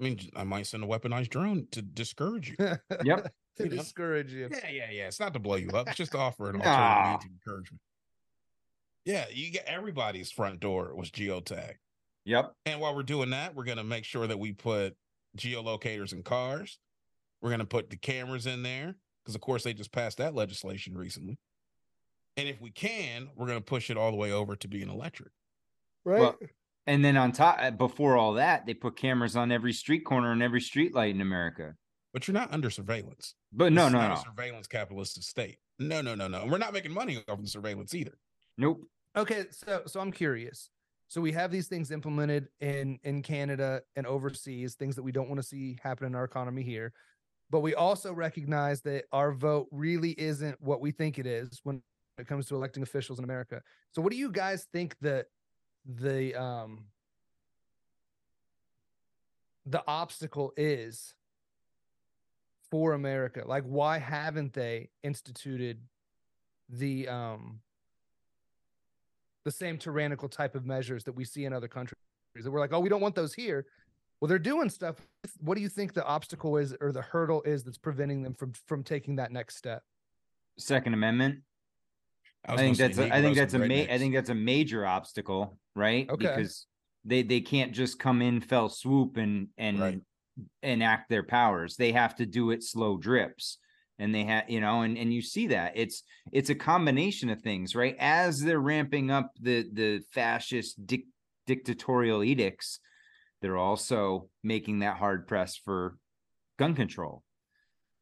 I 0.00 0.04
mean, 0.04 0.18
I 0.34 0.42
might 0.44 0.66
send 0.66 0.82
a 0.82 0.86
weaponized 0.86 1.28
drone 1.30 1.66
to 1.70 1.82
discourage 1.82 2.48
you. 2.50 2.56
Yep. 3.04 3.32
to 3.56 3.64
You 3.64 3.70
know? 3.70 3.76
discourage 3.76 4.32
you. 4.32 4.48
Yeah, 4.50 4.70
yeah, 4.70 4.90
yeah. 4.90 5.06
It's 5.06 5.20
not 5.20 5.32
to 5.34 5.38
blow 5.38 5.56
you 5.56 5.70
up. 5.70 5.88
It's 5.88 5.96
just 5.96 6.12
to 6.12 6.18
offer 6.18 6.50
an 6.50 6.58
Nah. 6.58 6.64
alternative 6.64 7.10
means 7.12 7.24
of 7.24 7.30
encouragement. 7.30 7.80
Yeah, 9.04 9.26
you 9.32 9.50
get 9.50 9.64
everybody's 9.66 10.30
front 10.30 10.60
door 10.60 10.94
was 10.94 11.10
geotagged. 11.10 11.78
Yep. 12.24 12.54
And 12.66 12.80
while 12.80 12.94
we're 12.94 13.02
doing 13.02 13.30
that, 13.30 13.54
we're 13.54 13.64
gonna 13.64 13.84
make 13.84 14.04
sure 14.04 14.26
that 14.26 14.38
we 14.38 14.52
put 14.52 14.96
geolocators 15.36 16.12
in 16.12 16.22
cars. 16.22 16.78
We're 17.40 17.50
gonna 17.50 17.64
put 17.64 17.90
the 17.90 17.96
cameras 17.96 18.46
in 18.46 18.62
there 18.62 18.94
because, 19.22 19.34
of 19.34 19.40
course, 19.40 19.64
they 19.64 19.74
just 19.74 19.92
passed 19.92 20.18
that 20.18 20.34
legislation 20.34 20.96
recently. 20.96 21.38
And 22.36 22.48
if 22.48 22.60
we 22.60 22.70
can, 22.70 23.30
we're 23.34 23.48
gonna 23.48 23.60
push 23.60 23.90
it 23.90 23.96
all 23.96 24.10
the 24.10 24.16
way 24.16 24.30
over 24.30 24.54
to 24.54 24.68
being 24.68 24.88
electric. 24.88 25.32
Right. 26.04 26.20
Well, 26.20 26.38
and 26.86 27.04
then 27.04 27.16
on 27.16 27.32
top, 27.32 27.58
uh, 27.60 27.70
before 27.70 28.16
all 28.16 28.34
that, 28.34 28.66
they 28.66 28.74
put 28.74 28.96
cameras 28.96 29.36
on 29.36 29.52
every 29.52 29.72
street 29.72 30.04
corner 30.04 30.32
and 30.32 30.42
every 30.42 30.60
street 30.60 30.94
light 30.94 31.14
in 31.14 31.20
America. 31.20 31.74
But 32.12 32.26
you're 32.26 32.34
not 32.34 32.52
under 32.52 32.70
surveillance. 32.70 33.34
But 33.52 33.72
no, 33.72 33.86
is 33.86 33.92
no, 33.92 34.00
not 34.00 34.08
no. 34.08 34.14
a 34.14 34.24
surveillance 34.24 34.66
capitalist 34.66 35.22
state. 35.22 35.58
No, 35.78 36.02
no, 36.02 36.14
no, 36.14 36.28
no. 36.28 36.46
We're 36.46 36.58
not 36.58 36.72
making 36.72 36.92
money 36.92 37.16
off 37.16 37.38
of 37.38 37.42
the 37.42 37.48
surveillance 37.48 37.94
either. 37.94 38.18
Nope. 38.58 38.82
okay 39.16 39.46
so 39.50 39.82
so 39.86 40.00
i'm 40.00 40.12
curious. 40.12 40.70
So 41.08 41.20
we 41.20 41.32
have 41.32 41.50
these 41.50 41.68
things 41.68 41.90
implemented 41.90 42.48
in 42.60 42.98
in 43.04 43.20
canada 43.22 43.82
and 43.96 44.06
overseas 44.06 44.74
things 44.74 44.96
that 44.96 45.02
we 45.02 45.12
don't 45.12 45.28
want 45.28 45.40
to 45.40 45.46
see 45.46 45.78
happen 45.82 46.06
in 46.06 46.14
our 46.14 46.24
economy 46.24 46.62
here. 46.62 46.92
But 47.50 47.60
we 47.60 47.74
also 47.74 48.14
recognize 48.14 48.80
that 48.82 49.04
our 49.12 49.32
vote 49.32 49.68
really 49.70 50.12
isn't 50.12 50.58
what 50.62 50.80
we 50.80 50.90
think 50.90 51.18
it 51.18 51.26
is 51.26 51.60
when 51.64 51.82
it 52.16 52.26
comes 52.26 52.46
to 52.46 52.54
electing 52.54 52.82
officials 52.82 53.18
in 53.18 53.24
america. 53.24 53.60
So 53.90 54.00
what 54.00 54.10
do 54.10 54.16
you 54.18 54.30
guys 54.30 54.66
think 54.72 54.96
that 55.02 55.26
the 55.84 56.34
um 56.34 56.86
the 59.66 59.82
obstacle 59.86 60.54
is 60.56 61.14
for 62.70 62.94
america? 62.94 63.42
Like 63.44 63.64
why 63.64 63.98
haven't 63.98 64.54
they 64.54 64.88
instituted 65.02 65.78
the 66.70 67.08
um 67.08 67.60
the 69.44 69.50
same 69.50 69.78
tyrannical 69.78 70.28
type 70.28 70.54
of 70.54 70.64
measures 70.64 71.04
that 71.04 71.12
we 71.12 71.24
see 71.24 71.44
in 71.44 71.52
other 71.52 71.68
countries 71.68 71.96
that 72.40 72.50
we're 72.50 72.60
like 72.60 72.72
oh 72.72 72.80
we 72.80 72.88
don't 72.88 73.00
want 73.00 73.14
those 73.14 73.34
here 73.34 73.66
well 74.20 74.28
they're 74.28 74.38
doing 74.38 74.68
stuff 74.68 74.96
what 75.40 75.54
do 75.54 75.60
you 75.60 75.68
think 75.68 75.92
the 75.92 76.04
obstacle 76.06 76.56
is 76.56 76.74
or 76.80 76.92
the 76.92 77.02
hurdle 77.02 77.42
is 77.42 77.62
that's 77.62 77.78
preventing 77.78 78.22
them 78.22 78.34
from 78.34 78.52
from 78.66 78.82
taking 78.82 79.16
that 79.16 79.32
next 79.32 79.56
step 79.56 79.82
Second 80.58 80.92
Amendment. 80.92 81.40
I, 82.46 82.52
was 82.52 82.60
think 82.60 82.76
that's 82.76 82.96
say 82.96 83.08
a, 83.08 83.14
I 83.14 83.22
think 83.22 83.36
that's 83.36 83.54
a 83.54 83.60
and 83.60 83.68
ma- 83.68 83.94
I 83.94 83.96
think 83.96 84.14
that's 84.14 84.28
a 84.28 84.34
major 84.34 84.84
obstacle, 84.84 85.56
right? 85.74 86.08
Okay. 86.10 86.26
Because 86.26 86.66
they 87.06 87.22
they 87.22 87.40
can't 87.40 87.72
just 87.72 87.98
come 87.98 88.20
in 88.20 88.40
fell 88.42 88.68
swoop 88.68 89.16
and 89.16 89.48
and 89.56 89.80
Right. 89.80 90.00
enact 90.62 91.08
their 91.08 91.22
powers. 91.22 91.76
They 91.76 91.92
have 91.92 92.14
to 92.16 92.26
do 92.26 92.50
it 92.50 92.62
slow 92.62 92.98
drips. 92.98 93.58
And 93.98 94.14
they 94.14 94.24
have, 94.24 94.48
you 94.50 94.60
know, 94.60 94.82
and, 94.82 94.96
and 94.98 95.12
you 95.12 95.22
see 95.22 95.48
that 95.48 95.72
it's 95.76 96.02
it's 96.32 96.50
a 96.50 96.54
combination 96.54 97.30
of 97.30 97.40
things, 97.40 97.74
right? 97.76 97.94
As 97.98 98.40
they're 98.40 98.58
ramping 98.60 99.10
up 99.10 99.32
the 99.40 99.66
the 99.72 100.00
fascist 100.12 100.84
dic- 100.86 101.06
dictatorial 101.46 102.24
edicts, 102.24 102.80
they're 103.40 103.56
also 103.58 104.28
making 104.42 104.80
that 104.80 104.96
hard 104.96 105.28
press 105.28 105.56
for 105.56 105.96
gun 106.58 106.74
control. 106.74 107.22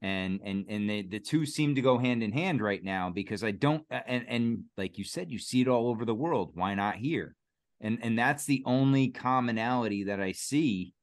and 0.02 0.40
and 0.42 0.64
and 0.68 0.88
they 0.88 1.02
the 1.02 1.20
two 1.20 1.44
seem 1.44 1.74
to 1.74 1.82
go 1.82 1.98
hand 1.98 2.22
in 2.22 2.32
hand 2.32 2.62
right 2.62 2.82
now 2.82 3.10
because 3.10 3.44
I 3.44 3.50
don't 3.50 3.84
and 3.90 4.24
and 4.28 4.64
like 4.78 4.96
you 4.96 5.04
said, 5.04 5.30
you 5.30 5.38
see 5.38 5.60
it 5.60 5.68
all 5.68 5.88
over 5.88 6.04
the 6.06 6.14
world. 6.14 6.52
Why 6.54 6.74
not 6.74 6.96
here? 6.96 7.34
And 7.80 7.98
and 8.02 8.18
that's 8.18 8.46
the 8.46 8.62
only 8.64 9.08
commonality 9.08 10.04
that 10.04 10.20
I 10.20 10.32
see 10.32 10.94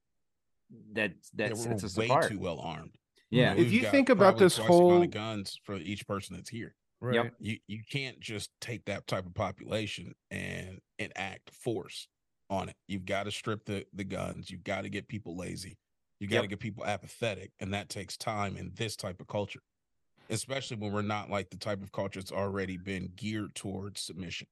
that 0.94 1.12
that 1.36 1.50
Yeah, 1.50 1.56
sets 1.56 1.84
us 1.84 1.96
way 1.98 2.06
apart. 2.08 2.32
too 2.32 2.40
well 2.40 2.60
armed. 2.60 2.96
Yeah. 3.30 3.52
If 3.54 3.58
We've 3.60 3.74
you 3.74 3.90
think 3.90 4.10
about 4.10 4.38
this 4.38 4.56
twice 4.56 4.68
the 4.68 4.74
amount 4.74 4.92
whole- 4.92 5.04
of 5.04 5.12
guns 5.12 5.60
for 5.64 5.76
each 5.76 6.08
person 6.08 6.36
that's 6.36 6.50
here. 6.50 6.76
Right. 7.00 7.16
Yep. 7.16 7.34
You 7.40 7.58
you 7.68 7.82
can't 7.90 8.20
just 8.20 8.50
take 8.60 8.86
that 8.86 9.06
type 9.08 9.26
of 9.26 9.34
population 9.36 10.16
and 10.32 10.80
enact 10.98 11.52
force 11.54 12.08
on 12.50 12.70
it. 12.70 12.76
You've 12.88 13.06
got 13.06 13.24
to 13.24 13.32
strip 13.32 13.66
the 13.66 13.86
the 13.94 14.04
guns. 14.04 14.50
You've 14.50 14.64
got 14.64 14.82
to 14.82 14.90
get 14.90 15.08
people 15.08 15.36
lazy. 15.38 15.78
You 16.20 16.28
got 16.28 16.38
to 16.38 16.44
Yep. 16.46 16.50
get 16.50 16.60
people 16.60 16.86
apathetic, 16.86 17.52
and 17.60 17.72
that 17.74 17.90
takes 17.90 18.18
time 18.18 18.58
in 18.58 18.72
this 18.74 18.96
type 18.96 19.22
of 19.22 19.28
culture, 19.28 19.60
especially 20.32 20.78
when 20.78 20.92
we're 20.92 21.04
not 21.04 21.30
like 21.30 21.52
the 21.52 21.58
type 21.58 21.84
of 21.84 21.92
culture 21.92 22.20
that's 22.20 22.32
already 22.32 22.78
been 22.78 23.12
geared 23.16 23.54
towards 23.54 24.02
submission. 24.02 24.48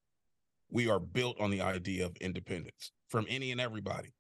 We 0.70 0.88
are 0.88 1.00
built 1.00 1.40
on 1.42 1.50
the 1.50 1.62
idea 1.62 2.06
of 2.06 2.16
independence 2.18 2.92
from 3.08 3.26
any 3.28 3.52
and 3.52 3.60
everybody. 3.60 4.14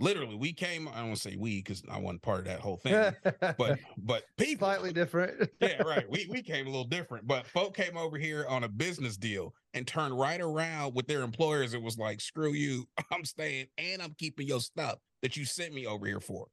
Literally, 0.00 0.34
we 0.34 0.52
came. 0.52 0.88
I 0.88 0.96
don't 0.98 1.08
want 1.08 1.16
to 1.20 1.30
say 1.30 1.36
we 1.36 1.56
because 1.58 1.82
I 1.90 1.98
wasn't 1.98 2.22
part 2.22 2.40
of 2.40 2.44
that 2.46 2.60
whole 2.60 2.78
thing, 2.78 3.14
but 3.58 3.78
but 3.98 4.24
people 4.36 4.66
slightly 4.66 4.92
different. 4.92 5.50
yeah, 5.60 5.82
right. 5.82 6.08
We 6.10 6.26
we 6.30 6.42
came 6.42 6.66
a 6.66 6.70
little 6.70 6.84
different, 6.84 7.26
but 7.26 7.46
folk 7.46 7.76
came 7.76 7.96
over 7.96 8.16
here 8.18 8.46
on 8.48 8.64
a 8.64 8.68
business 8.68 9.16
deal 9.16 9.54
and 9.74 9.86
turned 9.86 10.18
right 10.18 10.40
around 10.40 10.94
with 10.94 11.06
their 11.06 11.22
employers. 11.22 11.74
It 11.74 11.82
was 11.82 11.98
like, 11.98 12.20
screw 12.20 12.52
you, 12.54 12.88
I'm 13.12 13.24
staying 13.24 13.66
and 13.78 14.00
I'm 14.02 14.14
keeping 14.18 14.48
your 14.48 14.60
stuff 14.60 14.96
that 15.22 15.36
you 15.36 15.44
sent 15.44 15.74
me 15.74 15.86
over 15.86 16.06
here 16.06 16.20
for. 16.20 16.46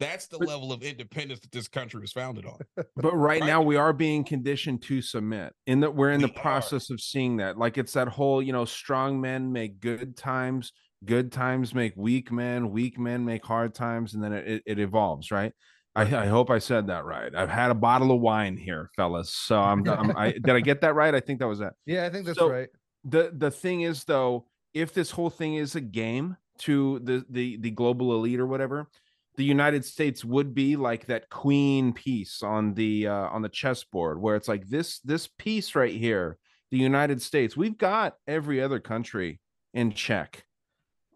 That's 0.00 0.28
the 0.28 0.38
But- 0.38 0.46
level 0.46 0.72
of 0.72 0.84
independence 0.84 1.40
that 1.40 1.50
this 1.50 1.66
country 1.66 2.00
was 2.00 2.12
founded 2.12 2.46
on. 2.46 2.58
But 2.76 3.12
right, 3.16 3.40
Right. 3.40 3.44
now 3.46 3.60
we 3.62 3.74
are 3.74 3.92
being 3.92 4.22
conditioned 4.22 4.80
to 4.82 5.02
submit. 5.02 5.52
In 5.66 5.80
that 5.80 5.92
we're 5.96 6.12
in 6.12 6.20
the 6.20 6.28
We 6.28 6.34
are. 6.36 6.40
process 6.40 6.88
of 6.90 7.00
seeing 7.00 7.38
that. 7.38 7.58
Like 7.58 7.76
it's 7.78 7.94
that 7.94 8.06
whole, 8.06 8.40
you 8.40 8.52
know, 8.52 8.64
strong 8.64 9.20
men 9.20 9.50
make 9.52 9.80
good 9.80 10.16
times, 10.16 10.72
good 11.04 11.32
times 11.32 11.74
make 11.74 11.92
weak 11.96 12.30
men, 12.32 12.70
weak 12.70 12.98
men 12.98 13.24
make 13.24 13.44
hard 13.44 13.74
times, 13.74 14.14
and 14.14 14.22
then 14.22 14.32
it, 14.32 14.62
it, 14.66 14.78
evolves, 14.78 15.30
right? 15.30 15.52
I, 15.94 16.02
I 16.02 16.26
hope 16.26 16.50
I 16.50 16.58
said 16.58 16.86
that 16.88 17.04
right. 17.04 17.34
I've 17.34 17.48
had 17.48 17.70
a 17.70 17.74
bottle 17.74 18.12
of 18.12 18.20
wine 18.20 18.56
here, 18.56 18.90
fellas. 18.96 19.30
So 19.32 19.58
I'm, 19.60 19.88
I'm 19.88 20.16
I 20.16 20.32
did 20.32 20.50
I 20.50 20.60
get 20.60 20.80
that 20.82 20.94
right? 20.94 21.14
I 21.14 21.20
think 21.20 21.40
that 21.40 21.48
was 21.48 21.58
that. 21.58 21.72
yeah, 21.86 22.06
I 22.06 22.10
think 22.10 22.26
that's 22.26 22.38
So- 22.38 22.50
right. 22.50 22.68
the 23.04 23.32
the 23.36 23.50
thing 23.50 23.82
is 23.82 24.04
though 24.04 24.46
if 24.74 24.92
this 24.92 25.10
whole 25.10 25.30
thing 25.30 25.54
is 25.54 25.74
a 25.74 25.80
game 25.80 26.36
to 26.58 26.98
the 27.00 27.24
the 27.30 27.56
the 27.58 27.70
global 27.70 28.12
elite 28.14 28.40
or 28.40 28.46
whatever 28.46 28.88
the 29.36 29.44
united 29.44 29.84
states 29.84 30.24
would 30.24 30.52
be 30.54 30.74
like 30.74 31.06
that 31.06 31.30
queen 31.30 31.92
piece 31.92 32.42
on 32.42 32.74
the 32.74 33.06
uh 33.06 33.28
on 33.28 33.40
the 33.40 33.48
chessboard 33.48 34.20
where 34.20 34.34
it's 34.34 34.48
like 34.48 34.66
this 34.68 34.98
this 35.00 35.28
piece 35.38 35.76
right 35.76 35.94
here 35.94 36.36
the 36.72 36.76
united 36.76 37.22
states 37.22 37.56
we've 37.56 37.78
got 37.78 38.14
every 38.26 38.60
other 38.60 38.80
country 38.80 39.40
in 39.72 39.92
check 39.92 40.44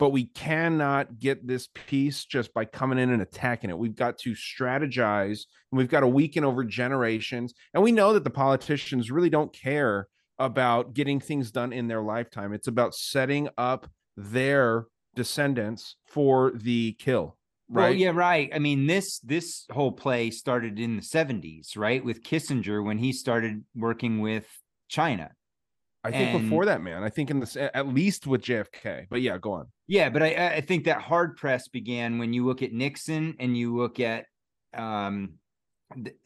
but 0.03 0.11
we 0.11 0.25
cannot 0.25 1.21
get 1.21 1.47
this 1.47 1.69
piece 1.87 2.25
just 2.25 2.53
by 2.53 2.65
coming 2.65 2.99
in 2.99 3.11
and 3.11 3.23
attacking 3.23 3.71
it 3.71 3.79
we've 3.79 3.95
got 3.95 4.19
to 4.19 4.33
strategize 4.33 5.45
and 5.71 5.79
we've 5.79 5.89
got 5.89 6.01
to 6.01 6.09
weaken 6.09 6.45
over 6.45 6.65
generations 6.65 7.55
and 7.73 7.83
we 7.83 7.93
know 7.93 8.13
that 8.13 8.25
the 8.25 8.31
politicians 8.31 9.13
really 9.13 9.31
don't 9.31 9.53
care 9.53 10.09
about 10.43 10.93
getting 10.93 11.21
things 11.21 11.51
done 11.51 11.73
in 11.73 11.87
their 11.87 12.03
lifetime. 12.03 12.53
It's 12.53 12.67
about 12.67 12.95
setting 12.95 13.49
up 13.57 13.89
their 14.17 14.87
descendants 15.15 15.97
for 16.05 16.53
the 16.55 16.97
kill. 16.99 17.37
Right. 17.69 17.91
Well, 17.91 17.95
yeah, 17.95 18.11
right. 18.13 18.51
I 18.53 18.59
mean, 18.59 18.87
this 18.87 19.19
this 19.21 19.65
whole 19.71 19.93
play 19.93 20.31
started 20.31 20.79
in 20.79 20.97
the 20.97 21.03
70s, 21.03 21.77
right? 21.77 22.05
With 22.05 22.23
Kissinger 22.23 22.85
when 22.85 22.99
he 22.99 23.13
started 23.13 23.65
working 23.75 24.21
with 24.21 24.47
China. 24.89 25.31
I 26.05 26.11
think 26.11 26.35
and- 26.35 26.43
before 26.43 26.65
that, 26.67 26.83
man. 26.83 27.03
I 27.03 27.09
think 27.09 27.31
in 27.31 27.41
this 27.41 27.57
at 27.57 27.89
least 27.89 28.27
with 28.27 28.43
JFK. 28.43 29.07
But 29.09 29.23
yeah, 29.23 29.39
go 29.39 29.53
on. 29.53 29.67
Yeah, 29.87 30.09
but 30.11 30.23
I 30.23 30.55
I 30.57 30.61
think 30.61 30.85
that 30.85 31.01
hard 31.01 31.37
press 31.37 31.69
began 31.69 32.19
when 32.19 32.33
you 32.33 32.45
look 32.47 32.63
at 32.63 32.73
Nixon 32.73 33.37
and 33.39 33.57
you 33.57 33.77
look 33.77 34.01
at 34.01 34.27
um 34.75 35.35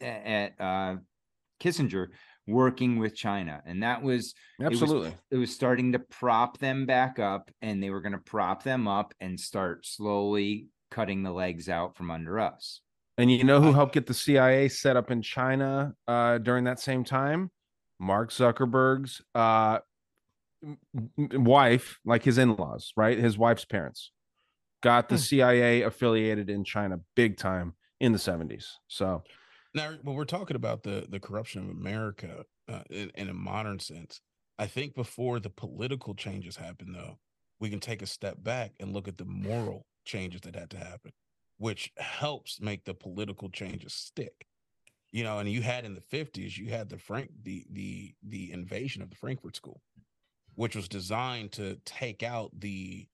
at 0.01 0.53
uh 0.59 0.95
Kissinger 1.59 2.07
working 2.47 2.97
with 2.97 3.13
China, 3.15 3.61
and 3.65 3.83
that 3.83 4.01
was 4.01 4.33
it 4.59 4.69
was- 4.69 4.81
Absolutely. 4.81 5.13
it 5.31 5.37
was 5.37 5.53
starting 5.53 5.91
to 5.91 5.99
prop 5.99 6.57
them 6.59 6.85
back 6.85 7.19
up, 7.19 7.51
and 7.61 7.83
they 7.83 7.89
were 7.89 8.01
going 8.01 8.13
to 8.13 8.17
prop 8.19 8.63
them 8.63 8.87
up 8.87 9.13
and 9.19 9.39
start 9.39 9.85
slowly 9.85 10.67
cutting 10.89 11.23
the 11.23 11.31
legs 11.31 11.67
out 11.67 11.97
from 11.97 12.09
under 12.09 12.39
us. 12.39 12.81
And 13.17 13.31
you 13.31 13.43
know 13.43 13.59
who 13.59 13.73
helped 13.73 13.93
get 13.93 14.05
the 14.05 14.13
CIA 14.13 14.69
set 14.69 14.95
up 14.95 15.11
in 15.11 15.21
China 15.21 15.93
uh, 16.07 16.37
during 16.37 16.63
that 16.65 16.79
same 16.79 17.03
time? 17.03 17.49
Mark 17.99 18.31
Zuckerberg's 18.31 19.21
uh, 19.35 19.79
wife, 21.17 21.99
like 22.05 22.23
his 22.23 22.37
in-laws, 22.37 22.93
right? 22.95 23.17
His 23.17 23.37
wife's 23.37 23.65
parents 23.65 24.11
got 24.83 25.09
the 25.09 25.17
Hmm. 25.17 25.21
CIA 25.21 25.81
affiliated 25.83 26.49
in 26.49 26.63
China 26.63 26.99
big 27.15 27.37
time 27.37 27.75
in 27.99 28.11
the 28.11 28.19
70s. 28.19 28.79
So 28.87 29.23
Now, 29.73 29.93
when 30.01 30.15
we're 30.15 30.25
talking 30.25 30.55
about 30.55 30.83
the 30.83 31.05
the 31.09 31.19
corruption 31.19 31.63
of 31.63 31.69
America 31.69 32.45
uh, 32.67 32.83
in, 32.89 33.09
in 33.15 33.29
a 33.29 33.33
modern 33.33 33.79
sense, 33.79 34.21
I 34.59 34.67
think 34.67 34.95
before 34.95 35.39
the 35.39 35.49
political 35.49 36.15
changes 36.15 36.57
happen, 36.57 36.93
though, 36.93 37.19
we 37.59 37.69
can 37.69 37.79
take 37.79 38.01
a 38.01 38.07
step 38.07 38.43
back 38.43 38.73
and 38.79 38.93
look 38.93 39.07
at 39.07 39.17
the 39.17 39.25
moral 39.25 39.85
changes 40.05 40.41
that 40.41 40.55
had 40.55 40.69
to 40.71 40.77
happen, 40.77 41.11
which 41.57 41.91
helps 41.97 42.59
make 42.61 42.85
the 42.85 42.93
political 42.93 43.49
changes 43.49 43.93
stick. 43.93 44.47
You 45.17 45.23
know, 45.23 45.39
and 45.39 45.49
you 45.49 45.63
had 45.63 45.83
in 45.83 45.95
the 45.95 46.01
fifties, 46.01 46.59
you 46.59 46.69
had 46.69 46.89
the 46.89 46.99
Frank 46.99 47.31
the 47.41 47.65
the 47.71 48.13
the 48.21 48.51
invasion 48.51 49.01
of 49.01 49.09
the 49.09 49.15
Frankfurt 49.15 49.55
School, 49.55 49.81
which 50.53 50.75
was 50.75 50.87
designed 50.87 51.53
to 51.53 51.79
take 51.85 52.21
out 52.21 52.51
the 52.53 53.07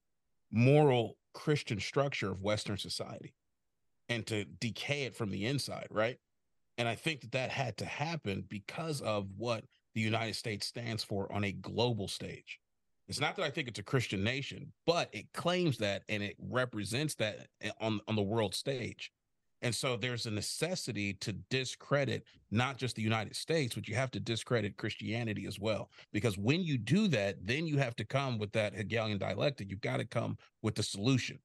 moral 0.51 1.15
Christian 1.31 1.79
structure 1.79 2.29
of 2.29 2.41
Western 2.41 2.77
society 2.77 3.33
and 4.09 4.27
to 4.27 4.43
decay 4.43 5.03
it 5.03 5.15
from 5.15 5.31
the 5.31 5.45
inside, 5.45 5.87
right? 5.91 6.17
And 6.77 6.89
I 6.89 6.95
think 6.95 7.21
that 7.21 7.31
that 7.31 7.51
had 7.51 7.77
to 7.77 7.85
happen 7.85 8.43
because 8.49 8.99
of 8.99 9.29
what 9.37 9.63
the 9.95 10.01
United 10.01 10.35
States 10.35 10.67
stands 10.67 11.05
for 11.05 11.31
on 11.31 11.45
a 11.45 11.53
global 11.53 12.09
stage. 12.09 12.59
It's 13.07 13.21
not 13.21 13.37
that 13.37 13.45
I 13.45 13.49
think 13.49 13.69
it's 13.69 13.79
a 13.79 13.83
Christian 13.83 14.25
nation, 14.25 14.73
but 14.85 15.07
it 15.13 15.31
claims 15.31 15.77
that 15.77 16.03
and 16.09 16.21
it 16.21 16.35
represents 16.37 17.15
that 17.15 17.47
on, 17.79 18.01
on 18.09 18.17
the 18.17 18.21
world 18.21 18.55
stage. 18.55 19.09
And 19.63 19.73
so 19.73 19.95
there's 19.95 20.25
a 20.25 20.31
necessity 20.31 21.13
to 21.15 21.31
discredit 21.49 22.25
not 22.51 22.77
just 22.77 22.95
the 22.95 23.01
United 23.01 23.35
States, 23.35 23.73
but 23.73 23.87
you 23.87 23.95
have 23.95 24.11
to 24.11 24.19
discredit 24.19 24.77
Christianity 24.77 25.45
as 25.47 25.59
well. 25.59 25.89
Because 26.11 26.37
when 26.37 26.61
you 26.61 26.77
do 26.77 27.07
that, 27.07 27.37
then 27.41 27.65
you 27.65 27.77
have 27.77 27.95
to 27.95 28.05
come 28.05 28.37
with 28.37 28.51
that 28.51 28.75
Hegelian 28.75 29.17
dialectic. 29.17 29.71
You've 29.71 29.81
got 29.81 29.97
to 29.97 30.05
come 30.05 30.37
with 30.61 30.75
the 30.75 30.83
solution. 30.83 31.39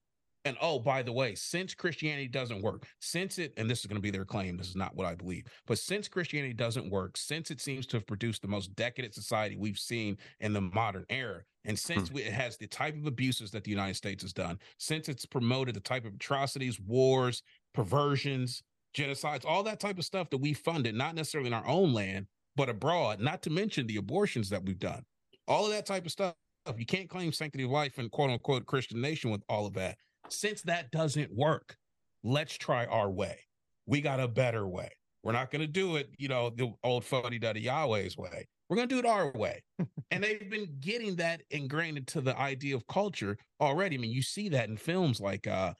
And 0.44 0.56
oh, 0.62 0.78
by 0.78 1.02
the 1.02 1.12
way, 1.12 1.34
since 1.34 1.74
Christianity 1.74 2.28
doesn't 2.28 2.62
work, 2.62 2.86
since 3.00 3.38
it, 3.38 3.52
and 3.56 3.68
this 3.68 3.80
is 3.80 3.86
going 3.86 3.96
to 3.96 4.02
be 4.02 4.10
their 4.10 4.24
claim, 4.24 4.56
this 4.56 4.68
is 4.68 4.76
not 4.76 4.94
what 4.96 5.06
I 5.06 5.14
believe, 5.14 5.44
but 5.66 5.78
since 5.78 6.08
Christianity 6.08 6.54
doesn't 6.54 6.90
work, 6.90 7.16
since 7.16 7.50
it 7.50 7.60
seems 7.60 7.86
to 7.88 7.98
have 7.98 8.06
produced 8.06 8.42
the 8.42 8.48
most 8.48 8.74
decadent 8.74 9.14
society 9.14 9.56
we've 9.56 9.78
seen 9.78 10.16
in 10.40 10.52
the 10.52 10.60
modern 10.60 11.04
era, 11.10 11.42
and 11.64 11.76
hmm. 11.76 11.92
since 11.92 12.10
we, 12.10 12.22
it 12.22 12.32
has 12.32 12.56
the 12.56 12.66
type 12.66 12.96
of 12.96 13.06
abuses 13.06 13.50
that 13.50 13.64
the 13.64 13.70
United 13.70 13.96
States 13.96 14.22
has 14.22 14.32
done, 14.32 14.58
since 14.78 15.08
it's 15.08 15.26
promoted 15.26 15.74
the 15.74 15.80
type 15.80 16.06
of 16.06 16.14
atrocities, 16.14 16.80
wars, 16.80 17.42
perversions, 17.74 18.62
genocides, 18.96 19.44
all 19.44 19.62
that 19.62 19.80
type 19.80 19.98
of 19.98 20.04
stuff 20.04 20.30
that 20.30 20.38
we 20.38 20.52
funded, 20.52 20.94
not 20.94 21.14
necessarily 21.14 21.48
in 21.48 21.54
our 21.54 21.66
own 21.66 21.92
land, 21.92 22.26
but 22.56 22.68
abroad, 22.68 23.20
not 23.20 23.42
to 23.42 23.50
mention 23.50 23.86
the 23.86 23.96
abortions 23.96 24.50
that 24.50 24.64
we've 24.64 24.78
done, 24.78 25.04
all 25.46 25.64
of 25.64 25.72
that 25.72 25.86
type 25.86 26.06
of 26.06 26.12
stuff. 26.12 26.34
You 26.76 26.84
can't 26.84 27.08
claim 27.08 27.32
sanctity 27.32 27.64
of 27.64 27.70
life 27.70 27.98
and 27.98 28.10
quote 28.10 28.30
unquote 28.30 28.66
Christian 28.66 29.00
nation 29.00 29.30
with 29.30 29.42
all 29.48 29.64
of 29.64 29.74
that. 29.74 29.96
Since 30.28 30.62
that 30.62 30.90
doesn't 30.90 31.34
work, 31.34 31.76
let's 32.22 32.58
try 32.58 32.84
our 32.86 33.10
way. 33.10 33.38
We 33.86 34.02
got 34.02 34.20
a 34.20 34.28
better 34.28 34.68
way. 34.68 34.90
We're 35.22 35.32
not 35.32 35.50
going 35.50 35.62
to 35.62 35.66
do 35.66 35.96
it, 35.96 36.10
you 36.18 36.28
know, 36.28 36.50
the 36.50 36.72
old 36.84 37.04
fuddy 37.04 37.38
duddy 37.38 37.62
Yahweh's 37.62 38.16
way. 38.16 38.46
We're 38.68 38.76
going 38.76 38.88
to 38.88 38.94
do 38.94 38.98
it 38.98 39.06
our 39.06 39.32
way. 39.32 39.62
and 40.10 40.22
they've 40.22 40.50
been 40.50 40.68
getting 40.80 41.16
that 41.16 41.42
ingrained 41.50 41.96
into 41.96 42.20
the 42.20 42.38
idea 42.38 42.76
of 42.76 42.86
culture 42.86 43.38
already. 43.60 43.96
I 43.96 43.98
mean, 43.98 44.10
you 44.10 44.22
see 44.22 44.50
that 44.50 44.68
in 44.68 44.76
films 44.76 45.20
like, 45.20 45.46
uh, 45.46 45.72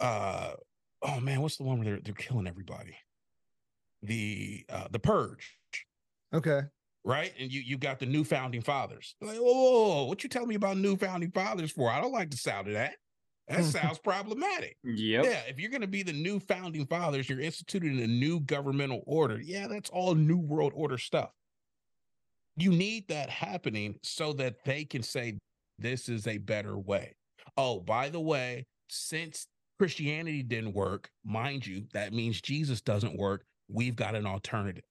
uh, 0.00 0.52
oh 1.02 1.20
man, 1.20 1.40
what's 1.42 1.56
the 1.56 1.64
one 1.64 1.78
where 1.78 1.84
they're, 1.86 2.00
they're 2.02 2.14
killing 2.14 2.46
everybody? 2.46 2.96
The, 4.02 4.64
uh, 4.68 4.88
the 4.90 4.98
purge 4.98 5.56
Okay. 6.34 6.62
right? 7.04 7.32
And 7.38 7.52
you 7.52 7.60
you 7.60 7.78
got 7.78 7.98
the 8.00 8.06
new 8.06 8.24
founding 8.24 8.60
fathers. 8.62 9.14
Like, 9.20 9.38
whoa, 9.38 9.44
whoa, 9.52 9.88
whoa, 9.88 10.04
what 10.04 10.22
you 10.22 10.28
telling 10.28 10.48
me 10.48 10.54
about 10.56 10.76
new 10.76 10.96
founding 10.96 11.30
fathers 11.30 11.70
for? 11.72 11.90
I 11.90 12.00
don't 12.00 12.12
like 12.12 12.30
the 12.30 12.36
sound 12.36 12.66
of 12.68 12.74
that. 12.74 12.94
That 13.48 13.64
sounds 13.64 13.98
problematic. 13.98 14.76
Yep. 14.84 15.24
Yeah, 15.24 15.40
if 15.48 15.58
you're 15.60 15.70
going 15.70 15.82
to 15.82 15.86
be 15.86 16.02
the 16.02 16.12
new 16.12 16.40
founding 16.40 16.86
fathers, 16.86 17.28
you're 17.28 17.40
instituting 17.40 18.00
a 18.00 18.06
new 18.08 18.40
governmental 18.40 19.02
order. 19.06 19.40
Yeah, 19.40 19.68
that's 19.68 19.90
all 19.90 20.14
new 20.14 20.38
world 20.38 20.72
order 20.74 20.98
stuff. 20.98 21.30
You 22.56 22.70
need 22.72 23.08
that 23.08 23.30
happening 23.30 23.98
so 24.02 24.32
that 24.34 24.64
they 24.64 24.84
can 24.84 25.02
say 25.02 25.38
this 25.78 26.08
is 26.08 26.26
a 26.26 26.38
better 26.38 26.76
way. 26.78 27.14
Oh, 27.56 27.80
by 27.80 28.08
the 28.08 28.20
way, 28.20 28.66
since 28.88 29.46
Christianity 29.78 30.42
didn't 30.42 30.72
work, 30.74 31.10
mind 31.24 31.66
you, 31.66 31.84
that 31.92 32.12
means 32.12 32.40
Jesus 32.40 32.80
doesn't 32.80 33.18
work. 33.18 33.44
we've 33.68 33.96
got 33.96 34.14
an 34.14 34.26
alternative. 34.26 34.84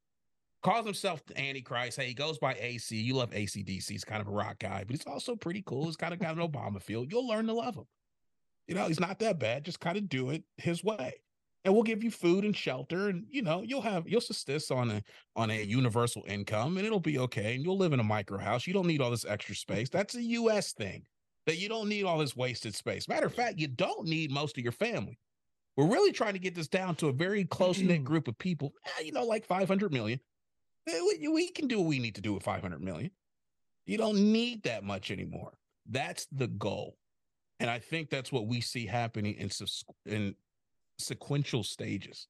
Calls 0.62 0.86
himself 0.86 1.24
the 1.26 1.40
Antichrist. 1.40 1.98
Hey, 1.98 2.08
he 2.08 2.14
goes 2.14 2.40
by 2.40 2.56
AC. 2.60 2.96
You 2.96 3.14
love 3.14 3.30
ACDC. 3.32 3.88
He's 3.88 4.04
kind 4.04 4.20
of 4.20 4.28
a 4.28 4.32
rock 4.32 4.60
guy, 4.60 4.84
but 4.86 4.96
he's 4.96 5.06
also 5.06 5.36
pretty 5.36 5.62
cool. 5.66 5.86
He's 5.86 5.96
kind 5.96 6.14
of 6.14 6.20
got 6.20 6.36
an 6.36 6.48
Obama 6.48 6.82
feel. 6.82 7.06
You'll 7.06 7.28
learn 7.28 7.46
to 7.48 7.54
love 7.54 7.76
him. 7.76 7.86
You 8.68 8.76
know, 8.76 8.88
he's 8.88 9.00
not 9.00 9.20
that 9.20 9.40
bad. 9.40 9.64
Just 9.64 9.80
kind 9.80 9.96
of 9.96 10.10
do 10.10 10.32
it 10.32 10.44
his 10.58 10.84
way. 10.84 11.14
And 11.64 11.74
we'll 11.74 11.84
give 11.84 12.04
you 12.04 12.12
food 12.12 12.46
and 12.46 12.56
shelter, 12.56 13.10
and 13.10 13.26
you 13.30 13.42
know, 13.42 13.64
you'll 13.64 13.82
have 13.82 14.08
you'll 14.08 14.22
subsist 14.22 14.72
on 14.72 14.92
a 14.92 15.04
on 15.36 15.50
a 15.50 15.64
universal 15.64 16.24
income, 16.28 16.78
and 16.78 16.86
it'll 16.86 17.00
be 17.00 17.18
okay. 17.20 17.56
And 17.56 17.64
you'll 17.64 17.78
live 17.78 17.94
in 17.94 18.00
a 18.00 18.04
micro 18.04 18.38
house. 18.38 18.68
You 18.68 18.74
don't 18.74 18.88
need 18.88 19.02
all 19.02 19.10
this 19.10 19.26
extra 19.26 19.56
space. 19.56 19.90
That's 19.90 20.16
a 20.16 20.22
US 20.22 20.74
thing. 20.74 21.06
That 21.46 21.58
you 21.58 21.70
don't 21.70 21.90
need 21.90 22.04
all 22.06 22.18
this 22.18 22.36
wasted 22.36 22.74
space. 22.76 23.08
Matter 23.08 23.28
of 23.28 23.34
fact, 23.34 23.60
you 23.60 23.68
don't 23.68 24.08
need 24.08 24.32
most 24.32 24.58
of 24.58 24.64
your 24.64 24.72
family. 24.74 25.20
We're 25.78 25.88
really 25.92 26.12
trying 26.12 26.34
to 26.34 26.40
get 26.40 26.56
this 26.56 26.68
down 26.68 26.96
to 26.96 27.08
a 27.10 27.14
very 27.14 27.44
close 27.46 27.80
knit 27.80 28.04
group 28.04 28.28
of 28.28 28.38
people. 28.38 28.72
eh, 29.00 29.04
You 29.04 29.12
know, 29.12 29.26
like 29.26 29.46
500 29.46 29.92
million. 29.94 30.20
Eh, 30.88 31.00
We, 31.20 31.28
we 31.28 31.52
can 31.52 31.68
do 31.68 31.80
what 31.80 31.88
we 31.88 32.00
need 32.00 32.16
to 32.16 32.22
do 32.22 32.34
with 32.34 32.44
500 32.44 32.82
million. 32.82 33.12
You 33.86 33.98
don't 33.98 34.32
need 34.32 34.64
that 34.64 34.84
much 34.84 35.12
anymore. 35.12 35.54
That's 35.88 36.26
the 36.32 36.48
goal. 36.48 36.98
And 37.60 37.70
I 37.70 37.80
think 37.80 38.10
that's 38.10 38.32
what 38.32 38.48
we 38.48 38.62
see 38.62 38.86
happening 38.86 39.36
in, 39.36 39.50
in 40.06 40.36
sequential 40.98 41.64
stages 41.64 42.28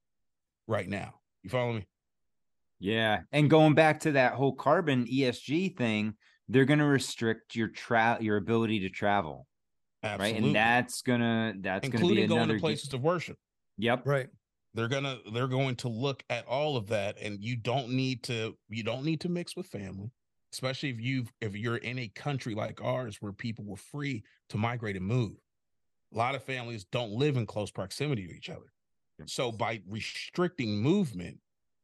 right 0.68 0.88
now. 0.90 1.16
You 1.44 1.50
follow 1.50 1.74
me? 1.74 1.88
Yeah. 2.80 3.20
And 3.32 3.50
going 3.50 3.74
back 3.76 4.02
to 4.02 4.12
that 4.14 4.34
whole 4.34 4.54
carbon 4.54 5.06
ESG 5.06 5.78
thing, 5.78 6.16
they're 6.48 6.66
going 6.66 6.80
to 6.80 6.86
restrict 6.86 7.56
your 7.56 7.70
tra- 7.70 8.18
your 8.22 8.38
ability 8.38 8.82
to 8.82 8.90
travel. 8.90 9.48
Right. 10.04 10.36
And 10.36 10.56
that's 10.56 11.02
going 11.02 11.22
to, 11.22 11.56
that's 11.62 11.88
going 11.88 11.92
to 11.92 11.98
be 11.98 12.22
including 12.22 12.30
going 12.30 12.50
to 12.50 12.60
places 12.60 12.94
of 12.94 13.02
worship. 13.02 13.38
Yep. 13.78 14.04
Right. 14.06 14.28
They're 14.76 14.90
gonna 14.90 15.20
they're 15.34 15.48
going 15.48 15.78
to 15.78 15.88
look 15.88 16.22
at 16.30 16.46
all 16.48 16.76
of 16.76 16.88
that, 16.88 17.18
and 17.22 17.42
you 17.42 17.56
don't 17.56 17.90
need 17.90 18.24
to 18.24 18.58
you 18.68 18.84
don't 18.84 19.06
need 19.06 19.22
to 19.22 19.30
mix 19.30 19.56
with 19.56 19.68
family, 19.68 20.12
especially 20.52 20.90
if 20.90 21.00
you've 21.00 21.32
if 21.40 21.56
you're 21.56 21.78
in 21.78 21.98
a 21.98 22.10
country 22.10 22.54
like 22.54 22.82
ours 22.84 23.18
where 23.22 23.32
people 23.32 23.64
were 23.64 23.78
free 23.78 24.24
to 24.50 24.58
migrate 24.58 24.98
and 24.98 25.06
move. 25.06 25.32
A 26.14 26.18
lot 26.18 26.36
of 26.36 26.44
families 26.44 26.84
don't 26.92 27.14
live 27.14 27.38
in 27.38 27.46
close 27.46 27.72
proximity 27.72 28.28
to 28.28 28.34
each 28.34 28.50
other. 28.50 28.74
So 29.28 29.50
by 29.50 29.82
restricting 29.88 30.82
movement, 30.82 31.38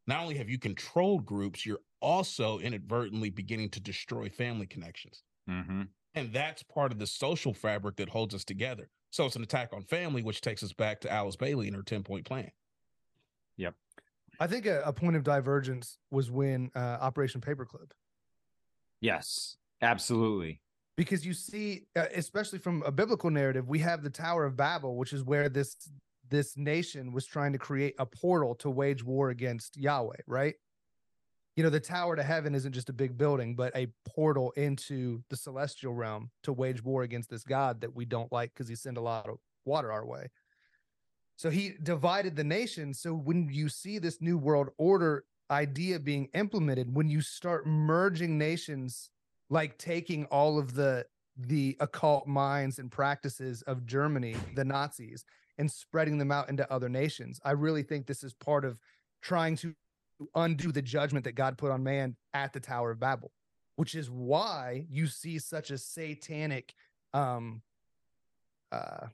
not 0.05 0.21
only 0.21 0.37
have 0.37 0.49
you 0.49 0.59
controlled 0.59 1.25
groups, 1.25 1.65
you're 1.65 1.79
also 2.01 2.59
inadvertently 2.59 3.29
beginning 3.29 3.69
to 3.69 3.79
destroy 3.79 4.29
family 4.29 4.65
connections. 4.67 5.23
Mm-hmm. 5.49 5.83
And 6.15 6.33
that's 6.33 6.63
part 6.63 6.91
of 6.91 6.99
the 6.99 7.07
social 7.07 7.53
fabric 7.53 7.95
that 7.97 8.09
holds 8.09 8.35
us 8.35 8.43
together. 8.43 8.89
So 9.11 9.25
it's 9.25 9.35
an 9.35 9.43
attack 9.43 9.69
on 9.73 9.83
family, 9.83 10.23
which 10.23 10.41
takes 10.41 10.63
us 10.63 10.73
back 10.73 11.01
to 11.01 11.11
Alice 11.11 11.35
Bailey 11.35 11.67
and 11.67 11.75
her 11.75 11.83
10 11.83 12.03
point 12.03 12.25
plan. 12.25 12.49
Yep. 13.57 13.75
I 14.39 14.47
think 14.47 14.65
a, 14.65 14.81
a 14.85 14.93
point 14.93 15.15
of 15.15 15.23
divergence 15.23 15.97
was 16.09 16.31
when 16.31 16.71
uh, 16.75 16.79
Operation 16.79 17.41
Paperclip, 17.41 17.91
Yes. 18.99 19.57
Absolutely. 19.81 20.61
because 20.95 21.25
you 21.25 21.33
see, 21.33 21.85
uh, 21.95 22.05
especially 22.13 22.59
from 22.59 22.83
a 22.83 22.91
biblical 22.91 23.29
narrative, 23.31 23.67
we 23.67 23.79
have 23.79 24.03
the 24.03 24.09
Tower 24.09 24.45
of 24.45 24.55
Babel, 24.55 24.95
which 24.95 25.13
is 25.13 25.23
where 25.23 25.49
this 25.49 25.75
this 26.29 26.55
nation 26.55 27.11
was 27.11 27.25
trying 27.25 27.51
to 27.51 27.57
create 27.59 27.93
a 27.99 28.05
portal 28.05 28.55
to 28.55 28.69
wage 28.69 29.03
war 29.03 29.31
against 29.31 29.75
Yahweh, 29.75 30.15
right? 30.27 30.55
You 31.55 31.63
know, 31.63 31.69
the 31.69 31.79
tower 31.79 32.15
to 32.15 32.23
heaven 32.23 32.55
isn't 32.55 32.71
just 32.71 32.89
a 32.89 32.93
big 32.93 33.17
building, 33.17 33.55
but 33.55 33.75
a 33.75 33.87
portal 34.05 34.51
into 34.55 35.21
the 35.29 35.35
celestial 35.35 35.93
realm 35.93 36.31
to 36.43 36.53
wage 36.53 36.83
war 36.83 37.03
against 37.03 37.29
this 37.29 37.43
God 37.43 37.81
that 37.81 37.93
we 37.93 38.05
don't 38.05 38.31
like 38.31 38.53
because 38.53 38.69
he 38.69 38.75
sent 38.75 38.97
a 38.97 39.01
lot 39.01 39.27
of 39.27 39.37
water 39.65 39.91
our 39.91 40.05
way. 40.05 40.29
So 41.35 41.49
he 41.49 41.73
divided 41.81 42.35
the 42.35 42.43
nation. 42.43 42.93
So 42.93 43.13
when 43.13 43.49
you 43.49 43.67
see 43.67 43.97
this 43.97 44.21
new 44.21 44.37
world 44.37 44.69
order 44.77 45.25
idea 45.49 45.99
being 45.99 46.29
implemented, 46.33 46.93
when 46.93 47.09
you 47.09 47.21
start 47.21 47.67
merging 47.67 48.37
nations, 48.37 49.09
like 49.49 49.77
taking 49.77 50.25
all 50.25 50.57
of 50.57 50.73
the 50.73 51.05
the 51.37 51.75
occult 51.79 52.27
minds 52.27 52.77
and 52.77 52.91
practices 52.91 53.61
of 53.63 53.85
Germany, 53.85 54.35
the 54.55 54.65
Nazis, 54.65 55.23
and 55.57 55.71
spreading 55.71 56.17
them 56.17 56.31
out 56.31 56.49
into 56.49 56.71
other 56.71 56.89
nations, 56.89 57.39
I 57.43 57.51
really 57.51 57.83
think 57.83 58.05
this 58.05 58.23
is 58.23 58.33
part 58.33 58.63
of 58.63 58.77
trying 59.21 59.55
to 59.57 59.73
undo 60.35 60.71
the 60.71 60.81
judgment 60.81 61.25
that 61.25 61.35
God 61.35 61.57
put 61.57 61.71
on 61.71 61.83
man 61.83 62.15
at 62.33 62.53
the 62.53 62.59
Tower 62.59 62.91
of 62.91 62.99
Babel, 62.99 63.31
which 63.75 63.95
is 63.95 64.09
why 64.09 64.85
you 64.89 65.07
see 65.07 65.39
such 65.39 65.71
a 65.71 65.77
satanic 65.77 66.73
um 67.13 67.61
uh 68.71 69.07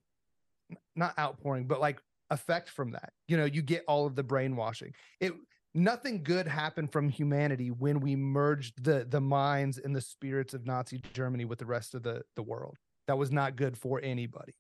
not 0.96 1.18
outpouring, 1.18 1.66
but 1.66 1.80
like 1.80 2.02
effect 2.30 2.70
from 2.70 2.92
that. 2.92 3.14
You 3.28 3.38
know, 3.38 3.46
you 3.46 3.62
get 3.62 3.84
all 3.88 4.06
of 4.06 4.16
the 4.16 4.24
brainwashing. 4.24 4.94
It 5.20 5.34
nothing 5.74 6.24
good 6.24 6.48
happened 6.48 6.92
from 6.92 7.10
humanity 7.10 7.70
when 7.70 8.00
we 8.00 8.16
merged 8.16 8.84
the 8.84 9.06
the 9.08 9.22
minds 9.22 9.78
and 9.78 9.96
the 9.96 10.02
spirits 10.02 10.54
of 10.54 10.66
Nazi 10.66 11.02
Germany 11.14 11.46
with 11.46 11.60
the 11.60 11.66
rest 11.66 11.96
of 11.96 12.04
the 12.04 12.24
the 12.36 12.44
world. 12.44 12.78
That 13.08 13.18
was 13.18 13.32
not 13.32 13.56
good 13.56 13.78
for 13.78 14.02
anybody. 14.04 14.54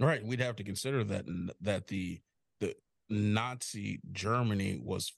Right. 0.00 0.24
We'd 0.24 0.40
have 0.40 0.56
to 0.56 0.64
consider 0.64 1.04
that 1.04 1.26
that 1.60 1.88
the 1.88 2.20
the 2.60 2.74
Nazi 3.08 4.00
Germany 4.12 4.80
was 4.82 5.12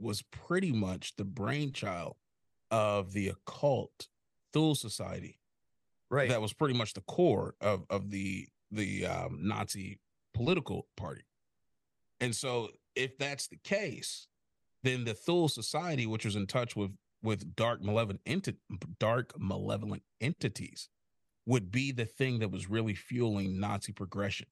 was 0.00 0.22
pretty 0.22 0.72
much 0.72 1.16
the 1.16 1.24
brainchild 1.24 2.16
of 2.70 3.12
the 3.12 3.28
occult 3.28 4.08
Thule 4.52 4.74
Society. 4.74 5.38
Right. 6.10 6.28
That 6.28 6.40
was 6.40 6.52
pretty 6.52 6.74
much 6.74 6.94
the 6.94 7.02
core 7.02 7.54
of 7.60 7.84
of 7.90 8.10
the 8.10 8.48
the 8.70 9.06
um, 9.06 9.38
Nazi 9.42 9.98
political 10.34 10.86
party. 10.96 11.22
And 12.20 12.34
so 12.34 12.70
if 12.94 13.16
that's 13.18 13.46
the 13.48 13.58
case, 13.62 14.26
then 14.82 15.04
the 15.04 15.14
Thule 15.14 15.48
Society, 15.48 16.06
which 16.06 16.24
was 16.24 16.36
in 16.36 16.46
touch 16.46 16.74
with 16.76 16.90
with 17.22 17.54
dark 17.54 17.82
malevolent 17.82 18.24
enti- 18.24 18.56
dark 18.98 19.38
malevolent 19.38 20.02
entities, 20.20 20.88
would 21.46 21.70
be 21.70 21.92
the 21.92 22.06
thing 22.06 22.38
that 22.38 22.50
was 22.50 22.70
really 22.70 22.94
fueling 22.94 23.60
Nazi 23.60 23.92
progression 23.92 24.46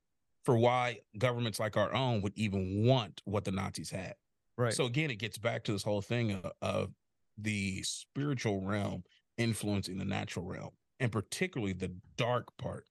for 0.45 0.57
why 0.57 0.99
governments 1.19 1.59
like 1.59 1.77
our 1.77 1.93
own 1.93 2.23
would 2.23 2.33
even 2.37 2.87
want 2.87 3.23
what 3.25 3.45
the 3.45 3.51
Nazis 3.51 3.91
had. 3.91 4.15
Right. 4.59 4.75
So 4.75 4.87
again, 4.87 5.11
it 5.11 5.21
gets 5.21 5.39
back 5.39 5.63
to 5.65 5.73
this 5.73 5.85
whole 5.85 6.03
thing 6.03 6.33
of, 6.33 6.53
of 6.61 6.91
the 7.39 7.81
spiritual 7.85 8.61
realm 8.61 9.05
influencing 9.39 9.99
the 9.99 10.05
natural 10.05 10.45
realm, 10.45 10.71
and 10.99 11.13
particularly 11.13 11.73
the 11.73 11.93
dark 12.17 12.49
part 12.59 12.85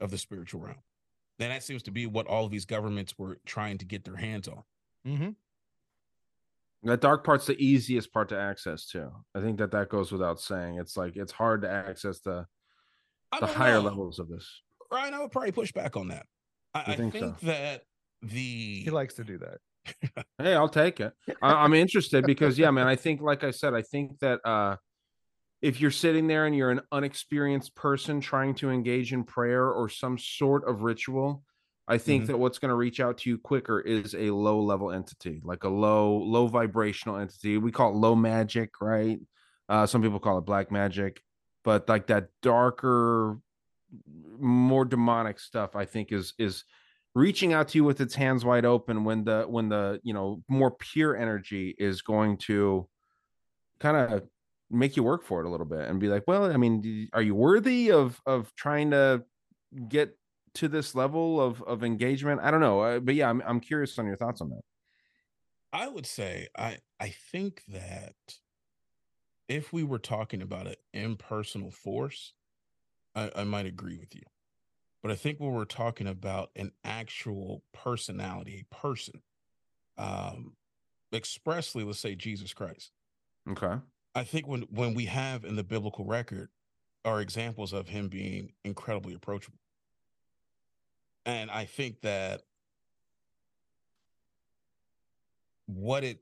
of 0.00 0.10
the 0.10 0.16
spiritual 0.16 0.62
realm. 0.62 0.82
Then 1.38 1.50
that 1.50 1.62
seems 1.62 1.82
to 1.84 1.90
be 1.90 2.06
what 2.06 2.26
all 2.26 2.46
of 2.46 2.50
these 2.50 2.64
governments 2.64 3.14
were 3.18 3.38
trying 3.44 3.76
to 3.78 3.84
get 3.84 4.04
their 4.04 4.16
hands 4.16 4.48
on. 4.48 4.62
Mm-hmm. 5.06 5.30
That 6.84 7.02
dark 7.02 7.22
part's 7.24 7.46
the 7.46 7.62
easiest 7.62 8.10
part 8.12 8.30
to 8.30 8.38
access 8.38 8.86
too. 8.86 9.10
I 9.34 9.42
think 9.42 9.58
that 9.58 9.70
that 9.72 9.90
goes 9.90 10.10
without 10.10 10.40
saying. 10.40 10.78
It's 10.78 10.96
like 10.96 11.16
it's 11.16 11.32
hard 11.32 11.60
to 11.62 11.70
access 11.70 12.20
the 12.20 12.46
the 13.38 13.46
higher 13.46 13.74
know. 13.74 13.82
levels 13.82 14.18
of 14.18 14.28
this. 14.28 14.62
Ryan, 14.90 15.14
I 15.14 15.20
would 15.20 15.30
probably 15.30 15.52
push 15.52 15.72
back 15.72 15.96
on 15.96 16.08
that. 16.08 16.24
I, 16.74 16.92
I 16.92 16.96
think 16.96 17.12
think, 17.12 17.38
so? 17.40 17.46
that 17.46 17.82
the 18.22 18.80
He 18.82 18.90
likes 18.90 19.14
to 19.14 19.24
do 19.24 19.36
that. 19.38 19.58
Hey, 20.38 20.54
I'll 20.54 20.68
take 20.68 21.00
it. 21.00 21.12
I, 21.42 21.64
I'm 21.64 21.74
interested 21.74 22.24
because 22.26 22.58
yeah, 22.58 22.70
man. 22.70 22.86
I 22.88 22.96
think, 22.96 23.20
like 23.20 23.44
I 23.44 23.50
said, 23.50 23.74
I 23.74 23.82
think 23.82 24.18
that 24.20 24.40
uh 24.44 24.76
if 25.62 25.80
you're 25.80 25.90
sitting 25.90 26.26
there 26.28 26.46
and 26.46 26.56
you're 26.56 26.70
an 26.70 26.82
unexperienced 26.92 27.74
person 27.74 28.20
trying 28.20 28.54
to 28.56 28.70
engage 28.70 29.12
in 29.12 29.24
prayer 29.24 29.68
or 29.70 29.88
some 29.88 30.18
sort 30.18 30.68
of 30.68 30.82
ritual, 30.82 31.44
I 31.88 31.98
think 31.98 32.24
Mhm. 32.24 32.26
that 32.26 32.38
what's 32.38 32.58
going 32.58 32.70
to 32.70 32.76
reach 32.76 33.00
out 33.00 33.18
to 33.18 33.30
you 33.30 33.38
quicker 33.38 33.80
is 33.80 34.14
a 34.14 34.30
low 34.30 34.60
level 34.62 34.92
entity, 34.92 35.40
like 35.44 35.64
a 35.64 35.68
low 35.70 36.16
low 36.18 36.46
vibrational 36.48 37.16
entity. 37.18 37.58
We 37.58 37.72
call 37.72 37.92
it 37.92 37.96
low 37.96 38.16
magic, 38.16 38.80
right? 38.80 39.20
Uh, 39.68 39.86
some 39.86 40.02
people 40.02 40.20
call 40.20 40.38
it 40.38 40.42
black 40.42 40.70
magic, 40.72 41.22
but 41.64 41.88
like 41.88 42.06
that 42.08 42.30
darker, 42.42 43.38
more 44.38 44.84
demonic 44.84 45.38
stuff, 45.38 45.76
I 45.76 45.84
think 45.84 46.12
is 46.12 46.34
is 46.38 46.64
reaching 47.14 47.52
out 47.52 47.68
to 47.68 47.78
you 47.78 47.84
with 47.84 48.00
its 48.00 48.14
hands 48.14 48.44
wide 48.44 48.64
open 48.64 49.04
when 49.04 49.24
the 49.24 49.44
when 49.48 49.68
the 49.68 50.00
you 50.02 50.14
know 50.14 50.42
more 50.48 50.70
pure 50.70 51.16
energy 51.16 51.74
is 51.78 52.02
going 52.02 52.36
to 52.36 52.88
kind 53.80 53.96
of 53.96 54.22
make 54.70 54.96
you 54.96 55.02
work 55.02 55.24
for 55.24 55.40
it 55.40 55.46
a 55.46 55.50
little 55.50 55.66
bit 55.66 55.88
and 55.88 55.98
be 55.98 56.08
like 56.08 56.22
well 56.28 56.44
i 56.44 56.56
mean 56.56 57.08
are 57.12 57.22
you 57.22 57.34
worthy 57.34 57.90
of 57.90 58.20
of 58.26 58.54
trying 58.54 58.92
to 58.92 59.22
get 59.88 60.16
to 60.54 60.68
this 60.68 60.94
level 60.94 61.40
of 61.40 61.60
of 61.62 61.82
engagement 61.82 62.40
i 62.42 62.50
don't 62.50 62.60
know 62.60 62.80
uh, 62.80 63.00
but 63.00 63.16
yeah 63.16 63.28
I'm, 63.28 63.42
I'm 63.44 63.58
curious 63.58 63.98
on 63.98 64.06
your 64.06 64.16
thoughts 64.16 64.40
on 64.40 64.50
that 64.50 64.62
I 65.72 65.88
would 65.88 66.06
say 66.06 66.48
I 66.58 66.78
I 66.98 67.10
think 67.10 67.62
that 67.68 68.14
if 69.48 69.72
we 69.72 69.82
were 69.82 69.98
talking 69.98 70.42
about 70.42 70.66
an 70.66 70.76
impersonal 70.92 71.70
force, 71.70 72.34
I, 73.14 73.30
I 73.34 73.44
might 73.44 73.66
agree 73.66 73.96
with 73.96 74.14
you. 74.14 74.22
But 75.02 75.10
I 75.12 75.14
think 75.16 75.40
when 75.40 75.52
we're 75.52 75.64
talking 75.64 76.06
about 76.06 76.50
an 76.56 76.72
actual 76.84 77.64
personality, 77.72 78.66
a 78.70 78.74
person, 78.74 79.22
um, 79.98 80.56
expressly, 81.12 81.84
let's 81.84 82.00
say 82.00 82.14
Jesus 82.14 82.52
Christ. 82.54 82.92
okay 83.48 83.80
I 84.14 84.24
think 84.24 84.46
when 84.46 84.62
when 84.62 84.94
we 84.94 85.06
have 85.06 85.44
in 85.44 85.56
the 85.56 85.64
biblical 85.64 86.04
record 86.04 86.50
are 87.04 87.20
examples 87.20 87.72
of 87.72 87.88
him 87.88 88.08
being 88.08 88.52
incredibly 88.64 89.14
approachable. 89.14 89.58
And 91.24 91.50
I 91.50 91.64
think 91.64 92.00
that 92.02 92.42
what 95.66 96.04
it 96.04 96.20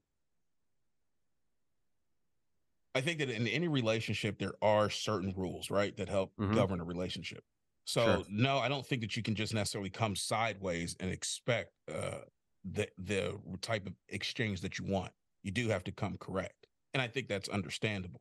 I 2.94 3.00
think 3.00 3.18
that 3.20 3.30
in 3.30 3.46
any 3.46 3.68
relationship 3.68 4.38
there 4.38 4.54
are 4.62 4.90
certain 4.90 5.32
rules, 5.36 5.70
right, 5.70 5.96
that 5.96 6.08
help 6.08 6.34
Mhm. 6.38 6.54
govern 6.54 6.80
a 6.80 6.84
relationship. 6.84 7.44
So 7.88 8.04
Sure. 8.04 8.26
no, 8.28 8.58
I 8.58 8.68
don't 8.68 8.86
think 8.86 9.00
that 9.00 9.16
you 9.16 9.22
can 9.22 9.34
just 9.34 9.54
necessarily 9.54 9.90
come 9.90 10.14
sideways 10.14 10.94
and 11.00 11.10
expect 11.10 11.72
uh 11.92 12.20
the 12.64 12.88
the 12.98 13.40
type 13.62 13.86
of 13.86 13.94
exchange 14.10 14.60
that 14.60 14.78
you 14.78 14.84
want. 14.84 15.12
You 15.42 15.52
do 15.52 15.68
have 15.70 15.84
to 15.84 15.92
come 15.92 16.18
correct. 16.18 16.66
And 16.92 17.02
I 17.02 17.08
think 17.08 17.28
that's 17.28 17.48
understandable. 17.48 18.20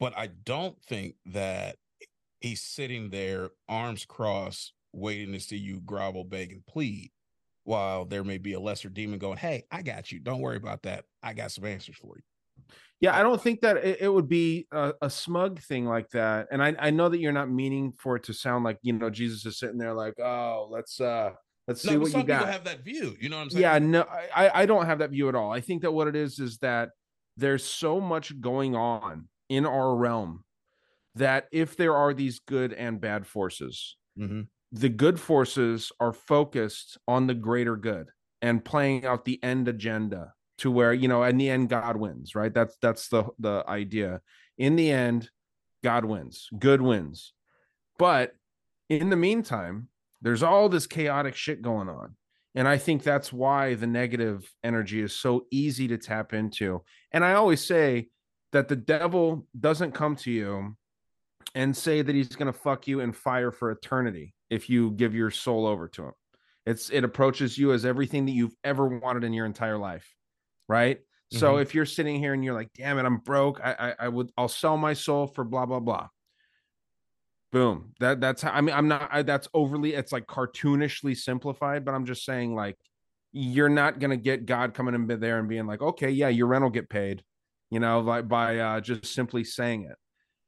But 0.00 0.16
I 0.16 0.28
don't 0.28 0.80
think 0.84 1.16
that 1.26 1.78
he's 2.40 2.62
sitting 2.62 3.10
there 3.10 3.50
arms 3.68 4.06
crossed 4.06 4.74
waiting 4.92 5.32
to 5.34 5.40
see 5.40 5.58
you 5.58 5.80
grovel, 5.80 6.24
beg, 6.24 6.52
and 6.52 6.66
plead 6.66 7.12
while 7.64 8.04
there 8.04 8.24
may 8.24 8.38
be 8.38 8.54
a 8.54 8.60
lesser 8.60 8.90
demon 8.90 9.18
going, 9.18 9.38
Hey, 9.38 9.64
I 9.70 9.82
got 9.82 10.12
you. 10.12 10.20
Don't 10.20 10.40
worry 10.40 10.56
about 10.58 10.82
that. 10.84 11.06
I 11.22 11.34
got 11.34 11.52
some 11.52 11.66
answers 11.66 11.96
for 11.96 12.16
you. 12.18 12.22
Yeah, 13.02 13.18
I 13.18 13.22
don't 13.24 13.42
think 13.42 13.60
that 13.62 13.76
it, 13.78 13.98
it 14.02 14.08
would 14.08 14.28
be 14.28 14.66
a, 14.72 14.94
a 15.02 15.10
smug 15.10 15.60
thing 15.60 15.84
like 15.86 16.08
that. 16.10 16.46
And 16.52 16.62
I, 16.62 16.74
I 16.78 16.90
know 16.90 17.08
that 17.10 17.18
you're 17.18 17.32
not 17.32 17.50
meaning 17.50 17.92
for 17.98 18.14
it 18.16 18.22
to 18.24 18.32
sound 18.32 18.64
like 18.64 18.78
you 18.82 18.92
know 18.94 19.10
Jesus 19.10 19.44
is 19.44 19.58
sitting 19.58 19.76
there 19.76 19.92
like, 19.92 20.18
oh, 20.20 20.68
let's 20.70 21.00
uh 21.00 21.32
let's 21.68 21.82
see 21.82 21.88
No, 21.90 21.94
but 21.96 22.02
what 22.02 22.10
some 22.12 22.20
you 22.20 22.26
people 22.26 22.38
got. 22.44 22.52
have 22.52 22.64
that 22.64 22.84
view. 22.84 23.16
You 23.20 23.28
know 23.28 23.36
what 23.38 23.42
I'm 23.42 23.50
saying? 23.50 23.62
yeah, 23.62 23.78
no, 23.80 24.06
I 24.34 24.62
I 24.62 24.66
don't 24.66 24.86
have 24.86 25.00
that 25.00 25.10
view 25.10 25.28
at 25.28 25.34
all. 25.34 25.52
I 25.52 25.60
think 25.60 25.82
that 25.82 25.90
what 25.92 26.06
it 26.08 26.14
is 26.16 26.38
is 26.38 26.58
that 26.58 26.90
there's 27.36 27.64
so 27.64 28.00
much 28.00 28.40
going 28.40 28.76
on 28.76 29.28
in 29.48 29.66
our 29.66 29.96
realm 29.96 30.44
that 31.16 31.46
if 31.52 31.76
there 31.76 31.96
are 31.96 32.14
these 32.14 32.38
good 32.38 32.72
and 32.72 33.00
bad 33.00 33.26
forces, 33.26 33.96
Mhm. 34.18 34.46
the 34.70 34.88
good 34.88 35.18
forces 35.20 35.90
are 36.00 36.12
focused 36.12 36.98
on 37.08 37.26
the 37.26 37.34
greater 37.34 37.76
good 37.76 38.06
and 38.40 38.64
playing 38.64 39.04
out 39.04 39.24
the 39.24 39.42
end 39.42 39.66
agenda 39.68 40.34
to 40.62 40.70
where 40.70 40.92
you 40.92 41.08
know 41.08 41.22
in 41.22 41.36
the 41.36 41.50
end 41.50 41.68
god 41.68 41.96
wins 41.96 42.34
right? 42.34 42.52
That's 42.52 42.76
that's 42.80 43.08
the 43.08 43.24
the 43.38 43.64
idea. 43.68 44.20
In 44.58 44.76
the 44.76 44.90
end 44.90 45.30
god 45.84 46.04
wins 46.04 46.48
good 46.58 46.80
wins. 46.82 47.32
But 47.98 48.32
in 48.88 49.10
the 49.10 49.16
meantime 49.16 49.88
there's 50.20 50.42
all 50.42 50.68
this 50.68 50.86
chaotic 50.86 51.36
shit 51.36 51.62
going 51.62 51.88
on. 51.88 52.16
And 52.54 52.68
i 52.68 52.78
think 52.78 53.02
that's 53.02 53.32
why 53.32 53.74
the 53.74 53.86
negative 53.86 54.50
energy 54.62 55.00
is 55.00 55.14
so 55.14 55.46
easy 55.50 55.88
to 55.88 55.98
tap 55.98 56.32
into. 56.32 56.82
And 57.12 57.24
i 57.24 57.34
always 57.34 57.64
say 57.64 58.08
that 58.52 58.68
the 58.68 58.76
devil 58.76 59.46
doesn't 59.58 59.92
come 59.92 60.16
to 60.16 60.30
you 60.30 60.76
and 61.54 61.76
say 61.76 62.02
that 62.02 62.14
he's 62.14 62.36
going 62.36 62.52
to 62.52 62.58
fuck 62.58 62.86
you 62.86 63.00
in 63.00 63.12
fire 63.12 63.50
for 63.50 63.70
eternity 63.70 64.34
if 64.50 64.70
you 64.70 64.90
give 64.92 65.14
your 65.14 65.30
soul 65.30 65.66
over 65.66 65.88
to 65.88 66.04
him. 66.04 66.12
It's 66.64 66.90
it 66.90 67.04
approaches 67.04 67.58
you 67.58 67.72
as 67.72 67.84
everything 67.84 68.26
that 68.26 68.32
you've 68.32 68.54
ever 68.62 68.86
wanted 68.86 69.24
in 69.24 69.32
your 69.32 69.46
entire 69.46 69.78
life, 69.78 70.08
right? 70.68 71.00
So 71.30 71.56
Mhm. 71.56 71.62
if 71.62 71.74
you're 71.74 71.86
sitting 71.86 72.18
here 72.18 72.34
and 72.34 72.44
you're 72.44 72.54
like, 72.54 72.72
"Damn 72.74 72.98
it, 72.98 73.04
I'm 73.06 73.18
broke. 73.18 73.60
I, 73.62 73.72
I 73.72 74.06
I 74.06 74.08
would 74.08 74.30
I'll 74.36 74.48
sell 74.48 74.76
my 74.76 74.92
soul 74.94 75.26
for 75.26 75.44
blah 75.44 75.66
blah 75.66 75.80
blah." 75.80 76.08
Boom. 77.52 77.92
That 78.00 78.20
that's 78.20 78.40
how 78.40 78.50
I 78.52 78.62
mean 78.62 78.74
I'm 78.74 78.88
not 78.88 79.08
I, 79.12 79.22
that's 79.22 79.46
overly 79.52 79.92
it's 79.92 80.10
like 80.12 80.26
cartoonishly 80.26 81.16
simplified, 81.16 81.84
but 81.84 81.94
I'm 81.94 82.06
just 82.06 82.24
saying 82.24 82.54
like 82.54 82.78
you're 83.32 83.68
not 83.68 83.98
gonna 83.98 84.16
get 84.16 84.46
God 84.46 84.72
coming 84.74 84.94
in 84.94 85.06
there 85.20 85.38
and 85.38 85.48
being 85.48 85.66
like, 85.66 85.82
okay, 85.82 86.10
yeah, 86.10 86.28
your 86.28 86.46
rent 86.46 86.62
will 86.62 86.70
get 86.70 86.88
paid, 86.88 87.22
you 87.70 87.78
know, 87.80 88.00
like 88.00 88.26
by 88.26 88.58
uh 88.58 88.80
just 88.80 89.04
simply 89.06 89.44
saying 89.44 89.84
it 89.84 89.96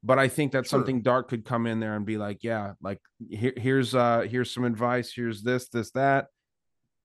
but 0.05 0.21
I 0.21 0.29
think 0.29 0.53
that 0.53 0.67
Sure. 0.67 0.71
something 0.71 1.03
dark 1.03 1.29
could 1.29 1.45
come 1.47 1.67
in 1.67 1.81
there 1.81 1.97
and 1.97 2.07
be 2.07 2.19
like, 2.19 2.45
yeah, 2.45 2.75
like 2.83 3.01
here, 3.29 3.55
here's 3.57 3.95
uh 3.95 4.21
here's 4.23 4.53
some 4.53 4.65
advice, 4.65 5.13
here's 5.15 5.43
this, 5.43 5.69
this, 5.71 5.91
that. 5.93 6.29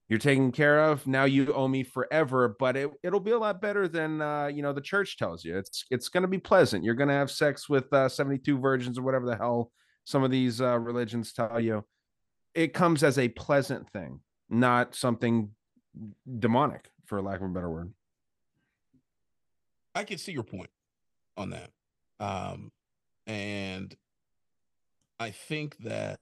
You're 0.10 0.18
taken 0.18 0.52
care 0.52 0.80
of. 0.86 1.06
Now 1.06 1.26
you 1.26 1.54
owe 1.54 1.68
me 1.68 1.84
forever, 1.84 2.56
but 2.60 2.76
it, 2.76 2.90
it'll 3.04 3.20
be 3.20 3.32
a 3.32 3.38
lot 3.38 3.62
better 3.62 3.88
than 3.88 4.22
uh, 4.22 4.48
you 4.48 4.64
know, 4.64 4.74
the 4.74 4.82
church 4.82 5.18
tells 5.18 5.46
you. 5.46 5.56
It's 5.56 5.86
it's 5.92 6.10
gonna 6.10 6.28
be 6.28 6.40
pleasant. 6.40 6.84
You're 6.84 6.96
gonna 6.96 7.14
have 7.14 7.30
sex 7.30 7.70
with 7.70 7.94
uh 7.94 8.10
72 8.10 8.58
virgins 8.58 8.98
or 8.98 9.04
whatever 9.04 9.28
the 9.28 9.38
hell 9.38 9.72
some 10.06 10.24
of 10.24 10.32
these 10.32 10.62
uh 10.62 10.80
religions 10.80 11.32
tell 11.32 11.60
you. 11.60 11.86
It 12.56 12.74
comes 12.74 13.04
as 13.04 13.20
a 13.20 13.30
pleasant 13.30 13.88
thing, 13.92 14.22
not 14.50 14.96
something 14.96 15.52
demonic, 16.40 16.90
for 17.06 17.22
lack 17.22 17.42
of 17.42 17.46
a 17.46 17.54
better 17.54 17.70
word. 17.70 17.94
I 19.94 20.04
can 20.04 20.18
see 20.18 20.32
your 20.32 20.44
point 20.44 20.72
on 21.38 21.52
that. 21.52 21.70
Um, 22.20 22.72
and 23.28 23.96
I 25.20 25.30
think 25.30 25.78
that 25.80 26.20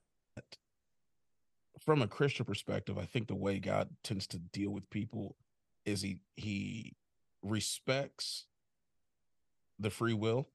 from 1.87 2.01
a 2.01 2.07
Christian 2.07 2.45
perspective, 2.45 2.97
I 2.97 3.05
think 3.05 3.29
the 3.29 3.35
way 3.35 3.59
God 3.59 3.87
tends 4.03 4.27
to 4.27 4.39
deal 4.39 4.71
with 4.71 4.89
people 4.89 5.37
is 5.85 6.01
he 6.01 6.19
he 6.35 6.97
respects 7.41 8.45
the 9.79 9.89
free 9.89 10.13
will 10.13 10.49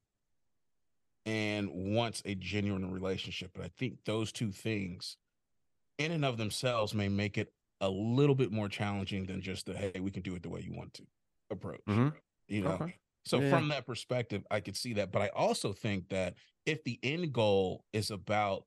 and 1.24 1.70
wants 1.72 2.20
a 2.26 2.34
genuine 2.34 2.92
relationship. 2.92 3.52
And 3.54 3.64
I 3.64 3.68
think 3.68 4.04
those 4.04 4.30
two 4.30 4.52
things 4.52 5.16
in 5.96 6.12
and 6.12 6.22
of 6.22 6.36
themselves 6.36 6.92
may 6.92 7.08
make 7.08 7.38
it 7.38 7.54
a 7.80 7.88
little 7.88 8.34
bit 8.34 8.52
more 8.52 8.68
challenging 8.68 9.24
than 9.24 9.40
just 9.40 9.64
the 9.64 9.74
hey, 9.74 10.00
we 10.00 10.10
can 10.10 10.22
do 10.22 10.34
it 10.34 10.42
the 10.42 10.50
way 10.50 10.60
you 10.60 10.74
want 10.74 10.92
to 10.94 11.06
approach. 11.50 11.80
Mhm. 11.88 12.14
You 12.46 12.60
know, 12.60 12.72
Okay. 12.72 12.94
so 13.24 13.40
Yeah. 13.40 13.48
from 13.48 13.68
that 13.68 13.86
perspective, 13.86 14.46
I 14.50 14.60
could 14.60 14.76
see 14.76 14.92
that. 14.94 15.12
But 15.12 15.22
I 15.22 15.28
also 15.28 15.72
think 15.72 16.10
that 16.10 16.34
if 16.66 16.84
the 16.84 17.00
end 17.02 17.32
goal 17.32 17.86
is 17.94 18.10
about 18.10 18.66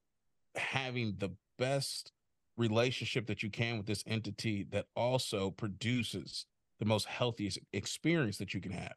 having 0.55 1.15
the 1.19 1.29
best 1.59 2.11
relationship 2.57 3.27
that 3.27 3.43
you 3.43 3.49
can 3.49 3.77
with 3.77 3.85
this 3.87 4.03
entity 4.07 4.63
that 4.65 4.87
also 4.95 5.51
produces 5.51 6.45
the 6.79 6.85
most 6.85 7.07
healthiest 7.07 7.59
experience 7.73 8.37
that 8.37 8.53
you 8.53 8.61
can 8.61 8.71
have, 8.71 8.95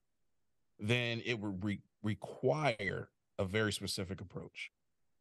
then 0.79 1.23
it 1.25 1.41
would 1.41 1.65
re- 1.65 1.83
require 2.03 3.11
a 3.39 3.45
very 3.45 3.73
specific 3.73 4.21
approach 4.21 4.71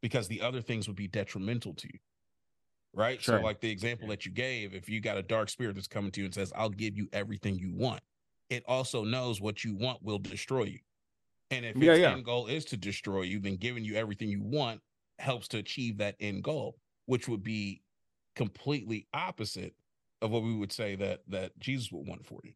because 0.02 0.28
the 0.28 0.42
other 0.42 0.62
things 0.62 0.88
would 0.88 0.96
be 0.96 1.08
detrimental 1.08 1.74
to 1.74 1.88
you. 1.92 1.98
Right. 2.92 3.22
Sure. 3.22 3.38
So, 3.38 3.40
like 3.40 3.60
the 3.60 3.70
example 3.70 4.08
that 4.08 4.24
you 4.24 4.32
gave, 4.32 4.74
if 4.74 4.88
you 4.88 5.00
got 5.00 5.18
a 5.18 5.22
dark 5.22 5.50
spirit 5.50 5.74
that's 5.74 5.86
coming 5.88 6.10
to 6.12 6.20
you 6.20 6.26
and 6.26 6.34
says, 6.34 6.52
I'll 6.56 6.70
give 6.70 6.96
you 6.96 7.08
everything 7.12 7.58
you 7.58 7.72
want, 7.72 8.02
it 8.48 8.64
also 8.66 9.04
knows 9.04 9.40
what 9.40 9.62
you 9.62 9.74
want 9.74 10.02
will 10.02 10.18
destroy 10.18 10.64
you. 10.64 10.80
And 11.50 11.64
if 11.66 11.80
Yeah, 11.80 11.82
its 11.82 12.00
yeah. 12.00 12.16
end 12.16 12.24
goal 12.24 12.46
is 12.48 12.64
to 12.66 12.76
destroy 12.76 13.22
you, 13.22 13.40
then 13.40 13.56
giving 13.56 13.84
you 13.84 13.96
everything 13.96 14.30
you 14.30 14.42
want 14.42 14.82
helps 15.18 15.48
to 15.48 15.58
achieve 15.58 15.98
that 15.98 16.16
end 16.20 16.44
goal, 16.44 16.78
which 17.06 17.28
would 17.28 17.42
be 17.42 17.82
completely 18.38 19.06
opposite 19.12 19.74
of 20.22 20.30
what 20.30 20.42
we 20.42 20.54
would 20.54 20.72
say 20.72 20.96
that 20.96 21.20
that 21.28 21.58
Jesus 21.58 21.92
would 21.92 22.06
want 22.06 22.24
for 22.24 22.40
you. 22.44 22.52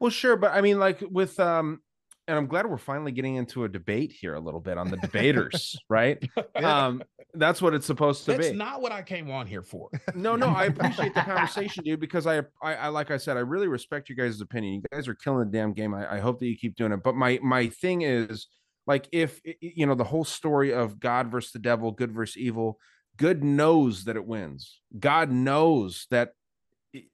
Well, 0.00 0.10
sure, 0.10 0.36
but 0.36 0.52
I 0.52 0.60
mean, 0.60 0.78
like 0.78 1.02
with 1.10 1.38
um, 1.38 1.80
and 2.28 2.36
I'm 2.36 2.46
glad 2.46 2.66
we're 2.66 2.76
finally 2.76 3.10
getting 3.10 3.36
into 3.36 3.64
a 3.64 3.68
debate 3.68 4.12
here 4.12 4.34
a 4.34 4.40
little 4.40 4.60
bit 4.60 4.76
on 4.76 4.90
the 4.90 4.98
debaters, 4.98 5.78
right? 5.88 6.22
Um, 6.54 7.02
that's 7.32 7.62
what 7.62 7.72
it's 7.72 7.86
supposed 7.86 8.26
to 8.26 8.32
be. 8.32 8.36
That's 8.36 8.50
be. 8.50 8.56
not 8.56 8.82
what 8.82 8.92
I 8.92 9.00
came 9.00 9.30
on 9.30 9.46
here 9.46 9.62
for. 9.62 9.88
no, 10.14 10.36
no, 10.36 10.48
I 10.48 10.64
appreciate 10.66 11.14
the 11.14 11.22
conversation, 11.22 11.84
dude, 11.84 12.00
because 12.00 12.26
I, 12.26 12.40
I, 12.62 12.74
I, 12.74 12.88
like 12.88 13.10
I 13.10 13.16
said, 13.16 13.38
I 13.38 13.40
really 13.40 13.66
respect 13.66 14.10
you 14.10 14.14
guys' 14.14 14.42
opinion. 14.42 14.74
You 14.74 14.82
guys 14.92 15.08
are 15.08 15.14
killing 15.14 15.50
the 15.50 15.58
damn 15.58 15.72
game. 15.72 15.94
I, 15.94 16.16
I 16.16 16.18
hope 16.20 16.38
that 16.40 16.46
you 16.46 16.56
keep 16.56 16.76
doing 16.76 16.92
it. 16.92 17.02
But 17.02 17.16
my, 17.16 17.38
my 17.42 17.68
thing 17.68 18.02
is, 18.02 18.46
like, 18.86 19.08
if 19.10 19.40
you 19.60 19.86
know 19.86 19.94
the 19.94 20.04
whole 20.04 20.24
story 20.24 20.72
of 20.74 21.00
God 21.00 21.30
versus 21.30 21.52
the 21.52 21.58
devil, 21.58 21.92
good 21.92 22.12
versus 22.12 22.36
evil, 22.36 22.78
good 23.18 23.44
knows 23.44 24.04
that 24.04 24.16
it 24.16 24.24
wins. 24.24 24.80
God 24.98 25.30
knows 25.30 26.06
that. 26.10 26.30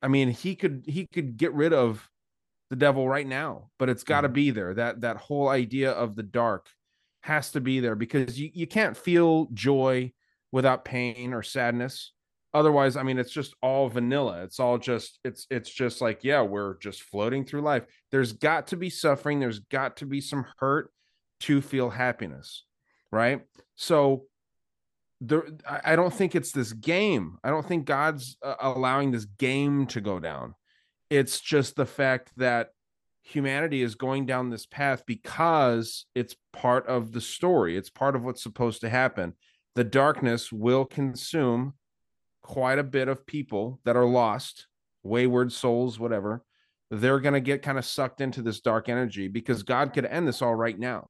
I 0.00 0.06
mean, 0.06 0.28
he 0.28 0.54
could, 0.54 0.84
he 0.86 1.06
could 1.06 1.36
get 1.36 1.52
rid 1.52 1.72
of 1.72 2.08
the 2.70 2.76
devil 2.76 3.08
right 3.08 3.26
now, 3.26 3.70
but 3.78 3.88
it's 3.88 4.04
got 4.04 4.22
to 4.22 4.28
mm. 4.28 4.34
be 4.34 4.50
there. 4.50 4.74
That 4.74 5.00
that 5.02 5.16
whole 5.16 5.48
idea 5.48 5.92
of 5.92 6.16
the 6.16 6.22
dark 6.22 6.68
has 7.22 7.50
to 7.52 7.60
be 7.60 7.80
there 7.80 7.94
because 7.94 8.38
you, 8.38 8.50
you 8.52 8.66
can't 8.66 8.96
feel 8.96 9.48
joy 9.52 10.12
without 10.52 10.84
pain 10.84 11.32
or 11.32 11.42
sadness. 11.42 12.12
Otherwise, 12.52 12.96
I 12.96 13.02
mean, 13.02 13.18
it's 13.18 13.32
just 13.32 13.54
all 13.62 13.88
vanilla. 13.88 14.44
It's 14.44 14.60
all 14.60 14.78
just 14.78 15.18
it's 15.24 15.46
it's 15.50 15.70
just 15.70 16.00
like 16.00 16.22
yeah, 16.22 16.42
we're 16.42 16.78
just 16.78 17.02
floating 17.02 17.44
through 17.44 17.62
life. 17.62 17.84
There's 18.10 18.32
got 18.32 18.68
to 18.68 18.76
be 18.76 18.90
suffering. 18.90 19.40
There's 19.40 19.58
got 19.58 19.96
to 19.98 20.06
be 20.06 20.20
some 20.20 20.46
hurt 20.58 20.90
to 21.40 21.60
feel 21.60 21.90
happiness, 21.90 22.64
right? 23.10 23.42
So 23.74 24.26
there, 25.28 25.44
I 25.66 25.96
don't 25.96 26.12
think 26.12 26.34
it's 26.34 26.52
this 26.52 26.72
game. 26.72 27.38
I 27.42 27.50
don't 27.50 27.66
think 27.66 27.84
God's 27.86 28.36
uh, 28.42 28.54
allowing 28.60 29.10
this 29.10 29.24
game 29.24 29.86
to 29.88 30.00
go 30.00 30.18
down. 30.18 30.54
It's 31.10 31.40
just 31.40 31.76
the 31.76 31.86
fact 31.86 32.32
that 32.36 32.70
humanity 33.22 33.82
is 33.82 33.94
going 33.94 34.26
down 34.26 34.50
this 34.50 34.66
path 34.66 35.04
because 35.06 36.06
it's 36.14 36.36
part 36.52 36.86
of 36.86 37.12
the 37.12 37.20
story. 37.20 37.76
It's 37.76 37.90
part 37.90 38.16
of 38.16 38.24
what's 38.24 38.42
supposed 38.42 38.82
to 38.82 38.90
happen. 38.90 39.34
The 39.74 39.84
darkness 39.84 40.52
will 40.52 40.84
consume 40.84 41.74
quite 42.42 42.78
a 42.78 42.84
bit 42.84 43.08
of 43.08 43.26
people 43.26 43.80
that 43.84 43.96
are 43.96 44.04
lost, 44.04 44.66
wayward 45.02 45.52
souls, 45.52 45.98
whatever. 45.98 46.44
They're 46.90 47.20
going 47.20 47.34
to 47.34 47.40
get 47.40 47.62
kind 47.62 47.78
of 47.78 47.86
sucked 47.86 48.20
into 48.20 48.42
this 48.42 48.60
dark 48.60 48.88
energy 48.88 49.28
because 49.28 49.62
God 49.62 49.94
could 49.94 50.04
end 50.04 50.28
this 50.28 50.42
all 50.42 50.54
right 50.54 50.78
now. 50.78 51.08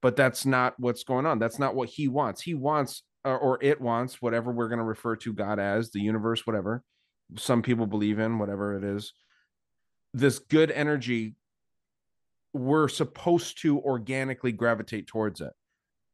But 0.00 0.16
that's 0.16 0.46
not 0.46 0.74
what's 0.78 1.04
going 1.04 1.26
on. 1.26 1.38
That's 1.38 1.58
not 1.58 1.74
what 1.74 1.88
he 1.88 2.08
wants. 2.08 2.40
He 2.40 2.54
wants, 2.54 3.02
or, 3.24 3.58
it 3.62 3.80
wants, 3.80 4.20
whatever 4.20 4.50
we're 4.50 4.68
going 4.68 4.78
to 4.78 4.84
refer 4.84 5.16
to 5.16 5.32
God 5.32 5.58
as, 5.58 5.90
the 5.90 6.00
universe, 6.00 6.46
whatever 6.46 6.82
some 7.36 7.62
people 7.62 7.86
believe 7.86 8.18
in, 8.18 8.38
whatever 8.38 8.76
it 8.76 8.84
is. 8.84 9.12
This 10.12 10.38
good 10.38 10.70
energy 10.70 11.36
we're 12.52 12.88
supposed 12.88 13.62
to 13.62 13.80
organically 13.80 14.52
gravitate 14.52 15.06
towards 15.06 15.40
it. 15.40 15.52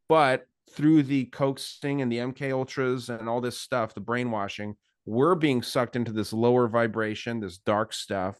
But 0.08 0.46
through 0.70 1.04
the 1.04 1.24
coaxing 1.26 2.00
and 2.00 2.12
the 2.12 2.18
MK 2.18 2.52
ultras 2.52 3.08
and 3.08 3.28
all 3.28 3.40
this 3.40 3.58
stuff, 3.58 3.94
the 3.94 4.00
brainwashing, 4.00 4.76
we're 5.04 5.34
being 5.34 5.62
sucked 5.62 5.96
into 5.96 6.12
this 6.12 6.32
lower 6.32 6.68
vibration, 6.68 7.40
this 7.40 7.58
dark 7.58 7.92
stuff. 7.92 8.38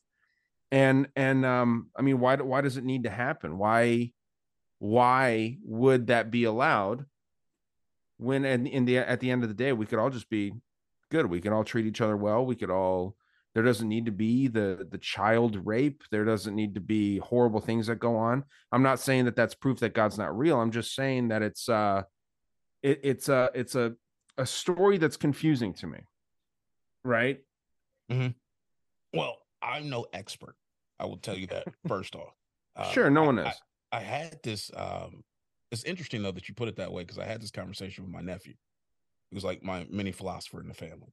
And 0.70 1.08
and 1.16 1.46
um, 1.46 1.88
I 1.96 2.02
mean, 2.02 2.20
why 2.20 2.36
why 2.36 2.60
does 2.60 2.76
it 2.76 2.84
need 2.84 3.04
to 3.04 3.10
happen? 3.10 3.56
Why 3.56 4.12
why 4.78 5.56
would 5.64 6.08
that 6.08 6.30
be 6.30 6.44
allowed? 6.44 7.06
When 8.18 8.44
in, 8.44 8.66
in 8.66 8.84
the 8.84 8.98
at 8.98 9.20
the 9.20 9.30
end 9.30 9.42
of 9.42 9.48
the 9.48 9.54
day, 9.54 9.72
we 9.72 9.86
could 9.86 9.98
all 9.98 10.10
just 10.10 10.28
be 10.28 10.52
good. 11.10 11.26
We 11.26 11.40
can 11.40 11.52
all 11.52 11.64
treat 11.64 11.86
each 11.86 12.00
other 12.00 12.16
well. 12.16 12.44
We 12.44 12.54
could 12.56 12.70
all 12.70 13.16
there 13.54 13.62
doesn't 13.64 13.88
need 13.88 14.04
to 14.06 14.12
be 14.12 14.46
the 14.46 14.86
the 14.88 14.98
child 14.98 15.66
rape 15.66 16.04
there 16.12 16.24
doesn't 16.24 16.54
need 16.54 16.74
to 16.74 16.80
be 16.80 17.18
horrible 17.18 17.60
things 17.60 17.88
that 17.88 17.96
go 17.98 18.14
on 18.14 18.44
i'm 18.70 18.82
not 18.84 19.00
saying 19.00 19.24
that 19.24 19.34
that's 19.34 19.54
proof 19.54 19.80
that 19.80 19.94
god's 19.94 20.16
not 20.18 20.36
real 20.36 20.60
i'm 20.60 20.70
just 20.70 20.94
saying 20.94 21.28
that 21.28 21.42
it's 21.42 21.68
uh 21.68 22.02
it, 22.82 23.00
it's 23.02 23.28
a 23.28 23.50
it's 23.54 23.74
a 23.74 23.94
a 24.36 24.46
story 24.46 24.96
that's 24.98 25.16
confusing 25.16 25.72
to 25.72 25.86
me 25.88 25.98
right 27.04 27.40
Mm-hmm. 28.12 29.18
Well, 29.18 29.38
I'm 29.60 29.88
no 29.90 30.06
expert. 30.12 30.54
I 31.00 31.06
will 31.06 31.16
tell 31.16 31.36
you 31.36 31.46
that 31.48 31.66
first 31.88 32.14
off. 32.14 32.34
Um, 32.76 32.92
Sure, 32.92 33.10
no 33.10 33.22
I- 33.22 33.26
one 33.26 33.38
I- 33.40 33.48
is. 33.50 33.60
I, 33.90 34.00
had 34.00 34.38
this. 34.42 34.70
Um, 34.76 35.24
it's 35.70 35.84
interesting 35.84 36.22
though 36.22 36.32
that 36.32 36.48
you 36.48 36.54
put 36.54 36.68
it 36.68 36.76
that 36.76 36.92
way 36.92 37.02
because 37.02 37.18
I 37.18 37.24
had 37.24 37.40
this 37.42 37.50
conversation 37.50 38.04
with 38.04 38.12
my 38.12 38.20
nephew. 38.20 38.54
He 39.30 39.34
was 39.34 39.44
like 39.44 39.62
my 39.62 39.86
mini 39.90 40.12
philosopher 40.12 40.60
in 40.60 40.68
the 40.68 40.74
family, 40.74 41.12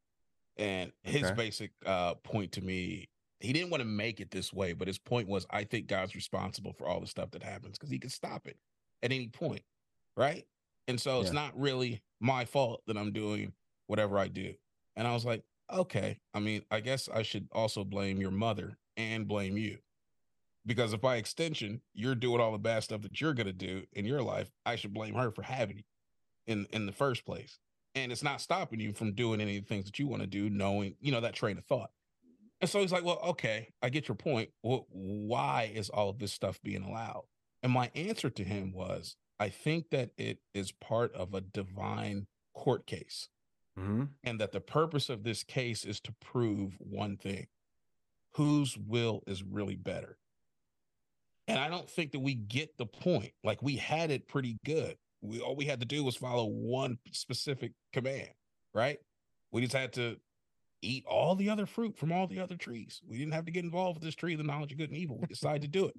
and 0.57 0.91
his 1.03 1.31
Okay. 1.31 1.35
basic 1.35 1.71
uh, 1.85 2.15
point 2.15 2.53
to 2.53 2.61
me, 2.61 3.09
he 3.39 3.53
didn't 3.53 3.69
want 3.71 3.81
to 3.81 3.87
make 3.89 4.21
it 4.21 4.31
this 4.31 4.53
way, 4.53 4.73
but 4.73 4.87
his 4.87 4.97
point 4.99 5.27
was, 5.27 5.45
I 5.49 5.63
think 5.65 5.87
God's 5.87 6.15
responsible 6.15 6.73
for 6.73 6.87
all 6.87 7.01
the 7.01 7.07
stuff 7.07 7.31
that 7.31 7.43
happens 7.43 7.77
because 7.77 7.89
He 7.91 7.99
can 7.99 8.09
stop 8.09 8.47
it 8.47 8.57
at 9.03 9.11
any 9.11 9.27
point, 9.27 9.63
right? 10.17 10.45
And 10.87 10.99
so 10.99 11.19
it's 11.21 11.31
not 11.33 11.57
really 11.59 12.01
my 12.19 12.45
fault 12.45 12.83
that 12.87 12.97
I'm 12.97 13.11
doing 13.11 13.53
whatever 13.87 14.17
I 14.19 14.27
do. 14.27 14.53
And 14.95 15.07
I 15.07 15.13
was 15.13 15.25
like, 15.25 15.43
okay. 15.71 16.19
I 16.33 16.39
mean, 16.39 16.63
I 16.71 16.79
guess 16.79 17.09
I 17.09 17.23
should 17.23 17.47
also 17.51 17.83
blame 17.83 18.21
your 18.21 18.31
mother 18.31 18.77
and 18.97 19.27
blame 19.27 19.57
you. 19.57 19.79
Because 20.65 20.93
if 20.93 21.01
by 21.01 21.17
extension 21.17 21.81
you're 21.93 22.15
doing 22.15 22.41
all 22.41 22.51
the 22.51 22.57
bad 22.57 22.83
stuff 22.83 23.01
that 23.01 23.21
you're 23.21 23.33
gonna 23.33 23.53
do 23.53 23.83
in 23.93 24.05
your 24.05 24.21
life, 24.21 24.51
I 24.65 24.75
should 24.75 24.93
blame 24.93 25.13
her 25.15 25.31
for 25.31 25.43
having 25.43 25.77
you 25.77 25.83
in 26.47 26.67
in 26.71 26.85
the 26.85 26.91
first 26.91 27.25
place. 27.25 27.59
And 27.93 28.11
it's 28.11 28.23
not 28.23 28.41
stopping 28.41 28.79
you 28.79 28.91
from 28.93 29.13
doing 29.13 29.39
any 29.39 29.57
of 29.57 29.63
the 29.63 29.67
things 29.67 29.85
that 29.85 29.99
you 29.99 30.07
want 30.07 30.21
to 30.21 30.27
do, 30.27 30.49
knowing, 30.49 30.95
you 30.99 31.11
know, 31.11 31.21
that 31.21 31.33
train 31.33 31.57
of 31.57 31.63
thought. 31.63 31.91
And 32.61 32.69
so 32.69 32.79
he's 32.79 32.91
like, 32.91 33.05
Well, 33.05 33.19
okay, 33.23 33.69
I 33.81 33.89
get 33.89 34.07
your 34.07 34.15
point. 34.15 34.49
Well, 34.63 34.87
why 34.89 35.71
is 35.73 35.89
all 35.89 36.09
of 36.09 36.19
this 36.19 36.33
stuff 36.33 36.61
being 36.63 36.83
allowed? 36.83 37.23
And 37.63 37.71
my 37.71 37.89
answer 37.95 38.29
to 38.29 38.43
him 38.43 38.73
was, 38.73 39.15
I 39.39 39.49
think 39.49 39.89
that 39.89 40.11
it 40.17 40.39
is 40.53 40.71
part 40.71 41.13
of 41.13 41.33
a 41.33 41.41
divine 41.41 42.27
court 42.53 42.85
case 42.85 43.29
mm-hmm. 43.77 44.03
and 44.23 44.39
that 44.39 44.51
the 44.51 44.61
purpose 44.61 45.09
of 45.09 45.23
this 45.23 45.43
case 45.43 45.83
is 45.85 45.99
to 46.01 46.13
prove 46.21 46.77
one 46.79 47.17
thing 47.17 47.47
whose 48.33 48.77
will 48.77 49.23
is 49.27 49.43
really 49.43 49.75
better. 49.75 50.17
And 51.47 51.59
I 51.59 51.69
don't 51.69 51.89
think 51.89 52.11
that 52.13 52.19
we 52.19 52.35
get 52.35 52.77
the 52.77 52.85
point. 52.85 53.31
Like 53.43 53.61
we 53.61 53.75
had 53.75 54.11
it 54.11 54.27
pretty 54.27 54.57
good. 54.65 54.95
We 55.21 55.39
all 55.39 55.55
we 55.55 55.65
had 55.65 55.79
to 55.79 55.85
do 55.85 56.03
was 56.03 56.15
follow 56.15 56.45
one 56.45 56.97
specific 57.11 57.71
command, 57.93 58.29
right? 58.73 58.99
We 59.51 59.61
just 59.61 59.73
had 59.73 59.93
to 59.93 60.17
eat 60.81 61.05
all 61.05 61.35
the 61.35 61.49
other 61.49 61.65
fruit 61.65 61.97
from 61.97 62.11
all 62.11 62.27
the 62.27 62.39
other 62.39 62.55
trees. 62.55 63.01
We 63.07 63.17
didn't 63.17 63.33
have 63.33 63.45
to 63.45 63.51
get 63.51 63.63
involved 63.63 63.97
with 63.97 64.03
this 64.03 64.15
tree 64.15 64.35
the 64.35 64.43
knowledge 64.43 64.71
of 64.71 64.77
good 64.77 64.89
and 64.89 64.97
evil. 64.97 65.17
We 65.19 65.27
decided 65.27 65.61
to 65.63 65.67
do 65.67 65.85
it. 65.85 65.95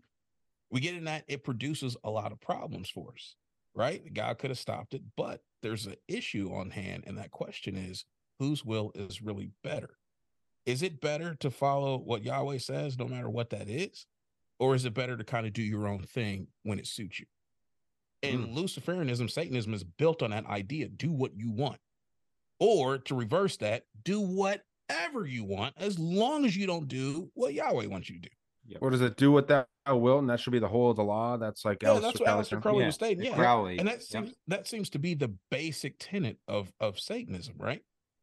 We 0.70 0.80
get 0.80 0.94
in 0.94 1.04
that 1.04 1.24
it 1.28 1.44
produces 1.44 1.96
a 2.04 2.10
lot 2.10 2.32
of 2.32 2.40
problems 2.40 2.90
for 2.90 3.12
us, 3.14 3.36
right? 3.74 4.02
God 4.12 4.38
could 4.38 4.50
have 4.50 4.58
stopped 4.58 4.94
it, 4.94 5.02
but 5.16 5.40
there's 5.62 5.86
an 5.86 5.96
issue 6.08 6.52
on 6.52 6.70
hand, 6.70 7.04
and 7.06 7.18
that 7.18 7.30
question 7.30 7.76
is 7.76 8.04
whose 8.38 8.64
will 8.64 8.92
is 8.94 9.22
really 9.22 9.50
better? 9.62 9.96
Is 10.66 10.82
it 10.82 11.00
better 11.00 11.36
to 11.36 11.50
follow 11.50 11.98
what 11.98 12.24
Yahweh 12.24 12.58
says, 12.58 12.98
no 12.98 13.06
matter 13.06 13.30
what 13.30 13.50
that 13.50 13.68
is? 13.68 14.06
Or 14.58 14.74
is 14.74 14.84
it 14.84 14.94
better 14.94 15.16
to 15.16 15.24
kind 15.24 15.46
of 15.46 15.52
do 15.52 15.62
your 15.62 15.86
own 15.86 16.00
thing 16.00 16.48
when 16.62 16.78
it 16.78 16.86
suits 16.86 17.20
you? 17.20 17.26
And 18.22 18.46
hmm. 18.46 18.58
Luciferianism, 18.58 19.30
Satanism 19.30 19.74
is 19.74 19.84
built 19.84 20.22
on 20.22 20.30
that 20.30 20.46
idea 20.46 20.88
do 20.88 21.12
what 21.12 21.36
you 21.36 21.50
want. 21.50 21.78
Or 22.58 22.98
to 22.98 23.14
reverse 23.14 23.58
that, 23.58 23.84
do 24.02 24.20
whatever 24.20 25.26
you 25.26 25.44
want 25.44 25.74
as 25.76 25.98
long 25.98 26.46
as 26.46 26.56
you 26.56 26.66
don't 26.66 26.88
do 26.88 27.30
what 27.34 27.52
Yahweh 27.52 27.86
wants 27.86 28.08
you 28.08 28.16
to 28.16 28.22
do. 28.22 28.28
Or 28.80 28.90
does 28.90 29.00
it 29.00 29.16
do 29.16 29.30
what 29.30 29.48
that 29.48 29.68
will 29.88 30.18
and 30.18 30.28
that 30.28 30.40
should 30.40 30.52
be 30.52 30.58
the 30.58 30.68
whole 30.68 30.90
of 30.90 30.96
the 30.96 31.04
law 31.04 31.36
that's 31.36 31.64
like 31.64 31.82
Yeah, 31.82 31.90
Aleister 31.90 32.02
that's 32.02 32.20
what 32.20 32.28
Aleister 32.28 32.48
Crowley 32.48 32.62
Crowley 32.62 32.80
said? 32.80 32.86
was 32.86 32.94
stating. 32.94 33.24
Yeah, 33.24 33.34
Crowley, 33.34 33.78
and 33.78 33.86
that 33.86 33.92
yep. 33.92 34.02
seems 34.02 34.34
that 34.48 34.66
seems 34.66 34.90
to 34.90 34.98
be 34.98 35.14
the 35.14 35.32
basic 35.50 35.94
tenet 35.98 36.38
of 36.48 36.72
of 36.80 36.98
Satanism, 36.98 37.54
right? 37.58 37.82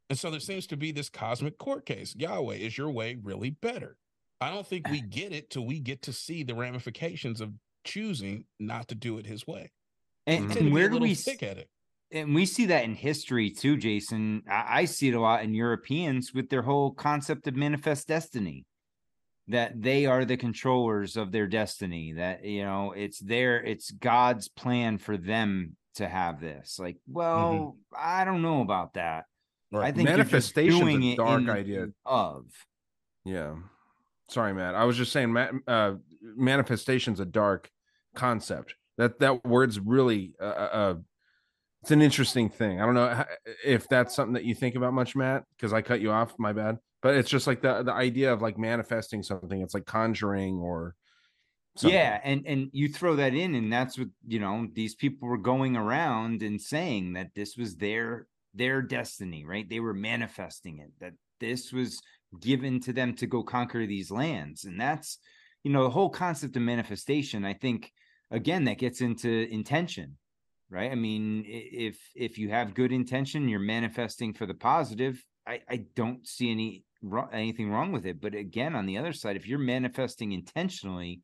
And 0.09 0.19
so 0.19 0.29
there 0.29 0.39
mm. 0.39 0.43
seems 0.43 0.67
to 0.67 0.77
be 0.77 0.91
this 0.91 1.09
cosmic 1.09 1.57
court 1.57 1.85
case. 1.85 2.15
Yahweh, 2.17 2.55
is 2.55 2.77
your 2.77 2.91
way 2.91 3.17
really 3.21 3.51
better? 3.51 3.97
I 4.41 4.49
don't 4.49 4.67
think 4.67 4.89
we 4.89 5.01
get 5.01 5.31
it 5.31 5.49
till 5.49 5.65
we 5.65 5.79
get 5.79 6.01
to 6.03 6.13
see 6.13 6.43
the 6.43 6.55
ramifications 6.55 7.39
of 7.41 7.53
choosing 7.85 8.45
not 8.59 8.87
to 8.89 8.95
do 8.95 9.17
it 9.17 9.25
His 9.25 9.45
way. 9.47 9.71
And, 10.25 10.47
We 10.47 10.53
tend 10.53 10.65
and 10.67 10.73
where 10.73 10.89
do 10.89 10.97
we 10.99 11.11
s- 11.11 11.23
thick 11.23 11.43
at 11.43 11.57
it? 11.57 11.69
and 12.11 12.35
we 12.35 12.45
see 12.45 12.67
that 12.67 12.83
in 12.83 12.93
history 12.95 13.49
too, 13.49 13.75
Jason. 13.77 14.43
I, 14.49 14.81
I 14.81 14.85
see 14.85 15.09
it 15.09 15.15
a 15.15 15.19
lot 15.19 15.43
in 15.43 15.53
Europeans 15.53 16.31
with 16.33 16.49
their 16.49 16.61
whole 16.61 16.91
concept 16.91 17.47
of 17.47 17.55
manifest 17.55 18.07
destiny. 18.07 18.65
That 19.49 19.81
they 19.81 20.05
are 20.05 20.23
the 20.23 20.37
controllers 20.37 21.17
of 21.17 21.33
their 21.33 21.47
destiny. 21.47 22.13
That 22.13 22.45
you 22.45 22.63
know, 22.63 22.93
it's 22.95 23.19
their, 23.19 23.61
it's 23.61 23.91
God's 23.91 24.47
plan 24.47 24.97
for 24.97 25.17
them 25.17 25.75
to 25.95 26.07
have 26.07 26.39
this. 26.39 26.79
Like, 26.79 26.97
well, 27.07 27.53
mm-hmm. 27.53 27.95
I 27.97 28.23
don't 28.23 28.41
know 28.41 28.61
about 28.61 28.93
that. 28.93 29.25
right. 29.71 29.87
I 29.87 29.91
think 29.91 30.07
you're 30.07 30.23
just 30.23 30.57
a 30.57 31.15
dark 31.15 31.41
in- 31.41 31.49
idea. 31.49 31.87
of. 32.05 32.45
Yeah. 33.25 33.55
Sorry, 34.29 34.53
Matt. 34.53 34.75
I 34.75 34.85
was 34.85 34.97
just 34.97 35.11
saying, 35.11 35.33
ma- 35.33 35.51
uh, 35.67 35.93
manifestation's 36.21 37.19
a 37.19 37.25
dark 37.25 37.69
concept. 38.15 38.75
That 38.97 39.19
that 39.19 39.45
word's 39.45 39.79
really 39.79 40.33
uh, 40.39 40.45
uh, 40.45 40.95
it's 41.83 41.91
an 41.91 42.01
interesting 42.01 42.49
thing. 42.49 42.79
I 42.79 42.85
don't 42.85 42.95
know 42.95 43.25
if 43.65 43.89
that's 43.89 44.15
something 44.15 44.35
that 44.35 44.45
you 44.45 44.55
think 44.55 44.75
about 44.75 44.93
much, 44.93 45.17
Matt, 45.17 45.43
because 45.55 45.73
I 45.73 45.81
cut 45.81 45.99
you 45.99 46.11
off. 46.11 46.33
My 46.39 46.53
bad. 46.53 46.77
But 47.01 47.15
it's 47.15 47.29
just 47.29 47.45
like 47.45 47.61
the 47.61 47.83
the 47.83 47.91
idea 47.91 48.31
of 48.31 48.41
like 48.41 48.57
manifesting 48.57 49.21
something. 49.21 49.61
It's 49.61 49.73
like 49.73 49.85
conjuring 49.85 50.59
or 50.59 50.95
something. 51.75 51.97
Yeah, 51.97 52.21
and 52.23 52.47
and 52.47 52.69
you 52.71 52.87
throw 52.87 53.17
that 53.17 53.33
in, 53.33 53.55
and 53.55 53.71
that's 53.71 53.97
what 53.97 54.07
you 54.25 54.39
know. 54.39 54.67
These 54.71 54.95
people 54.95 55.27
were 55.27 55.37
going 55.37 55.75
around 55.75 56.41
and 56.41 56.61
saying 56.61 57.13
that 57.13 57.31
this 57.35 57.57
was 57.57 57.75
their 57.75 58.27
their 58.53 58.81
destiny, 58.81 59.43
right? 59.43 59.67
They 59.69 59.81
were 59.81 59.93
manifesting 59.93 60.79
it. 60.79 60.91
That 61.01 61.13
this 61.41 61.73
was 61.73 62.01
given 62.39 62.79
to 62.81 62.93
them 62.93 63.13
to 63.15 63.27
go 63.27 63.43
conquer 63.43 63.85
these 63.85 64.11
lands, 64.11 64.65
and 64.65 64.79
that's 64.79 65.19
you 65.63 65.71
know 65.71 65.83
the 65.83 65.89
whole 65.89 66.09
concept 66.09 66.55
of 66.55 66.61
manifestation. 66.61 67.45
I 67.45 67.53
think 67.53 67.91
again 68.31 68.65
that 68.65 68.77
gets 68.77 69.01
into 69.01 69.47
intention, 69.49 70.17
right? 70.69 70.91
I 70.91 70.95
mean, 70.95 71.43
if 71.47 71.97
if 72.15 72.37
you 72.37 72.49
have 72.49 72.73
good 72.73 72.91
intention, 72.91 73.49
you're 73.49 73.59
manifesting 73.59 74.33
for 74.33 74.45
the 74.45 74.53
positive. 74.53 75.23
I 75.47 75.61
I 75.69 75.85
don't 75.95 76.27
see 76.27 76.51
any 76.51 76.83
anything 77.31 77.69
wrong 77.69 77.91
with 77.91 78.05
it. 78.05 78.21
But 78.21 78.35
again, 78.35 78.75
on 78.75 78.85
the 78.85 78.97
other 78.97 79.13
side, 79.13 79.35
if 79.35 79.47
you're 79.47 79.59
manifesting 79.59 80.31
intentionally 80.31 81.21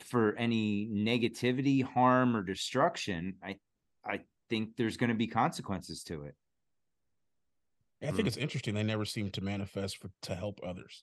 for 0.00 0.34
any 0.36 0.88
negativity, 0.88 1.82
harm, 1.82 2.36
or 2.36 2.42
destruction, 2.42 3.36
I 3.42 3.56
I 4.04 4.20
think 4.50 4.76
there's 4.76 4.96
going 4.96 5.10
to 5.10 5.16
be 5.16 5.26
consequences 5.26 6.02
to 6.04 6.22
it. 6.22 6.34
I 8.08 8.12
think 8.12 8.28
it's 8.28 8.36
interesting. 8.36 8.74
They 8.74 8.82
never 8.82 9.04
seem 9.04 9.30
to 9.32 9.40
manifest 9.42 9.98
for 9.98 10.10
to 10.22 10.34
help 10.34 10.60
others. 10.66 11.02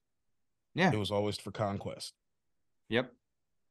Yeah, 0.74 0.92
It 0.94 0.98
was 0.98 1.12
always 1.12 1.38
for 1.38 1.52
conquest. 1.52 2.14
Yep. 2.90 3.12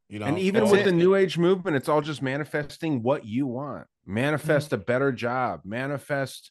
You 0.09 0.18
know, 0.18 0.26
and 0.26 0.39
even 0.39 0.65
with 0.68 0.81
it. 0.81 0.84
the 0.84 0.92
new 0.92 1.15
age 1.15 1.39
movement, 1.39 1.76
it's 1.76 1.89
all 1.89 2.00
just 2.00 2.20
manifesting 2.20 3.02
what 3.02 3.25
you 3.25 3.47
want. 3.47 3.86
Manifest 4.07 4.73
a 4.73 4.76
better 4.76 5.12
job. 5.12 5.60
Manifest 5.65 6.50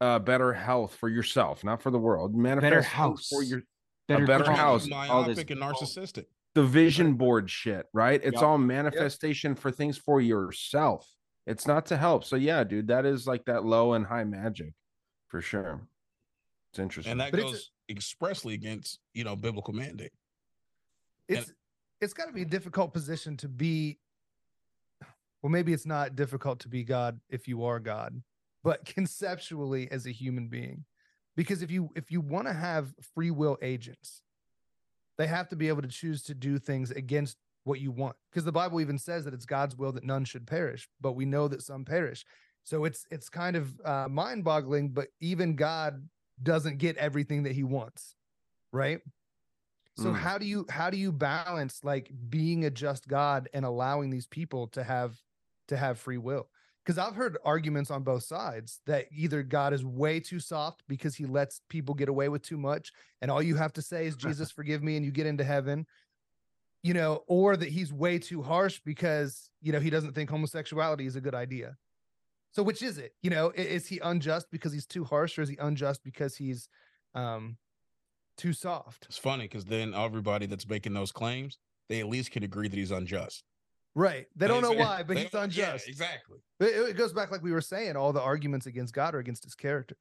uh, 0.00 0.18
better 0.18 0.52
health 0.52 0.94
for 0.96 1.08
yourself, 1.08 1.62
not 1.64 1.80
for 1.82 1.90
the 1.90 1.98
world. 1.98 2.34
Manifest 2.34 2.62
Better 2.70 2.82
house. 2.82 3.28
for 3.28 3.42
your 3.42 3.62
Better 4.08 4.24
a 4.24 4.26
better 4.26 4.44
car. 4.44 4.54
house. 4.56 4.82
all 4.90 5.24
this- 5.24 5.36
myopic 5.38 5.50
and 5.50 5.60
narcissistic. 5.60 6.26
the 6.54 6.62
vision 6.64 7.14
board 7.14 7.48
shit, 7.50 7.86
right? 7.94 8.20
It's 8.22 8.34
Yep. 8.34 8.42
all 8.42 8.58
manifestation 8.58 9.54
for 9.54 9.70
things 9.70 9.96
for 9.98 10.20
yourself. 10.20 11.08
It's 11.46 11.66
not 11.66 11.86
to 11.86 11.96
help. 11.96 12.24
So 12.24 12.36
yeah, 12.36 12.64
dude, 12.64 12.88
that 12.88 13.06
is 13.06 13.26
like 13.26 13.44
that 13.46 13.64
low 13.64 13.92
and 13.94 14.04
high 14.06 14.24
magic 14.24 14.74
for 15.28 15.40
sure. 15.40 15.86
It's 16.76 16.82
interesting. 16.82 17.12
And 17.12 17.20
that 17.22 17.30
But 17.30 17.40
goes 17.40 17.70
expressly 17.88 18.52
against, 18.52 18.98
you 19.14 19.24
know, 19.24 19.34
biblical 19.34 19.72
mandate. 19.72 20.12
it's 21.26 21.50
it's 22.02 22.12
got 22.12 22.26
to 22.26 22.32
be 22.32 22.42
a 22.42 22.46
difficult 22.46 22.92
position 22.92 23.34
to 23.38 23.48
be 23.48 23.98
well 25.42 25.50
maybe 25.50 25.72
it's 25.72 25.86
not 25.86 26.14
difficult 26.14 26.60
to 26.60 26.68
be 26.68 26.84
god 26.84 27.18
if 27.30 27.48
you 27.48 27.64
are 27.64 27.80
god 27.80 28.22
but 28.62 28.84
conceptually 28.94 29.90
as 29.90 30.04
a 30.06 30.10
human 30.10 30.48
being 30.48 30.84
because 31.34 31.62
if 31.62 31.70
you 31.70 31.88
if 31.96 32.10
you 32.10 32.20
want 32.20 32.46
to 32.46 32.52
have 32.52 32.92
free 33.14 33.30
will 33.30 33.56
agents 33.62 34.20
they 35.16 35.26
have 35.26 35.48
to 35.48 35.56
be 35.56 35.68
able 35.68 35.80
to 35.82 35.88
choose 35.88 36.22
to 36.22 36.34
do 36.34 36.58
things 36.58 36.90
against 36.90 37.38
what 37.64 37.80
you 37.80 37.90
want 37.90 38.14
because 38.30 38.44
the 38.44 38.52
bible 38.52 38.80
even 38.80 38.98
says 38.98 39.24
that 39.24 39.32
it's 39.34 39.46
god's 39.46 39.74
will 39.74 39.92
that 39.92 40.04
none 40.04 40.24
should 40.26 40.46
perish 40.46 40.88
but 41.00 41.12
we 41.12 41.24
know 41.24 41.48
that 41.48 41.62
some 41.62 41.84
perish 41.84 42.24
so 42.62 42.84
it's 42.84 43.06
it's 43.10 43.28
kind 43.30 43.56
of 43.56 43.80
uh, 43.84 44.06
mind 44.10 44.44
boggling 44.44 44.90
but 44.90 45.08
even 45.20 45.56
god 45.56 46.06
doesn't 46.42 46.78
get 46.78 46.96
everything 46.96 47.44
that 47.44 47.52
he 47.52 47.64
wants 47.64 48.14
right? 48.72 49.00
So 49.96 50.12
Mm. 50.12 50.16
how 50.16 50.36
do 50.38 50.44
you 50.46 50.66
how 50.68 50.90
do 50.90 50.98
you 50.98 51.10
balance 51.12 51.82
like 51.82 52.10
being 52.28 52.64
a 52.64 52.70
just 52.70 53.08
god 53.08 53.48
and 53.54 53.64
allowing 53.64 54.10
these 54.10 54.26
people 54.26 54.66
to 54.68 54.84
have 54.84 55.16
to 55.68 55.76
have 55.76 55.98
free 55.98 56.18
will? 56.18 56.50
Because 56.84 56.98
i've 56.98 57.16
heard 57.16 57.38
arguments 57.44 57.90
on 57.90 58.02
both 58.04 58.22
sides 58.24 58.80
that 58.86 59.06
either 59.10 59.42
god 59.42 59.72
is 59.72 59.84
way 59.84 60.20
too 60.20 60.38
soft 60.38 60.82
because 60.86 61.16
he 61.16 61.24
lets 61.24 61.60
people 61.68 61.94
get 61.94 62.08
away 62.08 62.28
with 62.28 62.42
too 62.42 62.58
much 62.58 62.92
and 63.22 63.30
all 63.30 63.42
you 63.42 63.56
have 63.56 63.72
to 63.72 63.82
say 63.82 64.06
is 64.06 64.14
jesus 64.26 64.50
forgive 64.52 64.82
me 64.82 64.96
and 64.96 65.04
you 65.04 65.10
get 65.10 65.26
into 65.26 65.42
heaven 65.42 65.86
you 66.82 66.94
know 66.94 67.24
or 67.26 67.56
that 67.56 67.68
he's 67.68 67.92
way 67.92 68.18
too 68.18 68.42
harsh 68.42 68.80
because 68.84 69.50
you 69.60 69.72
know 69.72 69.80
he 69.80 69.90
doesn't 69.90 70.14
think 70.14 70.30
homosexuality 70.30 71.06
is 71.06 71.16
a 71.16 71.20
good 71.20 71.34
idea 71.34 71.76
so 72.56 72.62
which 72.62 72.82
is 72.82 72.96
it 72.96 73.12
you 73.22 73.28
know 73.28 73.52
is 73.54 73.86
he 73.86 73.98
unjust 74.02 74.46
because 74.50 74.72
he's 74.72 74.86
too 74.86 75.04
harsh 75.04 75.38
or 75.38 75.42
is 75.42 75.48
he 75.50 75.56
unjust 75.60 76.02
because 76.02 76.36
he's 76.36 76.68
um 77.14 77.58
too 78.38 78.52
soft 78.54 79.04
It's 79.08 79.18
funny 79.18 79.44
because 79.44 79.66
then 79.66 79.92
everybody 79.94 80.46
that's 80.46 80.66
making 80.66 80.94
those 80.94 81.12
claims, 81.12 81.58
they 81.88 82.00
at 82.00 82.08
least 82.08 82.30
can 82.30 82.42
agree 82.42 82.68
that 82.68 82.76
he's 82.76 82.90
unjust. 82.90 83.44
right 83.94 84.26
they 84.34 84.48
don't 84.48 84.62
know 84.62 84.72
why 84.72 85.02
but 85.02 85.16
he's 85.18 85.30
don't- 85.30 85.54
yeah, 85.54 85.70
unjust 85.72 85.88
exactly. 85.88 86.38
It, 86.60 86.90
it 86.90 86.96
goes 86.96 87.12
back 87.12 87.30
like 87.30 87.42
we 87.42 87.52
were 87.52 87.60
saying, 87.60 87.96
all 87.96 88.14
the 88.14 88.22
arguments 88.22 88.64
against 88.66 88.94
God 88.94 89.14
are 89.14 89.18
against 89.18 89.44
his 89.44 89.54
character. 89.54 89.96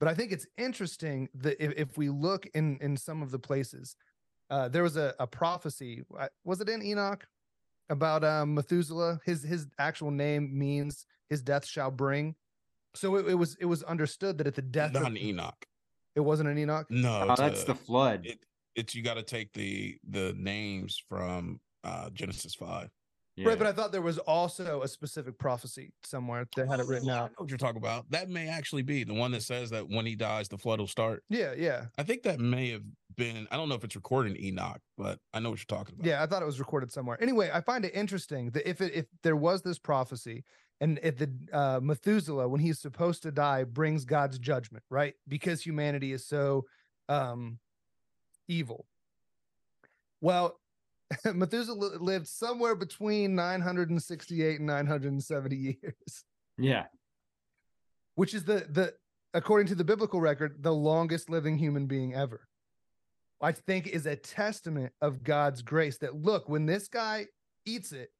But 0.00 0.08
I 0.08 0.14
think 0.14 0.32
it's 0.32 0.46
interesting 0.56 1.28
that 1.34 1.62
if, 1.62 1.72
if 1.76 1.98
we 1.98 2.08
look 2.08 2.46
in 2.54 2.78
in 2.80 2.96
some 2.96 3.20
of 3.20 3.30
the 3.30 3.38
places, 3.38 3.94
uh, 4.48 4.68
there 4.70 4.82
was 4.82 4.96
a, 4.96 5.14
a 5.18 5.26
prophecy. 5.26 6.02
uh, 6.18 6.28
Was 6.44 6.60
it 6.62 6.68
in 6.70 6.82
Enoch 6.82 7.26
about 7.90 8.24
um, 8.24 8.54
Methuselah? 8.54 9.20
His 9.24 9.42
his 9.42 9.66
actual 9.78 10.10
name 10.10 10.56
means 10.56 11.06
his 11.30 11.42
death 11.42 11.66
shall 11.66 11.90
bring. 11.90 12.34
So 12.94 13.16
it, 13.16 13.28
it 13.28 13.34
was 13.34 13.56
it 13.60 13.66
was 13.66 13.82
understood 13.84 14.38
that 14.38 14.46
at 14.46 14.54
the 14.54 14.62
death 14.62 14.92
Not 14.92 15.02
of, 15.02 15.08
an 15.08 15.18
Enoch. 15.18 15.66
it 16.16 16.20
wasn't 16.20 16.48
an 16.48 16.58
Enoch. 16.58 16.86
No, 16.90 17.24
Oh, 17.28 17.32
it's 17.32 17.40
that's 17.40 17.62
a- 17.62 17.66
the 17.66 17.74
flood. 17.74 18.26
It, 18.26 18.38
it's 18.74 18.94
you 18.94 19.02
got 19.02 19.14
to 19.14 19.22
take 19.22 19.52
the 19.52 19.98
the 20.08 20.34
names 20.36 21.02
from 21.08 21.60
uh 21.84 22.10
Genesis 22.10 22.54
five. 22.54 22.90
Right, 23.40 23.56
but 23.56 23.68
I 23.68 23.72
thought 23.72 23.92
there 23.92 24.02
was 24.02 24.18
also 24.18 24.82
a 24.82 24.88
specific 24.88 25.38
prophecy 25.38 25.92
somewhere 26.02 26.48
that 26.56 26.66
had 26.66 26.80
it 26.80 26.86
written 26.88 27.08
Oh, 27.08 27.12
I 27.12 27.16
out. 27.18 27.30
know 27.30 27.34
what 27.36 27.50
you're 27.50 27.56
talking 27.56 27.76
about. 27.76 28.10
That 28.10 28.28
may 28.28 28.48
actually 28.48 28.82
be 28.82 29.04
the 29.04 29.14
one 29.14 29.30
that 29.30 29.44
says 29.44 29.70
that 29.70 29.88
when 29.88 30.04
he 30.06 30.16
dies, 30.16 30.48
the 30.48 30.58
flood 30.58 30.80
will 30.80 30.88
start. 30.88 31.22
Yeah, 31.30 31.54
yeah. 31.56 31.84
I 31.96 32.02
think 32.02 32.24
that 32.24 32.40
may 32.40 32.72
have 32.72 32.82
been. 33.18 33.46
I 33.50 33.56
don't 33.58 33.68
know 33.68 33.74
if 33.74 33.84
it's 33.84 33.94
recorded 33.96 34.36
in 34.36 34.42
Enoch, 34.44 34.80
but 34.96 35.18
I 35.34 35.40
know 35.40 35.50
what 35.50 35.58
you're 35.58 35.78
talking 35.78 35.96
about. 35.96 36.06
Yeah, 36.06 36.22
I 36.22 36.26
thought 36.26 36.40
it 36.42 36.46
was 36.46 36.58
recorded 36.58 36.90
somewhere. 36.90 37.18
Anyway, 37.20 37.50
I 37.52 37.60
find 37.60 37.84
it 37.84 37.92
interesting 37.94 38.50
that 38.52 38.66
if 38.66 38.80
it 38.80 38.94
if 38.94 39.04
there 39.22 39.36
was 39.36 39.60
this 39.62 39.78
prophecy 39.78 40.44
and 40.80 40.98
if 41.02 41.18
the 41.18 41.30
uh, 41.52 41.80
Methuselah, 41.82 42.48
when 42.48 42.60
he's 42.60 42.78
supposed 42.80 43.22
to 43.24 43.32
die, 43.32 43.64
brings 43.64 44.04
God's 44.06 44.38
judgment, 44.38 44.84
right? 44.88 45.14
Because 45.28 45.60
humanity 45.60 46.12
is 46.12 46.26
so 46.26 46.64
um 47.10 47.58
evil. 48.48 48.86
Well, 50.20 50.58
Methuselah 51.24 51.98
lived 52.00 52.26
somewhere 52.28 52.74
between 52.74 53.34
968 53.34 54.58
and 54.58 54.66
970 54.66 55.56
years, 55.56 56.24
Yeah. 56.56 56.84
which 58.14 58.34
is 58.34 58.44
the 58.44 58.66
the 58.70 58.94
according 59.34 59.66
to 59.68 59.74
the 59.74 59.84
biblical 59.84 60.20
record, 60.20 60.62
the 60.62 60.72
longest 60.74 61.28
living 61.30 61.58
human 61.58 61.86
being 61.86 62.14
ever. 62.14 62.46
I 63.40 63.52
think 63.52 63.86
is 63.86 64.06
a 64.06 64.16
testament 64.16 64.92
of 65.00 65.22
God's 65.22 65.62
grace 65.62 65.98
that 65.98 66.14
look, 66.14 66.48
when 66.48 66.66
this 66.66 66.88
guy 66.88 67.26
eats 67.64 67.92
it, 67.92 68.10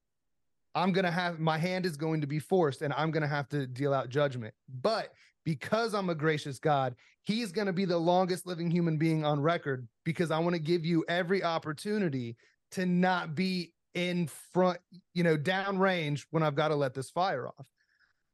I'm 0.75 0.93
going 0.93 1.05
to 1.05 1.11
have 1.11 1.41
my 1.41 1.59
hand 1.59 1.87
is 1.87 1.97
going 1.97 2.21
to 2.21 2.27
be 2.27 2.39
forced 2.39 2.83
and 2.83 2.93
I'm 2.95 3.11
going 3.11 3.23
to 3.23 3.29
have 3.29 3.49
to 3.49 3.67
deal 3.67 3.93
out 3.93 4.11
judgment. 4.11 4.55
But 4.81 5.13
because 5.45 5.95
I'm 5.95 6.11
a 6.11 6.15
gracious 6.15 6.59
God, 6.59 6.95
he's 7.23 7.53
going 7.53 7.67
to 7.67 7.73
be 7.73 7.85
the 7.85 7.99
longest 7.99 8.47
living 8.47 8.71
human 8.71 8.97
being 8.97 9.25
on 9.25 9.41
record 9.41 9.89
because 10.05 10.31
I 10.31 10.39
want 10.39 10.55
to 10.55 10.61
give 10.61 10.85
you 10.85 11.05
every 11.09 11.43
opportunity 11.43 12.37
to 12.73 12.87
not 12.87 13.35
be 13.35 13.73
in 13.95 14.29
front, 14.53 14.79
you 15.15 15.25
know, 15.25 15.37
downrange 15.37 16.27
when 16.31 16.43
I've 16.43 16.55
got 16.55 16.69
to 16.69 16.77
let 16.77 16.95
this 16.95 17.11
fire 17.11 17.49
off. 17.49 17.67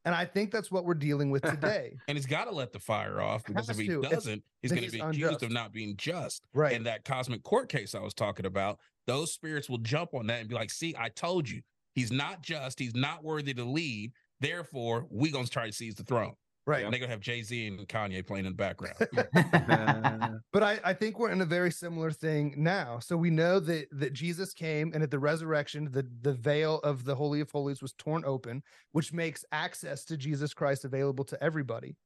And 0.05 0.15
I 0.15 0.25
think 0.25 0.51
that's 0.51 0.71
what 0.71 0.85
we're 0.85 0.95
dealing 0.95 1.31
with 1.31 1.43
today. 1.51 1.97
And 2.09 2.17
he's 2.17 2.27
got 2.27 2.45
to 2.45 2.55
let 2.55 2.73
the 2.73 2.79
fire 2.79 3.21
off 3.21 3.45
because 3.45 3.69
if 3.69 3.79
he 3.79 3.89
to. 3.89 4.03
Doesn't, 4.03 4.43
he's 4.61 4.73
going 4.73 4.85
to 4.85 4.91
be 4.91 5.01
accused 5.01 5.43
of 5.43 5.51
not 5.51 5.73
being 5.73 5.97
just. 5.97 6.45
Right. 6.53 6.75
And 6.75 6.87
that 6.87 7.05
cosmic 7.05 7.43
court 7.43 7.69
case 7.69 7.95
I 7.95 8.01
was 8.01 8.15
talking 8.15 8.47
about, 8.47 8.79
those 9.07 9.33
spirits 9.33 9.69
will 9.69 9.79
jump 9.79 10.15
on 10.15 10.27
that 10.29 10.41
and 10.41 10.49
be 10.49 10.55
like, 10.55 10.71
"See, 10.71 10.95
I 10.99 11.09
told 11.11 11.49
you, 11.49 11.61
he's 11.95 12.11
not 12.11 12.43
just. 12.43 12.79
He's 12.79 12.95
not 12.95 13.23
worthy 13.23 13.55
to 13.55 13.65
lead. 13.65 14.13
Therefore, 14.41 15.07
we're 15.11 15.33
gonna 15.33 15.47
try 15.47 15.67
to 15.67 15.73
seize 15.73 15.95
the 15.95 16.05
throne." 16.05 16.35
Right. 16.67 16.83
And 16.83 16.93
they're 16.93 17.01
gonna 17.01 17.13
have 17.13 17.21
Jay 17.21 17.43
Z 17.43 17.67
and 17.67 17.87
Kanye 17.87 18.27
playing 18.27 18.47
in 18.47 18.53
the 18.53 18.57
background. 18.57 18.97
But 20.53 20.63
I, 20.63 20.79
I 20.85 20.93
think 20.93 21.19
we're 21.19 21.33
in 21.33 21.41
a 21.41 21.47
very 21.47 21.73
similar 21.73 22.13
thing 22.13 22.55
now. 22.57 23.01
So 23.01 23.17
we 23.17 23.29
know 23.29 23.59
that 23.61 23.89
that 23.91 24.13
Jesus 24.13 24.55
came 24.55 24.93
and 24.95 25.03
at 25.03 25.11
the 25.11 25.19
resurrection, 25.19 25.89
the, 25.91 26.07
the 26.23 26.33
veil 26.33 26.79
of 26.85 27.05
the 27.05 27.15
Holy 27.15 27.41
of 27.41 27.51
Holies 27.51 27.83
was 27.83 27.93
torn 27.95 28.25
open, 28.25 28.63
which 28.93 29.13
makes 29.13 29.45
access 29.51 30.05
to 30.05 30.17
Jesus 30.17 30.55
Christ 30.55 30.85
available 30.85 31.25
to 31.25 31.43
everybody. 31.43 31.97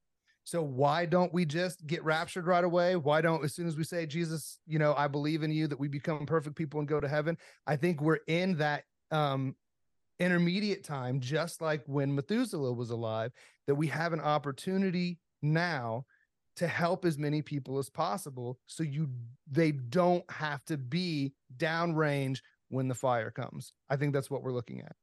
So 0.44 0.62
why 0.62 1.04
don't 1.04 1.32
we 1.34 1.44
just 1.44 1.86
get 1.86 2.02
raptured 2.02 2.46
right 2.46 2.64
away? 2.64 2.96
Why 2.96 3.20
don't 3.20 3.44
as 3.44 3.54
soon 3.54 3.68
as 3.68 3.76
we 3.76 3.84
say, 3.84 4.06
Jesus, 4.06 4.58
you 4.66 4.78
know, 4.78 4.94
I 4.96 5.06
believe 5.06 5.42
in 5.42 5.52
you, 5.52 5.66
that 5.66 5.78
we 5.78 5.88
become 5.88 6.24
perfect 6.24 6.56
people 6.56 6.80
and 6.80 6.88
go 6.88 7.00
to 7.00 7.08
heaven? 7.08 7.36
I 7.66 7.76
think 7.76 8.00
we're 8.00 8.20
in 8.26 8.56
that 8.56 8.84
um 9.10 9.54
intermediate 10.20 10.84
time, 10.84 11.20
just 11.20 11.60
like 11.60 11.82
when 11.86 12.14
Methuselah 12.14 12.72
was 12.72 12.90
alive, 12.90 13.32
that 13.66 13.74
we 13.74 13.86
have 13.88 14.12
an 14.12 14.20
opportunity 14.20 15.18
now 15.42 16.05
to 16.56 16.66
help 16.66 17.05
as 17.05 17.16
many 17.16 17.40
people 17.40 17.78
as 17.78 17.88
possible 17.88 18.58
so 18.66 18.82
you 18.82 19.08
they 19.48 19.70
don't 19.70 20.28
have 20.28 20.64
to 20.64 20.76
be 20.76 21.32
downrange 21.56 22.40
when 22.68 22.88
the 22.88 22.94
fire 22.94 23.30
comes. 23.30 23.72
I 23.88 23.97
think 23.97 24.12
that's 24.12 24.28
what 24.28 24.42
we're 24.42 24.52
looking 24.52 24.80
at. 24.80 24.97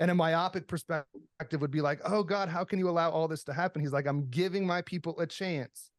And 0.00 0.10
a 0.10 0.14
myopic 0.14 0.68
perspective 0.68 1.60
would 1.60 1.70
be 1.70 1.80
like, 1.80 2.00
"Oh 2.04 2.22
God, 2.22 2.48
how 2.48 2.64
can 2.64 2.78
you 2.78 2.90
allow 2.90 3.10
all 3.10 3.26
this 3.26 3.44
to 3.44 3.54
happen?" 3.54 3.80
He's 3.80 3.92
like, 3.92 4.06
"I'm 4.06 4.28
giving 4.28 4.66
my 4.66 4.82
people 4.82 5.18
a 5.18 5.26
chance 5.26 5.90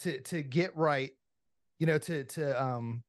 to 0.00 0.20
to 0.22 0.42
get 0.42 0.76
right, 0.76 1.10
you 1.78 1.86
know, 1.86 1.98
to 1.98 2.24
to 2.24 2.62
um 2.62 3.02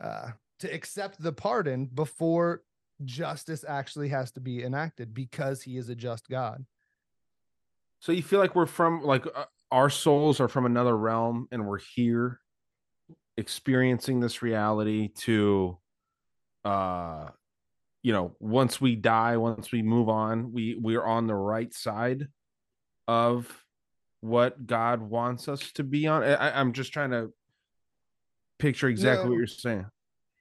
uh 0.00 0.30
to 0.60 0.72
accept 0.72 1.20
the 1.20 1.32
pardon 1.32 1.86
before 1.86 2.62
justice 3.04 3.64
actually 3.66 4.08
has 4.08 4.30
to 4.32 4.40
be 4.40 4.62
enacted 4.64 5.14
because 5.14 5.62
he 5.62 5.76
is 5.76 5.88
a 5.88 5.94
just 5.94 6.28
God." 6.28 6.64
So 8.00 8.12
you 8.12 8.22
feel 8.22 8.38
like 8.38 8.54
we're 8.54 8.66
from 8.66 9.02
like 9.02 9.26
uh, 9.26 9.44
our 9.70 9.90
souls 9.90 10.40
are 10.40 10.48
from 10.48 10.66
another 10.66 10.96
realm 10.96 11.48
and 11.50 11.66
we're 11.66 11.80
here 11.94 12.40
experiencing 13.36 14.20
this 14.20 14.42
reality 14.42 15.08
to 15.08 15.78
uh 16.64 17.28
you 18.02 18.12
know 18.12 18.34
once 18.40 18.80
we 18.80 18.96
die 18.96 19.36
once 19.36 19.70
we 19.70 19.80
move 19.82 20.08
on 20.08 20.52
we 20.52 20.74
we're 20.74 21.04
on 21.04 21.26
the 21.26 21.34
right 21.34 21.72
side 21.72 22.26
of 23.06 23.64
what 24.20 24.66
God 24.66 25.00
wants 25.00 25.46
us 25.46 25.70
to 25.72 25.84
be 25.84 26.08
on 26.08 26.24
I, 26.24 26.58
I'm 26.58 26.72
just 26.72 26.92
trying 26.92 27.10
to 27.12 27.32
picture 28.58 28.88
exactly 28.88 29.24
No. 29.26 29.30
what 29.30 29.38
you're 29.38 29.46
saying 29.46 29.86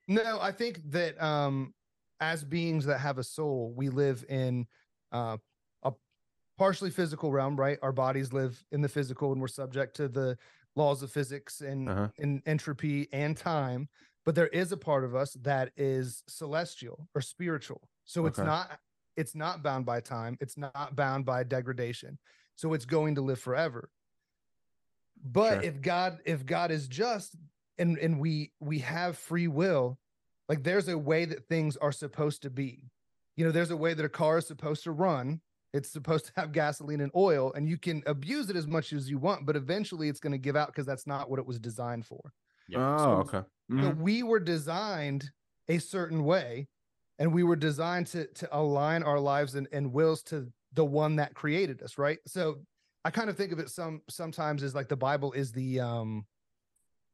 No, 0.07 0.39
I 0.41 0.51
think 0.51 0.81
that 0.91 1.21
um 1.21 1.73
as 2.19 2.43
beings 2.43 2.85
that 2.85 2.99
have 2.99 3.17
a 3.17 3.23
soul, 3.23 3.73
we 3.75 3.89
live 3.89 4.25
in 4.29 4.67
uh 5.11 5.37
a 5.83 5.93
partially 6.57 6.89
physical 6.89 7.31
realm, 7.31 7.55
right? 7.55 7.77
Our 7.81 7.91
bodies 7.91 8.33
live 8.33 8.63
in 8.71 8.81
the 8.81 8.89
physical 8.89 9.31
and 9.31 9.41
we're 9.41 9.47
subject 9.47 9.95
to 9.97 10.07
the 10.07 10.37
laws 10.75 11.03
of 11.03 11.11
physics 11.11 11.61
and, 11.61 11.89
Uh-huh. 11.89 12.09
and 12.19 12.41
entropy 12.45 13.07
and 13.11 13.37
time. 13.37 13.89
But 14.25 14.35
there 14.35 14.47
is 14.47 14.71
a 14.71 14.77
part 14.77 15.03
of 15.03 15.15
us 15.15 15.33
that 15.43 15.71
is 15.77 16.23
celestial 16.27 17.07
or 17.15 17.21
spiritual. 17.21 17.89
So 18.05 18.25
it's 18.25 18.39
not 18.39 18.79
it's 19.15 19.35
not 19.35 19.63
bound 19.63 19.85
by 19.85 19.99
time, 20.01 20.37
it's 20.41 20.57
not 20.57 20.95
bound 20.95 21.25
by 21.25 21.43
degradation. 21.43 22.19
So 22.55 22.73
it's 22.73 22.85
going 22.85 23.15
to 23.15 23.21
live 23.21 23.39
forever. 23.39 23.89
But 25.23 25.61
Sure. 25.61 25.61
if 25.63 25.81
God 25.81 26.19
if 26.25 26.45
God 26.45 26.71
is 26.71 26.87
just 26.87 27.35
and 27.77 27.97
and 27.97 28.19
we 28.19 28.51
we 28.59 28.79
have 28.79 29.17
free 29.17 29.47
will, 29.47 29.97
like 30.49 30.63
there's 30.63 30.87
a 30.87 30.97
way 30.97 31.25
that 31.25 31.47
things 31.47 31.77
are 31.77 31.91
supposed 31.91 32.41
to 32.43 32.49
be. 32.49 32.83
You 33.35 33.45
know, 33.45 33.51
there's 33.51 33.71
a 33.71 33.77
way 33.77 33.93
that 33.93 34.05
a 34.05 34.09
car 34.09 34.37
is 34.39 34.47
supposed 34.47 34.83
to 34.83 34.91
run. 34.91 35.41
It's 35.73 35.89
supposed 35.91 36.25
to 36.27 36.31
have 36.37 36.51
gasoline 36.53 37.01
and 37.01 37.11
oil, 37.15 37.51
and 37.53 37.67
you 37.67 37.77
can 37.77 38.01
abuse 38.07 38.49
it 38.49 38.55
as 38.55 38.65
much 38.67 38.93
as 38.93 39.09
you 39.09 39.19
want, 39.19 39.45
but 39.45 39.55
eventually 39.55 40.07
it's 40.09 40.19
going 40.19 40.31
to 40.31 40.37
give 40.37 40.55
out 40.55 40.67
because 40.67 40.85
that's 40.85 41.05
not 41.05 41.29
what 41.29 41.39
it 41.39 41.45
was 41.45 41.59
designed 41.59 42.05
for. 42.05 42.21
oh 42.75 42.97
So- 42.97 43.11
okay 43.21 43.43
So 43.69 43.91
Mhm. 43.91 43.97
we 43.97 44.23
were 44.23 44.39
designed 44.39 45.29
a 45.67 45.77
certain 45.77 46.23
way, 46.23 46.67
and 47.19 47.33
we 47.33 47.43
were 47.43 47.57
designed 47.57 48.07
to 48.07 48.27
to 48.27 48.47
align 48.57 49.03
our 49.03 49.19
lives 49.19 49.55
and, 49.55 49.67
and 49.73 49.91
wills 49.91 50.23
to 50.23 50.51
the 50.73 50.85
one 50.85 51.17
that 51.17 51.33
created 51.35 51.81
us, 51.83 51.97
right? 51.97 52.19
So 52.25 52.65
I 53.03 53.11
kind 53.11 53.29
of 53.29 53.35
think 53.37 53.51
of 53.51 53.59
it 53.59 53.69
some 53.69 54.01
sometimes 54.09 54.63
as 54.63 54.73
like 54.73 54.87
the 54.87 54.95
Bible 54.97 55.33
is 55.33 55.51
the 55.51 55.79
um 55.81 56.25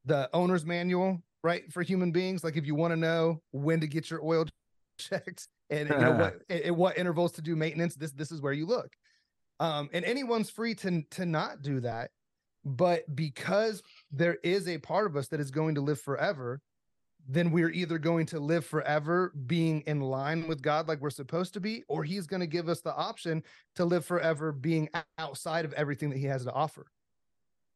the 0.05 0.29
owner's 0.33 0.65
manual 0.65 1.23
right? 1.43 1.71
For 1.71 1.83
human 1.83 2.11
beings, 2.11 2.43
like 2.43 2.57
if 2.57 2.65
you 2.65 2.75
want 2.75 2.91
to 2.91 2.97
know 2.97 3.41
when 3.51 3.81
to 3.81 3.87
get 3.87 4.09
your 4.09 4.23
oil 4.23 4.45
checked 4.97 5.47
and 5.69 5.89
you 5.89 5.97
know 5.97 6.11
what 6.13 6.41
at 6.49 6.75
what 6.75 6.97
intervals 6.97 7.33
to 7.33 7.41
do 7.41 7.55
maintenance, 7.55 7.95
this 7.95 8.11
this 8.11 8.31
is 8.31 8.41
where 8.41 8.53
you 8.53 8.65
look. 8.65 8.91
Um, 9.59 9.89
and 9.93 10.03
anyone's 10.05 10.49
free 10.49 10.73
to 10.75 11.03
to 11.11 11.25
not 11.25 11.61
do 11.61 11.79
that, 11.81 12.11
but 12.65 13.03
because 13.15 13.83
there 14.11 14.37
is 14.43 14.67
a 14.67 14.77
part 14.79 15.05
of 15.05 15.15
us 15.15 15.27
that 15.29 15.39
is 15.39 15.51
going 15.51 15.75
to 15.75 15.81
live 15.81 16.01
forever, 16.01 16.59
then 17.27 17.51
we're 17.51 17.69
either 17.69 17.97
going 17.97 18.25
to 18.27 18.39
live 18.39 18.65
forever 18.65 19.31
being 19.45 19.81
in 19.81 20.01
line 20.01 20.47
with 20.47 20.61
God 20.61 20.87
like 20.87 20.99
we're 20.99 21.09
supposed 21.09 21.53
to 21.53 21.59
be, 21.59 21.83
or 21.87 22.03
He's 22.03 22.27
going 22.27 22.41
to 22.41 22.47
give 22.47 22.67
us 22.67 22.81
the 22.81 22.93
option 22.93 23.43
to 23.75 23.85
live 23.85 24.05
forever 24.05 24.51
being 24.51 24.89
outside 25.17 25.65
of 25.65 25.73
everything 25.73 26.09
that 26.09 26.17
He 26.17 26.25
has 26.25 26.43
to 26.45 26.51
offer. 26.51 26.85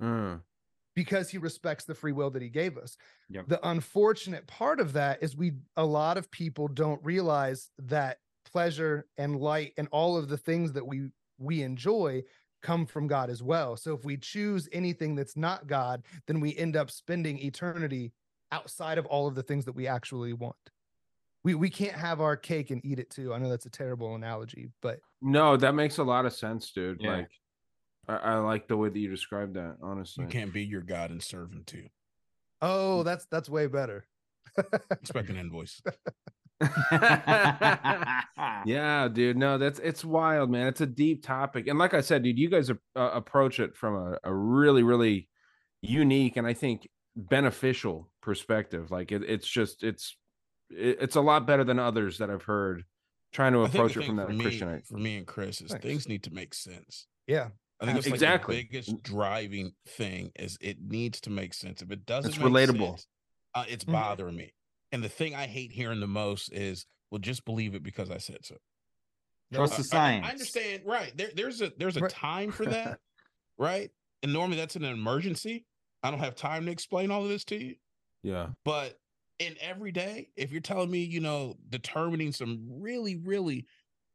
Mm. 0.01 0.41
Because 0.97 1.29
he 1.29 1.37
respects 1.37 1.83
the 1.85 1.93
free 1.93 2.11
will 2.11 2.31
that 2.31 2.41
he 2.41 2.49
gave 2.49 2.75
us. 2.75 2.97
Yep. 3.29 3.49
The 3.49 3.69
unfortunate 3.69 4.47
part 4.47 4.79
of 4.79 4.93
that 4.93 5.21
is 5.21 5.37
we 5.37 5.51
a 5.75 5.85
lot 5.85 6.17
of 6.17 6.31
people 6.31 6.67
don't 6.67 6.99
realize 7.05 7.69
that 7.77 8.17
pleasure 8.51 9.05
and 9.15 9.35
light 9.35 9.73
and 9.77 9.87
all 9.91 10.17
of 10.17 10.27
the 10.27 10.37
things 10.37 10.73
that 10.73 10.87
we 10.87 11.09
we 11.37 11.61
enjoy 11.61 12.23
come 12.63 12.87
from 12.87 13.05
God 13.05 13.29
as 13.29 13.43
well. 13.43 13.77
So 13.77 13.93
if 13.93 14.05
we 14.05 14.17
choose 14.17 14.67
anything 14.71 15.13
that's 15.13 15.37
not 15.37 15.67
God, 15.67 16.01
then 16.25 16.39
we 16.39 16.57
end 16.57 16.75
up 16.75 16.89
spending 16.89 17.37
eternity 17.37 18.11
outside 18.51 18.97
of 18.97 19.05
all 19.05 19.27
of 19.27 19.35
the 19.35 19.43
things 19.43 19.65
that 19.65 19.75
we 19.75 19.85
actually 19.85 20.33
want. 20.33 20.55
We 21.43 21.53
we 21.53 21.69
can't 21.69 21.93
have 21.95 22.21
our 22.21 22.35
cake 22.35 22.71
and 22.71 22.83
eat 22.83 22.97
it 22.97 23.11
too. 23.11 23.35
I 23.35 23.37
know 23.37 23.49
that's 23.49 23.67
a 23.67 23.69
terrible 23.69 24.15
analogy, 24.15 24.71
but 24.81 24.99
No, 25.21 25.57
that 25.57 25.75
makes 25.75 25.99
a 25.99 26.03
lot 26.03 26.25
of 26.25 26.33
sense, 26.33 26.71
dude. 26.71 27.01
Yeah. 27.01 27.17
Like, 27.17 27.29
I, 28.07 28.15
I 28.15 28.35
like 28.37 28.67
the 28.67 28.77
way 28.77 28.89
that 28.89 28.97
you 28.99 29.09
described 29.09 29.55
that. 29.55 29.77
Honestly, 29.81 30.23
You 30.25 30.29
can't 30.29 30.53
be 30.53 30.63
your 30.63 30.81
God 30.81 31.11
and 31.11 31.21
serve 31.21 31.51
him 31.51 31.63
too. 31.65 31.87
oh, 32.61 33.03
that's 33.03 33.25
that's 33.25 33.49
way 33.49 33.67
better. 33.67 34.05
Expect 34.91 35.29
an 35.29 35.37
invoice. 35.37 35.81
yeah, 38.65 39.07
dude. 39.11 39.37
No, 39.37 39.57
that's 39.57 39.79
it's 39.79 40.03
wild, 40.03 40.49
man. 40.49 40.67
It's 40.67 40.81
a 40.81 40.85
deep 40.87 41.23
topic, 41.23 41.67
and 41.67 41.77
like 41.77 41.93
I 41.93 42.01
said, 42.01 42.23
dude, 42.23 42.39
you 42.39 42.49
guys 42.49 42.69
uh, 42.71 42.75
approach 42.95 43.59
it 43.59 43.75
from 43.75 43.95
a, 43.95 44.17
a 44.23 44.33
really, 44.33 44.83
really 44.83 45.29
unique 45.81 46.37
and 46.37 46.47
I 46.47 46.53
think 46.53 46.89
beneficial 47.15 48.09
perspective. 48.21 48.91
Like 48.91 49.11
it, 49.11 49.23
it's 49.23 49.47
just 49.47 49.83
it's 49.83 50.15
it, 50.69 50.97
it's 51.01 51.15
a 51.15 51.21
lot 51.21 51.45
better 51.47 51.63
than 51.63 51.79
others 51.79 52.17
that 52.17 52.29
I've 52.29 52.43
heard 52.43 52.83
trying 53.31 53.53
to 53.53 53.61
I 53.61 53.67
think 53.67 53.73
the 53.73 53.79
approach 53.79 53.97
it 53.97 54.05
from 54.07 54.15
that 54.17 54.27
for 54.27 54.33
me, 54.33 54.43
Christian. 54.43 54.81
for 54.87 54.97
me 54.97 55.17
and 55.17 55.27
Chris 55.27 55.61
is 55.61 55.71
Thanks. 55.71 55.85
things 55.85 56.07
need 56.07 56.23
to 56.23 56.33
make 56.33 56.53
sense. 56.53 57.07
Yeah. 57.27 57.49
I 57.79 57.85
think 57.85 57.97
it's 57.99 58.07
Exactly. 58.07 58.55
like 58.57 58.69
the 58.71 58.77
biggest 58.79 59.03
driving 59.03 59.73
thing 59.85 60.31
is 60.35 60.57
it 60.61 60.81
needs 60.81 61.21
to 61.21 61.29
make 61.29 61.53
sense. 61.53 61.81
If 61.81 61.91
it 61.91 62.05
doesn't, 62.05 62.31
It's 62.31 62.39
relatable. 62.39 62.89
sense, 62.91 63.07
uh, 63.53 63.65
it's 63.67 63.83
Mhm. 63.85 63.91
bothering 63.91 64.35
me. 64.35 64.53
And 64.91 65.03
the 65.03 65.09
thing 65.09 65.35
I 65.35 65.45
hate 65.47 65.71
hearing 65.71 65.99
the 65.99 66.07
most 66.07 66.51
is, 66.51 66.85
"Well, 67.11 67.19
just 67.19 67.45
believe 67.45 67.75
it 67.75 67.83
because 67.83 68.09
I 68.09 68.17
said 68.17 68.45
so." 68.45 68.57
Trust 69.53 69.73
Uh, 69.73 69.77
the 69.77 69.81
I- 69.81 69.85
science. 69.85 70.25
I, 70.27 70.31
understand, 70.31 70.83
right? 70.85 71.15
There, 71.15 71.29
there's 71.33 71.61
a 71.61 71.69
there's 71.77 71.97
a 71.97 72.01
Right. 72.01 72.11
time 72.11 72.51
for 72.51 72.65
that, 72.95 72.99
right? 73.57 73.91
And 74.23 74.33
normally 74.33 74.57
that's 74.57 74.75
an 74.75 74.83
emergency. 74.83 75.65
I 76.03 76.09
don't 76.09 76.19
have 76.19 76.35
time 76.35 76.65
to 76.65 76.71
explain 76.71 77.11
all 77.11 77.23
of 77.23 77.29
this 77.29 77.43
to 77.45 77.55
you. 77.63 77.75
Yeah, 78.23 78.53
But 78.63 78.99
in 79.39 79.55
every 79.59 79.91
day, 79.91 80.31
if 80.35 80.51
you're 80.51 80.61
telling 80.61 80.89
me, 80.89 81.03
you 81.03 81.19
know, 81.19 81.55
determining 81.69 82.31
some 82.33 82.81
really, 82.81 83.15
really 83.15 83.67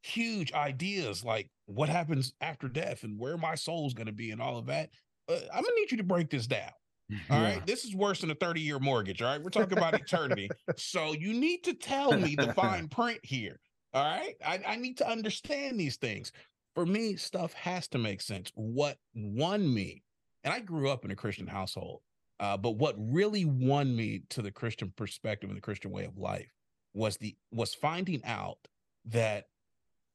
huge 0.03 0.53
ideas 0.53 1.25
like 1.25 1.49
what 1.67 1.89
happens 1.89 2.35
after 2.41 2.69
death 2.69 3.05
and 3.05 3.19
where 3.19 3.37
my 3.37 3.55
soul's 3.55 3.95
going 3.95 4.07
to 4.07 4.13
be 4.13 4.31
and 4.31 4.43
all 4.43 4.59
of 4.59 4.67
that, 4.67 4.91
uh, 5.29 5.39
I'm 5.53 5.63
gonna 5.63 5.75
need 5.77 5.91
you 5.91 5.97
to 5.99 6.03
break 6.03 6.31
this 6.31 6.47
down. 6.47 6.71
All 7.31 7.41
right, 7.41 7.65
this 7.67 7.85
is 7.85 7.95
worse 7.95 8.21
than 8.21 8.31
a 8.31 8.35
30 8.35 8.61
year 8.61 8.79
mortgage. 8.79 9.21
All 9.21 9.29
right, 9.29 9.43
we're 9.43 9.51
talking 9.51 9.77
about 9.77 9.95
eternity. 9.95 10.49
So 10.77 11.13
you 11.13 11.35
need 11.35 11.65
to 11.65 11.75
tell 11.75 12.13
me 12.17 12.35
the 12.35 12.55
fine 12.55 12.89
print 12.89 13.21
here. 13.23 13.61
All 13.93 14.03
right, 14.03 14.35
I, 14.45 14.61
I 14.67 14.77
need 14.77 14.97
to 14.99 15.09
understand 15.09 15.79
these 15.79 15.97
things. 15.97 16.33
For 16.75 16.87
me, 16.87 17.17
stuff 17.17 17.53
has 17.53 17.89
to 17.89 17.99
make 17.99 18.23
sense. 18.23 18.51
What 18.55 18.97
won 19.15 19.73
me, 19.73 20.03
and 20.45 20.55
I 20.55 20.61
grew 20.61 20.89
up 20.89 21.05
in 21.05 21.11
a 21.11 21.17
Christian 21.17 21.47
household, 21.47 22.01
uh, 22.41 22.57
but 22.57 22.73
what 22.73 22.95
really 22.99 23.45
won 23.45 23.95
me 23.95 24.23
to 24.31 24.41
the 24.41 24.51
Christian 24.51 24.93
perspective 24.97 25.51
and 25.51 25.57
the 25.57 25.63
Christian 25.63 25.91
way 25.91 26.05
of 26.05 26.17
life 26.17 26.51
was 26.95 27.19
the 27.19 27.37
was 27.51 27.75
finding 27.75 28.25
out 28.25 28.59
that 29.07 29.45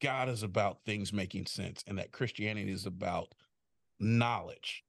God 0.01 0.29
is 0.29 0.43
about 0.43 0.83
things 0.85 1.11
making 1.11 1.45
sense 1.45 1.83
and 1.87 1.97
that 1.97 2.11
Christianity 2.11 2.71
is 2.71 2.85
about 2.85 3.33
knowledge 3.99 4.83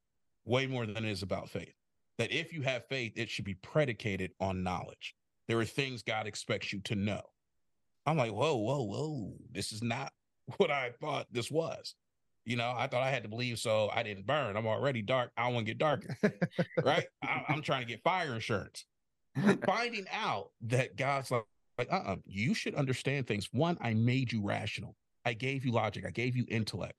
way 0.45 0.67
more 0.67 0.87
than 0.87 0.97
it 0.97 1.11
is 1.11 1.23
about 1.23 1.49
faith. 1.49 1.75
That 2.19 2.33
if 2.33 2.53
you 2.53 2.63
have 2.63 2.89
faith, 2.89 3.13
it 3.17 3.31
should 3.31 3.45
be 3.45 3.55
predicated 3.55 4.33
on 4.41 4.63
knowledge. 4.63 5.15
There 5.47 5.59
are 5.59 5.65
things 5.65 6.03
God 6.03 6.27
expects 6.27 6.73
you 6.73 6.81
to 6.81 6.95
know. 6.95 7.23
I'm 8.07 8.17
like, 8.17 8.33
whoa, 8.33 8.57
whoa, 8.57 8.83
whoa. 8.83 9.33
This 9.53 9.73
is 9.73 9.83
not 9.83 10.13
what 10.57 10.71
I 10.71 10.91
thought 11.01 11.27
this 11.31 11.51
was. 11.51 11.95
You 12.45 12.57
know, 12.57 12.73
I 12.75 12.87
thought 12.87 13.03
I 13.03 13.11
had 13.11 13.25
to 13.25 13.29
believe 13.29 13.59
so 13.59 13.91
I 13.95 14.03
didn't 14.03 14.27
burn. 14.27 14.57
I'm 14.57 14.67
already 14.67 15.03
dark. 15.03 15.33
I 15.37 15.49
want 15.49 15.67
to 15.67 15.73
get 15.73 15.79
darker. 15.79 16.17
right? 16.83 17.05
I, 17.23 17.45
I'm 17.49 17.61
trying 17.61 17.83
to 17.83 17.87
get 17.87 18.03
fire 18.03 18.35
insurance. 18.35 18.87
Finding 19.67 20.07
out 20.11 20.51
that 20.63 20.97
God's 20.97 21.31
like, 21.31 21.45
like, 21.79 21.93
uh-uh, 21.93 22.17
you 22.27 22.55
should 22.55 22.75
understand 22.75 23.27
things. 23.27 23.49
One, 23.53 23.79
I 23.81 23.95
made 23.95 24.33
you 24.33 24.43
rational. 24.43 24.97
I 25.25 25.33
gave 25.33 25.65
you 25.65 25.73
logic. 25.73 26.05
I 26.07 26.11
gave 26.11 26.37
you 26.37 26.45
intellect. 26.49 26.95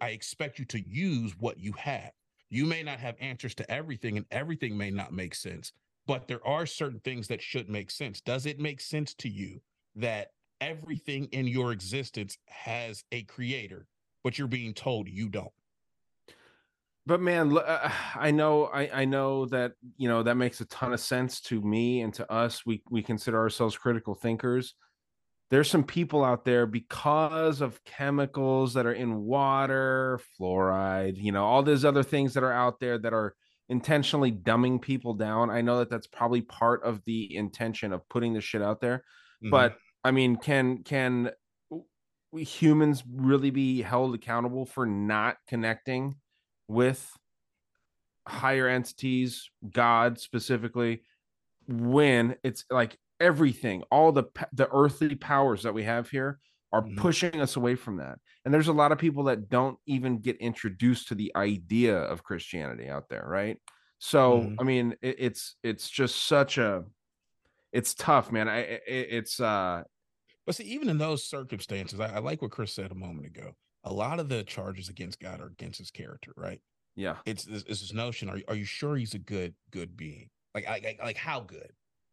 I 0.00 0.08
expect 0.08 0.58
you 0.58 0.64
to 0.66 0.80
use 0.86 1.34
what 1.38 1.58
you 1.58 1.72
have. 1.78 2.10
You 2.50 2.66
may 2.66 2.82
not 2.82 2.98
have 2.98 3.14
answers 3.20 3.54
to 3.54 3.70
everything, 3.70 4.18
and 4.18 4.26
everything 4.30 4.76
may 4.76 4.90
not 4.90 5.12
make 5.12 5.34
sense, 5.34 5.72
but 6.06 6.28
there 6.28 6.46
are 6.46 6.66
certain 6.66 7.00
things 7.00 7.28
that 7.28 7.40
should 7.40 7.70
make 7.70 7.90
sense. 7.90 8.20
Does 8.20 8.44
it 8.44 8.60
make 8.60 8.80
sense 8.80 9.14
to 9.14 9.28
you 9.30 9.62
that 9.96 10.32
everything 10.60 11.24
in 11.32 11.46
your 11.46 11.72
existence 11.72 12.36
has 12.46 13.04
a 13.12 13.22
creator, 13.22 13.86
but 14.22 14.38
you're 14.38 14.48
being 14.48 14.74
told 14.74 15.08
you 15.08 15.30
don't? 15.30 15.52
But 17.06 17.20
man, 17.20 17.56
uh, 17.56 17.90
I 18.14 18.30
know, 18.30 18.66
I, 18.66 19.02
I 19.02 19.04
know 19.04 19.46
that 19.46 19.72
you 19.96 20.08
know 20.08 20.22
that 20.22 20.36
makes 20.36 20.60
a 20.60 20.66
ton 20.66 20.92
of 20.92 21.00
sense 21.00 21.40
to 21.42 21.60
me 21.60 22.00
and 22.00 22.12
to 22.14 22.30
us. 22.30 22.64
We 22.64 22.82
we 22.90 23.02
consider 23.02 23.38
ourselves 23.38 23.76
critical 23.76 24.14
thinkers. 24.14 24.74
There's 25.50 25.68
some 25.68 25.84
people 25.84 26.24
out 26.24 26.46
there 26.46 26.64
because 26.64 27.60
of 27.60 27.84
chemicals 27.84 28.72
that 28.72 28.86
are 28.86 28.94
in 28.94 29.20
water, 29.20 30.18
fluoride, 30.40 31.18
you 31.18 31.30
know, 31.30 31.44
all 31.44 31.62
these 31.62 31.84
other 31.84 32.02
things 32.02 32.32
that 32.34 32.42
are 32.42 32.52
out 32.52 32.80
there 32.80 32.96
that 32.96 33.12
are 33.12 33.34
intentionally 33.68 34.32
dumbing 34.32 34.80
people 34.80 35.12
down. 35.12 35.50
I 35.50 35.60
know 35.60 35.80
that 35.80 35.90
that's 35.90 36.06
probably 36.06 36.40
part 36.40 36.82
of 36.84 37.02
the 37.04 37.36
intention 37.36 37.92
of 37.92 38.08
putting 38.08 38.32
this 38.32 38.44
shit 38.44 38.62
out 38.62 38.80
there. 38.80 39.04
Mhm. 39.44 39.50
But 39.50 39.76
I 40.02 40.10
mean, 40.10 40.36
can 40.36 40.84
can 40.84 41.30
we 42.32 42.44
humans 42.44 43.04
really 43.06 43.50
be 43.50 43.82
held 43.82 44.14
accountable 44.14 44.64
for 44.64 44.86
not 44.86 45.36
connecting 45.46 46.16
with 46.68 47.16
higher 48.26 48.68
entities, 48.68 49.50
God 49.70 50.18
specifically, 50.18 51.02
when 51.68 52.36
it's 52.44 52.64
like 52.70 52.98
everything, 53.20 53.82
all 53.92 54.12
the 54.12 54.24
the 54.52 54.68
earthly 54.72 55.16
powers 55.16 55.62
that 55.64 55.74
we 55.74 55.84
have 55.84 56.10
here 56.10 56.40
are 56.72 56.82
Mhm. 56.84 56.92
pushing 56.96 57.40
us 57.40 57.56
away 57.56 57.76
from 57.76 57.98
that. 57.98 58.18
And 58.44 58.54
there's 58.54 58.68
a 58.68 58.72
lot 58.74 58.92
of 58.92 58.98
people 58.98 59.24
that 59.24 59.48
don't 59.48 59.78
even 59.86 60.18
get 60.20 60.36
introduced 60.38 61.08
to 61.08 61.16
the 61.16 61.32
idea 61.36 61.96
of 61.98 62.24
Christianity 62.24 62.88
out 62.88 63.08
there, 63.10 63.24
right? 63.26 63.58
So, 63.98 64.54
Mhm. 64.54 64.60
I 64.60 64.64
mean, 64.64 64.96
it, 65.02 65.16
it's 65.18 65.56
it's 65.62 65.90
just 65.90 66.26
such 66.26 66.58
a 66.58 66.84
it's 67.72 67.94
tough, 67.94 68.32
man. 68.32 68.48
I 68.48 68.58
it, 68.60 68.82
it's 68.88 69.40
uh 69.40 69.84
But 70.46 70.56
see, 70.56 70.64
even 70.66 70.88
in 70.90 70.98
those 70.98 71.26
circumstances, 71.26 72.00
I, 72.00 72.16
I 72.16 72.20
like 72.20 72.42
what 72.42 72.52
Chris 72.52 72.74
said 72.74 72.92
a 72.92 72.96
moment 72.96 73.26
ago. 73.28 73.54
A 73.84 73.92
lot 73.92 74.20
of 74.20 74.28
the 74.28 74.44
charges 74.44 74.88
against 74.88 75.18
God 75.20 75.40
are 75.40 75.46
against 75.48 75.78
his 75.78 75.90
character, 75.90 76.32
right? 76.36 76.60
yeah. 76.94 77.16
It's 77.24 77.44
this, 77.44 77.64
it's 77.66 77.80
this 77.80 77.92
notion: 77.92 78.28
are 78.28 78.36
you- 78.38 78.44
are 78.48 78.54
you 78.54 78.64
sure 78.64 78.96
he's 78.96 79.14
a 79.14 79.18
good 79.18 79.54
good 79.70 79.96
being? 79.96 80.28
Like, 80.54 80.68
I, 80.68 80.96
I- 81.00 81.04
like 81.04 81.16
how 81.16 81.40
good? 81.40 81.70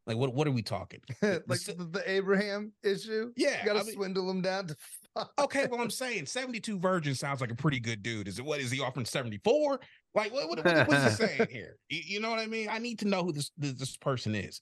Like, 0.08 0.18
what 0.18 0.34
what 0.34 0.48
are 0.48 0.52
we 0.52 0.62
talking? 0.64 1.02
The- 1.22 1.44
the 1.46 1.54
like 1.54 1.60
the, 1.62 1.74
the 1.86 2.10
Abraham 2.10 2.72
issue. 2.84 3.32
Yeah, 3.36 3.60
You 3.60 3.66
gotta 3.68 3.80
I 3.82 3.84
mean- 3.84 3.94
swindle 3.94 4.30
him 4.30 4.42
down 4.42 4.68
to 4.68 4.76
fuck. 5.16 5.32
okay, 5.40 5.68
well, 5.70 5.82
I'm 5.82 5.90
saying 5.92 6.26
72 6.26 6.80
virgins 6.80 7.20
sounds 7.20 7.42
like 7.42 7.52
a 7.52 7.56
pretty 7.56 7.80
good 7.80 8.02
dude. 8.02 8.28
Is 8.28 8.40
it 8.40 8.46
what 8.46 8.60
is 8.62 8.72
he 8.72 8.80
offering 8.80 9.06
74? 9.06 9.80
Like, 10.16 10.34
what 10.34 10.50
what, 10.50 10.66
what, 10.66 10.88
what 10.88 10.98
is 10.98 11.18
he 11.20 11.26
saying 11.28 11.48
here? 11.52 11.76
You, 11.90 12.02
you 12.06 12.20
know 12.20 12.30
what 12.32 12.40
I 12.40 12.48
mean? 12.48 12.70
I 12.72 12.80
need 12.80 12.98
to 13.00 13.08
know 13.08 13.24
who 13.24 13.32
this 13.34 13.52
this, 13.58 13.74
this 13.74 13.98
person 13.98 14.34
is. 14.34 14.60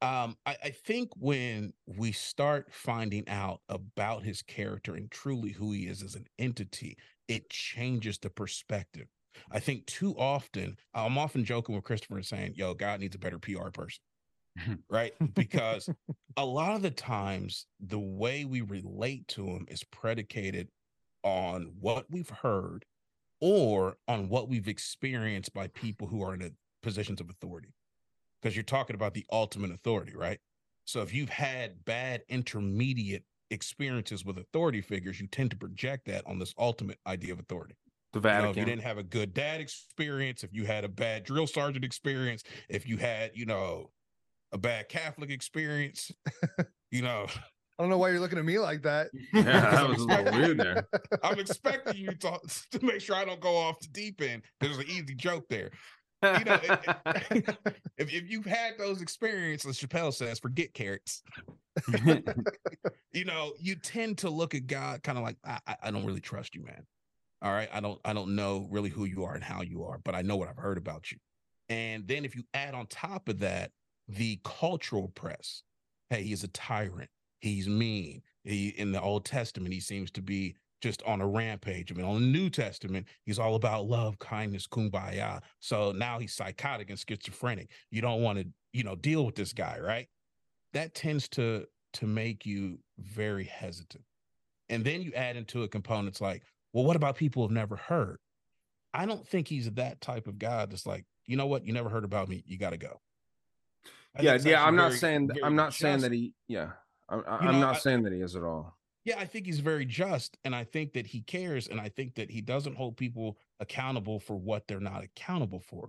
Um, 0.00 0.36
I, 0.46 0.56
I 0.64 0.70
think 0.70 1.10
when 1.18 1.72
we 1.86 2.12
start 2.12 2.68
finding 2.70 3.28
out 3.28 3.60
about 3.68 4.22
his 4.22 4.42
character 4.42 4.94
and 4.94 5.10
truly 5.10 5.50
who 5.50 5.72
he 5.72 5.86
is 5.88 6.02
as 6.02 6.14
an 6.14 6.26
entity, 6.38 6.96
it 7.26 7.50
changes 7.50 8.18
the 8.18 8.30
perspective. 8.30 9.08
I 9.50 9.60
think 9.60 9.86
too 9.86 10.14
often, 10.16 10.76
I'm 10.94 11.18
often 11.18 11.44
joking 11.44 11.74
with 11.74 11.84
Christopher 11.84 12.16
and 12.16 12.26
saying, 12.26 12.54
yo, 12.56 12.74
God 12.74 13.00
needs 13.00 13.16
a 13.16 13.18
better 13.18 13.38
PR 13.38 13.70
person. 13.72 14.00
right? 14.90 15.12
Because 15.34 15.88
a 16.36 16.44
lot 16.44 16.74
of 16.74 16.82
the 16.82 16.90
times, 16.90 17.66
the 17.80 17.98
way 17.98 18.44
we 18.44 18.60
relate 18.60 19.26
to 19.28 19.46
him 19.46 19.66
is 19.68 19.84
predicated 19.84 20.68
on 21.22 21.72
what 21.80 22.06
we've 22.10 22.30
heard 22.30 22.84
or 23.40 23.96
on 24.06 24.28
what 24.28 24.48
we've 24.48 24.68
experienced 24.68 25.52
by 25.52 25.68
people 25.68 26.08
who 26.08 26.22
are 26.22 26.34
in 26.34 26.42
a, 26.42 26.50
positions 26.82 27.20
of 27.20 27.30
authority. 27.30 27.72
Because 28.40 28.56
you're 28.56 28.62
talking 28.62 28.94
about 28.94 29.14
the 29.14 29.24
ultimate 29.30 29.70
authority, 29.70 30.14
right? 30.16 30.38
So 30.84 31.02
if 31.02 31.12
you've 31.12 31.28
had 31.28 31.84
bad 31.84 32.22
intermediate 32.28 33.24
experiences 33.50 34.24
with 34.24 34.38
authority 34.38 34.80
figures, 34.80 35.20
you 35.20 35.26
tend 35.26 35.50
to 35.50 35.56
project 35.56 36.06
that 36.06 36.26
on 36.26 36.38
this 36.38 36.54
ultimate 36.58 36.98
idea 37.06 37.32
of 37.32 37.38
authority. 37.38 37.76
The 38.12 38.20
You 38.20 38.42
know, 38.42 38.50
if 38.50 38.56
you 38.56 38.64
didn't 38.64 38.82
have 38.82 38.96
a 38.96 39.02
good 39.02 39.34
dad 39.34 39.60
experience, 39.60 40.42
if 40.42 40.50
you 40.52 40.64
had 40.64 40.84
a 40.84 40.88
bad 40.88 41.24
drill 41.24 41.46
sergeant 41.46 41.84
experience, 41.84 42.42
if 42.68 42.88
you 42.88 42.96
had, 42.96 43.32
you 43.34 43.44
know, 43.44 43.90
a 44.50 44.56
bad 44.58 44.88
Catholic 44.88 45.30
experience, 45.30 46.10
you 46.90 47.02
know, 47.02 47.26
I 47.78 47.84
don't 47.84 47.90
know 47.90 47.98
why 47.98 48.08
you're 48.08 48.18
looking 48.18 48.38
at 48.38 48.44
me 48.44 48.58
like 48.58 48.82
that. 48.82 49.08
Yeah, 49.32 49.42
that 49.42 49.88
was 49.88 50.02
a 50.02 50.06
little 50.06 50.32
weird 50.32 50.58
there. 50.58 50.88
I'm 51.22 51.38
expecting 51.38 51.96
you 51.96 52.12
to, 52.12 52.38
to 52.72 52.84
make 52.84 53.00
sure 53.00 53.14
I 53.14 53.24
don't 53.24 53.40
go 53.40 53.56
off 53.56 53.78
the 53.78 53.88
deep 53.88 54.20
end. 54.20 54.42
There's 54.58 54.78
an 54.78 54.86
easy 54.88 55.14
joke 55.14 55.44
there. 55.48 55.70
You 56.22 56.44
know, 56.44 56.60
if, 57.96 58.12
if 58.12 58.30
you've 58.30 58.46
had 58.46 58.78
those 58.78 59.02
experiences, 59.02 59.78
Chappelle 59.78 60.12
says, 60.12 60.38
forget 60.38 60.74
carrots. 60.74 61.22
you 63.12 63.24
know, 63.24 63.52
you 63.58 63.76
tend 63.76 64.18
to 64.18 64.30
look 64.30 64.54
at 64.54 64.66
God 64.66 65.02
kind 65.02 65.18
of 65.18 65.24
like, 65.24 65.36
I, 65.44 65.58
I, 65.66 65.76
I 65.84 65.90
don't 65.90 66.04
really 66.04 66.20
trust 66.20 66.54
you, 66.54 66.64
man. 66.64 66.84
All 67.40 67.52
right. 67.52 67.68
I 67.72 67.80
don't 67.80 68.00
I 68.04 68.12
don't 68.12 68.34
know 68.34 68.66
really 68.70 68.90
who 68.90 69.04
you 69.04 69.22
are 69.24 69.34
and 69.34 69.44
how 69.44 69.62
you 69.62 69.84
are, 69.84 70.00
but 70.02 70.16
I 70.16 70.22
know 70.22 70.36
what 70.36 70.48
I've 70.48 70.56
heard 70.56 70.76
about 70.76 71.12
you. 71.12 71.18
And 71.68 72.06
then 72.08 72.24
if 72.24 72.34
you 72.34 72.42
add 72.52 72.74
on 72.74 72.86
top 72.86 73.28
of 73.28 73.38
that 73.40 73.70
the 74.08 74.40
cultural 74.42 75.08
press, 75.14 75.62
hey, 76.10 76.22
he's 76.22 76.42
a 76.42 76.48
tyrant, 76.48 77.10
he's 77.40 77.68
mean. 77.68 78.22
He 78.42 78.70
in 78.70 78.90
the 78.90 79.00
Old 79.00 79.24
Testament, 79.24 79.72
he 79.72 79.78
seems 79.80 80.10
to 80.12 80.22
be 80.22 80.56
just 80.80 81.02
on 81.02 81.20
a 81.20 81.26
rampage. 81.26 81.90
I 81.90 81.94
mean, 81.94 82.06
on 82.06 82.20
the 82.20 82.26
New 82.26 82.50
Testament, 82.50 83.06
he's 83.24 83.38
all 83.38 83.54
about 83.54 83.86
love, 83.86 84.18
kindness, 84.18 84.66
kumbaya. 84.66 85.40
So 85.60 85.92
now 85.92 86.18
he's 86.18 86.34
psychotic 86.34 86.90
and 86.90 86.98
schizophrenic. 86.98 87.70
You 87.90 88.00
don't 88.00 88.22
want 88.22 88.38
to, 88.38 88.46
you 88.72 88.84
know, 88.84 88.94
deal 88.94 89.26
with 89.26 89.34
this 89.34 89.52
guy, 89.52 89.78
right? 89.80 90.08
That 90.72 90.94
tends 90.94 91.28
to 91.30 91.66
to 91.94 92.06
make 92.06 92.44
you 92.44 92.78
very 92.98 93.44
hesitant. 93.44 94.04
And 94.68 94.84
then 94.84 95.00
you 95.00 95.12
add 95.14 95.36
into 95.36 95.62
it 95.62 95.70
components 95.70 96.20
like, 96.20 96.42
well, 96.72 96.84
what 96.84 96.96
about 96.96 97.16
people 97.16 97.42
who've 97.42 97.50
never 97.50 97.76
heard? 97.76 98.18
I 98.92 99.06
don't 99.06 99.26
think 99.26 99.48
he's 99.48 99.70
that 99.72 100.00
type 100.00 100.26
of 100.26 100.38
guy 100.38 100.66
that's 100.66 100.86
like, 100.86 101.06
you 101.26 101.36
know 101.36 101.46
what, 101.46 101.64
you 101.66 101.72
never 101.72 101.88
heard 101.88 102.04
about 102.04 102.28
me, 102.28 102.44
you 102.46 102.58
got 102.58 102.70
to 102.70 102.76
go. 102.76 103.00
I 104.16 104.22
yeah, 104.22 104.38
yeah. 104.42 104.64
I'm 104.64 104.76
not 104.76 104.92
saying 104.92 105.28
very 105.28 105.42
I'm 105.42 105.56
not 105.56 105.74
saying 105.74 106.00
that 106.00 106.12
he. 106.12 106.32
Yeah, 106.48 106.70
I'm, 107.08 107.22
I'm 107.26 107.44
know, 107.52 107.60
not 107.60 107.76
I- 107.76 107.78
saying 107.78 108.02
that 108.04 108.12
he 108.12 108.20
is 108.20 108.36
at 108.36 108.42
all. 108.42 108.77
Yeah, 109.08 109.18
I 109.18 109.24
think 109.24 109.46
he's 109.46 109.60
very 109.60 109.86
just, 109.86 110.36
and 110.44 110.54
I 110.54 110.64
think 110.64 110.92
that 110.92 111.06
he 111.06 111.22
cares, 111.22 111.66
and 111.66 111.80
I 111.80 111.88
think 111.88 112.16
that 112.16 112.30
he 112.30 112.42
doesn't 112.42 112.76
hold 112.76 112.98
people 112.98 113.38
accountable 113.58 114.20
for 114.20 114.36
what 114.36 114.68
they're 114.68 114.80
not 114.80 115.02
accountable 115.02 115.60
for. 115.60 115.88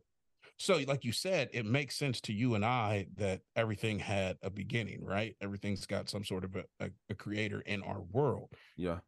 So, 0.55 0.79
like 0.87 1.03
you 1.03 1.11
said, 1.11 1.49
it 1.51 1.65
makes 1.65 1.97
sense 1.97 2.21
to 2.21 2.33
you 2.33 2.55
and 2.55 2.63
I 2.63 3.07
that 3.17 3.41
everything 3.57 3.99
had 3.99 4.37
a 4.41 4.49
beginning, 4.49 5.03
right? 5.03 5.35
Everything's 5.41 5.85
got 5.85 6.09
some 6.09 6.23
sort 6.23 6.45
of 6.45 6.55
a, 6.55 6.63
a, 6.79 6.89
a 7.09 7.13
creator 7.13 7.59
in 7.59 7.83
our 7.83 7.99
world. 7.99 8.53
Yeah. 8.77 8.99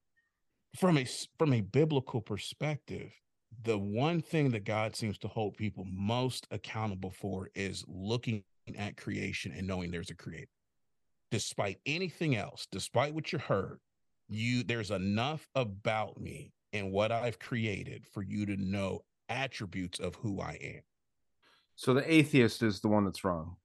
From 0.75 0.97
a 0.97 1.05
from 1.39 1.53
a 1.53 1.61
biblical 1.61 2.19
perspective, 2.19 3.13
the 3.63 3.77
one 3.77 4.21
thing 4.21 4.51
that 4.51 4.65
God 4.65 4.93
seems 4.93 5.17
to 5.19 5.29
hold 5.29 5.55
people 5.55 5.85
most 5.89 6.47
accountable 6.51 7.11
for 7.11 7.49
is 7.55 7.85
looking 7.87 8.43
at 8.77 8.97
creation 8.97 9.53
and 9.55 9.65
knowing 9.65 9.89
there's 9.89 10.09
a 10.09 10.15
creator. 10.15 10.51
Despite 11.31 11.79
anything 11.85 12.35
else, 12.35 12.67
despite 12.69 13.13
what 13.13 13.31
you 13.31 13.39
heard, 13.39 13.79
you 14.31 14.63
there's 14.63 14.91
enough 14.91 15.47
about 15.55 16.19
me 16.19 16.53
and 16.73 16.91
what 16.91 17.11
I've 17.11 17.37
created 17.39 18.05
for 18.07 18.23
you 18.23 18.45
to 18.47 18.55
know 18.57 19.01
attributes 19.29 19.99
of 19.99 20.15
who 20.15 20.39
I 20.41 20.57
am. 20.61 20.81
So 21.75 21.93
the 21.93 22.11
atheist 22.11 22.61
is 22.63 22.79
the 22.79 22.87
one 22.87 23.05
that's 23.05 23.23
wrong, 23.23 23.55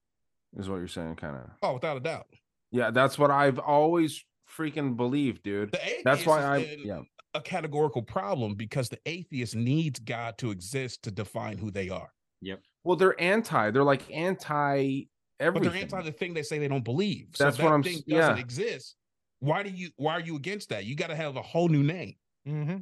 is 0.58 0.68
what 0.68 0.76
you're 0.76 0.88
saying, 0.88 1.16
kind 1.16 1.36
of. 1.36 1.50
Oh, 1.62 1.74
without 1.74 1.96
a 1.96 2.00
doubt. 2.00 2.26
Yeah, 2.70 2.90
that's 2.90 3.18
what 3.18 3.30
I've 3.30 3.58
always 3.58 4.24
freaking 4.56 4.96
believed, 4.96 5.42
dude. 5.42 5.72
The 5.72 5.82
atheist 5.84 6.04
That's 6.04 6.26
why 6.26 6.42
I. 6.42 6.56
in 6.58 6.80
Yeah. 6.84 7.00
a 7.34 7.40
categorical 7.40 8.02
problem 8.02 8.54
because 8.54 8.88
the 8.88 8.98
atheist 9.06 9.54
needs 9.54 9.98
God 9.98 10.38
to 10.38 10.50
exist 10.50 11.02
to 11.04 11.10
define 11.10 11.58
who 11.58 11.70
they 11.70 11.88
are. 11.90 12.12
Yep. 12.42 12.62
Well, 12.84 12.96
they're 12.96 13.20
anti. 13.20 13.70
They're 13.70 13.82
like 13.84 14.10
anti 14.12 15.08
But 15.38 15.44
everything. 15.44 15.70
they're 15.72 15.82
anti 15.82 16.02
the 16.02 16.12
thing 16.12 16.34
they 16.34 16.42
say 16.42 16.58
they 16.58 16.68
don't 16.68 16.84
believe. 16.84 17.28
So 17.34 17.44
That's 17.44 17.58
what 17.58 17.72
I'm 17.72 17.82
thing 17.82 17.96
s- 17.98 18.02
doesn't 18.02 18.36
yeah. 18.36 18.40
exist. 18.42 18.96
Why 19.40 19.62
do 19.62 19.70
you 19.70 19.90
why 19.96 20.12
are 20.14 20.20
you 20.20 20.36
against 20.36 20.70
that? 20.70 20.84
You 20.84 20.96
got 20.96 21.08
to 21.08 21.16
have 21.16 21.36
a 21.36 21.42
whole 21.42 21.68
new 21.68 21.82
name. 21.82 22.14
Mm-hmm. 22.48 22.78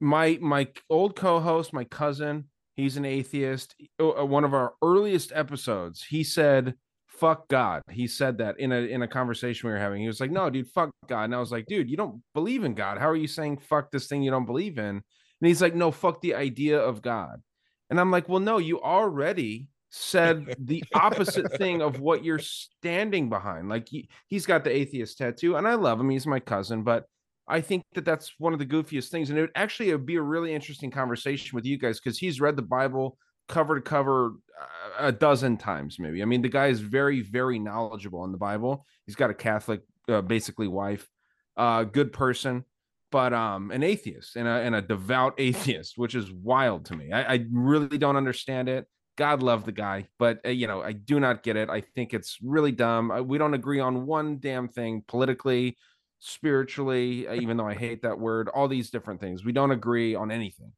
my 0.00 0.38
my 0.40 0.68
old 0.88 1.16
co-host, 1.16 1.72
my 1.72 1.84
cousin, 1.84 2.44
he's 2.74 2.96
an 2.96 3.04
atheist. 3.04 3.74
Uh, 4.00 4.20
uh, 4.20 4.24
One 4.24 4.44
of 4.44 4.54
our 4.54 4.74
earliest 4.82 5.32
episodes, 5.34 6.04
he 6.08 6.24
said, 6.24 6.74
"Fuck 7.06 7.48
God." 7.48 7.82
He 7.90 8.06
said 8.06 8.38
that 8.38 8.58
in 8.58 8.72
a 8.72 8.80
in 8.80 9.02
a 9.02 9.08
conversation 9.08 9.68
we 9.68 9.72
were 9.72 9.78
having. 9.78 10.00
He 10.00 10.06
was 10.06 10.20
like, 10.20 10.30
"No, 10.30 10.50
dude, 10.50 10.68
fuck 10.68 10.90
God." 11.08 11.24
And 11.24 11.34
I 11.34 11.40
was 11.40 11.52
like, 11.52 11.66
"Dude, 11.66 11.88
you 11.90 11.96
don't 11.96 12.22
believe 12.34 12.64
in 12.64 12.74
God. 12.74 12.98
How 12.98 13.08
are 13.08 13.16
you 13.16 13.28
saying 13.28 13.58
fuck 13.58 13.90
this 13.90 14.06
thing 14.06 14.22
you 14.22 14.30
don't 14.30 14.46
believe 14.46 14.78
in?" 14.78 14.96
And 14.96 15.48
he's 15.48 15.62
like, 15.62 15.74
"No, 15.74 15.90
fuck 15.90 16.20
the 16.20 16.34
idea 16.34 16.78
of 16.78 17.00
God." 17.02 17.42
And 17.88 17.98
I'm 17.98 18.10
like, 18.10 18.28
"Well, 18.28 18.40
no, 18.40 18.58
you 18.58 18.80
already." 18.82 19.68
Said 19.90 20.54
the 20.58 20.82
opposite 20.94 21.52
thing 21.58 21.82
of 21.82 22.00
what 22.00 22.24
you're 22.24 22.38
standing 22.38 23.28
behind 23.28 23.68
like 23.68 23.88
he, 23.88 24.08
he's 24.28 24.46
got 24.46 24.64
the 24.64 24.74
atheist 24.74 25.18
tattoo 25.18 25.56
and 25.56 25.66
i 25.68 25.74
love 25.74 26.00
him 26.00 26.10
he's 26.10 26.26
my 26.26 26.40
cousin 26.40 26.82
but 26.82 27.06
I 27.50 27.60
think 27.60 27.82
that 27.94 28.04
that's 28.04 28.34
one 28.38 28.52
of 28.52 28.60
the 28.60 28.66
goofiest 28.66 29.08
things, 29.08 29.28
and 29.28 29.38
it 29.38 29.42
would 29.42 29.50
actually 29.56 29.90
it 29.90 29.94
would 29.94 30.06
be 30.06 30.16
a 30.16 30.22
really 30.22 30.54
interesting 30.54 30.90
conversation 30.90 31.56
with 31.56 31.64
you 31.64 31.78
guys 31.78 31.98
because 31.98 32.16
he's 32.16 32.40
read 32.40 32.54
the 32.54 32.62
Bible 32.62 33.18
cover 33.48 33.74
to 33.74 33.80
cover 33.80 34.34
uh, 34.58 35.06
a 35.06 35.12
dozen 35.12 35.56
times, 35.56 35.98
maybe. 35.98 36.22
I 36.22 36.24
mean, 36.24 36.42
the 36.42 36.48
guy 36.48 36.68
is 36.68 36.80
very, 36.80 37.20
very 37.22 37.58
knowledgeable 37.58 38.24
in 38.24 38.32
the 38.32 38.38
Bible. 38.38 38.86
He's 39.04 39.16
got 39.16 39.30
a 39.30 39.34
Catholic, 39.34 39.82
uh, 40.08 40.22
basically 40.22 40.68
wife, 40.68 41.08
uh, 41.56 41.82
good 41.82 42.12
person, 42.12 42.64
but 43.10 43.32
um, 43.32 43.72
an 43.72 43.82
atheist 43.82 44.36
and 44.36 44.46
a 44.46 44.52
and 44.52 44.74
a 44.74 44.80
devout 44.80 45.34
atheist, 45.38 45.98
which 45.98 46.14
is 46.14 46.32
wild 46.32 46.86
to 46.86 46.96
me. 46.96 47.12
I, 47.12 47.34
I 47.34 47.46
really 47.52 47.98
don't 47.98 48.16
understand 48.16 48.68
it. 48.68 48.86
God 49.20 49.42
love 49.42 49.66
the 49.66 49.72
guy, 49.72 50.08
but 50.18 50.40
uh, 50.46 50.48
you 50.48 50.66
know, 50.66 50.80
I 50.80 50.92
do 50.92 51.20
not 51.20 51.42
get 51.42 51.54
it. 51.54 51.68
I 51.68 51.82
think 51.82 52.14
it's 52.14 52.38
really 52.42 52.72
dumb. 52.72 53.10
Uh, 53.10 53.20
We 53.20 53.36
don't 53.36 53.52
agree 53.52 53.78
on 53.78 54.06
one 54.06 54.38
damn 54.40 54.66
thing 54.66 55.04
politically, 55.06 55.76
spiritually, 56.20 57.28
uh, 57.28 57.34
even 57.34 57.58
though 57.58 57.68
I 57.68 57.74
hate 57.74 58.00
that 58.00 58.18
word, 58.18 58.48
all 58.48 58.66
these 58.66 58.88
different 58.88 59.20
things. 59.20 59.44
We 59.44 59.52
don't 59.52 59.72
agree 59.72 60.14
on 60.14 60.30
anything. 60.30 60.72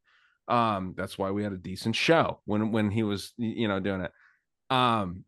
Um, 0.49 0.95
that's 0.97 1.17
why 1.17 1.31
we 1.31 1.45
had 1.45 1.53
a 1.53 1.57
decent 1.57 1.95
show 1.95 2.41
when 2.45 2.73
when 2.73 2.91
he 2.91 3.05
was 3.05 3.33
you 3.37 3.69
know 3.69 3.79
doing 3.79 4.01
it. 4.01 4.11
Um 4.71 5.25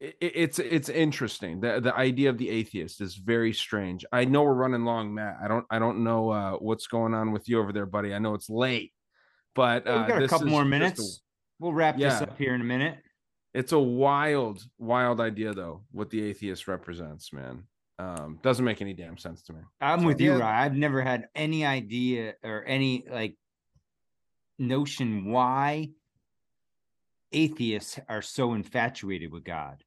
it, 0.00 0.16
it's 0.20 0.58
it's 0.58 0.88
interesting. 0.88 1.60
The 1.60 1.80
the 1.80 1.94
idea 1.94 2.30
of 2.30 2.36
the 2.36 2.50
atheist 2.50 3.00
is 3.00 3.14
very 3.14 3.52
strange. 3.52 4.04
I 4.12 4.24
know 4.24 4.42
we're 4.42 4.54
running 4.54 4.84
long, 4.84 5.14
Matt. 5.14 5.36
I 5.40 5.46
don't 5.46 5.66
I 5.70 5.78
don't 5.78 6.02
know 6.02 6.30
uh 6.30 6.52
what's 6.54 6.88
going 6.88 7.14
on 7.14 7.30
with 7.30 7.48
you 7.48 7.60
over 7.60 7.72
there, 7.72 7.86
buddy. 7.86 8.12
I 8.12 8.18
know 8.18 8.34
it's 8.34 8.50
late, 8.50 8.92
but 9.54 9.86
uh, 9.86 9.98
We've 9.98 10.08
got 10.08 10.22
a 10.24 10.28
couple 10.28 10.48
more 10.48 10.64
minutes. 10.64 11.22
We'll 11.62 11.72
wrap 11.72 11.96
this 11.96 12.20
up 12.20 12.36
here 12.36 12.54
in 12.56 12.60
a 12.60 12.64
minute. 12.64 12.98
it's 13.54 13.70
a 13.70 13.78
wild, 13.78 14.64
wild 14.78 15.20
idea 15.20 15.54
though, 15.54 15.84
what 15.92 16.10
the 16.10 16.20
atheist 16.24 16.66
represents, 16.66 17.32
man. 17.32 17.64
Um, 18.00 18.40
doesn't 18.42 18.64
make 18.64 18.82
any 18.82 18.94
damn 18.94 19.16
sense 19.16 19.42
to 19.42 19.52
me. 19.52 19.60
I'm 19.80 20.02
with 20.02 20.20
you, 20.20 20.32
Yeah. 20.32 20.38
Ryan. 20.38 20.64
I've 20.64 20.76
never 20.76 21.02
had 21.02 21.28
any 21.36 21.64
idea 21.64 22.34
or 22.42 22.64
any 22.64 23.04
like 23.08 23.36
notion 24.58 25.26
why 25.26 25.90
atheists 27.32 27.98
are 28.08 28.22
so 28.22 28.54
infatuated 28.54 29.30
with 29.32 29.44
God. 29.44 29.84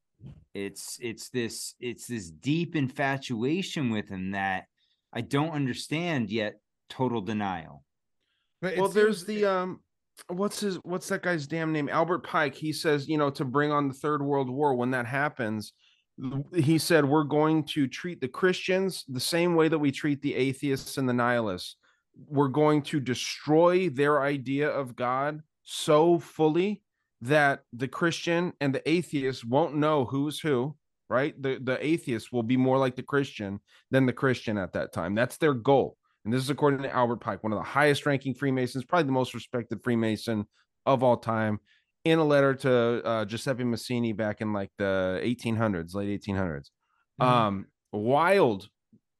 It's 0.53 0.97
it's 1.01 1.27
this 1.29 1.75
it's 1.81 2.07
this 2.07 2.31
deep 2.31 2.75
infatuation 2.75 3.89
with 3.89 4.07
him 4.07 4.31
that 4.31 4.67
I 5.11 5.21
don't 5.21 5.51
understand 5.51 6.29
yet. 6.31 6.59
Total 6.89 7.19
denial. 7.19 7.83
But 8.61 8.77
well, 8.77 8.87
there's 8.87 9.25
the 9.25 9.43
um 9.45 9.81
what's 10.27 10.59
his 10.59 10.75
what's 10.83 11.07
that 11.09 11.23
guy's 11.23 11.47
damn 11.47 11.71
name? 11.71 11.89
Albert 11.89 12.19
Pike. 12.19 12.55
He 12.55 12.73
says, 12.73 13.07
you 13.07 13.17
know, 13.17 13.29
to 13.31 13.45
bring 13.45 13.71
on 13.71 13.87
the 13.87 13.93
third 13.93 14.21
world 14.21 14.49
war 14.49 14.75
when 14.75 14.91
that 14.91 15.05
happens, 15.05 15.73
he 16.55 16.77
said 16.77 17.05
we're 17.05 17.23
going 17.23 17.63
to 17.65 17.87
treat 17.87 18.21
the 18.21 18.27
Christians 18.27 19.03
the 19.07 19.19
same 19.19 19.55
way 19.55 19.67
that 19.67 19.79
we 19.79 19.91
treat 19.91 20.21
the 20.21 20.35
atheists 20.35 20.97
and 20.97 21.07
the 21.07 21.13
nihilists. 21.13 21.75
We're 22.27 22.47
going 22.47 22.81
to 22.83 22.99
destroy 22.99 23.89
their 23.89 24.21
idea 24.21 24.69
of 24.69 24.95
God 24.95 25.41
so 25.63 26.19
fully 26.19 26.81
that 27.21 27.61
the 27.73 27.87
Christian 27.87 28.53
and 28.61 28.73
the 28.73 28.87
atheist 28.89 29.45
won't 29.45 29.75
know 29.75 30.05
who's 30.05 30.39
who, 30.39 30.75
right? 31.09 31.39
The 31.41 31.59
the 31.61 31.83
atheist 31.85 32.31
will 32.31 32.43
be 32.43 32.57
more 32.57 32.77
like 32.77 32.95
the 32.95 33.03
Christian 33.03 33.59
than 33.91 34.05
the 34.05 34.13
Christian 34.13 34.57
at 34.57 34.73
that 34.73 34.93
time. 34.93 35.15
That's 35.15 35.37
their 35.37 35.53
goal. 35.53 35.97
And 36.25 36.33
this 36.33 36.41
is 36.41 36.49
according 36.49 36.81
to 36.81 36.93
Albert 36.93 37.17
Pike, 37.21 37.43
one 37.43 37.53
of 37.53 37.59
the 37.59 37.63
highest 37.63 38.05
ranking 38.05 38.33
Freemasons, 38.33 38.83
probably 38.83 39.05
the 39.05 39.11
most 39.11 39.33
respected 39.35 39.83
Freemason 39.83 40.45
of 40.85 41.03
all 41.03 41.17
time, 41.17 41.59
in 42.03 42.19
a 42.19 42.23
letter 42.23 42.53
to 42.55 43.03
uh, 43.05 43.25
Giuseppe 43.25 43.63
Mazzini 43.63 44.11
back 44.15 44.41
in 44.41 44.51
like 44.51 44.71
the 44.77 45.21
1800s, 45.23 45.93
late 45.95 46.21
1800s. 46.21 46.69
Um, 47.19 47.67
wild 47.91 48.67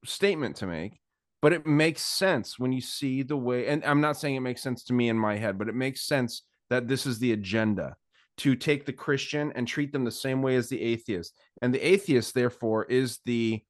statement 0.03 0.57
to 0.57 0.67
make, 0.67 0.99
but 1.41 1.53
it 1.53 1.65
makes 1.65 2.01
sense 2.01 2.59
when 2.59 2.71
you 2.71 2.81
see 2.81 3.21
the 3.23 3.37
way. 3.37 3.67
And 3.67 3.85
I'm 3.85 4.01
not 4.01 4.17
saying 4.17 4.35
it 4.35 4.41
makes 4.41 4.61
sense 4.61 4.83
to 4.85 4.93
me 4.93 5.09
in 5.09 5.17
my 5.17 5.37
head, 5.37 5.57
but 5.57 5.69
it 5.69 5.75
makes 5.75 6.07
sense 6.07 6.41
that 6.69 6.87
this 6.87 7.05
is 7.05 7.19
the 7.19 7.31
agenda. 7.33 7.95
to 8.37 8.53
take 8.55 8.85
the 8.85 8.93
Christian 8.93 9.53
and 9.55 9.65
treat 9.65 9.93
them 9.93 10.03
the 10.03 10.11
same 10.11 10.41
way 10.41 10.57
as 10.57 10.67
the 10.67 10.81
atheist. 10.81 11.33
And 11.61 11.73
the 11.73 11.79
atheist, 11.79 12.33
therefore, 12.33 12.83
is 12.85 13.19
the 13.25 13.63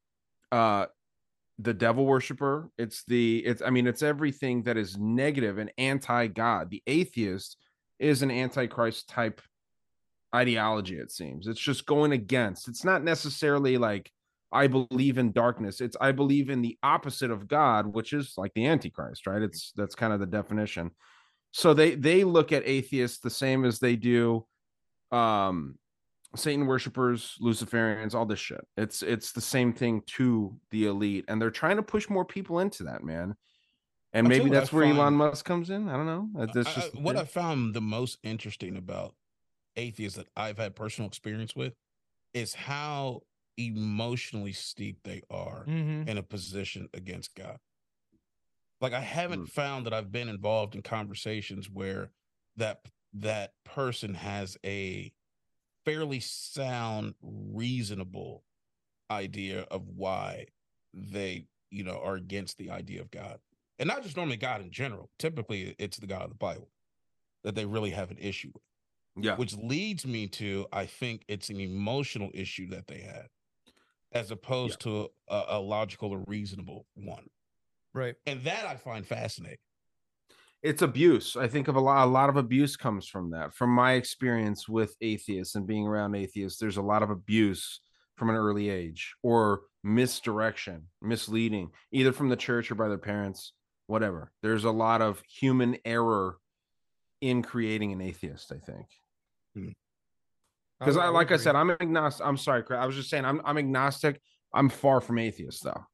uh 0.52 0.88
the 1.60 1.74
devil 1.74 2.06
worshiper. 2.06 2.70
It's 2.78 3.04
the 3.08 3.40
it's 3.46 3.62
I 3.62 3.70
mean, 3.70 3.88
it's 3.88 4.04
everything 4.04 4.64
that 4.64 4.78
is 4.78 4.98
negative 4.98 5.58
and 5.58 5.72
anti-God. 5.78 6.70
The 6.70 6.84
atheist 6.88 7.58
is 8.00 8.22
an 8.22 8.32
antichrist 8.32 9.10
type 9.10 9.42
ideology, 10.34 10.98
it 10.98 11.12
seems. 11.12 11.48
It's 11.48 11.60
just 11.60 11.86
going 11.86 12.12
against. 12.12 12.68
It's 12.68 12.84
not 12.84 13.04
necessarily 13.04 13.78
like 13.78 14.12
I 14.52 14.68
believe 14.68 15.18
in 15.18 15.32
darkness. 15.32 15.82
It's 15.82 15.98
I 16.00 16.12
believe 16.12 16.50
in 16.50 16.62
the 16.62 16.78
opposite 16.84 17.32
of 17.32 17.48
God, 17.48 17.88
which 17.88 18.14
is 18.14 18.34
like 18.38 18.54
the 18.54 18.68
antichrist, 18.68 19.28
right? 19.28 19.42
It's 19.42 19.72
that's 19.76 19.96
kind 19.96 20.14
of 20.14 20.20
the 20.20 20.26
definition. 20.26 20.92
So 21.52 21.74
they 21.74 21.96
they 21.96 22.24
look 22.24 22.52
at 22.52 22.68
atheists 22.68 23.20
the 23.20 23.30
same 23.30 23.64
as 23.66 23.80
they 23.80 23.96
do 23.96 24.46
um 25.12 25.78
Satan 26.36 26.66
worshippers, 26.68 27.38
Luciferians, 27.42 28.14
all 28.14 28.26
this 28.26 28.40
shit. 28.40 28.66
It's 28.78 29.02
it's 29.04 29.32
the 29.32 29.42
same 29.42 29.74
thing 29.74 30.02
to 30.18 30.56
the 30.72 30.86
elite, 30.88 31.26
and 31.28 31.42
they're 31.42 31.52
trying 31.52 31.78
to 31.78 31.84
push 31.84 32.10
more 32.10 32.26
people 32.26 32.60
into 32.60 32.84
that, 32.84 33.04
man. 33.04 33.36
And 34.14 34.28
maybe 34.28 34.46
you 34.46 34.50
what 34.50 34.58
I 34.58 34.60
that's 34.62 34.72
where 34.74 34.86
Elon 34.86 35.16
Musk 35.16 35.44
comes 35.46 35.70
in. 35.70 35.90
I 35.90 35.94
don't 35.98 36.06
know. 36.06 36.30
That's 36.54 36.68
I- 36.68 36.72
I- 36.72 36.74
just 36.76 36.96
what 36.96 37.18
I 37.18 37.26
found 37.26 37.74
the 37.74 37.82
most 37.82 38.20
interesting 38.24 38.78
about 38.78 39.16
atheists 39.76 40.18
that 40.18 40.28
I've 40.38 40.58
had 40.58 40.76
personal 40.76 41.08
experience 41.08 41.56
with 41.56 41.74
is 42.34 42.54
how 42.54 43.22
emotionally 43.58 44.54
steep 44.54 45.00
they 45.04 45.22
are 45.30 45.66
Mhm. 45.66 46.08
in 46.08 46.18
a 46.18 46.24
position 46.24 46.90
against 46.94 47.36
God. 47.36 47.60
Like 48.82 48.94
I 48.94 49.00
haven't 49.02 49.48
found 49.48 49.86
that 49.86 49.94
I've 49.94 50.12
been 50.12 50.30
involved 50.30 50.76
in 50.76 50.82
conversations 50.82 51.70
where 51.70 52.12
that 52.58 52.86
that 53.14 53.54
person 53.64 54.14
has 54.14 54.58
a 54.66 55.12
fairly 55.86 56.20
sound, 56.20 57.14
reasonable 57.22 58.44
idea 59.10 59.62
of 59.72 59.88
why 59.96 60.48
they, 60.94 61.48
you 61.70 61.84
know, 61.84 62.00
are 62.04 62.16
against 62.16 62.58
the 62.58 62.72
idea 62.72 63.02
of 63.02 63.12
God. 63.12 63.40
And 63.78 63.88
not 63.88 64.04
just 64.04 64.18
normally 64.18 64.38
God 64.38 64.62
in 64.62 64.72
general. 64.72 65.10
Typically 65.20 65.76
it's 65.78 65.98
the 65.98 66.08
God 66.08 66.24
of 66.24 66.30
the 66.30 66.36
Bible 66.36 66.70
that 67.44 67.56
they 67.56 67.66
really 67.66 67.92
have 67.92 68.12
an 68.12 68.18
issue 68.18 68.52
with. 68.54 68.64
Yeah. 69.24 69.36
Which 69.36 69.56
leads 69.56 70.06
me 70.06 70.28
to 70.28 70.68
I 70.74 70.86
think 70.86 71.24
it's 71.28 71.50
an 71.50 71.60
emotional 71.60 72.32
issue 72.34 72.70
that 72.70 72.88
they 72.88 73.00
had 73.00 73.28
as 74.12 74.32
opposed 74.32 74.80
to 74.82 75.10
a, 75.28 75.44
a 75.50 75.60
logical 75.60 76.12
or 76.12 76.24
reasonable 76.28 76.86
one. 76.96 77.30
Right. 77.94 78.16
And 78.26 78.44
that 78.44 78.66
I 78.66 78.76
find 78.76 79.06
fascinating. 79.06 79.58
It's 80.64 80.82
abuse. 80.82 81.36
I 81.36 81.48
think 81.48 81.68
of 81.68 81.76
a 81.76 81.80
lot 81.80 82.06
a 82.06 82.10
lot 82.10 82.30
of 82.30 82.38
abuse 82.38 82.76
comes 82.76 83.08
from 83.08 83.32
that. 83.32 83.54
From 83.54 83.70
my 83.70 83.94
experience 83.94 84.68
with 84.68 84.96
atheists 85.02 85.56
and 85.56 85.68
being 85.68 85.86
around 85.86 86.16
atheists, 86.16 86.60
there's 86.60 86.78
a 86.78 86.82
lot 86.82 87.04
of 87.04 87.10
abuse 87.10 87.82
from 88.16 88.30
an 88.30 88.36
early 88.36 88.70
age 88.70 89.14
or 89.22 89.62
misdirection, 89.84 90.84
misleading, 91.02 91.70
either 91.92 92.12
from 92.12 92.30
the 92.30 92.36
church 92.36 92.72
or 92.72 92.76
by 92.76 92.88
their 92.88 92.98
parents, 92.98 93.54
whatever. 93.88 94.32
There's 94.42 94.64
a 94.64 94.72
lot 94.72 95.02
of 95.02 95.22
human 95.28 95.78
error 95.86 96.38
in 97.22 97.44
creating 97.44 97.92
an 97.92 98.02
atheist, 98.02 98.52
I 98.52 98.58
think. 98.60 98.88
Because 100.80 100.98
I- 100.98 101.06
I, 101.06 101.10
like 101.10 101.32
I 101.32 101.38
said, 101.38 101.56
I'm 101.56 101.70
agnostic. 101.72 102.26
I'm 102.26 102.38
sorry, 102.38 102.64
I 102.72 102.86
was 102.86 102.96
just 102.96 103.10
saying 103.10 103.26
I'm 103.26 103.42
I'm 103.46 103.58
agnostic. 103.58 104.20
I'm 104.54 104.70
far 104.70 105.02
from 105.02 105.20
atheist 105.20 105.64
though. 105.64 105.86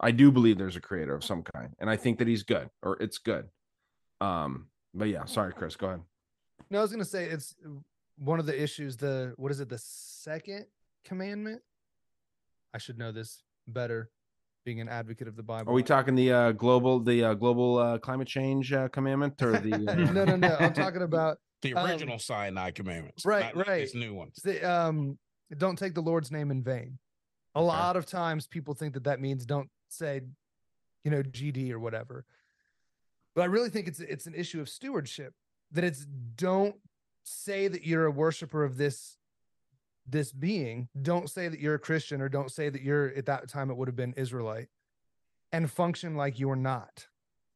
I 0.00 0.10
do 0.10 0.30
believe 0.30 0.58
there's 0.58 0.76
a 0.76 0.80
creator 0.80 1.14
of 1.14 1.24
some 1.24 1.42
kind, 1.42 1.72
and 1.78 1.88
I 1.88 1.96
think 1.96 2.18
that 2.18 2.28
he's 2.28 2.42
good 2.42 2.68
or 2.82 2.96
it's 3.00 3.18
good. 3.18 3.46
Um, 4.20 4.68
but 4.94 5.08
yeah, 5.08 5.24
sorry, 5.24 5.52
Chris. 5.52 5.76
Go 5.76 5.88
ahead. 5.88 6.00
No, 6.70 6.78
I 6.78 6.82
was 6.82 6.90
gonna 6.90 7.04
say 7.04 7.26
it's 7.26 7.54
one 8.18 8.38
of 8.38 8.46
the 8.46 8.60
issues. 8.60 8.96
The 8.96 9.34
what 9.36 9.52
is 9.52 9.60
it? 9.60 9.68
The 9.68 9.78
second 9.78 10.66
commandment. 11.04 11.62
I 12.74 12.78
should 12.78 12.98
know 12.98 13.12
this 13.12 13.42
better, 13.68 14.10
being 14.64 14.80
an 14.80 14.88
advocate 14.88 15.28
of 15.28 15.36
the 15.36 15.42
Bible. 15.42 15.70
Are 15.70 15.74
we 15.74 15.82
talking 15.82 16.14
the 16.14 16.32
uh, 16.32 16.52
global 16.52 17.00
the 17.00 17.24
uh, 17.24 17.34
global 17.34 17.78
uh, 17.78 17.98
climate 17.98 18.28
change 18.28 18.72
uh, 18.72 18.88
commandment 18.88 19.40
or 19.42 19.52
the? 19.52 19.74
Uh... 19.88 20.12
no, 20.12 20.24
no, 20.24 20.36
no. 20.36 20.56
I'm 20.58 20.72
talking 20.72 21.02
about 21.02 21.38
The 21.62 21.74
um, 21.74 21.86
original 21.86 22.18
Sinai 22.18 22.70
commandments. 22.70 23.24
right, 23.24 23.54
not 23.54 23.66
right. 23.66 23.82
This 23.82 23.94
new 23.94 24.14
one. 24.14 24.28
It's 24.28 24.42
the, 24.42 24.68
um, 24.68 25.18
don't 25.56 25.78
take 25.78 25.94
the 25.94 26.02
Lord's 26.02 26.30
name 26.30 26.50
in 26.50 26.62
vain. 26.62 26.98
A 27.54 27.62
lot 27.62 27.96
of 27.96 28.04
times 28.04 28.46
people 28.46 28.74
think 28.74 28.92
that 28.94 29.04
that 29.04 29.18
means 29.18 29.46
don't 29.46 29.70
say, 29.88 30.20
you 31.04 31.10
know, 31.10 31.22
GD 31.22 31.70
or 31.70 31.78
whatever. 31.78 32.26
But 33.36 33.42
I 33.42 33.44
really 33.44 33.68
think 33.68 33.86
it's 33.86 34.00
it's 34.00 34.26
an 34.26 34.34
issue 34.34 34.60
of 34.60 34.68
stewardship. 34.68 35.34
That 35.72 35.84
it's 35.84 36.06
don't 36.36 36.74
say 37.22 37.68
that 37.68 37.84
you're 37.84 38.06
a 38.06 38.10
worshiper 38.10 38.64
of 38.64 38.76
this 38.78 39.18
this 40.08 40.32
being. 40.32 40.88
Don't 41.02 41.28
say 41.28 41.46
that 41.48 41.60
you're 41.60 41.74
a 41.74 41.78
Christian 41.78 42.20
or 42.22 42.28
don't 42.28 42.50
say 42.50 42.70
that 42.70 42.80
you're 42.82 43.08
at 43.14 43.26
that 43.26 43.48
time 43.48 43.70
it 43.70 43.76
would 43.76 43.88
have 43.88 43.96
been 43.96 44.14
Israelite 44.16 44.68
and 45.52 45.70
function 45.70 46.16
like 46.16 46.38
you're 46.40 46.56
not. 46.56 47.06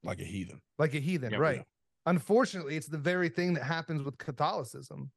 Like 0.05 0.21
a 0.21 0.25
heathen. 0.25 0.61
Like 0.79 0.95
a 0.95 0.99
heathen, 1.01 1.31
Yep. 1.33 1.41
right? 1.41 1.57
Yeah. 1.59 1.63
Unfortunately, 2.07 2.77
it's 2.77 2.89
the 2.89 2.99
very 2.99 3.29
thing 3.29 3.55
that 3.55 3.63
happens 3.65 4.03
with 4.03 4.19
Catholicism. 4.19 5.11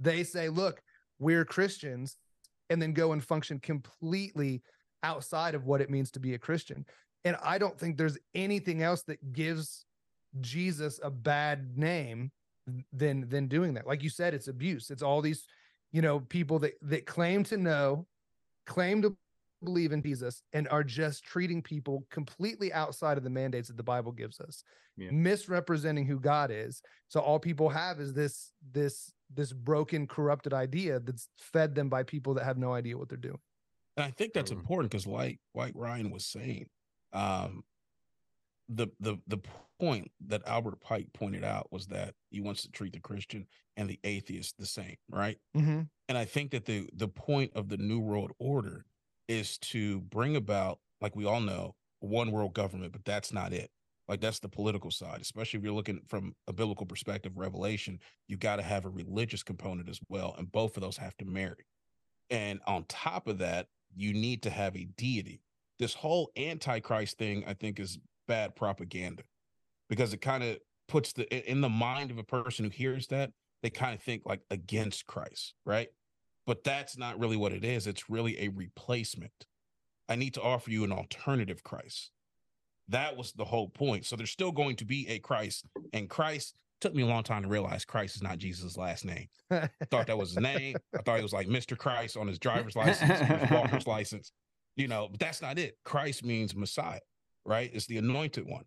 They 0.00 0.24
say, 0.24 0.48
look, 0.48 0.82
we're 1.18 1.44
Christians, 1.44 2.16
and 2.70 2.80
then 2.80 2.92
go 2.92 3.12
and 3.12 3.22
function 3.22 3.60
completely 3.60 4.62
outside 5.02 5.54
of 5.54 5.66
what 5.66 5.80
it 5.80 5.90
means 5.90 6.10
to 6.12 6.20
be 6.20 6.34
a 6.34 6.38
Christian. 6.38 6.84
And 7.24 7.36
I 7.42 7.58
don't 7.58 7.78
think 7.78 7.96
there's 7.96 8.18
anything 8.34 8.82
else 8.82 9.02
that 9.02 9.32
gives 9.32 9.84
Jesus 10.40 11.00
a 11.02 11.10
bad 11.10 11.76
name 11.76 12.30
than 12.92 13.28
than 13.28 13.48
doing 13.48 13.74
that. 13.74 13.86
Like 13.86 14.02
you 14.02 14.10
said, 14.10 14.34
it's 14.34 14.48
abuse. 14.48 14.90
It's 14.90 15.02
all 15.02 15.20
these, 15.20 15.46
you 15.92 16.02
know, 16.02 16.20
people 16.20 16.58
that 16.60 16.74
that 16.82 17.06
claim 17.06 17.42
to 17.44 17.56
know, 17.56 18.06
claim 18.66 19.02
to 19.02 19.16
believe 19.62 19.92
in 19.92 20.02
Jesus, 20.02 20.42
and 20.52 20.68
are 20.68 20.84
just 20.84 21.24
treating 21.24 21.62
people 21.62 22.06
completely 22.10 22.72
outside 22.72 23.18
of 23.18 23.24
the 23.24 23.30
mandates 23.30 23.68
that 23.68 23.76
the 23.76 23.82
Bible 23.82 24.12
gives 24.12 24.40
us 24.40 24.62
Yeah. 24.96 25.10
misrepresenting 25.10 26.06
who 26.06 26.20
God 26.20 26.50
is. 26.50 26.80
So 27.08 27.20
all 27.20 27.38
people 27.38 27.68
have 27.68 28.00
is 28.00 28.12
this 28.12 28.52
this 28.72 29.12
this 29.32 29.52
broken, 29.52 30.06
corrupted 30.06 30.52
idea 30.52 31.00
that's 31.00 31.28
fed 31.38 31.74
them 31.74 31.88
by 31.88 32.02
people 32.02 32.34
that 32.34 32.44
have 32.44 32.58
no 32.58 32.72
idea 32.72 32.96
what 32.98 33.08
they're 33.08 33.18
doing. 33.18 33.38
And 33.96 34.04
I 34.04 34.10
think 34.10 34.32
that's 34.32 34.50
important 34.50 34.90
because, 34.90 35.06
like 35.06 35.40
like 35.54 35.72
Ryan 35.74 36.10
was 36.10 36.26
saying, 36.26 36.66
um, 37.12 37.62
the 38.70 38.88
the 39.00 39.16
the 39.26 39.38
point 39.80 40.10
that 40.26 40.46
Albert 40.46 40.80
Pike 40.80 41.08
pointed 41.12 41.42
out 41.42 41.68
was 41.70 41.86
that 41.86 42.14
he 42.30 42.40
wants 42.40 42.62
to 42.62 42.70
treat 42.70 42.92
the 42.92 43.00
Christian 43.00 43.46
and 43.76 43.88
the 43.88 43.98
atheist 44.04 44.58
the 44.58 44.66
same, 44.66 44.96
right? 45.10 45.38
Mm-hmm. 45.56 45.82
And 46.08 46.18
I 46.18 46.24
think 46.24 46.50
that 46.52 46.66
the 46.66 46.88
the 46.94 47.08
point 47.08 47.52
of 47.54 47.68
the 47.68 47.76
New 47.76 48.00
World 48.00 48.32
Order 48.38 48.84
is 49.28 49.58
to 49.58 50.00
bring 50.02 50.36
about, 50.36 50.78
like 51.00 51.16
we 51.16 51.24
all 51.24 51.40
know, 51.40 51.74
one 52.00 52.30
world 52.30 52.54
government, 52.54 52.92
but 52.92 53.04
that's 53.04 53.32
not 53.32 53.52
it. 53.52 53.70
Like 54.08 54.20
that's 54.20 54.40
the 54.40 54.48
political 54.48 54.90
side, 54.90 55.20
especially 55.20 55.58
if 55.58 55.64
you're 55.64 55.72
looking 55.72 56.00
from 56.08 56.34
a 56.48 56.52
biblical 56.52 56.84
perspective, 56.84 57.32
revelation, 57.36 58.00
you 58.26 58.36
got 58.36 58.56
to 58.56 58.62
have 58.62 58.84
a 58.84 58.88
religious 58.88 59.44
component 59.44 59.88
as 59.88 60.00
well. 60.08 60.34
And 60.36 60.50
both 60.50 60.76
of 60.76 60.82
those 60.82 60.96
have 60.96 61.16
to 61.18 61.24
marry. 61.24 61.64
And 62.28 62.60
on 62.66 62.84
top 62.88 63.28
of 63.28 63.38
that, 63.38 63.68
you 63.94 64.12
need 64.12 64.42
to 64.42 64.50
have 64.50 64.76
a 64.76 64.88
deity. 64.96 65.42
This 65.78 65.94
whole 65.94 66.30
antichrist 66.36 67.18
thing, 67.18 67.44
I 67.46 67.54
think, 67.54 67.78
is 67.78 67.98
bad 68.30 68.54
propaganda 68.54 69.24
because 69.88 70.14
it 70.14 70.20
kind 70.20 70.44
of 70.44 70.56
puts 70.86 71.12
the 71.12 71.50
in- 71.50 71.60
the 71.60 71.68
mind 71.68 72.12
of 72.12 72.18
a 72.18 72.22
person 72.22 72.64
who 72.64 72.70
hears 72.70 73.08
that, 73.08 73.32
they 73.62 73.70
kind 73.70 73.92
of 73.92 74.00
think 74.00 74.22
like 74.24 74.40
against 74.52 75.06
Christ, 75.08 75.54
right? 75.66 75.88
But 76.46 76.62
that's 76.62 76.96
not 76.96 77.18
really 77.18 77.36
what 77.36 77.52
it 77.52 77.64
is. 77.64 77.88
It's 77.88 78.08
really 78.08 78.40
a 78.40 78.48
replacement. 78.48 79.32
I 80.08 80.14
need 80.14 80.34
to 80.34 80.42
offer 80.42 80.70
you 80.70 80.84
an 80.84 80.92
alternative 80.92 81.64
Christ. 81.64 82.12
That 82.88 83.16
was 83.16 83.32
the 83.32 83.44
whole 83.44 83.68
point. 83.68 84.06
So 84.06 84.14
there's 84.14 84.30
still 84.30 84.52
going 84.52 84.76
to 84.76 84.84
be 84.84 85.08
a 85.08 85.18
Christ, 85.18 85.66
and 85.92 86.08
Christ 86.08 86.54
took 86.80 86.94
me 86.94 87.02
a 87.02 87.06
long 87.06 87.24
time 87.24 87.42
to 87.42 87.48
realize 87.48 87.84
Christ 87.84 88.16
is 88.16 88.22
not 88.22 88.38
Jesus' 88.38 88.76
last 88.76 89.04
name. 89.04 89.26
I 89.50 89.68
thought 89.90 90.06
that 90.06 90.16
was 90.16 90.30
his 90.30 90.38
name. 90.38 90.76
I 90.96 91.02
thought 91.02 91.16
he 91.16 91.22
was 91.22 91.32
like 91.32 91.48
Mr. 91.48 91.76
Christ 91.76 92.16
on 92.16 92.28
his 92.28 92.38
driver's 92.38 92.76
license, 92.76 93.18
his 93.18 93.50
walker's 93.50 93.86
license. 93.88 94.32
You 94.76 94.86
know, 94.88 95.08
but 95.10 95.18
that's 95.20 95.42
not 95.42 95.58
it. 95.58 95.76
Christ 95.84 96.24
means 96.24 96.54
Messiah, 96.54 97.00
right? 97.44 97.70
It's 97.72 97.86
the 97.86 97.98
anointed 97.98 98.46
one. 98.46 98.64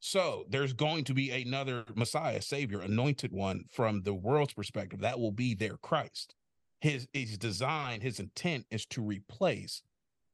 So 0.00 0.44
there's 0.48 0.72
going 0.72 1.04
to 1.04 1.14
be 1.14 1.30
another 1.30 1.84
Messiah, 1.94 2.42
Savior, 2.42 2.80
anointed 2.80 3.32
one 3.32 3.64
from 3.70 4.02
the 4.02 4.14
world's 4.14 4.52
perspective. 4.52 5.00
That 5.00 5.18
will 5.18 5.32
be 5.32 5.54
their 5.54 5.76
Christ. 5.78 6.34
His 6.80 7.08
his 7.12 7.38
design, 7.38 8.00
his 8.00 8.20
intent 8.20 8.66
is 8.70 8.86
to 8.86 9.02
replace 9.02 9.82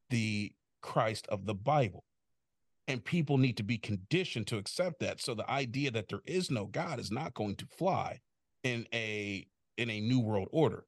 the 0.09 0.51
Christ 0.81 1.25
of 1.29 1.45
the 1.45 1.55
Bible. 1.55 2.03
And 2.87 3.03
people 3.03 3.37
need 3.37 3.55
to 3.57 3.63
be 3.63 3.77
conditioned 3.77 4.47
to 4.47 4.57
accept 4.57 4.99
that. 4.99 5.21
So 5.21 5.33
the 5.33 5.49
idea 5.49 5.89
that 5.91 6.09
there 6.09 6.21
is 6.25 6.51
no 6.51 6.65
God 6.65 6.99
is 6.99 7.11
not 7.11 7.33
going 7.33 7.55
to 7.55 7.65
fly 7.65 8.19
in 8.63 8.85
a 8.93 9.47
in 9.77 9.89
a 9.89 10.01
new 10.01 10.19
world 10.19 10.49
order. 10.51 10.85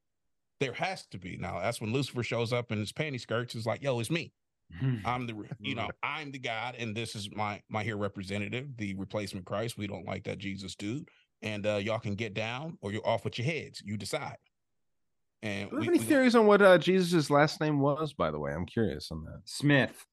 There 0.59 0.74
has 0.74 1.06
to 1.07 1.17
be. 1.17 1.38
Now 1.38 1.59
that's 1.59 1.80
when 1.80 1.93
Lucifer 1.93 2.24
shows 2.24 2.51
up 2.51 2.72
in 2.72 2.80
his 2.80 2.91
panty 2.91 3.19
skirts. 3.19 3.56
Is 3.56 3.65
like, 3.65 3.82
yo, 3.82 3.99
it's 3.99 4.11
me. 4.11 4.33
I'm 5.06 5.26
the 5.27 5.35
you 5.60 5.76
know 5.76 5.90
I'm 6.03 6.32
the 6.32 6.40
God, 6.40 6.76
and 6.77 6.95
this 6.95 7.16
is 7.16 7.30
my 7.34 7.61
my 7.69 7.84
here 7.84 7.98
representative, 7.98 8.76
the 8.77 8.94
replacement 8.95 9.45
Christ. 9.45 9.77
We 9.77 9.88
don't 9.88 10.06
like 10.06 10.24
that 10.26 10.38
Jesus 10.38 10.76
dude, 10.76 11.08
and 11.42 11.66
uh, 11.66 11.76
y'all 11.76 12.00
can 12.00 12.16
get 12.16 12.34
down 12.34 12.77
or 12.82 12.92
you're 12.92 13.08
off 13.08 13.24
with 13.24 13.38
your 13.38 13.45
heads. 13.45 13.82
You 13.85 13.95
decide. 13.98 14.38
And 15.44 15.69
Do 15.69 15.76
you 15.76 15.80
we, 15.82 15.85
have 15.85 15.94
any 15.94 16.00
we- 16.00 16.06
theories 16.06 16.35
on 16.35 16.48
what 16.48 16.61
uh, 16.61 16.77
Jesus' 16.77 17.30
last 17.30 17.61
name 17.61 17.80
was? 17.80 18.14
By 18.14 18.32
the 18.32 18.40
way, 18.40 18.52
I'm 18.53 18.66
curious 18.66 19.10
on 19.11 19.24
that. 19.26 19.42
Smith, 19.45 20.06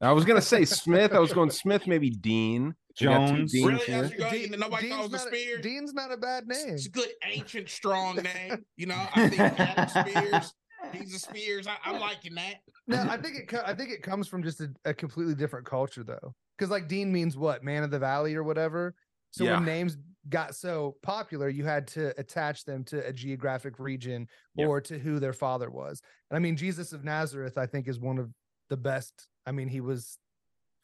I 0.00 0.12
was 0.12 0.24
gonna 0.24 0.42
say 0.42 0.64
Smith. 0.64 1.12
I 1.12 1.18
was 1.18 1.32
going 1.32 1.50
Smith, 1.50 1.86
maybe 1.86 2.10
Dean. 2.10 2.74
We 3.00 3.06
got 3.06 3.28
two 3.28 3.36
Jones. 3.36 3.52
Deans 3.52 3.66
Really? 3.66 3.86
That's 3.88 4.14
your? 4.14 4.30
Dean- 4.30 4.54
Nobody 4.58 4.88
thought 4.90 5.04
it 5.06 5.10
Dean's 5.10 5.12
a 5.12 5.16
not 5.16 5.26
a- 5.26 5.28
Spears? 5.28 5.62
Dean's 5.62 5.94
not 5.94 6.12
a 6.12 6.16
bad 6.16 6.46
name. 6.46 6.68
It's 6.74 6.86
a 6.86 6.90
good 6.90 7.08
ancient 7.24 7.68
strong 7.70 8.16
name. 8.22 8.64
You 8.76 8.86
know, 8.86 9.06
I 9.14 9.28
think 9.28 9.40
Adam 9.40 9.88
Spears, 9.88 10.54
he's 10.92 11.14
a 11.14 11.18
Spears. 11.18 11.66
I, 11.66 11.76
I'm 11.84 12.00
liking 12.00 12.34
that. 12.34 12.56
No, 12.86 13.00
I 13.08 13.16
think 13.16 13.36
it. 13.52 13.54
I 13.64 13.74
think 13.74 13.90
it 13.90 14.02
comes 14.02 14.28
from 14.28 14.42
just 14.42 14.60
a, 14.60 14.68
a 14.84 14.94
completely 14.94 15.34
different 15.34 15.66
culture, 15.66 16.02
though. 16.04 16.34
Because 16.56 16.70
like 16.70 16.88
Dean 16.88 17.12
means 17.12 17.36
what, 17.36 17.64
man 17.64 17.82
of 17.82 17.90
the 17.90 17.98
valley 17.98 18.34
or 18.34 18.42
whatever. 18.44 18.94
So 19.32 19.44
Yeah. 19.44 19.54
when 19.54 19.64
names 19.64 19.96
got 20.28 20.54
so 20.54 20.96
popular, 21.02 21.48
you 21.48 21.64
had 21.64 21.86
to 21.88 22.18
attach 22.20 22.64
them 22.64 22.84
to 22.84 23.04
a 23.06 23.12
geographic 23.12 23.78
region 23.80 24.28
Yeah. 24.54 24.66
or 24.66 24.80
to 24.82 24.98
who 24.98 25.18
their 25.18 25.32
father 25.32 25.70
was. 25.70 26.00
And 26.30 26.36
I 26.36 26.40
mean, 26.40 26.56
Jesus 26.56 26.92
of 26.92 27.02
Nazareth, 27.04 27.58
I 27.58 27.66
think, 27.66 27.88
is 27.88 27.98
one 27.98 28.18
of 28.18 28.30
the 28.70 28.76
best. 28.76 29.26
I 29.44 29.50
mean, 29.52 29.68
he 29.68 29.80
was 29.80 30.18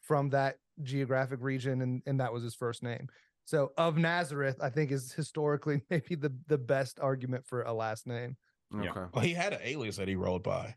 from 0.01 0.29
that 0.31 0.57
geographic 0.83 1.39
region, 1.41 1.81
and 1.81 2.01
and 2.05 2.19
that 2.19 2.33
was 2.33 2.43
his 2.43 2.55
first 2.55 2.83
name. 2.83 3.07
So 3.45 3.71
of 3.77 3.97
Nazareth, 3.97 4.57
I 4.61 4.69
think 4.69 4.91
is 4.91 5.13
historically 5.13 5.81
maybe 5.89 6.15
the 6.15 6.35
the 6.47 6.57
best 6.57 6.99
argument 6.99 7.45
for 7.45 7.61
a 7.63 7.73
last 7.73 8.05
name. 8.05 8.35
Okay. 8.73 9.01
Well, 9.13 9.23
he 9.23 9.33
had 9.33 9.53
an 9.53 9.59
alias 9.63 9.97
that 9.97 10.07
he 10.07 10.15
rode 10.15 10.43
by. 10.43 10.75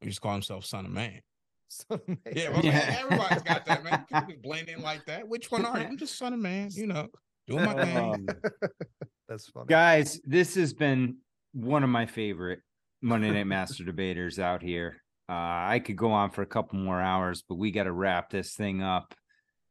He 0.00 0.08
just 0.08 0.20
called 0.20 0.34
himself 0.34 0.64
Son 0.64 0.84
of 0.86 0.92
Man. 0.92 1.20
So 1.68 2.00
Yeah, 2.32 2.50
well, 2.50 2.64
Yeah. 2.64 2.72
man, 2.72 2.96
everybody's 3.00 3.42
got 3.42 3.66
that, 3.66 3.82
man. 3.82 4.04
You 4.08 4.14
can't 4.16 4.28
just 4.30 4.42
blend 4.42 4.68
in 4.68 4.82
like 4.82 5.04
that. 5.06 5.26
Which 5.26 5.50
one 5.50 5.64
are 5.64 5.78
you? 5.80 5.84
I'm 5.86 5.96
just 5.96 6.16
Son 6.16 6.32
of 6.32 6.38
Man, 6.38 6.70
you 6.72 6.86
know, 6.86 7.08
doing 7.48 7.64
my 7.64 7.74
thing. 7.74 7.96
Um, 7.96 8.28
that's 9.28 9.48
funny. 9.48 9.66
guys, 9.68 10.20
this 10.24 10.54
has 10.54 10.72
been 10.72 11.16
one 11.52 11.82
of 11.82 11.90
my 11.90 12.06
favorite 12.06 12.60
Monday 13.02 13.30
Night 13.30 13.48
Master 13.48 13.82
debaters 13.84 14.38
out 14.38 14.62
here. 14.62 15.02
Uh, 15.28 15.32
I 15.34 15.82
could 15.84 15.96
go 15.96 16.12
on 16.12 16.30
for 16.30 16.42
a 16.42 16.46
couple 16.46 16.78
more 16.78 17.00
hours, 17.00 17.42
but 17.48 17.56
we 17.56 17.72
got 17.72 17.84
to 17.84 17.92
wrap 17.92 18.30
this 18.30 18.54
thing 18.54 18.80
up. 18.82 19.12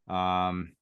Um, 0.09 0.73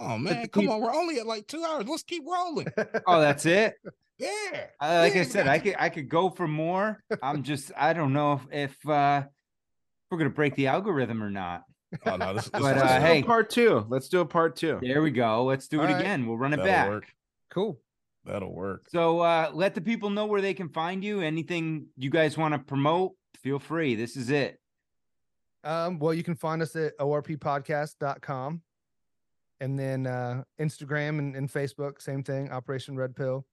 Oh 0.00 0.16
man, 0.18 0.46
come 0.48 0.68
on, 0.68 0.80
we're 0.80 0.94
only 0.94 1.18
at 1.18 1.26
like 1.26 1.46
two 1.48 1.64
hours. 1.64 1.84
Let's 1.88 2.04
keep 2.04 2.22
rolling. 2.24 2.68
oh, 3.06 3.20
that's 3.20 3.46
it. 3.46 3.74
Yeah. 4.18 4.66
Uh, 4.80 4.98
like 5.02 5.14
Yeah, 5.14 5.20
I 5.20 5.24
said, 5.24 5.46
I 5.48 5.58
could 5.58 5.76
I 5.78 5.88
could 5.88 6.08
go 6.08 6.30
for 6.30 6.48
more. 6.48 7.02
I'm 7.22 7.42
just 7.42 7.70
I 7.76 7.92
don't 7.92 8.12
know 8.12 8.34
if, 8.50 8.74
if 8.74 8.88
uh 8.88 9.22
we're 10.10 10.18
gonna 10.18 10.30
break 10.30 10.54
the 10.56 10.66
algorithm 10.68 11.22
or 11.22 11.30
not. 11.30 11.62
Oh 12.04 12.16
no, 12.16 12.34
this, 12.34 12.44
this 12.50 12.60
But, 12.60 12.76
is- 12.76 12.82
uh, 12.82 12.86
Let's 12.86 12.98
do 13.00 13.04
a 13.04 13.14
hey. 13.14 13.22
part 13.22 13.50
two. 13.50 13.86
Let's 13.88 14.08
do 14.08 14.20
a 14.20 14.26
part 14.26 14.56
two. 14.56 14.78
There 14.82 15.00
we 15.02 15.10
go. 15.10 15.44
Let's 15.44 15.68
do 15.68 15.80
All 15.80 15.86
it 15.86 15.92
right. 15.92 16.00
again. 16.00 16.26
We'll 16.26 16.36
run 16.36 16.52
it 16.52 16.56
That'll 16.56 16.72
back. 16.72 16.88
work. 16.88 17.04
Cool. 17.50 17.80
That'll 18.24 18.52
work. 18.52 18.88
So 18.90 19.20
uh 19.20 19.50
let 19.54 19.74
the 19.74 19.80
people 19.80 20.10
know 20.10 20.26
where 20.26 20.40
they 20.40 20.52
can 20.54 20.68
find 20.68 21.02
you. 21.04 21.20
Anything 21.20 21.86
you 21.96 22.10
guys 22.10 22.36
want 22.36 22.54
to 22.54 22.58
promote, 22.58 23.12
feel 23.42 23.58
free. 23.58 23.94
This 23.94 24.16
is 24.16 24.30
it. 24.30 24.58
Um, 25.64 25.98
well, 25.98 26.14
you 26.14 26.22
can 26.22 26.34
find 26.36 26.62
us 26.62 26.76
at 26.76 26.96
orppodcast.com 26.98 28.62
and 29.60 29.78
then 29.78 30.06
uh 30.06 30.42
Instagram 30.60 31.18
and, 31.18 31.36
and 31.36 31.48
Facebook, 31.52 32.00
same 32.02 32.22
thing, 32.22 32.50
Operation 32.50 32.96
Red 32.96 33.14
Pill. 33.16 33.46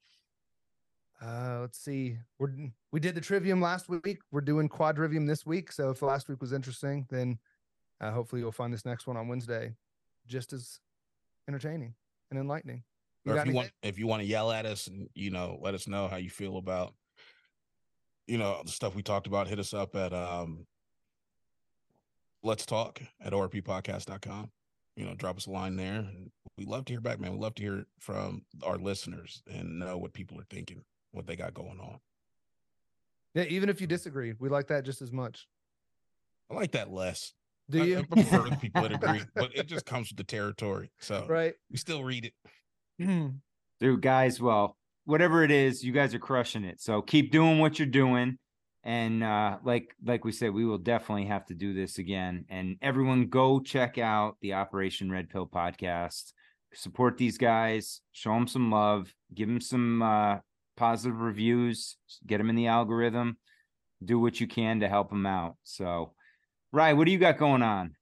Uh 1.22 1.60
let's 1.62 1.80
see. 1.80 2.18
We're 2.40 2.52
we 2.92 3.00
did 3.00 3.16
the 3.16 3.22
trivium 3.22 3.62
last 3.62 3.90
week. 3.90 4.20
We're 4.32 4.42
doing 4.42 4.70
quadrivium 4.70 5.28
this 5.28 5.46
week. 5.46 5.72
So 5.72 5.90
if 5.90 6.02
last 6.02 6.28
week 6.30 6.42
was 6.42 6.54
interesting, 6.54 7.06
then 7.10 7.40
uh, 8.02 8.12
hopefully 8.12 8.42
you'll 8.42 8.52
find 8.52 8.74
this 8.74 8.86
next 8.86 9.08
one 9.08 9.18
on 9.18 9.28
Wednesday 9.28 9.76
just 10.28 10.54
as 10.54 10.80
entertaining 11.48 11.94
and 12.32 12.40
enlightening. 12.40 12.84
You 13.24 13.32
or 13.32 13.36
if 13.36 13.38
you 13.38 13.42
anything? 13.42 13.56
want 13.56 13.72
if 13.82 14.00
you 14.00 14.08
want 14.08 14.22
to 14.22 14.28
yell 14.28 14.52
at 14.52 14.66
us 14.66 14.88
and 14.88 15.10
you 15.14 15.32
know 15.32 15.58
let 15.62 15.74
us 15.74 15.88
know 15.88 16.08
how 16.08 16.18
you 16.18 16.30
feel 16.30 16.58
about 16.58 16.94
you 18.28 18.38
know 18.38 18.62
the 18.64 18.72
stuff 18.72 18.96
we 18.96 19.04
talked 19.04 19.28
about 19.28 19.48
hit 19.48 19.60
us 19.60 19.74
up 19.74 19.96
at 19.96 20.14
um 20.14 20.66
let's 22.44 22.66
talk 22.66 23.02
at 23.22 23.34
orppodcast.com 23.34 24.52
you 24.96 25.06
know 25.06 25.16
drop 25.16 25.38
us 25.38 25.48
a 25.48 25.52
line 25.52 25.76
there 25.76 26.06
we 26.58 26.66
love 26.66 26.86
to 26.86 26.94
hear 26.94 27.02
back 27.02 27.20
man 27.20 27.32
we 27.32 27.40
love 27.40 27.56
to 27.56 27.64
hear 27.64 27.86
from 28.00 28.44
our 28.64 28.78
listeners 28.78 29.42
and 29.52 29.80
know 29.80 29.98
what 29.98 30.14
people 30.14 30.40
are 30.40 30.46
thinking 30.50 30.84
what 31.16 31.26
they 31.28 31.36
got 31.36 31.54
going 31.54 31.80
on 31.80 32.00
Yeah, 33.34 33.44
even 33.44 33.70
if 33.70 33.82
you 33.82 33.88
disagree, 33.88 34.34
we 34.40 34.50
like 34.50 34.68
that 34.68 34.86
just 34.86 35.02
as 35.02 35.12
much. 35.12 35.48
i 36.50 36.54
like 36.54 36.72
that 36.74 36.92
less 36.92 37.34
Do 37.70 37.82
I- 37.82 37.86
you? 37.86 38.00
I 38.00 38.04
prefer 38.04 38.50
the 38.50 38.56
people 38.58 38.82
that 38.84 38.92
agree 39.04 39.22
but 39.36 39.56
it 39.56 39.68
just 39.68 39.86
comes 39.86 40.10
with 40.10 40.18
the 40.18 40.24
territory 40.24 40.92
so 41.00 41.26
right. 41.28 41.54
we 41.72 41.78
still 41.78 42.04
read 42.04 42.26
it 42.26 42.34
Dude, 43.82 44.02
guys, 44.02 44.40
well, 44.40 44.78
whatever 45.04 45.44
it 45.44 45.52
is, 45.52 45.84
you 45.84 45.92
guys 45.92 46.16
are 46.16 46.20
crushing 46.20 46.64
it. 46.64 46.80
So 46.80 47.02
keep 47.02 47.30
doing 47.30 47.60
what 47.60 47.78
you're 47.78 47.86
doing. 47.88 48.38
And 48.86 49.22
uh 49.22 49.58
like 49.66 49.94
like 50.06 50.24
we 50.24 50.32
said, 50.32 50.54
we 50.54 50.64
will 50.66 50.78
definitely 50.78 51.26
have 51.26 51.46
to 51.48 51.54
do 51.54 51.74
this 51.74 51.98
again. 51.98 52.46
And 52.50 52.78
everyone 52.82 53.28
go 53.28 53.60
check 53.60 53.98
out 53.98 54.38
the 54.42 54.54
Operation 54.54 55.12
Red 55.12 55.30
Pill 55.30 55.46
podcast. 55.46 56.32
Support 56.74 57.18
these 57.18 57.38
guys, 57.38 58.00
show 58.14 58.32
them 58.34 58.48
some 58.48 58.72
love, 58.72 59.14
give 59.34 59.50
them 59.50 59.60
some 59.60 60.02
uh 60.02 60.38
positive 60.76 61.20
reviews, 61.20 61.98
get 62.26 62.38
them 62.38 62.50
in 62.50 62.56
the 62.56 62.68
algorithm, 62.68 63.38
do 64.04 64.20
what 64.20 64.40
you 64.40 64.48
can 64.48 64.80
to 64.82 64.88
help 64.88 65.10
them 65.10 65.26
out. 65.26 65.56
So, 65.64 66.14
Ryan, 66.72 66.98
what 66.98 67.06
do 67.06 67.12
you 67.12 67.18
got 67.18 67.38
going 67.38 67.62
on? 67.62 67.96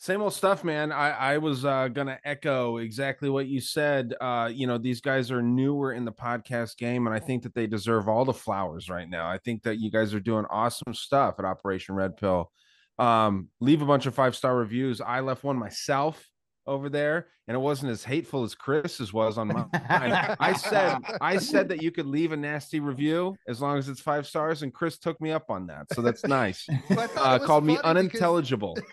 Same 0.00 0.22
old 0.22 0.32
stuff, 0.32 0.62
man. 0.62 0.92
I, 0.92 1.10
I 1.10 1.38
was 1.38 1.64
uh, 1.64 1.88
gonna 1.88 2.20
echo 2.24 2.76
exactly 2.76 3.28
what 3.28 3.48
you 3.48 3.60
said. 3.60 4.14
Uh, 4.20 4.48
you 4.52 4.68
know, 4.68 4.78
these 4.78 5.00
guys 5.00 5.32
are 5.32 5.42
newer 5.42 5.92
in 5.92 6.04
the 6.04 6.12
podcast 6.12 6.76
game, 6.76 7.08
and 7.08 7.16
I 7.16 7.18
think 7.18 7.42
that 7.42 7.52
they 7.52 7.66
deserve 7.66 8.08
all 8.08 8.24
the 8.24 8.32
flowers 8.32 8.88
right 8.88 9.10
now. 9.10 9.28
I 9.28 9.38
think 9.38 9.64
that 9.64 9.80
you 9.80 9.90
guys 9.90 10.14
are 10.14 10.20
doing 10.20 10.44
awesome 10.50 10.94
stuff 10.94 11.34
at 11.40 11.44
Operation 11.44 11.96
Red 11.96 12.16
Pill. 12.16 12.52
Um, 13.00 13.48
leave 13.60 13.82
a 13.82 13.86
bunch 13.86 14.06
of 14.06 14.14
five 14.14 14.36
star 14.36 14.56
reviews. 14.56 15.00
I 15.00 15.18
left 15.18 15.42
one 15.42 15.58
myself 15.58 16.28
over 16.68 16.88
there, 16.88 17.26
and 17.48 17.54
it 17.56 17.58
wasn't 17.58 17.90
as 17.90 18.04
hateful 18.04 18.44
as 18.44 18.54
Chris's 18.54 19.12
was 19.12 19.38
on 19.38 19.48
mine. 19.48 19.68
I 19.72 20.52
said 20.56 20.98
I 21.20 21.38
said 21.38 21.68
that 21.70 21.82
you 21.82 21.90
could 21.90 22.06
leave 22.06 22.32
a 22.32 22.36
nasty 22.36 22.78
review 22.78 23.34
as 23.48 23.60
long 23.60 23.78
as 23.78 23.88
it's 23.88 24.00
five 24.00 24.26
stars, 24.26 24.62
and 24.62 24.72
Chris 24.72 24.98
took 24.98 25.20
me 25.20 25.32
up 25.32 25.50
on 25.50 25.66
that. 25.68 25.86
So 25.94 26.02
that's 26.02 26.24
nice. 26.24 26.66
Well, 26.90 27.08
Uh, 27.16 27.38
called 27.38 27.64
me 27.64 27.76
funny 27.76 28.04
because- 28.04 28.20
unintelligible. 28.22 28.76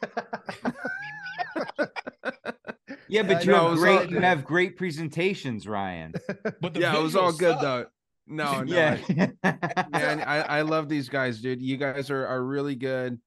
Yeah, 3.08 3.22
but 3.22 3.38
I 3.38 3.42
you 3.42 3.52
know, 3.52 3.70
have 3.70 3.78
great 3.78 4.10
you 4.10 4.20
have 4.20 4.44
great 4.44 4.78
presentations, 4.78 5.68
Ryan. 5.68 6.14
but 6.60 6.74
the 6.74 6.80
yeah, 6.82 6.98
it 6.98 7.04
was 7.04 7.16
all 7.16 7.32
visuals 7.32 7.38
good 7.40 7.58
though. 7.62 7.86
No, 8.28 8.62
no, 8.64 8.74
yeah. 8.74 8.98
man, 9.92 10.22
I, 10.22 10.42
I 10.42 10.62
love 10.64 10.90
these 10.90 11.08
guys, 11.08 11.40
dude. 11.40 11.62
You 11.62 11.78
guys 11.78 12.10
are, 12.10 12.26
are 12.26 12.44
really 12.44 12.74
good 12.74 13.20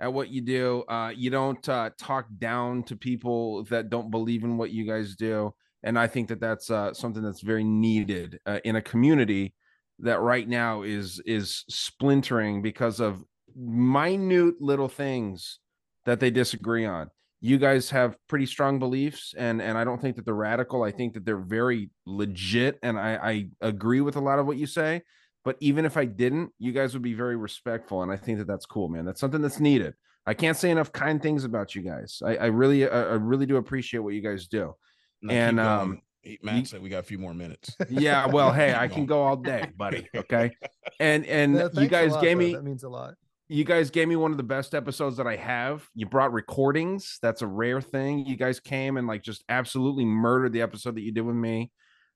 at 0.00 0.12
what 0.12 0.28
you 0.28 0.40
do. 0.40 0.84
Uh, 0.88 1.12
you 1.14 1.30
don't 1.30 1.68
uh, 1.68 1.90
talk 1.98 2.26
down 2.38 2.82
to 2.84 2.96
people 2.96 3.64
that 3.64 3.90
don't 3.90 4.10
believe 4.10 4.44
in 4.44 4.56
what 4.56 4.70
you 4.70 4.86
guys 4.86 5.16
do, 5.16 5.54
and 5.82 5.98
I 5.98 6.06
think 6.06 6.28
that 6.28 6.40
that's 6.40 6.70
uh, 6.70 6.94
something 6.94 7.22
that's 7.22 7.42
very 7.42 7.64
needed 7.64 8.40
uh, 8.46 8.58
in 8.64 8.76
a 8.76 8.82
community 8.82 9.54
that 10.00 10.20
right 10.20 10.48
now 10.48 10.82
is 10.82 11.20
is 11.24 11.64
splintering 11.68 12.62
because 12.62 13.00
of 13.00 13.22
minute 13.56 14.60
little 14.60 14.88
things 14.88 15.60
that 16.04 16.20
they 16.20 16.30
disagree 16.30 16.84
on. 16.84 17.10
You 17.40 17.58
guys 17.58 17.90
have 17.90 18.16
pretty 18.26 18.46
strong 18.46 18.78
beliefs, 18.78 19.34
and 19.36 19.60
and 19.60 19.76
I 19.76 19.84
don't 19.84 20.00
think 20.00 20.16
that 20.16 20.24
they're 20.24 20.34
radical. 20.34 20.82
I 20.82 20.90
think 20.90 21.14
that 21.14 21.24
they're 21.24 21.36
very 21.36 21.90
legit, 22.06 22.78
and 22.82 22.98
I 22.98 23.16
I 23.16 23.48
agree 23.60 24.00
with 24.00 24.16
a 24.16 24.20
lot 24.20 24.38
of 24.38 24.46
what 24.46 24.56
you 24.56 24.66
say. 24.66 25.02
But 25.44 25.56
even 25.60 25.84
if 25.84 25.96
I 25.96 26.04
didn't, 26.06 26.50
you 26.58 26.72
guys 26.72 26.94
would 26.94 27.02
be 27.02 27.14
very 27.14 27.36
respectful, 27.36 28.02
and 28.02 28.10
I 28.10 28.16
think 28.16 28.38
that 28.38 28.46
that's 28.46 28.64
cool, 28.66 28.88
man. 28.88 29.04
That's 29.04 29.20
something 29.20 29.42
that's 29.42 29.60
needed. 29.60 29.94
I 30.26 30.32
can't 30.32 30.56
say 30.56 30.70
enough 30.70 30.90
kind 30.90 31.20
things 31.22 31.44
about 31.44 31.74
you 31.74 31.82
guys. 31.82 32.22
I, 32.24 32.36
I 32.36 32.46
really 32.46 32.88
I, 32.88 33.00
I 33.02 33.14
really 33.14 33.44
do 33.44 33.56
appreciate 33.56 34.00
what 34.00 34.14
you 34.14 34.22
guys 34.22 34.46
do. 34.48 34.74
No, 35.20 35.32
And, 35.34 35.60
um, 35.60 36.00
He- 36.22 36.38
Matt 36.42 36.66
said 36.68 36.80
we 36.82 36.88
got 36.88 37.00
a 37.00 37.02
few 37.02 37.18
more 37.18 37.34
minutes 37.34 37.76
Yeah, 37.90 38.26
well, 38.26 38.50
hey, 38.50 38.74
I 38.74 38.88
can 38.88 39.04
go 39.04 39.22
all 39.22 39.36
day, 39.36 39.66
buddy. 39.76 40.08
Okay, 40.16 40.52
and 40.98 41.26
and 41.26 41.52
No, 41.54 41.68
you 41.74 41.88
guys 41.88 42.12
lot, 42.12 42.22
gave 42.22 42.38
though. 42.38 42.44
me 42.44 42.54
that 42.54 42.64
means 42.64 42.82
a 42.84 42.88
lot. 42.88 43.14
you 43.48 43.64
guys 43.64 43.90
gave 43.90 44.08
me 44.08 44.16
one 44.16 44.30
of 44.30 44.38
the 44.38 44.42
best 44.42 44.74
episodes 44.74 45.18
that 45.18 45.26
I 45.26 45.36
have. 45.36 45.86
You 45.94 46.06
brought 46.06 46.32
recordings. 46.32 47.18
That's 47.20 47.42
a 47.42 47.46
rare 47.46 47.82
thing. 47.82 48.24
You 48.24 48.36
guys 48.36 48.60
came 48.60 48.96
and 48.96 49.06
like 49.06 49.22
just 49.22 49.44
absolutely 49.50 50.06
murdered 50.06 50.54
the 50.54 50.62
episode 50.62 50.94
that 50.96 51.02
you 51.02 51.12
did 51.12 51.20
with 51.26 51.36
me. 51.36 51.70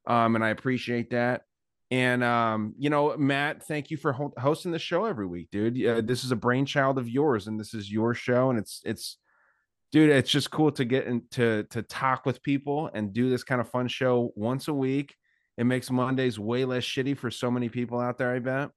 Um, 0.07 0.35
and 0.37 0.43
I 0.43 0.49
appreciate 0.49 1.11
that. 1.11 1.43
And 1.91 2.23
um, 2.23 2.75
you 2.79 2.91
know, 2.91 3.17
Matt, 3.17 3.63
thank 3.67 3.91
you 3.91 3.97
for 3.97 4.13
ho- 4.13 4.35
hosting 4.39 4.73
the 4.73 4.79
show 4.79 5.07
every 5.07 5.27
week, 5.27 5.49
dude. 5.51 5.83
Uh, 5.85 6.01
this 6.03 6.23
is 6.25 6.33
a 6.33 6.37
brainchild 6.37 6.99
of 6.99 7.09
yours, 7.09 7.47
and 7.47 7.59
this 7.59 7.73
is 7.73 7.91
your 7.91 8.13
show, 8.15 8.51
and 8.51 8.59
it's 8.59 8.83
it's, 8.85 9.17
dude, 9.91 10.11
it's 10.11 10.31
just 10.31 10.51
cool 10.51 10.71
to 10.73 10.85
get 10.85 11.07
into 11.07 11.65
to 11.71 11.83
talk 11.83 12.27
with 12.27 12.43
people 12.43 12.91
and 12.93 13.13
do 13.15 13.31
this 13.31 13.43
kind 13.43 13.61
of 13.61 13.71
fun 13.71 13.89
show 13.89 14.33
once 14.37 14.69
a 14.69 14.75
week. 14.75 15.15
It 15.57 15.65
makes 15.65 15.91
Mondays 15.91 16.39
way 16.39 16.65
less 16.67 16.85
shitty 16.85 17.17
for 17.17 17.31
so 17.31 17.51
many 17.51 17.69
people 17.71 17.99
out 17.99 18.19
there. 18.19 18.35
I 18.35 18.39
bet 18.39 18.71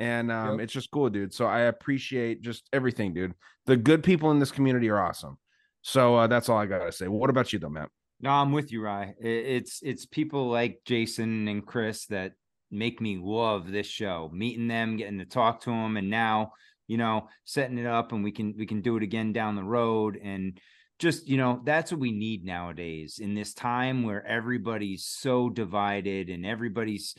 and 0.00 0.32
um, 0.32 0.58
Yep. 0.58 0.64
it's 0.64 0.72
just 0.72 0.90
cool, 0.90 1.10
dude. 1.10 1.32
So 1.32 1.46
I 1.46 1.60
appreciate 1.62 2.42
just 2.42 2.68
everything, 2.72 3.12
dude. 3.14 3.34
The 3.66 3.76
good 3.76 4.02
people 4.02 4.30
in 4.30 4.38
this 4.40 4.50
community 4.50 4.88
are 4.88 5.00
awesome. 5.00 5.38
So 5.82 6.16
uh, 6.16 6.26
that's 6.26 6.48
all 6.48 6.58
I 6.58 6.66
gotta 6.66 6.90
say. 6.92 7.06
What 7.08 7.30
about 7.30 7.52
you, 7.52 7.58
though, 7.58 7.68
Matt? 7.68 7.88
No, 8.20 8.30
I'm 8.30 8.52
with 8.52 8.72
you, 8.72 8.82
Rye. 8.82 9.14
It's 9.20 9.80
it's 9.82 10.06
people 10.06 10.48
like 10.48 10.80
Jason 10.84 11.48
and 11.48 11.66
Chris 11.66 12.06
that 12.06 12.32
make 12.72 13.00
me 13.00 13.18
love 13.22 13.70
this 13.70 13.86
show. 13.86 14.30
Meeting 14.32 14.68
them, 14.68 14.96
getting 14.96 15.18
to 15.18 15.24
talk 15.24 15.60
to 15.62 15.70
them, 15.70 15.96
and 15.96 16.10
now 16.10 16.52
you 16.88 16.96
know 16.96 17.28
setting 17.44 17.78
it 17.78 17.86
up, 17.86 18.12
and 18.12 18.24
we 18.24 18.32
can 18.32 18.54
we 18.58 18.66
can 18.66 18.80
do 18.80 18.96
it 18.96 19.02
again 19.02 19.32
down 19.32 19.56
the 19.56 19.62
road, 19.62 20.18
and 20.22 20.58
just 20.98 21.28
you 21.28 21.36
know 21.36 21.60
that's 21.64 21.92
what 21.92 22.00
we 22.00 22.12
need 22.12 22.44
nowadays 22.44 23.18
in 23.20 23.34
this 23.34 23.54
time 23.54 24.02
where 24.02 24.26
everybody's 24.26 25.04
so 25.04 25.48
divided 25.50 26.28
and 26.28 26.46
everybody's 26.46 27.16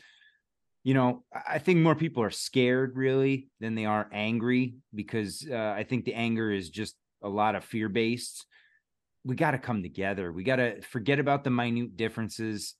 you 0.83 0.93
know 0.93 1.25
i 1.47 1.59
think 1.59 1.79
more 1.79 1.95
people 1.95 2.23
are 2.23 2.29
scared 2.29 2.95
really 2.95 3.49
than 3.59 3.75
they 3.75 3.83
are 3.83 4.09
angry 4.13 4.75
because 4.95 5.45
uh, 5.51 5.73
i 5.75 5.83
think 5.83 6.05
the 6.05 6.13
anger 6.13 6.49
is 6.49 6.69
just 6.69 6.95
a 7.23 7.27
lot 7.27 7.55
of 7.55 7.65
fear 7.65 7.89
based 7.89 8.45
we 9.23 9.35
got 9.35 9.51
to 9.51 9.57
come 9.57 9.81
together. 9.81 10.31
We 10.31 10.43
got 10.43 10.57
to 10.57 10.81
forget 10.81 11.19
about 11.19 11.43
the 11.43 11.49
minute 11.49 11.95
differences 11.95 12.75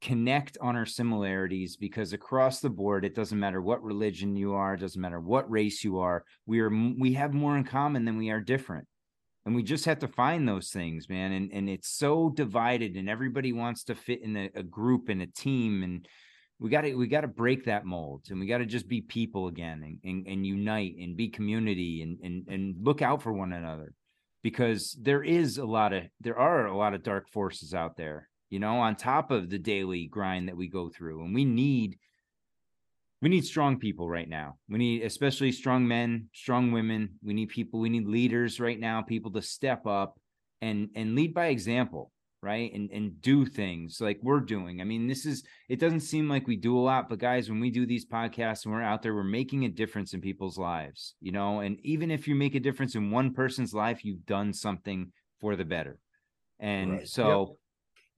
connect 0.00 0.56
on 0.60 0.76
our 0.76 0.86
similarities 0.86 1.76
because 1.76 2.12
across 2.12 2.60
the 2.60 2.70
board 2.70 3.04
it 3.04 3.14
doesn't 3.14 3.38
matter 3.38 3.60
what 3.60 3.82
religion 3.82 4.34
you 4.34 4.54
are 4.54 4.74
it 4.74 4.80
doesn't 4.80 5.00
matter 5.00 5.20
what 5.20 5.50
race 5.50 5.84
you 5.84 5.98
are 5.98 6.24
we 6.46 6.60
are 6.60 6.70
we 6.98 7.12
have 7.12 7.34
more 7.34 7.56
in 7.56 7.64
common 7.64 8.04
than 8.04 8.16
we 8.16 8.30
are 8.30 8.40
different. 8.40 8.86
And 9.46 9.54
we 9.54 9.62
just 9.62 9.86
have 9.86 10.00
to 10.00 10.08
find 10.08 10.46
those 10.46 10.68
things 10.68 11.08
man 11.08 11.32
and 11.32 11.50
and 11.52 11.68
it's 11.68 11.88
so 11.88 12.30
divided 12.30 12.96
and 12.96 13.08
everybody 13.08 13.52
wants 13.52 13.84
to 13.84 13.94
fit 13.94 14.22
in 14.22 14.36
a, 14.36 14.50
a 14.54 14.62
group 14.62 15.08
and 15.08 15.22
a 15.22 15.26
team 15.26 15.82
and 15.82 16.06
we 16.58 16.68
got 16.68 16.82
to 16.82 16.94
we 16.94 17.06
got 17.06 17.22
to 17.22 17.28
break 17.28 17.64
that 17.64 17.86
mold 17.86 18.26
and 18.30 18.38
we 18.38 18.46
got 18.46 18.58
to 18.58 18.66
just 18.66 18.86
be 18.86 19.00
people 19.00 19.48
again 19.48 19.82
and, 19.82 19.98
and, 20.04 20.26
and 20.26 20.46
unite 20.46 20.94
and 21.00 21.16
be 21.16 21.28
community 21.28 22.02
and, 22.02 22.18
and 22.22 22.48
and 22.48 22.76
look 22.84 23.00
out 23.00 23.22
for 23.22 23.32
one 23.32 23.52
another 23.52 23.92
because 24.42 24.96
there 25.00 25.22
is 25.22 25.58
a 25.58 25.64
lot 25.64 25.92
of 25.92 26.04
there 26.20 26.38
are 26.38 26.66
a 26.66 26.76
lot 26.76 26.94
of 26.94 27.02
dark 27.02 27.28
forces 27.30 27.74
out 27.74 27.96
there 27.96 28.28
you 28.50 28.58
know 28.58 28.78
on 28.78 28.96
top 28.96 29.30
of 29.30 29.48
the 29.48 29.58
daily 29.58 30.06
grind 30.06 30.48
that 30.48 30.56
we 30.56 30.68
go 30.68 30.88
through 30.90 31.24
and 31.24 31.34
we 31.34 31.44
need 31.44 31.98
we 33.22 33.28
need 33.28 33.44
strong 33.44 33.78
people 33.78 34.08
right 34.08 34.28
now. 34.28 34.56
We 34.68 34.78
need 34.78 35.02
especially 35.02 35.52
strong 35.52 35.86
men, 35.86 36.28
strong 36.32 36.72
women. 36.72 37.18
We 37.22 37.34
need 37.34 37.50
people, 37.50 37.80
we 37.80 37.90
need 37.90 38.06
leaders 38.06 38.60
right 38.60 38.80
now, 38.80 39.02
people 39.02 39.30
to 39.32 39.42
step 39.42 39.86
up 39.86 40.18
and 40.62 40.88
and 40.94 41.14
lead 41.14 41.34
by 41.34 41.46
example, 41.46 42.12
right? 42.42 42.72
And 42.72 42.90
and 42.90 43.20
do 43.20 43.44
things 43.44 44.00
like 44.00 44.18
we're 44.22 44.40
doing. 44.40 44.80
I 44.80 44.84
mean, 44.84 45.06
this 45.06 45.26
is 45.26 45.44
it 45.68 45.78
doesn't 45.80 46.00
seem 46.00 46.28
like 46.30 46.46
we 46.46 46.56
do 46.56 46.78
a 46.78 46.80
lot, 46.80 47.10
but 47.10 47.18
guys, 47.18 47.50
when 47.50 47.60
we 47.60 47.70
do 47.70 47.84
these 47.84 48.06
podcasts 48.06 48.64
and 48.64 48.72
we're 48.72 48.82
out 48.82 49.02
there, 49.02 49.14
we're 49.14 49.22
making 49.24 49.66
a 49.66 49.68
difference 49.68 50.14
in 50.14 50.22
people's 50.22 50.56
lives, 50.56 51.14
you 51.20 51.32
know, 51.32 51.60
and 51.60 51.78
even 51.82 52.10
if 52.10 52.26
you 52.26 52.34
make 52.34 52.54
a 52.54 52.60
difference 52.60 52.94
in 52.94 53.10
one 53.10 53.34
person's 53.34 53.74
life, 53.74 54.02
you've 54.02 54.24
done 54.24 54.54
something 54.54 55.12
for 55.40 55.56
the 55.56 55.64
better. 55.64 55.98
And 56.58 56.92
Right. 56.92 57.08
so 57.08 57.28
Yep. 57.28 57.58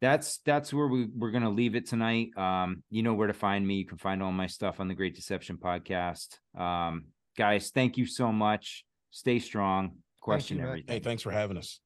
That's 0.03 0.39
that's 0.45 0.75
where 0.75 0.89
we, 0.89 1.07
we're 1.17 1.31
gonna 1.31 1.49
leave 1.49 1.77
it 1.77 1.87
tonight. 1.87 2.37
Um, 2.37 2.83
you 2.91 3.05
know 3.05 3.15
where 3.15 3.29
to 3.29 3.33
find 3.33 3.65
me. 3.67 3.77
You 3.77 3.87
can 3.87 3.99
find 3.99 4.21
all 4.21 4.33
my 4.33 4.49
stuff 4.49 4.81
on 4.81 4.89
the 4.89 4.95
Great 4.95 5.15
Deception 5.15 5.57
podcast. 5.57 6.39
Um, 6.59 7.05
guys, 7.39 7.71
thank 7.71 7.97
you 7.97 8.05
so 8.05 8.33
much. 8.33 8.85
Stay 9.13 9.39
strong. 9.39 9.93
Question 10.21 10.59
Matt. 10.59 10.67
everything. 10.67 10.95
Hey, 10.95 11.01
thanks 11.01 11.23
for 11.23 11.31
having 11.31 11.57
us. 11.57 11.79